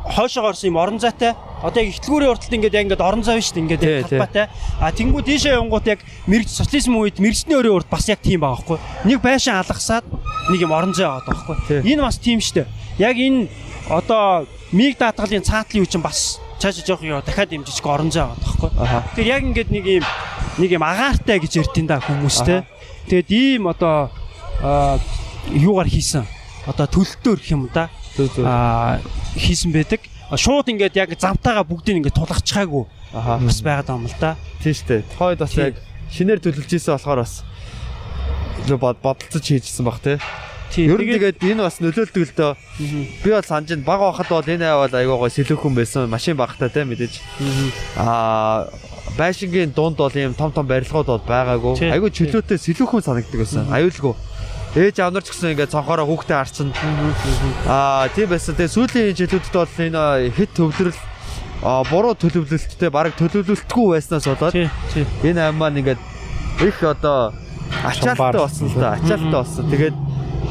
хойшоо 0.09 0.49
орсон 0.49 0.69
юм 0.71 0.77
орон 0.77 0.99
зайтай. 0.99 1.35
Одоо 1.63 1.83
яг 1.83 1.91
ихтлгүүрийн 1.97 2.33
урталт 2.33 2.55
ингээд 2.55 2.75
яг 2.77 2.85
ингээд 2.87 3.03
орон 3.03 3.23
зай 3.25 3.41
биш 3.41 3.51
үү 3.53 3.63
ингээд 3.65 3.83
талбайтай. 4.09 4.47
А 4.79 4.93
тэнгүүд 4.93 5.27
ийшээ 5.27 5.57
явангууд 5.59 5.87
яг 5.89 6.01
мэрэгч 6.29 6.51
социализм 6.55 6.95
үед 6.97 7.19
мэрэгчний 7.19 7.57
өрийн 7.57 7.77
урд 7.83 7.89
бас 7.91 8.07
яг 8.09 8.21
тийм 8.23 8.45
байгаа 8.45 8.63
байхгүй. 8.63 8.79
Нэг 9.09 9.19
байшин 9.25 9.59
алгасаад 9.59 10.05
нэг 10.53 10.61
юм 10.61 10.73
орон 10.77 10.95
зай 10.95 11.09
аваад 11.09 11.27
байгаа 11.27 11.47
байхгүй. 11.49 11.83
Энэ 11.89 12.03
бас 12.05 12.17
тийм 12.23 12.39
штэ. 12.39 12.69
Яг 13.01 13.17
энэ 13.17 13.49
одоо 13.91 14.47
миг 14.73 14.99
даатгалын 15.01 15.43
цаатлын 15.43 15.83
үе 15.83 15.91
чинь 15.91 16.05
бас 16.05 16.39
цаашаа 16.61 16.85
жоох 16.85 17.03
ёо 17.03 17.25
дахиад 17.25 17.51
дэмжиж 17.51 17.81
орон 17.83 18.13
зай 18.13 18.23
аваад 18.23 18.39
байхгүй. 18.45 18.71
Тэгэхээр 19.19 19.33
яг 19.33 19.43
ингээд 19.43 19.71
нэг 19.73 19.85
юм 19.99 20.05
нэг 20.59 20.71
юм 20.75 20.85
агаартай 20.85 21.39
гэж 21.41 21.53
ярьдیں۔ 21.59 21.87
да 21.87 22.03
хүмүүс 22.03 22.39
те. 22.45 22.67
Тэгээд 23.09 23.31
ийм 23.33 23.63
одоо 23.73 24.13
аа, 24.63 25.01
юугаар 25.49 25.89
хийсэн. 25.89 26.29
Одоо 26.69 26.87
төлөлтөөр 26.87 27.39
гэх 27.41 27.53
юм 27.57 27.69
да. 27.73 27.89
Аа 28.45 29.01
хийсэн 29.33 29.73
байдаг. 29.73 30.05
Шууд 30.29 30.69
ингээд 30.69 30.93
яг 31.01 31.17
замтайгаа 31.17 31.65
бүгдийг 31.65 32.05
ингээд 32.05 32.21
тулгачхаагүй 32.21 32.85
Аха. 33.17 33.41
бас 33.41 33.65
байгаад 33.65 33.89
байгаа 33.89 33.97
юм 33.97 34.07
л 34.13 34.17
да. 34.21 34.37
Тийм 34.61 34.75
шүү 34.77 34.87
дээ. 34.93 35.03
Хойд 35.17 35.39
бас 35.41 35.53
Тий. 35.57 35.65
яг 35.65 35.75
шинээр 36.13 36.41
төлөвлөж 36.45 36.69
ийсэн 36.77 36.93
болохоор 37.01 37.25
бас 37.25 37.35
бодолцож 38.69 39.45
хийжсэн 39.49 39.85
баг 39.89 39.99
те. 40.05 40.21
Тийм. 40.69 40.93
Ер 40.93 41.01
нь 41.01 41.09
тэгээд 41.17 41.41
энэ 41.41 41.65
бас 41.65 41.81
нөлөөлдөг 41.81 42.25
л 42.29 42.35
дөө. 42.37 42.53
Би 43.25 43.29
бол 43.33 43.41
санаж 43.49 43.73
байна. 43.73 43.89
Бага 43.89 44.13
байхад 44.13 44.29
бол 44.29 44.45
энэ 44.45 44.69
аваад 44.69 44.93
айгаа 44.93 45.17
гой 45.17 45.33
сэлүүхэн 45.33 45.73
байсан. 45.73 46.13
Машин 46.13 46.37
багтаа 46.37 46.69
те 46.69 46.85
мэдээж. 46.85 47.25
Аа 47.97 48.69
байшингийн 49.19 49.75
дунд 49.75 49.99
бол 49.99 50.15
ийм 50.15 50.35
том 50.39 50.53
том 50.55 50.67
барилгууд 50.67 51.07
бол 51.11 51.25
байгаагүй. 51.27 51.91
Айгүй 51.91 52.11
чөлөөтэй 52.15 52.59
сэлүүхэн 52.63 53.03
санагддаг 53.03 53.39
байсан. 53.43 53.67
Аюулгүй. 53.67 54.15
Ээж 54.79 55.03
аав 55.03 55.13
нар 55.13 55.25
ч 55.27 55.35
гэсэн 55.35 55.59
ингээд 55.59 55.75
цонхороо 55.75 56.07
хүүхдээ 56.07 56.39
харцсан. 56.39 56.71
Аа 57.67 58.07
тийм 58.15 58.31
байсан. 58.31 58.55
Тэгээ 58.55 58.77
сүүлийн 58.79 59.17
жилүүдэд 59.19 59.55
бол 59.59 59.75
энэ 59.83 60.31
хит 60.31 60.53
төвлөрөл 60.55 61.01
аа 61.67 61.83
буруу 61.91 62.15
төлөвлөлттэй 62.15 62.91
баг 62.95 63.17
төлөвлөлтгүй 63.19 63.87
байснаас 63.99 64.29
болоод 64.31 64.55
энэ 64.55 65.41
ам 65.51 65.59
маань 65.59 65.83
ингээд 65.83 65.99
их 66.63 66.79
одоо 66.87 67.35
ачаалттай 67.83 68.39
болсон 68.39 68.71
л 68.71 68.79
да. 68.79 68.95
Ачаалттай 69.03 69.35
болсон. 69.35 69.65
Тэгээд 69.67 69.97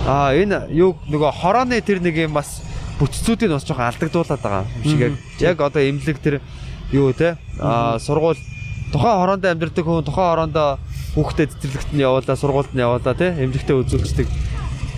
аа 0.03 0.35
энэ 0.35 0.67
юу 0.75 0.99
нөгөө 1.07 1.31
хорооны 1.39 1.79
тэр 1.79 2.03
нэг 2.03 2.19
юм 2.19 2.35
бас 2.35 2.59
бүтцүүдийг 2.99 3.53
бас 3.53 3.63
жоохон 3.63 3.87
алдагдуулаад 3.87 4.41
байгаа 4.41 4.65
юм 4.65 4.83
шиг 4.83 4.99
яг 5.39 5.61
одоо 5.61 5.81
эмнэлэг 5.81 6.17
тэр 6.19 6.35
юу 6.91 7.13
те 7.13 7.37
аа 7.61 7.99
сургууль 7.99 8.41
тухайн 8.93 9.17
хороонд 9.21 9.45
амьдардаг 9.45 9.85
хүн 9.85 10.05
тухайн 10.05 10.29
хороондоо 10.31 10.69
хүүхдэд 11.15 11.49
цэцэрлэгт 11.57 11.91
нь 11.93 12.03
явуулаа 12.05 12.37
сургуульд 12.37 12.71
нь 12.73 12.83
явуулаа 12.85 13.15
те 13.17 13.33
эмнэлэгтээ 13.35 13.77
үзүүлдэг. 13.81 14.27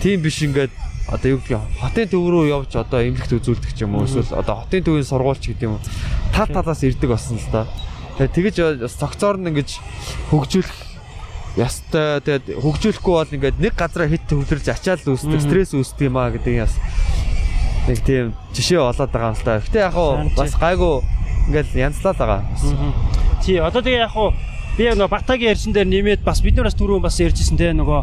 Тийм 0.04 0.18
биш 0.22 0.38
ингээд 0.44 0.72
одоо 1.10 1.28
юу 1.34 1.40
гэх 1.42 1.58
юм 1.58 1.64
хотын 1.80 2.06
төв 2.06 2.24
рүү 2.30 2.44
явж 2.54 2.70
одоо 2.78 3.02
эмнэлэгт 3.02 3.34
үзүүлдэг 3.34 3.72
ч 3.74 3.82
юм 3.82 3.98
уу 3.98 4.06
эсвэл 4.06 4.30
одоо 4.36 4.62
хотын 4.62 4.84
төвийн 4.86 5.08
сургуульч 5.08 5.42
гэдэг 5.50 5.66
юм 5.66 5.74
уу 5.76 5.82
тал 6.30 6.46
талаас 6.46 6.82
ирдэг 6.86 7.10
болсон 7.10 7.40
л 7.40 7.50
да. 7.50 7.66
Тэгээ 8.20 8.54
тэгэж 8.54 8.56
бас 8.84 8.94
цогцоор 8.94 9.36
нь 9.42 9.50
ингэж 9.50 9.70
хөгжүүлэх 10.30 10.78
ястай 11.58 12.22
тэгээд 12.22 12.62
хөгжүүлэхгүй 12.62 13.14
бол 13.16 13.34
ингээд 13.34 13.58
нэг 13.58 13.74
газараа 13.74 14.06
хит 14.06 14.24
төвлөрж 14.30 14.66
ачаал 14.70 15.02
үүсдэг 15.02 15.40
стресс 15.42 15.74
үүсдэг 15.74 16.06
юм 16.06 16.16
а 16.20 16.30
гэдэг 16.30 16.54
яс 16.62 16.78
нэг 17.90 17.98
тийм 18.06 18.38
жишээ 18.54 18.78
болоод 18.78 19.10
байгаа 19.10 19.34
юм 19.34 19.38
л 19.40 19.46
да. 19.48 19.58
Гэтэ 19.58 19.78
яг 19.82 19.94
хуу 19.98 20.30
бас 20.38 20.54
гайгүй 20.54 20.94
ингээд 21.48 21.70
янзлаад 21.74 22.18
байгаа. 22.18 22.42
Тий, 23.40 23.56
одоо 23.56 23.80
тэгээ 23.80 24.04
яг 24.04 24.12
хуу 24.12 24.34
би 24.76 24.86
яг 24.86 24.96
нөгөө 24.96 25.12
Батагийн 25.12 25.52
ярьсан 25.52 25.72
дээр 25.74 25.88
нэмээд 25.88 26.22
бас 26.24 26.40
бид 26.40 26.56
нар 26.56 26.70
бас 26.70 26.78
түрүүн 26.78 27.02
бас 27.02 27.18
ярьжсэн 27.20 27.58
те 27.58 27.72
нөгөө 27.76 28.00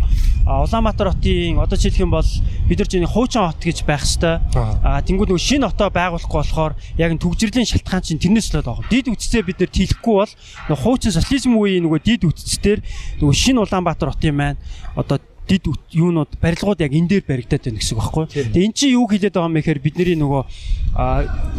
Улаанбаатар 0.48 1.10
хотын 1.10 1.58
одоо 1.58 1.74
жишээлх 1.74 2.04
юм 2.06 2.12
бол 2.12 2.30
бид 2.68 2.80
нар 2.80 2.88
чинь 2.88 3.08
хуучин 3.08 3.48
хот 3.48 3.64
гэж 3.64 3.82
байх 3.88 4.04
хэвээр 4.04 4.40
а 4.84 5.02
тэнгууд 5.02 5.32
нөгөө 5.32 5.48
шинэ 5.48 5.68
хотоо 5.74 5.90
байгуулахгүй 5.90 6.38
болохоор 6.38 6.74
яг 7.00 7.10
энэ 7.12 7.24
төгжрлийн 7.24 7.66
шалтгаан 7.66 8.04
чинь 8.04 8.22
тэрнээс 8.22 8.54
л 8.54 8.62
байгаа. 8.62 8.86
Дид 8.92 9.10
үтцээ 9.10 9.42
бид 9.48 9.58
нар 9.58 9.72
тийлэхгүй 9.72 10.16
бол 10.22 10.34
нөгөө 10.70 10.84
хуучин 10.84 11.16
социализм 11.16 11.58
үеийн 11.58 11.84
нөгөө 11.88 12.00
дид 12.04 12.22
үтцээр 12.28 12.80
нөгөө 13.26 13.36
шинэ 13.36 13.60
Улаанбаатар 13.64 14.12
хотын 14.14 14.36
маань 14.36 14.60
одоо 14.96 15.18
дид 15.48 15.64
юунууд 15.96 16.36
барилгууд 16.44 16.84
яг 16.84 16.92
энэ 16.92 17.08
дээр 17.08 17.26
баригдаад 17.28 17.64
байна 17.64 17.80
гэсэн 17.80 17.96
үг 17.96 18.04
байхгүй. 18.04 18.26
Тэгээ 18.52 18.68
эн 18.68 18.76
чинь 18.76 18.96
юу 19.00 19.08
хэлээд 19.08 19.34
байгаа 19.34 19.48
юм 19.48 19.56
бэ 19.56 19.62
гэхээр 19.64 19.82
бидний 19.82 20.16
нөгөө 20.20 20.44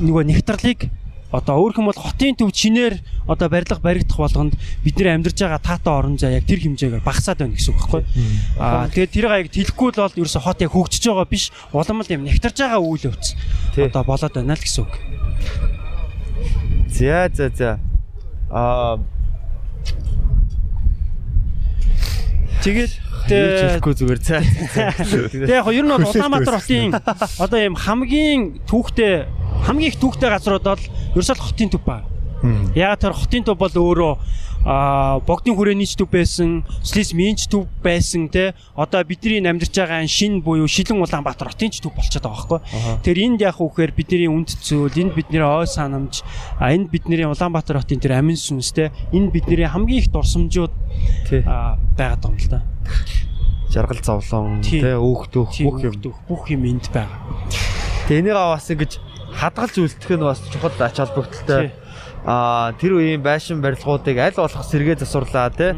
нөгөө 0.05 0.23
нэгтралыг 0.29 0.81
одоо 1.33 1.61
өөрөх 1.61 1.79
юм 1.79 1.93
бол 1.93 2.01
хотын 2.01 2.37
төв 2.37 2.53
чинээр 2.53 2.97
одоо 3.29 3.49
барилга 3.53 3.77
баригдах 3.85 4.17
болгонд 4.17 4.57
бидний 4.81 5.13
амьдарч 5.13 5.37
байгаа 5.45 5.61
таатан 5.61 5.93
орон 5.93 6.17
зай 6.17 6.41
яг 6.41 6.49
тэр 6.49 6.65
хэмжээгээр 6.65 7.05
багасаад 7.05 7.45
байна 7.45 7.53
гэсэн 7.53 7.73
үг 7.77 7.81
байхгүй. 7.85 8.03
Аа 8.57 8.89
тэгээд 8.89 9.13
тэрийг 9.13 9.33
яг 9.37 9.49
тэлэхгүй 9.53 9.89
л 9.93 10.01
бол 10.01 10.21
ерөөсө 10.25 10.41
хот 10.41 10.65
яг 10.65 10.73
хөгжиж 10.73 11.05
байгаа 11.05 11.29
биш 11.29 11.53
улам 11.77 12.01
л 12.01 12.09
юм 12.09 12.25
нэгтарж 12.25 12.57
байгаа 12.65 12.81
үйл 12.81 13.13
явц 13.13 13.37
одоо 13.77 14.03
болоод 14.09 14.33
байна 14.33 14.57
л 14.57 14.65
гэсэн 14.65 14.83
үг. 14.89 14.95
За 16.89 17.29
за 17.29 17.47
за. 17.53 17.71
Аа 18.49 18.97
Тэгээд 23.29 23.81
хэлэхгүй 23.83 23.95
зүгээр 23.99 24.21
за. 24.25 24.41
Тэгээ 24.41 25.59
яг 25.61 25.69
ер 25.69 25.85
нь 25.85 25.93
бол 25.93 26.05
Улаанбаатар 26.05 26.61
хотын 26.61 26.93
одоо 27.41 27.59
ийм 27.61 27.77
хамгийн 27.77 28.41
түүхтэй 28.65 29.29
хамгийн 29.69 29.93
их 29.93 30.01
түүхтэй 30.01 30.29
газрууд 30.33 30.65
бол 30.65 30.85
ерөөсөө 31.17 31.37
хотын 31.37 31.73
төв 31.73 31.83
ба. 31.85 32.05
Яг 32.77 33.01
тэр 33.03 33.13
хотын 33.13 33.45
төв 33.45 33.59
бол 33.61 33.73
өөрөө 33.73 34.13
а 34.69 35.19
богдын 35.25 35.57
хүрээний 35.57 35.89
төв 35.89 36.11
байсан, 36.13 36.61
слис 36.85 37.15
минч 37.17 37.49
төв 37.49 37.65
байсан 37.81 38.29
те. 38.29 38.53
Одоо 38.77 39.01
бидний 39.01 39.41
амьдарч 39.41 39.73
байгаа 39.73 40.05
шин 40.05 40.43
буюу 40.45 40.69
Шилэн 40.69 41.01
Улаанбаатар 41.01 41.49
хотын 41.49 41.73
төв 41.73 41.97
болчиход 41.97 42.29
байгаа 42.29 42.61
байхгүй. 42.61 43.01
Тэр 43.01 43.17
энд 43.17 43.41
яг 43.41 43.57
үхээр 43.65 43.97
бидний 43.97 44.29
үнд 44.29 44.53
цөл, 44.61 44.93
энд 44.93 45.17
бидний 45.17 45.41
ой 45.41 45.65
санамж, 45.65 46.21
энд 46.61 46.93
бидний 46.93 47.25
Улаанбаатар 47.25 47.81
хотын 47.81 47.97
тэр 47.97 48.21
амин 48.21 48.37
сүнс 48.37 48.77
те. 48.77 48.93
Энд 49.09 49.33
бидний 49.33 49.65
хамгийн 49.65 50.05
их 50.05 50.13
дурсамжууд 50.13 50.77
байгаад 51.33 52.21
байгаа 52.21 52.29
юм 52.29 52.37
л 52.37 52.49
да. 52.53 52.61
Жаргал 53.73 54.05
зовлон 54.05 54.61
тий 54.61 54.85
өөхтөх 54.85 55.65
бүх 55.65 55.81
юм 55.81 55.97
бүх 56.29 56.45
юм 56.53 56.69
энд 56.69 56.93
байгаа. 56.93 57.17
Тэгээ 58.05 58.21
энийг 58.21 58.37
бас 58.37 58.69
ингэж 58.69 59.01
хадгалж 59.33 59.81
үлдэх 59.81 60.13
нь 60.13 60.29
бас 60.29 60.45
чухал 60.53 60.77
ач 60.77 60.97
холбогдолтой. 61.01 61.73
Аа 62.29 62.77
тэр 62.77 63.01
үеийн 63.01 63.25
байшин 63.25 63.65
барилгуудыг 63.65 64.21
аль 64.21 64.37
болох 64.37 64.61
сэргээ 64.69 65.01
засварлаа 65.01 65.49
тий. 65.49 65.73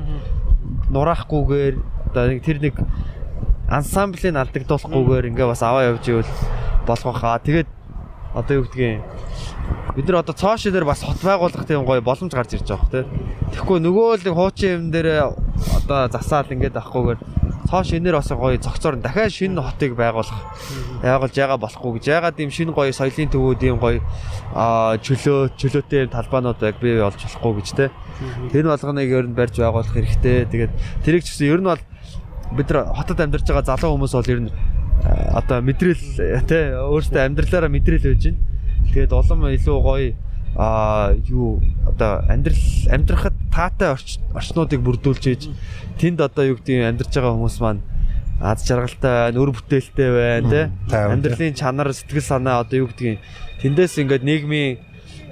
Нураахгүйгээр 0.90 1.74
одоо 2.10 2.24
нэг 2.27 2.43
тэр 2.43 2.59
нэг 2.59 2.74
ансамблийг 3.70 4.35
алдагдуулахгүйгээр 4.35 5.31
ингээ 5.31 5.47
бас 5.47 5.62
аваа 5.62 5.94
явж 5.94 6.10
ивэл 6.10 6.32
болгох 6.90 7.22
хаа. 7.22 7.39
Тэгээд 7.39 7.70
одоо 8.35 8.55
юу 8.57 8.65
гэдгийг 8.65 9.02
бид 9.97 10.07
нар 10.09 10.23
одоо 10.23 10.35
цоо 10.35 10.57
шидээр 10.57 10.85
бас 10.85 11.02
хот 11.02 11.19
байгуулах 11.23 11.66
тийм 11.66 11.85
гоё 11.85 12.01
боломж 12.01 12.32
гарч 12.32 12.55
ирж 12.55 12.69
байгаа 12.70 12.90
тий. 12.90 13.05
Тэгэхгүй 13.52 13.78
нөгөө 13.82 14.23
л 14.23 14.35
хуучин 14.35 14.70
юм 14.70 14.85
дээр 14.94 15.35
одоо 15.35 16.09
засаал 16.09 16.47
ингээд 16.51 16.78
авахгүйгээр 16.78 17.19
цоо 17.70 17.82
шинээр 17.85 18.16
бас 18.19 18.31
гоё 18.31 18.59
цогцоор 18.59 18.97
дахиад 19.02 19.31
шинэ 19.31 19.62
хотыг 19.62 19.94
байгуулах 19.94 20.43
яагаад 21.02 21.35
жаага 21.35 21.57
болохгүй 21.59 21.98
гэж 21.98 22.05
яагаад 22.07 22.40
ийм 22.43 22.51
шинэ 22.51 22.73
гоё 22.74 22.90
соёлын 22.94 23.31
төвүүд 23.31 23.62
ийм 23.62 23.78
гоё 23.78 24.02
чөлөө 25.02 25.55
чөлөөтэй 25.59 26.11
талбаанууд 26.11 26.59
яг 26.62 26.78
бий 26.82 26.98
болж 26.98 27.19
болохгүй 27.19 27.52
гэж 27.62 27.69
те. 27.74 27.90
Тэр 28.51 28.70
болгоныг 28.70 29.11
ер 29.11 29.27
нь 29.27 29.35
барьж 29.39 29.59
байгуулах 29.59 29.94
хэрэгтэй. 29.94 30.51
Тэгээд 30.51 30.73
тэрийг 31.07 31.23
ч 31.23 31.35
гэсэн 31.35 31.47
ер 31.51 31.61
нь 31.62 31.70
бол 31.70 31.82
бид 32.59 32.70
нар 32.70 32.90
хотод 32.94 33.19
амьдарч 33.23 33.47
байгаа 33.47 33.66
залуу 33.70 33.94
хүмүүс 33.94 34.15
бол 34.19 34.31
ер 34.35 34.40
нь 34.47 34.51
одоо 35.35 35.60
мэдрэл 35.64 36.44
те 36.47 36.77
өөрсдөө 36.77 37.22
амьдралаараа 37.24 37.70
мэдрэл 37.72 38.05
байж 38.05 38.22
байна. 38.31 38.40
Тэгээд 38.90 39.12
улам 39.12 39.47
илүү 39.48 39.78
гоё 39.82 40.14
а 40.56 41.14
юу 41.28 41.62
одоо 41.86 42.27
амьдрал 42.27 42.59
амьдрахад 42.90 43.36
таатай 43.55 43.94
орчнуудыг 44.35 44.82
бүрдүүлж 44.82 45.24
ийж 45.31 45.43
тэнд 46.02 46.20
одоо 46.20 46.44
юу 46.51 46.59
гэдэг 46.59 46.90
амьдарч 46.90 47.14
байгаа 47.14 47.39
хүмүүс 47.39 47.59
маань 47.62 47.82
аз 48.40 48.64
жаргалтай 48.66 49.31
байна, 49.31 49.39
өр 49.39 49.52
бүтээлтэй 49.52 50.10
байна, 50.10 50.48
тий. 50.48 50.64
Амьдралын 50.97 51.55
чанар, 51.55 51.93
сэтгэл 51.93 52.24
санаа 52.24 52.64
одоо 52.64 52.82
юу 52.82 52.89
гэдгийг 52.89 53.20
тэндээс 53.60 54.01
ингээд 54.01 54.24
нийгмийн 54.24 54.81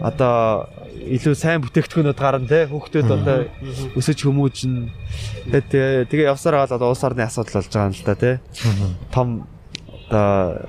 одоо 0.05 0.69
илүү 1.09 1.35
сайн 1.35 1.65
бүтээгдэхүүнүүд 1.65 2.21
гарна 2.21 2.47
тий. 2.47 2.69
Хүүхдүүд 2.69 3.09
одоо 3.09 3.39
өсөж 3.97 4.19
хүмүүжнэ. 4.23 4.93
Тэгээд 5.51 6.13
тэгээ 6.13 6.31
явсаар 6.31 6.63
гал 6.63 6.77
одоо 6.77 6.93
улс 6.93 7.03
орны 7.03 7.25
асуудал 7.25 7.65
болж 7.65 7.73
байгаа 7.73 7.89
юм 7.89 7.97
л 7.97 8.05
да 8.05 8.15
тий. 8.15 8.35
Том 9.11 9.29
одоо 10.09 10.65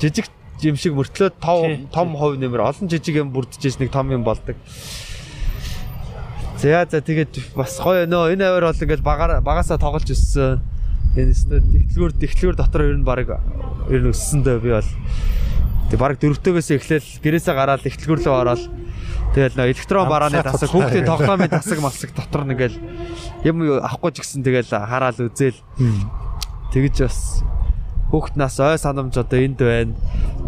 жижиг 0.00 0.28
юм 0.62 0.76
шиг 0.76 0.96
мөртлөө 0.96 1.30
том 1.38 1.86
том 1.92 2.16
хувь 2.16 2.38
нэмэр 2.40 2.64
олон 2.64 2.88
жижиг 2.88 3.20
юм 3.20 3.30
бүрдэж 3.30 3.78
нэг 3.78 3.92
том 3.92 4.10
юм 4.10 4.24
болдог. 4.24 4.56
За 6.58 6.86
за 6.90 7.00
тэгээд 7.00 7.54
бас 7.54 7.78
гоё 7.78 8.08
нөө 8.08 8.34
энэ 8.34 8.48
аваар 8.48 8.72
бол 8.72 8.82
ингээд 8.82 9.04
багасаа 9.04 9.78
тоглож 9.78 10.08
өссөн. 10.10 10.58
Энэ 11.14 11.30
өстө 11.36 11.62
тэгтлгүүр 11.62 12.12
тэгтлгүүр 12.18 12.56
дотор 12.56 12.82
ер 12.88 12.98
нь 12.98 13.06
баг 13.06 13.28
ер 13.28 14.02
нь 14.02 14.10
өссөндөө 14.10 14.56
би 14.58 14.70
бол. 14.74 14.90
Тэг 15.88 15.98
баг 16.00 16.18
дөрөвтөөгөөс 16.18 16.68
эхлээл 16.74 17.08
гэрээсээ 17.22 17.54
гараад 17.54 17.86
ихтлгүүр 17.86 18.20
рүү 18.26 18.34
ороод. 18.34 18.62
Тэгэл 19.34 19.54
нөө 19.54 19.70
электрон 19.70 20.08
барааны 20.10 20.42
тасаг 20.42 20.72
хүүхдийн 20.72 21.06
тоглоомын 21.06 21.52
тасаг 21.52 21.78
масаг 21.78 22.10
дотор 22.16 22.42
нэгэл 22.48 22.74
юм 23.44 23.62
авахгүй 23.84 24.18
ч 24.18 24.24
гэсэн 24.24 24.42
тэгэл 24.42 24.72
хараал 24.72 25.14
үзэл 25.14 25.58
тэгэж 26.74 26.96
бас 27.06 27.44
хүүхд 28.08 28.40
нас 28.40 28.56
ой 28.60 28.78
санамж 28.80 29.16
одоо 29.20 29.38
энд 29.38 29.60
байна. 29.60 29.92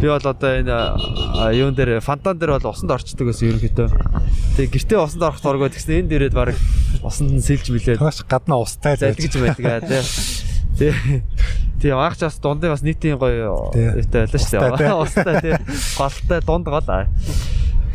Би 0.01 0.09
бол 0.09 0.17
одоо 0.17 0.51
энэ 0.57 1.53
юун 1.53 1.75
дээр 1.77 2.01
фантан 2.01 2.37
дээр 2.41 2.57
бол 2.57 2.73
усанд 2.73 2.89
орчдөг 2.89 3.29
гэсэн 3.29 3.53
ерөнхийдөө. 3.53 3.89
Тэгээ 4.57 4.73
гэртээ 4.73 4.97
усанд 4.97 5.21
орох 5.21 5.41
торгоо 5.41 5.69
тэгсэн 5.69 6.05
энд 6.05 6.11
ирээд 6.11 6.33
баг 6.33 6.57
усанд 7.05 7.37
нь 7.37 7.45
сэлж 7.45 7.69
билээд. 7.69 8.01
Маш 8.01 8.25
гадна 8.25 8.57
устай 8.57 8.97
л 8.97 9.05
байдаг 9.05 9.65
аа 9.69 9.81
тий. 9.85 10.01
Тэгээ 11.81 11.97
аагч 11.97 12.25
бас 12.25 12.41
дундын 12.41 12.73
бас 12.73 12.81
нийтийн 12.81 13.21
гоё 13.21 13.69
юутай 13.77 14.25
байлаа 14.25 14.41
шүү 14.41 14.77
дээ. 14.81 14.97
Устай 14.97 15.35
тий. 15.41 15.53
Голтой 15.97 16.39
дунд 16.41 16.65
гол 16.65 16.89
аа. 16.89 17.05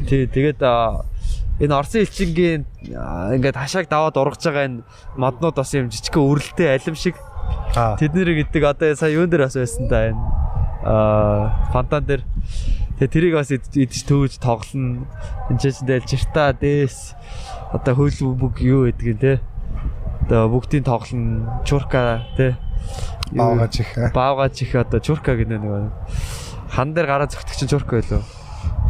Тий 0.06 0.30
тэгээд 0.30 0.62
энэ 0.62 1.72
Орсын 1.72 2.05
элчингийн 2.05 2.62
ингээд 2.86 3.56
хашааг 3.56 3.88
даваад 3.88 4.14
ургаж 4.20 4.44
байгаа 4.44 4.64
энэ 4.68 4.84
моднууд 5.16 5.56
бас 5.56 5.72
юм 5.72 5.88
жижигхэн 5.88 6.22
үрэлтэй 6.22 6.68
алим 6.68 6.94
шиг 6.94 7.16
Тэд 7.74 8.12
нэр 8.14 8.31
гэдэг 8.44 8.62
одоо 8.64 8.94
сая 8.97 9.12
юун 9.12 9.31
дээр 9.31 9.47
бас 9.47 9.56
байсан 9.56 9.89
да 9.89 10.09
энэ 10.10 10.23
аа 10.86 11.70
фантан 11.73 12.05
дээр 12.06 12.23
тэгээ 12.97 13.12
тэрийг 13.12 13.35
бас 13.36 13.51
идэж 13.52 14.06
төвж 14.06 14.39
тоглоно. 14.40 15.05
Энд 15.51 15.60
ч 15.60 15.74
дээл 15.85 16.06
жирта 16.06 16.56
дээс 16.56 17.14
одоо 17.73 17.94
хөл 17.94 18.39
бүг 18.39 18.62
юу 18.62 18.89
гэдэг 18.89 19.06
юм 19.06 19.18
те. 19.18 19.35
Одоо 20.27 20.48
бүгдийн 20.51 20.86
тоглоно. 20.86 21.62
Чурка 21.66 22.24
те. 22.36 22.56
Баавгач 23.32 23.81
их. 23.82 23.90
Баавгач 24.14 24.62
их 24.62 24.74
одоо 24.74 25.01
чурка 25.01 25.36
гэдэг 25.36 25.60
нэг 25.60 25.93
хан 26.70 26.93
дээр 26.94 27.06
гараа 27.06 27.28
зөгтөг 27.28 27.56
чинь 27.56 27.70
чурка 27.73 28.01
байлоо. 28.01 28.23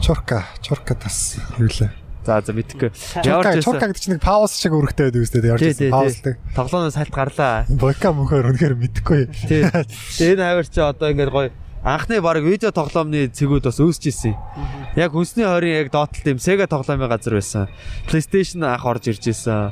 Чурка, 0.03 0.45
чурка 0.61 0.95
тас 0.95 1.39
юу 1.59 1.69
лээ. 1.70 2.06
За 2.27 2.43
за 2.43 2.51
мэдхгүй. 2.51 2.90
Ямар 3.23 3.55
ч 3.55 3.62
чурка 3.62 3.86
гэдэг 3.86 4.03
чинь 4.03 4.15
нэг 4.19 4.23
пауз 4.27 4.59
шиг 4.59 4.74
өргөтэй 4.74 5.15
байдаг 5.15 5.23
үстэй 5.23 5.47
ямар 5.47 5.62
ч 5.62 5.78
паузлдаг. 5.86 6.35
Тоглооноос 6.59 6.98
хальт 6.98 7.15
гарлаа. 7.15 7.62
Бока 7.70 8.11
мөхөр 8.11 8.51
үнэхээр 8.51 8.74
мэдхгүй. 8.74 9.31
Тий. 9.47 9.62
Энэ 10.27 10.43
хавар 10.43 10.66
чи 10.66 10.82
одоо 10.82 11.15
ингээд 11.15 11.31
гоё 11.31 11.55
анхны 11.86 12.19
баг 12.19 12.43
видео 12.43 12.74
тоглоомны 12.74 13.31
цэгүүд 13.31 13.70
бас 13.70 13.78
үүсэж 13.78 14.05
ирсэн. 14.11 14.35
Яг 14.98 15.15
хүнсний 15.15 15.47
хорийн 15.47 15.86
яг 15.86 15.94
доотлолт 15.94 16.27
юм 16.27 16.43
Sega 16.43 16.66
тоглоомын 16.66 17.07
газар 17.07 17.39
байсан. 17.39 17.70
PlayStation 18.11 18.66
анх 18.66 18.82
орж 18.82 19.07
ирж 19.15 19.31
ирсэн. 19.31 19.70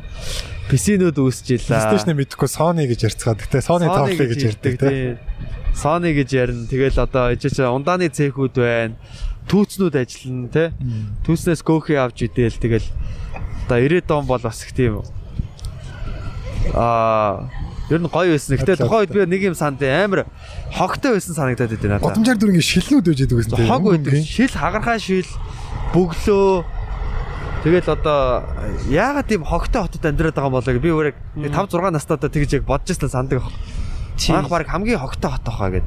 PC-нүүд 0.71 1.19
үүсэж 1.19 1.59
илаа. 1.59 1.91
PlayStation 1.91 2.15
мэдхгүй 2.15 2.47
Sony 2.47 2.87
гэж 2.87 3.11
ярьцгаад. 3.11 3.43
Гэтэ 3.43 3.67
Sony 3.67 3.91
тоглоё 3.91 4.31
гэж 4.31 4.43
ярьдаг 4.47 4.75
тий. 4.79 5.19
Sony 5.75 6.15
гэж 6.15 6.31
ярина. 6.39 6.71
Тэгэл 6.71 7.03
одоо 7.03 7.35
ичээч 7.35 7.59
ундааны 7.67 8.07
цехүүд 8.15 8.55
байна 8.63 8.95
түүцнүүд 9.51 9.95
ажиллана 10.01 10.49
те 10.49 10.65
түүснээс 11.27 11.63
көөхий 11.65 11.99
авч 12.01 12.29
идэл 12.29 12.57
тэгэл 12.57 12.89
одоо 13.67 13.79
90 13.81 14.11
он 14.13 14.27
бол 14.27 14.41
бас 14.41 14.65
их 14.65 14.73
тийм 14.73 15.03
аа 16.75 17.51
ер 17.91 18.01
нь 18.01 18.09
гоё 18.09 18.33
байсан. 18.33 18.57
Гэтэ 18.57 18.81
тухайн 18.81 19.05
үед 19.05 19.13
би 19.13 19.21
нэг 19.29 19.43
юм 19.53 19.57
санд 19.57 19.83
амар 19.85 20.25
хогтой 20.73 21.17
байсан 21.21 21.37
санагдаад 21.37 21.77
байд 21.77 21.85
надад. 21.85 22.05
Гудамжаар 22.09 22.39
дүр 22.41 22.57
ингэ 22.57 22.65
шилнүүд 22.65 23.05
байж 23.05 23.21
байдаг 23.21 23.39
гэсэн. 23.45 23.69
Хог 23.69 23.83
байдаг. 23.85 24.13
Шил 24.25 24.53
хагархаа 24.57 24.97
шил 24.97 25.29
бөглөө 25.93 26.65
Тэгэл 27.65 27.97
одоо 27.97 28.45
яагаад 28.93 29.25
тийм 29.25 29.41
хогтой 29.41 29.89
хотод 29.89 30.05
амьдраад 30.05 30.37
байгаа 30.37 30.53
юм 30.53 30.57
болоо 30.61 30.81
би 30.85 30.91
өөрөө 30.93 31.49
5 31.49 31.73
6 31.73 31.97
настайдаа 31.97 32.29
тэгж 32.29 32.61
яг 32.61 32.65
бодож 32.69 32.93
ирсэн 32.93 33.09
сандаг 33.09 33.41
Анх 34.15 34.49
баг 34.49 34.69
хамгийн 34.71 34.99
хогтой 34.99 35.31
хот 35.31 35.43
байхаа 35.43 35.71
гэд. 35.75 35.87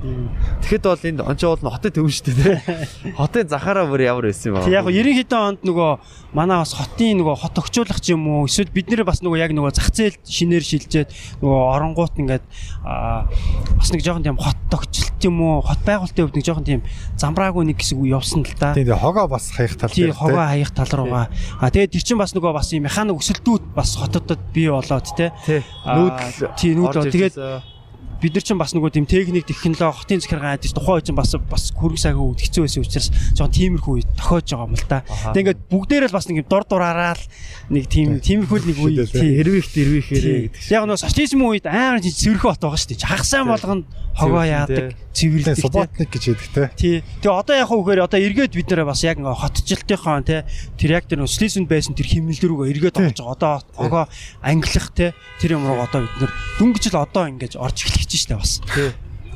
Тэгэхэд 0.62 0.84
бол 0.84 1.08
энд 1.08 1.20
онцоо 1.24 1.56
бол 1.56 1.72
хотын 1.72 1.92
төв 1.96 2.12
шүү 2.12 2.36
дээ. 2.36 2.60
Хотын 3.20 3.48
захаараа 3.48 3.88
бүр 3.88 4.04
ямар 4.04 4.28
байсан 4.28 4.52
юм 4.52 4.60
бэ? 4.60 4.68
Яг 4.68 4.86
90 4.92 5.16
хэдэн 5.24 5.40
онд 5.40 5.62
нөгөө 5.64 5.92
манай 6.36 6.60
бас 6.60 6.76
хотын 6.76 7.24
нөгөө 7.24 7.36
хот 7.40 7.56
өгчүүлэх 7.56 8.00
ч 8.04 8.12
юм 8.12 8.28
уу 8.28 8.52
эсвэл 8.52 8.68
бид 8.76 8.92
нэр 8.92 9.08
бас 9.08 9.24
нөгөө 9.24 9.40
яг 9.40 9.56
нөгөө 9.56 9.72
зах 9.80 9.90
зээл 9.96 10.20
шинээр 10.28 10.64
шилжээд 10.64 11.10
нөгөө 11.40 11.60
оронгуут 11.72 12.20
ингээд 12.20 12.44
бас 12.84 13.90
нэг 13.96 14.04
жоохон 14.04 14.28
тийм 14.28 14.36
хот 14.36 14.60
тогчлт 14.68 15.24
юм 15.24 15.40
уу 15.42 15.64
хот 15.64 15.82
байгуулалтын 15.88 16.28
хувьд 16.28 16.36
нэг 16.36 16.46
жоохон 16.46 16.68
тийм 16.68 16.82
замбраагүй 17.16 17.64
нэг 17.64 17.80
хэсэг 17.80 18.04
явсан 18.06 18.44
л 18.44 18.54
да. 18.60 18.76
Тийм 18.76 18.92
хогоо 18.92 19.32
бас 19.32 19.56
хаях 19.56 19.80
тал 19.80 19.90
дээр. 19.90 20.12
Тийм 20.12 20.20
хогоо 20.20 20.44
хаях 20.44 20.72
тал 20.76 20.92
руугаа. 20.92 21.32
А 21.64 21.72
тэгээд 21.72 21.96
тэр 21.96 22.04
чинь 22.04 22.20
бас 22.20 22.36
нөгөө 22.36 22.54
бас 22.54 22.70
юм 22.76 22.84
механик 22.84 23.18
өсөлтүүд 23.18 23.64
бас 23.72 23.96
хотодод 23.96 24.42
бий 24.52 24.68
болоод 24.70 25.08
те. 25.16 25.32
Нүүдэл. 25.48 26.54
Тийм 26.60 26.84
нүүдэл. 26.84 27.08
Тэгээд 27.08 27.36
бид 28.22 28.34
нар 28.34 28.44
чинь 28.44 28.58
бас 28.58 28.74
нөгөө 28.74 28.92
тийм 28.98 29.06
техник 29.06 29.46
технологи 29.46 30.02
хотын 30.02 30.22
захиргаан 30.24 30.58
адиж 30.58 30.74
тухайн 30.74 30.98
үед 30.98 31.08
чинь 31.08 31.18
бас 31.18 31.36
бас 31.38 31.70
хөрөнгө 31.78 32.02
сайхан 32.02 32.26
үүд 32.26 32.42
хэцүү 32.42 32.62
байсан 32.66 32.82
учраас 32.82 33.10
жоохон 33.38 33.54
тиймэрхүү 33.54 33.94
үе 33.98 34.06
тохиож 34.18 34.48
байгаа 34.50 34.68
юм 34.68 34.76
л 34.76 34.86
да. 34.90 35.00
Тэгээ 35.06 35.42
ингээд 35.46 35.62
бүгдээрээ 35.70 36.10
л 36.10 36.18
бас 36.18 36.26
нэг 36.28 36.38
юм 36.42 36.48
дур 36.50 36.64
дураараа 36.66 37.14
л 37.14 37.24
нэг 37.70 37.86
тийм 37.86 38.18
тиймэрхүү 38.18 38.60
нэг 38.66 38.78
үе 38.82 39.06
тий 39.06 39.38
Хэрвийх 39.38 39.68
тэрвийхээрээ 39.70 40.40
гэдэг. 40.50 40.72
Яг 40.74 40.84
нөгөө 40.90 41.04
социализм 41.06 41.42
үед 41.46 41.66
амар 41.70 42.02
чинь 42.02 42.18
цэвэрхэн 42.18 42.50
бот 42.50 42.62
байгаа 42.64 42.80
шүү 42.82 42.90
дээ. 42.98 43.06
Хагасаа 43.06 43.44
болгоно 43.46 43.84
хогоо 44.18 44.46
яадаг 44.50 44.98
цэвэрлдэг 45.18 45.56
тий. 45.56 45.62
Субботник 45.62 46.10
гэж 46.14 46.24
яддаг. 46.30 46.70
Тий. 46.78 47.02
Тэгээ 47.22 47.38
одоо 47.38 47.56
яг 47.58 47.70
хөөхөр 47.70 48.00
одоо 48.06 48.20
эргээд 48.22 48.54
бид 48.54 48.70
нэрээ 48.70 48.86
бас 48.86 49.02
яг 49.02 49.18
ингээ 49.18 49.42
хотчлтынхон 49.42 50.24
тий 50.26 50.42
тэр 50.78 50.90
яг 50.94 51.06
тэр 51.10 51.26
слизэнд 51.26 51.70
байсан 51.70 51.98
тэр 51.98 52.08
химнэл 52.10 52.38
рүүгээ 52.38 52.72
эргээд 52.78 52.98
орж 53.02 53.18
байгаа. 53.18 53.34
Одоо 53.34 53.54
огоо 53.78 54.06
англих 54.42 54.88
тий 54.94 55.14
тэр 55.42 55.58
юм 55.58 55.66
руу 55.66 55.82
одоо 55.82 56.06
бид 56.06 56.18
нэр 56.22 56.32
дөнгөж 56.62 56.86
л 56.94 57.02
одоо 57.02 57.24
ингэж 57.34 57.54
орж 57.58 57.78
эхлэж 58.08 58.24
штэ 58.24 58.36
бас. 58.40 58.62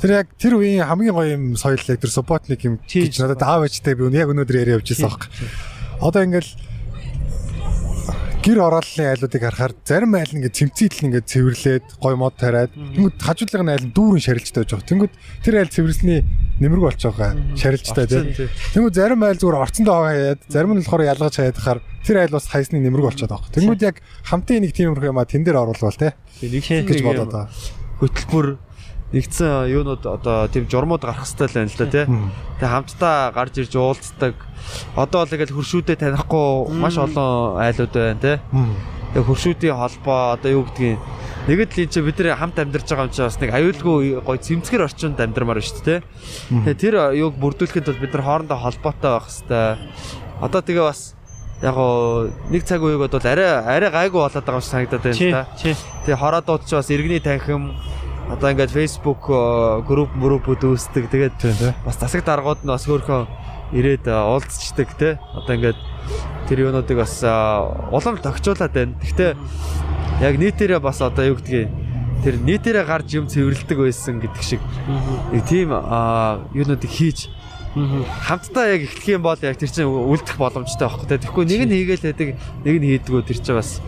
Тэр 0.02 0.12
яг 0.18 0.28
тэр 0.40 0.58
үеийн 0.58 0.88
хамгийн 0.88 1.14
гоё 1.14 1.36
юм 1.36 1.44
соёл 1.60 1.78
яг 1.78 2.00
тэр 2.00 2.10
субботник 2.10 2.64
юм 2.66 2.80
гэж 2.88 3.22
надад 3.22 3.44
аав 3.44 3.68
ээжтэй 3.68 3.94
би 3.94 4.08
яг 4.16 4.32
өнөөдөр 4.32 4.58
яриа 4.64 4.80
явж 4.80 4.96
байсан 4.96 5.12
аах. 5.12 5.30
Одоо 6.02 6.26
ингээл 6.26 6.50
гэр 8.42 8.58
орооллын 8.58 9.14
айлуудыг 9.14 9.42
харахаар 9.46 9.74
зарим 9.86 10.18
айл 10.18 10.34
нь 10.34 10.42
ингээд 10.42 10.58
цэмцээл 10.58 11.06
ингээд 11.06 11.30
цэвэрлээд 11.30 11.86
гой 12.02 12.16
мод 12.18 12.34
тариад 12.42 12.74
тэнгүүд 12.74 13.22
хажуудлын 13.22 13.70
айл 13.70 13.86
нь 13.86 13.94
дүүрэн 13.94 14.26
шарилжтай 14.26 14.66
байж 14.66 14.72
байгаа. 14.74 14.90
Тэнгүүд 14.90 15.14
тэр 15.46 15.56
айл 15.62 15.70
цэвэрлсний 15.70 16.20
нэмэрэг 16.58 16.82
болж 16.82 17.02
байгаа. 17.06 17.38
Шарилжтай 17.54 18.06
тийм. 18.10 18.34
Тэнгүүд 18.74 18.98
зарим 18.98 19.22
айл 19.22 19.38
зүгээр 19.38 19.62
орцондоо 19.62 19.98
хаяад 20.10 20.42
зарим 20.50 20.74
нь 20.74 20.82
болохоор 20.82 21.06
ялгаж 21.06 21.36
хаяад 21.38 21.58
хахаар 21.62 21.80
тэр 22.02 22.18
айл 22.26 22.34
бас 22.34 22.50
хайсны 22.50 22.82
нэмэрэг 22.82 23.06
болчиход 23.14 23.30
байгаа. 23.30 23.54
Тэнгүүд 23.54 23.82
яг 23.86 24.02
хамтын 24.26 24.66
нэг 24.66 24.74
тийм 24.74 24.98
юм 24.98 25.22
тэн 25.22 25.46
дээр 25.46 25.62
оруулвал 25.62 25.94
те 25.94 26.18
Нэг 26.42 26.66
гэж 26.66 27.06
бодоод 27.06 27.30
байгаа. 27.30 27.54
Хөтөлбөр 28.02 28.48
нэгдсэн 29.14 29.70
юунууд 29.70 30.04
одоо 30.08 30.48
тийм 30.50 30.66
журмууд 30.66 31.04
гарах 31.06 31.28
л 31.28 31.36
байна 31.38 31.70
л 31.70 31.78
да 31.78 31.86
тий. 31.86 32.06
Тэгээ 32.58 32.74
хамтдаа 32.74 33.32
гарч 33.36 33.54
ирж 33.62 33.74
уулздаг. 33.78 34.36
Одоо 34.96 35.28
л 35.28 35.34
ингээл 35.36 35.56
хөршүүдэд 35.56 36.00
танихгүй 36.02 36.74
маш 36.80 36.98
олон 36.98 37.60
айлууд 37.62 37.94
байна 37.94 38.20
тий. 38.24 38.38
Тэгээ 39.14 39.28
хөршүүдийн 39.28 39.76
холбоо 39.76 40.40
одоо 40.40 40.50
юу 40.52 40.64
гэдгийг 40.66 41.00
Нэгэд 41.42 41.74
л 41.74 41.82
энэ 41.82 41.90
чинь 41.90 42.06
бид 42.06 42.22
нар 42.22 42.38
хамт 42.38 42.62
амьдарч 42.62 42.86
байгаа 42.86 43.10
юм 43.10 43.14
чинь 43.18 43.26
бас 43.26 43.42
нэг 43.42 43.50
аюулгүй 43.50 44.22
гоё 44.22 44.38
цэмцгэр 44.38 44.86
орчинд 44.86 45.18
амьдармаар 45.18 45.58
байна 45.58 45.66
шүү 45.74 45.82
дээ. 45.90 46.00
Тэгээ 46.54 46.78
тэр 46.78 46.96
юуг 47.18 47.34
бүрдүүлэхэд 47.42 47.90
бол 47.90 47.98
бид 47.98 48.14
нар 48.14 48.24
хоорондоо 48.30 48.58
холбоотой 48.62 49.12
байх 49.18 49.26
хэвээр. 49.26 49.78
Одоо 50.38 50.62
тэгээ 50.62 50.86
бас 50.86 51.18
яг 51.62 51.74
гоо 51.76 52.30
нэг 52.50 52.64
цаг 52.66 52.82
үеиг 52.82 53.00
бол 53.00 53.14
арай 53.22 53.50
арай 53.62 53.90
гайгүй 53.90 54.22
болоод 54.22 54.46
байгаа 54.46 54.58
юм 54.58 54.66
шиг 54.66 54.74
санагдаад 54.74 55.04
байна 55.06 55.18
л 55.18 55.32
да. 55.32 55.46
Тэгээ 56.06 56.22
хороодууд 56.22 56.62
ч 56.66 56.72
бас 56.74 56.90
иргэний 56.90 57.22
танхим 57.22 57.78
одоо 58.32 58.50
ингээд 58.52 58.72
Facebook 58.72 59.28
э, 59.28 59.82
групп 59.86 60.12
мөрөпүүд 60.16 60.62
үүсдэг. 60.64 61.12
Тэгээд 61.12 61.38
бас 61.86 61.98
засаг 62.00 62.24
даргууд 62.24 62.64
нь 62.64 62.72
бас 62.72 62.88
хөөхөө 62.88 63.28
ирээд 63.76 64.08
э, 64.08 64.16
уулзчдаг 64.16 64.90
те. 64.96 65.20
Одоо 65.36 65.54
ингээд 65.54 65.80
тэр 66.48 66.72
юунуудыг 66.72 66.98
бас 66.98 67.20
э, 67.22 67.32
улам 67.92 68.18
тогтчуулаад 68.24 68.72
байна. 68.72 68.96
Гэхдээ 69.04 69.32
яг 70.24 70.36
нийтээрээ 70.40 70.80
бас 70.80 71.02
одоо 71.04 71.36
юу 71.36 71.38
гэдгийг 71.38 71.70
тэр 72.24 72.36
нийтээрээ 72.38 72.86
гарч 72.86 73.10
юм 73.18 73.26
цэвэрлдэг 73.26 73.78
байсан 73.82 74.22
гэдэг 74.22 74.44
шиг 74.46 74.62
нэг 75.34 75.42
тийм 75.50 75.74
а, 75.74 76.46
юунуудыг 76.54 76.90
хийж 76.90 77.34
хамтдаа 77.76 78.76
яг 78.76 78.82
эхлэх 78.84 79.08
юм 79.16 79.24
бол 79.24 79.40
яг 79.40 79.56
тэр 79.56 79.72
чинь 79.72 79.88
үлдэх 79.88 80.36
боломжтой 80.36 80.88
байхгүй 80.88 81.08
те. 81.08 81.22
Тэгэхгүй 81.24 81.46
нэг 81.48 81.62
нь 81.68 81.76
хийгээл 81.80 82.08
байдаг, 82.12 82.30
нэг 82.68 82.76
нь 82.84 82.88
хийдгүү 83.00 83.22
тэр 83.24 83.40
чинь 83.40 83.56
бас 83.56 83.80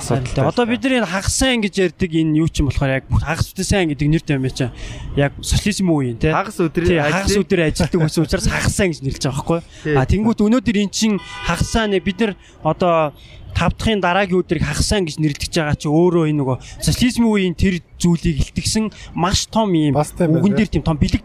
Харин 0.00 0.48
одоо 0.48 0.64
бидний 0.66 0.96
энэ 0.98 1.06
хагас 1.06 1.36
сайн 1.36 1.60
гэж 1.60 1.92
ярьдаг 1.92 2.08
энэ 2.08 2.40
юу 2.40 2.48
ч 2.48 2.64
юм 2.64 2.72
болохоор 2.72 3.00
яг 3.00 3.04
хагас 3.12 3.52
үтэ 3.52 3.64
сайн 3.64 3.92
гэдэг 3.92 4.08
нэр 4.08 4.24
томьёо 4.24 4.48
чинь 4.48 4.72
яг 5.16 5.36
социализм 5.44 5.92
үеийн 5.92 6.16
тий 6.16 6.32
хагас 6.32 6.56
өдрийн 6.56 7.04
хагас 7.04 7.36
өдөр 7.36 7.60
ажилтдаг 7.68 8.00
байсан 8.00 8.24
учраас 8.24 8.48
хагас 8.48 8.74
сайн 8.74 8.90
гэж 8.96 9.00
нэрлэж 9.04 9.24
байгаа 9.28 9.36
байхгүй. 9.36 9.60
А 10.00 10.08
тэнгуут 10.08 10.40
өнөөдөр 10.40 10.76
эн 10.80 10.90
чин 10.90 11.20
хагас 11.44 11.68
сайн 11.68 11.92
бид 12.00 12.16
нар 12.16 12.32
одоо 12.64 13.12
тав 13.52 13.76
дахын 13.76 14.00
дараагийн 14.00 14.40
өдрийг 14.40 14.64
хагас 14.64 14.88
сайн 14.88 15.04
гэж 15.04 15.20
нэрлэж 15.20 15.52
байгаа 15.52 15.76
чи 15.76 15.88
өөрөө 15.92 16.32
энэ 16.32 16.40
нөгөө 16.40 16.56
социализм 16.80 17.28
үеийн 17.28 17.54
тэр 17.54 17.84
зүйлийг 18.00 18.56
илтгэсэн 18.56 18.88
маш 19.12 19.46
том 19.52 19.74
юм 19.76 19.94
үгэн 20.00 20.54
дээр 20.56 20.70
тийм 20.72 20.84
том 20.86 20.96
бэлэг 20.96 21.20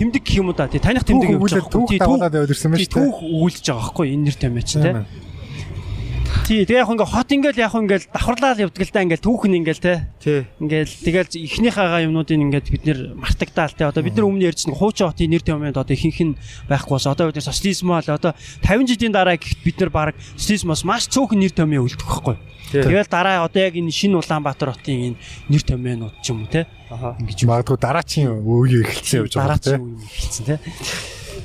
тэмдэг 0.00 0.22
гэх 0.24 0.36
юм 0.40 0.48
уу 0.48 0.56
да 0.56 0.66
тий 0.72 0.80
таних 0.80 1.04
тэмдэг 1.04 1.36
явуулж 1.36 1.60
өгүүлээд 1.60 1.68
түүх 1.68 1.90
яваад 2.00 2.34
ирсэн 2.48 2.72
байна 2.72 2.80
шүү 2.80 2.88
дээ. 2.88 2.96
түүх 2.96 3.18
өгүүлж 3.20 3.64
байгаа 3.68 3.84
байхгүй 3.84 4.06
энэ 4.16 4.24
нэр 4.24 4.36
томьёо 4.40 4.64
чи 4.64 4.76
тий. 4.80 4.94
Тий, 6.50 6.66
тэгээ 6.66 6.82
яг 6.82 6.90
ингээ 6.90 7.06
хот 7.06 7.30
ингээл 7.30 7.62
яг 7.62 7.74
ингээл 7.78 8.10
давхарлаад 8.10 8.58
явдаг 8.58 8.82
л 8.82 8.90
да 8.90 9.04
ингээл 9.06 9.22
түүхэн 9.22 9.58
ингээл 9.62 9.82
те. 9.82 9.94
тий 10.18 10.42
Ингээл 10.58 10.94
тэгэл 11.06 11.30
ихнийхээгаа 11.46 12.02
юмнуудыг 12.10 12.38
ингээд 12.42 12.66
бид 12.74 12.84
нэр 12.90 12.98
мартагдаал 13.14 13.70
те. 13.70 13.86
Одоо 13.86 14.02
бид 14.02 14.18
нар 14.18 14.26
өмнө 14.26 14.50
ярьж 14.50 14.66
нэг 14.66 14.74
хуучин 14.74 15.14
хотын 15.14 15.30
нэр 15.30 15.46
томьёонд 15.46 15.78
одоо 15.78 15.94
ихэнх 15.94 16.20
нь 16.26 16.34
байхгүй 16.66 16.94
бас 16.98 17.06
одоо 17.06 17.30
бид 17.30 17.38
нар 17.38 17.46
социализмаа 17.46 18.02
л 18.02 18.10
одоо 18.18 18.32
50 18.66 18.90
жилийн 18.90 19.14
дараа 19.14 19.38
гэхэд 19.38 19.62
бид 19.62 19.78
нар 19.78 19.90
баг 19.94 20.18
социализмоос 20.34 20.82
маш 20.82 21.06
цөөхөн 21.06 21.38
нэр 21.38 21.54
томьёо 21.54 21.86
үлдэх 21.86 22.06
байхгүй. 22.06 22.36
Тий. 22.70 22.82
Тэгэл 22.82 23.10
дараа 23.10 23.46
одоо 23.46 23.62
яг 23.62 23.74
энэ 23.78 23.90
шинэ 23.90 24.18
Улаанбаатар 24.18 24.74
хотын 24.74 25.14
энэ 25.14 25.18
нэр 25.50 25.62
томьёонууд 25.62 26.14
ч 26.18 26.34
юм 26.34 26.46
уу 26.46 26.50
те. 26.50 26.66
Ингэж 26.90 27.46
Магадгүй 27.46 27.78
дараачийн 27.78 28.42
үе 28.42 28.82
эхэлсэн 28.86 29.22
явж 29.22 29.34
байгаа 29.38 29.58
дараач 29.58 29.64
тийм. 29.70 29.78
юм 29.78 30.02
хэлсэн 30.02 30.44
те. 30.46 30.54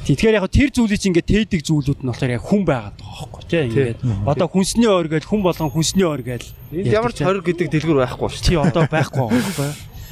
Тэгэхээр 0.05 0.37
яг 0.37 0.45
тэр 0.53 0.69
зүйлийг 0.69 1.01
чи 1.01 1.09
ингээд 1.09 1.29
тээдэг 1.49 1.61
зүйлүүд 1.65 1.99
нь 2.05 2.09
болохоор 2.13 2.35
яг 2.37 2.43
хүн 2.45 2.61
байгаад 2.61 2.95
байгаа 3.01 3.25
байхгүй 3.25 3.43
тий 3.49 3.61
ингээд 3.65 3.99
одоо 4.29 4.47
хүнсний 4.53 4.85
ор 4.85 5.09
гээл 5.09 5.25
хүн 5.25 5.41
болгон 5.41 5.73
хүнсний 5.73 6.05
гээл 6.21 6.47
энд 6.77 6.93
ямар 6.93 7.09
ч 7.09 7.25
хориг 7.25 7.41
гэдэг 7.41 7.73
дэлгүр 7.73 8.05
байхгүй 8.05 8.29
шүү 8.29 8.45
Тий 8.45 8.57
одоо 8.61 8.85
байхгүй 8.85 9.25
байхгүй. 9.25 9.69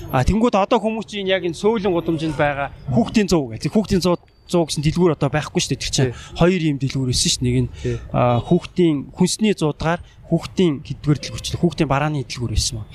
А 0.09 0.25
тэнгууд 0.25 0.57
одоо 0.57 0.79
хүмүүс 0.81 1.05
чинь 1.05 1.29
яг 1.29 1.45
энэ 1.45 1.57
сөүлэн 1.57 1.93
гудамжинд 1.93 2.33
байгаа 2.33 2.73
хүүхдийн 2.89 3.29
100 3.29 3.53
гэх. 3.53 3.69
Хүүхдийн 3.69 4.01
100 4.01 4.33
100 4.49 4.67
гэсэн 4.67 4.83
дэлгүүр 4.83 5.15
одоо 5.15 5.29
байхгүй 5.31 5.61
шүү 5.61 5.71
дээ. 5.73 5.81
Тэр 5.81 5.93
чинь 5.93 6.13
хоёр 6.37 6.61
юм 6.61 6.77
дэлгүүр 6.77 7.09
өссөн 7.15 7.31
шүү. 7.31 7.43
Нэг 7.47 7.57
нь 7.63 7.69
хүүхдийн 8.13 8.95
хүнсний 9.15 9.53
100-гаар 9.55 10.01
хүүхдийн 10.27 10.73
хэдгээр 10.83 11.19
дэлгүүрчлээ. 11.23 11.61
Хүүхдийн 11.63 11.89
барааны 11.89 12.27
дэлгүүр 12.27 12.53
өссөн 12.53 12.83
маа. 12.83 12.87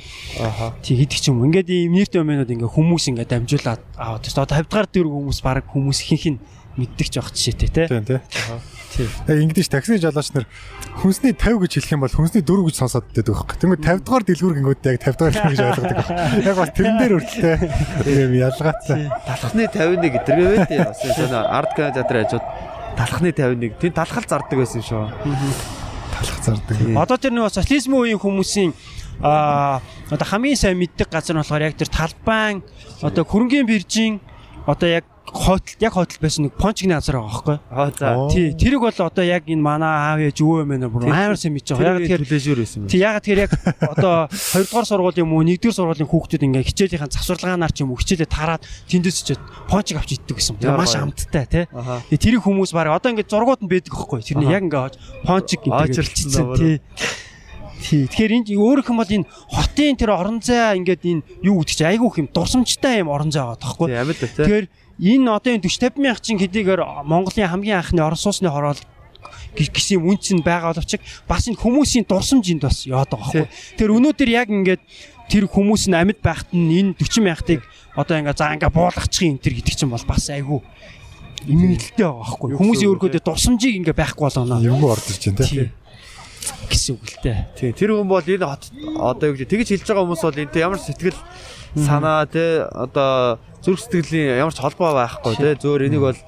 аха 0.44 0.76
Тий 0.84 0.94
хийдэг 1.00 1.18
ч 1.18 1.32
юм. 1.32 1.42
Ингээд 1.48 1.72
ийм 1.72 1.96
нэртэй 1.96 2.20
өмнөд 2.20 2.52
ингээ 2.52 2.68
хүмүүс 2.68 3.04
ингээ 3.10 3.26
дамжуулаад 3.32 3.82
аваад. 3.96 4.22
Тэгээ 4.28 4.44
одоо 4.44 4.56
50 4.60 4.68
дахь 4.68 4.92
дөрөв 4.92 5.14
хүмүүс 5.16 5.38
баг 5.40 5.64
хүмүүс 5.72 5.98
ихэнх 6.04 6.26
нь 6.36 6.38
мэддэг 6.78 7.08
жоох 7.10 7.34
жишээтэй 7.34 7.68
те. 7.68 7.84
Тийм 7.90 8.04
тийм. 8.06 8.20
Тий. 8.94 9.06
Яг 9.28 9.36
ингэдэж 9.44 9.68
такси 9.68 9.98
жолооч 10.00 10.32
нар 10.32 10.46
хүнсний 11.02 11.34
50 11.36 11.60
гэж 11.60 11.72
хэлэх 11.76 11.92
юм 11.92 12.02
бол 12.06 12.14
хүнсний 12.14 12.42
4 12.42 12.64
гэж 12.66 12.76
сонсоод 12.78 13.06
байдаг 13.12 13.34
байхгүй. 13.36 13.56
Тэгмээ 13.60 13.78
50 13.84 14.06
дугаар 14.06 14.24
дэлгүүр 14.24 14.54
гингүүд 14.58 14.88
яг 14.88 14.98
50 15.04 15.18
дугаар 15.18 15.50
гэж 15.52 15.60
ойлгодог. 15.68 15.98
Яг 16.46 16.56
бас 16.56 16.72
тэрэн 16.72 16.96
дээр 16.98 17.16
өртөлтэй 17.18 17.56
юм 18.24 18.32
ялгаатай. 18.38 18.98
талхны 19.28 19.62
51 19.68 20.14
гэдэргээ 20.16 20.48
байт 20.56 20.70
яа. 20.72 20.88
Бас 20.88 21.02
энэ 21.04 21.38
арт 21.38 21.72
кинотеатрын 21.76 22.24
хажууд 22.24 22.46
талхны 22.96 23.30
51 23.30 23.76
тэнд 23.76 23.94
талхал 23.94 24.26
зардаг 24.26 24.56
байсан 24.58 24.80
юм 24.80 24.86
шүү. 24.88 25.04
Талах 26.16 26.38
зардаг. 26.42 26.76
Одоо 26.96 27.16
тэр 27.20 27.32
нөгөө 27.36 27.52
социализм 27.52 27.92
үеийн 27.94 28.18
хүмүүсийн 28.18 28.72
а 29.22 29.82
одоо 30.10 30.26
хамгийн 30.26 30.56
сайн 30.56 30.78
мэддэг 30.78 31.10
газар 31.10 31.34
нь 31.34 31.42
болохоор 31.42 31.66
яг 31.66 31.74
тэр 31.74 31.90
талбайн 31.90 32.62
одоо 33.02 33.22
хөрөнгөний 33.26 33.66
биржийн 33.66 34.22
одоо 34.66 34.88
яг 34.88 35.04
хотл 35.32 35.76
яг 35.80 35.92
хотл 35.92 36.18
байсан 36.20 36.48
нэг 36.48 36.54
пончгийн 36.56 36.96
газар 36.96 37.20
байгаа 37.20 37.28
байхгүй. 37.28 37.56
Аа 37.70 37.90
за. 37.92 38.28
Тий, 38.32 38.52
тэрийг 38.56 38.80
бол 38.80 38.92
одоо 38.92 39.24
яг 39.24 39.44
энэ 39.46 39.60
манай 39.62 39.88
аав 39.88 40.18
ээж 40.24 40.38
өвөө 40.40 40.64
мэнэ 40.64 40.88
бүр 40.88 41.08
амар 41.08 41.36
сайн 41.36 41.54
мэдж 41.54 41.76
байгаа. 41.76 42.00
Яг 42.00 42.08
Тэр 42.08 42.22
тэгэхээр 42.24 42.24
төлөөшөр 42.28 42.58
байсан 42.62 42.78
юм. 42.82 42.88
Тий 42.88 43.00
ягаад 43.04 43.24
тэгэхээр 43.24 43.44
яг 43.44 43.52
одоо 43.84 44.14
2 44.32 44.64
дугаар 44.68 44.86
сургууль 44.88 45.20
юм 45.20 45.30
уу 45.36 45.42
1 45.44 45.60
дугаар 45.60 45.76
сургуулийн 45.76 46.10
хүүхдүүд 46.10 46.46
ингээ 46.48 46.68
хичээлийнхэн 46.72 47.12
завсарлагаанаар 47.12 47.72
ч 47.72 47.78
юм 47.84 47.90
уу 47.92 48.00
хичээлээ 48.00 48.28
тараад 48.28 48.62
тэндээс 48.88 49.18
ч 49.26 49.28
пончиг 49.68 49.96
авч 50.00 50.10
иддэг 50.16 50.36
гэсэн. 50.40 50.56
Тэгээ 50.58 50.76
маш 50.80 50.94
амттай 50.96 51.44
тий. 51.46 51.64
Тэгээ 51.68 52.22
тэрийг 52.22 52.42
хүмүүс 52.42 52.72
баг 52.72 52.88
одоо 52.92 53.12
ингээ 53.12 53.28
зургууд 53.28 53.60
нь 53.64 53.70
байдаг 53.70 53.92
байхгүй. 53.92 54.20
Тэрний 54.24 54.48
яг 54.48 54.64
ингээ 54.64 54.96
пончиг 55.28 55.60
Аачирчсан 55.68 56.28
гэдэг 56.28 56.38
даваа. 56.40 56.56
тий. 56.56 56.76
Тий. 57.78 58.06
Тэгэхээр 58.10 58.36
энд 58.42 58.48
өөрөх 58.50 58.90
юм 58.90 58.98
бол 58.98 59.08
энэ 59.08 59.26
хотын 59.48 59.94
тэр 59.94 60.10
орон 60.14 60.42
зай 60.42 60.76
ингээд 60.82 61.02
энэ 61.06 61.22
юу 61.46 61.62
гэдэг 61.62 61.76
чи 61.78 61.84
айгүй 61.86 62.08
их 62.10 62.18
юм 62.18 62.28
дурсамжтай 62.34 63.00
юм 63.00 63.08
орон 63.14 63.30
зай 63.30 63.46
байгаа 63.46 63.62
тоххой. 63.62 63.88
Тий 63.94 63.98
амьд 64.02 64.18
тий. 64.18 64.28
Тэгэхээр 64.28 64.66
энэ 64.98 65.26
одоо 65.30 65.50
энэ 65.54 65.62
40 65.62 65.94
50 65.94 66.02
мянга 66.02 66.22
чин 66.22 66.38
хэдийгээр 66.42 66.82
Монголын 67.06 67.50
хамгийн 67.50 67.78
анхны 67.78 68.02
орон 68.02 68.18
сууцны 68.18 68.50
хороол 68.50 68.82
гэсэн 69.54 70.02
үнц 70.02 70.30
нь 70.34 70.42
байгаа 70.42 70.74
боловч 70.74 70.98
бас 71.26 71.46
энэ 71.46 71.58
хүмүүсийн 71.58 72.06
дурсамж 72.06 72.46
энд 72.50 72.66
бас 72.66 72.82
яад 72.86 73.10
байгаа 73.10 73.46
байхгүй. 73.46 73.78
Тэр 73.78 73.90
өнөөдөр 73.94 74.28
яг 74.30 74.48
ингээд 74.50 74.82
тэр 75.30 75.44
хүмүүс 75.46 75.90
нь 75.90 75.98
амьд 75.98 76.18
байхад 76.22 76.50
нь 76.54 76.94
энэ 76.94 76.98
40 76.98 77.26
мянгатыг 77.26 77.62
одоо 77.94 78.14
ингээ 78.18 78.38
за 78.38 78.54
ингээ 78.54 78.70
буулгачих 78.74 79.26
юм 79.26 79.38
тэр 79.38 79.54
гэдэг 79.58 79.74
чинь 79.74 79.90
бол 79.90 80.06
бас 80.06 80.30
айгүй 80.30 80.60
имэнэлтэй 81.46 82.02
байгаа 82.02 82.18
байхгүй. 82.22 82.48
Юу 82.54 82.58
Хүмүүсийн 82.58 82.90
өөргөөдөө 82.94 83.22
дурсамжийг 83.22 83.74
ингээ 83.78 83.96
байхгүй 83.98 84.24
болгоно. 84.26 84.58
Юмгүй 84.62 84.88
орж 84.90 85.06
ирж 85.12 85.22
байна 85.30 85.46
Тий. 85.46 85.70
Гэсэн 86.68 86.94
үг 86.96 87.04
л 87.04 87.16
дээ. 87.24 87.38
Тий 87.56 87.70
тэр 87.72 87.96
хүн 87.96 88.08
бол 88.08 88.22
энэ 88.24 88.46
хот 88.46 88.64
одоо 88.96 89.26
юу 89.32 89.36
гэдэг 89.36 89.50
тэгж 89.50 89.68
хэлж 89.74 89.86
байгаа 89.88 90.04
хүмүүс 90.06 90.22
бол 90.24 90.40
энэтэй 90.40 90.62
ямар 90.62 90.80
сэтгэл 90.80 91.20
санаа 91.76 92.26
тий 92.26 92.64
одоо 92.64 93.38
зүрх 93.60 93.80
сэтгэлийн 93.82 94.40
ямар 94.40 94.54
ч 94.54 94.60
холбоо 94.62 94.94
байхгүй 94.96 95.34
тий 95.36 95.52
зөөр 95.58 95.86
энийг 95.88 96.02
бол 96.02 96.20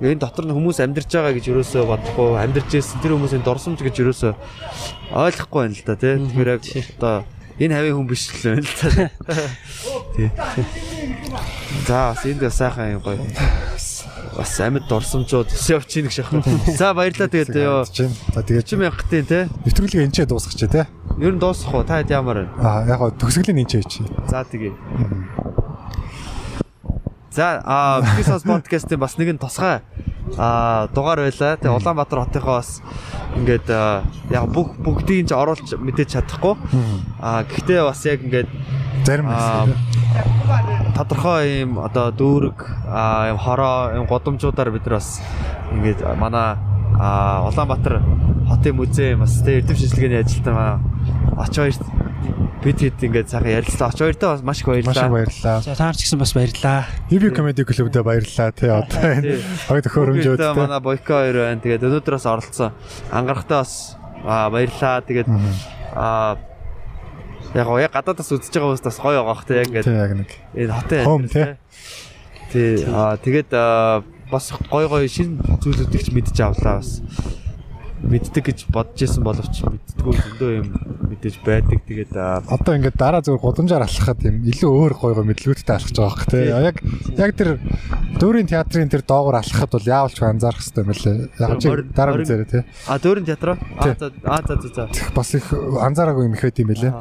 энэ 0.00 0.22
дотор 0.22 0.44
нь 0.46 0.54
хүмүүс 0.54 0.78
амьдарч 0.82 1.10
байгаа 1.10 1.34
гэж 1.34 1.44
юусоо 1.50 1.86
бодохгүй 1.86 2.38
амьдарч 2.38 2.70
ирсэн 2.74 3.00
тэр 3.02 3.14
хүмүүсийн 3.14 3.46
дурсамж 3.46 3.78
гэж 3.82 3.94
юусоо 4.02 4.34
ойлгохгүй 5.14 5.60
байна 5.62 5.74
л 5.74 5.86
да 5.86 5.94
тий 5.94 6.14
тэгэхээр 6.18 6.50
яг 6.54 6.62
одоо 6.98 7.14
энэ 7.58 7.74
хавийн 7.78 7.96
хүн 7.98 8.08
биш 8.10 8.22
л 8.30 8.42
байна 8.42 8.66
л 8.66 8.74
да 8.78 8.88
тий. 10.18 10.30
За 11.86 12.14
бас 12.14 12.24
энд 12.26 12.42
сайхан 12.52 12.98
юм 12.98 13.00
гоё. 13.00 13.18
Бас 14.34 14.58
амьд 14.60 14.86
дурсамжууд 14.90 15.48
явж 15.70 15.90
ийн 15.96 16.06
гэж 16.10 16.16
яах 16.26 16.30
вэ? 16.34 16.42
За 16.74 16.90
баярлалаа 16.94 17.30
тэгээд 17.30 17.54
ёо 17.54 17.86
чинь. 17.86 18.10
За 18.34 18.42
тэгээд 18.42 18.66
30 18.66 18.82
мянгатын 18.82 19.24
те. 19.30 19.38
нэвтрүүлгээ 19.62 20.04
энэ 20.10 20.14
ч 20.14 20.26
дуусгах 20.26 20.58
чи 20.58 20.66
те. 20.66 20.90
Ер 21.22 21.34
нь 21.34 21.38
дуусах 21.38 21.70
уу? 21.70 21.86
Та 21.86 22.02
хэд 22.02 22.10
ямар 22.10 22.42
вэ? 22.42 22.46
Аа 22.58 22.82
яг 22.90 22.98
гоо 22.98 23.14
төгсгөлийн 23.14 23.62
энэ 23.62 23.70
ч 23.70 23.74
чи. 23.86 24.02
За 24.26 24.42
тэгээ. 24.42 24.74
За 27.34 27.58
а 27.66 27.98
Business 28.14 28.46
podcast-ийн 28.46 29.00
бас 29.02 29.18
нэгэн 29.18 29.42
тусгай 29.42 29.82
а 30.38 30.86
дугаар 30.94 31.26
байла. 31.26 31.58
Тэгээ 31.58 31.74
Улаанбаатар 31.74 32.22
хотынхоо 32.30 32.62
бас 32.62 32.78
ингээд 33.34 33.66
яг 34.30 34.46
бүх 34.54 34.78
бүгдийг 34.78 35.26
ч 35.26 35.34
оруулж 35.34 35.74
мэдээж 35.74 36.14
чадахгүй. 36.14 36.54
А 37.18 37.42
гэхдээ 37.42 37.82
бас 37.82 38.06
яг 38.06 38.22
ингээд 38.22 38.46
Зарим 39.02 39.26
тодорхой 40.94 41.66
юм 41.66 41.82
одоо 41.82 42.14
дүүрэг 42.14 42.58
юм 43.34 43.38
хороо 43.42 43.98
юм 43.98 44.06
годомжуудаар 44.06 44.70
бид 44.70 44.86
нар 44.86 45.02
бас 45.02 45.18
ингээд 45.74 46.06
манай 46.14 46.54
а 46.98 47.44
Улаанбаатар 47.50 48.02
хотын 48.48 48.76
музей 48.76 49.14
бас 49.16 49.40
тэ 49.42 49.60
эрдэм 49.60 49.76
шинжилгээний 49.76 50.20
ажилтан 50.22 50.80
оч 51.38 51.54
хоёр 51.58 51.74
бид 52.64 52.80
хэд 52.80 52.96
ингээд 53.04 53.28
сайхан 53.28 53.50
ярилцлаа. 53.60 53.88
Оч 53.92 53.98
хоёртоо 54.00 54.30
бас 54.38 54.42
маш 54.42 54.60
их 54.60 54.66
Маш 54.66 54.76
их 54.78 54.84
баярлалаа. 54.84 55.10
баярлалаа. 55.12 55.60
За 55.60 55.74
таар 55.76 55.94
ч 55.96 56.08
гэсэн 56.08 56.18
бас 56.18 56.32
баярлаа. 56.32 56.86
Иви 57.10 57.28
комеди 57.30 57.64
клубд 57.64 57.92
баярлалаа 58.00 58.52
те 58.56 58.66
одоо 58.72 59.04
энэ 59.04 59.36
хоёр 59.68 59.82
төхөөрөмжөөд 59.84 60.38
те. 60.40 60.54
манай 60.56 60.80
Бойко 60.80 61.12
хоёр 61.20 61.36
байна. 61.44 61.60
Тэгээд 61.60 61.84
өнөөдөр 61.84 62.14
бас 62.16 62.24
оролцсон. 62.26 62.72
Ангарахтаа 63.12 63.60
бас 63.68 63.96
аа 64.24 64.48
баярлаа. 64.48 65.02
Тэгээд 65.04 65.28
аа 65.92 66.38
яг 67.54 67.66
гоо 67.68 67.78
яг 67.84 67.92
гадаадас 67.92 68.32
үзэж 68.32 68.48
байгаа 68.56 68.72
хүмүүс 68.72 68.84
бас 68.88 68.98
гоё 68.98 69.20
байгаа 69.20 69.44
хэ 69.44 69.54
яг 69.60 69.68
ингээд 69.68 69.84
Тэг 69.84 70.00
яг 70.00 70.12
нэг. 70.16 70.30
энэ 70.56 70.72
хотын 70.72 71.04
амьдрал, 71.04 71.28
тий. 71.28 71.44
Тий 72.48 72.72
аа 72.88 73.14
тэгээд 73.20 73.50
аа, 73.52 74.02
бас 74.30 74.52
гоё 74.70 74.88
гоё 74.88 75.08
шин 75.08 75.38
зүйлүүдийг 75.60 76.02
ч 76.04 76.08
мэдж 76.14 76.36
авлаа 76.40 76.80
бас 76.80 77.00
мэддэг 78.04 78.44
гэж 78.44 78.58
бодож 78.68 79.00
исэн 79.00 79.24
боловч 79.24 79.64
мэддэггүй 79.64 80.12
зөндөө 80.12 80.50
юм 80.60 80.68
мэдээж 81.08 81.36
байдаг. 81.40 81.80
Тэгээд 81.88 82.12
Одоо 82.12 82.72
ингээд 82.76 83.00
дараа 83.00 83.24
зүгээр 83.24 83.40
гудамжаар 83.40 83.84
алхахад 83.88 84.20
юм 84.28 84.44
илүү 84.44 84.68
өөр 84.68 84.92
гоё 85.00 85.24
мэдлгүүдтэй 85.24 85.72
алхаж 85.72 85.96
байгаа 85.96 86.20
хэрэг 86.20 86.28
те. 86.28 86.40
Яг 86.52 86.76
яг 87.16 87.30
тэр 87.32 87.50
дүүрийн 88.20 88.48
театрын 88.52 88.92
тэр 88.92 89.02
доогоор 89.08 89.40
алхахад 89.40 89.72
бол 89.72 89.88
яавалч 89.88 90.20
анзаарах 90.20 90.60
хэрэгтэй 90.60 90.84
юм 90.84 90.92
лээ. 90.92 91.16
Яг 91.40 91.52
чи 91.64 91.68
дараа 91.96 92.14
үзээрэй 92.20 92.48
те. 92.52 92.60
а 92.88 92.98
дөөрн 93.00 93.24
театр 93.24 93.48
аа 93.56 94.40
за 94.44 94.54
за 94.60 94.68
за. 94.68 94.84
Бас 95.16 95.28
их 95.32 95.48
анзаараагүй 95.48 96.28
юм 96.28 96.36
ихэд 96.36 96.60
юм 96.60 96.76
лээ. 96.76 96.92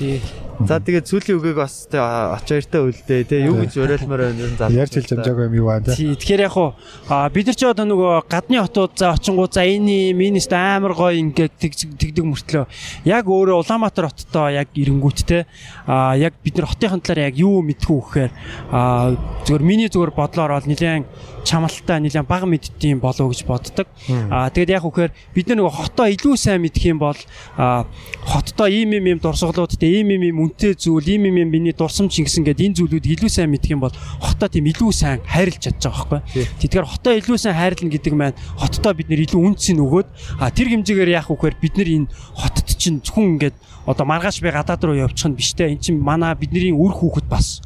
Аа. 0.00 0.20
Тий. 0.20 0.20
За 0.60 0.76
тэгээд 0.76 1.08
сүүлийн 1.08 1.40
үгийг 1.40 1.56
бас 1.56 1.88
тэ 1.88 1.96
оч 1.96 2.44
хоёртой 2.52 2.92
үлдээ 2.92 3.20
тэ 3.24 3.36
юу 3.48 3.64
гэж 3.64 3.80
уриалмаар 3.80 4.28
байна 4.28 4.44
юм 4.44 4.56
залуу. 4.60 4.76
Ярьж 4.76 4.92
хэлж 4.92 5.12
амжаагүй 5.16 5.44
юм 5.48 5.54
юу 5.56 5.68
аа 5.72 5.80
те. 5.80 5.96
Тий. 5.96 6.12
Тэгэхээр 6.12 6.44
яг 6.44 6.56
уу 6.60 6.76
а, 7.08 7.28
бид 7.32 7.48
нар 7.48 7.56
ч 7.56 7.64
одоо 7.64 7.86
нөгөө 7.88 8.28
гадны 8.28 8.60
хотууд 8.60 8.92
за 8.92 9.16
очингуу 9.16 9.48
за 9.48 9.64
энэ 9.64 10.12
минист 10.12 10.52
амар 10.52 10.92
гоё 10.92 11.16
ингээд 11.16 11.56
тэг- 11.56 11.80
тэгдэг 11.96 12.24
мөртлөө 12.28 12.64
яг 13.08 13.24
өөрөө 13.24 13.56
Улаанбаатар 13.56 14.12
хоттой 14.12 14.60
яг 14.60 14.68
эренгүүттэй 14.76 15.48
а 15.88 16.12
яг 16.20 16.36
бид 16.44 16.60
нар 16.60 16.68
хотын 16.68 17.00
талаар 17.00 17.32
яг 17.32 17.40
юу 17.40 17.64
мэдхүү 17.64 18.00
гэхээр 18.04 18.32
а 18.68 19.16
зүгээр 19.48 19.64
миний 19.64 19.88
зүгээр 19.88 20.12
бодлоор 20.12 20.60
бол 20.60 20.68
нэлээд 20.68 21.08
чамлалтай 21.40 22.04
нэлээд 22.04 22.28
бага 22.28 22.44
мэддэм 22.44 23.00
болов 23.00 23.32
гэж 23.32 23.48
боддог. 23.48 23.88
А 24.28 24.52
тэгээд 24.52 24.76
яг 24.76 24.84
үхээр 24.84 25.08
бид 25.32 25.48
нар 25.48 25.64
нөгөө 25.64 25.72
хотоо 25.72 26.04
илүү 26.12 26.36
сайн 26.36 26.60
мэдэх 26.60 26.84
юм 26.84 27.00
бол 27.00 27.16
а 27.56 27.88
хоттой 28.28 28.84
ийм 28.84 28.92
ийм 28.92 29.16
ийм 29.16 29.18
дурсгалуудтай 29.24 29.88
ийм 29.90 30.08
ийм 30.14 30.22
ийм 30.30 30.38
үнэтэй 30.46 30.78
зүйл 30.78 31.08
ийм 31.10 31.26
ийм 31.26 31.36
ийм 31.42 31.50
миний 31.50 31.74
дурсамж 31.74 32.14
ингэсэн 32.22 32.46
гэдэг 32.46 32.66
энэ 32.70 32.78
зүйлүүдийг 32.78 33.14
илүү 33.18 33.30
сайн 33.30 33.50
мэдэх 33.50 33.74
юм 33.74 33.82
бол 33.82 33.94
хотоо 34.22 34.48
тийм 34.48 34.70
илүү 34.70 34.90
сайн 34.94 35.18
хайрлаж 35.26 35.58
чадж 35.58 35.82
байгаа 35.90 36.22
байхгүй. 36.22 36.46
Тэгэхээр 36.62 36.86
хотоо 36.86 37.12
илүү 37.18 37.38
сайн 37.42 37.56
хайрлна 37.58 37.90
гэдэг 37.90 38.14
маань 38.14 38.38
хоттой 38.54 38.92
бид 38.94 39.08
нэр 39.10 39.24
илүү 39.26 39.40
үнцийг 39.42 39.78
өгөөд 39.82 40.08
а 40.38 40.50
тэр 40.54 40.68
хэмжээгээр 40.70 41.14
яах 41.18 41.28
вэхээр 41.28 41.56
бид 41.58 41.74
нар 41.74 41.88
энэ 41.90 42.10
хотод 42.38 42.66
чинь 42.70 43.02
зөвхөн 43.02 43.36
ингээд 43.36 43.56
одоо 43.86 44.04
маргааш 44.06 44.40
би 44.40 44.50
гадаад 44.50 44.82
руу 44.84 44.96
явчих 44.96 45.28
нь 45.28 45.36
биш 45.36 45.52
те 45.58 45.66
эн 45.66 45.82
чинь 45.82 45.98
манай 45.98 46.34
бидний 46.38 46.70
үр 46.70 46.94
хүүхэд 46.94 47.26
бас 47.26 47.60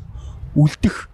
үлдэх 0.57 1.14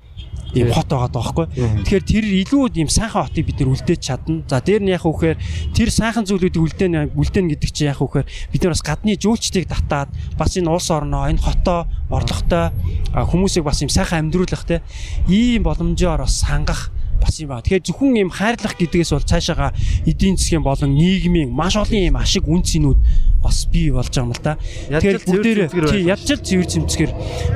ийм 0.55 0.71
хот 0.73 0.89
байгаа 0.91 1.11
даахгүй. 1.11 1.47
Тэгэхээр 1.87 2.05
тэр 2.05 2.25
илүү 2.47 2.63
ийм 2.75 2.91
сайхан 2.91 3.27
хотыг 3.27 3.47
бид 3.47 3.59
нар 3.61 3.71
үлдээж 3.75 4.01
чадна. 4.01 4.43
За 4.49 4.61
дээр 4.61 4.83
нь 4.83 4.93
яг 4.93 5.07
үхээр 5.07 5.39
тэр 5.75 5.91
сайхан 5.91 6.27
зүйлүүдийг 6.27 6.63
үлдээн 6.63 7.15
үлдээн 7.15 7.47
гэдэг 7.55 7.71
чинь 7.71 7.91
яг 7.91 8.03
үхээр 8.03 8.27
бид 8.27 8.63
нар 8.63 8.73
бас 8.75 8.85
гадны 8.85 9.15
жуулчдыг 9.17 9.67
татаад 9.71 10.11
бас 10.39 10.57
энэ 10.57 10.71
улс 10.71 10.91
орноо 10.91 11.31
энэ 11.31 11.41
хотоо 11.43 11.87
орлоготой 12.11 12.75
хүмүүсийг 13.15 13.65
бас 13.65 13.83
ийм 13.83 13.91
сайхан 13.91 14.31
амьдруулах 14.31 14.65
те 14.67 14.83
ийм 15.29 15.63
боломжоор 15.63 16.27
бас 16.27 16.43
хангах 16.43 16.91
бас 17.21 17.39
юм 17.41 17.53
ба. 17.53 17.63
Тэгэхээр 17.63 17.85
зөвхөн 17.85 18.17
ийм 18.17 18.31
хайрлах 18.33 18.75
гэдгээс 18.75 19.13
бол 19.13 19.29
цаашаага 19.29 19.77
эдийн 20.09 20.37
засгийн 20.41 20.65
болон 20.65 20.97
нийгмийн 20.97 21.53
маш 21.53 21.77
олон 21.77 21.95
ийм 21.95 22.17
ашиг 22.17 22.49
үнцнүүд 22.49 22.99
бас 23.45 23.69
бий 23.71 23.93
болж 23.93 24.09
байгаа 24.11 24.27
юм 24.27 24.33
л 24.33 24.43
да. 24.43 24.57
Тэгэхээр 24.89 25.25
бүгдээрээ 25.29 25.69
байна. 25.71 26.13
ядчил 26.17 26.41
цэвэр 26.41 26.69
цэмцгэр 26.69 27.11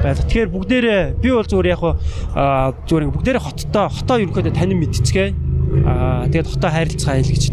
байла. 0.05 0.23
Тэгэхээр 0.29 0.51
бүгдээрээ 0.53 1.03
би 1.21 1.29
бол 1.33 1.49
зүгээр 1.49 1.73
яг 1.73 1.83
аа 1.83 2.77
зүгээр 2.89 3.05
ингэ 3.09 3.17
бүгдээрээ 3.17 3.45
хоттой 3.45 3.87
хотоо 3.89 4.17
ерөнхийдөө 4.21 4.55
танин 4.55 4.79
мэдцгээ. 4.81 5.29
Аа 5.85 6.29
тэгээд 6.29 6.53
хотоо 6.53 6.71
хайрлцгаа 6.71 7.17
ил 7.21 7.33
гэж. 7.33 7.45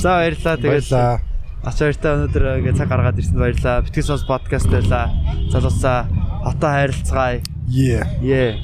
За 0.00 0.20
баярлалаа. 0.20 0.56
Тэгээд 0.56 0.88
Баярлаа. 0.90 1.20
Ач 1.60 1.76
хоёртаа 1.76 2.12
өнөөдөр 2.16 2.44
ингээ 2.64 2.76
цаг 2.80 2.88
гаргаад 2.88 3.20
ирсэнд 3.20 3.36
баярлалаа. 3.36 3.84
Битгэс 3.84 4.08
сонс 4.08 4.24
подкаст 4.24 4.72
байлаа. 4.72 5.12
Залуусаа 5.52 6.08
хотоо 6.40 6.70
хайрлцгаая. 6.72 7.44
Е. 7.68 8.00
Е. 8.24 8.56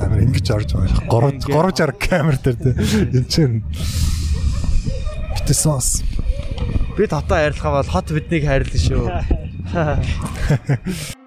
Амар 0.00 0.20
ингэж 0.24 0.46
орж 0.54 0.70
байгаа. 0.76 1.08
3 1.08 1.48
360 1.48 1.98
камер 1.98 2.36
дээр 2.42 2.56
те. 2.60 2.70
Энд 3.16 3.28
чинь 3.28 3.56
Битээсээс 5.34 5.88
Бид 6.96 7.10
хотоо 7.10 7.38
хайрлахаа 7.38 7.82
бол 7.82 7.90
хот 7.90 8.08
биднийг 8.14 8.44
хайрлаа 8.46 8.80
шүү. 8.80 9.04